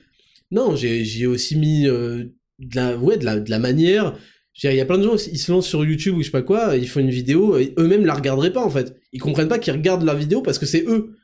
Non, 0.52 0.76
j'ai 0.76 1.28
aussi 1.28 1.56
mis 1.56 1.88
euh, 1.88 2.26
de 2.60 2.76
la, 2.76 2.98
ouais, 2.98 3.18
de 3.18 3.26
la, 3.26 3.40
de 3.40 3.50
la 3.50 3.60
manière. 3.60 4.18
Il 4.64 4.74
y 4.74 4.82
a 4.82 4.86
plein 4.86 4.98
de 4.98 5.04
gens, 5.04 5.16
ils 5.16 5.38
se 5.40 5.52
lancent 5.52 5.68
sur 5.68 5.86
YouTube 5.86 6.16
ou 6.16 6.20
je 6.20 6.26
sais 6.26 6.32
pas 6.32 6.42
quoi, 6.42 6.76
ils 6.76 6.88
font 6.88 7.00
une 7.00 7.10
vidéo, 7.10 7.58
eux-mêmes 7.78 8.06
la 8.06 8.14
regarderaient 8.14 8.52
pas 8.52 8.66
en 8.66 8.70
fait. 8.70 9.00
Ils 9.14 9.22
comprennent 9.22 9.48
pas 9.48 9.60
qu'ils 9.60 9.74
regardent 9.74 10.04
la 10.04 10.16
vidéo 10.16 10.42
parce 10.42 10.60
que 10.60 10.66
c'est 10.66 10.84
eux. 10.86 11.16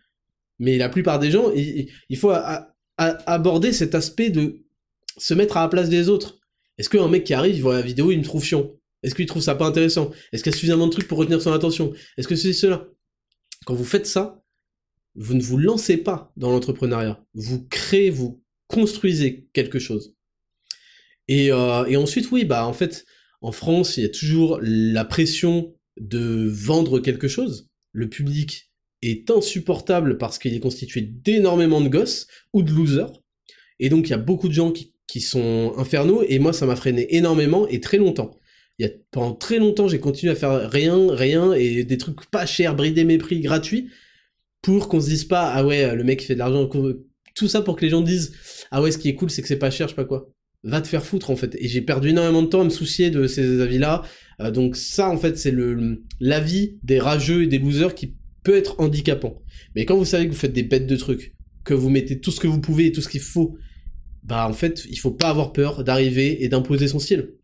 Mais 0.60 0.78
la 0.78 0.88
plupart 0.88 1.20
des 1.20 1.32
gens, 1.32 1.52
il, 1.54 2.18
faut 2.18 2.32
aborder 2.98 3.74
cet 3.74 3.94
aspect 3.94 4.30
de 4.30 4.64
se 5.18 5.34
mettre 5.34 5.58
à 5.58 5.64
la 5.64 5.68
place 5.68 5.90
des 5.90 6.08
autres. 6.08 6.40
Est-ce 6.78 6.90
qu'un 6.90 7.10
mec 7.10 7.26
qui 7.26 7.34
arrive, 7.34 7.56
il 7.56 7.62
voit 7.62 7.76
la 7.76 7.82
vidéo, 7.82 8.12
il 8.12 8.20
me 8.20 8.24
trouve 8.24 8.44
chiant? 8.44 8.72
Est-ce 9.04 9.16
qu'il 9.16 9.26
trouve 9.26 9.42
ça 9.42 9.56
pas 9.56 9.68
intéressant? 9.68 10.12
Est-ce 10.32 10.44
qu'il 10.44 10.52
y 10.52 10.56
a 10.56 10.58
suffisamment 10.58 10.88
de 10.88 10.92
trucs 10.92 11.08
pour 11.08 11.18
retenir 11.18 11.42
son 11.42 11.52
attention? 11.52 11.94
Est-ce 12.18 12.28
que 12.28 12.36
c'est 12.36 12.54
cela? 12.54 12.88
Quand 13.66 13.76
vous 13.76 13.84
faites 13.84 14.08
ça, 14.08 14.42
vous 15.16 15.34
ne 15.34 15.42
vous 15.42 15.58
lancez 15.58 15.98
pas 15.98 16.32
dans 16.38 16.52
l'entrepreneuriat. 16.52 17.22
Vous 17.34 17.66
créez, 17.68 18.10
vous 18.10 18.42
construisez 18.68 19.48
quelque 19.54 19.80
chose. 19.80 20.16
Et, 21.28 21.52
euh, 21.52 21.86
et, 21.86 21.98
ensuite, 21.98 22.32
oui, 22.32 22.46
bah 22.46 22.68
en 22.68 22.74
fait, 22.74 23.06
en 23.42 23.52
France, 23.52 23.98
il 23.98 24.04
y 24.04 24.06
a 24.06 24.10
toujours 24.10 24.60
la 24.62 25.06
pression 25.06 25.76
de 25.98 26.48
vendre 26.48 27.00
quelque 27.00 27.28
chose. 27.28 27.70
Le 27.92 28.10
public 28.10 28.72
est 29.02 29.32
insupportable 29.32 30.18
parce 30.18 30.38
qu'il 30.40 30.54
est 30.54 30.60
constitué 30.60 31.02
d'énormément 31.02 31.82
de 31.82 31.90
gosses 31.90 32.28
ou 32.54 32.64
de 32.64 32.72
losers. 32.72 33.12
Et 33.80 33.90
donc, 33.90 34.08
il 34.08 34.12
y 34.12 34.14
a 34.14 34.20
beaucoup 34.20 34.48
de 34.48 34.54
gens 34.54 34.72
qui 34.72 35.22
sont 35.22 35.74
infernaux, 35.78 36.24
et 36.28 36.40
moi 36.40 36.52
ça 36.52 36.66
m'a 36.66 36.76
freiné 36.76 37.16
énormément 37.16 37.68
et 37.68 37.80
très 37.80 37.98
longtemps. 37.98 38.38
Il 38.78 38.86
y 38.86 38.90
a, 38.90 38.92
pendant 39.12 39.34
très 39.34 39.60
longtemps, 39.60 39.88
j'ai 39.88 40.00
continué 40.00 40.34
à 40.34 40.36
faire 40.36 40.70
rien, 40.70 41.14
rien, 41.14 41.54
et 41.54 41.84
des 41.84 41.98
trucs 41.98 42.26
pas 42.30 42.46
chers, 42.46 42.76
brider 42.76 43.06
mes 43.06 43.18
prix, 43.18 43.40
gratuits, 43.40 43.90
pour 44.62 44.90
qu'on 44.90 45.00
se 45.00 45.08
dise 45.08 45.26
pas, 45.26 45.52
ah 45.54 45.66
ouais, 45.66 45.96
le 45.96 46.04
mec 46.04 46.22
fait 46.22 46.34
de 46.34 46.40
l'argent, 46.40 46.70
tout 47.36 47.48
ça 47.48 47.62
pour 47.62 47.76
que 47.76 47.82
les 47.82 47.90
gens 47.90 48.02
disent, 48.02 48.34
ah 48.72 48.82
ouais, 48.82 48.92
ce 48.92 48.98
qui 48.98 49.10
est 49.10 49.16
cool, 49.16 49.30
c'est 49.30 49.42
que 49.42 49.48
c'est 49.48 49.58
pas 49.58 49.72
cher, 49.72 49.88
je 49.88 49.92
sais 49.92 49.96
pas 49.96 50.06
quoi. 50.06 50.30
Va 50.64 50.82
te 50.82 50.88
faire 50.88 51.06
foutre 51.06 51.30
en 51.30 51.36
fait. 51.36 51.56
Et 51.60 51.68
j'ai 51.68 51.82
perdu 51.82 52.10
énormément 52.10 52.42
de 52.42 52.48
temps 52.48 52.62
à 52.62 52.64
me 52.64 52.70
soucier 52.70 53.12
de 53.12 53.28
ces 53.28 53.62
avis-là. 53.62 54.02
Euh, 54.42 54.50
donc 54.50 54.76
ça, 54.76 55.10
en 55.10 55.18
fait, 55.18 55.38
c'est 55.38 55.52
le 55.52 56.02
l'avis 56.20 56.80
des 56.82 57.00
rageux 57.00 57.44
et 57.44 57.48
des 57.48 57.60
losers 57.60 57.94
qui 57.94 58.16
peut 58.44 58.56
être 58.56 58.80
handicapant. 58.80 59.42
Mais 59.76 59.86
quand 59.86 59.96
vous 59.98 60.06
savez 60.06 60.26
que 60.26 60.32
vous 60.32 60.38
faites 60.38 60.54
des 60.54 60.64
bêtes 60.64 60.88
de 60.88 60.96
trucs, 60.96 61.36
que 61.64 61.74
vous 61.74 61.90
mettez 61.90 62.20
tout 62.20 62.32
ce 62.32 62.40
que 62.40 62.48
vous 62.48 62.62
pouvez 62.62 62.88
et 62.88 62.92
tout 62.92 63.02
ce 63.02 63.10
qu'il 63.10 63.22
faut 63.22 63.58
bah 64.26 64.48
en 64.50 64.54
fait, 64.54 64.86
il 64.90 64.98
faut 64.98 65.12
pas 65.12 65.30
avoir 65.30 65.54
peur 65.54 65.84
d'arriver 65.84 66.44
et 66.44 66.50
d'imposer 66.50 66.88
son 66.88 67.00
style. 67.00 67.36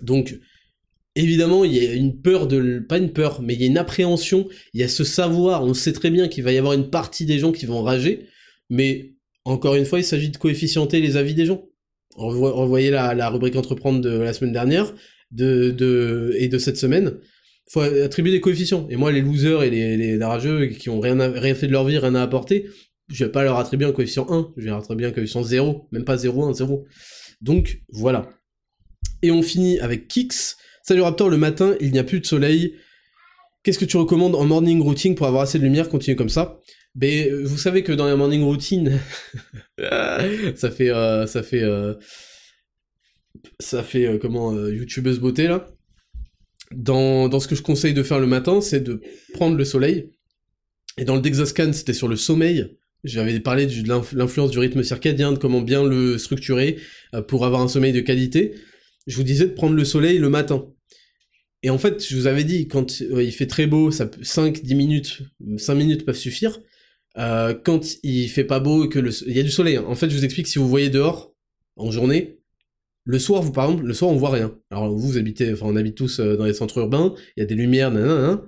Donc, 0.00 0.38
évidemment, 1.16 1.64
il 1.64 1.74
y 1.74 1.86
a 1.86 1.92
une 1.92 2.20
peur 2.20 2.46
de... 2.46 2.78
Pas 2.88 2.98
une 2.98 3.12
peur, 3.12 3.42
mais 3.42 3.54
il 3.54 3.60
y 3.60 3.64
a 3.64 3.66
une 3.66 3.78
appréhension, 3.78 4.48
il 4.72 4.80
y 4.80 4.84
a 4.84 4.88
ce 4.88 5.04
savoir, 5.04 5.64
on 5.64 5.74
sait 5.74 5.92
très 5.92 6.10
bien 6.10 6.28
qu'il 6.28 6.44
va 6.44 6.52
y 6.52 6.58
avoir 6.58 6.72
une 6.72 6.88
partie 6.88 7.26
des 7.26 7.38
gens 7.38 7.52
qui 7.52 7.66
vont 7.66 7.82
rager, 7.82 8.28
mais 8.70 9.13
encore 9.44 9.74
une 9.74 9.84
fois, 9.84 9.98
il 9.98 10.04
s'agit 10.04 10.30
de 10.30 10.36
coefficienter 10.36 11.00
les 11.00 11.16
avis 11.16 11.34
des 11.34 11.46
gens. 11.46 11.64
Revoyez 12.16 12.90
la, 12.90 13.28
rubrique 13.28 13.56
entreprendre 13.56 14.00
de 14.00 14.10
la 14.10 14.32
semaine 14.32 14.52
dernière 14.52 14.94
de, 15.32 15.70
de, 15.70 16.34
et 16.38 16.48
de 16.48 16.58
cette 16.58 16.76
semaine. 16.76 17.18
faut 17.68 17.80
attribuer 17.80 18.30
des 18.30 18.40
coefficients. 18.40 18.86
Et 18.88 18.96
moi, 18.96 19.10
les 19.10 19.20
losers 19.20 19.62
et 19.64 19.70
les, 19.70 19.96
les 19.96 20.24
rageux 20.24 20.66
qui 20.66 20.88
ont 20.90 21.00
rien, 21.00 21.16
fait 21.54 21.66
de 21.66 21.72
leur 21.72 21.84
vie, 21.84 21.98
rien 21.98 22.14
à 22.14 22.22
apporter, 22.22 22.66
je 23.08 23.24
vais 23.24 23.30
pas 23.30 23.42
leur 23.42 23.58
attribuer 23.58 23.86
un 23.86 23.92
coefficient 23.92 24.26
1, 24.30 24.52
je 24.56 24.62
vais 24.62 24.70
leur 24.70 24.78
attribuer 24.78 25.06
un 25.06 25.10
coefficient 25.10 25.42
0, 25.42 25.88
même 25.92 26.04
pas 26.04 26.16
0, 26.16 26.44
1, 26.44 26.54
0. 26.54 26.86
Donc, 27.40 27.82
voilà. 27.90 28.30
Et 29.22 29.30
on 29.30 29.42
finit 29.42 29.78
avec 29.80 30.08
Kix. 30.08 30.56
Salut 30.82 31.02
Raptor, 31.02 31.28
le 31.28 31.36
matin, 31.36 31.76
il 31.80 31.92
n'y 31.92 31.98
a 31.98 32.04
plus 32.04 32.20
de 32.20 32.26
soleil. 32.26 32.74
Qu'est-ce 33.62 33.78
que 33.78 33.84
tu 33.84 33.96
recommandes 33.96 34.34
en 34.34 34.44
morning 34.44 34.80
routine 34.82 35.14
pour 35.14 35.26
avoir 35.26 35.42
assez 35.42 35.58
de 35.58 35.64
lumière 35.64 35.88
Continuer 35.88 36.16
comme 36.16 36.28
ça? 36.28 36.60
Ben, 36.94 37.28
euh, 37.28 37.42
vous 37.44 37.58
savez 37.58 37.82
que 37.82 37.92
dans 37.92 38.06
la 38.06 38.16
morning 38.16 38.42
routine, 38.42 39.00
ça 39.78 40.70
fait, 40.70 40.90
euh, 40.90 41.26
ça 41.26 41.42
fait, 41.42 41.62
euh, 41.62 41.94
ça 43.58 43.82
fait 43.82 44.18
comment, 44.20 44.56
youtubeuse 44.68 45.18
beauté 45.18 45.48
là. 45.48 45.66
Dans, 46.70 47.28
dans 47.28 47.40
ce 47.40 47.48
que 47.48 47.54
je 47.54 47.62
conseille 47.62 47.94
de 47.94 48.02
faire 48.02 48.20
le 48.20 48.26
matin, 48.26 48.60
c'est 48.60 48.80
de 48.80 49.00
prendre 49.32 49.56
le 49.56 49.64
soleil. 49.64 50.10
Et 50.96 51.04
dans 51.04 51.16
le 51.16 51.20
Dexascan, 51.20 51.72
c'était 51.72 51.92
sur 51.92 52.08
le 52.08 52.16
sommeil. 52.16 52.76
J'avais 53.02 53.38
parlé 53.40 53.66
de 53.66 54.16
l'influence 54.16 54.50
du 54.50 54.58
rythme 54.58 54.82
circadien, 54.82 55.32
de 55.32 55.38
comment 55.38 55.60
bien 55.60 55.84
le 55.84 56.16
structurer 56.16 56.78
pour 57.28 57.44
avoir 57.44 57.60
un 57.60 57.68
sommeil 57.68 57.92
de 57.92 58.00
qualité. 58.00 58.54
Je 59.06 59.16
vous 59.16 59.24
disais 59.24 59.46
de 59.46 59.52
prendre 59.52 59.74
le 59.74 59.84
soleil 59.84 60.18
le 60.18 60.30
matin. 60.30 60.66
Et 61.62 61.70
en 61.70 61.78
fait, 61.78 62.04
je 62.04 62.16
vous 62.16 62.26
avais 62.26 62.44
dit, 62.44 62.66
quand 62.66 63.00
il 63.00 63.32
fait 63.32 63.46
très 63.46 63.66
beau, 63.66 63.90
ça 63.90 64.10
5, 64.22 64.62
10 64.62 64.74
minutes, 64.74 65.22
5 65.58 65.74
minutes 65.74 66.04
peuvent 66.06 66.16
suffire. 66.16 66.60
Euh, 67.16 67.54
quand 67.54 67.80
il 68.02 68.28
fait 68.28 68.44
pas 68.44 68.60
beau 68.60 68.84
et 68.84 68.88
que 68.88 68.98
le, 68.98 69.10
il 69.26 69.36
y 69.36 69.40
a 69.40 69.42
du 69.42 69.50
soleil. 69.50 69.76
Hein. 69.76 69.84
En 69.86 69.94
fait, 69.94 70.10
je 70.10 70.16
vous 70.16 70.24
explique, 70.24 70.48
si 70.48 70.58
vous 70.58 70.68
voyez 70.68 70.90
dehors, 70.90 71.32
en 71.76 71.90
journée, 71.90 72.40
le 73.04 73.18
soir, 73.18 73.42
vous, 73.42 73.52
par 73.52 73.66
exemple, 73.66 73.84
le 73.84 73.94
soir, 73.94 74.10
on 74.10 74.16
voit 74.16 74.30
rien. 74.30 74.56
Alors, 74.70 74.90
vous, 74.90 75.08
vous 75.08 75.18
habitez, 75.18 75.52
enfin, 75.52 75.66
on 75.68 75.76
habite 75.76 75.96
tous 75.96 76.20
dans 76.20 76.44
les 76.44 76.54
centres 76.54 76.78
urbains, 76.78 77.14
il 77.36 77.40
y 77.40 77.42
a 77.42 77.46
des 77.46 77.54
lumières, 77.54 77.90
nanana. 77.90 78.42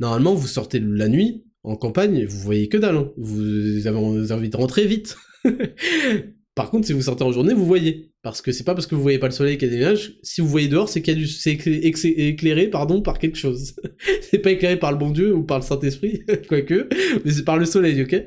Normalement, 0.00 0.34
vous 0.34 0.46
sortez 0.46 0.80
la 0.80 1.08
nuit, 1.08 1.44
en 1.62 1.76
campagne, 1.76 2.24
vous 2.24 2.38
voyez 2.38 2.68
que 2.68 2.76
dalle. 2.76 2.96
Hein. 2.96 3.12
Vous, 3.16 3.86
avez, 3.86 3.96
envie 3.96 4.50
de 4.50 4.56
rentrer 4.56 4.86
vite. 4.86 5.16
Par 6.54 6.70
contre, 6.70 6.86
si 6.86 6.92
vous 6.92 7.02
sortez 7.02 7.22
en 7.22 7.32
journée, 7.32 7.54
vous 7.54 7.64
voyez. 7.64 8.12
Parce 8.22 8.42
que 8.42 8.52
c'est 8.52 8.64
pas 8.64 8.74
parce 8.74 8.86
que 8.86 8.94
vous 8.94 9.02
voyez 9.02 9.18
pas 9.18 9.28
le 9.28 9.32
soleil 9.32 9.56
qu'il 9.56 9.68
y 9.68 9.70
a 9.70 9.74
des 9.74 9.80
nuages. 9.80 10.14
Si 10.22 10.40
vous 10.40 10.48
voyez 10.48 10.68
dehors, 10.68 10.88
c'est 10.88 11.00
qu'il 11.00 11.14
y 11.14 11.16
a 11.16 11.20
du, 11.20 11.26
c'est 11.26 11.52
éclairé, 11.52 12.68
pardon, 12.68 13.02
par 13.02 13.18
quelque 13.18 13.38
chose. 13.38 13.76
c'est 14.30 14.38
pas 14.38 14.50
éclairé 14.50 14.78
par 14.78 14.92
le 14.92 14.98
bon 14.98 15.10
Dieu 15.10 15.34
ou 15.34 15.44
par 15.44 15.58
le 15.58 15.64
Saint-Esprit, 15.64 16.22
quoique, 16.48 16.88
mais 17.24 17.30
c'est 17.30 17.44
par 17.44 17.56
le 17.56 17.64
soleil, 17.64 18.02
ok? 18.02 18.26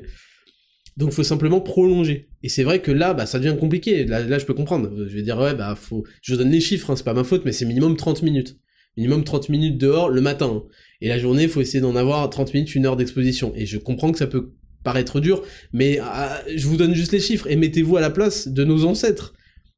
Donc 0.96 1.10
faut 1.10 1.24
simplement 1.24 1.60
prolonger. 1.60 2.28
Et 2.42 2.48
c'est 2.48 2.62
vrai 2.62 2.80
que 2.80 2.90
là, 2.90 3.14
bah, 3.14 3.26
ça 3.26 3.38
devient 3.38 3.56
compliqué. 3.58 4.04
Là, 4.04 4.22
là, 4.22 4.38
je 4.38 4.46
peux 4.46 4.54
comprendre. 4.54 4.90
Je 4.96 5.14
vais 5.14 5.22
dire, 5.22 5.38
ouais, 5.38 5.54
bah, 5.54 5.74
faut, 5.74 6.04
je 6.22 6.32
vous 6.32 6.38
donne 6.38 6.50
les 6.50 6.60
chiffres, 6.60 6.90
hein, 6.90 6.96
c'est 6.96 7.04
pas 7.04 7.14
ma 7.14 7.24
faute, 7.24 7.44
mais 7.44 7.52
c'est 7.52 7.66
minimum 7.66 7.96
30 7.96 8.22
minutes. 8.22 8.56
Minimum 8.96 9.24
30 9.24 9.48
minutes 9.48 9.78
dehors 9.78 10.08
le 10.08 10.20
matin. 10.20 10.62
Hein. 10.64 10.68
Et 11.00 11.08
la 11.08 11.18
journée, 11.18 11.48
faut 11.48 11.60
essayer 11.60 11.80
d'en 11.80 11.96
avoir 11.96 12.28
30 12.30 12.54
minutes, 12.54 12.74
une 12.74 12.86
heure 12.86 12.96
d'exposition. 12.96 13.52
Et 13.56 13.66
je 13.66 13.76
comprends 13.78 14.12
que 14.12 14.18
ça 14.18 14.28
peut 14.28 14.52
paraître 14.84 15.18
dur, 15.18 15.42
mais 15.72 15.98
ah, 16.00 16.40
je 16.54 16.66
vous 16.66 16.76
donne 16.76 16.94
juste 16.94 17.12
les 17.12 17.20
chiffres 17.20 17.50
et 17.50 17.56
mettez-vous 17.56 17.96
à 17.96 18.00
la 18.00 18.10
place 18.10 18.48
de 18.48 18.64
nos 18.64 18.84
ancêtres. 18.84 19.34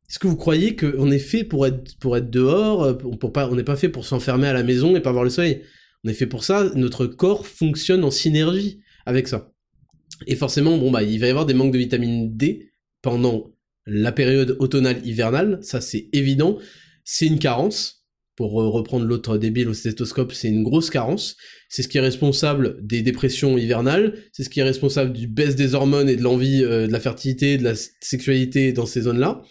Est-ce 0.09 0.19
que 0.19 0.27
vous 0.27 0.37
croyez 0.37 0.77
qu'on 0.77 1.11
est 1.11 1.19
fait 1.19 1.43
pour 1.43 1.67
être, 1.67 2.31
dehors, 2.31 2.97
on 3.05 3.55
n'est 3.55 3.65
pas 3.65 3.77
fait 3.77 3.89
pour 3.89 4.05
s'enfermer 4.05 4.47
à 4.47 4.53
la 4.53 4.63
maison 4.63 4.95
et 4.95 5.01
pas 5.01 5.13
voir 5.13 5.25
le 5.25 5.31
soleil? 5.31 5.63
On 6.05 6.09
est 6.09 6.15
fait 6.15 6.27
pour 6.27 6.45
ça, 6.45 6.71
notre 6.75 7.07
corps 7.07 7.47
fonctionne 7.47 8.05
en 8.05 8.11
synergie 8.11 8.81
avec 9.07 9.27
ça. 9.27 9.51
Et 10.27 10.37
forcément, 10.37 10.79
bon 10.79 10.91
bah, 10.91 11.03
il 11.03 11.19
va 11.19 11.27
y 11.27 11.31
avoir 11.31 11.47
des 11.47 11.55
manques 11.55 11.73
de 11.73 11.79
vitamine 11.79 12.37
D 12.37 12.71
pendant 13.03 13.51
la 13.87 14.13
période 14.13 14.57
automnale 14.59 15.01
hivernale, 15.05 15.59
ça 15.63 15.81
c'est 15.81 16.09
évident. 16.13 16.59
C'est 17.05 17.27
une 17.27 17.39
carence, 17.39 17.96
pour 18.37 18.53
reprendre 18.53 19.07
l'autre 19.07 19.39
débile 19.39 19.69
au 19.69 19.75
stéthoscope, 19.75 20.33
c'est 20.33 20.49
une 20.49 20.63
grosse 20.63 20.91
carence. 20.91 21.37
C'est 21.71 21.83
ce 21.83 21.89
qui 21.89 21.97
est 21.97 22.03
responsable 22.03 22.79
des 22.87 23.01
dépressions 23.01 23.57
hivernales, 23.57 24.15
c'est 24.33 24.45
ce 24.45 24.51
qui 24.51 24.61
est 24.61 24.65
responsable 24.65 25.13
du 25.13 25.27
baisse 25.27 25.57
des 25.57 25.75
hormones 25.75 26.09
et 26.09 26.17
de 26.17 26.23
l'envie, 26.23 26.63
euh, 26.63 26.87
de 26.87 26.93
la 26.93 27.01
fertilité, 27.01 27.57
de 27.57 27.65
la 27.65 27.75
sexualité 27.75 28.73
dans 28.73 28.85
ces 28.85 29.03
zones-là. 29.03 29.43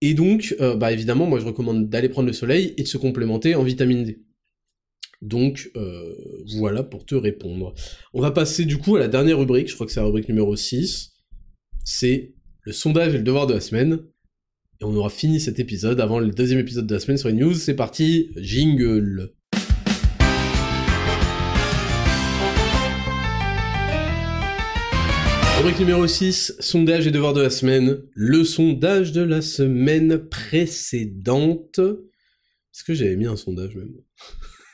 Et 0.00 0.14
donc, 0.14 0.56
euh, 0.60 0.76
bah 0.76 0.92
évidemment, 0.92 1.26
moi 1.26 1.40
je 1.40 1.44
recommande 1.44 1.88
d'aller 1.88 2.08
prendre 2.08 2.26
le 2.26 2.32
soleil 2.32 2.74
et 2.78 2.82
de 2.82 2.88
se 2.88 2.96
complémenter 2.96 3.54
en 3.54 3.62
vitamine 3.62 4.04
D. 4.04 4.22
Donc 5.22 5.70
euh, 5.76 6.14
voilà 6.58 6.82
pour 6.82 7.04
te 7.04 7.14
répondre. 7.14 7.74
On 8.14 8.20
va 8.20 8.30
passer 8.30 8.64
du 8.64 8.78
coup 8.78 8.96
à 8.96 8.98
la 8.98 9.08
dernière 9.08 9.38
rubrique, 9.38 9.68
je 9.68 9.74
crois 9.74 9.86
que 9.86 9.92
c'est 9.92 10.00
la 10.00 10.06
rubrique 10.06 10.28
numéro 10.28 10.56
6. 10.56 11.12
C'est 11.84 12.34
le 12.62 12.72
sondage 12.72 13.14
et 13.14 13.18
le 13.18 13.24
devoir 13.24 13.46
de 13.46 13.54
la 13.54 13.60
semaine. 13.60 14.00
Et 14.78 14.84
on 14.84 14.94
aura 14.94 15.08
fini 15.08 15.40
cet 15.40 15.58
épisode 15.58 16.00
avant 16.00 16.18
le 16.18 16.28
deuxième 16.28 16.60
épisode 16.60 16.86
de 16.86 16.92
la 16.92 17.00
semaine 17.00 17.16
sur 17.16 17.28
les 17.28 17.34
news. 17.34 17.54
C'est 17.54 17.74
parti, 17.74 18.30
jingle. 18.36 19.32
Rubrique 25.56 25.78
numéro 25.80 26.06
6, 26.06 26.56
sondage 26.60 27.06
et 27.06 27.10
devoir 27.10 27.32
de 27.32 27.40
la 27.40 27.48
semaine. 27.48 28.02
Le 28.12 28.44
sondage 28.44 29.12
de 29.12 29.22
la 29.22 29.40
semaine 29.40 30.28
précédente. 30.28 31.78
Est-ce 31.78 32.84
que 32.84 32.92
j'avais 32.92 33.16
mis 33.16 33.26
un 33.26 33.36
sondage 33.36 33.74
même? 33.76 33.94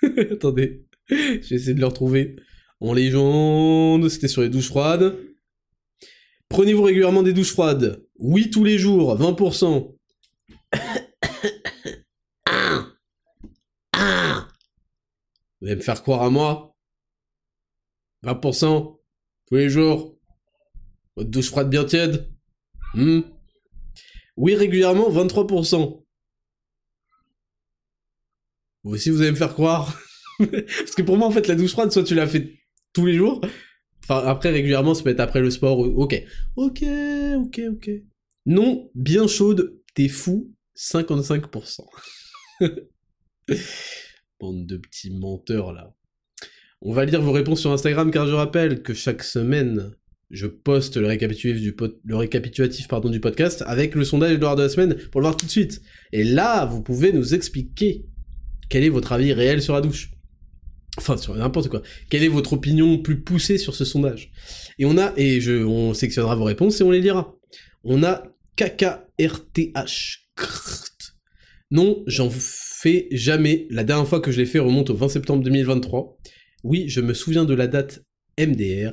Attendez, 0.33 0.85
j'ai 1.09 1.55
essayé 1.55 1.75
de 1.75 1.81
le 1.81 1.87
retrouver. 1.87 2.35
En 2.81 2.93
légende, 2.93 4.09
c'était 4.09 4.27
sur 4.27 4.43
les 4.43 4.49
douches 4.49 4.67
froides. 4.67 5.15
Prenez-vous 6.49 6.83
régulièrement 6.83 7.23
des 7.23 7.33
douches 7.33 7.53
froides? 7.53 8.05
Oui, 8.19 8.51
tous 8.51 8.63
les 8.63 8.77
jours, 8.77 9.17
20%. 9.17 9.92
Vous 15.61 15.69
allez 15.69 15.77
me 15.77 15.81
faire 15.81 16.03
croire 16.03 16.23
à 16.23 16.31
moi? 16.31 16.77
20% 18.25 19.01
tous 19.47 19.55
les 19.55 19.69
jours? 19.69 20.19
Votre 21.17 21.31
douche 21.31 21.51
froide 21.51 21.71
bien 21.71 21.85
tiède? 21.85 22.29
Hmm? 22.95 23.21
Oui, 24.37 24.55
régulièrement, 24.55 25.11
23%. 25.11 26.05
Vous 28.85 28.95
aussi, 28.95 29.11
vous 29.11 29.21
allez 29.23 29.31
me 29.31 29.37
faire 29.37 29.53
croire? 29.53 30.01
Parce 30.39 30.95
que 30.97 31.03
pour 31.03 31.17
moi, 31.17 31.29
en 31.29 31.31
fait, 31.31 31.47
la 31.47 31.55
douche 31.55 31.73
froide, 31.73 31.93
soit 31.93 32.03
tu 32.03 32.15
la 32.15 32.27
fais 32.27 32.59
tous 32.93 33.07
les 33.07 33.15
jours, 33.15 33.41
Enfin, 34.05 34.27
après, 34.27 34.51
régulièrement, 34.51 34.95
ça 34.95 35.05
peut 35.05 35.11
être 35.11 35.21
après 35.21 35.41
le 35.41 35.51
sport. 35.51 35.79
Ok. 35.79 36.21
Ok, 36.57 36.85
ok, 37.37 37.61
ok. 37.71 37.91
Non, 38.47 38.91
bien 38.95 39.29
chaude, 39.29 39.81
t'es 39.95 40.09
fou, 40.09 40.53
55%. 40.83 41.81
Bande 44.41 44.67
de 44.67 44.77
petits 44.77 45.11
menteurs, 45.11 45.73
là. 45.73 45.95
On 46.81 46.93
va 46.93 47.05
lire 47.05 47.23
vos 47.23 47.31
réponses 47.31 47.61
sur 47.61 47.71
Instagram, 47.71 48.11
car 48.11 48.27
je 48.27 48.33
rappelle 48.33 48.83
que 48.83 48.93
chaque 48.93 49.23
semaine, 49.23 49.93
je 50.31 50.49
poste 50.49 50.97
le 50.97 51.07
récapitulatif 51.07 51.63
du, 51.63 53.21
podcast 53.21 53.63
avec 53.67 53.95
le 53.95 54.05
sondage 54.05 54.33
de 54.33 54.37
de 54.39 54.63
la 54.63 54.69
semaine 54.69 54.97
pour 55.13 55.21
le 55.21 55.27
voir 55.27 55.37
tout 55.37 55.47
de 55.47 55.51
suite. 55.51 55.81
Et 56.11 56.25
là, 56.25 56.65
vous 56.65 56.83
pouvez 56.83 57.13
nous 57.13 57.35
expliquer 57.35 58.05
quel 58.69 58.83
est 58.83 58.89
votre 58.89 59.13
avis 59.13 59.33
réel 59.33 59.63
sur 59.63 59.75
la 59.75 59.81
douche. 59.81 60.11
Enfin, 60.99 61.17
sur 61.17 61.37
n'importe 61.37 61.69
quoi. 61.69 61.83
Quelle 62.11 62.25
est 62.25 62.29
votre 62.29 62.55
opinion 62.55 62.99
plus 62.99 63.23
poussée 63.23 63.59
sur 63.59 63.77
ce 63.77 63.85
sondage? 63.85 64.33
Et 64.81 64.85
on 64.85 64.99
a, 64.99 65.13
et 65.17 65.41
je, 65.41 65.65
on 65.65 65.95
sectionnera 65.95 66.35
vos 66.35 66.45
réponses 66.45 66.81
et 66.81 66.85
on 66.85 66.91
les 66.91 67.01
lira. 67.01 67.37
On 67.85 68.03
a 68.03 68.25
KKRTH. 68.57 70.22
Non, 71.71 72.03
j'en 72.07 72.29
fais 72.31 73.09
jamais. 73.13 73.67
La 73.71 73.83
dernière 73.83 74.07
fois 74.07 74.21
que 74.21 74.31
je 74.31 74.39
l'ai 74.39 74.47
fait 74.47 74.59
remonte 74.59 74.91
au 74.91 74.95
20 74.95 75.09
septembre 75.09 75.43
2023. 75.43 76.19
Oui, 76.65 76.85
je 76.89 77.01
me 77.01 77.15
souviens 77.15 77.47
de 77.47 77.55
la 77.55 77.67
date 77.67 78.05
MDR. 78.39 78.93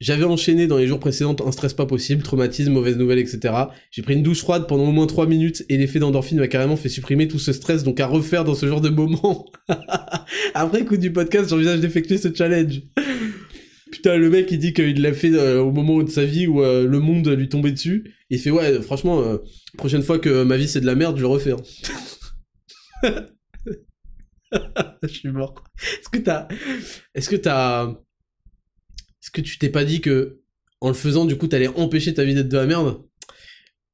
J'avais 0.00 0.24
enchaîné 0.24 0.66
dans 0.66 0.78
les 0.78 0.86
jours 0.86 0.98
précédents 0.98 1.36
un 1.44 1.52
stress 1.52 1.74
pas 1.74 1.84
possible, 1.84 2.22
traumatisme, 2.22 2.72
mauvaise 2.72 2.96
nouvelle, 2.96 3.18
etc. 3.18 3.54
J'ai 3.90 4.00
pris 4.00 4.14
une 4.14 4.22
douche 4.22 4.40
froide 4.40 4.66
pendant 4.66 4.88
au 4.88 4.92
moins 4.92 5.06
3 5.06 5.26
minutes 5.26 5.64
et 5.68 5.76
l'effet 5.76 5.98
d'endorphine 5.98 6.38
m'a 6.38 6.48
carrément 6.48 6.76
fait 6.76 6.88
supprimer 6.88 7.28
tout 7.28 7.38
ce 7.38 7.52
stress, 7.52 7.82
donc 7.82 8.00
à 8.00 8.06
refaire 8.06 8.44
dans 8.44 8.54
ce 8.54 8.66
genre 8.66 8.80
de 8.80 8.88
moment. 8.88 9.46
Après 10.54 10.80
écoute 10.80 11.00
du 11.00 11.12
podcast, 11.12 11.50
j'envisage 11.50 11.80
d'effectuer 11.80 12.16
ce 12.16 12.34
challenge. 12.34 12.80
Putain, 13.90 14.16
le 14.16 14.30
mec 14.30 14.50
il 14.50 14.58
dit 14.58 14.72
qu'il 14.72 15.02
l'a 15.02 15.12
fait 15.12 15.32
euh, 15.32 15.60
au 15.60 15.72
moment 15.72 16.02
de 16.02 16.10
sa 16.10 16.24
vie 16.24 16.46
où 16.46 16.62
euh, 16.62 16.86
le 16.86 17.00
monde 17.00 17.28
lui 17.28 17.48
tombait 17.48 17.72
dessus. 17.72 18.14
Il 18.30 18.38
fait 18.38 18.50
ouais, 18.50 18.80
franchement, 18.82 19.20
euh, 19.22 19.38
prochaine 19.76 20.02
fois 20.02 20.18
que 20.18 20.44
ma 20.44 20.56
vie 20.56 20.68
c'est 20.68 20.80
de 20.80 20.86
la 20.86 20.94
merde, 20.94 21.16
je 21.16 21.22
le 21.22 21.26
refais. 21.26 21.52
Hein. 21.52 23.26
je 25.02 25.08
suis 25.08 25.30
mort. 25.30 25.64
Est-ce 25.82 26.08
que 26.08 26.18
est-ce 27.14 27.28
que 27.28 27.36
t'as 27.36 27.88
est-ce 29.22 29.30
que 29.30 29.40
tu 29.40 29.58
t'es 29.58 29.68
pas 29.68 29.84
dit 29.84 30.00
que 30.00 30.40
en 30.80 30.88
le 30.88 30.94
faisant, 30.94 31.26
du 31.26 31.36
coup, 31.36 31.46
t'allais 31.46 31.68
empêcher 31.68 32.14
ta 32.14 32.24
vie 32.24 32.34
d'être 32.34 32.48
de 32.48 32.56
la 32.56 32.66
merde? 32.66 33.02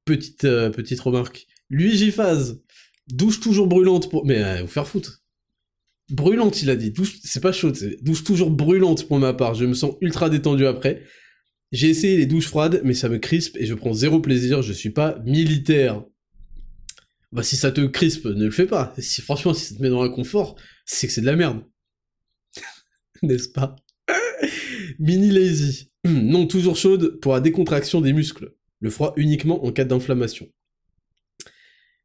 Petite 0.05 0.43
petite 0.43 1.01
remarque. 1.01 1.47
Lui, 1.69 1.97
j'y 1.97 2.13
phase. 2.13 2.63
Douche 3.09 3.41
toujours 3.41 3.67
brûlante 3.67 4.09
pour. 4.09 4.25
Mais 4.25 4.63
vous 4.63 4.69
faire 4.69 4.87
foutre. 4.87 5.26
Brûlante, 6.11 6.63
il 6.63 6.71
a 6.71 6.77
dit. 6.77 6.91
Douche, 6.91 7.19
c'est 7.25 7.41
pas 7.41 7.53
chaud, 7.53 7.75
c'est 7.75 8.03
douche 8.03 8.23
toujours 8.23 8.51
brûlante 8.51 9.09
pour 9.09 9.19
ma 9.19 9.35
part. 9.35 9.55
Je 9.55 9.65
me 9.65 9.75
sens 9.75 9.95
ultra 10.01 10.31
détendu 10.31 10.67
après. 10.67 11.03
J'ai 11.73 11.89
essayé 11.89 12.17
les 12.17 12.27
douches 12.27 12.47
froides, 12.47 12.81
mais 12.85 12.95
ça 12.95 13.09
me 13.09 13.19
crispe 13.19 13.57
et 13.57 13.67
je 13.67 13.75
prends 13.75 13.93
zéro 13.93 14.21
plaisir. 14.21 14.63
Je 14.63 14.73
suis 14.73 14.91
pas 14.91 15.19
militaire. 15.25 16.05
Bah, 17.33 17.43
si 17.43 17.57
ça 17.57 17.73
te 17.73 17.81
crispe, 17.85 18.27
ne 18.27 18.45
le 18.45 18.51
fais 18.53 18.67
pas. 18.67 18.95
Si 18.99 19.21
franchement, 19.21 19.53
si 19.53 19.67
ça 19.67 19.75
te 19.75 19.83
met 19.83 19.91
dans 19.91 20.03
un 20.03 20.09
confort, 20.09 20.57
c'est 20.85 21.09
que 21.09 21.13
c'est 21.13 21.21
de 21.21 21.27
la 21.27 21.37
merde. 21.37 21.65
N'est-ce 23.23 23.49
pas? 23.49 23.77
Mini 24.99 25.31
lazy. 25.31 25.91
Non, 26.05 26.47
toujours 26.47 26.77
chaude 26.77 27.19
pour 27.21 27.33
la 27.33 27.41
décontraction 27.41 28.01
des 28.01 28.13
muscles. 28.13 28.55
Le 28.79 28.91
froid 28.91 29.13
uniquement 29.17 29.65
en 29.65 29.73
cas 29.73 29.85
d'inflammation. 29.85 30.49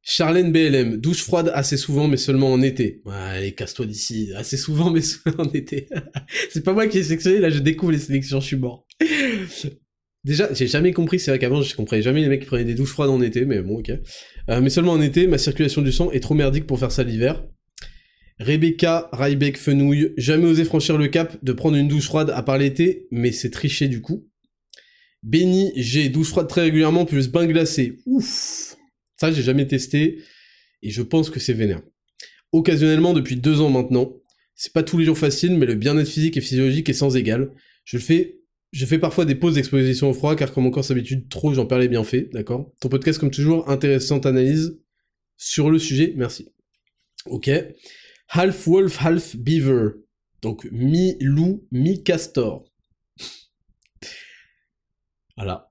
Charlène 0.04 0.52
BLM, 0.52 0.98
douche 0.98 1.24
froide 1.24 1.52
assez 1.54 1.78
souvent 1.78 2.08
mais 2.08 2.18
seulement 2.18 2.52
en 2.52 2.62
été. 2.62 3.02
Ouais, 3.06 3.14
allez, 3.14 3.52
casse-toi 3.54 3.86
d'ici. 3.86 4.32
Assez 4.36 4.58
souvent 4.58 4.90
mais 4.90 5.02
seulement 5.02 5.44
en 5.44 5.52
été. 5.54 5.88
c'est 6.50 6.64
pas 6.64 6.74
moi 6.74 6.88
qui 6.88 6.98
ai 6.98 7.04
sélectionné, 7.04 7.40
là 7.40 7.50
je 7.50 7.60
découvre 7.60 7.92
les 7.92 8.00
sélections, 8.00 8.40
je 8.40 8.48
suis 8.48 8.58
mort. 8.58 8.88
Déjà, 10.24 10.54
j'ai 10.54 10.68
jamais 10.68 10.94
compris, 10.94 11.20
c'est 11.20 11.32
vrai 11.32 11.40
qu'avant 11.40 11.62
je 11.62 11.76
comprenais 11.76 12.04
jamais 12.04 12.22
les 12.22 12.30
mecs 12.30 12.42
qui 12.42 12.46
prenaient 12.46 12.64
des 12.64 12.76
douches 12.76 12.92
froides 12.92 13.10
en 13.10 13.22
été, 13.22 13.46
mais 13.46 13.62
bon, 13.62 13.80
ok. 13.80 13.92
Euh, 14.50 14.62
mais 14.62 14.70
seulement 14.70 14.92
en 14.92 15.02
été, 15.02 15.26
ma 15.26 15.40
circulation 15.40 15.82
du 15.82 15.92
sang 15.92 16.12
est 16.12 16.20
trop 16.20 16.36
merdique 16.36 16.68
pour 16.68 16.78
faire 16.78 16.92
ça 16.92 17.04
l'hiver. 17.04 17.44
Rebecca 18.40 19.10
Rybeck 19.14 19.58
Fenouille, 19.58 20.14
jamais 20.18 20.46
osé 20.46 20.64
franchir 20.64 20.98
le 20.98 21.08
cap 21.08 21.44
de 21.44 21.54
prendre 21.54 21.76
une 21.78 21.88
douche 21.88 22.06
froide 22.06 22.32
à 22.36 22.44
part 22.44 22.58
l'été, 22.60 23.08
mais 23.12 23.32
c'est 23.32 23.50
triché 23.50 23.88
du 23.88 24.02
coup. 24.02 24.28
Benny, 25.24 25.72
j'ai 25.76 26.10
douche 26.10 26.30
froide 26.30 26.48
très 26.48 26.62
régulièrement, 26.62 27.06
plus 27.06 27.30
bain 27.30 27.46
glacé. 27.46 27.98
Ouf 28.06 28.71
Ça, 29.22 29.32
j'ai 29.32 29.44
jamais 29.44 29.68
testé, 29.68 30.24
et 30.82 30.90
je 30.90 31.04
pense 31.04 31.30
que 31.30 31.40
c'est 31.40 31.54
vénère. 31.54 31.84
Occasionnellement, 32.54 33.14
depuis 33.14 33.36
deux 33.36 33.62
ans 33.62 33.70
maintenant. 33.70 34.16
C'est 34.56 34.74
pas 34.74 34.82
tous 34.82 34.98
les 34.98 35.06
jours 35.06 35.18
facile, 35.20 35.60
mais 35.60 35.68
le 35.68 35.76
bien-être 35.76 36.08
physique 36.08 36.38
et 36.38 36.42
physiologique 36.42 36.90
est 36.90 36.94
sans 36.94 37.16
égal. 37.16 37.52
Je 37.86 37.98
le 37.98 38.02
fais 38.02 38.40
je 38.72 38.84
fais 38.84 38.98
parfois 38.98 39.26
des 39.26 39.36
pauses 39.36 39.54
d'exposition 39.54 40.10
au 40.10 40.14
froid, 40.16 40.36
car 40.36 40.52
comme 40.52 40.64
mon 40.64 40.72
corps 40.72 40.84
s'habitue 40.84 41.28
trop, 41.28 41.54
j'en 41.54 41.68
perds 41.68 41.78
les 41.78 41.88
bienfaits, 41.88 42.32
d'accord? 42.34 42.74
Ton 42.80 42.90
podcast, 42.90 43.20
comme 43.20 43.30
toujours, 43.30 43.70
intéressante 43.70 44.26
analyse 44.26 44.80
sur 45.38 45.70
le 45.70 45.78
sujet, 45.78 46.14
merci. 46.18 46.50
Ok 47.28 47.52
half 48.30 48.66
wolf, 48.66 48.98
half 49.06 49.36
beaver. 49.36 49.90
Donc 50.42 50.68
mi-loup, 50.72 51.68
mi-castor. 51.72 52.66
voilà. 55.38 55.71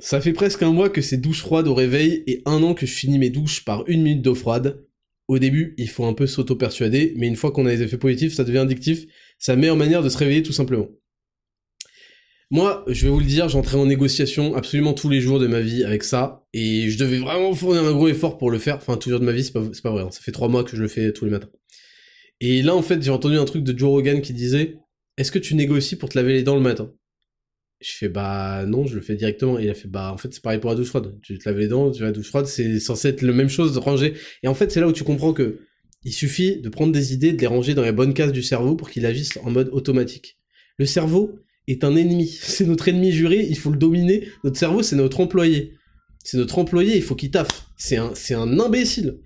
Ça 0.00 0.20
fait 0.20 0.32
presque 0.32 0.62
un 0.62 0.72
mois 0.72 0.90
que 0.90 1.02
c'est 1.02 1.16
douche 1.16 1.40
froide 1.40 1.66
au 1.66 1.74
réveil 1.74 2.22
et 2.28 2.42
un 2.46 2.62
an 2.62 2.74
que 2.74 2.86
je 2.86 2.92
finis 2.92 3.18
mes 3.18 3.30
douches 3.30 3.64
par 3.64 3.82
une 3.88 4.02
minute 4.02 4.22
d'eau 4.22 4.36
froide. 4.36 4.84
Au 5.26 5.40
début, 5.40 5.74
il 5.76 5.88
faut 5.88 6.04
un 6.04 6.14
peu 6.14 6.26
s'auto-persuader, 6.26 7.14
mais 7.16 7.26
une 7.26 7.36
fois 7.36 7.50
qu'on 7.50 7.66
a 7.66 7.70
les 7.70 7.82
effets 7.82 7.98
positifs, 7.98 8.34
ça 8.34 8.44
devient 8.44 8.58
addictif. 8.58 9.06
C'est 9.38 9.52
la 9.52 9.56
meilleure 9.56 9.76
manière 9.76 10.02
de 10.02 10.08
se 10.08 10.16
réveiller 10.16 10.42
tout 10.44 10.52
simplement. 10.52 10.88
Moi, 12.50 12.84
je 12.86 13.04
vais 13.04 13.10
vous 13.10 13.18
le 13.18 13.26
dire, 13.26 13.48
j'entrais 13.48 13.76
en 13.76 13.86
négociation 13.86 14.54
absolument 14.54 14.94
tous 14.94 15.10
les 15.10 15.20
jours 15.20 15.38
de 15.38 15.48
ma 15.48 15.60
vie 15.60 15.84
avec 15.84 16.02
ça, 16.02 16.46
et 16.54 16.88
je 16.88 16.96
devais 16.96 17.18
vraiment 17.18 17.52
fournir 17.52 17.84
un 17.84 17.92
gros 17.92 18.08
effort 18.08 18.38
pour 18.38 18.50
le 18.50 18.58
faire. 18.58 18.76
Enfin, 18.76 18.96
tous 18.96 19.10
les 19.10 19.14
jours 19.14 19.20
de 19.20 19.26
ma 19.26 19.32
vie, 19.32 19.44
c'est 19.44 19.52
pas, 19.52 19.90
vrai, 19.90 20.02
hein. 20.02 20.10
ça 20.10 20.20
fait 20.20 20.32
trois 20.32 20.48
mois 20.48 20.64
que 20.64 20.74
je 20.76 20.80
le 20.80 20.88
fais 20.88 21.12
tous 21.12 21.24
les 21.26 21.30
matins. 21.30 21.50
Et 22.40 22.62
là, 22.62 22.74
en 22.74 22.82
fait, 22.82 23.02
j'ai 23.02 23.10
entendu 23.10 23.36
un 23.36 23.44
truc 23.44 23.64
de 23.64 23.76
Joe 23.76 23.90
Rogan 23.90 24.22
qui 24.22 24.32
disait 24.32 24.78
Est-ce 25.18 25.32
que 25.32 25.38
tu 25.40 25.56
négocies 25.56 25.96
pour 25.96 26.08
te 26.08 26.16
laver 26.16 26.32
les 26.32 26.42
dents 26.44 26.54
le 26.54 26.62
matin? 26.62 26.90
Je 27.80 27.92
fais 27.92 28.08
Bah 28.08 28.64
non, 28.66 28.86
je 28.86 28.94
le 28.94 29.00
fais 29.00 29.16
directement. 29.16 29.58
Il 29.58 29.68
a 29.70 29.74
fait 29.74 29.88
Bah 29.88 30.12
en 30.12 30.16
fait, 30.16 30.32
c'est 30.32 30.42
pareil 30.42 30.58
pour 30.58 30.70
la 30.70 30.76
douche 30.76 30.88
froide. 30.88 31.18
Tu 31.22 31.38
te 31.38 31.48
laves 31.48 31.58
les 31.58 31.68
dents, 31.68 31.90
tu 31.90 32.00
vas 32.00 32.06
la 32.06 32.12
douche 32.12 32.28
froide, 32.28 32.46
c'est 32.46 32.80
censé 32.80 33.08
être 33.08 33.22
la 33.22 33.32
même 33.32 33.48
chose 33.48 33.74
de 33.74 33.78
ranger. 33.78 34.14
Et 34.42 34.48
en 34.48 34.54
fait, 34.54 34.70
c'est 34.72 34.80
là 34.80 34.88
où 34.88 34.92
tu 34.92 35.04
comprends 35.04 35.32
que 35.32 35.60
il 36.04 36.12
suffit 36.12 36.60
de 36.60 36.68
prendre 36.68 36.92
des 36.92 37.12
idées, 37.12 37.32
de 37.32 37.40
les 37.40 37.46
ranger 37.46 37.74
dans 37.74 37.82
les 37.82 37.92
bonnes 37.92 38.14
cases 38.14 38.32
du 38.32 38.42
cerveau 38.42 38.76
pour 38.76 38.88
qu'il 38.90 39.04
agisse 39.04 39.38
en 39.42 39.50
mode 39.50 39.68
automatique. 39.72 40.38
Le 40.78 40.86
cerveau, 40.86 41.40
est 41.68 41.84
un 41.84 41.94
ennemi. 41.94 42.26
C'est 42.40 42.64
notre 42.64 42.88
ennemi 42.88 43.12
juré, 43.12 43.46
il 43.48 43.56
faut 43.56 43.70
le 43.70 43.76
dominer. 43.76 44.26
Notre 44.42 44.58
cerveau, 44.58 44.82
c'est 44.82 44.96
notre 44.96 45.20
employé. 45.20 45.74
C'est 46.24 46.38
notre 46.38 46.58
employé, 46.58 46.96
il 46.96 47.02
faut 47.02 47.14
qu'il 47.14 47.30
taffe. 47.30 47.66
C'est 47.76 47.96
un, 47.96 48.12
c'est 48.14 48.34
un 48.34 48.58
imbécile. 48.58 49.20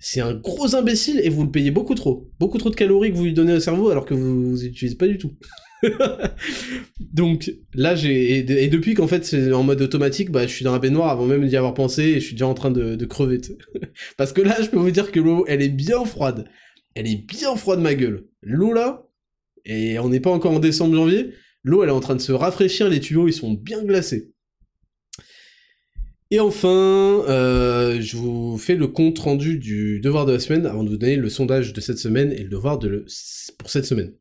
C'est 0.00 0.20
un 0.20 0.32
gros 0.32 0.76
imbécile 0.76 1.20
et 1.22 1.28
vous 1.28 1.42
le 1.42 1.50
payez 1.50 1.70
beaucoup 1.70 1.94
trop. 1.94 2.30
Beaucoup 2.38 2.58
trop 2.58 2.70
de 2.70 2.76
calories 2.76 3.10
que 3.10 3.16
vous 3.16 3.24
lui 3.24 3.34
donnez 3.34 3.52
au 3.52 3.60
cerveau 3.60 3.90
alors 3.90 4.06
que 4.06 4.14
vous, 4.14 4.50
vous 4.50 4.64
utilisez 4.64 4.96
pas 4.96 5.08
du 5.08 5.18
tout. 5.18 5.32
Donc 7.00 7.52
là, 7.74 7.94
j'ai 7.94 8.38
et, 8.38 8.68
depuis 8.68 8.94
qu'en 8.94 9.06
fait 9.08 9.24
c'est 9.24 9.52
en 9.52 9.62
mode 9.62 9.80
automatique, 9.80 10.30
bah 10.30 10.46
je 10.46 10.52
suis 10.52 10.64
dans 10.64 10.72
la 10.72 10.78
baignoire 10.78 11.10
avant 11.10 11.26
même 11.26 11.46
d'y 11.46 11.56
avoir 11.56 11.74
pensé 11.74 12.02
et 12.02 12.14
je 12.20 12.26
suis 12.26 12.34
déjà 12.34 12.46
en 12.46 12.54
train 12.54 12.70
de, 12.70 13.04
crever. 13.04 13.40
Parce 14.16 14.32
que 14.32 14.40
là, 14.40 14.56
je 14.60 14.68
peux 14.68 14.78
vous 14.78 14.90
dire 14.90 15.12
que 15.12 15.20
l'eau, 15.20 15.44
elle 15.48 15.62
est 15.62 15.68
bien 15.68 16.04
froide. 16.04 16.48
Elle 16.94 17.06
est 17.06 17.26
bien 17.26 17.54
froide 17.56 17.80
ma 17.80 17.94
gueule. 17.94 18.24
L'eau 18.42 18.72
là, 18.72 19.08
et 19.64 19.98
on 19.98 20.08
n'est 20.08 20.20
pas 20.20 20.30
encore 20.30 20.52
en 20.52 20.58
décembre 20.58 20.94
janvier, 20.94 21.32
L'eau, 21.64 21.82
elle 21.82 21.88
est 21.88 21.92
en 21.92 22.00
train 22.00 22.14
de 22.14 22.20
se 22.20 22.32
rafraîchir, 22.32 22.88
les 22.88 23.00
tuyaux, 23.00 23.28
ils 23.28 23.32
sont 23.32 23.52
bien 23.52 23.84
glacés. 23.84 24.32
Et 26.30 26.40
enfin, 26.40 27.24
euh, 27.28 28.00
je 28.00 28.16
vous 28.16 28.58
fais 28.58 28.74
le 28.74 28.86
compte 28.86 29.18
rendu 29.18 29.58
du 29.58 30.00
devoir 30.00 30.26
de 30.26 30.32
la 30.32 30.38
semaine 30.38 30.66
avant 30.66 30.84
de 30.84 30.90
vous 30.90 30.98
donner 30.98 31.16
le 31.16 31.28
sondage 31.28 31.72
de 31.72 31.80
cette 31.80 31.98
semaine 31.98 32.32
et 32.32 32.42
le 32.42 32.50
devoir 32.50 32.78
de 32.78 33.04
pour 33.58 33.70
cette 33.70 33.86
semaine. 33.86 34.12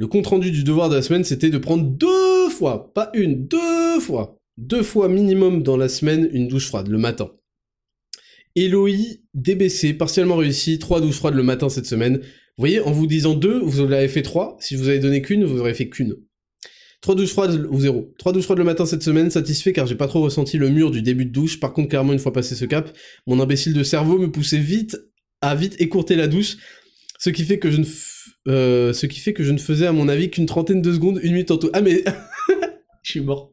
Le 0.00 0.06
compte 0.06 0.28
rendu 0.28 0.52
du 0.52 0.62
devoir 0.62 0.88
de 0.88 0.94
la 0.94 1.02
semaine, 1.02 1.24
c'était 1.24 1.50
de 1.50 1.58
prendre 1.58 1.82
deux 1.82 2.48
fois, 2.50 2.92
pas 2.94 3.10
une, 3.14 3.48
deux 3.48 3.98
fois, 3.98 4.38
deux 4.56 4.84
fois 4.84 5.08
minimum 5.08 5.64
dans 5.64 5.76
la 5.76 5.88
semaine 5.88 6.28
une 6.32 6.46
douche 6.46 6.68
froide 6.68 6.86
le 6.86 6.98
matin. 6.98 7.32
Eloï, 8.54 9.22
DBC, 9.34 9.94
partiellement 9.94 10.36
réussi, 10.36 10.78
trois 10.78 11.00
douches 11.00 11.16
froides 11.16 11.34
le 11.34 11.42
matin 11.42 11.68
cette 11.68 11.86
semaine. 11.86 12.18
Vous 12.18 12.62
voyez, 12.62 12.78
en 12.80 12.92
vous 12.92 13.08
disant 13.08 13.34
deux, 13.34 13.58
vous 13.58 13.80
en 13.80 13.90
avez 13.90 14.06
fait 14.06 14.22
trois. 14.22 14.56
Si 14.60 14.76
vous 14.76 14.88
avez 14.88 15.00
donné 15.00 15.20
qu'une, 15.20 15.44
vous 15.44 15.58
aurez 15.58 15.74
fait 15.74 15.88
qu'une. 15.88 16.14
3 17.00 17.14
douches 17.14 17.30
froides 17.30 17.66
ou 17.70 17.78
0. 17.78 18.14
3 18.18 18.32
douches 18.32 18.44
froides 18.44 18.58
le 18.58 18.64
matin 18.64 18.86
cette 18.86 19.02
semaine, 19.02 19.30
satisfait 19.30 19.72
car 19.72 19.86
j'ai 19.86 19.94
pas 19.94 20.08
trop 20.08 20.20
ressenti 20.20 20.58
le 20.58 20.68
mur 20.68 20.90
du 20.90 21.02
début 21.02 21.26
de 21.26 21.32
douche. 21.32 21.60
Par 21.60 21.72
contre, 21.72 21.88
clairement, 21.88 22.12
une 22.12 22.18
fois 22.18 22.32
passé 22.32 22.54
ce 22.54 22.64
cap, 22.64 22.92
mon 23.26 23.38
imbécile 23.40 23.72
de 23.72 23.82
cerveau 23.82 24.18
me 24.18 24.30
poussait 24.30 24.58
vite 24.58 24.96
à 25.40 25.54
vite 25.54 25.80
écourter 25.80 26.16
la 26.16 26.26
douche. 26.26 26.56
Ce 27.18 27.30
qui 27.30 27.44
fait 27.44 27.58
que 27.58 27.70
je 27.70 27.80
ne, 27.80 27.86
euh, 28.48 28.92
ce 28.92 29.06
qui 29.06 29.20
fait 29.20 29.32
que 29.32 29.42
je 29.42 29.52
ne 29.52 29.58
faisais 29.58 29.86
à 29.86 29.92
mon 29.92 30.08
avis 30.08 30.30
qu'une 30.30 30.46
trentaine 30.46 30.80
de 30.80 30.92
secondes, 30.92 31.20
une 31.22 31.32
minute 31.32 31.50
en 31.50 31.58
tout. 31.58 31.70
Ah 31.72 31.80
mais, 31.80 32.04
je 33.02 33.10
suis 33.10 33.20
mort. 33.20 33.52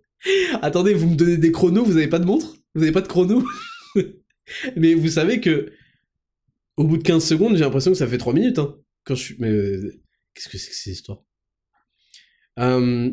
Attendez, 0.62 0.94
vous 0.94 1.10
me 1.10 1.16
donnez 1.16 1.38
des 1.38 1.52
chronos, 1.52 1.84
vous 1.84 1.98
avez 1.98 2.08
pas 2.08 2.20
de 2.20 2.26
montre? 2.26 2.58
Vous 2.76 2.84
avez 2.84 2.92
pas 2.92 3.02
de 3.02 3.08
chrono 3.08 3.44
Mais 4.76 4.94
vous 4.94 5.10
savez 5.10 5.42
que, 5.42 5.72
au 6.78 6.84
bout 6.84 6.98
de 6.98 7.04
15 7.04 7.24
secondes, 7.24 7.56
j'ai 7.56 7.64
l'impression 7.64 7.92
que 7.92 7.98
ça 7.98 8.08
fait 8.08 8.18
3 8.18 8.34
minutes, 8.34 8.60
hein. 8.60 8.78
Quand 9.04 9.16
je 9.16 9.22
suis, 9.22 9.36
mais, 9.40 9.52
qu'est-ce 10.34 10.50
que 10.50 10.58
c'est 10.58 10.70
que 10.70 10.76
cette 10.76 10.94
histoire? 10.94 11.24
Euh, 12.60 13.12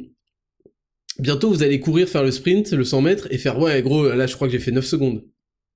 Bientôt, 1.18 1.50
vous 1.50 1.62
allez 1.62 1.78
courir, 1.78 2.08
faire 2.08 2.22
le 2.22 2.30
sprint, 2.30 2.72
le 2.72 2.84
100 2.84 3.02
mètres, 3.02 3.28
et 3.30 3.38
faire, 3.38 3.58
ouais, 3.58 3.82
gros, 3.82 4.08
là, 4.08 4.26
je 4.26 4.34
crois 4.34 4.48
que 4.48 4.52
j'ai 4.52 4.58
fait 4.58 4.70
9 4.70 4.84
secondes. 4.84 5.24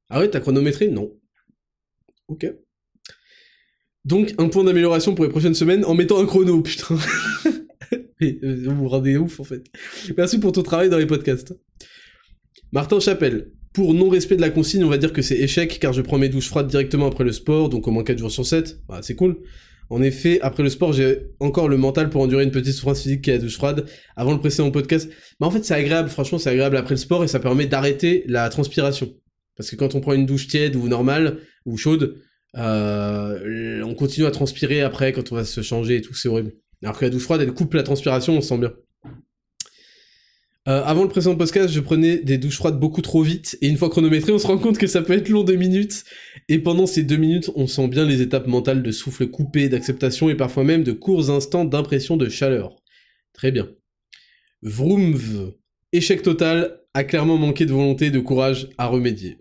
Ah 0.09 0.21
ouais, 0.21 0.31
t'as 0.31 0.41
chronométré? 0.41 0.89
Non. 0.89 1.13
Ok. 2.29 2.47
Donc, 4.07 4.35
un 4.39 4.49
point 4.49 4.63
d'amélioration 4.63 5.17
pour 5.17 5.25
les 5.25 5.31
prochaines 5.31 5.57
semaines 5.57 5.85
en 5.85 5.95
mettant 5.95 6.21
un 6.21 6.27
chrono, 6.27 6.63
putain. 6.63 6.97
Euh, 8.23 8.63
vous 8.65 8.75
vous 8.75 8.89
rendez 8.89 9.19
ouf, 9.19 9.41
en 9.41 9.45
fait. 9.45 9.63
Merci 10.17 10.41
pour 10.41 10.51
ton 10.51 10.63
travail 10.63 10.89
dans 10.89 10.97
les 10.97 11.05
podcasts. 11.05 11.55
Martin 12.73 12.99
Chapelle. 12.99 13.53
Pour 13.75 13.93
non-respect 13.93 14.37
de 14.37 14.41
la 14.41 14.49
consigne, 14.49 14.83
on 14.85 14.89
va 14.89 14.97
dire 14.97 15.13
que 15.13 15.21
c'est 15.21 15.37
échec, 15.37 15.79
car 15.79 15.93
je 15.93 16.01
prends 16.01 16.17
mes 16.17 16.31
douches 16.31 16.49
froides 16.49 16.67
directement 16.67 17.07
après 17.07 17.25
le 17.25 17.33
sport, 17.33 17.69
donc 17.69 17.87
au 17.87 17.91
moins 17.91 18.05
4 18.05 18.17
jours 18.17 18.31
sur 18.31 18.47
7. 18.47 18.81
Bah, 18.89 19.01
c'est 19.03 19.17
cool. 19.17 19.37
En 19.91 20.01
effet, 20.01 20.41
après 20.41 20.63
le 20.63 20.71
sport, 20.71 20.95
j'ai 20.95 21.27
encore 21.41 21.69
le 21.69 21.77
mental 21.77 22.09
pour 22.09 22.23
endurer 22.23 22.43
une 22.43 22.51
petite 22.51 22.73
souffrance 22.73 23.03
physique 23.03 23.21
qui 23.21 23.31
est 23.31 23.35
la 23.35 23.41
douche 23.41 23.57
froide. 23.57 23.85
Avant 24.17 24.33
le 24.33 24.41
précédent 24.41 24.71
podcast, 24.71 25.11
mais 25.39 25.47
en 25.47 25.51
fait, 25.51 25.63
c'est 25.63 25.75
agréable. 25.75 26.09
Franchement, 26.09 26.39
c'est 26.39 26.51
agréable 26.51 26.79
après 26.79 26.95
le 26.95 26.99
sport 26.99 27.23
et 27.23 27.29
ça 27.29 27.39
permet 27.39 27.67
d'arrêter 27.67 28.25
la 28.29 28.49
transpiration. 28.49 29.13
Parce 29.59 29.71
que 29.71 29.77
quand 29.77 29.95
on 29.95 30.01
prend 30.01 30.15
une 30.15 30.25
douche 30.25 30.49
tiède 30.49 30.75
ou 30.75 30.89
normale 30.89 31.41
ou 31.67 31.77
chaude, 31.77 32.17
euh, 32.57 33.83
on 33.83 33.95
continue 33.95 34.27
à 34.27 34.31
transpirer 34.31 34.83
après 34.83 35.13
quand 35.13 35.33
on 35.33 35.35
va 35.35 35.45
se 35.45 35.61
changer 35.63 35.97
et 35.97 36.01
tout, 36.01 36.15
c'est 36.15 36.29
horrible. 36.29 36.53
Alors 36.83 36.99
que 36.99 37.05
la 37.05 37.11
douche 37.11 37.23
froide, 37.23 37.41
elle 37.43 37.53
coupe 37.53 37.75
la 37.75 37.83
transpiration, 37.83 38.37
on 38.37 38.41
se 38.41 38.49
sent 38.49 38.59
bien. 38.59 38.73
Euh, 40.69 40.83
avant 40.83 41.05
le 41.05 41.09
précédent 41.09 41.37
podcast, 41.37 41.73
je 41.73 41.79
prenais 41.79 42.19
des 42.19 42.39
douches 42.39 42.57
froides 42.57 42.81
beaucoup 42.81 43.01
trop 43.01 43.23
vite, 43.23 43.57
et 43.61 43.69
une 43.69 43.77
fois 43.77 43.89
chronométré, 43.89 44.33
on 44.33 44.39
se 44.39 44.49
rend 44.49 44.59
compte 44.59 44.79
que 44.79 44.89
ça 44.89 45.01
peut 45.01 45.13
être 45.13 45.29
long 45.29 45.45
deux 45.45 45.55
minutes, 45.55 46.05
et 46.49 46.59
pendant 46.59 46.87
ces 46.87 47.05
deux 47.05 47.17
minutes, 47.17 47.51
on 47.55 47.69
sent 47.69 47.87
bien 47.87 48.05
les 48.05 48.21
étapes 48.21 48.49
mentales 48.49 48.83
de 48.83 48.91
souffle 48.91 49.29
coupé, 49.29 49.69
d'acceptation, 49.69 50.29
et 50.29 50.35
parfois 50.35 50.65
même 50.65 50.83
de 50.83 50.91
courts 50.91 51.31
instants 51.31 51.65
d'impression 51.65 52.17
de 52.17 52.29
chaleur. 52.29 52.75
Très 53.33 53.53
bien. 53.53 53.69
Vroomv, 54.63 55.53
échec 55.93 56.23
total, 56.23 56.81
a 56.95 57.05
clairement 57.05 57.37
manqué 57.37 57.65
de 57.65 57.73
volonté 57.73 58.07
et 58.07 58.11
de 58.11 58.19
courage 58.19 58.69
à 58.77 58.89
remédier. 58.89 59.39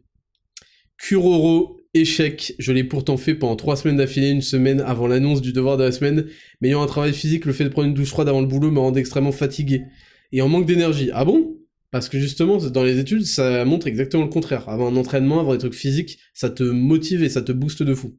Kuroro, 1.00 1.82
échec, 1.96 2.54
je 2.60 2.72
l'ai 2.72 2.84
pourtant 2.84 3.18
fait 3.18 3.34
pendant 3.34 3.56
trois 3.56 3.76
semaines 3.76 3.98
d'affilée, 3.98 4.30
une 4.30 4.42
semaine 4.42 4.82
avant 4.82 5.08
l'annonce 5.08 5.42
du 5.42 5.54
devoir 5.54 5.78
de 5.78 5.84
la 5.84 5.92
semaine, 5.92 6.28
mais 6.62 6.70
ayant 6.70 6.84
un 6.84 6.88
travail 6.88 7.14
physique, 7.14 7.46
le 7.46 7.54
fait 7.54 7.64
de 7.64 7.70
prendre 7.70 7.88
une 7.88 7.94
douche 7.94 8.10
froide 8.10 8.30
avant 8.30 8.42
le 8.42 8.48
boulot 8.48 8.70
me 8.70 8.80
rendait 8.80 9.00
extrêmement 9.00 9.32
fatigué 9.32 9.84
et 10.32 10.42
en 10.42 10.50
manque 10.50 10.66
d'énergie. 10.66 11.10
Ah 11.14 11.26
bon? 11.26 11.58
Parce 11.92 12.10
que 12.10 12.20
justement, 12.20 12.58
dans 12.58 12.84
les 12.84 13.00
études, 13.00 13.26
ça 13.26 13.64
montre 13.64 13.88
exactement 13.88 14.24
le 14.24 14.30
contraire. 14.30 14.68
Avoir 14.68 14.92
un 14.92 14.98
entraînement, 14.98 15.40
avoir 15.40 15.56
des 15.56 15.60
trucs 15.60 15.74
physiques, 15.74 16.20
ça 16.34 16.50
te 16.50 16.64
motive 16.64 17.24
et 17.24 17.30
ça 17.30 17.42
te 17.42 17.54
booste 17.54 17.84
de 17.84 17.96
fou. 17.96 18.18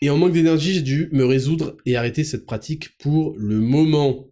Et 0.00 0.08
en 0.08 0.16
manque 0.16 0.32
d'énergie, 0.32 0.72
j'ai 0.74 0.82
dû 0.82 1.08
me 1.12 1.24
résoudre 1.24 1.76
et 1.84 1.96
arrêter 1.96 2.24
cette 2.24 2.46
pratique 2.46 2.96
pour 2.98 3.34
le 3.36 3.60
moment. 3.60 4.30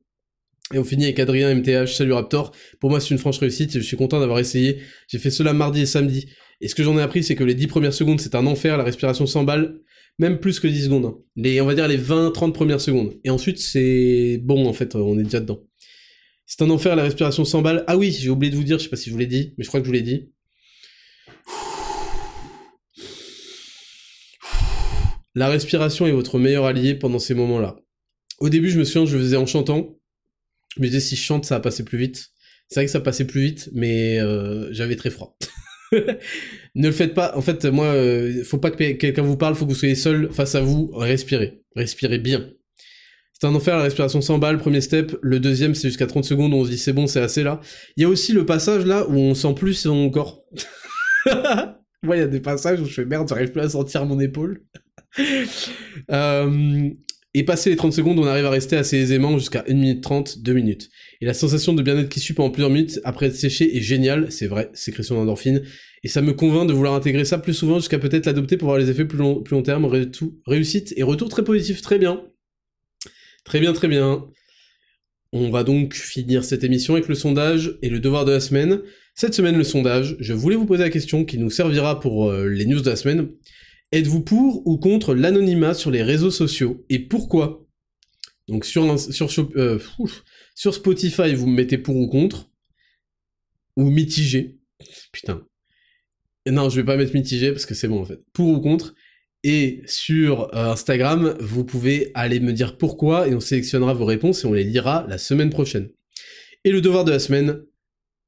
Et 0.73 0.79
on 0.79 0.85
finit 0.85 1.05
avec 1.05 1.19
Adrien 1.19 1.55
MTH, 1.55 1.89
salut 1.89 2.13
Raptor. 2.13 2.53
Pour 2.81 2.89
moi, 2.91 3.01
c'est 3.01 3.11
une 3.11 3.19
franche 3.19 3.39
réussite 3.39 3.73
je 3.75 3.81
suis 3.81 3.97
content 3.97 4.21
d'avoir 4.21 4.39
essayé. 4.39 4.79
J'ai 5.09 5.19
fait 5.19 5.31
cela 5.31 5.53
mardi 5.53 5.83
et 5.83 5.87
samedi. 5.87 6.29
Et 6.61 6.69
ce 6.69 6.75
que 6.75 6.83
j'en 6.83 6.99
ai 6.99 7.03
appris, 7.03 7.23
c'est 7.23 7.35
que 7.35 7.45
les 7.45 7.55
10 7.55 7.67
premières 7.67 7.93
secondes, 7.93 8.21
c'est 8.21 8.35
un 8.35 8.47
enfer, 8.47 8.77
la 8.77 8.85
respiration 8.85 9.27
s'emballe, 9.27 9.81
même 10.19 10.39
plus 10.41 10.61
que 10.61 10.67
10 10.67 10.85
secondes. 10.85 11.05
Hein. 11.05 11.19
Les, 11.37 11.61
on 11.61 11.67
va 11.67 11.75
dire 11.75 11.87
les 11.89 11.99
20-30 11.99 12.53
premières 12.53 12.81
secondes. 12.81 13.15
Et 13.25 13.31
ensuite, 13.31 13.59
c'est 13.59 14.41
bon, 14.43 14.67
en 14.67 14.73
fait, 14.73 14.95
on 14.95 15.19
est 15.19 15.25
déjà 15.25 15.41
dedans. 15.41 15.63
C'est 16.47 16.63
un 16.63 16.71
enfer, 16.71 16.97
la 16.97 17.03
respiration 17.03 17.45
s'emballe. 17.45 17.85
Ah 17.87 17.97
oui, 17.97 18.13
j'ai 18.13 18.31
oublié 18.31 18.51
de 18.51 18.57
vous 18.57 18.63
dire, 18.63 18.79
je 18.79 18.85
sais 18.85 18.89
pas 18.91 18.97
si 18.97 19.11
je 19.11 19.13
vous 19.13 19.19
l'ai 19.19 19.27
dit, 19.27 19.55
mais 19.59 19.65
je 19.65 19.69
crois 19.69 19.81
que 19.81 19.87
je 19.87 19.91
vous 19.91 19.95
l'ai 19.95 20.03
dit. 20.03 20.31
La 25.35 25.49
respiration 25.49 26.07
est 26.07 26.13
votre 26.13 26.39
meilleur 26.39 26.65
allié 26.65 26.95
pendant 26.95 27.19
ces 27.19 27.35
moments-là. 27.35 27.77
Au 28.39 28.49
début, 28.49 28.71
je 28.71 28.79
me 28.79 28.85
souviens, 28.85 29.05
je 29.05 29.17
le 29.17 29.23
faisais 29.23 29.37
en 29.37 29.45
chantant. 29.45 29.99
Je 30.77 30.81
me 30.81 30.87
disais, 30.87 31.01
si 31.01 31.17
je 31.17 31.23
chante, 31.23 31.45
ça 31.45 31.57
va 31.57 31.61
passer 31.61 31.85
plus 31.85 31.99
vite. 31.99 32.31
C'est 32.69 32.81
vrai 32.81 32.87
que 32.87 32.91
ça 32.91 33.01
passait 33.01 33.27
plus 33.27 33.43
vite, 33.43 33.69
mais 33.73 34.19
euh, 34.19 34.73
j'avais 34.73 34.97
très 34.97 35.11
froid. 35.11 35.37
ne 36.75 36.87
le 36.87 36.93
faites 36.93 37.15
pas. 37.15 37.37
En 37.37 37.41
fait, 37.41 37.65
moi, 37.67 37.87
euh, 37.87 38.43
faut 38.45 38.59
pas 38.59 38.71
que 38.71 38.93
quelqu'un 38.93 39.23
vous 39.23 39.37
parle, 39.37 39.55
faut 39.55 39.67
que 39.67 39.71
vous 39.71 39.77
soyez 39.77 39.95
seul 39.95 40.33
face 40.33 40.55
à 40.55 40.61
vous. 40.61 40.91
Respirez. 40.95 41.63
Respirez 41.75 42.19
bien. 42.19 42.51
C'est 43.39 43.47
un 43.47 43.55
enfer, 43.55 43.77
la 43.77 43.83
respiration 43.83 44.23
s'emballe, 44.23 44.57
premier 44.59 44.81
step. 44.81 45.15
Le 45.21 45.39
deuxième, 45.41 45.75
c'est 45.75 45.89
jusqu'à 45.89 46.07
30 46.07 46.25
secondes 46.25 46.55
on 46.55 46.65
se 46.65 46.71
dit 46.71 46.79
c'est 46.79 46.95
bon, 46.95 47.07
c'est 47.07 47.21
assez 47.21 47.43
là. 47.43 47.61
Il 47.97 48.03
y 48.03 48.07
a 48.07 48.09
aussi 48.09 48.33
le 48.33 48.47
passage 48.47 48.87
là 48.87 49.07
où 49.09 49.15
on 49.15 49.35
sent 49.35 49.55
plus 49.55 49.75
son 49.75 50.09
corps. 50.09 50.41
Moi, 52.03 52.17
il 52.17 52.21
y 52.21 52.23
a 52.23 52.29
des 52.29 52.41
passages 52.41 52.81
où 52.81 52.87
je 52.87 52.95
fais 52.95 53.05
merde, 53.05 53.29
j'arrive 53.29 53.53
plus 53.53 53.61
à 53.61 53.69
sentir 53.69 54.07
mon 54.07 54.21
épaule. 54.21 54.63
euh, 56.11 56.91
et 57.39 57.45
passer 57.45 57.69
les 57.69 57.77
30 57.77 57.93
secondes, 57.93 58.19
on 58.19 58.25
arrive 58.25 58.47
à 58.47 58.51
rester 58.51 58.77
assez 58.77 58.97
aisément 58.97 59.39
jusqu'à 59.39 59.63
1 59.69 59.75
minute 59.75 60.03
30, 60.03 60.39
2 60.39 60.53
minutes. 60.55 60.89
Et 61.21 61.27
la 61.27 61.35
sensation 61.35 61.75
de 61.75 61.83
bien-être 61.83 62.09
qui 62.09 62.19
suit 62.19 62.33
pendant 62.33 62.51
plusieurs 62.51 62.71
minutes 62.71 62.99
après 63.05 63.27
être 63.27 63.37
séché 63.37 63.77
est 63.77 63.83
géniale, 63.83 64.33
c'est 64.33 64.47
vrai, 64.47 64.71
sécrétion 64.73 65.17
d'endorphine. 65.17 65.63
Et 66.03 66.09
ça 66.09 66.23
me 66.23 66.33
convainc 66.33 66.67
de 66.67 66.73
vouloir 66.73 66.95
intégrer 66.95 67.27
ça 67.27 67.37
plus 67.37 67.53
souvent 67.53 67.79
jusqu'à 67.79 67.99
peut-être 67.99 68.25
l'adopter 68.25 68.57
pour 68.57 68.69
voir 68.69 68.79
les 68.79 68.89
effets 68.89 69.05
plus 69.05 69.19
long, 69.19 69.43
plus 69.43 69.63
terme. 69.63 69.87
réussite 70.47 70.95
et 70.97 71.03
retour 71.03 71.29
très 71.29 71.45
positif, 71.45 71.83
très 71.83 71.99
bien. 71.99 72.23
Très 73.45 73.61
bien, 73.61 73.75
très 73.75 73.89
bien. 73.89 74.27
On 75.33 75.51
va 75.51 75.63
donc 75.63 75.93
finir 75.93 76.43
cette 76.43 76.65
émission 76.65 76.95
avec 76.95 77.07
le 77.07 77.15
sondage 77.15 77.77
et 77.83 77.91
le 77.91 78.01
devoir 78.01 78.25
de 78.25 78.33
la 78.33 78.41
semaine. 78.41 78.81
Cette 79.15 79.35
semaine, 79.35 79.59
le 79.59 79.65
sondage, 79.65 80.17
je 80.21 80.33
voulais 80.33 80.57
vous 80.57 80.65
poser 80.65 80.85
la 80.85 80.91
question 80.91 81.27
qui 81.27 81.37
nous 81.37 81.51
servira 81.51 82.01
pour 82.01 82.31
euh, 82.31 82.49
les 82.49 82.65
news 82.65 82.81
de 82.81 82.89
la 82.89 82.97
semaine. 82.97 83.29
Êtes-vous 83.93 84.23
pour 84.23 84.67
ou 84.67 84.79
contre 84.79 85.15
l'anonymat 85.15 85.75
sur 85.75 85.91
les 85.91 86.03
réseaux 86.03 86.31
sociaux 86.31 86.85
et 86.89 86.99
pourquoi? 86.99 87.67
Donc 88.49 88.67
euh, 88.77 89.79
sur 90.55 90.75
Spotify, 90.75 91.35
vous 91.35 91.47
me 91.47 91.55
mettez 91.55 91.79
pour 91.79 91.97
ou 91.97 92.09
contre 92.09 92.51
ou 93.77 93.91
mitigé? 93.91 94.59
Putain. 95.13 95.47
Non, 96.49 96.69
je 96.69 96.77
vais 96.77 96.85
pas 96.85 96.97
mettre 96.97 97.15
mitigé 97.15 97.51
parce 97.53 97.67
que 97.67 97.75
c'est 97.75 97.89
bon 97.89 98.01
en 98.01 98.05
fait. 98.05 98.21
Pour 98.33 98.49
ou 98.49 98.61
contre? 98.61 98.95
Et 99.43 99.83
sur 99.87 100.55
euh, 100.55 100.73
Instagram, 100.73 101.37
vous 101.41 101.65
pouvez 101.65 102.11
aller 102.15 102.41
me 102.41 102.53
dire 102.53 102.79
pourquoi 102.79 103.29
et 103.29 103.35
on 103.35 103.41
sélectionnera 103.41 103.95
vos 103.95 104.05
réponses 104.05 104.45
et 104.45 104.47
on 104.47 104.53
les 104.53 104.65
lira 104.65 105.07
la 105.09 105.19
semaine 105.19 105.51
prochaine. 105.51 105.91
Et 106.65 106.71
le 106.71 106.81
devoir 106.81 107.05
de 107.05 107.13
la 107.13 107.21
semaine, 107.21 107.63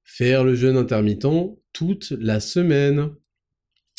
faire 0.04 0.44
le 0.44 0.54
jeûne 0.54 0.76
intermittent 0.76 1.26
toute 1.72 2.12
la 2.20 2.38
semaine. 2.40 3.10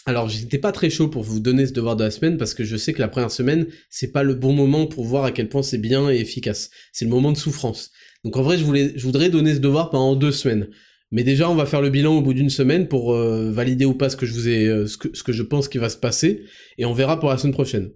Alors 0.10 0.28
j'étais 0.28 0.58
pas 0.58 0.72
très 0.72 0.90
chaud 0.90 1.08
pour 1.08 1.22
vous 1.22 1.40
donner 1.40 1.68
ce 1.68 1.72
devoir 1.72 1.96
de 1.96 2.04
la 2.04 2.10
semaine 2.10 2.38
parce 2.38 2.56
que 2.56 2.64
je 2.64 2.78
sais 2.78 2.94
que 2.94 3.00
la 3.00 3.08
première 3.08 3.30
semaine, 3.30 3.68
c'est 3.92 4.12
pas 4.12 4.24
le 4.24 4.34
bon 4.34 4.54
moment 4.54 4.88
pour 4.88 5.06
voir 5.06 5.24
à 5.24 5.32
quel 5.32 5.50
point 5.50 5.62
c'est 5.62 5.78
bien 5.78 6.10
et 6.10 6.20
efficace. 6.20 6.72
C'est 6.92 7.06
le 7.06 7.12
moment 7.12 7.32
de 7.32 7.38
souffrance. 7.38 7.92
Donc 8.24 8.36
en 8.36 8.42
vrai, 8.42 8.58
je, 8.58 8.64
voudrais 8.64 9.30
donner 9.30 9.54
ce 9.54 9.60
devoir 9.60 9.92
pendant 9.92 10.16
deux 10.16 10.32
semaines. 10.32 10.70
Mais 11.12 11.22
déjà, 11.22 11.48
on 11.48 11.54
va 11.54 11.68
faire 11.68 11.84
le 11.84 11.92
bilan 11.92 12.18
au 12.18 12.24
bout 12.24 12.34
d'une 12.34 12.50
semaine 12.50 12.88
pour 12.88 13.14
euh, 13.14 13.52
valider 13.52 13.86
ou 13.86 13.94
pas 13.94 14.10
ce 14.10 14.18
que 14.18 14.26
je 14.26 14.34
vous 14.34 14.50
ai, 14.50 14.66
euh, 14.66 14.88
ce, 14.88 14.98
que, 14.98 15.32
je 15.32 15.44
pense 15.44 15.68
qui 15.68 15.78
va 15.78 15.90
se 15.90 15.98
passer, 15.98 16.42
et 16.80 16.86
on 16.86 16.94
verra 16.94 17.20
pour 17.20 17.30
la 17.30 17.38
semaine 17.38 17.54
prochaine. 17.54 17.92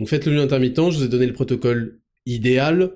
Donc 0.00 0.08
faites 0.08 0.26
le 0.26 0.32
jeûne 0.32 0.40
intermittent, 0.40 0.90
je 0.90 0.98
vous 0.98 1.04
ai 1.04 1.08
donné 1.08 1.26
le 1.28 1.32
protocole 1.32 2.00
idéal 2.26 2.90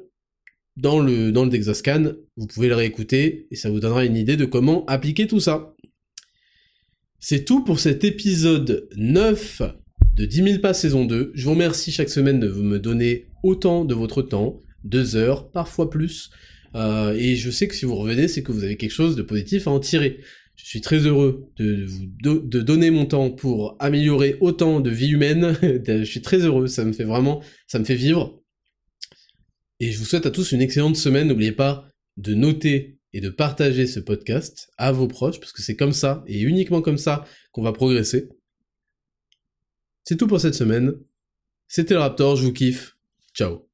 dans 0.76 0.98
le 0.98 1.30
dans 1.30 1.44
le 1.44 1.50
Dexascan, 1.50 2.14
vous 2.36 2.46
pouvez 2.48 2.68
le 2.68 2.74
réécouter 2.74 3.46
et 3.52 3.54
ça 3.54 3.70
vous 3.70 3.78
donnera 3.78 4.04
une 4.04 4.16
idée 4.16 4.36
de 4.36 4.44
comment 4.44 4.84
appliquer 4.86 5.28
tout 5.28 5.40
ça. 5.40 5.74
C'est 7.28 7.44
tout 7.44 7.64
pour 7.64 7.80
cet 7.80 8.04
épisode 8.04 8.88
9 8.94 9.60
de 10.14 10.26
10 10.26 10.44
000 10.44 10.58
pas 10.60 10.72
saison 10.72 11.04
2. 11.04 11.32
Je 11.34 11.44
vous 11.44 11.50
remercie 11.50 11.90
chaque 11.90 12.08
semaine 12.08 12.38
de 12.38 12.46
vous 12.46 12.62
me 12.62 12.78
donner 12.78 13.26
autant 13.42 13.84
de 13.84 13.94
votre 13.94 14.22
temps, 14.22 14.62
deux 14.84 15.16
heures, 15.16 15.50
parfois 15.50 15.90
plus. 15.90 16.30
Euh, 16.76 17.16
et 17.18 17.34
je 17.34 17.50
sais 17.50 17.66
que 17.66 17.74
si 17.74 17.84
vous 17.84 17.96
revenez, 17.96 18.28
c'est 18.28 18.44
que 18.44 18.52
vous 18.52 18.62
avez 18.62 18.76
quelque 18.76 18.92
chose 18.92 19.16
de 19.16 19.22
positif 19.22 19.66
à 19.66 19.72
en 19.72 19.80
tirer. 19.80 20.20
Je 20.54 20.66
suis 20.66 20.80
très 20.80 20.98
heureux 20.98 21.50
de, 21.56 21.84
vous 21.84 22.06
de 22.22 22.60
donner 22.60 22.92
mon 22.92 23.06
temps 23.06 23.32
pour 23.32 23.74
améliorer 23.80 24.36
autant 24.38 24.78
de 24.78 24.90
vie 24.90 25.08
humaine. 25.08 25.58
je 25.84 26.04
suis 26.04 26.22
très 26.22 26.44
heureux, 26.44 26.68
ça 26.68 26.84
me 26.84 26.92
fait 26.92 27.02
vraiment, 27.02 27.42
ça 27.66 27.80
me 27.80 27.84
fait 27.84 27.96
vivre. 27.96 28.40
Et 29.80 29.90
je 29.90 29.98
vous 29.98 30.04
souhaite 30.04 30.26
à 30.26 30.30
tous 30.30 30.52
une 30.52 30.62
excellente 30.62 30.94
semaine. 30.94 31.26
N'oubliez 31.26 31.50
pas 31.50 31.88
de 32.18 32.34
noter 32.34 32.95
et 33.16 33.20
de 33.22 33.30
partager 33.30 33.86
ce 33.86 33.98
podcast 33.98 34.70
à 34.76 34.92
vos 34.92 35.08
proches, 35.08 35.40
parce 35.40 35.50
que 35.50 35.62
c'est 35.62 35.74
comme 35.74 35.94
ça, 35.94 36.22
et 36.26 36.42
uniquement 36.42 36.82
comme 36.82 36.98
ça, 36.98 37.24
qu'on 37.50 37.62
va 37.62 37.72
progresser. 37.72 38.28
C'est 40.04 40.18
tout 40.18 40.26
pour 40.26 40.38
cette 40.38 40.54
semaine. 40.54 40.92
C'était 41.66 41.94
le 41.94 42.00
Raptor, 42.00 42.36
je 42.36 42.44
vous 42.44 42.52
kiffe. 42.52 42.98
Ciao. 43.32 43.65